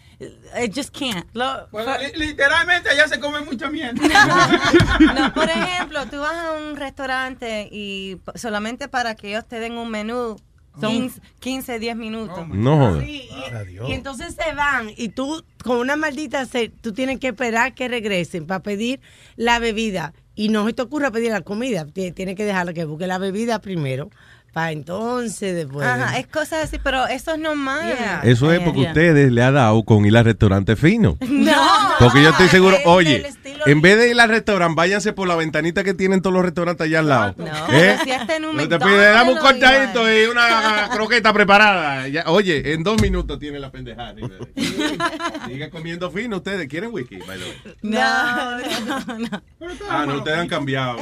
I 0.57 0.69
just 0.69 0.91
can't. 0.97 1.27
Bueno, 1.71 1.97
li- 1.99 2.27
literalmente 2.27 2.89
allá 2.91 3.09
se 3.09 3.19
come 3.21 3.41
mucha 3.41 3.69
mierda. 3.71 4.01
No, 5.15 5.33
por 5.35 5.49
ejemplo, 5.49 6.07
tú 6.07 6.19
vas 6.21 6.35
a 6.35 6.53
un 6.53 6.77
restaurante 6.77 7.69
y 7.71 8.19
solamente 8.35 8.89
para 8.89 9.15
que 9.15 9.31
ellos 9.31 9.47
te 9.47 9.59
den 9.61 9.73
un 9.79 9.91
menú 9.91 10.37
son 10.81 10.91
15, 10.91 11.21
15 11.41 11.79
10 11.79 11.97
minutos. 11.97 12.49
No. 12.49 12.99
Sí, 13.01 13.29
y, 13.31 13.91
y 13.91 13.93
entonces 13.93 14.35
se 14.35 14.55
van 14.55 14.91
y 14.97 15.09
tú 15.11 15.45
con 15.63 15.77
una 15.79 15.97
maldita 15.97 16.47
sed, 16.47 16.71
tú 16.81 16.93
tienes 16.95 17.19
que 17.21 17.29
esperar 17.29 17.75
que 17.75 17.89
regresen 17.89 18.47
para 18.47 18.63
pedir 18.63 19.01
la 19.37 19.59
bebida 19.59 20.15
y 20.35 20.49
no 20.49 20.67
se 20.67 20.73
te 20.73 20.81
ocurra 20.81 21.11
pedir 21.11 21.31
la 21.31 21.43
comida, 21.43 21.85
Tie- 21.87 22.15
tienes 22.15 22.37
que 22.37 22.45
dejarla 22.47 22.73
que 22.73 22.87
busque 22.87 23.07
la 23.07 23.19
bebida 23.19 23.59
primero 23.61 24.09
para 24.53 24.73
entonces 24.73 25.55
después. 25.55 25.87
Ajá, 25.87 26.19
es 26.19 26.27
cosas 26.27 26.65
así, 26.65 26.79
pero 26.83 27.07
eso 27.07 27.33
es 27.33 27.39
normal. 27.39 27.97
Eso 28.23 28.53
es 28.53 28.61
porque 28.61 28.81
Yeah. 28.81 28.91
ustedes 28.91 29.33
le 29.33 29.43
ha 29.43 29.51
dado 29.53 29.83
con 29.85 30.05
ir 30.05 30.17
al 30.17 30.25
restaurante 30.25 30.77
fino. 30.77 31.17
No. 31.29 31.53
Porque 31.99 32.23
yo 32.23 32.31
estoy 32.31 32.49
seguro, 32.51 32.77
es 32.77 32.87
oye, 32.87 33.27
en 33.67 33.81
vez 33.81 33.97
de 33.99 34.11
ir 34.11 34.21
al 34.21 34.29
restaurante, 34.29 34.75
váyanse 34.77 35.13
por 35.13 35.27
la 35.27 35.35
ventanita 35.37 35.83
que 35.85 35.95
tienen 35.95 36.21
todos 36.23 36.35
los 36.35 36.45
restaurantes 36.45 36.85
allá 36.87 36.99
al 37.01 37.09
lado. 37.09 37.35
No, 37.39 37.47
¿Eh? 37.73 37.97
si 38.05 38.11
un 38.45 38.57
No 38.57 38.69
te 38.69 38.79
pide, 38.79 39.11
dame 39.11 39.33
un 39.33 39.39
cortadito 39.39 40.13
y 40.13 40.25
una 40.27 40.89
croqueta 40.93 41.33
preparada. 41.33 42.09
Ya, 42.09 42.25
oye, 42.27 42.73
en 42.75 42.83
dos 42.83 43.01
minutos 43.01 43.39
tiene 43.39 43.59
la 43.59 43.71
pendejada. 43.71 44.15
Sigue 45.47 45.71
comiendo 45.71 46.11
fino 46.11 46.37
ustedes. 46.37 46.69
¿Quieren 46.69 46.91
whisky? 46.93 47.17
by 47.19 47.39
the 47.39 47.45
way? 47.45 47.77
No, 47.83 48.59
no, 48.59 49.19
no. 49.19 49.43
Ah, 49.89 50.05
no, 50.07 50.17
ustedes 50.19 50.39
han 50.39 50.49
cambiado. 50.49 50.97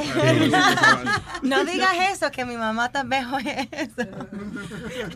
No 1.42 1.64
digas 1.64 1.92
eso, 2.12 2.30
que 2.30 2.44
mi 2.44 2.56
mamá 2.56 2.90
también 2.90 3.24
oye 3.40 3.68
eso. 3.72 4.08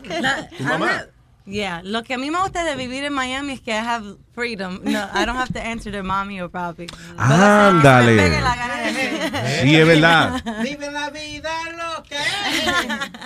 La- 0.21 0.47
¿Tu 0.49 0.63
mamá? 0.63 1.05
Yeah, 1.47 1.81
lo 1.83 2.01
que 2.01 2.15
a 2.15 2.17
mí 2.17 2.31
me 2.31 2.39
gusta 2.39 2.63
de 2.63 2.75
vivir 2.75 3.03
en 3.03 3.13
Miami 3.13 3.53
es 3.53 3.61
que 3.61 3.69
I 3.69 3.75
have 3.75 4.15
freedom. 4.33 4.79
No, 4.83 5.07
I 5.13 5.25
don't 5.27 5.37
have 5.37 5.53
to 5.53 5.59
answer 5.59 5.91
to 5.93 6.01
mommy 6.03 6.41
or 6.41 6.49
papi. 6.49 6.87
Ándale. 7.17 8.17
Sí, 9.61 9.75
es 9.75 9.85
verdad. 9.85 10.41
Vive 10.63 10.89
la 10.91 11.11
vida 11.11 11.51
lo 11.77 12.03
que 12.03 12.17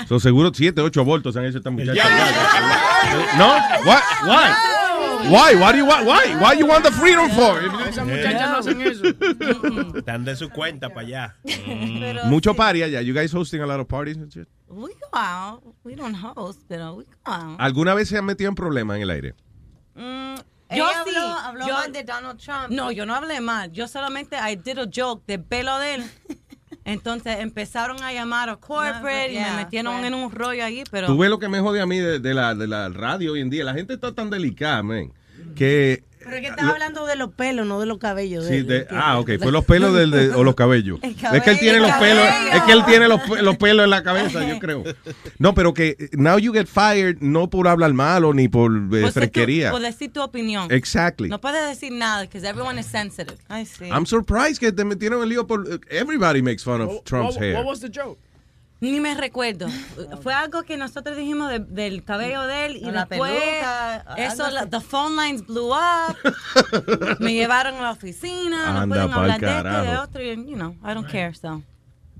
Son 0.10 0.20
seguro 0.20 0.52
7, 0.54 0.82
8 0.82 1.00
abortos 1.00 1.38
han 1.38 1.46
hecho 1.46 1.60
esta 1.60 1.70
muchacha. 1.70 2.04
¿No? 3.38 3.54
What? 3.86 4.02
Why? 4.26 4.52
Why? 5.30 5.56
Why 5.56 5.72
do 5.72 5.78
you 5.78 5.86
want? 5.86 6.06
Why? 6.06 6.36
Why 6.42 6.60
you 6.60 6.66
want 6.66 6.84
the 6.84 6.92
freedom 6.92 7.30
for? 7.32 7.62
Esas 7.88 8.06
muchachas 8.06 8.50
no 8.50 8.58
hacen 8.58 8.82
eso. 8.82 9.98
Están 9.98 10.26
de 10.26 10.36
su 10.36 10.50
cuenta 10.50 10.90
para 10.90 11.08
allá. 11.08 11.36
Mucho 12.26 12.54
party 12.54 12.84
allá. 12.84 13.00
You 13.02 13.14
guys 13.14 13.34
hosting 13.34 13.62
a 13.62 13.66
lot 13.66 13.80
of 13.80 13.88
parties 13.88 14.18
and 14.18 14.30
shit? 14.30 14.48
We 14.70 14.92
go 14.94 15.10
out. 15.18 15.64
We 15.84 15.96
don't 15.96 16.16
host, 16.16 16.62
pero 16.68 16.94
we 16.94 17.04
go 17.06 17.12
out. 17.32 17.60
¿Alguna 17.60 17.94
vez 17.96 18.10
se 18.10 18.18
han 18.18 18.26
metido 18.26 18.50
en 18.50 18.56
problemas 18.56 18.98
en 18.98 19.02
el 19.04 19.10
aire? 19.10 19.36
Mm, 19.96 20.36
Yo 20.76 20.88
sí, 20.88 20.94
habló, 20.96 21.20
habló 21.22 21.68
yo- 21.68 21.74
mal 21.74 21.92
de 21.92 22.04
Donald 22.04 22.40
Trump. 22.40 22.70
No, 22.70 22.92
yo 22.92 23.06
no 23.06 23.16
hablé 23.16 23.42
mal. 23.42 23.72
Yo 23.72 23.88
solamente 23.88 24.38
I 24.38 24.56
did 24.56 24.78
a 24.78 24.86
joke 24.94 25.24
del 25.28 25.44
pelo 25.44 25.78
de 25.80 25.96
él. 25.96 26.04
Entonces 26.86 27.40
empezaron 27.40 28.02
a 28.02 28.14
llamar 28.14 28.50
a 28.50 28.56
corporate 28.56 29.30
y 29.32 29.34
yeah, 29.34 29.52
me 29.52 29.64
metieron 29.64 30.04
en 30.06 30.14
un 30.14 30.32
rollo 30.32 30.64
allí, 30.64 30.84
pero 30.90 31.08
Tú 31.08 31.18
ves 31.18 31.30
lo 31.30 31.38
que 31.38 31.48
me 31.50 31.60
jode 31.60 31.82
a 31.82 31.86
mí 31.86 32.00
de, 32.00 32.20
de 32.20 32.34
la, 32.34 32.56
de 32.56 32.68
la 32.68 32.90
radio 32.90 33.34
hoy 33.34 33.42
en 33.42 33.50
día. 33.50 33.64
La 33.64 33.74
gente 33.74 33.94
está 33.94 34.14
tan 34.14 34.30
delicada, 34.30 34.82
man, 34.82 35.12
que... 35.56 36.04
Pero 36.22 36.36
es 36.36 36.42
que 36.42 36.48
estás 36.50 36.66
hablando 36.70 37.08
de 37.08 37.16
los 37.16 37.32
pelos, 37.34 37.66
no 37.66 37.80
de 37.80 37.88
los 37.88 37.98
cabellos. 37.98 38.46
Sí, 38.46 38.62
de- 38.62 38.86
ah, 38.92 39.18
ok, 39.20 39.32
fue 39.42 39.52
los 39.52 39.66
pelos 39.66 39.96
del, 39.96 40.12
de- 40.12 40.30
o 40.36 40.44
los 40.44 40.54
cabellos. 40.54 41.00
El 41.02 41.12
es 41.12 41.42
que 41.42 41.50
él 41.50 41.58
tiene 41.60 41.80
los 41.80 41.90
el 41.90 41.98
pelos, 42.00 42.26
es 42.54 42.62
que 42.64 42.72
él 42.72 42.86
tiene 42.86 43.08
los, 43.08 43.28
los 43.42 43.58
pelos 43.58 43.84
en 43.86 43.90
la 43.90 44.04
cabeza, 44.04 44.48
yo 44.48 44.60
creo. 44.60 44.84
No, 45.40 45.56
pero 45.56 45.74
que 45.74 45.96
now 46.12 46.38
you 46.38 46.54
get 46.54 46.68
fired 46.68 47.18
no 47.22 47.50
por 47.50 47.68
hablar 47.68 47.94
malo 47.94 48.34
ni 48.34 48.48
por 48.48 48.72
eh, 48.94 49.06
tu- 49.06 49.12
fresquería. 49.12 49.72
por 49.72 49.82
decir 49.82 50.12
tu 50.14 50.22
opinión. 50.22 50.72
Exactly. 50.72 51.30
No 51.30 51.42
puedes 51.42 51.66
decir 51.68 51.94
nada, 51.94 52.22
because 52.24 52.46
everyone 52.48 52.80
is 52.80 52.86
sensitive. 52.86 53.38
Ay, 53.48 53.66
sí. 53.66 53.86
I'm 53.86 54.06
surprised 54.06 54.60
que 54.60 54.72
te 54.72 54.86
metieron 54.86 55.24
en 55.24 55.30
lío 55.30 55.48
por 55.48 55.66
everybody 55.90 56.44
makes 56.44 56.64
fun 56.64 56.82
of 56.82 57.04
Trump's 57.06 57.38
what, 57.38 57.44
hair. 57.44 57.56
what 57.56 57.66
was 57.66 57.80
the 57.80 57.90
joke? 57.90 58.20
Ni 58.82 59.00
me 59.02 59.14
recuerdo. 59.14 59.68
Fue 60.24 60.34
algo 60.34 60.64
que 60.64 60.78
nosotros 60.78 61.18
dijimos 61.18 61.50
de- 61.50 61.60
del 61.60 62.04
cabello 62.04 62.44
de 62.44 62.66
él 62.68 62.78
y 62.78 62.86
la 62.92 63.06
después 63.06 63.32
peluca, 63.32 64.06
eso, 64.18 64.50
la- 64.50 64.66
the 64.70 64.80
phone 64.80 65.16
lines 65.18 65.46
blew 65.46 65.72
up. 65.74 66.16
me 67.20 67.34
llevaron 67.34 67.76
a 67.76 67.82
la 67.82 67.92
oficina, 67.92 68.72
no 68.74 68.80
Anda 68.80 68.96
pueden 68.96 69.10
pa'l 69.12 69.32
hablar 69.32 69.40
de 69.42 69.48
esto 69.48 69.60
y 69.60 69.64
de 69.64 69.64
carajo. 69.64 70.04
otro, 70.04 70.24
y, 70.24 70.28
you 70.50 70.56
know, 70.56 70.76
I 70.84 70.94
don't 70.94 71.08
care, 71.10 71.34
so. 71.34 71.62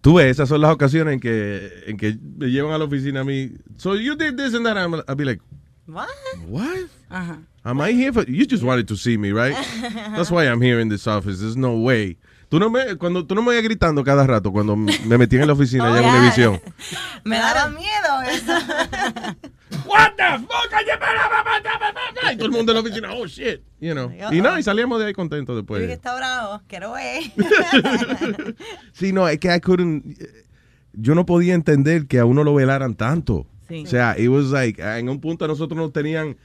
Tú 0.02 0.16
ves, 0.16 0.32
esas 0.32 0.48
son 0.50 0.62
las 0.62 0.72
ocasiones 0.72 1.14
en 1.14 1.20
que, 1.20 1.84
en 1.88 1.98
que 1.98 2.18
me 2.38 2.48
llevan 2.50 2.72
a 2.74 2.78
la 2.78 2.86
oficina 2.86 3.22
a 3.22 3.24
mí. 3.24 3.52
So 3.78 3.96
you 3.96 4.16
did 4.16 4.36
this 4.38 4.54
and 4.54 4.66
that. 4.66 4.78
I'm, 4.78 4.94
I'll 5.08 5.16
be 5.16 5.26
like, 5.26 5.42
What? 5.88 6.08
what? 6.48 6.88
Ajá. 7.10 7.40
Am 7.66 7.82
I 7.82 7.92
here 7.92 8.14
for? 8.14 8.24
You 8.30 8.46
just 8.46 8.64
wanted 8.64 8.88
to 8.88 8.96
see 8.96 9.18
me, 9.18 9.32
right? 9.34 9.56
That's 10.16 10.32
why 10.32 10.46
I'm 10.46 10.62
here 10.62 10.80
in 10.80 10.88
this 10.90 11.06
office. 11.08 11.40
There's 11.42 11.58
no 11.58 11.78
way. 11.78 12.16
Tú 12.50 12.60
no 12.60 12.70
me, 12.72 12.96
cuando 12.96 13.26
tú 13.28 13.36
no 13.36 13.44
me 13.44 13.52
ibas 13.54 13.64
gritando 13.64 14.04
cada 14.04 14.26
rato 14.26 14.52
cuando 14.52 14.76
me 14.76 15.18
metí 15.20 15.36
en 15.38 15.46
la 15.46 15.54
oficina 15.54 15.86
allá 15.94 16.00
en 16.00 16.06
Oh, 16.06 16.10
yeah. 16.12 16.20
Univision. 16.20 16.62
Me 17.24 17.38
daba 17.38 17.70
miedo 17.70 18.22
eso. 18.28 18.54
What 19.86 20.14
the 20.18 20.40
fuck? 20.40 20.74
Y 22.34 22.36
todo 22.38 22.46
el 22.48 22.52
mundo 22.52 22.72
en 22.72 22.76
la 22.76 22.82
oficina, 22.82 23.14
oh 23.14 23.28
shit, 23.28 23.62
you 23.80 23.94
know. 23.94 24.12
Y 24.32 24.42
no, 24.42 24.58
y 24.58 24.64
salíamos 24.64 25.00
de 25.00 25.06
ahí 25.08 25.14
contentos 25.14 25.56
vi 25.56 25.62
que 25.62 25.74
después. 25.74 25.90
está 25.92 26.16
bravo, 26.16 26.62
quiero 26.68 26.94
ver. 26.94 27.22
Sí, 28.94 29.14
no, 29.14 29.28
es 29.28 29.40
que 29.40 29.56
I 29.56 29.60
couldn't, 29.60 30.18
yo 30.94 31.14
no 31.16 31.26
podía 31.26 31.54
entender 31.54 32.08
que 32.08 32.20
a 32.20 32.26
uno 32.26 32.44
lo 32.44 32.56
velaran 32.56 32.96
tanto. 32.96 33.46
Sí. 33.68 33.84
O 33.86 33.88
sea, 33.88 34.16
it 34.18 34.30
was 34.30 34.46
like, 34.48 34.82
en 34.82 35.08
un 35.10 35.22
punto 35.22 35.48
nosotros 35.48 35.78
nos 35.78 35.94
tenían 35.94 36.36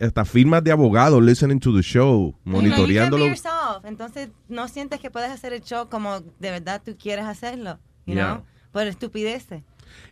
hasta 0.00 0.24
firmas 0.24 0.62
de 0.64 0.72
abogados 0.72 1.22
listening 1.22 1.58
to 1.60 1.74
the 1.74 1.82
show, 1.82 2.34
monitoreándolo. 2.44 3.24
You 3.24 3.30
be 3.30 3.36
yourself. 3.36 3.84
Entonces, 3.84 4.28
no 4.48 4.68
sientes 4.68 5.00
que 5.00 5.10
puedes 5.10 5.30
hacer 5.30 5.52
el 5.52 5.62
show 5.62 5.88
como 5.88 6.20
de 6.20 6.50
verdad 6.50 6.82
tú 6.84 6.96
quieres 6.96 7.24
hacerlo, 7.24 7.78
you 8.06 8.14
Yeah. 8.14 8.34
know? 8.36 8.44
Por 8.72 8.86
estupideces. 8.86 9.62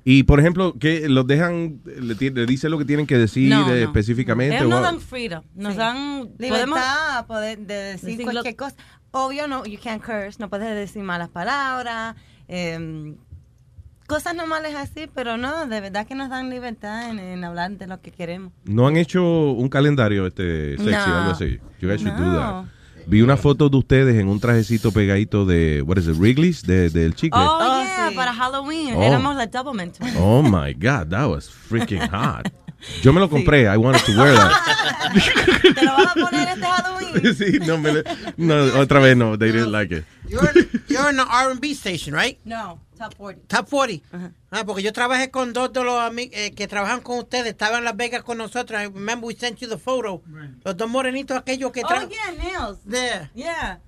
Y 0.05 0.23
por 0.23 0.41
ejemplo, 0.41 0.79
que 0.79 1.09
los 1.09 1.27
dejan, 1.27 1.81
le, 1.85 2.15
le 2.31 2.47
dicen 2.47 2.71
lo 2.71 2.79
que 2.79 2.85
tienen 2.87 3.07
que 3.07 3.19
decir 3.19 3.51
No, 3.51 3.63
eh, 3.71 3.81
no. 3.83 3.87
específicamente. 3.87 4.57
Ellos 4.57 4.71
nos 4.71 4.83
dan 4.83 5.01
freedom, 5.01 5.45
nos 5.55 5.73
Sí. 5.75 5.79
dan 5.79 6.31
Libertad 6.39 7.27
poder 7.27 7.59
de 7.59 7.75
decir, 7.75 8.11
decir 8.11 8.25
cualquier 8.25 8.55
lo- 8.55 8.57
cosa. 8.59 8.77
Obvio, 9.11 9.47
no, 9.49 9.65
you 9.67 9.79
can't 9.83 10.03
curse, 10.03 10.39
no 10.39 10.49
puedes 10.49 10.75
decir 10.75 11.03
malas 11.03 11.29
palabras, 11.29 12.17
em, 12.49 13.17
cosas 14.07 14.35
normales 14.35 14.75
así, 14.75 15.09
pero 15.15 15.37
no, 15.37 15.67
de 15.67 15.81
verdad 15.81 16.07
que 16.07 16.15
nos 16.15 16.31
dan 16.31 16.51
libertad 16.51 17.11
en, 17.11 17.19
en 17.19 17.45
hablar 17.45 17.73
de 17.73 17.87
lo 17.87 18.01
que 18.01 18.11
queremos. 18.13 18.53
No 18.65 18.87
han 18.87 18.97
hecho 18.97 19.23
un 19.25 19.69
calendario 19.69 20.27
este 20.27 20.77
sexy 20.79 20.93
o 20.95 21.07
No. 21.09 21.17
algo 21.19 21.31
así. 21.33 21.59
You 21.81 21.89
guys 21.89 22.01
should 22.03 22.17
do 22.17 22.25
No. 22.25 22.37
that. 22.39 22.65
Vi 23.09 23.23
una 23.23 23.37
foto 23.37 23.69
de 23.69 23.77
ustedes 23.77 24.17
en 24.17 24.27
un 24.27 24.41
trajecito 24.41 24.91
pegadito 24.91 25.45
de, 25.47 25.81
what 25.83 25.97
is 25.97 26.09
it, 26.09 26.17
Wrigley's, 26.19 26.63
de, 26.63 26.91
del 26.91 27.15
chicle. 27.15 27.39
Oh, 27.41 27.83
yeah, 27.85 28.11
para 28.17 28.33
Halloween, 28.33 28.95
Oh. 28.97 29.03
éramos 29.03 29.37
la 29.37 29.47
double 29.47 29.75
mint. 29.75 29.97
Oh 30.19 30.43
my 30.43 30.73
God, 30.75 31.09
that 31.11 31.29
was 31.29 31.49
freaking 31.49 32.01
hot. 32.11 32.51
Yo 33.03 33.13
me 33.13 33.21
lo 33.21 33.29
compré. 33.31 33.63
I 33.73 33.77
wanted 33.77 34.03
to 34.07 34.13
wear 34.21 34.35
that. 34.35 34.53
¿Te 35.75 35.85
lo 35.85 35.93
vas 35.93 36.07
a 36.09 36.15
poner 36.15 36.49
este 36.49 36.67
Halloween? 36.67 37.35
sí, 37.37 37.59
no, 37.67 37.79
me, 37.79 37.93
le- 37.93 38.05
no, 38.37 38.81
otra 38.81 38.99
vez 39.01 39.17
no. 39.17 39.39
They 39.39 39.53
didn't 39.53 39.71
like 39.73 39.93
it. 39.95 40.05
You're, 40.29 40.53
you're 40.89 41.09
in 41.09 41.17
the 41.17 41.25
R&B 41.29 41.75
station, 41.75 42.13
right? 42.13 42.39
No, 42.45 42.81
top 42.97 43.15
40. 43.17 43.47
Top 43.57 43.69
40. 43.71 44.33
Ah, 44.51 44.65
porque 44.67 44.83
yo 44.83 44.93
trabajé 44.93 45.31
con 45.31 45.53
dos 45.53 45.73
de 45.73 45.85
los 45.85 46.01
amigos 46.01 46.35
que 46.57 46.67
trabajan 46.69 47.01
con 47.01 47.19
ustedes. 47.19 47.47
Estaban 47.47 47.79
en 47.79 47.85
Las 47.85 47.97
Vegas 47.97 48.23
con 48.23 48.39
nosotros. 48.39 48.81
I 48.81 48.85
remember 48.87 49.27
we 49.27 49.35
sent 49.35 49.59
you 49.59 49.69
the 49.69 49.79
photo. 49.79 50.23
Los 50.65 50.77
dos 50.77 50.89
morenitos 50.89 51.37
aquellos 51.37 51.71
que 51.73 51.83
Oh, 51.85 51.89
trabajan. 51.89 52.11
yeah, 52.11 52.43
nails. 52.43 52.79
There. 52.89 53.31
Yeah. 53.35 53.79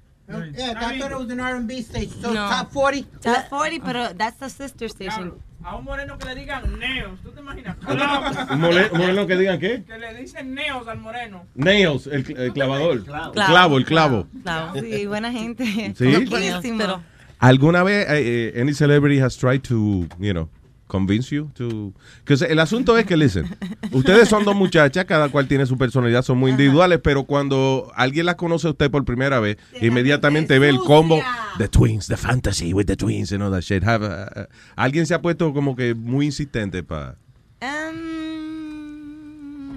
Yeah, 0.54 0.74
I 0.76 0.98
thought 0.98 1.10
it 1.10 1.16
was 1.18 1.30
an 1.30 1.40
R&B 1.40 1.80
station. 1.82 2.20
So 2.20 2.32
No. 2.34 2.48
top 2.50 2.70
40. 2.72 3.08
Top 3.22 3.48
40, 3.48 3.80
pero 3.82 4.14
that's 4.14 4.36
the 4.38 4.50
sister 4.50 4.86
station. 4.90 5.34
A 5.64 5.74
un 5.76 5.84
moreno 5.84 6.16
que 6.18 6.26
le 6.26 6.34
digan 6.36 6.78
neos, 6.78 7.18
¿tú 7.22 7.30
te 7.32 7.40
imaginas? 7.40 7.76
Un 8.50 8.60
moreno 8.60 9.26
que 9.26 9.36
digan 9.36 9.58
qué? 9.58 9.82
Que 9.84 9.98
le 9.98 10.14
dicen 10.14 10.54
neos 10.54 10.86
al 10.86 10.98
moreno. 10.98 11.46
Nails, 11.54 12.06
el, 12.06 12.24
el 12.38 12.52
clavador. 12.52 13.04
Clavo. 13.04 13.32
El 13.32 13.44
clavo, 13.46 13.78
el 13.78 13.84
clavo. 13.84 14.26
Claro, 14.44 14.72
sí, 14.80 15.06
buena 15.06 15.32
gente. 15.32 15.64
Sí. 15.96 16.24
Buenísimo. 16.26 16.78
Pero, 16.78 17.02
¿Alguna 17.38 17.82
vez 17.82 18.06
eh, 18.08 18.52
eh, 18.56 18.60
any 18.60 18.72
celebrity 18.74 19.20
has 19.20 19.36
tried 19.36 19.62
to, 19.62 20.08
you 20.18 20.32
know, 20.32 20.48
convince 20.88 21.30
you 21.30 21.50
to? 21.54 21.92
Because 22.24 22.42
el 22.42 22.58
asunto 22.58 22.96
es 22.98 23.06
que, 23.06 23.16
listen, 23.16 23.48
ustedes 23.92 24.28
son 24.28 24.44
dos 24.44 24.56
muchachas, 24.56 25.04
cada 25.04 25.28
cual 25.28 25.46
tiene 25.46 25.64
su 25.66 25.78
personalidad, 25.78 26.22
son 26.22 26.38
muy 26.38 26.50
individuales, 26.50 26.98
pero 27.02 27.24
cuando 27.24 27.92
alguien 27.94 28.26
las 28.26 28.34
conoce 28.34 28.66
a 28.66 28.70
usted 28.70 28.90
por 28.90 29.04
primera 29.04 29.38
vez, 29.38 29.56
inmediatamente 29.80 30.58
ve 30.58 30.68
el 30.68 30.78
combo, 30.78 31.20
the 31.58 31.68
twins, 31.68 32.08
the 32.08 32.16
fantasy 32.16 32.72
with 32.72 32.86
the 32.86 32.96
twins 32.96 33.30
and 33.32 33.42
all 33.42 33.52
that 33.52 33.62
shit. 33.62 33.84
Have, 33.84 34.02
uh, 34.04 34.40
uh, 34.40 34.44
alguien 34.74 35.06
se 35.06 35.14
ha 35.14 35.22
puesto 35.22 35.52
como 35.54 35.76
que 35.76 35.94
muy 35.94 36.26
insistente 36.26 36.82
para... 36.82 37.16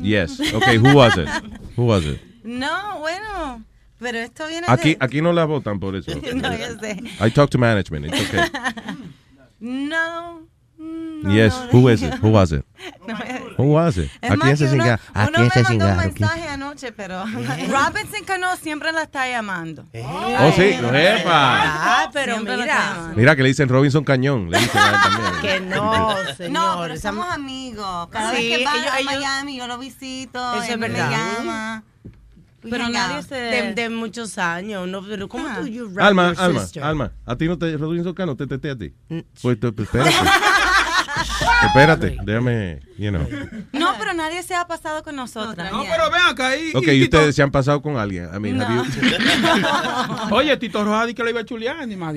Yes. 0.01 0.39
Okay, 0.53 0.77
who 0.77 0.95
was 0.95 1.15
it? 1.15 1.27
Who 1.75 1.85
was 1.85 2.05
it? 2.05 2.19
no, 2.43 2.99
bueno, 2.99 3.63
pero 4.01 4.17
esto 4.17 4.47
viene 4.47 4.67
Aquí, 4.69 4.95
de... 4.95 4.97
aquí 4.99 5.21
no 5.21 5.31
la 5.31 5.45
votan 5.45 5.79
por 5.79 5.95
eso. 5.95 6.11
No, 6.35 6.51
yo 6.57 6.77
sé. 6.79 7.01
I 7.25 7.29
talk 7.31 7.49
to 7.51 7.57
management. 7.57 8.07
It's 8.07 8.21
okay. 8.27 8.41
No. 9.59 10.41
yes. 11.29 11.53
Who 11.71 11.87
is 11.89 12.01
it? 12.01 12.15
Who 12.23 12.29
was 12.31 12.51
it? 12.51 12.65
no 13.07 13.15
Who 13.57 13.73
was 13.73 13.97
it? 13.99 14.09
¿A 14.23 14.35
quién 14.35 14.57
se 14.57 14.67
cinga? 14.67 14.99
¿A 15.13 15.27
uno 15.27 15.33
quién 15.33 15.43
me 15.45 15.49
se 15.51 15.61
mandó 15.63 15.85
un 15.85 15.91
cinga? 15.91 16.03
mensaje 16.03 16.47
anoche, 16.49 16.91
pero 16.91 17.23
Robinson 17.25 18.23
Cano 18.25 18.55
siempre 18.57 18.91
la 18.91 19.03
está 19.03 19.29
llamando. 19.29 19.85
Oh, 19.93 20.51
sí. 20.55 20.63
Epa. 20.73 21.29
Ah, 21.33 22.09
pero 22.11 22.33
Siempre 22.35 22.57
mira. 22.57 23.11
Mira 23.15 23.35
que 23.35 23.43
le 23.43 23.49
dicen 23.49 23.69
Robinson 23.69 24.03
Cañón. 24.03 24.49
Le 24.49 24.57
dicen 24.57 24.81
también. 24.81 25.41
Que 25.41 25.59
no, 25.75 26.15
señor. 26.35 26.51
No, 26.51 26.81
pero 26.81 26.97
somos 26.97 27.29
amigos. 27.29 28.07
Cada 28.09 28.31
Sí, 28.35 28.49
vez 28.49 28.57
que 28.59 28.65
va 28.65 28.75
ellos- 28.77 28.91
a 28.93 28.99
ellos- 28.99 29.13
Miami, 29.13 29.57
yo 29.57 29.67
lo 29.67 29.77
visito. 29.77 30.55
Eso 30.55 30.73
es 30.73 30.79
verdad. 30.79 31.09
Me 31.09 31.15
llama. 31.43 31.83
Pero 32.61 32.85
hang 32.85 32.93
nadie 32.93 33.23
se... 33.23 33.35
De, 33.35 33.73
de 33.73 33.89
muchos 33.89 34.37
años, 34.37 34.87
¿no? 34.87 35.03
Pero 35.03 35.27
¿cómo 35.27 35.47
tú 35.59 35.67
you 35.67 35.87
rap 35.93 36.07
Alma, 36.07 36.33
your 36.33 36.41
Alma, 36.41 36.61
sister? 36.61 36.83
Alma. 36.83 37.11
¿A 37.25 37.35
ti 37.35 37.47
no 37.47 37.57
te 37.57 37.75
Robinson 37.77 38.13
Cano 38.13 38.35
te 38.35 38.47
testé 38.47 38.71
a 38.71 38.77
ti? 38.77 38.93
Pues 39.41 39.59
tú, 39.59 39.73
pues, 39.73 39.87
espérate. 39.87 40.15
espérate. 41.67 42.17
Déjame, 42.23 42.79
you 42.97 43.09
know. 43.11 43.25
No, 43.71 43.93
pero 43.99 44.13
nadie 44.13 44.43
se 44.43 44.55
ha 44.55 44.65
pasado 44.67 45.03
con 45.03 45.15
nosotras. 45.15 45.71
No, 45.71 45.83
pero 45.83 46.09
ven 46.11 46.21
acá. 46.29 46.55
Y, 46.55 46.71
Ok, 46.75 46.87
y 46.87 47.03
ustedes 47.03 47.35
se 47.35 47.41
han 47.43 47.51
pasado 47.51 47.81
con 47.81 47.97
alguien. 47.97 48.29
I 48.33 48.39
mean, 48.39 48.61
have 48.61 48.75
you- 48.75 50.31
Oye, 50.35 50.55
Tito 50.57 50.83
Rojas 50.83 51.07
dijo 51.07 51.17
que 51.17 51.23
le 51.23 51.29
iba 51.31 51.41
a 51.41 51.45
chulear, 51.45 51.87
ni 51.87 51.95
más. 51.95 52.13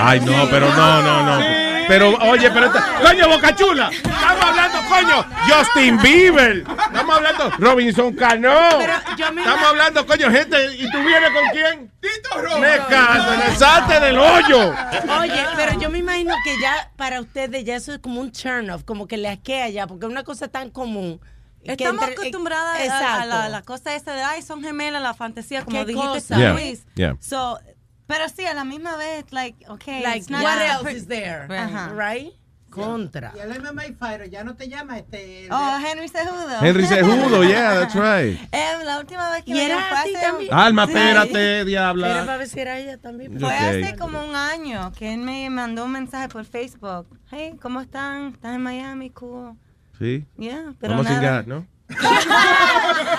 Ay, 0.00 0.20
no, 0.20 0.48
pero 0.50 0.68
no, 0.74 1.02
no, 1.02 1.22
no. 1.38 1.44
Pero, 1.88 2.10
oye, 2.30 2.50
pero... 2.50 2.66
esta- 2.66 3.00
Coño, 3.02 3.28
Boca 3.28 3.54
Chula. 3.56 3.88
Estamos 3.90 4.44
hablando, 4.44 4.78
coño, 4.88 5.26
Justin 5.48 5.98
Bieber. 6.02 6.58
Estamos 6.58 7.16
hablando 7.16 7.50
Robinson 7.58 8.14
Cano. 8.14 8.52
Estamos 8.80 9.66
hablando, 9.68 10.06
coño, 10.06 10.30
gente. 10.30 10.74
¿Y 10.76 10.90
tú 10.90 10.98
vienes 10.98 11.30
con 11.30 11.48
quién? 11.52 11.90
Tito 12.00 12.42
Rojas. 12.42 12.60
Me 12.60 12.76
caso, 12.94 13.30
me 13.38 13.56
salte 13.56 14.00
del 14.00 14.18
hoyo. 14.18 14.74
Oye, 15.20 15.46
pero 15.56 15.80
yo 15.80 15.88
me 15.90 15.98
imagino 15.98 16.34
que 16.44 16.60
ya 16.60 16.90
para 16.96 17.20
ustedes 17.20 17.64
ya 17.64 17.76
eso 17.76 17.92
es 17.94 17.98
como 18.00 18.20
un 18.20 18.32
turn 18.60 18.70
off, 18.70 18.84
como 18.84 19.06
que 19.06 19.16
le 19.16 19.28
asquea 19.28 19.68
ya, 19.70 19.86
porque 19.86 20.06
es 20.06 20.10
una 20.12 20.24
cosa 20.24 20.48
tan 20.48 20.70
común. 20.70 21.20
Estamos 21.62 22.02
entre- 22.02 22.14
acostumbradas 22.14 22.76
a- 22.78 22.82
a, 22.82 22.84
Exacto. 22.84 23.28
la, 23.28 23.48
la 23.48 23.62
cosa 23.62 23.94
esa 23.94 24.14
de, 24.14 24.22
ay, 24.22 24.42
son 24.42 24.62
gemelas, 24.62 25.02
la 25.02 25.12
fantasía, 25.14 25.64
como 25.64 25.76
¿Qué 25.84 25.92
dijiste 25.92 26.36
Yeah, 26.36 26.52
Luis. 26.52 26.84
yeah. 26.94 27.16
So, 27.20 27.58
pero 28.06 28.28
sí, 28.28 28.44
a 28.46 28.54
la 28.54 28.64
misma 28.64 28.96
vez, 28.96 29.24
like, 29.32 29.68
okay. 29.68 30.02
Like, 30.02 30.30
not- 30.30 30.42
what 30.42 30.60
else 30.62 30.92
is 30.92 31.08
there? 31.08 31.46
Ajá. 31.54 31.92
Right? 31.94 32.32
Contra. 32.70 33.32
Y 33.36 33.40
el 33.40 33.60
MMA 33.60 33.82
fighter 33.98 34.28
ya 34.30 34.44
no 34.44 34.54
te 34.54 34.68
llama 34.68 34.98
este. 34.98 35.46
el 35.46 35.52
Oh, 35.52 35.78
Henry 35.78 36.08
Cejudo. 36.08 36.60
Henry 36.62 36.86
Cejudo, 36.86 37.42
yeah, 37.44 37.74
that's 37.80 37.94
right. 37.96 38.38
Eh, 38.52 38.84
la 38.84 38.98
última 39.00 39.30
vez 39.30 39.42
que 39.44 39.50
¿Y 39.50 39.54
me 39.54 39.72
hace- 39.72 40.12
también? 40.20 40.52
Alma, 40.54 40.86
Sí. 40.86 40.92
espérate, 40.92 41.54
Era 41.56 41.64
diabla. 41.64 42.08
para 42.24 42.36
ver 42.36 42.48
si 42.48 42.60
era 42.60 42.78
ella 42.78 42.98
también. 42.98 43.38
Fue 43.40 43.52
hace 43.56 43.96
como 43.96 44.22
un 44.24 44.36
año 44.36 44.92
que 44.92 45.14
él 45.14 45.20
me 45.20 45.48
mandó 45.50 45.84
un 45.86 45.92
mensaje 45.92 46.28
por 46.28 46.44
Facebook. 46.44 47.06
Hey, 47.30 47.54
¿cómo 47.60 47.80
están? 47.80 48.28
¿Estás 48.34 48.54
en 48.54 48.62
Miami? 48.62 49.10
Cool. 49.10 49.54
Sí. 49.98 50.24
Yeah, 50.38 50.74
pero 50.78 50.92
Vamos 50.94 51.06
a 51.08 51.20
nada. 51.20 51.42
¿no? 51.46 51.66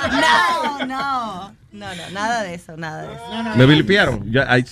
No, 0.09 0.85
no. 0.85 1.55
No, 1.71 1.95
no, 1.95 2.09
nada 2.13 2.43
de 2.43 2.55
eso, 2.55 2.75
nada 2.77 3.03
de 3.03 3.13
eso. 3.13 3.57
Me 3.57 3.65
vilipiaron. 3.65 4.31
Ya, 4.31 4.57
I- 4.57 4.65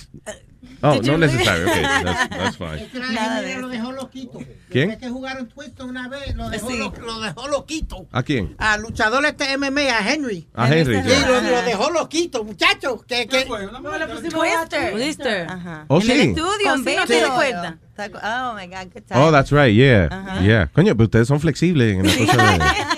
oh, 0.82 0.94
Did 0.94 1.06
no 1.06 1.16
necessary. 1.18 1.64
Okay, 1.64 1.82
that's, 1.82 2.28
that's 2.28 2.56
fine. 2.56 2.88
Nada 3.14 3.42
de 3.42 3.56
lo 3.58 3.68
dejó 3.68 3.92
loquito. 3.92 4.40
¿Quién? 4.70 4.90
Es 4.90 4.98
que 4.98 5.08
jugaron 5.08 5.48
Twister 5.48 5.86
una 5.86 6.08
vez, 6.08 6.34
lo 6.34 6.50
dejó, 6.50 6.68
Sí. 6.68 6.78
lo, 6.78 6.90
lo 6.90 7.20
dejó 7.20 7.48
loquito. 7.48 8.06
¿A 8.12 8.22
quién? 8.22 8.54
Al 8.58 8.82
luchador 8.82 9.24
este 9.24 9.56
MMA, 9.56 9.80
a 9.80 10.12
Henry. 10.12 10.46
A 10.54 10.68
Henry. 10.68 11.02
Sí, 11.02 11.08
yeah. 11.08 11.26
lo, 11.26 11.40
lo 11.40 11.62
dejó 11.62 11.90
loquito, 11.90 12.44
muchachos. 12.44 13.04
Que, 13.06 13.26
que, 13.26 13.44
Twister. 13.44 14.92
Twister. 14.92 15.50
Ajá. 15.50 15.84
Oh, 15.88 16.00
en 16.00 16.02
sí. 16.02 16.12
el 16.12 16.20
estudio, 16.20 16.76
¿sí? 16.76 16.96
¿No 16.96 17.06
te 17.06 17.24
recuerdas? 17.24 17.74
Oh, 17.98 18.54
my 18.54 18.66
God, 18.68 18.92
good 18.94 19.06
time. 19.08 19.20
Oh, 19.20 19.32
that's 19.32 19.50
right, 19.50 19.74
yeah. 19.74 20.08
Ajá. 20.10 20.40
Yeah. 20.40 20.70
Coño, 20.72 20.94
pero 20.94 21.06
ustedes 21.06 21.26
son 21.26 21.40
flexibles 21.40 21.96
en 21.96 22.06
la 22.06 22.16
cosa 22.16 22.52
de... 22.52 22.97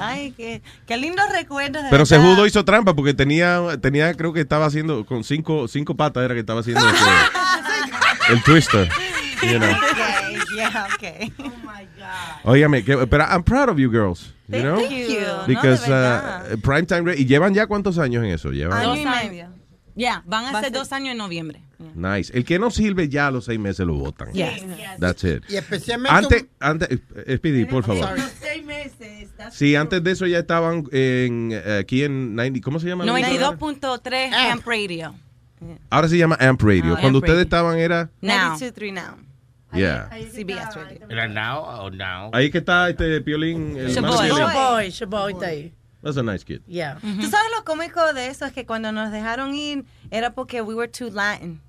Ay, 0.00 0.32
qué, 0.36 0.62
qué 0.86 0.96
lindos 0.96 1.26
recuerdos. 1.32 1.82
Pero 1.90 2.04
verdad. 2.04 2.06
Cejudo 2.06 2.46
hizo 2.46 2.64
trampa 2.64 2.94
porque 2.94 3.14
tenía, 3.14 3.60
tenía, 3.80 4.14
creo 4.14 4.32
que 4.32 4.40
estaba 4.40 4.66
haciendo, 4.66 5.04
con 5.06 5.24
cinco, 5.24 5.68
cinco 5.68 5.94
patas 5.96 6.24
era 6.24 6.34
que 6.34 6.40
estaba 6.40 6.60
haciendo 6.60 6.82
ese- 6.88 8.32
el 8.32 8.42
twister. 8.42 8.88
You 9.42 9.58
know. 9.58 9.70
Yeah, 10.56 10.88
okay. 10.94 11.32
Óigame, 12.44 12.84
que, 12.84 12.96
pero 13.06 13.24
I'm 13.24 13.42
proud 13.42 13.68
of 13.70 13.78
you 13.78 13.90
girls. 13.90 14.34
You 14.48 14.60
Thank 14.60 14.64
know? 14.64 14.80
you. 14.80 15.20
No, 15.20 15.42
de 15.42 15.46
Because 15.46 15.88
verdad. 15.88 16.52
uh, 16.52 16.58
Primetime 16.60 17.14
¿Y 17.16 17.24
llevan 17.24 17.54
ya 17.54 17.66
cuántos 17.66 17.98
años 17.98 18.24
en 18.24 18.30
eso? 18.30 18.50
Llevan. 18.50 18.78
Año 18.80 18.96
y 18.96 19.06
medio. 19.06 19.48
Ya, 20.00 20.22
van 20.26 20.54
a 20.54 20.60
ser 20.60 20.72
dos 20.72 20.92
años 20.92 21.12
en 21.12 21.18
noviembre. 21.18 21.60
Nice. 21.94 22.36
El 22.36 22.44
que 22.44 22.58
no 22.58 22.70
sirve 22.70 23.08
ya 23.08 23.28
a 23.28 23.30
los 23.30 23.44
seis 23.46 23.58
meses 23.58 23.86
lo 23.86 23.94
votan. 23.94 24.32
Yes. 24.32 24.62
That's 24.98 25.24
it. 25.24 25.42
Y 25.48 25.56
especialmente 25.56 26.14
Antes, 26.16 26.46
antes, 26.60 26.88
eh, 27.26 27.36
Speedy, 27.36 27.64
por 27.64 27.84
favor. 27.84 28.06
seis 28.40 28.64
meses. 28.64 29.28
Sí, 29.52 29.74
antes 29.76 30.02
de 30.04 30.10
eso 30.10 30.26
ya 30.26 30.38
estaban 30.40 30.84
en, 30.92 31.52
aquí 31.80 32.04
en 32.04 32.34
90, 32.34 32.60
¿cómo 32.62 32.78
se 32.80 32.88
llama? 32.88 33.04
la 33.04 33.18
emisora? 33.18 33.56
92.3 33.58 34.30
Ah. 34.32 34.52
Amp 34.52 34.66
Radio. 34.66 35.14
Ahora 35.90 36.08
se 36.08 36.16
llama 36.18 36.36
Amp 36.40 36.60
Radio. 36.62 36.94
Ah, 36.96 37.00
Cuando 37.00 37.18
Amp 37.18 37.24
ustedes 37.24 37.36
Radio. 37.36 37.42
estaban 37.42 37.78
era, 37.78 38.10
Now. 38.20 38.56
92.3 38.58 38.92
Now. 38.92 39.16
yeah. 39.74 40.08
CBS 40.32 40.74
Radio. 40.74 41.06
¿Era 41.08 41.28
now 41.28 41.62
o 41.86 41.90
now? 41.90 42.30
Ahí 42.32 42.50
que 42.50 42.58
está 42.58 42.88
este 42.90 43.20
Piolín. 43.22 43.74
Shaboy. 43.76 44.28
Shaboy, 44.28 44.90
Shaboy 44.90 45.32
está 45.32 45.46
ahí. 45.46 45.72
That's 46.02 46.16
a 46.16 46.22
nice 46.22 46.44
kid. 46.44 46.62
Yeah. 46.66 46.98
Mm-hmm. 47.02 47.20
¿Tú 47.20 47.30
sabes 47.30 47.50
lo 47.56 47.64
cómico 47.64 48.12
de 48.14 48.28
eso? 48.28 48.46
Es 48.46 48.52
que 48.52 48.64
cuando 48.64 48.90
nos 48.92 49.10
dejaron 49.10 49.54
ir 49.54 49.84
era 50.10 50.34
porque 50.34 50.62
we 50.62 50.74
were 50.74 50.88
too 50.88 51.10
Latin. 51.10 51.60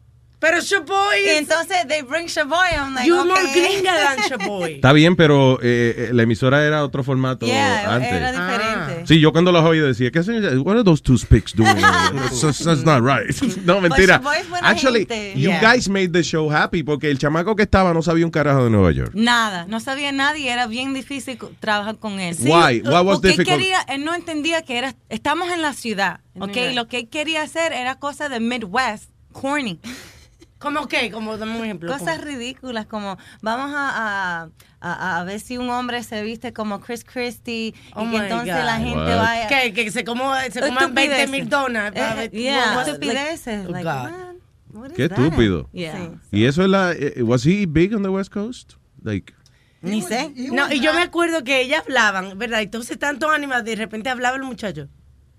Pero 0.41 0.59
Shaboy 0.59 1.29
entonces 1.37 1.87
they 1.87 2.01
bring 2.01 2.25
Shaboy. 2.25 2.73
I'm 2.75 2.95
like, 2.95 3.05
You're 3.07 3.23
more 3.23 3.39
okay. 3.39 3.61
gringa 3.77 3.93
than 3.93 4.17
Shaboy. 4.27 4.73
Está 4.73 4.91
bien, 4.91 5.15
pero 5.15 5.59
eh, 5.61 6.07
eh, 6.09 6.13
la 6.13 6.23
emisora 6.23 6.65
era 6.65 6.83
otro 6.83 7.03
formato 7.03 7.45
Yeah, 7.45 7.93
antes. 7.93 8.11
era 8.11 8.31
diferente. 8.31 9.05
Sí, 9.07 9.19
yo 9.19 9.31
cuando 9.33 9.51
los 9.51 9.63
oí 9.63 9.77
decía, 9.77 10.09
¿qué 10.09 10.23
señor? 10.23 10.57
What 10.65 10.77
are 10.77 10.83
those 10.83 10.99
two 11.03 11.15
speaks 11.19 11.53
doing? 11.55 11.75
that's, 12.41 12.63
that's 12.63 12.83
not 12.83 13.03
right. 13.03 13.29
no, 13.65 13.79
mentira. 13.79 14.15
Shaboy 14.17 14.37
es 14.39 14.49
buena 14.49 14.67
Actually, 14.67 14.99
gente. 15.05 15.33
you 15.39 15.49
Yeah. 15.51 15.61
guys 15.61 15.87
made 15.87 16.09
the 16.11 16.23
show 16.23 16.51
happy 16.51 16.81
porque 16.81 17.11
el 17.11 17.19
chamaco 17.19 17.55
que 17.55 17.61
estaba 17.61 17.93
no 17.93 18.01
sabía 18.01 18.25
un 18.25 18.31
carajo 18.31 18.63
de 18.63 18.71
Nueva 18.71 18.91
York. 18.91 19.11
Nada, 19.13 19.65
no 19.67 19.79
sabía 19.79 20.11
nadie, 20.11 20.51
era 20.51 20.65
bien 20.65 20.95
difícil 20.95 21.37
trabajar 21.59 21.97
con 21.99 22.19
él. 22.19 22.35
Why? 22.39 22.81
What 22.81 23.05
was 23.05 23.19
Porque 23.19 23.27
él 23.29 23.37
difficult? 23.37 23.59
quería, 23.59 23.81
él 23.81 24.03
no 24.03 24.15
entendía 24.15 24.63
que 24.63 24.79
era, 24.79 24.95
estamos 25.09 25.51
en 25.51 25.61
la 25.61 25.73
ciudad, 25.73 26.21
¿ok? 26.39 26.57
Lo 26.73 26.87
que 26.87 26.97
él 26.97 27.09
quería 27.09 27.43
hacer 27.43 27.73
era 27.73 27.99
cosas 27.99 28.31
de 28.31 28.39
Midwest, 28.39 29.11
corny. 29.33 29.79
¿Cómo 30.61 30.87
qué? 30.87 31.11
Como 31.11 31.37
dame 31.37 31.57
un 31.57 31.63
ejemplo. 31.65 31.91
Cosas 31.91 32.21
ridículas 32.21 32.85
como 32.85 33.17
vamos 33.41 33.71
a, 33.75 34.43
a, 34.43 34.49
a- 34.79 35.19
a 35.19 35.23
ver 35.23 35.39
si 35.39 35.57
un 35.57 35.69
hombre 35.69 36.03
se 36.03 36.21
viste 36.23 36.53
como 36.53 36.79
Chris 36.79 37.03
Christie 37.03 37.73
Oh 37.95 38.03
y 38.03 38.05
my 38.05 38.11
que 38.11 38.17
entonces 38.23 38.55
God. 38.55 38.63
la 38.65 38.77
gente 38.77 38.95
What? 38.97 39.17
vaya... 39.17 39.47
Que, 39.47 39.73
que 39.73 39.91
se, 39.91 40.03
como, 40.05 40.33
se 40.51 40.59
coman 40.61 40.93
20 40.95 41.21
Estupideces. 41.23 41.29
mil 41.31 41.49
donuts. 41.49 41.91
para 41.91 42.13
Eh, 42.13 42.15
ver- 42.15 42.31
yeah, 42.31 42.81
estupideces. 42.85 43.69
like- 43.69 43.83
Like, 43.83 43.89
Oh, 43.89 43.93
God. 44.03 44.11
man, 44.11 44.35
what 44.73 44.89
is 44.91 44.95
Qué 44.95 45.05
estúpido. 45.05 45.67
Yeah. 45.73 46.11
Y 46.31 46.45
eso 46.45 46.61
es 46.63 46.69
la... 46.69 46.91
eh, 46.93 47.21
Was 47.23 47.45
he 47.45 47.65
big 47.65 47.93
on 47.95 48.03
the 48.03 48.09
West 48.09 48.31
Coast? 48.31 48.73
Like... 49.03 49.33
Ni 49.83 50.03
sé. 50.03 50.31
No, 50.53 50.71
y 50.71 50.79
yo 50.79 50.93
me 50.93 51.01
acuerdo 51.01 51.43
que 51.43 51.59
ellas 51.61 51.81
hablaban, 51.87 52.37
¿verdad? 52.37 52.61
Entonces 52.61 52.99
tantos 52.99 53.33
animales, 53.33 53.65
de 53.65 53.75
repente 53.75 54.09
hablaba 54.11 54.35
el 54.37 54.43
muchacho. 54.43 54.87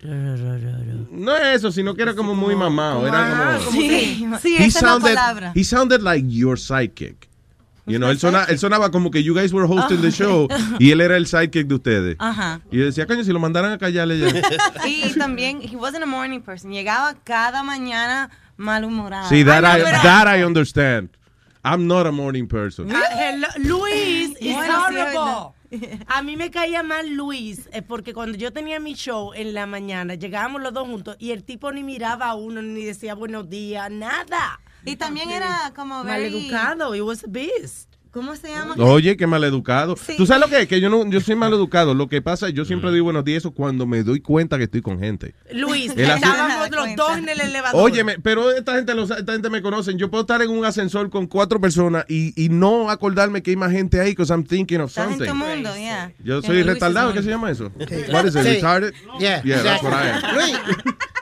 No 0.03 1.37
es 1.37 1.57
eso, 1.57 1.71
sino 1.71 1.95
que 1.95 2.03
era 2.03 2.15
como 2.15 2.35
muy 2.35 2.57
mamado. 2.57 3.07
Era 3.07 3.59
como... 3.65 3.71
Sí, 3.71 4.27
sí, 4.41 4.57
he 4.57 4.67
esa 4.67 4.79
es 4.79 4.83
la 4.83 4.89
sounded, 4.91 5.15
palabra. 5.15 5.53
he 5.55 5.65
sounded 5.65 6.03
like 6.03 6.27
your 6.29 6.59
sidekick. 6.59 7.29
You 7.85 7.99
know, 7.99 8.11
él, 8.11 8.19
sona- 8.19 8.45
él 8.45 8.59
sonaba 8.59 8.91
como 8.93 9.11
que 9.11 9.25
you 9.25 9.35
guys 9.35 9.53
were 9.53 9.67
hosting 9.67 10.01
the 10.01 10.11
show 10.13 10.47
y 10.79 10.93
él 10.93 11.01
era 11.01 11.17
el 11.17 11.27
sidekick 11.27 11.67
de 11.67 11.75
ustedes. 11.75 12.17
Ajá. 12.21 12.61
Y 12.71 12.79
yo 12.79 12.85
decía, 12.85 13.07
coño, 13.07 13.25
si 13.25 13.33
lo 13.33 13.41
mandaran 13.41 13.73
a 13.73 13.79
callarle 13.79 14.19
ya. 14.19 14.29
Y 14.87 15.13
también, 15.15 15.61
he 15.63 15.77
wasn't 15.77 16.03
a 16.03 16.07
morning 16.07 16.41
person. 16.41 16.71
Llegaba 16.71 17.15
cada 17.25 17.63
mañana 17.65 18.31
malhumorado. 18.57 19.29
Sí, 19.29 19.45
that, 19.45 19.65
Ay, 19.65 19.81
I, 19.81 19.85
no, 19.85 20.03
that 20.03 20.29
I 20.29 20.45
understand. 20.45 21.11
I'm 21.65 21.87
not 21.87 22.07
a 22.07 22.13
morning 22.13 22.47
person. 22.47 22.89
Luis 23.59 24.31
is 24.41 24.57
horrible. 24.57 25.55
A 26.07 26.23
mí 26.23 26.37
me 26.37 26.51
caía 26.51 26.83
mal 26.83 27.15
Luis, 27.15 27.69
eh, 27.73 27.83
porque 27.83 28.13
cuando 28.13 28.37
yo 28.37 28.53
tenía 28.53 28.79
mi 28.81 28.95
show 28.95 29.33
en 29.35 29.55
la 29.55 29.67
mañana, 29.67 30.15
llegábamos 30.15 30.63
los 30.63 30.73
dos 30.73 30.87
juntos 30.87 31.17
y 31.19 31.31
el 31.31 31.45
tipo 31.45 31.73
ni 31.73 31.83
miraba 31.83 32.27
a 32.27 32.35
uno, 32.35 32.63
ni 32.63 32.85
decía 32.85 33.15
buenos 33.15 33.49
días, 33.49 33.91
nada. 33.91 34.61
Y 34.85 34.97
también 34.97 35.31
era 35.31 35.73
como 35.75 36.03
very... 36.05 36.31
Maleducado, 36.31 36.95
it 36.95 37.03
was 37.03 37.25
a 37.25 37.29
beast. 37.29 37.92
¿Cómo 38.13 38.37
se 38.37 38.49
llama? 38.49 38.75
Oye, 38.79 39.17
qué 39.17 39.27
maleducado. 39.27 39.97
Sí. 39.97 40.15
¿Tú 40.19 40.27
sabes 40.27 40.43
lo 40.43 40.49
que 40.55 40.61
es? 40.63 40.69
Que 40.69 40.81
yo 40.83 40.91
no, 40.91 41.09
yo 41.09 41.19
soy 41.23 41.35
maleducado. 41.35 41.95
Lo 41.95 42.09
que 42.09 42.21
pasa 42.21 42.49
es 42.49 42.53
yo 42.55 42.67
siempre 42.67 42.93
digo 42.93 43.05
buenos 43.05 43.25
días 43.25 43.39
eso 43.39 43.53
cuando 43.53 43.87
me 43.87 44.03
doy 44.03 44.21
cuenta 44.21 44.59
que 44.59 44.65
estoy 44.65 44.83
con 44.83 44.99
gente. 44.99 45.35
Luis, 45.51 45.93
estábamos 45.97 46.71
los 46.71 46.95
dos 46.95 47.17
en 47.17 47.29
el 47.31 47.41
elevador. 47.41 47.81
Óyeme, 47.83 48.19
pero 48.19 48.51
esta 48.53 48.75
gente, 48.75 48.95
lo 48.95 49.07
sa- 49.07 49.17
esta 49.17 49.33
gente 49.33 49.49
me 49.49 49.63
conocen. 49.63 49.97
Yo 49.97 50.11
puedo 50.11 50.23
estar 50.25 50.43
en 50.43 50.51
un 50.51 50.63
ascensor 50.67 51.09
con 51.09 51.27
cuatro 51.27 51.59
personas 51.59 52.05
y, 52.07 52.35
y 52.37 52.51
no 52.51 52.91
acordarme 52.91 53.43
que 53.43 53.53
hay 53.53 53.57
más 53.57 53.73
gente 53.73 53.99
ahí 53.99 54.11
because 54.11 54.31
I'm 54.31 54.45
thinking 54.45 54.81
of 54.83 54.91
Estás 54.91 55.13
en 55.13 55.19
tu 55.19 55.25
something. 55.25 55.47
mundo, 55.55 55.71
yeah. 55.75 56.13
Yo 56.23 56.43
soy 56.43 56.63
retardado, 56.65 57.15
¿qué 57.15 57.23
se 57.23 57.31
llama 57.31 57.51
eso? 57.51 57.73
What 58.13 58.27
is 58.27 58.35
it, 58.37 58.43
Sí. 58.43 58.49
retarded? 58.57 58.93
Yeah, 59.21 59.43
Yeah, 59.43 59.63
that's 59.63 59.83
what 59.83 59.93
I 59.95 60.09
am. 60.11 60.35
Luis, 60.37 60.59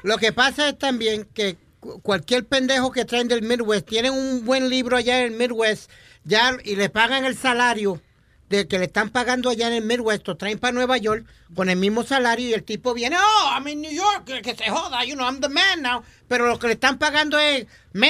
lo 0.03 0.19
que 0.19 0.33
pasa 0.33 0.69
es 0.71 0.77
también 0.77 1.25
que 1.35 1.57
cu- 1.79 2.01
cualquier 2.03 2.47
pendejo 2.47 2.91
que 2.91 3.05
traen 3.05 3.29
del 3.29 3.43
Midwest, 3.43 3.87
tienen 3.89 4.13
un 4.13 4.45
buen 4.45 4.69
libro 4.69 4.97
allá 4.97 5.21
en 5.25 5.33
el 5.33 5.39
Midwest, 5.39 5.89
ya 6.25 6.57
y 6.65 6.77
le 6.77 6.89
pagan 6.91 7.25
el 7.25 7.37
salario 7.37 8.01
de 8.49 8.67
que 8.67 8.79
le 8.79 8.87
están 8.87 9.11
pagando 9.11 9.49
allá 9.49 9.69
en 9.69 9.75
el 9.75 9.85
Midwest, 9.85 10.29
traen 10.37 10.59
para 10.59 10.73
Nueva 10.73 10.99
York 10.99 11.25
con 11.55 11.71
el 11.71 11.77
mismo 11.77 12.03
salario 12.03 12.49
y 12.49 12.53
el 12.53 12.65
tipo 12.65 12.93
viene, 12.95 13.17
oh, 13.17 13.51
I'm 13.53 13.69
in 13.69 13.81
New 13.81 13.93
York, 13.93 14.25
que, 14.43 14.57
se 14.57 14.69
joda, 14.69 15.05
you 15.05 15.15
know, 15.15 15.25
I'm 15.25 15.41
the 15.41 15.49
man 15.49 15.83
now, 15.83 16.03
pero 16.27 16.49
lo 16.49 16.59
que 16.59 16.67
le 16.67 16.73
están 16.73 16.99
pagando 16.99 17.39
es 17.39 17.67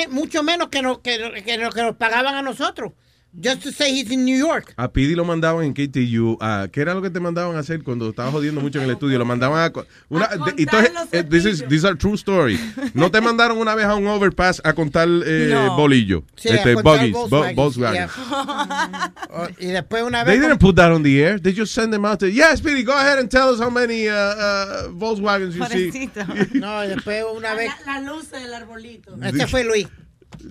mucho 0.08 0.42
menos 0.42 0.68
que, 0.68 0.80
no, 0.80 1.02
que, 1.02 1.42
que 1.44 1.58
lo 1.58 1.70
que 1.70 1.82
nos 1.82 1.96
pagaban 1.96 2.34
a 2.34 2.42
nosotros. 2.42 2.92
Just 3.32 3.62
to 3.62 3.70
say 3.70 3.92
he's 3.92 4.10
in 4.10 4.24
New 4.24 4.36
York. 4.36 4.74
A 4.76 4.88
Pidi 4.92 5.14
lo 5.14 5.24
mandaban 5.24 5.64
en 5.64 5.72
KTU. 5.72 6.36
ah, 6.40 6.66
¿Qué 6.72 6.80
era 6.80 6.94
lo 6.94 7.00
que 7.00 7.10
te 7.10 7.20
mandaban 7.20 7.54
a 7.54 7.60
hacer 7.60 7.84
cuando 7.84 8.08
estabas 8.10 8.32
jodiendo 8.32 8.60
mucho 8.60 8.78
en 8.80 8.86
el 8.86 8.90
estudio? 8.90 9.18
Lo 9.20 9.24
mandaban 9.24 9.70
a. 9.70 9.72
Una, 10.08 10.26
de- 10.26 10.54
y 10.58 10.62
entonces, 10.62 10.90
eh, 11.12 11.22
this 11.22 11.44
is, 11.44 11.64
these 11.68 11.86
are 11.86 11.94
true 11.96 12.14
story. 12.14 12.58
¿No 12.92 13.08
te 13.12 13.20
mandaron 13.20 13.56
una 13.58 13.76
vez 13.76 13.84
a 13.86 13.94
un 13.94 14.08
overpass 14.08 14.60
a 14.64 14.72
contar 14.72 15.08
eh, 15.08 15.50
No. 15.52 15.76
bolillo? 15.76 16.24
Sí, 16.34 16.48
a 16.48 16.56
este, 16.56 16.74
contar 16.74 16.96
buggies, 16.98 17.12
Volkswagens, 17.12 17.56
Bo- 17.56 17.62
Volkswagen. 17.62 18.08
Oh, 19.30 19.46
y 19.60 19.66
después 19.66 20.02
una 20.02 20.24
They 20.24 20.38
vez... 20.38 20.48
didn't 20.48 20.58
put 20.60 20.74
that 20.76 20.90
on 20.90 21.02
the 21.04 21.22
air. 21.22 21.38
They 21.40 21.54
just 21.56 21.72
send 21.72 21.92
them 21.92 22.04
out 22.04 22.18
there. 22.18 22.32
Yeah, 22.32 22.56
Speedy, 22.56 22.82
go 22.82 22.92
ahead 22.94 23.18
and 23.20 23.30
tell 23.30 23.50
us 23.54 23.60
how 23.60 23.70
many 23.70 24.08
uh, 24.08 24.12
uh, 24.12 24.88
Volkswagens 24.90 25.54
you 25.54 25.64
see. 25.66 26.10
No, 26.58 26.84
y 26.84 26.88
después 26.88 27.24
una 27.32 27.54
vez... 27.54 27.70
La, 27.86 28.00
la 28.00 28.12
luz 28.12 28.28
del 28.32 28.52
arbolito. 28.52 29.16
Este 29.22 29.46
fue 29.46 29.62
Luis. 29.64 29.86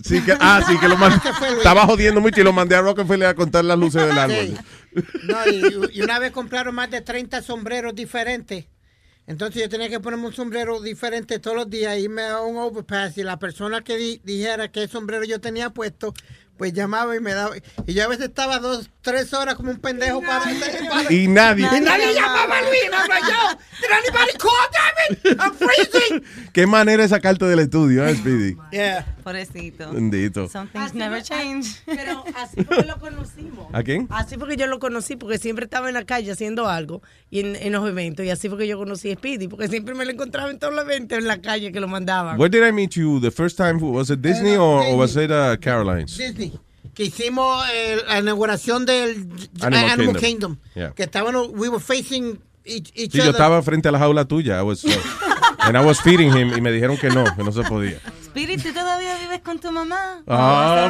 Sí, 0.04 0.22
que, 0.24 0.36
ah, 0.40 0.62
sí, 0.68 0.78
que 0.78 0.88
lo 0.88 0.98
mandé. 0.98 1.18
Estaba 1.58 1.86
jodiendo 1.86 2.22
mucho 2.22 2.42
y 2.42 2.44
lo 2.44 2.54
mandé 2.54 2.76
a 2.76 2.82
Rockefeller 2.82 3.28
a 3.30 3.34
contar 3.36 3.66
las 3.66 3.78
luces 3.78 4.06
del 4.06 4.18
árbol. 4.18 4.36
Sí. 4.38 5.04
No, 5.24 5.48
y, 5.48 5.98
y 5.98 6.02
una 6.02 6.20
vez 6.20 6.32
compraron 6.32 6.76
más 6.76 6.90
de 6.92 7.02
30 7.02 7.42
sombreros 7.42 7.96
diferentes. 7.96 8.66
Entonces 9.28 9.62
yo 9.62 9.70
tenía 9.70 9.90
que 9.90 10.00
ponerme 10.00 10.26
un 10.26 10.34
sombrero 10.34 10.82
diferente 10.82 11.38
todos 11.40 11.56
los 11.56 11.70
días, 11.70 11.98
irme 12.00 12.24
a 12.24 12.42
un 12.42 12.58
overpass 12.58 13.16
y 13.20 13.24
la 13.24 13.38
persona 13.38 13.82
que 13.82 13.96
di- 13.96 14.22
dijera 14.24 14.72
qué 14.72 14.88
sombrero 14.88 15.24
yo 15.24 15.40
tenía 15.40 15.70
puesto, 15.70 16.16
pues 16.58 16.74
llamaba 16.74 17.16
y 17.16 17.20
me 17.20 17.34
daba. 17.36 17.56
Y 17.86 17.94
yo 17.94 18.06
a 18.06 18.08
veces 18.08 18.26
estaba 18.30 18.58
dos, 18.58 18.90
tres 19.02 19.32
horas 19.36 19.54
como 19.54 19.70
un 19.70 19.78
pendejo 19.78 20.20
para... 20.22 20.40
para- 20.46 21.14
Y 21.14 21.28
nadie. 21.28 21.68
Y 21.78 21.80
nadie 21.82 22.12
llamaba 22.16 22.58
a 22.58 22.62
Luis, 22.64 22.82
no 22.90 23.30
yo. 23.30 23.60
Did 23.82 23.92
anybody 23.92 24.38
call, 24.40 24.52
damn 24.74 25.34
it? 25.34 25.40
I'm 25.40 25.54
freezing. 25.54 26.24
Qué 26.54 26.66
manera 26.66 27.04
de 27.04 27.10
sacarte 27.10 27.46
del 27.46 27.60
estudio, 27.60 28.08
¿eh, 28.08 28.16
Speedy? 28.16 28.58
Yeah. 28.72 29.16
Pobrecito. 29.30 29.92
Bendito. 29.94 30.48
Some 30.50 30.68
things 30.72 30.94
never 30.94 31.22
change. 31.22 31.68
Pero 31.86 32.24
así 32.36 32.64
fue 32.64 32.78
que 32.78 32.88
lo 32.88 33.00
conocimos. 33.00 33.68
¿A 33.72 33.84
quién? 33.84 34.08
Así 34.10 34.38
fue 34.38 34.48
que 34.50 34.58
yo 34.58 34.68
lo 34.68 34.80
conocí, 34.80 35.16
porque 35.16 35.38
siempre 35.38 35.66
estaba 35.66 35.88
en 35.88 35.94
la 35.94 36.04
calle 36.04 36.32
haciendo 36.32 36.68
algo 36.68 37.02
y 37.30 37.42
en, 37.42 37.56
en 37.56 37.74
los 37.74 37.88
eventos. 37.88 38.26
Y 38.26 38.32
así 38.32 38.50
fue 38.50 38.58
que 38.58 38.68
yo 38.68 38.78
conocí 38.78 39.12
a 39.12 39.16
Speedy, 39.16 39.48
porque 39.48 39.68
siempre 39.68 39.94
me 39.94 40.04
lo 40.06 40.12
encontraba 40.12 40.50
en 40.50 40.58
todos 40.58 40.74
los 40.74 40.84
eventos 40.84 41.18
en 41.18 41.28
la 41.28 41.40
calle 41.42 41.72
que 41.72 41.80
lo 41.80 41.88
mandaban. 41.88 42.40
Where 42.40 42.50
did 42.50 42.68
I 42.68 42.72
meet 42.72 42.92
you 42.96 43.20
the 43.20 43.32
first 43.32 43.56
time? 43.58 43.80
Was 43.82 44.10
it 44.10 44.22
Disney 44.22 44.56
or, 44.56 44.84
or 44.84 44.98
was 44.98 45.16
it 45.16 45.30
uh, 45.32 45.56
Caroline's? 45.58 46.18
Disney. 46.18 46.52
Que 46.96 47.06
hicimos 47.06 47.64
eh, 47.74 47.98
la 48.08 48.20
inauguración 48.20 48.86
del 48.86 49.28
Animal 49.62 49.90
Animal, 49.92 50.16
Kingdom. 50.16 50.22
Kingdom. 50.22 50.58
Yeah. 50.76 50.92
Que 50.96 51.04
estábamos, 51.04 51.50
we 51.54 51.70
were 51.70 51.80
facing 51.80 52.40
each, 52.66 52.92
each 52.96 53.12
Sí, 53.12 53.18
yo 53.20 53.24
other. 53.24 53.32
estaba 53.36 53.62
frente 53.62 53.88
a 53.88 53.92
la 53.92 54.00
jaula 54.00 54.26
tuya. 54.26 54.60
I 54.60 54.64
was, 54.64 54.84
uh, 54.84 54.90
and 55.62 55.78
I 55.78 55.86
was 55.86 56.00
feeding 56.02 56.32
him 56.32 56.54
y 56.56 56.62
me 56.62 56.72
dijeron 56.72 56.98
que 56.98 57.10
no, 57.10 57.24
que 57.36 57.44
no 57.44 57.52
se 57.52 57.64
podía. 57.64 57.98
Spirit, 58.22 58.62
¿tú 58.64 58.74
todavía 58.74 59.18
vives 59.20 59.42
con 59.42 59.60
tu 59.60 59.72
mamá? 59.72 60.22
Ah, 60.28 60.90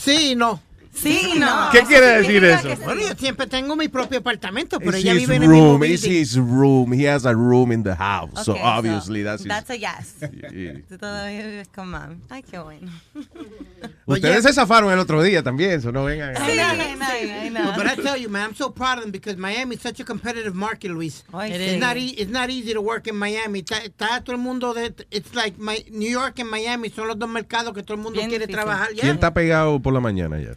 Sí, 0.00 0.32
y 0.32 0.36
no. 0.36 0.60
Sí, 0.94 1.34
no. 1.38 1.68
¿Qué 1.72 1.82
quiere 1.82 2.06
decir 2.22 2.44
eso? 2.44 2.68
Bueno, 2.84 3.00
yo 3.02 3.14
siempre 3.18 3.46
tengo 3.46 3.74
mi 3.76 3.88
propio 3.88 4.20
apartamento, 4.20 4.78
pero 4.78 4.92
It's 4.96 5.00
ella 5.04 5.12
his 5.14 5.20
vive 5.22 5.36
en 5.36 5.42
el 5.42 5.48
mismo 5.48 5.64
room. 5.72 5.84
It's 5.84 6.02
building. 6.02 6.20
his 6.20 6.36
room. 6.36 6.92
He 6.92 7.08
has 7.08 7.26
a 7.26 7.32
room 7.34 7.72
in 7.72 7.82
the 7.82 7.94
house. 7.96 8.44
so 8.44 8.52
Okay, 8.52 8.62
obviously 8.64 9.22
that's 9.24 9.42
his. 9.42 9.48
That's 9.48 9.70
a 9.70 9.76
yes. 9.76 10.14
Yeah. 10.54 10.74
Tú 10.88 10.96
todavía 10.98 11.46
vives 11.46 11.68
con 11.74 11.88
mami. 11.88 12.16
Ay, 12.30 12.42
qué 12.42 12.58
bueno. 12.58 12.90
Ustedes 14.06 14.42
se 14.44 14.52
zafaron 14.52 14.92
el 14.92 14.98
otro 14.98 15.22
día 15.22 15.42
también, 15.42 15.72
eso 15.72 15.90
no 15.90 16.04
vengan. 16.04 16.34
Sí, 16.36 16.52
I 16.52 16.74
know, 16.76 17.44
I 17.46 17.48
know. 17.50 17.72
But 17.76 17.86
I 17.86 17.96
tell 18.02 18.16
you, 18.20 18.28
man, 18.28 18.50
I'm 18.50 18.54
so 18.54 18.70
proud 18.70 18.98
of 18.98 19.02
them 19.04 19.10
because 19.10 19.36
Miami 19.36 19.76
is 19.76 19.82
such 19.82 19.98
a 20.00 20.04
competitive 20.04 20.54
market, 20.54 20.90
Luis. 20.90 21.24
Ay, 21.32 21.52
it's 21.52 21.72
sí. 21.74 21.78
not 21.80 21.96
e- 21.96 22.14
it's 22.18 22.30
not 22.30 22.50
easy 22.50 22.72
to 22.74 22.80
work 22.82 23.06
in 23.08 23.16
Miami. 23.16 23.60
Está, 23.62 23.78
está 23.82 24.22
todo 24.22 24.36
el 24.36 24.42
mundo 24.42 24.74
de 24.74 24.94
it's 25.10 25.34
like 25.34 25.58
my, 25.58 25.82
New 25.90 26.10
York 26.10 26.38
and 26.38 26.50
Miami 26.50 26.90
son 26.90 27.08
los 27.08 27.18
dos 27.18 27.28
mercados 27.28 27.72
que 27.74 27.82
todo 27.82 27.94
el 27.96 28.02
mundo 28.02 28.18
Bien 28.18 28.28
quiere 28.28 28.46
difícil. 28.46 28.62
trabajar. 28.62 28.88
¿Quién 28.88 29.04
Yeah. 29.06 29.14
está 29.14 29.32
pegado 29.34 29.80
por 29.80 29.92
la 29.92 30.00
mañana 30.00 30.38
ya? 30.38 30.52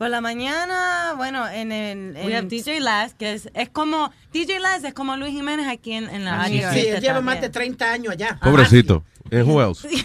Por 0.00 0.08
la 0.08 0.22
mañana, 0.22 1.12
bueno, 1.18 1.46
en 1.46 1.72
el 1.72 2.14
We 2.24 2.34
have 2.34 2.38
en 2.38 2.48
DJ 2.48 2.80
Last, 2.80 3.18
que 3.18 3.34
es, 3.34 3.50
es 3.52 3.68
como, 3.68 4.10
DJ 4.32 4.58
Last 4.58 4.82
es 4.86 4.94
como 4.94 5.14
Luis 5.18 5.32
Jiménez 5.32 5.68
aquí 5.68 5.92
en, 5.92 6.08
en 6.08 6.24
la 6.24 6.46
Sí, 6.46 6.54
área. 6.62 6.72
sí, 6.72 6.78
este 6.78 6.94
él 6.96 7.00
lleva 7.02 7.20
más 7.20 7.38
de 7.42 7.50
30 7.50 7.92
años 7.92 8.12
allá. 8.14 8.38
Pobrecito. 8.42 9.04
And 9.30 9.42
who 9.46 9.60
else? 9.60 9.86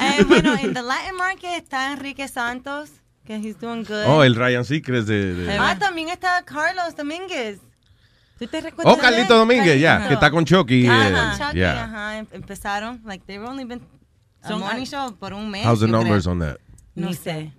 Eh, 0.00 0.22
bueno, 0.28 0.54
en 0.56 0.72
The 0.72 0.80
Latin 0.80 1.16
Market 1.16 1.50
está 1.60 1.92
Enrique 1.92 2.28
Santos, 2.28 2.90
que 3.24 3.34
he's 3.34 3.58
doing 3.58 3.82
good. 3.82 4.04
Oh, 4.06 4.22
el 4.22 4.36
Ryan 4.36 4.64
Seacrest 4.64 5.08
de... 5.08 5.34
de- 5.34 5.58
Ah, 5.58 5.76
también 5.76 6.08
está 6.08 6.44
Carlos 6.44 6.94
Domínguez. 6.96 7.58
¿Tú 8.38 8.46
te 8.46 8.60
recuerdas 8.60 8.92
Oh, 8.92 8.96
de 8.96 9.02
Carlito 9.02 9.32
él? 9.34 9.40
Domínguez, 9.40 9.80
ya, 9.80 9.94
Carlito. 9.94 10.08
que 10.08 10.14
está 10.14 10.30
con 10.30 10.44
Chucky. 10.44 10.86
Ajá, 10.86 11.08
eh, 11.08 11.36
Chucky, 11.36 11.56
yeah. 11.58 11.84
ajá, 11.84 12.18
em- 12.18 12.26
empezaron, 12.30 13.02
like, 13.04 13.24
they've 13.26 13.44
only 13.44 13.64
been 13.64 13.80
Son- 14.46 14.60
morning 14.60 14.84
show 14.86 15.12
por 15.16 15.32
un 15.32 15.50
mes. 15.50 15.66
How's 15.66 15.80
the 15.80 15.86
yo 15.86 15.90
creo. 15.90 16.02
numbers 16.02 16.26
on 16.28 16.38
that? 16.38 16.58
No 16.96 17.12
sé. 17.12 17.52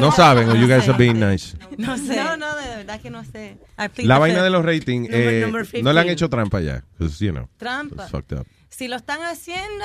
No 0.00 0.10
saben, 0.12 0.48
o 0.48 0.54
you 0.56 0.66
guys 0.66 0.88
are 0.88 0.98
being 0.98 1.18
nice. 1.20 1.56
No 1.78 1.96
sé. 1.96 2.16
No, 2.16 2.36
no, 2.36 2.54
de 2.56 2.66
verdad 2.76 3.00
que 3.00 3.10
no 3.10 3.24
sé. 3.24 3.58
La 3.98 4.18
vaina 4.18 4.42
de 4.42 4.50
los 4.50 4.64
ratings, 4.64 5.08
eh, 5.10 5.46
no 5.82 5.92
le 5.92 6.00
han 6.00 6.06
15. 6.06 6.12
hecho 6.12 6.28
trampa 6.28 6.60
ya. 6.60 6.84
You 7.20 7.30
know, 7.32 7.48
Trampa. 7.56 8.02
it's 8.02 8.10
fucked 8.10 8.36
up. 8.38 8.46
Si 8.68 8.88
lo 8.88 8.96
están 8.96 9.22
haciendo, 9.22 9.84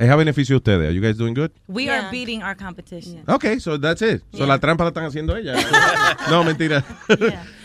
Es 0.00 0.08
a 0.08 0.16
beneficio 0.16 0.54
de 0.54 0.56
ustedes. 0.56 0.86
Are 0.88 0.94
you 0.94 1.02
guys 1.02 1.18
doing 1.18 1.34
good? 1.34 1.50
we 1.68 1.90
are 1.90 2.10
beating 2.10 2.42
our 2.42 2.56
competition. 2.56 3.22
Okay, 3.28 3.60
so 3.60 3.78
that's 3.78 4.00
it. 4.00 4.22
So 4.32 4.46
la 4.46 4.58
trampa 4.58 4.82
la 4.84 4.88
están 4.88 5.04
haciendo 5.04 5.36
ella. 5.36 5.54
no, 6.30 6.42
mentira. 6.42 6.82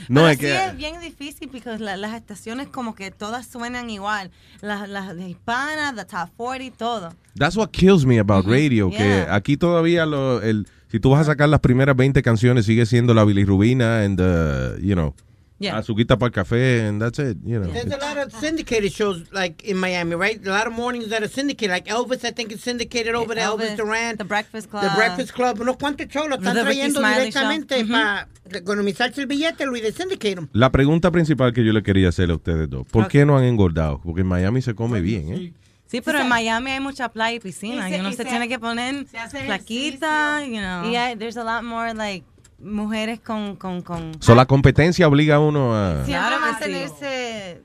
no, 0.09 0.21
Pero 0.23 0.27
es 0.27 0.37
sí 0.37 0.41
que... 0.41 0.65
es 0.65 0.75
bien 0.75 0.99
difícil 0.99 1.47
porque 1.49 1.79
la- 1.79 1.95
las 1.95 2.13
estaciones 2.13 2.67
como 2.67 2.93
que 2.93 3.09
todas 3.09 3.47
suenan 3.47 3.89
igual. 3.89 4.31
Las, 4.61 4.89
hispanas, 5.17 5.95
the 5.95 6.03
top 6.03 6.29
40, 6.35 6.77
todo. 6.77 7.13
That's 7.37 7.55
what 7.55 7.69
kills 7.71 8.05
me 8.05 8.19
about 8.19 8.45
radio, 8.45 8.89
que 8.89 8.97
Yeah. 8.97 9.33
aquí 9.33 9.55
todavía 9.55 10.05
lo, 10.05 10.41
el, 10.41 10.67
si 10.91 10.99
tú 10.99 11.11
vas 11.11 11.21
a 11.21 11.23
sacar 11.31 11.47
las 11.47 11.61
primeras 11.61 11.95
20 11.95 12.21
canciones 12.21 12.65
sigue 12.65 12.85
siendo 12.85 13.13
la 13.13 13.23
bilirrubina 13.23 14.01
and 14.03 14.17
the, 14.17 14.85
you 14.85 14.93
know, 14.93 15.15
Yeah. 15.57 15.77
azuquita 15.77 16.17
para 16.17 16.27
el 16.27 16.33
café 16.33 16.85
and 16.85 17.01
that's 17.01 17.17
it, 17.17 17.37
you 17.45 17.57
know. 17.59 17.71
There's 17.71 17.85
a 17.85 17.97
lot 17.97 18.17
of 18.17 18.33
syndicated 18.33 18.91
shows 18.91 19.23
like 19.31 19.63
in 19.63 19.77
Miami, 19.77 20.15
right? 20.15 20.45
A 20.45 20.49
lot 20.49 20.67
of 20.67 20.73
mornings 20.73 21.07
that 21.09 21.21
are 21.23 21.29
syndicated. 21.29 21.69
Like 21.71 21.85
Elvis, 21.89 22.25
I 22.25 22.31
think 22.33 22.51
is 22.51 22.59
syndicated 22.61 23.15
over 23.15 23.33
there. 23.35 23.45
Elvis, 23.47 23.69
Elvis, 23.71 23.77
Duran. 23.77 24.17
The 24.17 24.25
Breakfast 24.25 24.69
Club. 24.69 24.83
The 24.83 24.95
Breakfast 24.97 25.31
Club. 25.33 25.61
Unos 25.61 25.77
cuantos 25.77 26.07
shows 26.09 26.27
lo 26.27 26.35
están 26.35 26.55
trayendo 26.55 26.99
directamente 27.01 27.85
para 27.85 28.27
economizarse 28.51 29.21
el 29.21 29.27
billete, 29.27 29.65
Luis, 29.65 29.81
de 29.81 29.93
syndicate 29.93 30.33
'em. 30.39 30.47
La 30.51 30.71
pregunta 30.73 31.09
principal 31.09 31.53
que 31.53 31.63
yo 31.63 31.71
le 31.71 31.83
quería 31.83 32.09
hacer 32.09 32.29
a 32.31 32.35
ustedes 32.35 32.69
dos, 32.69 32.85
¿por 32.87 33.07
qué 33.07 33.25
no 33.25 33.37
han 33.37 33.45
engordado? 33.45 34.01
Porque 34.03 34.21
en 34.21 34.27
Miami 34.27 34.61
se 34.61 34.75
come 34.75 34.99
bien, 34.99 35.33
¿eh? 35.33 35.53
Sí, 35.87 36.01
pero 36.01 36.19
en 36.19 36.27
Miami 36.27 36.71
hay 36.71 36.79
mucha 36.81 37.07
playa 37.09 37.37
y 37.37 37.39
piscina. 37.39 37.87
Y 37.87 37.91
se- 37.93 37.97
y 37.97 37.99
uno 38.01 38.09
y 38.09 38.13
se, 38.13 38.23
se- 38.23 38.29
tiene 38.29 38.49
que 38.49 38.59
poner 38.59 39.05
flaquita, 39.05 40.43
you 40.45 40.57
know. 40.59 40.91
Y 40.91 40.95
hay, 40.97 41.15
there's 41.15 41.37
a 41.37 41.43
lot 41.43 41.63
more, 41.63 41.93
like, 41.93 42.25
mujeres 42.59 43.19
con... 43.19 43.55
con, 43.55 43.81
con 43.81 44.11
So 44.21 44.35
la 44.35 44.45
competencia 44.45 45.07
obliga 45.07 45.35
a 45.35 45.39
uno 45.39 45.75
a... 45.75 46.03
Ah, 46.03 46.39
mantenerse, 46.39 47.61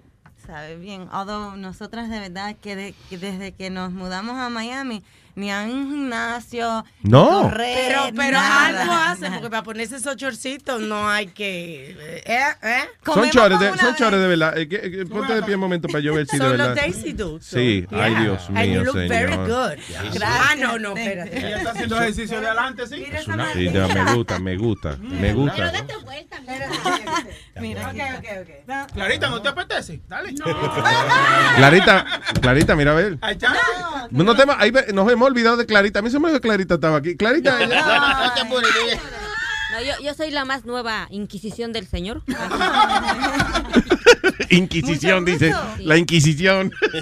sabe 0.46 0.76
bien. 0.76 1.08
Although 1.12 1.56
nosotras 1.56 2.08
de 2.10 2.18
verdad 2.20 2.56
que, 2.60 2.76
de- 2.76 2.94
que 3.08 3.18
desde 3.18 3.52
que 3.52 3.70
nos 3.70 3.92
mudamos 3.92 4.36
a 4.36 4.48
Miami 4.50 5.02
ni 5.40 5.50
a 5.50 5.62
un 5.62 5.90
gimnasio, 5.90 6.84
No. 7.02 7.42
correr, 7.42 7.76
Pero, 7.88 8.02
pero 8.14 8.32
nada, 8.38 8.66
algo 8.80 8.92
hace, 8.92 9.20
nada. 9.22 9.34
porque 9.36 9.50
para 9.50 9.62
ponerse 9.62 9.96
esos 9.96 10.16
chorcitos 10.16 10.80
no 10.82 11.08
hay 11.08 11.26
que. 11.28 11.96
¿Eh? 12.24 12.42
¿Eh? 12.62 12.84
Son 13.04 13.30
chores, 13.30 13.58
de, 13.58 13.76
son 13.78 13.94
chores 13.96 14.20
de 14.20 14.26
verdad. 14.28 14.56
Eh, 14.58 14.68
que- 14.68 14.90
que- 14.90 15.06
ponte 15.06 15.34
de 15.34 15.42
pie 15.42 15.54
un 15.54 15.60
momento 15.62 15.88
para 15.88 16.00
yo 16.00 16.14
ver 16.14 16.26
si 16.26 16.36
de 16.36 16.42
Son 16.42 16.50
verdad. 16.52 16.66
los 16.68 16.76
Daisy 16.76 17.12
Dukes. 17.14 17.46
Sí, 17.46 17.86
so, 17.88 17.96
ay 18.00 18.10
yeah. 18.12 18.20
Dios 18.22 18.42
And 18.48 18.58
mío, 18.58 18.74
you 18.80 18.84
look 18.84 18.94
very 19.08 19.32
señor. 19.32 19.48
good. 19.48 20.22
Ah, 20.22 20.54
no, 20.58 20.78
no, 20.78 20.96
espérate. 20.96 21.38
Ella 21.38 21.56
está 21.58 21.70
haciendo 21.70 21.96
ejercicio 22.00 22.40
de 22.40 22.46
adelante, 22.46 22.86
sí. 22.86 23.04
Es 23.10 23.26
una- 23.26 23.52
sí, 23.52 23.70
ya, 23.72 23.86
me 23.88 24.14
gusta, 24.14 24.38
me 24.38 24.56
gusta, 24.56 24.96
me 25.00 25.32
gusta. 25.32 25.72
Mira, 27.60 27.88
ok, 27.90 27.96
ok, 28.18 28.26
ok. 28.42 28.92
Clarita, 28.94 29.28
¿no 29.28 29.42
te 29.42 29.48
apetece? 29.48 30.00
Dale. 30.08 30.34
Clarita, 31.56 32.06
Clarita, 32.40 32.74
mira 32.76 32.92
a 32.92 32.94
ver. 32.94 33.18
Ay, 33.20 33.36
chance. 33.36 33.58
No 34.10 34.34
te, 34.34 34.44
ahí 34.58 34.72
nos 34.92 35.10
hemos 35.10 35.28
olvidado 35.30 35.56
de 35.56 35.66
Clarita. 35.66 36.00
A 36.00 36.02
mí 36.02 36.10
se 36.10 36.18
me 36.18 36.26
olvidó 36.26 36.40
que 36.40 36.48
Clarita 36.48 36.74
estaba 36.74 36.98
aquí. 36.98 37.16
Clarita. 37.16 37.58
No, 39.70 39.80
yo, 39.80 39.92
yo 40.02 40.14
soy 40.14 40.30
la 40.30 40.44
más 40.44 40.64
nueva 40.64 41.06
Inquisición 41.10 41.72
del 41.72 41.86
Señor. 41.86 42.22
Inquisición, 44.50 45.24
dice. 45.24 45.54
La 45.78 45.96
Inquisición. 45.96 46.72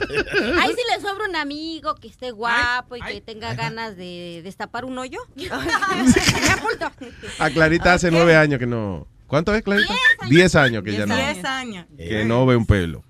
Ahí 0.60 0.74
si 0.74 0.94
le 0.94 1.00
sobra 1.00 1.24
un 1.28 1.36
amigo 1.36 1.94
que 1.94 2.08
esté 2.08 2.30
guapo 2.30 2.96
y 2.96 3.00
que 3.00 3.20
tenga 3.22 3.54
ganas 3.54 3.96
de 3.96 4.42
destapar 4.44 4.84
un 4.84 4.98
hoyo. 4.98 5.20
A 7.38 7.50
Clarita 7.50 7.94
hace 7.94 8.10
nueve 8.10 8.36
años 8.36 8.58
que 8.58 8.66
no. 8.66 9.06
¿Cuánto 9.26 9.54
es, 9.54 9.62
Clarita? 9.62 9.94
Diez 10.28 10.54
años 10.54 10.82
que 10.82 10.92
ya 10.92 11.06
no. 11.06 11.16
Diez 11.16 11.44
años. 11.44 11.86
Que 11.96 12.24
no 12.24 12.46
ve 12.46 12.56
un 12.56 12.66
pelo. 12.66 13.04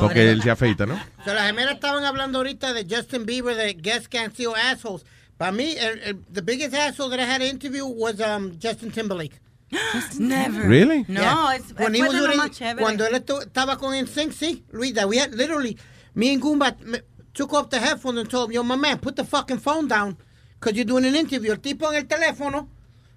Porque 0.00 0.30
él 0.30 0.42
se 0.42 0.50
afeita, 0.50 0.86
¿no? 0.86 0.98
So, 1.24 1.34
las 1.34 1.46
gemelas 1.46 1.74
estaban 1.74 2.04
hablando 2.04 2.38
ahorita 2.38 2.72
de 2.72 2.86
Justin 2.88 3.24
Bieber, 3.26 3.54
de 3.56 3.74
guest 3.74 4.06
can't 4.08 4.34
see 4.34 4.46
assholes. 4.70 5.04
Para 5.36 5.52
mí, 5.52 5.74
el, 5.78 5.98
el- 6.02 6.24
the 6.32 6.42
biggest 6.42 6.74
asshole 6.74 7.10
that 7.10 7.20
I 7.20 7.24
had 7.24 7.38
to 7.40 7.46
interview 7.46 7.84
was 7.86 8.20
um, 8.20 8.58
Justin 8.58 8.90
Timberlake. 8.90 9.38
Never. 10.18 10.68
Really? 10.68 11.04
No, 11.08 11.20
Yeah. 11.20 11.56
es, 11.56 11.62
doing- 11.74 12.36
más 12.36 12.50
chévere. 12.50 12.80
Cuando 12.82 13.04
él 13.06 13.14
estaba 13.14 13.76
con 13.78 13.94
NSYNC, 13.94 14.32
sí, 14.32 14.62
Luis, 14.72 14.92
that 14.94 15.08
we 15.08 15.18
had 15.18 15.34
literally, 15.34 15.76
me 16.14 16.32
and 16.32 16.42
Goomba 16.42 16.78
me- 16.84 17.00
took 17.34 17.52
off 17.54 17.70
the 17.70 17.78
headphones 17.80 18.18
and 18.18 18.28
told 18.30 18.50
him, 18.50 18.54
yo, 18.56 18.62
my 18.62 18.76
man, 18.76 18.98
put 18.98 19.16
the 19.16 19.24
fucking 19.24 19.58
phone 19.58 19.88
down, 19.88 20.16
because 20.60 20.76
you're 20.76 20.84
doing 20.86 21.04
an 21.06 21.14
interview. 21.16 21.52
El 21.52 21.58
tipo 21.60 21.88
en 21.90 21.96
el 21.96 22.06
teléfono, 22.06 22.68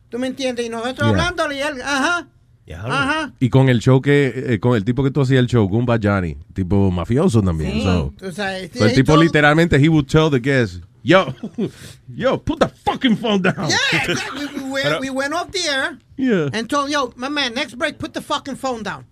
¿tú 0.10 0.18
me 0.18 0.28
entiendes? 0.28 0.66
Y 0.66 0.70
nosotros 0.70 0.98
Yeah. 1.00 1.10
hablándole 1.10 1.56
y 1.58 1.62
él, 1.62 1.82
ajá, 1.82 2.28
ajá. 2.74 3.34
Y 3.40 3.50
con 3.50 3.70
el 3.70 3.80
show 3.80 4.02
que, 4.02 4.34
eh, 4.54 4.60
con 4.60 4.76
el 4.76 4.84
tipo 4.84 5.04
que 5.04 5.12
tú 5.12 5.22
hacías 5.22 5.40
el 5.40 5.48
show, 5.48 5.68
Goomba 5.68 5.98
Johnny, 6.02 6.36
tipo 6.54 6.90
mafioso 6.92 7.42
también. 7.42 7.74
Sí. 7.74 7.84
so. 7.84 8.14
O 8.22 8.32
sea, 8.32 8.60
sí, 8.60 8.70
So 8.78 8.86
el 8.86 8.94
tipo 8.94 9.16
literalmente, 9.18 9.78
he 9.78 9.88
would 9.90 10.08
tell 10.08 10.30
the 10.32 10.40
guests, 10.40 10.82
yo, 11.04 11.28
yo, 12.16 12.42
put 12.44 12.60
the 12.60 12.68
fucking 12.68 13.18
phone 13.18 13.42
down. 13.42 13.70
Yeah, 13.70 13.78
exactly. 14.10 14.48
we, 14.64 14.82
we, 14.84 15.00
we 15.02 15.10
went 15.12 15.34
off 15.34 15.52
the 15.52 15.60
air 15.70 16.00
Yeah. 16.18 16.50
and 16.54 16.68
told 16.68 16.90
yo, 16.90 17.14
my 17.16 17.30
man, 17.30 17.54
next 17.54 17.78
break, 17.78 18.00
put 18.00 18.14
the 18.14 18.22
fucking 18.22 18.56
phone 18.56 18.82
down. 18.84 19.06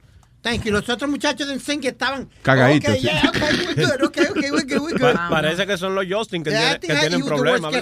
Thank 0.44 0.66
you. 0.66 0.72
Los 0.74 0.88
otros 0.90 1.10
muchachos 1.10 1.48
de 1.48 1.56
NSYNC 1.56 1.86
estaban 1.86 2.30
Cagaditos, 2.42 2.90
Okay, 2.92 3.02
sí. 3.02 3.08
yeah, 3.08 3.30
okay, 3.30 3.66
we're 3.66 3.76
good. 3.76 4.04
Okay, 4.04 4.26
okay, 4.30 4.52
we're 4.52 4.64
good, 4.66 4.82
we're 4.82 5.00
good. 5.00 5.14
Pa- 5.16 5.30
parece 5.30 5.66
que 5.66 5.78
son 5.78 5.96
los 5.96 6.06
Justin 6.08 6.44
que, 6.44 6.52
tiene- 6.52 6.80
que 6.82 6.88
tienen 6.94 7.24
problemas. 7.26 7.74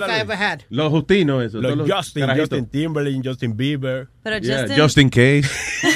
Los 0.69 0.91
Justinos, 0.91 1.43
eso. 1.43 1.59
Los 1.59 1.73
todos 1.75 1.89
Justin, 1.91 2.21
carajitos. 2.21 2.49
Justin 2.49 2.65
Timberlake, 2.69 3.21
Justin 3.27 3.57
Bieber. 3.57 4.09
Pero 4.21 4.37
Yeah, 4.37 4.59
Justin, 4.61 4.77
Justin 4.79 5.09
Case. 5.09 5.49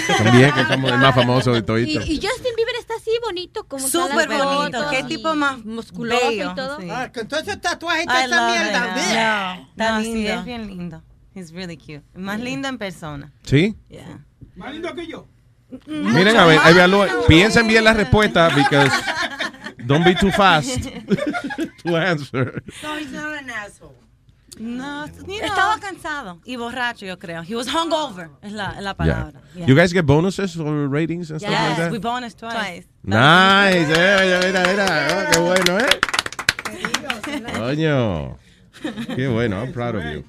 También, 0.17 0.51
que 0.53 0.61
es 0.61 0.67
como 0.67 0.89
el 0.89 0.97
más 0.97 1.13
famoso 1.13 1.51
de 1.53 1.59
Y, 1.59 1.61
toditos. 1.61 2.07
y 2.09 2.15
Justin 2.15 2.53
Bieber 2.55 2.75
está 2.79 2.95
así 2.95 3.11
bonito, 3.23 3.63
como 3.67 3.87
Súper 3.87 4.27
bonito. 4.27 4.85
Qué 4.89 4.99
y 5.01 5.03
tipo 5.03 5.35
más 5.35 5.63
musculoso 5.63 6.27
bello, 6.29 6.51
y 6.51 6.55
todo. 6.55 6.81
sí. 6.81 6.87
Ah, 6.89 7.11
con 7.13 7.27
todo 7.27 7.39
ese 7.41 7.57
tatuaje 7.57 8.03
y 8.03 8.05
toda 8.07 8.25
esa 8.25 8.47
mierda. 8.47 8.79
No, 9.59 9.69
Está 9.69 9.91
no, 9.91 10.01
sí, 10.03 10.13
lindo. 10.15 10.31
es 10.33 10.45
bien 10.45 10.67
lindo. 10.67 11.03
He's 11.35 11.51
really 11.51 11.77
cute. 11.77 12.01
Más 12.15 12.39
lindo 12.39 12.67
en 12.67 12.79
persona. 12.79 13.31
¿Sí? 13.43 13.75
Yeah. 13.89 14.25
Más 14.55 14.73
lindo 14.73 14.93
que 14.95 15.05
yo. 15.05 15.27
Miren, 15.87 16.37
a 16.37 16.45
ver, 16.45 16.59
ahí 16.63 16.73
evalúen. 16.73 17.09
piensen 17.27 17.67
bien 17.67 17.83
la 17.83 17.93
respuesta, 17.93 18.49
because 18.49 18.91
don't 19.85 20.03
be 20.05 20.15
too 20.15 20.31
fast 20.31 20.87
to 21.83 21.95
answer. 21.97 22.61
No, 22.83 22.95
he's 22.97 23.11
not 23.11 23.33
an 23.37 23.49
asshole. 23.49 23.93
No, 24.57 25.05
estaba 25.05 25.77
cansado 25.81 26.39
y 26.45 26.55
borracho, 26.55 27.05
yo 27.05 27.17
creo. 27.19 27.41
He 27.43 27.55
was 27.55 27.67
hungover, 27.67 28.29
es 28.41 28.53
la, 28.53 28.79
la 28.79 28.91
Yeah. 28.91 28.93
palabra. 28.95 29.41
Yeah. 29.53 29.65
You 29.67 29.75
guys 29.75 29.91
get 29.91 30.05
bonuses 30.05 30.53
for 30.55 30.87
ratings 30.87 31.29
and 31.29 31.41
stuff 31.41 31.51
like 31.51 31.67
Yes, 31.69 31.77
that? 31.77 31.91
we 31.91 31.97
bonus 31.99 32.35
twice. 32.35 32.87
Nice, 33.03 33.89
eh, 33.91 34.39
mira, 34.45 34.63
mira, 34.65 35.07
oh, 35.11 35.31
qué 35.33 35.39
bueno, 35.39 35.79
¿eh? 35.79 35.99
Coño, 37.57 38.37
qué 39.15 39.27
bueno, 39.27 39.61
I'm 39.61 39.73
proud 39.73 39.95
of 39.95 40.03
you. 40.05 40.23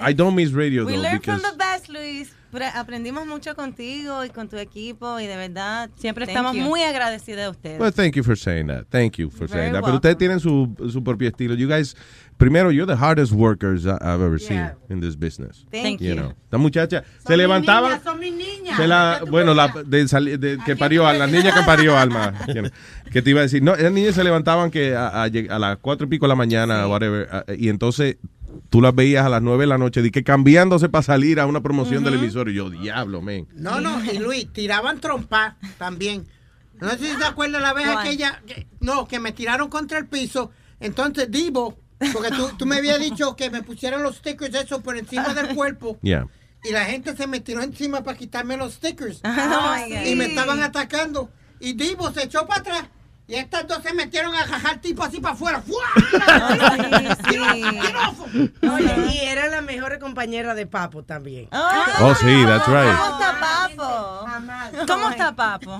I 0.00 0.12
don't 0.14 0.34
miss 0.34 0.52
radio 0.52 0.84
We 0.84 0.92
though 0.92 1.02
learn 1.02 1.18
because 1.18 1.40
from 1.40 1.50
the 1.50 1.56
best, 1.56 1.88
Luis. 1.88 2.32
Pero 2.52 2.64
Aprendimos 2.74 3.28
mucho 3.28 3.54
contigo 3.54 4.24
y 4.24 4.30
con 4.30 4.48
tu 4.48 4.56
equipo 4.58 5.20
y 5.20 5.26
de 5.28 5.36
verdad 5.36 5.88
siempre 5.96 6.26
Thank 6.26 6.36
estamos 6.36 6.56
you. 6.56 6.62
muy 6.62 6.82
agradecidos 6.82 7.42
de 7.42 7.48
ustedes. 7.48 7.80
Well, 7.80 7.92
thank 7.92 8.16
you 8.16 8.24
for 8.24 8.36
saying 8.36 8.66
that. 8.66 8.86
Thank 8.90 9.18
you 9.18 9.30
for 9.30 9.46
Very 9.46 9.60
saying 9.60 9.72
that. 9.74 9.84
Pero 9.84 9.94
ustedes 9.96 10.18
tienen 10.18 10.40
su, 10.40 10.68
su 10.90 11.00
propio 11.04 11.28
estilo. 11.28 11.54
You 11.54 11.68
guys, 11.68 11.94
primero, 12.38 12.72
you're 12.72 12.92
the 12.92 12.98
hardest 12.98 13.30
workers 13.32 13.86
I've 13.86 14.20
ever 14.20 14.40
seen 14.40 14.72
in 14.88 15.00
this 15.00 15.14
business. 15.16 15.64
Thank 15.70 16.00
you. 16.00 16.08
you. 16.08 16.14
know. 16.16 16.34
Esta 16.42 16.58
muchacha 16.58 17.04
se 17.24 17.36
levantaba. 17.36 18.00
Son 18.02 18.18
mis 18.18 18.34
niñas. 18.34 18.76
Se 18.76 18.88
la, 18.88 19.20
bueno, 19.30 19.54
la 19.54 19.68
de, 19.86 20.08
sali- 20.08 20.36
de- 20.36 20.58
que 20.66 20.74
parió 20.74 21.06
a 21.06 21.12
la 21.12 21.28
niña 21.28 21.54
que 21.54 21.62
parió 21.62 21.96
Alma. 21.96 22.34
you 22.48 22.54
know, 22.62 22.70
Que 23.12 23.22
te 23.22 23.30
iba 23.30 23.38
a 23.38 23.42
decir, 23.44 23.62
no, 23.62 23.74
esas 23.76 23.92
niñas 23.92 24.16
se 24.16 24.24
levantaban 24.24 24.72
que 24.72 24.96
a, 24.96 25.06
a 25.22 25.24
a 25.26 25.58
las 25.60 25.76
cuatro 25.78 26.08
y 26.08 26.10
pico 26.10 26.26
de 26.26 26.30
la 26.30 26.34
mañana, 26.36 26.88
whatever, 26.88 27.28
a- 27.30 27.44
y 27.56 27.68
entonces 27.68 28.16
tú 28.68 28.80
las 28.80 28.94
veías 28.94 29.24
a 29.24 29.28
las 29.28 29.42
nueve 29.42 29.62
de 29.64 29.68
la 29.68 29.78
noche, 29.78 30.02
de 30.02 30.10
que 30.10 30.22
cambiándose 30.24 30.88
para 30.88 31.02
salir 31.02 31.40
a 31.40 31.46
una 31.46 31.60
promoción 31.60 32.04
del 32.04 32.14
emisor, 32.14 32.48
y 32.48 32.54
yo, 32.54 32.70
diablo, 32.70 33.22
men. 33.22 33.48
No, 33.54 33.80
no, 33.80 34.02
y 34.04 34.18
Luis, 34.18 34.52
tiraban 34.52 35.00
trompa 35.00 35.56
también. 35.78 36.26
No 36.80 36.88
sé 36.90 36.98
si 36.98 37.16
se 37.16 37.24
acuerda 37.24 37.60
la 37.60 37.72
vez 37.74 37.86
¿Cuál? 37.86 37.98
aquella, 37.98 38.42
que- 38.46 38.66
no, 38.80 39.06
que 39.06 39.20
me 39.20 39.32
tiraron 39.32 39.68
contra 39.68 39.98
el 39.98 40.06
piso. 40.06 40.50
Entonces, 40.80 41.30
Divo, 41.30 41.78
porque 42.12 42.30
tú, 42.30 42.48
tú 42.56 42.64
me 42.64 42.76
habías 42.76 42.98
dicho 42.98 43.36
que 43.36 43.50
me 43.50 43.62
pusieran 43.62 44.02
los 44.02 44.16
stickers 44.16 44.54
eso 44.54 44.80
por 44.82 44.96
encima 44.96 45.34
del 45.34 45.54
cuerpo. 45.54 45.98
Yeah. 46.02 46.26
Y 46.64 46.72
la 46.72 46.84
gente 46.86 47.14
se 47.16 47.26
me 47.26 47.40
tiró 47.40 47.62
encima 47.62 48.02
para 48.02 48.16
quitarme 48.16 48.56
los 48.56 48.74
stickers. 48.74 49.20
Oh, 49.24 50.06
y 50.06 50.14
me 50.14 50.26
estaban 50.26 50.62
atacando. 50.62 51.30
Y 51.58 51.74
Divo 51.74 52.10
se 52.12 52.24
echó 52.24 52.46
para 52.46 52.60
atrás. 52.60 52.84
Y 53.30 53.36
estas 53.36 53.64
dos 53.68 53.80
se 53.80 53.94
metieron 53.94 54.34
a 54.34 54.44
jajar 54.44 54.80
tipo 54.80 55.04
así 55.04 55.20
para 55.20 55.34
afuera. 55.34 55.62
¡Fua! 55.62 55.84
Oye, 58.74 58.94
y 59.12 59.18
era 59.20 59.46
la 59.46 59.60
mejor 59.60 60.00
compañera 60.00 60.52
de 60.56 60.66
Papo 60.66 61.04
también. 61.04 61.48
Oh, 61.52 62.12
sí, 62.16 62.44
that's 62.44 62.66
right. 62.66 62.92
¿Cómo 62.98 63.20
está 63.20 63.40
Papo? 63.40 64.86
¿Cómo 64.88 65.10
está 65.10 65.36
Papo? 65.36 65.78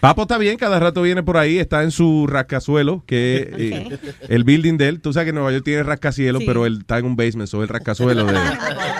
Papo 0.00 0.22
está 0.22 0.36
bien, 0.38 0.56
cada 0.58 0.78
rato 0.78 1.02
viene 1.02 1.22
por 1.22 1.36
ahí, 1.38 1.58
está 1.58 1.82
en 1.82 1.90
su 1.90 2.26
rascazuelo, 2.26 3.02
que 3.06 3.50
eh, 3.58 3.98
el 4.28 4.44
building 4.44 4.76
de 4.76 4.88
él, 4.88 5.00
tú 5.00 5.12
sabes 5.12 5.26
que 5.26 5.32
Nueva 5.32 5.50
York 5.52 5.64
tiene 5.64 5.82
rascacielos, 5.82 6.40
Sí. 6.40 6.46
pero 6.46 6.66
él 6.66 6.78
está 6.80 6.98
en 6.98 7.06
un 7.06 7.16
basement, 7.16 7.48
so 7.48 7.62
el 7.62 7.68
rascazuelo 7.68 8.24
de 8.26 8.34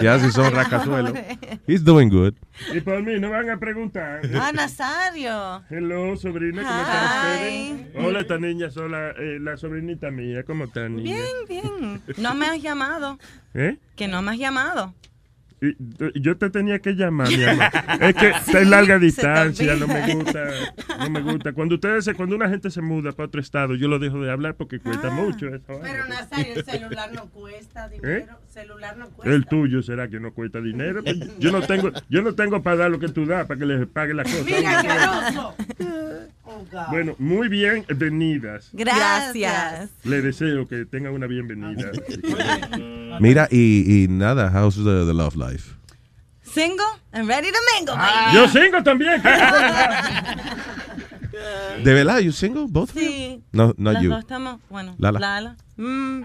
Ya 0.01 0.19
si 0.19 0.31
son 0.33 0.53
rascazuelos. 0.53 1.13
He's 1.67 1.85
doing 1.85 2.09
good. 2.09 2.35
Y 2.75 2.81
por 2.81 3.03
mí, 3.03 3.19
no 3.21 3.31
van 3.31 3.51
a 3.51 3.59
preguntar. 3.59 4.21
Ah, 4.35 4.53
Nazario. 4.53 5.63
Hello, 5.69 6.17
sobrina, 6.17 6.63
¿cómo 6.63 6.81
están 6.81 7.33
ustedes? 7.33 8.07
Hola, 8.07 8.21
esta 8.21 8.39
niña, 8.39 8.71
son 8.71 8.93
la, 8.93 9.11
eh, 9.11 9.39
la 9.41 9.57
sobrinita 9.57 10.11
mía, 10.11 10.43
¿cómo 10.45 10.65
están, 10.65 10.97
niña? 10.97 11.17
Bien, 11.49 11.63
bien. 11.63 12.03
No 12.17 12.35
me 12.35 12.47
has 12.47 12.63
llamado. 12.63 13.19
¿Eh? 13.55 13.77
Que 13.97 14.09
no 14.09 14.23
me 14.23 14.33
has 14.33 14.39
llamado. 14.39 14.95
Y- 15.61 15.75
yo 16.21 16.37
te 16.37 16.51
tenía 16.51 16.79
que 16.81 16.93
llamar, 16.93 17.29
mi 17.29 17.43
amor. 17.45 17.65
Es 18.01 18.15
que 18.15 18.29
está 18.29 18.61
en 18.61 18.71
larga 18.71 18.99
distancia, 18.99 19.75
no 19.77 19.87
me 19.89 20.15
gusta, 20.15 20.45
no 20.99 21.11
me 21.11 21.21
gusta. 21.23 21.53
Cuando 21.55 21.77
ustedes, 21.77 22.05
se- 22.05 22.15
cuando 22.15 22.37
una 22.37 22.49
gente 22.49 22.71
se 22.71 22.83
muda 22.83 23.13
para 23.13 23.27
otro 23.29 23.41
estado, 23.41 23.75
yo 23.75 23.89
lo 23.89 23.99
dejo 23.99 24.21
de 24.21 24.31
hablar 24.31 24.55
porque 24.55 24.79
cuesta 24.81 25.11
mucho 25.11 25.49
eso. 25.49 25.81
Pero 25.83 26.07
Nazario, 26.09 26.55
el 26.57 26.65
celular 26.65 27.11
no 27.15 27.27
cuesta 27.31 27.89
dinero. 27.91 28.39
Celular 28.49 28.97
no 28.99 29.09
cuesta. 29.11 29.35
El 29.35 29.47
tuyo 29.47 29.83
será 29.83 30.09
que 30.09 30.21
no 30.21 30.33
cuesta 30.33 30.61
dinero. 30.61 31.03
Yo 31.39 31.51
no 31.53 31.63
tengo, 31.63 31.91
yo 32.11 32.23
no 32.23 32.35
tengo 32.35 32.63
para 32.63 32.77
dar 32.77 32.91
lo 32.91 32.99
que 32.99 33.09
tú 33.09 33.25
das 33.27 33.47
para 33.47 33.59
que 33.59 33.67
les 33.67 33.87
pague 33.87 34.13
la 34.15 34.25
cosa. 34.25 34.43
Mira, 34.45 35.55
asqueroso. 36.47 36.91
Bueno, 36.91 37.15
muy 37.19 37.49
bienvenidas. 37.49 38.69
Gracias. 38.73 39.91
Le 40.05 40.23
deseo 40.23 40.67
que 40.69 40.85
tengan 40.85 41.13
una 41.13 41.27
bienvenida. 41.27 41.91
Mira, 43.21 43.49
y, 43.51 44.05
y 44.05 44.09
nada, 44.09 44.51
how's 44.55 44.77
the, 44.77 45.05
the 45.07 45.15
love 45.15 45.35
life? 45.37 45.75
Single 46.43 46.85
and 47.13 47.29
ready 47.29 47.51
to 47.51 47.59
mingle, 47.75 47.95
Ah. 47.99 48.33
Yo 48.35 48.49
singo 48.49 48.83
también. 48.83 49.21
¿De 51.85 51.95
verdad? 51.95 52.19
You 52.21 52.33
single? 52.33 52.67
Both 52.69 52.91
of 52.91 52.95
you? 52.97 53.01
Sí. 53.03 53.43
No, 53.53 53.75
not 53.77 53.95
Las 53.95 54.03
you. 54.03 54.11
dos 54.11 54.21
estamos, 54.21 54.61
bueno, 54.71 54.95
Lala. 54.99 55.19
Lala. 55.21 55.57
Mm. 55.77 56.23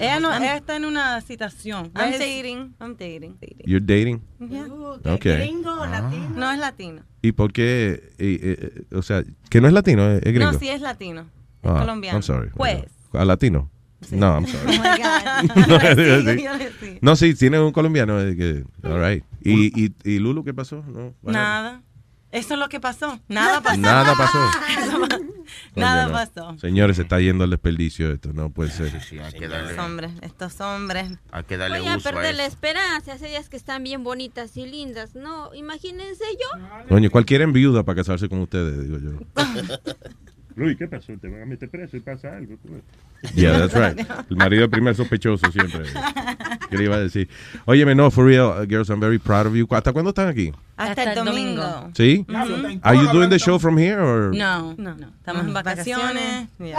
Ella, 0.00 0.20
no, 0.20 0.34
ella 0.34 0.56
está 0.56 0.76
en 0.76 0.84
una 0.84 1.20
situación. 1.20 1.92
I'm 1.94 2.12
dating. 2.18 2.74
I'm 2.80 2.96
dating. 2.96 3.36
You're 3.64 3.84
dating? 3.84 4.20
Yeah. 4.40 4.66
Okay. 5.14 5.52
No 6.34 6.50
es 6.50 6.58
latino. 6.58 7.02
¿Y 7.22 7.32
por 7.32 7.52
qué? 7.52 8.12
y, 8.18 8.34
eh, 8.34 8.40
eh, 8.42 8.82
o 8.94 9.02
sea, 9.02 9.22
que 9.48 9.60
no 9.60 9.68
es 9.68 9.72
latino, 9.74 10.10
es, 10.10 10.22
es 10.24 10.32
gringo. 10.32 10.52
No, 10.52 10.58
sí 10.58 10.68
es 10.68 10.80
latino. 10.80 11.22
Es 11.62 11.70
Ah, 11.70 11.80
colombiano. 11.80 12.16
I'm 12.18 12.22
sorry. 12.22 12.50
Pues. 12.56 12.84
¿A 13.12 13.24
latino? 13.24 13.70
No, 14.10 14.34
I'm 14.34 14.46
sorry. 14.46 14.76
Oh 14.78 14.82
my 14.82 14.98
God. 14.98 15.66
no, 16.48 16.58
sí. 16.80 16.98
No, 17.02 17.16
sí, 17.16 17.34
tiene 17.34 17.60
un 17.60 17.70
colombiano. 17.72 18.16
que, 18.34 18.64
all 18.82 19.00
right. 19.00 19.24
¿Y, 19.42 19.84
y, 19.84 19.94
y 20.04 20.18
Lulu 20.18 20.42
qué 20.42 20.54
pasó? 20.54 20.82
No? 20.88 21.14
Nada. 21.22 21.82
Eso 22.32 22.54
es 22.54 22.60
lo 22.60 22.68
que 22.68 22.78
pasó. 22.78 23.18
Nada 23.28 23.60
pasó. 23.60 23.80
Nada 23.80 24.14
pasó. 24.14 24.38
Nada 25.74 26.04
Coño, 26.04 26.12
no. 26.12 26.12
pasó. 26.12 26.58
Señores, 26.60 26.96
se 26.96 27.02
está 27.02 27.18
yendo 27.20 27.42
al 27.44 27.50
desperdicio 27.50 28.12
esto. 28.12 28.32
No 28.32 28.50
puede 28.50 28.70
ser. 28.70 28.86
Estos 28.94 29.78
hombres, 29.78 30.12
estos 30.22 30.60
hombres. 30.60 31.18
Hay 31.32 31.44
que 31.44 31.56
darle 31.56 31.80
Oye, 31.80 31.96
uso 31.96 32.08
a 32.08 32.12
perder 32.12 32.36
la 32.36 32.44
eso. 32.44 32.52
esperanza, 32.54 33.14
ellas 33.26 33.48
que 33.48 33.56
están 33.56 33.82
bien 33.82 34.04
bonitas 34.04 34.56
y 34.56 34.66
lindas. 34.66 35.14
No, 35.16 35.52
imagínense 35.54 36.24
yo. 36.40 36.60
Coño, 36.88 37.10
cualquiera 37.10 37.42
en 37.44 37.52
viuda 37.52 37.82
para 37.82 37.96
casarse 37.96 38.28
con 38.28 38.40
ustedes, 38.40 38.80
digo 38.84 38.98
yo. 38.98 39.18
Luis, 40.56 40.76
¿qué 40.76 40.86
pasó? 40.86 41.12
¿Te 41.20 41.28
van 41.28 41.42
a 41.42 41.46
meter 41.46 41.68
preso 41.68 41.96
y 41.96 42.00
pasa 42.00 42.36
algo? 42.36 42.54
Yeah, 43.34 43.58
that's 43.58 43.74
right. 43.74 44.06
El 44.30 44.36
marido 44.36 44.68
primer 44.68 44.94
sospechoso 44.94 45.50
siempre. 45.52 45.82
¿Qué 46.68 46.76
le 46.76 46.84
iba 46.84 46.96
a 46.96 47.00
decir? 47.00 47.28
Óyeme, 47.66 47.94
no, 47.94 48.10
for 48.10 48.26
real, 48.26 48.48
uh, 48.48 48.66
girls, 48.66 48.88
I'm 48.88 49.00
very 49.00 49.18
proud 49.18 49.46
of 49.46 49.54
you. 49.54 49.66
¿Hasta 49.70 49.92
cuándo 49.92 50.10
están 50.10 50.28
aquí? 50.28 50.52
Hasta, 50.76 51.12
el 51.12 51.24
domingo. 51.24 51.90
¿Sí? 51.94 52.24
Are 52.82 52.98
you 52.98 53.12
doing 53.12 53.28
the 53.28 53.38
show 53.38 53.58
from 53.58 53.76
here 53.78 54.00
or? 54.00 54.34
No, 54.34 54.74
no, 54.78 54.94
no. 54.94 55.08
Estamos 55.18 55.44
en 55.44 55.52
vacaciones. 55.52 56.48
Yeah. 56.58 56.78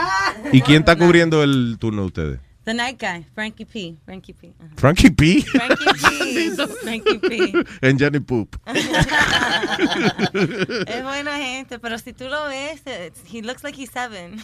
¿Y 0.52 0.62
quién 0.62 0.80
está 0.80 0.96
cubriendo 0.96 1.44
el 1.44 1.78
turno 1.80 2.02
de 2.02 2.08
ustedes? 2.08 2.40
The 2.64 2.74
night 2.76 3.00
guy, 3.00 3.26
Frankie 3.34 3.66
P. 3.66 3.98
Frankie 4.06 4.34
P. 4.34 4.54
Ajá. 4.60 4.70
Frankie 4.78 5.10
P. 5.10 5.42
Frankie 5.42 5.86
P. 6.00 6.52
Frankie 6.84 7.18
P. 7.18 7.54
and 7.82 8.00
Johnny 8.00 8.20
Poop. 8.20 8.56
es 10.88 11.04
buena 11.04 11.38
gente, 11.38 11.80
pero 11.80 11.98
si 11.98 12.14
tú 12.14 12.26
lo 12.26 12.46
ves, 12.48 12.82
eh, 12.86 13.12
he 13.32 13.42
looks 13.42 13.64
like 13.64 13.76
he's 13.82 13.90
seven. 13.92 14.38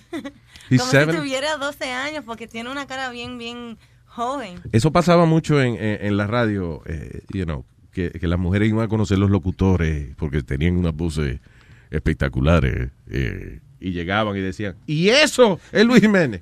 He's 0.69 0.79
Como 0.81 0.91
seven? 0.91 1.15
si 1.15 1.21
tuviera 1.21 1.57
12 1.57 1.91
años, 1.91 2.23
porque 2.25 2.47
tiene 2.47 2.71
una 2.71 2.87
cara 2.87 3.09
bien, 3.11 3.37
bien 3.37 3.77
joven. 4.05 4.61
Eso 4.71 4.91
pasaba 4.91 5.25
mucho 5.25 5.61
en, 5.61 5.75
en, 5.75 6.05
en 6.07 6.17
la 6.17 6.25
radio, 6.27 6.81
eh, 6.85 7.21
you 7.33 7.45
know, 7.45 7.65
que, 7.91 8.09
que 8.11 8.27
las 8.27 8.39
mujeres 8.39 8.69
iban 8.69 8.83
a 8.85 8.87
conocer 8.87 9.17
los 9.19 9.29
locutores 9.29 10.15
porque 10.17 10.41
tenían 10.43 10.75
unas 10.77 10.93
voces 10.95 11.39
espectaculares. 11.91 12.89
eh, 13.09 13.59
y 13.79 13.91
llegaban 13.91 14.35
y 14.35 14.41
decían, 14.41 14.75
y 14.85 15.09
eso 15.09 15.59
es 15.71 15.85
Luis 15.85 16.01
Jiménez. 16.01 16.41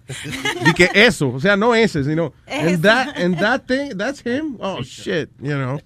y 0.66 0.74
que 0.74 0.90
eso, 0.94 1.30
o 1.30 1.40
sea, 1.40 1.56
no 1.58 1.76
ese, 1.76 2.04
sino, 2.04 2.34
and 2.48 2.82
that, 2.82 3.16
and 3.18 3.38
that 3.40 3.64
thing, 3.68 3.98
that's 3.98 4.22
him. 4.26 4.58
Oh, 4.60 4.82
shit, 4.84 5.30
you 5.40 5.54
know. 5.56 5.80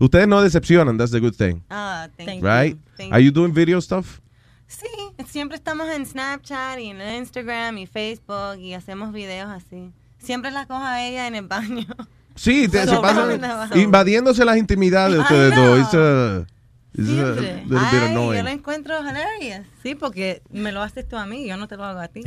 Ustedes 0.00 0.26
no 0.28 0.42
decepcionan, 0.42 0.98
that's 0.98 1.12
the 1.12 1.20
good 1.20 1.34
thing. 1.34 1.62
Ah, 1.70 2.08
thank 2.16 2.42
Right? 2.42 2.74
you. 2.74 2.80
Thank 2.96 3.12
Are 3.12 3.20
you 3.22 3.30
doing 3.30 3.52
video 3.52 3.80
stuff? 3.80 4.20
Sí, 4.68 4.86
siempre 5.28 5.56
estamos 5.56 5.88
en 5.94 6.04
Snapchat 6.06 6.80
y 6.80 6.86
en 6.90 7.00
Instagram 7.00 7.78
y 7.78 7.86
Facebook 7.86 8.58
y 8.58 8.74
hacemos 8.74 9.12
videos 9.12 9.48
así. 9.48 9.92
Siempre 10.18 10.50
la 10.50 10.66
cojo 10.66 10.82
a 10.82 11.04
ella 11.06 11.28
en 11.28 11.36
el 11.36 11.46
baño. 11.46 11.86
Sí, 12.34 12.66
te- 12.66 12.84
se 12.88 12.96
pasan 12.96 13.40
invadiéndose 13.76 14.44
las 14.44 14.56
intimidades 14.56 15.14
de 15.14 15.20
ustedes 15.20 15.54
dos. 15.92 16.46
Siempre. 16.96 17.42
little 17.42 17.64
bit 17.64 17.78
Ay, 17.78 18.14
yo 18.14 18.42
lo 18.42 18.48
encuentro 18.48 18.94
hilarious. 19.00 19.66
Sí, 19.82 19.94
porque 19.94 20.42
me 20.50 20.72
lo 20.72 20.82
haces 20.82 21.06
tú 21.06 21.16
a 21.16 21.26
mí, 21.26 21.46
yo 21.46 21.56
no 21.56 21.68
te 21.68 21.76
lo 21.76 21.84
hago 21.84 22.00
a 22.00 22.08
ti. 22.08 22.22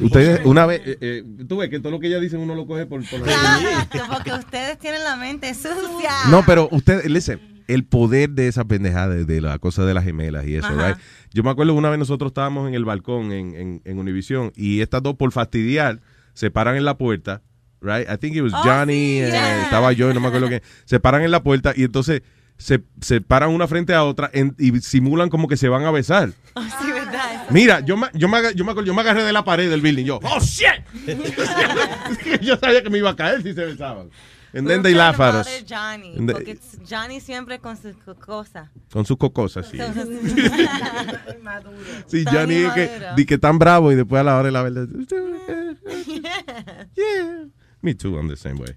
Ustedes, 0.00 0.40
una 0.44 0.66
vez, 0.66 0.82
eh, 0.84 0.98
eh, 1.00 1.24
tú 1.48 1.58
ves 1.58 1.70
que 1.70 1.78
todo 1.80 1.92
lo 1.92 2.00
que 2.00 2.08
ellas 2.08 2.20
dicen 2.20 2.40
uno 2.40 2.54
lo 2.54 2.66
coge 2.66 2.86
por... 2.86 3.08
por 3.08 3.22
Claro, 3.22 3.68
porque 4.12 4.32
ustedes 4.38 4.78
tienen 4.78 5.04
la 5.04 5.16
mente 5.16 5.54
sucia. 5.54 6.10
No, 6.30 6.44
pero 6.44 6.68
ustedes, 6.72 7.08
listen, 7.08 7.40
el 7.68 7.84
poder 7.84 8.30
de 8.30 8.48
esa 8.48 8.64
pendejada, 8.64 9.14
de, 9.14 9.24
de 9.24 9.40
la 9.40 9.58
cosa 9.58 9.84
de 9.84 9.94
las 9.94 10.04
gemelas 10.04 10.46
y 10.46 10.56
eso, 10.56 10.68
right? 10.70 10.96
Yo 11.32 11.42
me 11.42 11.50
acuerdo 11.50 11.74
una 11.74 11.90
vez 11.90 11.98
nosotros 11.98 12.30
estábamos 12.30 12.68
en 12.68 12.74
el 12.74 12.84
balcón 12.84 13.32
en, 13.32 13.54
en, 13.54 13.82
en 13.84 13.98
Univision 13.98 14.52
y 14.54 14.80
estas 14.80 15.02
dos 15.02 15.14
por 15.16 15.30
fastidiar 15.32 16.00
se 16.34 16.50
paran 16.50 16.76
en 16.76 16.84
la 16.84 16.98
puerta, 16.98 17.42
right? 17.80 18.08
I 18.10 18.16
think 18.18 18.36
it 18.36 18.42
was 18.42 18.52
Oh, 18.52 18.62
Johnny, 18.62 19.18
eh, 19.20 19.62
estaba 19.62 19.92
yo, 19.92 20.12
no 20.12 20.20
me 20.20 20.28
acuerdo 20.28 20.48
quién. 20.48 20.62
Se 20.84 21.00
paran 21.00 21.22
en 21.22 21.30
la 21.30 21.42
puerta 21.42 21.72
y 21.74 21.84
entonces 21.84 22.22
se, 22.56 22.82
se 23.00 23.20
paran 23.20 23.50
una 23.50 23.66
frente 23.68 23.94
a 23.94 24.04
otra 24.04 24.30
en- 24.32 24.54
y 24.58 24.80
simulan 24.80 25.28
como 25.28 25.48
que 25.48 25.56
se 25.56 25.68
van 25.68 25.84
a 25.84 25.90
besar. 25.90 26.30
Oh, 26.54 26.62
sí, 26.80 26.92
verdad. 26.92 27.46
Mira, 27.50 27.80
yo 27.80 27.96
me, 27.96 28.06
yo, 28.14 28.28
me, 28.28 28.38
yo, 28.54 28.64
me, 28.64 28.72
acuerdo- 28.72 28.86
yo 28.86 28.94
me 28.94 29.00
agarré 29.02 29.22
de 29.24 29.32
la 29.32 29.44
pared 29.44 29.68
del 29.68 29.80
building. 29.80 30.04
Yo, 30.04 30.20
oh 30.22 30.40
shit. 30.40 30.84
yo 32.40 32.56
sabía 32.56 32.82
que 32.82 32.90
me 32.90 32.98
iba 32.98 33.10
a 33.10 33.16
caer 33.16 33.42
si 33.42 33.52
se 33.54 33.64
besaban. 33.64 34.10
And 34.56 34.68
then 34.68 34.84
they 34.84 34.94
laugh 34.94 35.18
at 35.18 35.34
us. 35.34 35.64
Johnny, 35.68 36.14
they- 36.14 36.26
porque 36.32 36.58
Johnny 36.88 37.20
siempre 37.20 37.58
con 37.58 37.76
sus 37.76 37.96
co- 37.96 38.14
cosas. 38.14 38.70
Con 38.92 39.04
sus 39.04 39.16
cocosas, 39.16 39.66
sí. 39.68 39.78
Sí, 42.06 42.24
Johnny 42.30 42.54
es 42.56 42.72
que, 42.72 42.90
di 43.16 43.26
que 43.26 43.36
tan 43.38 43.58
bravo 43.58 43.90
y 43.90 43.96
después 43.96 44.20
a 44.20 44.22
la 44.24 44.36
hora 44.36 44.44
de 44.44 44.52
la 44.52 44.62
verdad. 44.62 44.86
Yeah. 46.94 47.46
Me 47.82 47.94
too, 47.94 48.16
I'm 48.16 48.28
the 48.28 48.36
same 48.36 48.54
way. 48.60 48.76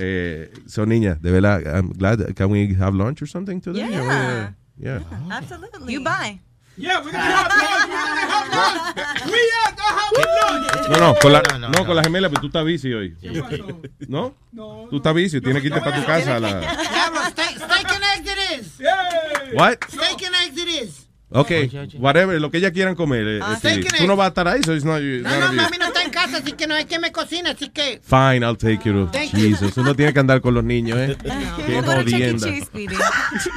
Eh, 0.00 0.52
son 0.66 0.88
niñas, 0.90 1.20
de 1.20 1.30
verdad. 1.32 1.60
I'm 1.76 1.90
glad. 1.92 2.34
Can 2.36 2.50
we 2.50 2.72
have 2.78 2.94
lunch 2.94 3.20
or 3.20 3.26
something 3.26 3.60
today? 3.60 3.80
Yeah. 3.80 4.52
Yeah. 4.78 5.00
Absolutely. 5.30 5.92
You 5.94 6.00
buy. 6.04 6.38
Yeah, 6.76 7.00
we're 7.04 7.10
gonna 7.10 7.24
have 7.24 7.48
lunch. 7.50 7.90
We're 7.90 7.96
gonna 7.96 8.26
have 8.30 8.48
lunch. 8.54 9.26
We 9.26 9.42
are 9.58 9.74
gonna 9.74 9.98
have 9.98 10.12
lunch. 10.86 10.88
No, 10.90 10.98
no, 11.00 11.14
con 11.20 11.32
la, 11.32 11.42
No, 11.42 11.58
no, 11.58 11.68
no, 11.68 11.78
no. 11.80 11.84
con 11.84 11.96
la 11.96 12.04
gemela, 12.04 12.28
pero 12.28 12.40
tú 12.42 12.46
estás 12.46 12.64
bici 12.64 12.92
hoy. 12.94 13.16
¿No? 14.06 14.34
Tú 14.88 14.96
estás 14.98 15.12
bici, 15.14 15.40
tienes 15.40 15.60
que 15.62 15.68
irte 15.68 15.80
para 15.80 16.00
tu 16.00 16.06
casa. 16.06 16.38
la... 16.38 16.60
Diablo, 16.60 17.20
steak, 17.30 17.56
steak 17.56 17.90
and 17.90 18.04
eggs 18.14 18.30
it 18.30 18.60
is. 18.60 18.78
What? 19.54 19.78
Steak 19.88 20.22
and 20.26 20.34
eggs 20.46 20.56
it 20.62 20.68
is. 20.68 21.07
Ok, 21.30 21.50
whatever, 21.98 22.40
lo 22.40 22.50
que 22.50 22.56
ellas 22.58 22.72
quieran 22.72 22.94
comer. 22.94 23.26
eh, 23.28 23.40
Ah, 23.42 23.58
este, 23.62 23.84
tú 23.98 24.06
no 24.06 24.16
vas 24.16 24.26
a 24.26 24.28
estar 24.28 24.48
ahí, 24.48 24.62
so 24.62 24.74
it's 24.74 24.84
not, 24.84 25.00
No, 25.00 25.28
none 25.28 25.40
no, 25.40 25.52
you. 25.52 25.56
mami 25.60 25.76
no 25.78 25.86
está 25.88 26.02
en 26.02 26.10
casa, 26.10 26.38
así 26.38 26.52
que 26.52 26.66
no 26.66 26.74
hay 26.74 26.86
que 26.86 26.98
me 26.98 27.12
cocina, 27.12 27.50
así 27.50 27.68
que... 27.68 28.00
Fine, 28.02 28.38
I'll 28.46 28.56
take 28.56 28.80
you 28.88 29.04
to 29.04 29.10
Thank 29.12 29.32
you. 29.32 29.38
Jesus. 29.40 29.76
Uno 29.76 29.94
tiene 29.94 30.14
que 30.14 30.20
andar 30.20 30.40
con 30.40 30.54
los 30.54 30.64
niños, 30.64 30.96
¿eh? 30.98 31.16
Qué 31.22 31.28
to 31.28 31.34
Chuck 31.34 31.68
E. 31.68 31.82
jodienda. 32.02 32.48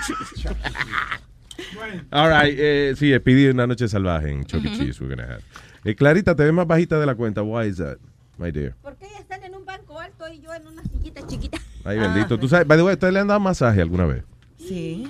All 2.12 2.30
right, 2.30 2.56
eh, 2.60 2.94
sí, 2.98 3.18
pedí 3.20 3.48
una 3.48 3.66
noche 3.68 3.88
salvaje 3.88 4.30
en 4.32 4.46
Chuck 4.46 4.66
E. 4.66 4.70
Cheese 4.78 5.00
we're 5.02 5.16
gonna 5.16 5.34
have. 5.36 5.44
Eh, 5.86 5.96
Clarita, 5.96 6.36
te 6.36 6.44
ves 6.44 6.54
más 6.54 6.68
bajita 6.68 7.00
de 7.00 7.06
la 7.06 7.16
cuenta. 7.16 7.42
Why 7.42 7.68
is 7.68 7.78
that, 7.78 7.98
my 8.38 8.52
dear? 8.52 8.76
Porque 8.82 9.06
ellas 9.06 9.22
están 9.22 9.44
en 9.44 9.56
un 9.56 9.66
banco 9.66 10.00
alto 10.00 10.26
y 10.32 10.42
yo 10.42 10.54
en 10.54 10.68
una 10.68 10.84
sillita 10.84 11.26
chiquita. 11.26 11.58
Ay, 11.86 11.98
bendito. 12.00 12.38
Tú 12.38 12.48
sabes, 12.48 12.68
by 12.68 12.78
the 12.78 12.84
way, 12.84 12.94
¿ustedes 12.94 13.14
le 13.14 13.20
han 13.22 13.28
dado 13.28 13.40
masaje 13.40 13.82
alguna 13.82 14.06
vez? 14.06 14.24
Sí. 14.58 15.08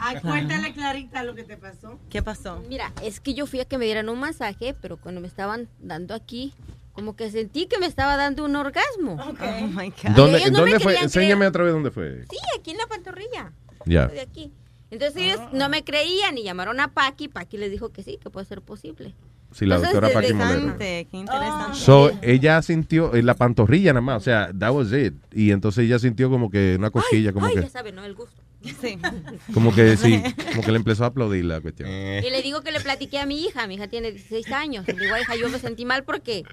Ay, 0.00 0.20
cuéntale, 0.20 0.72
Clarita, 0.72 1.22
lo 1.22 1.34
que 1.34 1.44
te 1.44 1.56
pasó. 1.56 1.98
¿Qué 2.10 2.22
pasó? 2.22 2.62
Mira, 2.68 2.92
es 3.02 3.20
que 3.20 3.34
yo 3.34 3.46
fui 3.46 3.60
a 3.60 3.64
que 3.64 3.78
me 3.78 3.84
dieran 3.84 4.08
un 4.08 4.18
masaje, 4.18 4.74
pero 4.80 4.96
cuando 4.96 5.20
me 5.20 5.26
estaban 5.26 5.68
dando 5.80 6.14
aquí, 6.14 6.54
como 6.92 7.14
que 7.14 7.30
sentí 7.30 7.66
que 7.66 7.78
me 7.78 7.86
estaba 7.86 8.16
dando 8.16 8.44
un 8.44 8.56
orgasmo. 8.56 9.16
Oh 9.20 9.66
my 9.68 9.90
God. 9.90 10.10
¿Dónde, 10.16 10.50
no 10.50 10.58
¿dónde 10.58 10.80
fue? 10.80 10.96
Enséñame 10.98 11.36
creer. 11.36 11.48
otra 11.48 11.64
vez 11.64 11.72
dónde 11.72 11.90
fue. 11.90 12.24
Sí, 12.28 12.36
aquí 12.58 12.72
en 12.72 12.78
la 12.78 12.86
pantorrilla. 12.86 13.52
Ya. 13.86 14.08
De 14.08 14.20
aquí. 14.20 14.52
Entonces 14.90 15.22
ellos 15.22 15.40
no 15.52 15.68
me 15.68 15.84
creían 15.84 16.38
y 16.38 16.42
llamaron 16.42 16.80
a 16.80 16.88
Paqui. 16.88 17.28
Paqui 17.28 17.56
les 17.56 17.70
dijo 17.70 17.90
que 17.90 18.02
sí, 18.02 18.18
que 18.22 18.30
puede 18.30 18.46
ser 18.46 18.62
posible. 18.62 19.14
Sí, 19.52 19.64
la 19.64 19.76
Entonces, 19.76 20.00
doctora 20.00 20.12
Paqui 20.12 20.32
Molero. 20.32 20.58
Interesante, 20.60 21.06
qué 21.10 21.16
interesante. 21.16 21.78
So, 21.78 22.10
ella 22.20 22.60
sintió 22.62 23.14
en 23.14 23.26
la 23.26 23.34
pantorrilla 23.34 23.92
nada 23.92 24.02
más, 24.02 24.16
o 24.16 24.24
sea, 24.24 24.50
that 24.58 24.72
was 24.72 24.92
it. 24.92 25.14
Y 25.32 25.52
entonces 25.52 25.84
ella 25.84 25.98
sintió 25.98 26.28
como 26.30 26.50
que 26.50 26.76
una 26.78 26.90
cosquilla, 26.90 27.32
como 27.32 27.46
Ay, 27.46 27.54
que, 27.54 27.62
ya 27.62 27.68
saben, 27.68 27.94
¿no? 27.94 28.04
El 28.04 28.14
gusto. 28.14 28.42
Sí. 28.80 28.98
como 29.54 29.74
que 29.74 29.96
sí, 29.96 30.22
como 30.50 30.62
que 30.62 30.70
le 30.72 30.78
empezó 30.78 31.04
a 31.04 31.08
aplaudir 31.08 31.44
la 31.44 31.60
cuestión. 31.60 31.88
Y 31.90 32.30
le 32.30 32.42
digo 32.42 32.62
que 32.62 32.72
le 32.72 32.80
platiqué 32.80 33.18
a 33.18 33.26
mi 33.26 33.44
hija. 33.44 33.66
Mi 33.66 33.74
hija 33.74 33.88
tiene 33.88 34.12
16 34.12 34.50
años. 34.52 34.84
Y 34.88 34.92
le 34.92 35.02
digo, 35.02 35.14
"Ay, 35.14 35.22
hija, 35.22 35.36
yo 35.36 35.48
me 35.48 35.58
sentí 35.58 35.84
mal 35.84 36.04
porque 36.04 36.44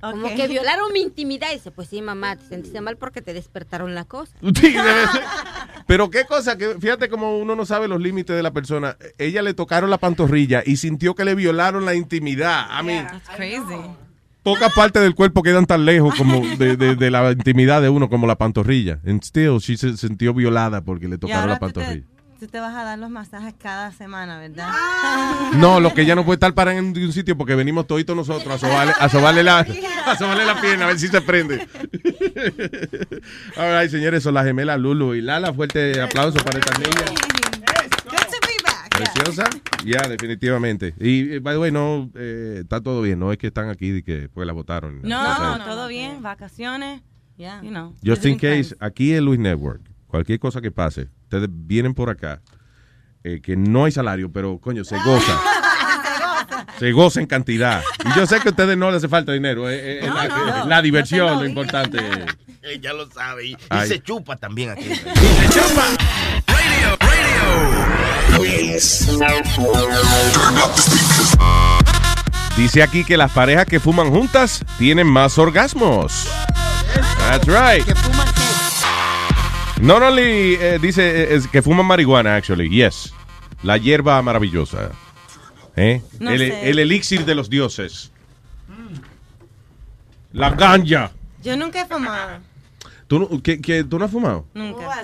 como 0.00 0.34
que 0.34 0.48
violaron 0.48 0.92
mi 0.92 1.00
intimidad. 1.00 1.48
Y 1.50 1.54
dice, 1.54 1.70
pues 1.70 1.88
sí, 1.88 2.02
mamá, 2.02 2.36
te 2.36 2.46
sentiste 2.46 2.80
mal 2.80 2.96
porque 2.96 3.22
te 3.22 3.32
despertaron 3.32 3.94
la 3.94 4.04
cosa. 4.04 4.36
Sí. 4.60 4.74
Pero 5.86 6.08
qué 6.08 6.24
cosa, 6.24 6.56
que 6.56 6.76
fíjate 6.80 7.08
como 7.10 7.38
uno 7.38 7.54
no 7.54 7.66
sabe 7.66 7.88
los 7.88 8.00
límites 8.00 8.34
de 8.34 8.42
la 8.42 8.52
persona. 8.52 8.96
Ella 9.18 9.42
le 9.42 9.52
tocaron 9.52 9.90
la 9.90 9.98
pantorrilla 9.98 10.62
y 10.64 10.76
sintió 10.76 11.14
que 11.14 11.26
le 11.26 11.34
violaron 11.34 11.84
la 11.84 11.94
intimidad. 11.94 12.66
A 12.70 12.82
mí, 12.82 12.94
That's 12.94 13.28
crazy. 13.36 13.60
Pocas 14.44 14.72
partes 14.72 15.02
del 15.02 15.14
cuerpo 15.16 15.42
quedan 15.42 15.66
tan 15.66 15.84
lejos 15.84 16.14
como 16.14 16.40
de, 16.58 16.76
de- 16.76 16.94
de 16.94 17.10
la 17.10 17.32
intimidad 17.32 17.82
de 17.82 17.88
uno 17.88 18.08
como 18.08 18.26
la 18.28 18.36
pantorrilla. 18.36 19.00
And 19.04 19.22
still, 19.24 19.58
she 19.58 19.76
se 19.76 19.96
sintió 19.96 20.32
violada 20.34 20.82
porque 20.82 21.08
le 21.08 21.18
tocaron 21.18 21.48
la 21.50 21.58
pantorrilla. 21.58 22.04
tú 22.38 22.46
te 22.48 22.60
vas 22.60 22.74
a 22.76 22.84
dar 22.84 22.98
los 22.98 23.08
masajes 23.10 23.54
cada 23.60 23.90
semana, 23.92 24.38
¿verdad? 24.38 24.68
No, 25.56 25.78
lo 25.80 25.94
que 25.94 26.02
ella 26.02 26.14
no 26.14 26.24
puede 26.24 26.34
estar 26.36 26.52
parada 26.52 26.78
en 26.78 26.86
un 26.96 27.12
sitio 27.12 27.36
porque 27.36 27.54
venimos 27.54 27.86
toditos 27.86 28.14
nosotros 28.16 28.54
a 28.54 28.58
sobarle, 28.58 28.92
a 28.98 29.08
sobarle 29.08 29.42
la, 29.44 29.58
a 30.06 30.16
sobarle 30.16 30.44
la 30.44 30.60
pierna 30.60 30.84
a 30.84 30.88
ver 30.88 30.98
si 30.98 31.06
se 31.08 31.20
prende. 31.20 31.66
All 33.56 33.80
right, 33.80 33.90
señores, 33.90 34.22
son 34.22 34.34
las 34.34 34.44
gemelas 34.44 34.78
Lulu 34.80 35.14
y 35.14 35.20
Lala. 35.22 35.52
Fuerte 35.54 36.00
aplauso 36.00 36.38
para 36.44 36.58
estas 36.58 36.78
niñas. 36.80 37.12
Preciosa. 38.94 39.48
Ya, 39.84 40.08
definitivamente. 40.08 40.94
Y, 40.98 41.34
eh, 41.34 41.38
by 41.40 41.54
the 41.54 41.58
way, 41.58 41.72
no, 41.72 42.10
eh, 42.14 42.58
está 42.62 42.80
todo 42.80 43.02
bien. 43.02 43.18
No 43.18 43.32
es 43.32 43.38
que 43.38 43.48
están 43.48 43.68
aquí 43.68 43.96
y 43.96 44.02
que 44.02 44.28
pues 44.32 44.46
la 44.46 44.52
votaron. 44.52 45.00
No, 45.02 45.58
todo 45.64 45.88
bien, 45.88 46.22
vacaciones. 46.22 47.02
Yeah. 47.36 47.60
You 47.62 47.70
know. 47.70 47.94
Just 48.04 48.24
in 48.26 48.36
case, 48.38 48.76
aquí 48.78 49.12
en 49.12 49.24
Luis 49.24 49.40
Network, 49.40 49.82
cualquier 50.06 50.38
cosa 50.38 50.60
que 50.60 50.70
pase, 50.70 51.08
ustedes 51.24 51.48
vienen 51.50 51.92
por 51.92 52.08
acá, 52.08 52.40
eh, 53.24 53.40
que 53.42 53.56
no 53.56 53.84
hay 53.84 53.90
salario, 53.92 54.30
pero 54.30 54.58
coño, 54.58 54.84
se 54.84 54.96
goza. 55.04 55.40
Se 56.78 56.90
goza 56.90 57.20
en 57.20 57.26
cantidad. 57.26 57.82
Y 58.04 58.18
yo 58.18 58.26
sé 58.26 58.40
que 58.40 58.48
a 58.48 58.50
ustedes 58.50 58.76
no 58.76 58.88
les 58.90 58.96
hace 58.96 59.08
falta 59.08 59.30
dinero. 59.32 59.70
eh, 59.70 60.00
eh, 60.00 60.06
No, 60.08 60.14
la, 60.14 60.28
no, 60.28 60.46
no. 60.58 60.66
la 60.66 60.82
diversión, 60.82 61.38
lo 61.38 61.46
importante. 61.46 61.98
Ya 62.80 62.92
lo 62.94 63.08
sabe. 63.08 63.46
Y, 63.46 63.52
y 63.52 63.86
se 63.86 64.00
chupa 64.02 64.36
también 64.36 64.70
aquí. 64.70 64.88
Dice 72.56 72.82
aquí 72.82 73.04
que 73.04 73.16
las 73.16 73.32
parejas 73.32 73.66
que 73.66 73.80
fuman 73.80 74.10
juntas 74.10 74.64
tienen 74.78 75.06
más 75.06 75.38
orgasmos. 75.38 76.26
That's 77.18 77.46
right. 77.46 77.86
Not 79.80 80.02
only, 80.02 80.54
eh, 80.60 80.78
dice 80.80 81.02
eh, 81.24 81.34
es 81.34 81.46
que 81.48 81.60
fuman 81.62 81.84
marihuana, 81.86 82.36
actually, 82.36 82.68
yes. 82.70 83.12
La 83.62 83.76
hierba 83.76 84.20
maravillosa. 84.22 84.90
¿Eh? 85.76 86.00
No 86.20 86.30
el, 86.30 86.38
sé. 86.38 86.70
el 86.70 86.78
elixir 86.78 87.24
de 87.24 87.34
los 87.34 87.50
dioses. 87.50 88.12
La 90.32 90.50
ganja. 90.50 91.10
Yo 91.42 91.56
nunca 91.56 91.82
he 91.82 91.86
fumado. 91.86 92.38
¿Tú, 93.08 93.18
no- 93.18 93.42
qué- 93.42 93.60
qué- 93.60 93.84
¿Tú 93.84 93.98
no 93.98 94.04
has 94.04 94.10
fumado? 94.10 94.46
Nunca. 94.54 95.02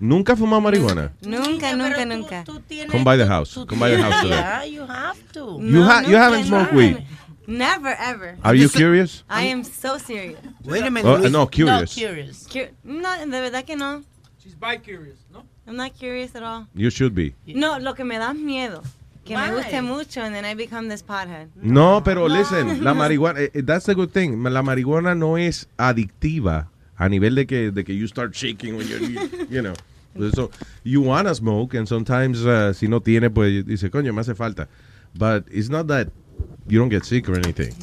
¿Nunca 0.00 0.32
has 0.32 0.38
fumado 0.38 0.60
marihuana? 0.60 1.12
Nunca, 1.22 1.74
nunca, 1.76 2.04
nunca. 2.04 2.44
Come 2.90 3.04
by 3.04 3.16
the 3.16 3.26
house. 3.26 3.54
Come 3.54 3.78
by 3.80 3.90
the 3.90 4.02
house 4.02 4.22
today. 4.22 4.36
Yeah, 4.36 4.64
you 4.64 4.86
have 4.86 5.32
to. 5.32 5.58
You, 5.60 5.82
ha- 5.82 6.02
you 6.06 6.16
haven't 6.16 6.44
smoked 6.46 6.72
weed. 6.72 7.04
Never, 7.46 7.94
ever. 7.98 8.36
Are 8.42 8.54
you 8.56 8.68
curious? 8.68 9.22
I 9.30 9.44
am 9.44 9.62
so 9.62 9.98
serious. 9.98 10.38
Wait 10.64 10.82
a 10.84 10.90
minute, 10.90 11.08
Oh, 11.08 11.28
no, 11.28 11.46
curious. 11.46 11.94
curious. 11.94 12.46
Cu- 12.50 12.70
no, 12.84 13.16
de 13.18 13.26
verdad 13.40 13.64
que 13.64 13.76
no. 13.76 14.02
She's 14.42 14.54
bi 14.54 14.76
curious, 14.78 15.18
¿no? 15.32 15.44
I'm 15.66 15.76
not 15.76 15.94
curious 15.96 16.34
at 16.34 16.42
all. 16.42 16.66
You 16.74 16.90
should 16.90 17.14
be. 17.14 17.34
No, 17.46 17.78
lo 17.78 17.94
que 17.94 18.04
me 18.04 18.18
da 18.18 18.32
miedo. 18.34 18.82
Que 19.24 19.36
me 19.36 19.50
guste 19.50 19.82
mucho 19.82 20.20
and 20.22 20.34
then 20.34 20.44
I 20.44 20.54
become 20.54 20.88
this 20.88 21.02
pothead. 21.02 21.48
No, 21.56 22.00
pero 22.04 22.28
listen, 22.28 22.84
la 22.84 22.94
marihuana, 22.94 23.40
eh, 23.40 23.50
eh, 23.54 23.62
that's 23.64 23.86
the 23.86 23.94
good 23.94 24.12
thing. 24.12 24.42
La 24.44 24.62
marihuana 24.62 25.16
no 25.16 25.36
es 25.36 25.66
adictiva 25.78 26.68
a 26.96 27.08
nivel 27.08 27.34
de 27.34 27.46
que, 27.46 27.70
de 27.70 27.84
que 27.84 27.94
you 27.94 28.06
start 28.06 28.34
shaking 28.34 28.76
when 28.76 28.86
you're, 28.88 29.00
you, 29.02 29.46
you 29.50 29.62
know. 29.62 29.74
So, 30.34 30.50
you 30.82 31.02
wanna 31.02 31.34
smoke 31.34 31.74
and 31.76 31.86
sometimes 31.86 32.44
uh, 32.46 32.72
si 32.72 32.88
no 32.88 33.00
tiene, 33.00 33.28
pues 33.30 33.66
dice, 33.66 33.90
coño, 33.90 34.14
me 34.14 34.20
hace 34.20 34.34
falta. 34.34 34.66
But 35.14 35.44
it's 35.50 35.68
not 35.68 35.86
that 35.88 36.08
you 36.68 36.78
don't 36.78 36.88
get 36.88 37.04
sick 37.04 37.28
or 37.28 37.36
anything, 37.36 37.74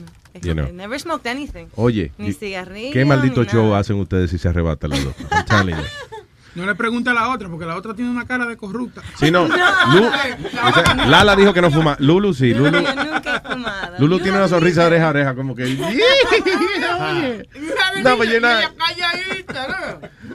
you 0.42 0.54
know. 0.56 0.66
Never 0.72 0.98
smoked 0.98 1.28
anything. 1.28 1.70
Oye, 1.76 2.12
Ni 2.18 2.34
cigarrillo. 2.34 2.92
¿qué 2.92 3.06
maldito 3.06 3.44
show 3.46 3.74
hacen 3.76 3.98
ustedes 3.98 4.32
si 4.32 4.38
se 4.40 4.50
arrebatan 4.50 4.90
los 4.92 5.04
dos? 5.04 5.16
No 6.56 6.66
le 6.68 6.76
pregunte 6.76 7.10
a 7.10 7.14
la 7.14 7.30
otra, 7.30 7.50
porque 7.50 7.66
la 7.66 7.76
otra 7.76 7.94
tiene 7.96 8.12
una 8.12 8.26
cara 8.28 8.46
de 8.46 8.56
corrupta. 8.58 9.02
Sí, 9.20 9.32
no. 9.32 9.48
Lu- 9.48 10.06
o 10.06 10.74
sea, 10.74 11.06
Lala 11.08 11.36
dijo 11.36 11.52
que 11.54 11.62
no 11.62 11.72
fuma. 11.72 11.96
Lulu 12.00 12.34
sí. 12.34 12.54
Lulu, 12.54 12.72
Yo 12.80 12.96
nunca 12.96 13.38
he 13.38 13.40
fumado. 13.54 13.96
Lulu 14.00 14.20
tiene 14.20 14.38
una 14.38 14.48
sonrisa 14.48 14.82
de 14.82 14.88
oreja 14.88 15.08
a 15.08 15.10
oreja, 15.10 15.36
como 15.36 15.56
que. 15.56 15.66
No, 18.04 18.24
you're 18.24 18.40
not. 18.42 18.72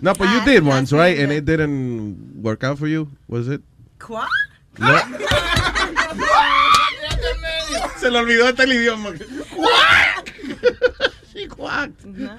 No, 0.01 0.13
but 0.15 0.29
you 0.29 0.41
did 0.45 0.63
once, 0.65 0.93
right? 0.93 1.19
And 1.19 1.33
it 1.33 1.45
didn't 1.45 2.41
work 2.43 2.63
out 2.65 2.79
for 2.79 2.89
you, 2.89 3.09
was 3.29 3.49
it? 3.49 3.61
¿Cuál? 3.99 4.29
No. 4.79 4.97
Se 7.99 8.11
le 8.11 8.19
olvidó 8.19 8.47
hasta 8.47 8.63
el 8.65 8.73
idioma. 8.73 9.11
She 11.33 11.47
quacked. 11.49 12.05
No, 12.07 12.39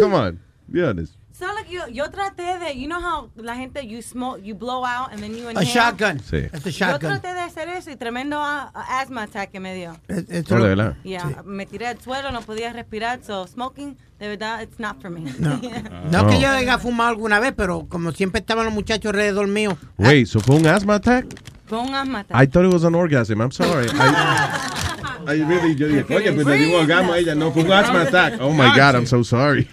come 0.00 0.14
on. 0.14 0.38
Be 0.70 0.82
honest. 0.84 1.14
So, 1.38 1.46
like, 1.54 1.70
yo, 1.70 1.86
yo 1.86 2.10
traté 2.10 2.58
de, 2.58 2.74
you 2.76 2.88
know 2.88 3.00
how 3.00 3.30
la 3.36 3.54
gente, 3.54 3.86
you 3.86 4.02
smoke, 4.02 4.40
you 4.42 4.56
blow 4.56 4.84
out 4.84 5.12
and 5.12 5.20
then 5.22 5.36
you 5.36 5.48
inhale. 5.48 5.58
A 5.62 5.64
shotgun. 5.64 6.18
Sí. 6.18 6.48
It's 6.52 6.66
a 6.66 6.70
Yo 6.70 6.72
shotgun. 6.72 7.10
traté 7.10 7.32
de 7.32 7.40
hacer 7.40 7.68
eso 7.68 7.90
y 7.92 7.96
tremendo 7.96 8.38
a- 8.42 8.72
a- 8.74 9.00
asthma 9.00 9.22
attack 9.22 9.52
que 9.52 9.60
me 9.60 9.72
dio. 9.72 9.96
Es- 10.08 10.24
es- 10.28 10.44
de 10.46 10.56
verdad. 10.58 10.96
Yeah, 11.04 11.42
me 11.44 11.64
tiré 11.64 11.86
al 11.86 12.00
suelo, 12.00 12.32
no 12.32 12.40
podía 12.40 12.72
respirar, 12.72 13.20
so 13.22 13.46
smoking, 13.46 13.96
de 14.18 14.28
verdad, 14.30 14.62
it's 14.62 14.80
not 14.80 15.00
for 15.00 15.10
me. 15.10 15.20
No. 15.38 15.60
Ah. 15.92 16.02
No 16.10 16.26
que 16.26 16.40
yo 16.40 16.48
haya 16.50 16.76
fumado 16.78 17.10
alguna 17.10 17.38
vez, 17.38 17.52
pero 17.56 17.86
como 17.88 18.10
siempre 18.10 18.40
estaban 18.40 18.64
los 18.64 18.74
muchachos 18.74 19.10
alrededor 19.10 19.46
mío. 19.46 19.78
Wait, 19.96 20.26
so 20.26 20.40
fue 20.40 20.56
un 20.56 20.66
asthma 20.66 20.96
attack? 20.96 21.26
Fue 21.66 21.78
un 21.78 21.94
asthma 21.94 22.20
attack. 22.20 22.36
I 22.42 22.46
thought 22.48 22.66
it 22.66 22.72
was 22.74 22.82
an 22.84 22.96
orgasm. 22.96 23.40
I'm 23.40 23.52
sorry. 23.52 23.86
I, 23.94 24.87
I 25.30 25.42
really, 25.44 25.74
yo 25.76 25.88
dije, 25.88 26.16
oye, 26.16 26.32
pues 26.32 26.46
le 26.46 26.56
dio 26.56 26.68
un 26.68 26.82
orgasmo 26.82 27.12
a 27.12 27.18
ella. 27.18 27.34
No, 27.34 27.52
fue 27.52 27.62
un 27.62 27.70
asthma 27.70 28.02
attack. 28.02 28.38
Oh 28.40 28.52
my 28.52 28.70
God, 28.74 28.94
I'm 28.94 29.06
so 29.06 29.22
sorry. 29.22 29.68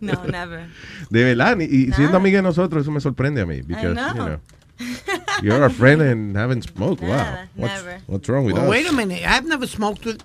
No, 0.00 0.24
never. 0.24 0.66
De 1.10 1.24
verdad, 1.24 1.58
y, 1.60 1.92
siendo 1.92 2.16
amiga 2.16 2.38
de 2.38 2.42
nosotros, 2.42 2.82
eso 2.82 2.90
me 2.90 3.00
sorprende 3.00 3.42
a 3.42 3.46
mí. 3.46 3.60
Because, 3.62 3.94
know. 3.94 4.14
you 4.14 4.24
know, 4.24 4.40
you're 5.42 5.64
a 5.64 5.70
friend 5.70 6.00
and 6.00 6.34
haven't 6.36 6.62
smoked. 6.62 7.02
Wow. 7.02 7.44
What's, 7.56 7.74
never. 7.74 8.00
what's 8.06 8.28
wrong 8.28 8.44
with 8.46 8.54
Well, 8.54 8.64
us? 8.64 8.70
wait 8.70 8.88
a 8.88 8.92
minute. 8.92 9.22
I've 9.26 9.44
never 9.46 9.66
smoked 9.66 10.06
with. 10.06 10.22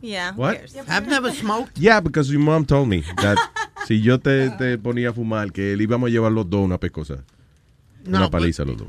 Yeah. 0.00 0.32
What? 0.34 0.60
I've 0.88 1.08
never 1.08 1.32
smoked. 1.42 1.76
Yeah, 1.76 1.98
because 2.00 2.30
your 2.30 2.40
mom 2.40 2.64
told 2.66 2.88
me 2.88 3.02
that 3.16 3.36
si 3.86 4.00
yo 4.00 4.18
te, 4.18 4.50
te 4.50 4.78
ponía 4.78 5.08
a 5.08 5.12
fumar, 5.12 5.50
que 5.52 5.74
le 5.76 5.82
íbamos 5.82 6.08
a 6.08 6.12
llevar 6.12 6.30
los 6.30 6.48
dos 6.48 6.64
una 6.64 6.78
pescosa. 6.78 7.24
No, 8.04 8.18
una 8.18 8.26
but- 8.28 8.32
paliza 8.40 8.64
los 8.64 8.76
dos. 8.76 8.88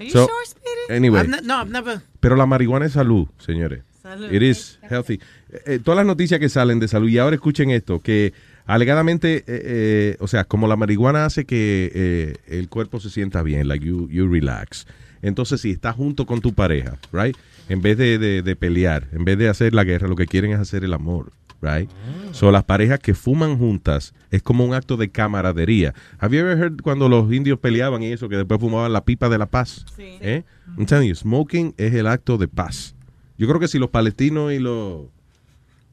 Are 0.00 0.06
you 0.06 0.12
So, 0.12 0.26
sure, 0.26 0.44
Speedy? 0.46 0.96
Anyway, 0.96 1.20
I've 1.20 1.28
ne- 1.28 1.42
no, 1.46 1.60
I've 1.62 1.70
never. 1.70 2.00
pero 2.20 2.34
la 2.36 2.46
marihuana 2.46 2.86
es 2.86 2.92
salud, 2.92 3.28
señores. 3.38 3.82
Salud. 4.02 4.32
It 4.32 4.42
is 4.42 4.78
healthy. 4.88 5.20
Eh, 5.52 5.60
eh, 5.66 5.78
todas 5.84 5.98
las 5.98 6.06
noticias 6.06 6.40
que 6.40 6.48
salen 6.48 6.80
de 6.80 6.88
salud, 6.88 7.08
y 7.08 7.18
ahora 7.18 7.36
escuchen 7.36 7.70
esto, 7.70 8.00
que 8.00 8.32
alegadamente, 8.66 9.38
eh, 9.38 9.42
eh, 9.46 10.16
o 10.20 10.26
sea, 10.26 10.44
como 10.44 10.66
la 10.68 10.76
marihuana 10.76 11.26
hace 11.26 11.44
que 11.44 12.38
el 12.46 12.68
cuerpo 12.68 12.98
se 13.00 13.10
sienta 13.10 13.42
bien, 13.42 13.68
like 13.68 13.84
you, 13.84 14.08
you 14.10 14.26
relax. 14.26 14.86
Entonces, 15.22 15.60
si 15.60 15.70
estás 15.70 15.96
junto 15.96 16.24
con 16.24 16.40
tu 16.40 16.54
pareja, 16.54 16.98
right, 17.12 17.36
en 17.68 17.82
vez 17.82 17.98
de, 17.98 18.18
de- 18.18 18.40
de 18.42 18.56
pelear, 18.56 19.06
en 19.12 19.24
vez 19.26 19.36
de 19.36 19.48
hacer 19.50 19.74
la 19.74 19.84
guerra, 19.84 20.08
lo 20.08 20.16
que 20.16 20.26
quieren 20.26 20.52
es 20.52 20.58
hacer 20.60 20.82
el 20.82 20.94
amor, 20.94 21.30
right? 21.60 21.90
So, 22.32 22.50
las 22.50 22.64
parejas 22.64 22.98
que 22.98 23.14
fuman 23.14 23.58
juntas 23.58 24.14
es 24.30 24.42
como 24.42 24.64
un 24.64 24.74
acto 24.74 24.96
de 24.96 25.10
camaradería. 25.10 25.94
Have 26.18 26.36
you 26.36 26.42
ever 26.42 26.58
heard 26.58 26.82
cuando 26.82 27.08
los 27.08 27.32
indios 27.32 27.58
peleaban 27.58 28.02
y 28.02 28.12
eso, 28.12 28.28
que 28.28 28.36
después 28.36 28.60
fumaban 28.60 28.92
la 28.92 29.04
pipa 29.04 29.28
de 29.28 29.38
la 29.38 29.46
paz? 29.46 29.84
¿Eh? 29.98 30.44
I'm 30.76 30.86
telling 30.86 31.08
you, 31.08 31.14
smoking 31.14 31.74
es 31.76 31.94
el 31.94 32.06
acto 32.06 32.38
de 32.38 32.48
paz. 32.48 32.94
Yo 33.36 33.48
creo 33.48 33.58
que 33.58 33.68
si 33.68 33.78
los 33.78 33.90
palestinos 33.90 34.52
y 34.52 34.58
los 34.58 35.06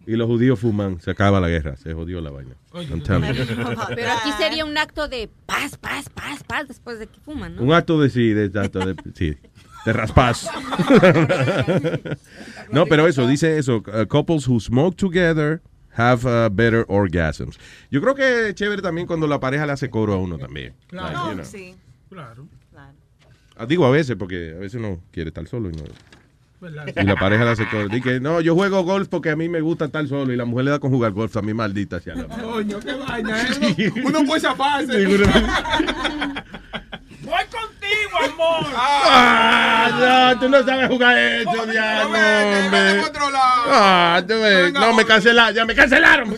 y 0.07 0.15
los 0.15 0.27
judíos 0.27 0.57
fuman, 0.57 1.01
se 1.01 1.11
acaba 1.11 1.41
la 1.41 1.49
guerra, 1.49 1.75
se 1.75 1.93
jodió 1.93 2.21
la 2.21 2.31
vaina. 2.31 2.55
I'm 2.73 3.03
telling 3.03 3.33
you. 3.33 3.43
Pero 3.93 4.11
aquí 4.13 4.31
sería 4.37 4.63
un 4.63 4.77
acto 4.77 5.09
de 5.09 5.29
paz, 5.45 5.77
paz, 5.77 6.07
paz, 6.09 6.43
paz 6.45 6.67
después 6.69 6.97
de 6.97 7.07
que 7.07 7.19
fuman, 7.19 7.57
¿no? 7.57 7.61
Un 7.61 7.73
acto 7.73 7.99
de 7.99 8.09
sí, 8.09 8.29
de, 8.29 8.45
acto 8.57 8.79
de, 8.79 8.95
sí, 9.15 9.35
de 9.87 9.93
raspaz. 9.93 10.49
no, 12.71 12.85
pero 12.87 13.07
eso, 13.07 13.25
dice 13.25 13.57
eso, 13.57 13.77
uh, 13.77 14.05
couples 14.05 14.45
who 14.45 14.59
smoke 14.59 14.97
together 14.97 15.61
have 15.95 16.25
uh, 16.25 16.49
better 16.53 16.85
orgasms. 16.89 17.57
Yo 17.89 18.01
creo 18.01 18.13
que 18.13 18.49
es 18.49 18.55
chévere 18.55 18.81
también 18.81 19.07
cuando 19.07 19.27
la 19.27 19.39
pareja 19.39 19.65
le 19.65 19.71
hace 19.71 19.89
coro 19.89 20.13
a 20.13 20.17
uno 20.17 20.37
también. 20.37 20.73
Claro. 20.87 21.13
Like, 21.13 21.29
you 21.29 21.33
know. 21.35 21.45
Sí. 21.45 21.75
Claro. 22.09 22.47
Ah, 23.59 23.65
Digo 23.65 23.85
a 23.85 23.89
veces, 23.89 24.17
porque 24.17 24.53
a 24.55 24.59
veces 24.59 24.75
uno 24.75 24.99
quiere 25.11 25.29
estar 25.29 25.47
solo 25.47 25.69
y 25.69 25.71
no. 25.71 25.83
¿Verdad? 26.59 26.87
Y 26.95 27.03
la 27.03 27.15
pareja 27.15 27.45
le 27.45 27.51
hace 27.51 27.67
coro. 27.69 27.87
Dice, 27.87 28.19
no, 28.19 28.41
yo 28.41 28.55
juego 28.55 28.83
golf 28.83 29.07
porque 29.07 29.29
a 29.29 29.35
mí 29.35 29.47
me 29.47 29.61
gusta 29.61 29.85
estar 29.85 30.05
solo 30.07 30.33
y 30.33 30.35
la 30.35 30.45
mujer 30.45 30.65
le 30.65 30.71
da 30.71 30.79
con 30.79 30.91
jugar 30.91 31.13
golf 31.13 31.35
a 31.37 31.41
mí 31.41 31.53
maldita 31.53 32.01
sea 32.01 32.15
la 32.15 32.27
madre. 32.27 32.43
Coño, 32.43 32.79
qué 32.79 32.93
vaina, 32.93 33.41
¿eh? 33.41 33.93
Uno 34.03 34.25
puede 34.25 34.41
zafarse. 34.41 35.07
Contigo, 37.87 38.33
amor. 38.33 38.73
Ah, 38.75 40.33
no, 40.33 40.39
tú 40.39 40.49
no 40.49 40.63
sabes 40.63 40.89
jugar 40.89 41.17
eso, 41.17 41.65
diablo, 41.65 42.05
hombre. 42.05 43.01
Ah, 43.69 44.21
tú 44.27 44.33
ves. 44.41 44.73
No, 44.73 44.93
me 44.93 45.05
cancelaron, 45.05 45.55
ya 45.55 45.65
me 45.65 45.75
cancelaron. 45.75 46.35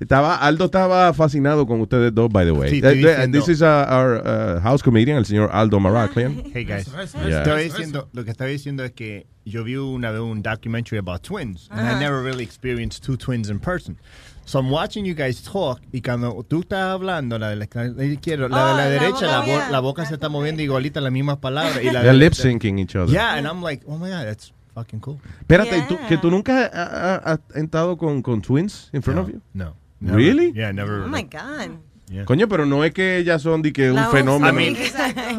Estaba, 0.00 0.34
Aldo 0.36 0.64
estaba 0.64 1.14
fascinado 1.14 1.64
con 1.64 1.80
ustedes 1.80 2.12
dos, 2.12 2.28
by 2.30 2.44
the 2.44 2.50
way. 2.52 2.70
Sí, 2.70 2.80
Uh, 2.82 2.88
diciendo- 2.90 3.38
this 3.38 3.48
is 3.48 3.62
uh, 3.62 3.86
our 3.88 4.16
uh, 4.26 4.60
house 4.60 4.82
comedian, 4.82 5.16
el 5.16 5.24
señor 5.24 5.48
Aldo 5.52 5.78
Maraclian. 5.78 6.42
Hey 6.52 6.64
guys, 6.64 6.86
Yeah. 7.24 7.38
Estaba 7.42 7.58
diciendo, 7.58 8.08
lo 8.12 8.24
que 8.24 8.30
estaba 8.32 8.50
diciendo 8.50 8.82
es 8.84 8.90
que 8.92 9.26
yo 9.44 9.62
vi 9.62 9.76
una 9.76 10.10
vez 10.10 10.20
un 10.20 10.42
documentary 10.42 10.98
about 10.98 11.22
twins, 11.22 11.68
and 11.70 11.86
I 11.86 11.92
Ajá. 11.92 12.00
never 12.00 12.20
really 12.22 12.42
experienced 12.42 13.04
two 13.04 13.16
twins 13.16 13.48
in 13.48 13.60
person. 13.60 13.96
So 14.44 14.58
I'm 14.58 14.70
watching 14.70 15.04
you 15.04 15.14
guys 15.14 15.40
talk, 15.42 15.80
y 15.92 16.00
cuando 16.02 16.44
tú 16.48 16.60
estás 16.62 16.90
hablando, 16.92 17.38
la 17.38 17.50
de 17.50 17.56
la, 17.56 17.66
la 17.74 18.04
izquierda, 18.04 18.48
la 18.48 18.66
de 18.68 18.72
la 18.72 18.76
la 18.76 18.90
derecha, 18.90 19.26
la, 19.26 19.40
bo- 19.40 19.46
yeah. 19.46 19.70
la 19.70 19.80
boca 19.80 20.04
se 20.04 20.14
está 20.14 20.28
moviendo 20.28 20.62
igualita 20.62 21.00
las 21.00 21.12
mismas 21.12 21.38
palabras. 21.38 21.78
Y 21.82 21.90
la 21.90 22.02
They're 22.02 22.12
lip 22.12 22.32
syncing 22.34 22.78
each 22.80 22.96
other. 22.96 23.12
Yeah, 23.12 23.34
and 23.38 23.46
I'm 23.46 23.62
like, 23.62 23.84
oh 23.86 23.96
my 23.96 24.10
god, 24.10 24.24
that's 24.26 24.52
fucking 24.74 25.00
cool. 25.00 25.18
Espérate, 25.40 25.82
¿tú- 25.88 25.98
que 26.08 26.18
tú 26.18 26.30
nunca 26.30 26.66
has 27.24 27.38
entrado 27.54 27.96
con, 27.96 28.20
con 28.22 28.42
twins 28.42 28.90
in 28.92 29.00
front 29.02 29.20
of 29.20 29.28
you? 29.28 29.40
No. 29.54 29.74
Never. 30.00 30.16
Really? 30.16 30.52
Yeah, 30.52 30.72
never. 30.72 31.04
Oh 31.04 31.08
my 31.08 31.22
God. 31.22 31.78
Yeah. 32.10 32.24
Coño, 32.24 32.48
pero 32.48 32.66
no 32.66 32.82
es 32.84 32.92
que 32.92 33.18
ellas 33.18 33.40
son 33.42 33.62
de 33.62 33.72
que 33.72 33.90
un 33.90 33.96
La 33.96 34.08
fenómeno. 34.10 34.48
I 34.50 34.52
mean, 34.52 34.76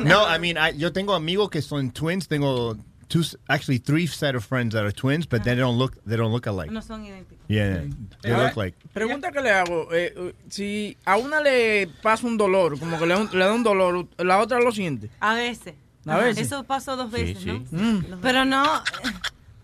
no, 0.05 0.23
I 0.25 0.39
mean, 0.39 0.55
I, 0.57 0.77
yo 0.77 0.91
tengo 0.93 1.13
amigos 1.13 1.49
que 1.49 1.61
son 1.61 1.91
twins. 1.91 2.27
Tengo 2.29 2.77
two, 3.13 3.19
s- 3.21 3.35
actually 3.47 3.77
three 3.77 4.07
set 4.07 4.33
of 4.35 4.43
friends 4.43 4.73
that 4.73 4.83
are 4.83 4.91
twins, 4.91 5.25
but 5.27 5.43
they 5.43 5.53
don't 5.55 5.77
look, 5.77 5.93
they 6.05 6.17
don't 6.17 6.31
look 6.31 6.47
alike. 6.47 6.71
No 6.71 6.81
son 6.81 7.05
idénticos. 7.05 7.37
Yeah, 7.47 7.83
they 8.23 8.31
Eh, 8.31 8.37
look 8.37 8.55
like. 8.57 8.75
Pregunta 8.93 9.31
que 9.31 9.41
le 9.41 9.51
hago, 9.51 9.87
eh, 9.93 10.13
eh, 10.17 10.33
si 10.49 10.97
a 11.05 11.17
una 11.17 11.39
le 11.41 11.87
pasa 12.01 12.25
un 12.25 12.37
dolor, 12.37 12.79
como 12.79 12.97
que 12.97 13.05
le, 13.05 13.15
le 13.31 13.45
da 13.45 13.53
un 13.53 13.63
dolor, 13.63 14.07
la 14.17 14.39
otra 14.39 14.59
lo 14.59 14.71
siente. 14.71 15.09
A 15.19 15.35
veces. 15.35 15.75
A 16.07 16.17
veces. 16.17 16.47
Eso 16.47 16.63
pasó 16.63 16.95
dos 16.95 17.11
Sí, 17.13 17.21
veces, 17.23 17.43
sí. 17.43 17.51
¿no? 17.71 17.79
Mm. 17.79 18.05
Pero 18.21 18.45
no. 18.45 18.81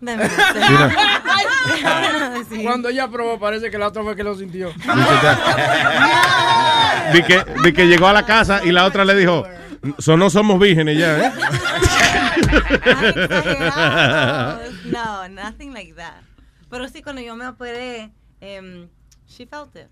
Déjame 0.00 0.24
decir. 2.38 2.62
Cuando 2.62 2.88
ella 2.88 3.08
probó, 3.08 3.38
parece 3.38 3.70
que 3.70 3.76
la 3.78 3.88
otra 3.88 4.02
fue 4.02 4.14
que 4.16 4.22
lo 4.24 4.34
sintió. 4.36 4.72
De 7.12 7.24
que, 7.24 7.42
de 7.64 7.72
que 7.72 7.86
llegó 7.88 8.06
a 8.06 8.12
la 8.12 8.24
casa 8.24 8.60
y 8.64 8.70
la 8.70 8.84
otra 8.84 9.04
le 9.04 9.16
dijo, 9.16 9.44
so 9.98 10.16
no 10.16 10.30
somos 10.30 10.60
vírgenes 10.60 10.96
ya, 10.96 11.18
¿eh? 11.18 11.32
no, 14.92 15.28
nothing 15.28 15.72
like 15.72 15.94
that. 15.94 16.22
Pero 16.68 16.88
sí, 16.88 17.02
cuando 17.02 17.22
yo 17.22 17.36
me 17.36 17.46
operé, 17.46 18.12
em, 18.40 18.88
she 19.26 19.46
felt 19.46 19.74
it. 19.76 19.88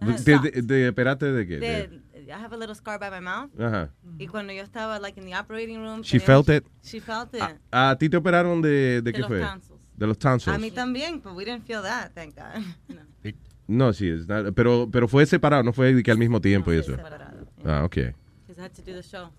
De, 0.00 0.38
de, 0.38 0.62
de- 0.62 0.86
espérate 0.88 1.32
de 1.32 1.46
qué? 1.46 1.58
De- 1.58 1.88
De- 1.88 2.04
I 2.26 2.30
have 2.32 2.52
a 2.54 2.58
little 2.58 2.74
scar 2.74 2.98
by 2.98 3.10
my 3.10 3.20
mouth. 3.20 3.50
Ajá. 3.58 3.90
Y 4.18 4.26
cuando 4.26 4.52
yo 4.52 4.62
estaba 4.62 4.98
like 4.98 5.18
in 5.18 5.26
the 5.26 5.34
operating 5.34 5.78
room, 5.78 6.02
She 6.02 6.18
felt 6.18 6.48
it? 6.48 6.66
She 6.82 7.00
felt 7.00 7.34
it. 7.34 7.42
¿A, 7.70 7.90
a 7.90 7.98
ti 7.98 8.08
te 8.08 8.16
operaron 8.16 8.60
de, 8.60 9.00
de, 9.00 9.02
De 9.02 9.12
qué 9.12 9.20
los 9.20 9.28
fue? 9.28 9.40
tonsils. 9.40 9.80
De 9.96 10.06
los 10.06 10.18
tonsils. 10.18 10.54
A 10.54 10.58
mí 10.58 10.70
también, 10.70 11.20
but 11.22 11.34
we 11.34 11.44
didn't 11.44 11.64
feel 11.66 11.82
that, 11.82 12.12
thank 12.14 12.34
God. 12.34 12.62
No, 13.66 13.92
sí, 13.94 14.08
es 14.08 14.26
not- 14.28 14.52
pero, 14.54 14.88
pero 14.90 15.08
fue 15.08 15.24
separado, 15.24 15.62
no 15.62 15.72
fue 15.72 16.02
que 16.02 16.10
al 16.10 16.18
mismo 16.18 16.40
tiempo 16.40 16.72
y 16.72 16.76
eso. 16.78 16.96
Ah, 17.64 17.82
ok. 17.84 17.96
Because 18.46 18.60
I 18.60 18.64
had 18.64 18.72
to 18.72 18.82
do 18.82 18.92
the 18.94 19.02
show. 19.02 19.30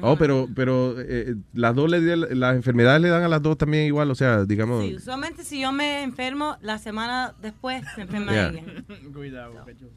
Oh, 0.00 0.16
pero, 0.16 0.48
pero 0.54 0.94
eh, 0.98 1.34
las 1.52 1.74
dos 1.74 1.90
le 1.90 2.00
di- 2.00 2.34
las 2.34 2.56
enfermedades 2.56 3.02
le 3.02 3.08
dan 3.10 3.22
a 3.24 3.28
las 3.28 3.42
dos 3.42 3.58
también 3.58 3.84
igual, 3.86 4.10
o 4.10 4.14
sea, 4.14 4.44
digamos. 4.46 4.82
Sí, 4.82 4.94
usualmente 4.96 5.44
si 5.44 5.60
yo 5.60 5.70
me 5.70 6.02
enfermo, 6.02 6.56
la 6.62 6.78
semana 6.78 7.34
después 7.42 7.84
se 7.94 8.02
enferma 8.02 8.32
Yeah. 8.32 8.48
ella. 8.48 8.62
Cuidado, 9.12 9.52
Boca 9.52 9.72
Chula. 9.76 9.90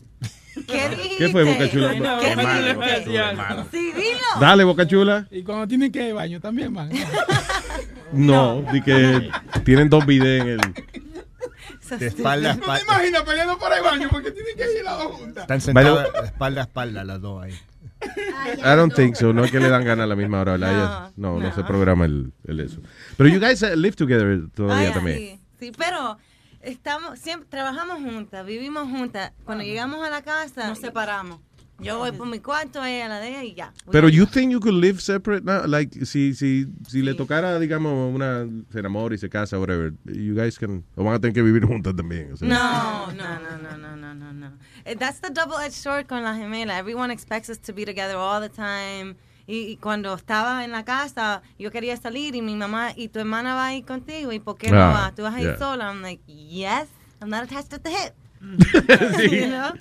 ¿Qué 0.68 0.90
dijiste? 0.90 1.18
¿Qué 1.18 1.30
fue, 1.30 1.44
Boca 1.46 1.70
Chula? 1.70 1.90
Ay, 1.92 2.00
no, 2.02 2.20
Qué 2.20 2.28
¿qué 2.30 2.36
malo, 2.36 2.50
dijiste? 2.60 2.74
Boca 2.76 3.04
Chula, 3.06 3.34
malo. 3.34 3.66
Sí, 3.72 3.92
dilo. 3.94 4.20
Dale, 4.42 4.64
Boca 4.66 4.88
Chula. 4.88 5.28
Y 5.32 5.44
cuando 5.44 5.68
tienen 5.68 5.92
que 5.92 6.00
ir 6.04 6.06
al 6.10 6.14
baño 6.16 6.40
también 6.42 6.74
van. 6.74 6.90
No, 8.14 8.62
de 8.72 8.82
que 8.82 9.30
tienen 9.66 9.90
dos 9.90 10.06
videos 10.06 10.46
en 10.48 10.60
el. 10.60 12.00
De 12.00 12.08
espalda 12.08 12.52
a 12.52 12.56
¿Tú 12.56 12.60
te 12.62 12.66
espalda. 12.72 12.82
imaginas 12.84 13.22
peleando 13.24 13.58
para 13.60 13.78
el 13.78 13.84
baño 13.84 14.08
porque 14.10 14.32
tienen 14.32 14.56
que 14.58 14.78
ir 14.80 14.84
las 14.84 14.98
dos 14.98 15.12
juntas? 15.14 15.42
Están 15.44 15.62
sentadas 15.62 16.14
de 16.14 16.26
espalda 16.28 16.62
a 16.62 16.64
espalda 16.66 17.04
las 17.04 17.22
dos 17.22 17.44
ahí. 17.44 17.54
I 18.02 18.76
don't 18.76 18.94
think 18.94 19.16
so. 19.16 19.34
No 19.34 19.44
es 19.44 19.52
que 19.52 19.60
le 19.60 19.70
dan 19.70 19.84
ganas 19.84 20.04
a 20.04 20.08
la 20.08 20.16
misma 20.16 20.42
hora. 20.42 20.58
no, 21.16 21.40
no. 21.40 21.54
se 21.54 21.64
programa 21.64 22.06
el, 22.06 22.34
el 22.46 22.60
eso. 22.60 22.82
Pero 23.18 23.30
you 23.30 23.40
guys 23.40 23.62
uh, 23.64 23.76
live 23.76 23.96
together 23.96 24.48
todavía 24.54 24.90
Ay, 24.90 24.94
también. 24.94 25.18
Sí, 25.18 25.40
sí, 25.60 25.72
pero 25.78 26.18
estamos 26.62 27.20
siempre 27.20 27.48
trabajamos 27.50 28.02
juntas, 28.02 28.46
vivimos 28.46 28.88
juntas. 28.90 29.34
Cuando 29.44 29.64
llegamos 29.64 30.06
a 30.06 30.10
la 30.10 30.22
casa, 30.22 30.68
nos 30.68 30.80
separamos. 30.80 31.40
Yo 31.80 32.00
voy 32.00 32.12
por 32.12 32.26
mi 32.28 32.40
cuarto, 32.40 32.84
ella 32.84 33.08
la 33.08 33.20
de 33.20 33.30
ella 33.30 33.44
y 33.44 33.54
ya. 33.54 33.72
Pero 33.92 34.10
you 34.10 34.26
think 34.26 34.52
you 34.52 34.60
could 34.60 34.74
live 34.74 35.00
separate 35.00 35.44
now? 35.46 35.66
Like, 35.68 36.06
si, 36.06 36.34
si, 36.34 36.66
si 36.88 37.02
le 37.04 37.14
tocara, 37.14 37.60
digamos, 37.60 38.14
una, 38.14 38.48
se 38.72 38.80
enamora 38.80 39.14
y 39.14 39.20
se 39.20 39.30
casa, 39.30 39.60
whatever, 39.60 39.94
you 40.06 40.34
guys 40.34 40.58
can, 40.58 40.84
o 40.96 41.04
van 41.04 41.14
a 41.14 41.20
tener 41.20 41.34
que 41.36 41.44
vivir 41.44 41.66
juntas 41.66 41.96
también. 41.96 42.34
o 42.34 42.38
sea. 42.38 42.48
No, 42.48 43.12
no, 43.14 43.40
no, 43.40 43.58
no, 43.62 43.78
no, 43.78 43.96
no, 43.96 44.14
no, 44.16 44.34
no. 44.34 44.52
Eh, 44.86 44.96
That's 44.96 45.20
the 45.22 45.30
double-edged 45.30 45.74
sword 45.74 46.08
con 46.08 46.24
la 46.24 46.34
gemela. 46.36 46.80
Everyone 46.80 47.12
expects 47.14 47.50
us 47.50 47.60
to 47.60 47.74
be 47.74 47.86
together 47.86 48.16
all 48.16 48.42
the 48.42 48.50
time. 48.50 49.16
Y, 49.46 49.60
y 49.72 49.78
cuando 49.78 50.14
estaba 50.16 50.66
en 50.66 50.72
la 50.72 50.84
casa, 50.84 51.42
yo 51.60 51.70
quería 51.72 51.96
salir 51.96 52.36
y 52.36 52.42
mi 52.42 52.56
mamá 52.56 52.92
y 52.96 53.08
tu 53.10 53.20
hermana 53.20 53.54
va 53.54 53.68
a 53.68 53.76
ir 53.76 53.86
contigo. 53.86 54.34
¿Y 54.34 54.40
por 54.40 54.58
qué 54.58 54.72
no 54.72 54.82
Ah, 54.82 54.92
vas? 54.92 55.16
¿Tú 55.16 55.22
vas 55.22 55.36
a 55.36 55.40
ir 55.40 55.48
yeah. 55.48 55.58
sola? 55.58 55.90
I'm 55.92 56.02
like, 56.02 56.22
yes, 56.28 56.88
I'm 57.22 57.30
not 57.30 57.44
attached 57.44 57.72
at 57.74 57.84
the 57.84 57.92
hip. 57.92 58.14
Sí. 59.18 59.30
you 59.42 59.48
know? 59.48 59.72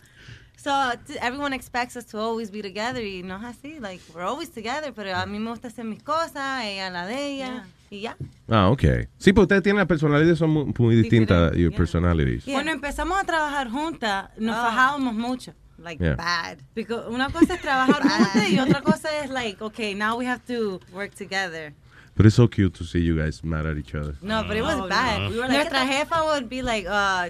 So 0.66 0.72
t- 1.06 1.16
everyone 1.22 1.52
expects 1.52 1.96
us 1.96 2.04
to 2.06 2.18
always 2.18 2.50
be 2.50 2.60
together 2.60 3.00
y 3.04 3.22
no 3.22 3.36
es 3.36 3.44
así. 3.44 3.78
Like, 3.80 4.02
we're 4.12 4.24
always 4.26 4.50
together, 4.50 4.92
pero 4.92 5.14
a 5.14 5.24
mí 5.24 5.38
me 5.38 5.50
gusta 5.50 5.68
hacer 5.68 5.84
mis 5.84 6.02
cosas, 6.02 6.64
ella 6.64 6.90
la 6.90 7.06
de 7.06 7.14
ella. 7.34 7.66
Y 7.88 8.00
ya. 8.00 8.16
Ah, 8.48 8.68
ok. 8.70 8.82
Sí, 9.16 9.32
pues 9.32 9.44
ustedes 9.44 9.62
tienen 9.62 9.78
las 9.78 9.86
personalidades, 9.86 10.38
son 10.40 10.50
muy, 10.50 10.74
muy 10.76 10.96
distintas, 10.96 11.54
your 11.56 11.72
personalities. 11.72 12.42
Cuando 12.44 12.72
empezamos 12.72 13.16
a 13.16 13.22
trabajar 13.24 13.70
juntas, 13.70 14.28
nos 14.38 14.56
fajábamos 14.56 15.14
mucho. 15.14 15.52
Like 15.78 16.02
Yeah. 16.02 16.16
bad. 16.16 16.58
Because 16.74 17.06
una 17.10 17.30
cosa 17.30 17.54
es 17.54 17.60
trabajar 17.60 18.02
juntas 18.02 18.48
y 18.50 18.58
otra 18.58 18.80
cosa 18.82 19.08
es 19.22 19.30
like, 19.30 19.62
okay, 19.62 19.94
now 19.94 20.16
we 20.18 20.26
have 20.26 20.40
to 20.48 20.80
work 20.92 21.14
together. 21.14 21.72
But 22.16 22.26
it's 22.26 22.34
so 22.34 22.48
cute 22.48 22.76
to 22.78 22.84
see 22.84 23.04
you 23.04 23.14
guys 23.14 23.44
mad 23.44 23.66
at 23.66 23.76
each 23.76 23.94
other. 23.94 24.16
No, 24.20 24.42
but 24.42 24.56
it 24.56 24.62
was 24.62 24.78
No, 24.78 24.88
bad. 24.88 25.20
no. 25.20 25.28
We 25.30 25.36
were 25.36 25.44
Oh, 25.44 25.48
Nuestra 25.52 25.84
jefa 25.86 26.24
would 26.32 26.48
be 26.48 26.62
like, 26.62 26.86
uh, 26.88 27.28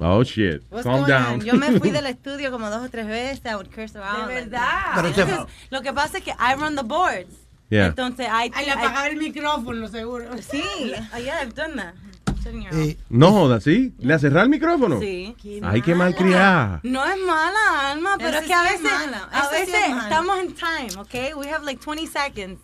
Oh, 0.00 0.24
shit. 0.24 0.62
what's 0.70 0.84
Calm 0.84 1.06
down. 1.06 1.34
on? 1.34 1.40
Yo 1.44 1.54
me 1.54 1.78
fui 1.78 1.90
del 1.92 2.06
estudio 2.06 2.50
como 2.50 2.70
dos 2.70 2.84
o 2.84 2.88
tres 2.88 3.06
veces. 3.06 3.42
I 3.44 3.54
would 3.54 3.70
curse 3.70 3.94
around. 3.96 4.28
De 4.28 4.34
verdad. 4.34 5.12
Pero 5.14 5.46
lo 5.70 5.82
que 5.82 5.92
pasa 5.92 6.18
es 6.18 6.24
que 6.24 6.30
I 6.32 6.54
run 6.58 6.74
the 6.74 6.82
boards. 6.82 7.34
Yeah. 7.68 7.86
Entonces, 7.86 8.26
hay... 8.30 8.50
Ay, 8.54 8.66
le 8.66 8.72
apagaba 8.72 9.06
el 9.08 9.16
micrófono, 9.16 9.86
seguro. 9.88 10.26
Sí, 10.42 10.62
yeah, 11.22 11.42
I've 11.42 11.54
done 11.54 11.76
that. 11.76 11.94
Señor. 12.42 12.72
No 13.10 13.32
jodas, 13.32 13.62
¿sí? 13.64 13.92
¿Le 13.98 14.18
cerrar 14.18 14.44
el 14.44 14.48
micrófono? 14.48 14.98
Sí. 14.98 15.36
Ay, 15.62 15.82
qué 15.82 15.94
mal 15.94 16.14
criada. 16.14 16.80
No 16.82 17.04
es 17.04 17.18
mala, 17.18 17.90
Alma, 17.92 18.16
pero 18.16 18.30
Ese 18.30 18.38
es 18.40 18.46
que 18.46 18.54
a 18.54 18.62
sí 18.62 18.74
es 18.74 18.82
veces, 18.82 18.98
mala. 18.98 19.28
a 19.30 19.48
veces 19.50 19.68
es 19.68 20.02
estamos 20.04 20.38
en 20.38 20.54
time, 20.54 21.00
¿ok? 21.00 21.36
We 21.36 21.52
have 21.52 21.64
like 21.64 21.80
20 21.84 22.06
seconds. 22.06 22.58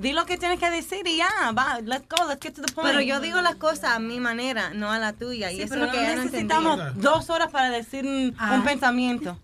Di 0.00 0.12
lo 0.14 0.24
que 0.24 0.38
tienes 0.38 0.58
que 0.58 0.70
decir 0.70 1.06
y 1.06 1.18
ya, 1.18 1.28
va, 1.52 1.78
let's 1.82 2.06
go, 2.08 2.26
let's 2.26 2.40
get 2.42 2.54
to 2.54 2.62
the 2.62 2.72
point. 2.72 2.88
Pero 2.88 3.00
yo 3.02 3.20
digo 3.20 3.40
las 3.42 3.56
cosas 3.56 3.96
a 3.96 3.98
mi 3.98 4.18
manera, 4.18 4.70
no 4.72 4.90
a 4.90 4.98
la 4.98 5.12
tuya. 5.12 5.52
y 5.52 5.56
Sí, 5.56 5.62
eso 5.62 5.74
pero 5.74 5.84
es 5.84 5.86
lo 5.88 5.92
que 5.92 5.98
no 5.98 6.06
ella 6.06 6.16
no 6.16 6.24
necesitamos 6.24 6.78
entendía. 6.80 7.10
dos 7.10 7.28
horas 7.30 7.50
para 7.50 7.68
decir 7.70 8.06
un, 8.06 8.34
un 8.54 8.64
pensamiento. 8.64 9.38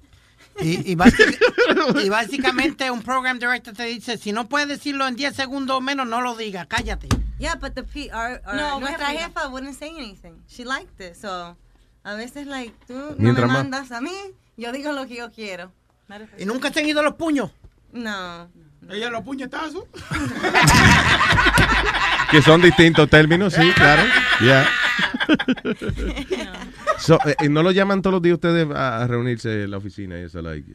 Y, 0.58 0.92
y, 0.92 0.96
básic- 0.96 1.38
y 2.02 2.08
básicamente 2.08 2.90
un 2.90 3.02
program 3.02 3.38
director 3.38 3.74
te 3.74 3.84
dice, 3.84 4.16
si 4.16 4.32
no 4.32 4.48
puedes 4.48 4.66
decirlo 4.68 5.06
en 5.06 5.14
10 5.14 5.36
segundos 5.36 5.76
o 5.76 5.80
menos, 5.82 6.06
no 6.06 6.22
lo 6.22 6.34
digas, 6.34 6.66
cállate. 6.66 7.08
Yeah, 7.38 7.56
but 7.56 7.74
the 7.74 7.82
P, 7.82 8.10
our, 8.10 8.40
our, 8.46 8.54
No, 8.54 8.80
nuestra 8.80 9.08
jefa 9.08 9.48
wouldn't 9.48 9.78
say 9.78 9.90
anything. 9.90 10.42
She 10.48 10.64
liked 10.64 10.98
it, 11.04 11.14
so 11.14 11.54
a 12.04 12.14
veces 12.14 12.46
like 12.46 12.72
tú 12.86 12.94
no 12.94 13.14
Mientras 13.18 13.46
me 13.46 13.52
más- 13.52 13.62
mandas 13.64 13.92
a 13.92 14.00
mí, 14.00 14.14
yo 14.56 14.72
digo 14.72 14.92
lo 14.92 15.06
que 15.06 15.16
yo 15.16 15.30
quiero. 15.30 15.70
¿Y 16.38 16.46
nunca 16.46 16.70
te 16.70 16.80
han 16.80 16.86
ido 16.86 17.02
los 17.02 17.16
puños? 17.16 17.50
No. 17.92 18.48
Ella 18.90 19.10
los 19.10 19.22
puñetazos. 19.22 19.84
Que 22.30 22.42
son 22.42 22.60
distintos 22.60 23.08
términos, 23.08 23.52
sí, 23.54 23.70
claro. 23.76 24.02
Yeah. 24.40 24.68
So, 26.98 27.18
eh, 27.24 27.48
¿No 27.48 27.62
lo 27.62 27.70
llaman 27.72 28.00
todos 28.00 28.14
los 28.14 28.22
días 28.22 28.34
ustedes 28.34 28.68
a, 28.74 29.02
a 29.02 29.06
reunirse 29.06 29.64
en 29.64 29.70
la 29.70 29.76
oficina 29.76 30.18
y 30.18 30.22
eso, 30.22 30.40
like, 30.40 30.66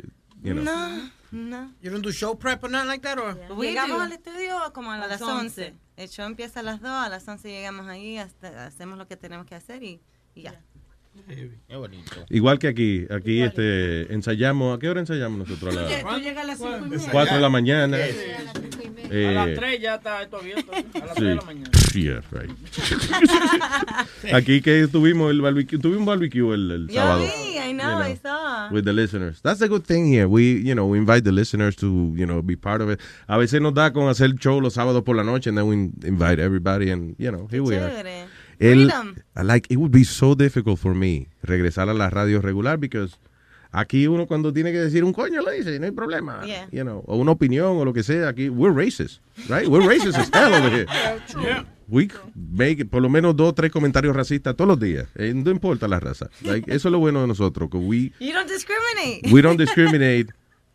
you 0.43 0.53
know? 0.53 0.63
No, 0.63 1.11
no. 1.31 1.73
You 1.81 1.89
don't 1.89 2.03
do 2.03 2.11
show 2.11 2.37
prep 2.37 2.63
or 2.63 2.69
nothing 2.69 2.87
like 2.87 3.01
that, 3.01 3.17
or? 3.17 3.35
We 3.57 3.69
Llegamos 3.69 3.97
do. 3.97 4.03
al 4.03 4.11
estudio 4.11 4.71
como 4.71 4.91
a, 4.91 4.97
las 4.97 5.09
las 5.09 5.21
11. 5.21 5.41
11. 5.41 5.73
El 5.97 6.09
show 6.09 6.25
empieza 6.25 6.59
a 6.59 6.63
las 6.63 6.79
2, 6.79 6.89
a 6.89 7.09
las 7.09 7.27
11 7.27 7.49
llegamos 7.49 7.87
ahí, 7.87 8.17
hasta, 8.17 8.67
hacemos 8.67 8.97
lo 8.97 9.07
que 9.07 9.17
tenemos 9.17 9.45
que 9.47 9.55
hacer 9.55 9.81
y, 9.83 9.99
y 10.35 10.43
ya. 10.43 10.61
Qué 11.67 11.75
bonito. 11.75 12.25
Igual 12.29 12.57
que 12.59 12.67
aquí, 12.67 13.05
aquí 13.09 13.41
este, 13.41 14.13
ensayamos, 14.13 14.75
¿a 14.75 14.79
qué 14.79 14.89
hora 14.89 14.99
ensayamos 15.01 15.39
nosotros? 15.39 15.75
A 15.75 15.79
Tú 15.85 15.89
las 15.89 16.03
tú 16.03 16.19
llegas 16.21 16.43
a 16.43 16.47
las 16.47 16.57
cinco 16.57 16.77
y 16.85 16.89
media. 16.89 17.09
4 17.11 17.35
de 17.35 17.41
la 17.41 17.49
mañana. 17.49 17.97
a 17.97 18.01
Eh, 19.13 19.33
las 19.33 19.53
3 19.55 19.81
ya 19.81 19.95
está 19.95 20.21
esto 20.23 20.37
abierto. 20.37 20.71
A 20.71 20.75
las 21.05 21.15
3 21.15 21.15
Sí. 21.17 21.23
de 21.25 21.35
la 21.35 21.41
mañana. 21.41 21.69
Yeah, 21.93 22.21
right. 22.31 22.49
Aquí 24.33 24.61
que 24.61 24.87
tuvimos 24.87 25.31
el 25.31 25.41
barbecue, 25.41 25.77
tuvimos 25.79 25.99
un 26.01 26.05
barbecue 26.05 26.53
el, 26.53 26.87
sábado. 26.89 27.19
vi, 27.21 27.57
I 27.57 27.73
know, 27.73 28.01
I 28.01 28.15
saw. 28.15 28.69
With 28.71 28.85
the 28.85 28.93
listeners. 28.93 29.41
That's 29.41 29.59
the 29.59 29.67
good 29.67 29.83
thing 29.85 30.05
here. 30.07 30.27
We, 30.27 30.61
you 30.63 30.73
know, 30.75 30.85
we 30.87 30.97
invite 30.97 31.23
the 31.25 31.33
listeners 31.33 31.75
to, 31.77 32.13
you 32.15 32.25
know, 32.25 32.41
be 32.41 32.55
part 32.55 32.81
of 32.81 32.89
it. 32.89 33.01
A 33.27 33.37
veces 33.37 33.59
nos 33.61 33.73
da 33.73 33.91
con 33.91 34.07
hacer 34.07 34.33
show 34.39 34.61
los 34.61 34.75
sábados 34.75 35.03
por 35.03 35.15
la 35.17 35.23
noche 35.23 35.49
and 35.49 35.57
then 35.57 35.67
we 35.67 35.75
invite 36.07 36.39
everybody 36.39 36.89
and, 36.89 37.15
you 37.17 37.31
know, 37.31 37.47
here 37.51 37.61
we 37.63 37.75
are. 37.75 37.91
El, 38.61 38.89
Freedom. 38.89 39.15
like, 39.43 39.67
it 39.73 39.77
would 39.77 39.91
be 39.91 40.03
so 40.05 40.35
difficult 40.35 40.77
for 40.79 40.93
me 40.95 41.27
regresar 41.43 41.89
a 41.89 41.93
la 41.93 42.09
radio 42.09 42.41
regular 42.41 42.77
because 42.77 43.17
aquí 43.71 44.05
uno 44.07 44.27
cuando 44.27 44.53
tiene 44.53 44.71
que 44.71 44.79
decir 44.79 45.03
un 45.03 45.13
coño 45.13 45.41
lo 45.41 45.49
dice, 45.51 45.75
y 45.75 45.79
no 45.79 45.85
hay 45.85 45.91
problema. 45.91 46.43
Yeah. 46.45 46.67
You 46.71 46.83
know, 46.83 47.03
o 47.07 47.15
una 47.17 47.31
opinión 47.31 47.77
o 47.77 47.85
lo 47.85 47.93
que 47.93 48.03
sea, 48.03 48.27
aquí 48.29 48.49
we're 48.49 48.73
racist, 48.73 49.21
right? 49.49 49.67
We're 49.67 49.85
racist 49.87 50.17
as 50.17 50.29
hell 50.33 50.53
over 50.53 50.69
here. 50.71 50.85
We 51.91 52.07
make 52.35 52.85
por 52.85 53.01
lo 53.01 53.09
menos 53.09 53.35
dos, 53.35 53.53
tres 53.53 53.69
comentarios 53.69 54.15
racistas 54.15 54.55
todos 54.55 54.69
los 54.69 54.79
días. 54.79 55.07
Eh, 55.15 55.33
no 55.35 55.51
importa 55.51 55.89
la 55.89 55.99
raza. 55.99 56.29
Like, 56.41 56.73
eso 56.73 56.87
es 56.87 56.91
lo 56.93 56.99
bueno 56.99 57.19
de 57.19 57.27
nosotros, 57.27 57.69
que 57.69 57.77
we, 57.77 58.13
You 58.21 58.31
don't 58.31 58.49
discriminate. 58.49 59.29
we 59.33 59.41
don't 59.41 59.59
discriminate. 59.59 60.27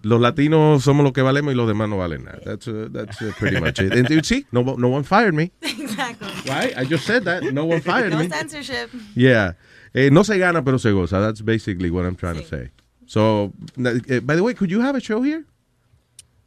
Los 0.07 0.21
latinos 0.21 0.85
somos 0.85 1.03
los 1.03 1.13
que 1.13 1.21
valemos 1.23 1.53
y 1.53 1.57
los 1.57 1.67
demás 1.67 1.89
no 1.89 1.97
valen 1.97 2.25
nada. 2.25 2.39
That's, 2.45 2.69
uh, 2.69 2.89
that's 2.93 3.21
uh, 3.21 3.33
pretty 3.39 3.59
much 3.61 3.81
it. 3.81 3.93
And 3.93 4.09
you 4.09 4.23
see, 4.23 4.47
no, 4.53 4.63
no 4.63 4.89
one 4.89 5.03
fired 5.03 5.35
me. 5.35 5.51
exactly. 5.63 6.29
Right? 6.49 6.79
I 6.79 6.85
just 6.85 7.05
said 7.07 7.25
that. 7.25 7.43
No 7.53 7.65
one 7.65 7.81
fired 7.81 8.13
No 8.13 8.19
me. 8.21 8.29
censorship. 8.29 8.89
Yeah. 9.17 9.55
Eh, 9.95 10.11
no 10.11 10.23
se 10.23 10.39
gana, 10.39 10.63
pero 10.63 10.79
se 10.79 10.93
goza. 10.93 11.19
That's 11.19 11.41
basically 11.43 11.91
what 11.91 12.05
I'm 12.07 12.15
trying 12.15 12.37
to 12.37 12.47
say. 12.47 12.71
So, 13.07 13.53
uh, 13.85 14.21
by 14.21 14.37
the 14.37 14.43
way, 14.45 14.55
could 14.55 14.71
you 14.71 14.81
have 14.81 14.95
a 14.95 15.01
show 15.01 15.23
here? 15.23 15.45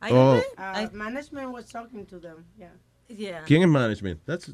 I 0.01 0.09
Oh. 0.11 0.41
Uh, 0.57 0.87
management 0.93 1.51
was 1.51 1.65
talking 1.69 2.05
to 2.05 2.19
them, 2.19 2.45
yeah. 2.57 2.67
Yeah. 3.09 3.41
¿Quién 3.45 3.63
es 3.63 3.67
management? 3.69 4.21
That's, 4.25 4.51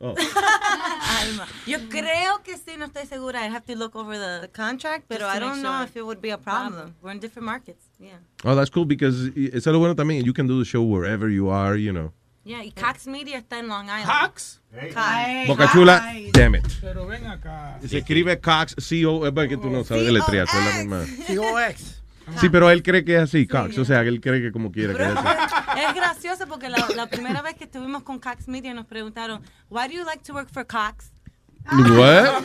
oh. 0.00 0.14
Alma. 1.20 1.46
Yo 1.66 1.78
creo 1.88 2.42
que 2.42 2.56
sí, 2.56 2.76
no 2.78 2.86
estoy 2.86 3.06
segura. 3.06 3.44
I 3.44 3.48
have 3.48 3.64
to 3.66 3.76
look 3.76 3.96
over 3.96 4.18
the, 4.18 4.48
contract, 4.52 5.04
pero 5.08 5.26
I 5.26 5.38
don't 5.38 5.56
make 5.56 5.62
know 5.62 5.78
sure. 5.78 5.84
if 5.84 5.96
it 5.96 6.04
would 6.04 6.20
be 6.20 6.30
a 6.30 6.38
problem. 6.38 6.94
We're 7.02 7.12
in 7.12 7.20
different 7.20 7.46
markets. 7.46 7.84
Yeah. 7.98 8.18
oh, 8.44 8.54
that's 8.54 8.70
cool 8.70 8.84
because 8.84 9.30
es 9.36 9.66
lo 9.66 9.78
bueno 9.78 9.94
también. 9.94 10.24
You 10.24 10.32
can 10.32 10.46
do 10.46 10.58
the 10.58 10.64
show 10.64 10.82
wherever 10.82 11.28
you 11.28 11.48
are, 11.48 11.76
you 11.76 11.92
know. 11.92 12.12
Yeah, 12.46 12.62
y 12.62 12.70
Cox 12.70 13.08
Media 13.08 13.38
está 13.38 13.58
en 13.58 13.66
Long 13.66 13.86
Island. 13.86 14.06
Cox. 14.06 14.60
Cox. 14.70 15.48
Boca 15.48 15.68
Chula, 15.72 16.14
damn 16.32 16.54
it. 16.54 16.64
Pero 16.80 17.04
ven 17.04 17.26
acá. 17.26 17.80
Se 17.84 17.98
escribe 17.98 18.40
Cox, 18.40 18.76
C-O, 18.78 19.26
es 19.26 19.32
porque 19.32 19.56
tú 19.56 19.68
no 19.68 19.82
sabes 19.82 20.06
deletrear, 20.06 20.46
es 20.46 20.54
la 20.54 20.76
misma. 20.76 21.04
COX. 21.26 21.95
Sí, 22.40 22.48
pero 22.48 22.70
él 22.70 22.82
cree 22.82 23.04
que 23.04 23.16
es 23.16 23.22
así, 23.22 23.46
Cox. 23.46 23.78
O 23.78 23.84
sea, 23.84 24.00
él 24.00 24.20
cree 24.20 24.42
que 24.42 24.52
como 24.52 24.72
quiera 24.72 24.94
que 24.94 25.02
es 25.02 25.08
así. 25.08 25.54
Es 25.88 25.94
gracioso 25.94 26.46
porque 26.48 26.70
la, 26.70 26.86
la 26.96 27.06
primera 27.06 27.42
vez 27.42 27.54
que 27.54 27.64
estuvimos 27.64 28.02
con 28.02 28.18
Cox 28.18 28.48
Media 28.48 28.72
nos 28.72 28.86
preguntaron, 28.86 29.42
why 29.68 29.86
do 29.86 29.92
you 29.92 30.04
like 30.04 30.22
to 30.24 30.32
work 30.32 30.48
for 30.50 30.66
Cox? 30.66 31.12
What? 31.70 32.42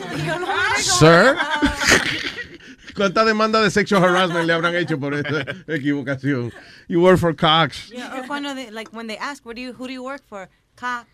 Sir? 0.76 1.36
¿Cuánta 2.94 3.24
demanda 3.24 3.62
de 3.62 3.70
sexual 3.70 4.04
harassment 4.04 4.46
le 4.46 4.52
habrán 4.52 4.74
hecho 4.76 4.98
por 4.98 5.14
esta 5.14 5.44
equivocación? 5.66 6.52
You 6.88 7.00
work 7.00 7.18
for 7.18 7.34
Cox. 7.34 7.88
Yeah, 7.90 8.14
or 8.18 8.26
cuando 8.26 8.54
they, 8.54 8.70
like 8.70 8.92
when 8.92 9.06
they 9.06 9.16
ask, 9.16 9.44
where 9.46 9.54
do 9.54 9.62
you, 9.62 9.72
who 9.72 9.86
do 9.86 9.92
you 9.92 10.02
work 10.02 10.22
for? 10.28 10.48
Cox. 10.76 11.06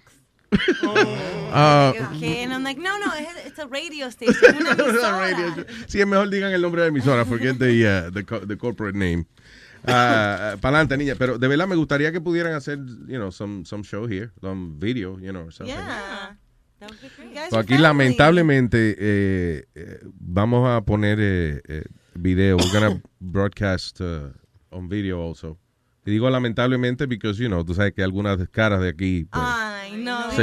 Ah, 1.50 1.92
Okay, 2.16 2.42
and 2.42 2.52
I'm 2.52 2.62
like, 2.62 2.78
no, 2.78 2.98
no, 2.98 3.06
it's, 3.16 3.46
it's 3.46 3.58
a 3.58 3.66
radio 3.66 4.10
station. 4.10 4.56
una 4.60 4.72
emisora. 4.72 5.66
Sí, 5.86 6.00
es 6.00 6.06
mejor 6.06 6.28
digan 6.30 6.52
el 6.52 6.60
nombre 6.62 6.82
de 6.82 6.88
la 6.90 6.96
emisora, 6.96 7.24
forget 7.24 7.58
the, 7.58 7.86
uh, 7.86 8.10
the, 8.10 8.24
co- 8.24 8.44
the 8.46 8.56
corporate 8.56 8.94
name. 8.96 9.26
Uh, 9.84 10.58
para 10.60 10.80
adelante, 10.80 10.96
niña. 10.98 11.14
Pero 11.14 11.38
de 11.38 11.46
verdad 11.48 11.68
me 11.68 11.76
gustaría 11.76 12.10
que 12.10 12.20
pudieran 12.20 12.52
hacer, 12.52 12.78
you 13.06 13.16
know, 13.16 13.30
some, 13.30 13.64
some 13.64 13.84
show 13.84 14.06
here, 14.08 14.32
some 14.42 14.76
video, 14.78 15.18
you 15.20 15.30
know, 15.32 15.44
or 15.46 15.52
something. 15.52 15.74
Yeah. 15.74 16.34
That 16.80 16.90
would 16.90 17.00
be 17.00 17.08
great. 17.16 17.28
You 17.28 17.34
guys 17.34 17.50
So 17.50 17.58
aquí 17.58 17.68
family. 17.74 17.82
lamentablemente 17.84 18.96
eh, 18.98 19.64
eh, 19.76 20.00
vamos 20.20 20.68
a 20.68 20.80
poner 20.84 21.18
eh, 21.20 21.62
eh, 21.68 21.84
video. 22.16 22.56
We're 22.56 22.72
gonna 22.72 23.00
broadcast 23.20 24.00
uh, 24.00 24.30
on 24.72 24.88
video 24.88 25.20
also. 25.22 25.56
Y 26.04 26.10
digo 26.10 26.28
lamentablemente 26.28 27.06
because, 27.06 27.38
you 27.38 27.48
know, 27.48 27.64
tú 27.64 27.72
sabes 27.74 27.92
que 27.94 28.02
algunas 28.02 28.36
caras 28.48 28.80
de 28.80 28.88
aquí 28.88 29.26
pues, 29.30 29.42
Ay, 29.46 29.57
no, 29.98 30.30
eso. 30.30 30.42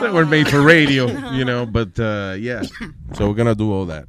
they 0.00 0.10
were 0.10 0.26
made 0.26 0.48
for 0.48 0.62
radio, 0.62 1.06
you 1.32 1.44
know, 1.44 1.66
but 1.66 1.98
uh, 1.98 2.34
yeah. 2.38 2.62
So 3.14 3.28
we're 3.28 3.34
gonna 3.36 3.54
do 3.54 3.72
all 3.72 3.86
that. 3.86 4.06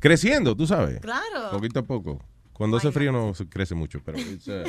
Creciendo, 0.00 0.54
tú 0.56 0.66
sabes. 0.66 1.00
Claro. 1.00 1.50
Poquito 1.52 1.80
a 1.80 1.82
poco. 1.82 2.20
Cuando 2.52 2.76
hace 2.76 2.90
frío 2.92 3.12
no 3.12 3.34
se 3.34 3.46
crece 3.48 3.74
mucho, 3.74 4.00
pero 4.04 4.18
it's, 4.18 4.46
uh, 4.48 4.64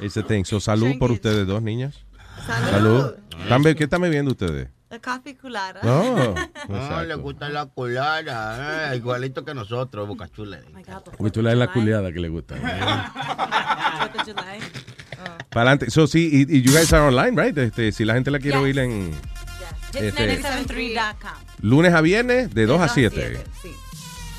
it's 0.00 0.16
a 0.16 0.22
thing. 0.22 0.44
So 0.44 0.58
salud 0.60 0.98
por 0.98 1.10
ustedes 1.12 1.46
dos 1.46 1.62
niñas. 1.62 2.04
Salud. 2.46 3.14
¿Están 3.42 3.62
be- 3.62 3.74
¿Qué 3.74 3.84
están 3.84 4.00
bebiendo 4.02 4.32
ustedes? 4.32 4.68
La 4.90 4.98
café 5.00 5.36
culada. 5.36 5.80
No. 5.84 6.34
No, 6.68 6.76
Exacto. 6.76 7.04
le 7.04 7.14
gusta 7.16 7.48
la 7.48 7.66
colada, 7.66 8.92
eh, 8.92 8.96
igualito 8.96 9.44
que 9.44 9.52
nosotros, 9.54 10.06
Boca 10.06 10.28
Chula. 10.28 10.60
Porque 11.16 11.30
tú 11.30 11.42
le 11.42 11.50
das 11.50 11.58
la 11.58 11.72
culiada 11.72 12.12
que 12.12 12.20
le 12.20 12.28
gusta. 12.28 12.56
July. 14.24 14.60
Para 15.56 15.70
adelante. 15.70 15.90
So, 15.90 16.06
sí, 16.06 16.28
y, 16.30 16.54
y 16.58 16.60
you 16.60 16.70
guys 16.70 16.92
are 16.92 17.06
online, 17.06 17.42
right? 17.42 17.56
Este, 17.56 17.90
si 17.90 18.04
la 18.04 18.12
gente 18.12 18.30
la 18.30 18.38
quiere 18.38 18.58
Yes. 18.58 18.62
oír 18.62 18.78
en 18.78 19.10
este, 19.94 20.42
Hits973.com. 20.42 21.30
lunes 21.62 21.94
a 21.94 22.02
viernes 22.02 22.54
de 22.54 22.66
2 22.66 22.78
a 22.78 22.88
7. 22.88 23.38
Sí. 23.62 23.70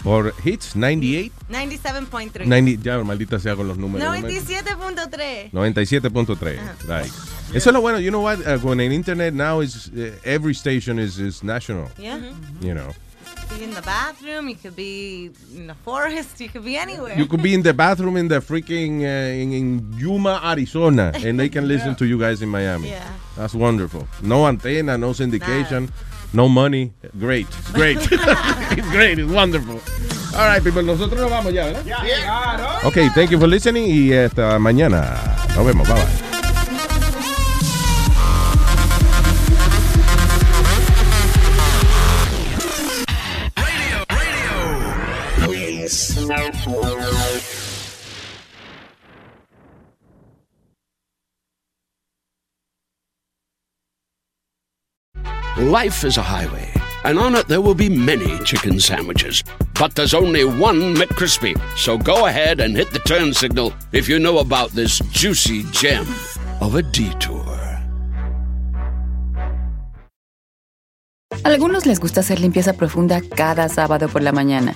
Por 0.03 0.35
Hits 0.45 0.75
98. 0.75 1.33
97.3. 1.49 2.45
90, 2.45 2.83
ya, 2.83 3.03
maldita 3.03 3.39
sea 3.39 3.55
con 3.55 3.67
los 3.67 3.79
números. 3.79 4.07
97.3. 4.07 5.49
97.3. 5.53 6.59
Right. 6.87 7.11
Eso 7.51 7.69
es 7.71 7.73
lo 7.73 7.81
bueno. 7.81 7.99
You 7.99 8.11
know 8.11 8.21
what? 8.21 8.37
Uh, 8.41 8.59
when 8.61 8.79
in 8.79 8.91
internet 8.91 9.33
now 9.33 9.61
is 9.63 9.89
uh, 9.97 10.11
every 10.23 10.53
station 10.53 10.99
is, 10.99 11.17
is 11.17 11.43
national. 11.43 11.89
Yeah. 11.97 12.19
You 12.61 12.75
know. 12.75 12.93
Be 13.49 13.63
in 13.63 13.73
the 13.73 13.81
bathroom, 13.81 14.49
you 14.49 14.55
could 14.55 14.75
be 14.75 15.31
in 15.55 15.67
the 15.67 15.73
forest, 15.75 16.39
you 16.41 16.49
could 16.49 16.65
be 16.65 16.75
anywhere. 16.77 17.17
You 17.17 17.25
could 17.25 17.41
be 17.41 17.53
in 17.53 17.63
the 17.63 17.73
bathroom 17.73 18.17
in 18.17 18.27
the 18.27 18.39
freaking 18.39 19.01
uh, 19.01 19.41
in, 19.41 19.51
in 19.53 19.93
Yuma, 19.97 20.41
Arizona, 20.43 21.11
and 21.15 21.39
they 21.39 21.49
can 21.49 21.67
listen 21.67 21.95
to 21.95 22.05
you 22.05 22.19
guys 22.19 22.41
in 22.41 22.49
Miami. 22.49 22.89
Yeah. 22.89 23.07
That's 23.35 23.53
wonderful. 23.53 24.07
No 24.21 24.45
antenna, 24.47 24.97
no 24.97 25.11
syndication, 25.11 25.89
no 26.33 26.49
money. 26.49 26.93
Great, 27.17 27.47
great. 27.73 27.97
it's 28.11 28.89
great, 28.89 29.17
it's 29.19 29.31
wonderful. 29.31 29.79
All 30.37 30.45
right, 30.45 30.63
people, 30.63 30.83
nosotros 30.83 31.19
nos 31.19 31.29
vamos 31.31 31.53
ya, 31.53 31.65
¿verdad? 31.65 31.85
Yeah. 31.85 32.23
Claro. 32.23 32.87
Okay, 32.89 33.09
thank 33.09 33.31
you 33.31 33.39
for 33.39 33.47
listening 33.47 33.85
y 33.85 34.13
hasta 34.13 34.59
mañana. 34.59 35.17
Nos 35.55 35.65
vemos, 35.65 35.87
bye 35.87 35.95
bye. 35.95 36.26
Life 55.57 56.03
is 56.03 56.17
a 56.17 56.21
highway, 56.21 56.69
and 57.05 57.17
on 57.17 57.35
it 57.35 57.47
there 57.47 57.61
will 57.61 57.73
be 57.73 57.89
many 57.89 58.37
chicken 58.43 58.79
sandwiches. 58.79 59.43
But 59.79 59.95
there's 59.95 60.13
only 60.13 60.43
one 60.43 60.93
McCrispy. 60.93 61.55
So 61.77 61.97
go 61.97 62.25
ahead 62.27 62.59
and 62.59 62.75
hit 62.75 62.91
the 62.91 62.99
turn 62.99 63.33
signal 63.33 63.73
if 63.93 64.09
you 64.09 64.19
know 64.19 64.39
about 64.39 64.71
this 64.71 64.99
juicy 65.11 65.63
gem 65.71 66.05
of 66.59 66.75
a 66.75 66.81
detour. 66.81 67.45
Algunos 71.43 71.85
les 71.85 71.99
gusta 71.99 72.19
hacer 72.19 72.41
limpieza 72.41 72.73
profunda 72.73 73.21
cada 73.21 73.69
sábado 73.69 74.09
por 74.09 74.21
la 74.21 74.33
mañana. 74.33 74.75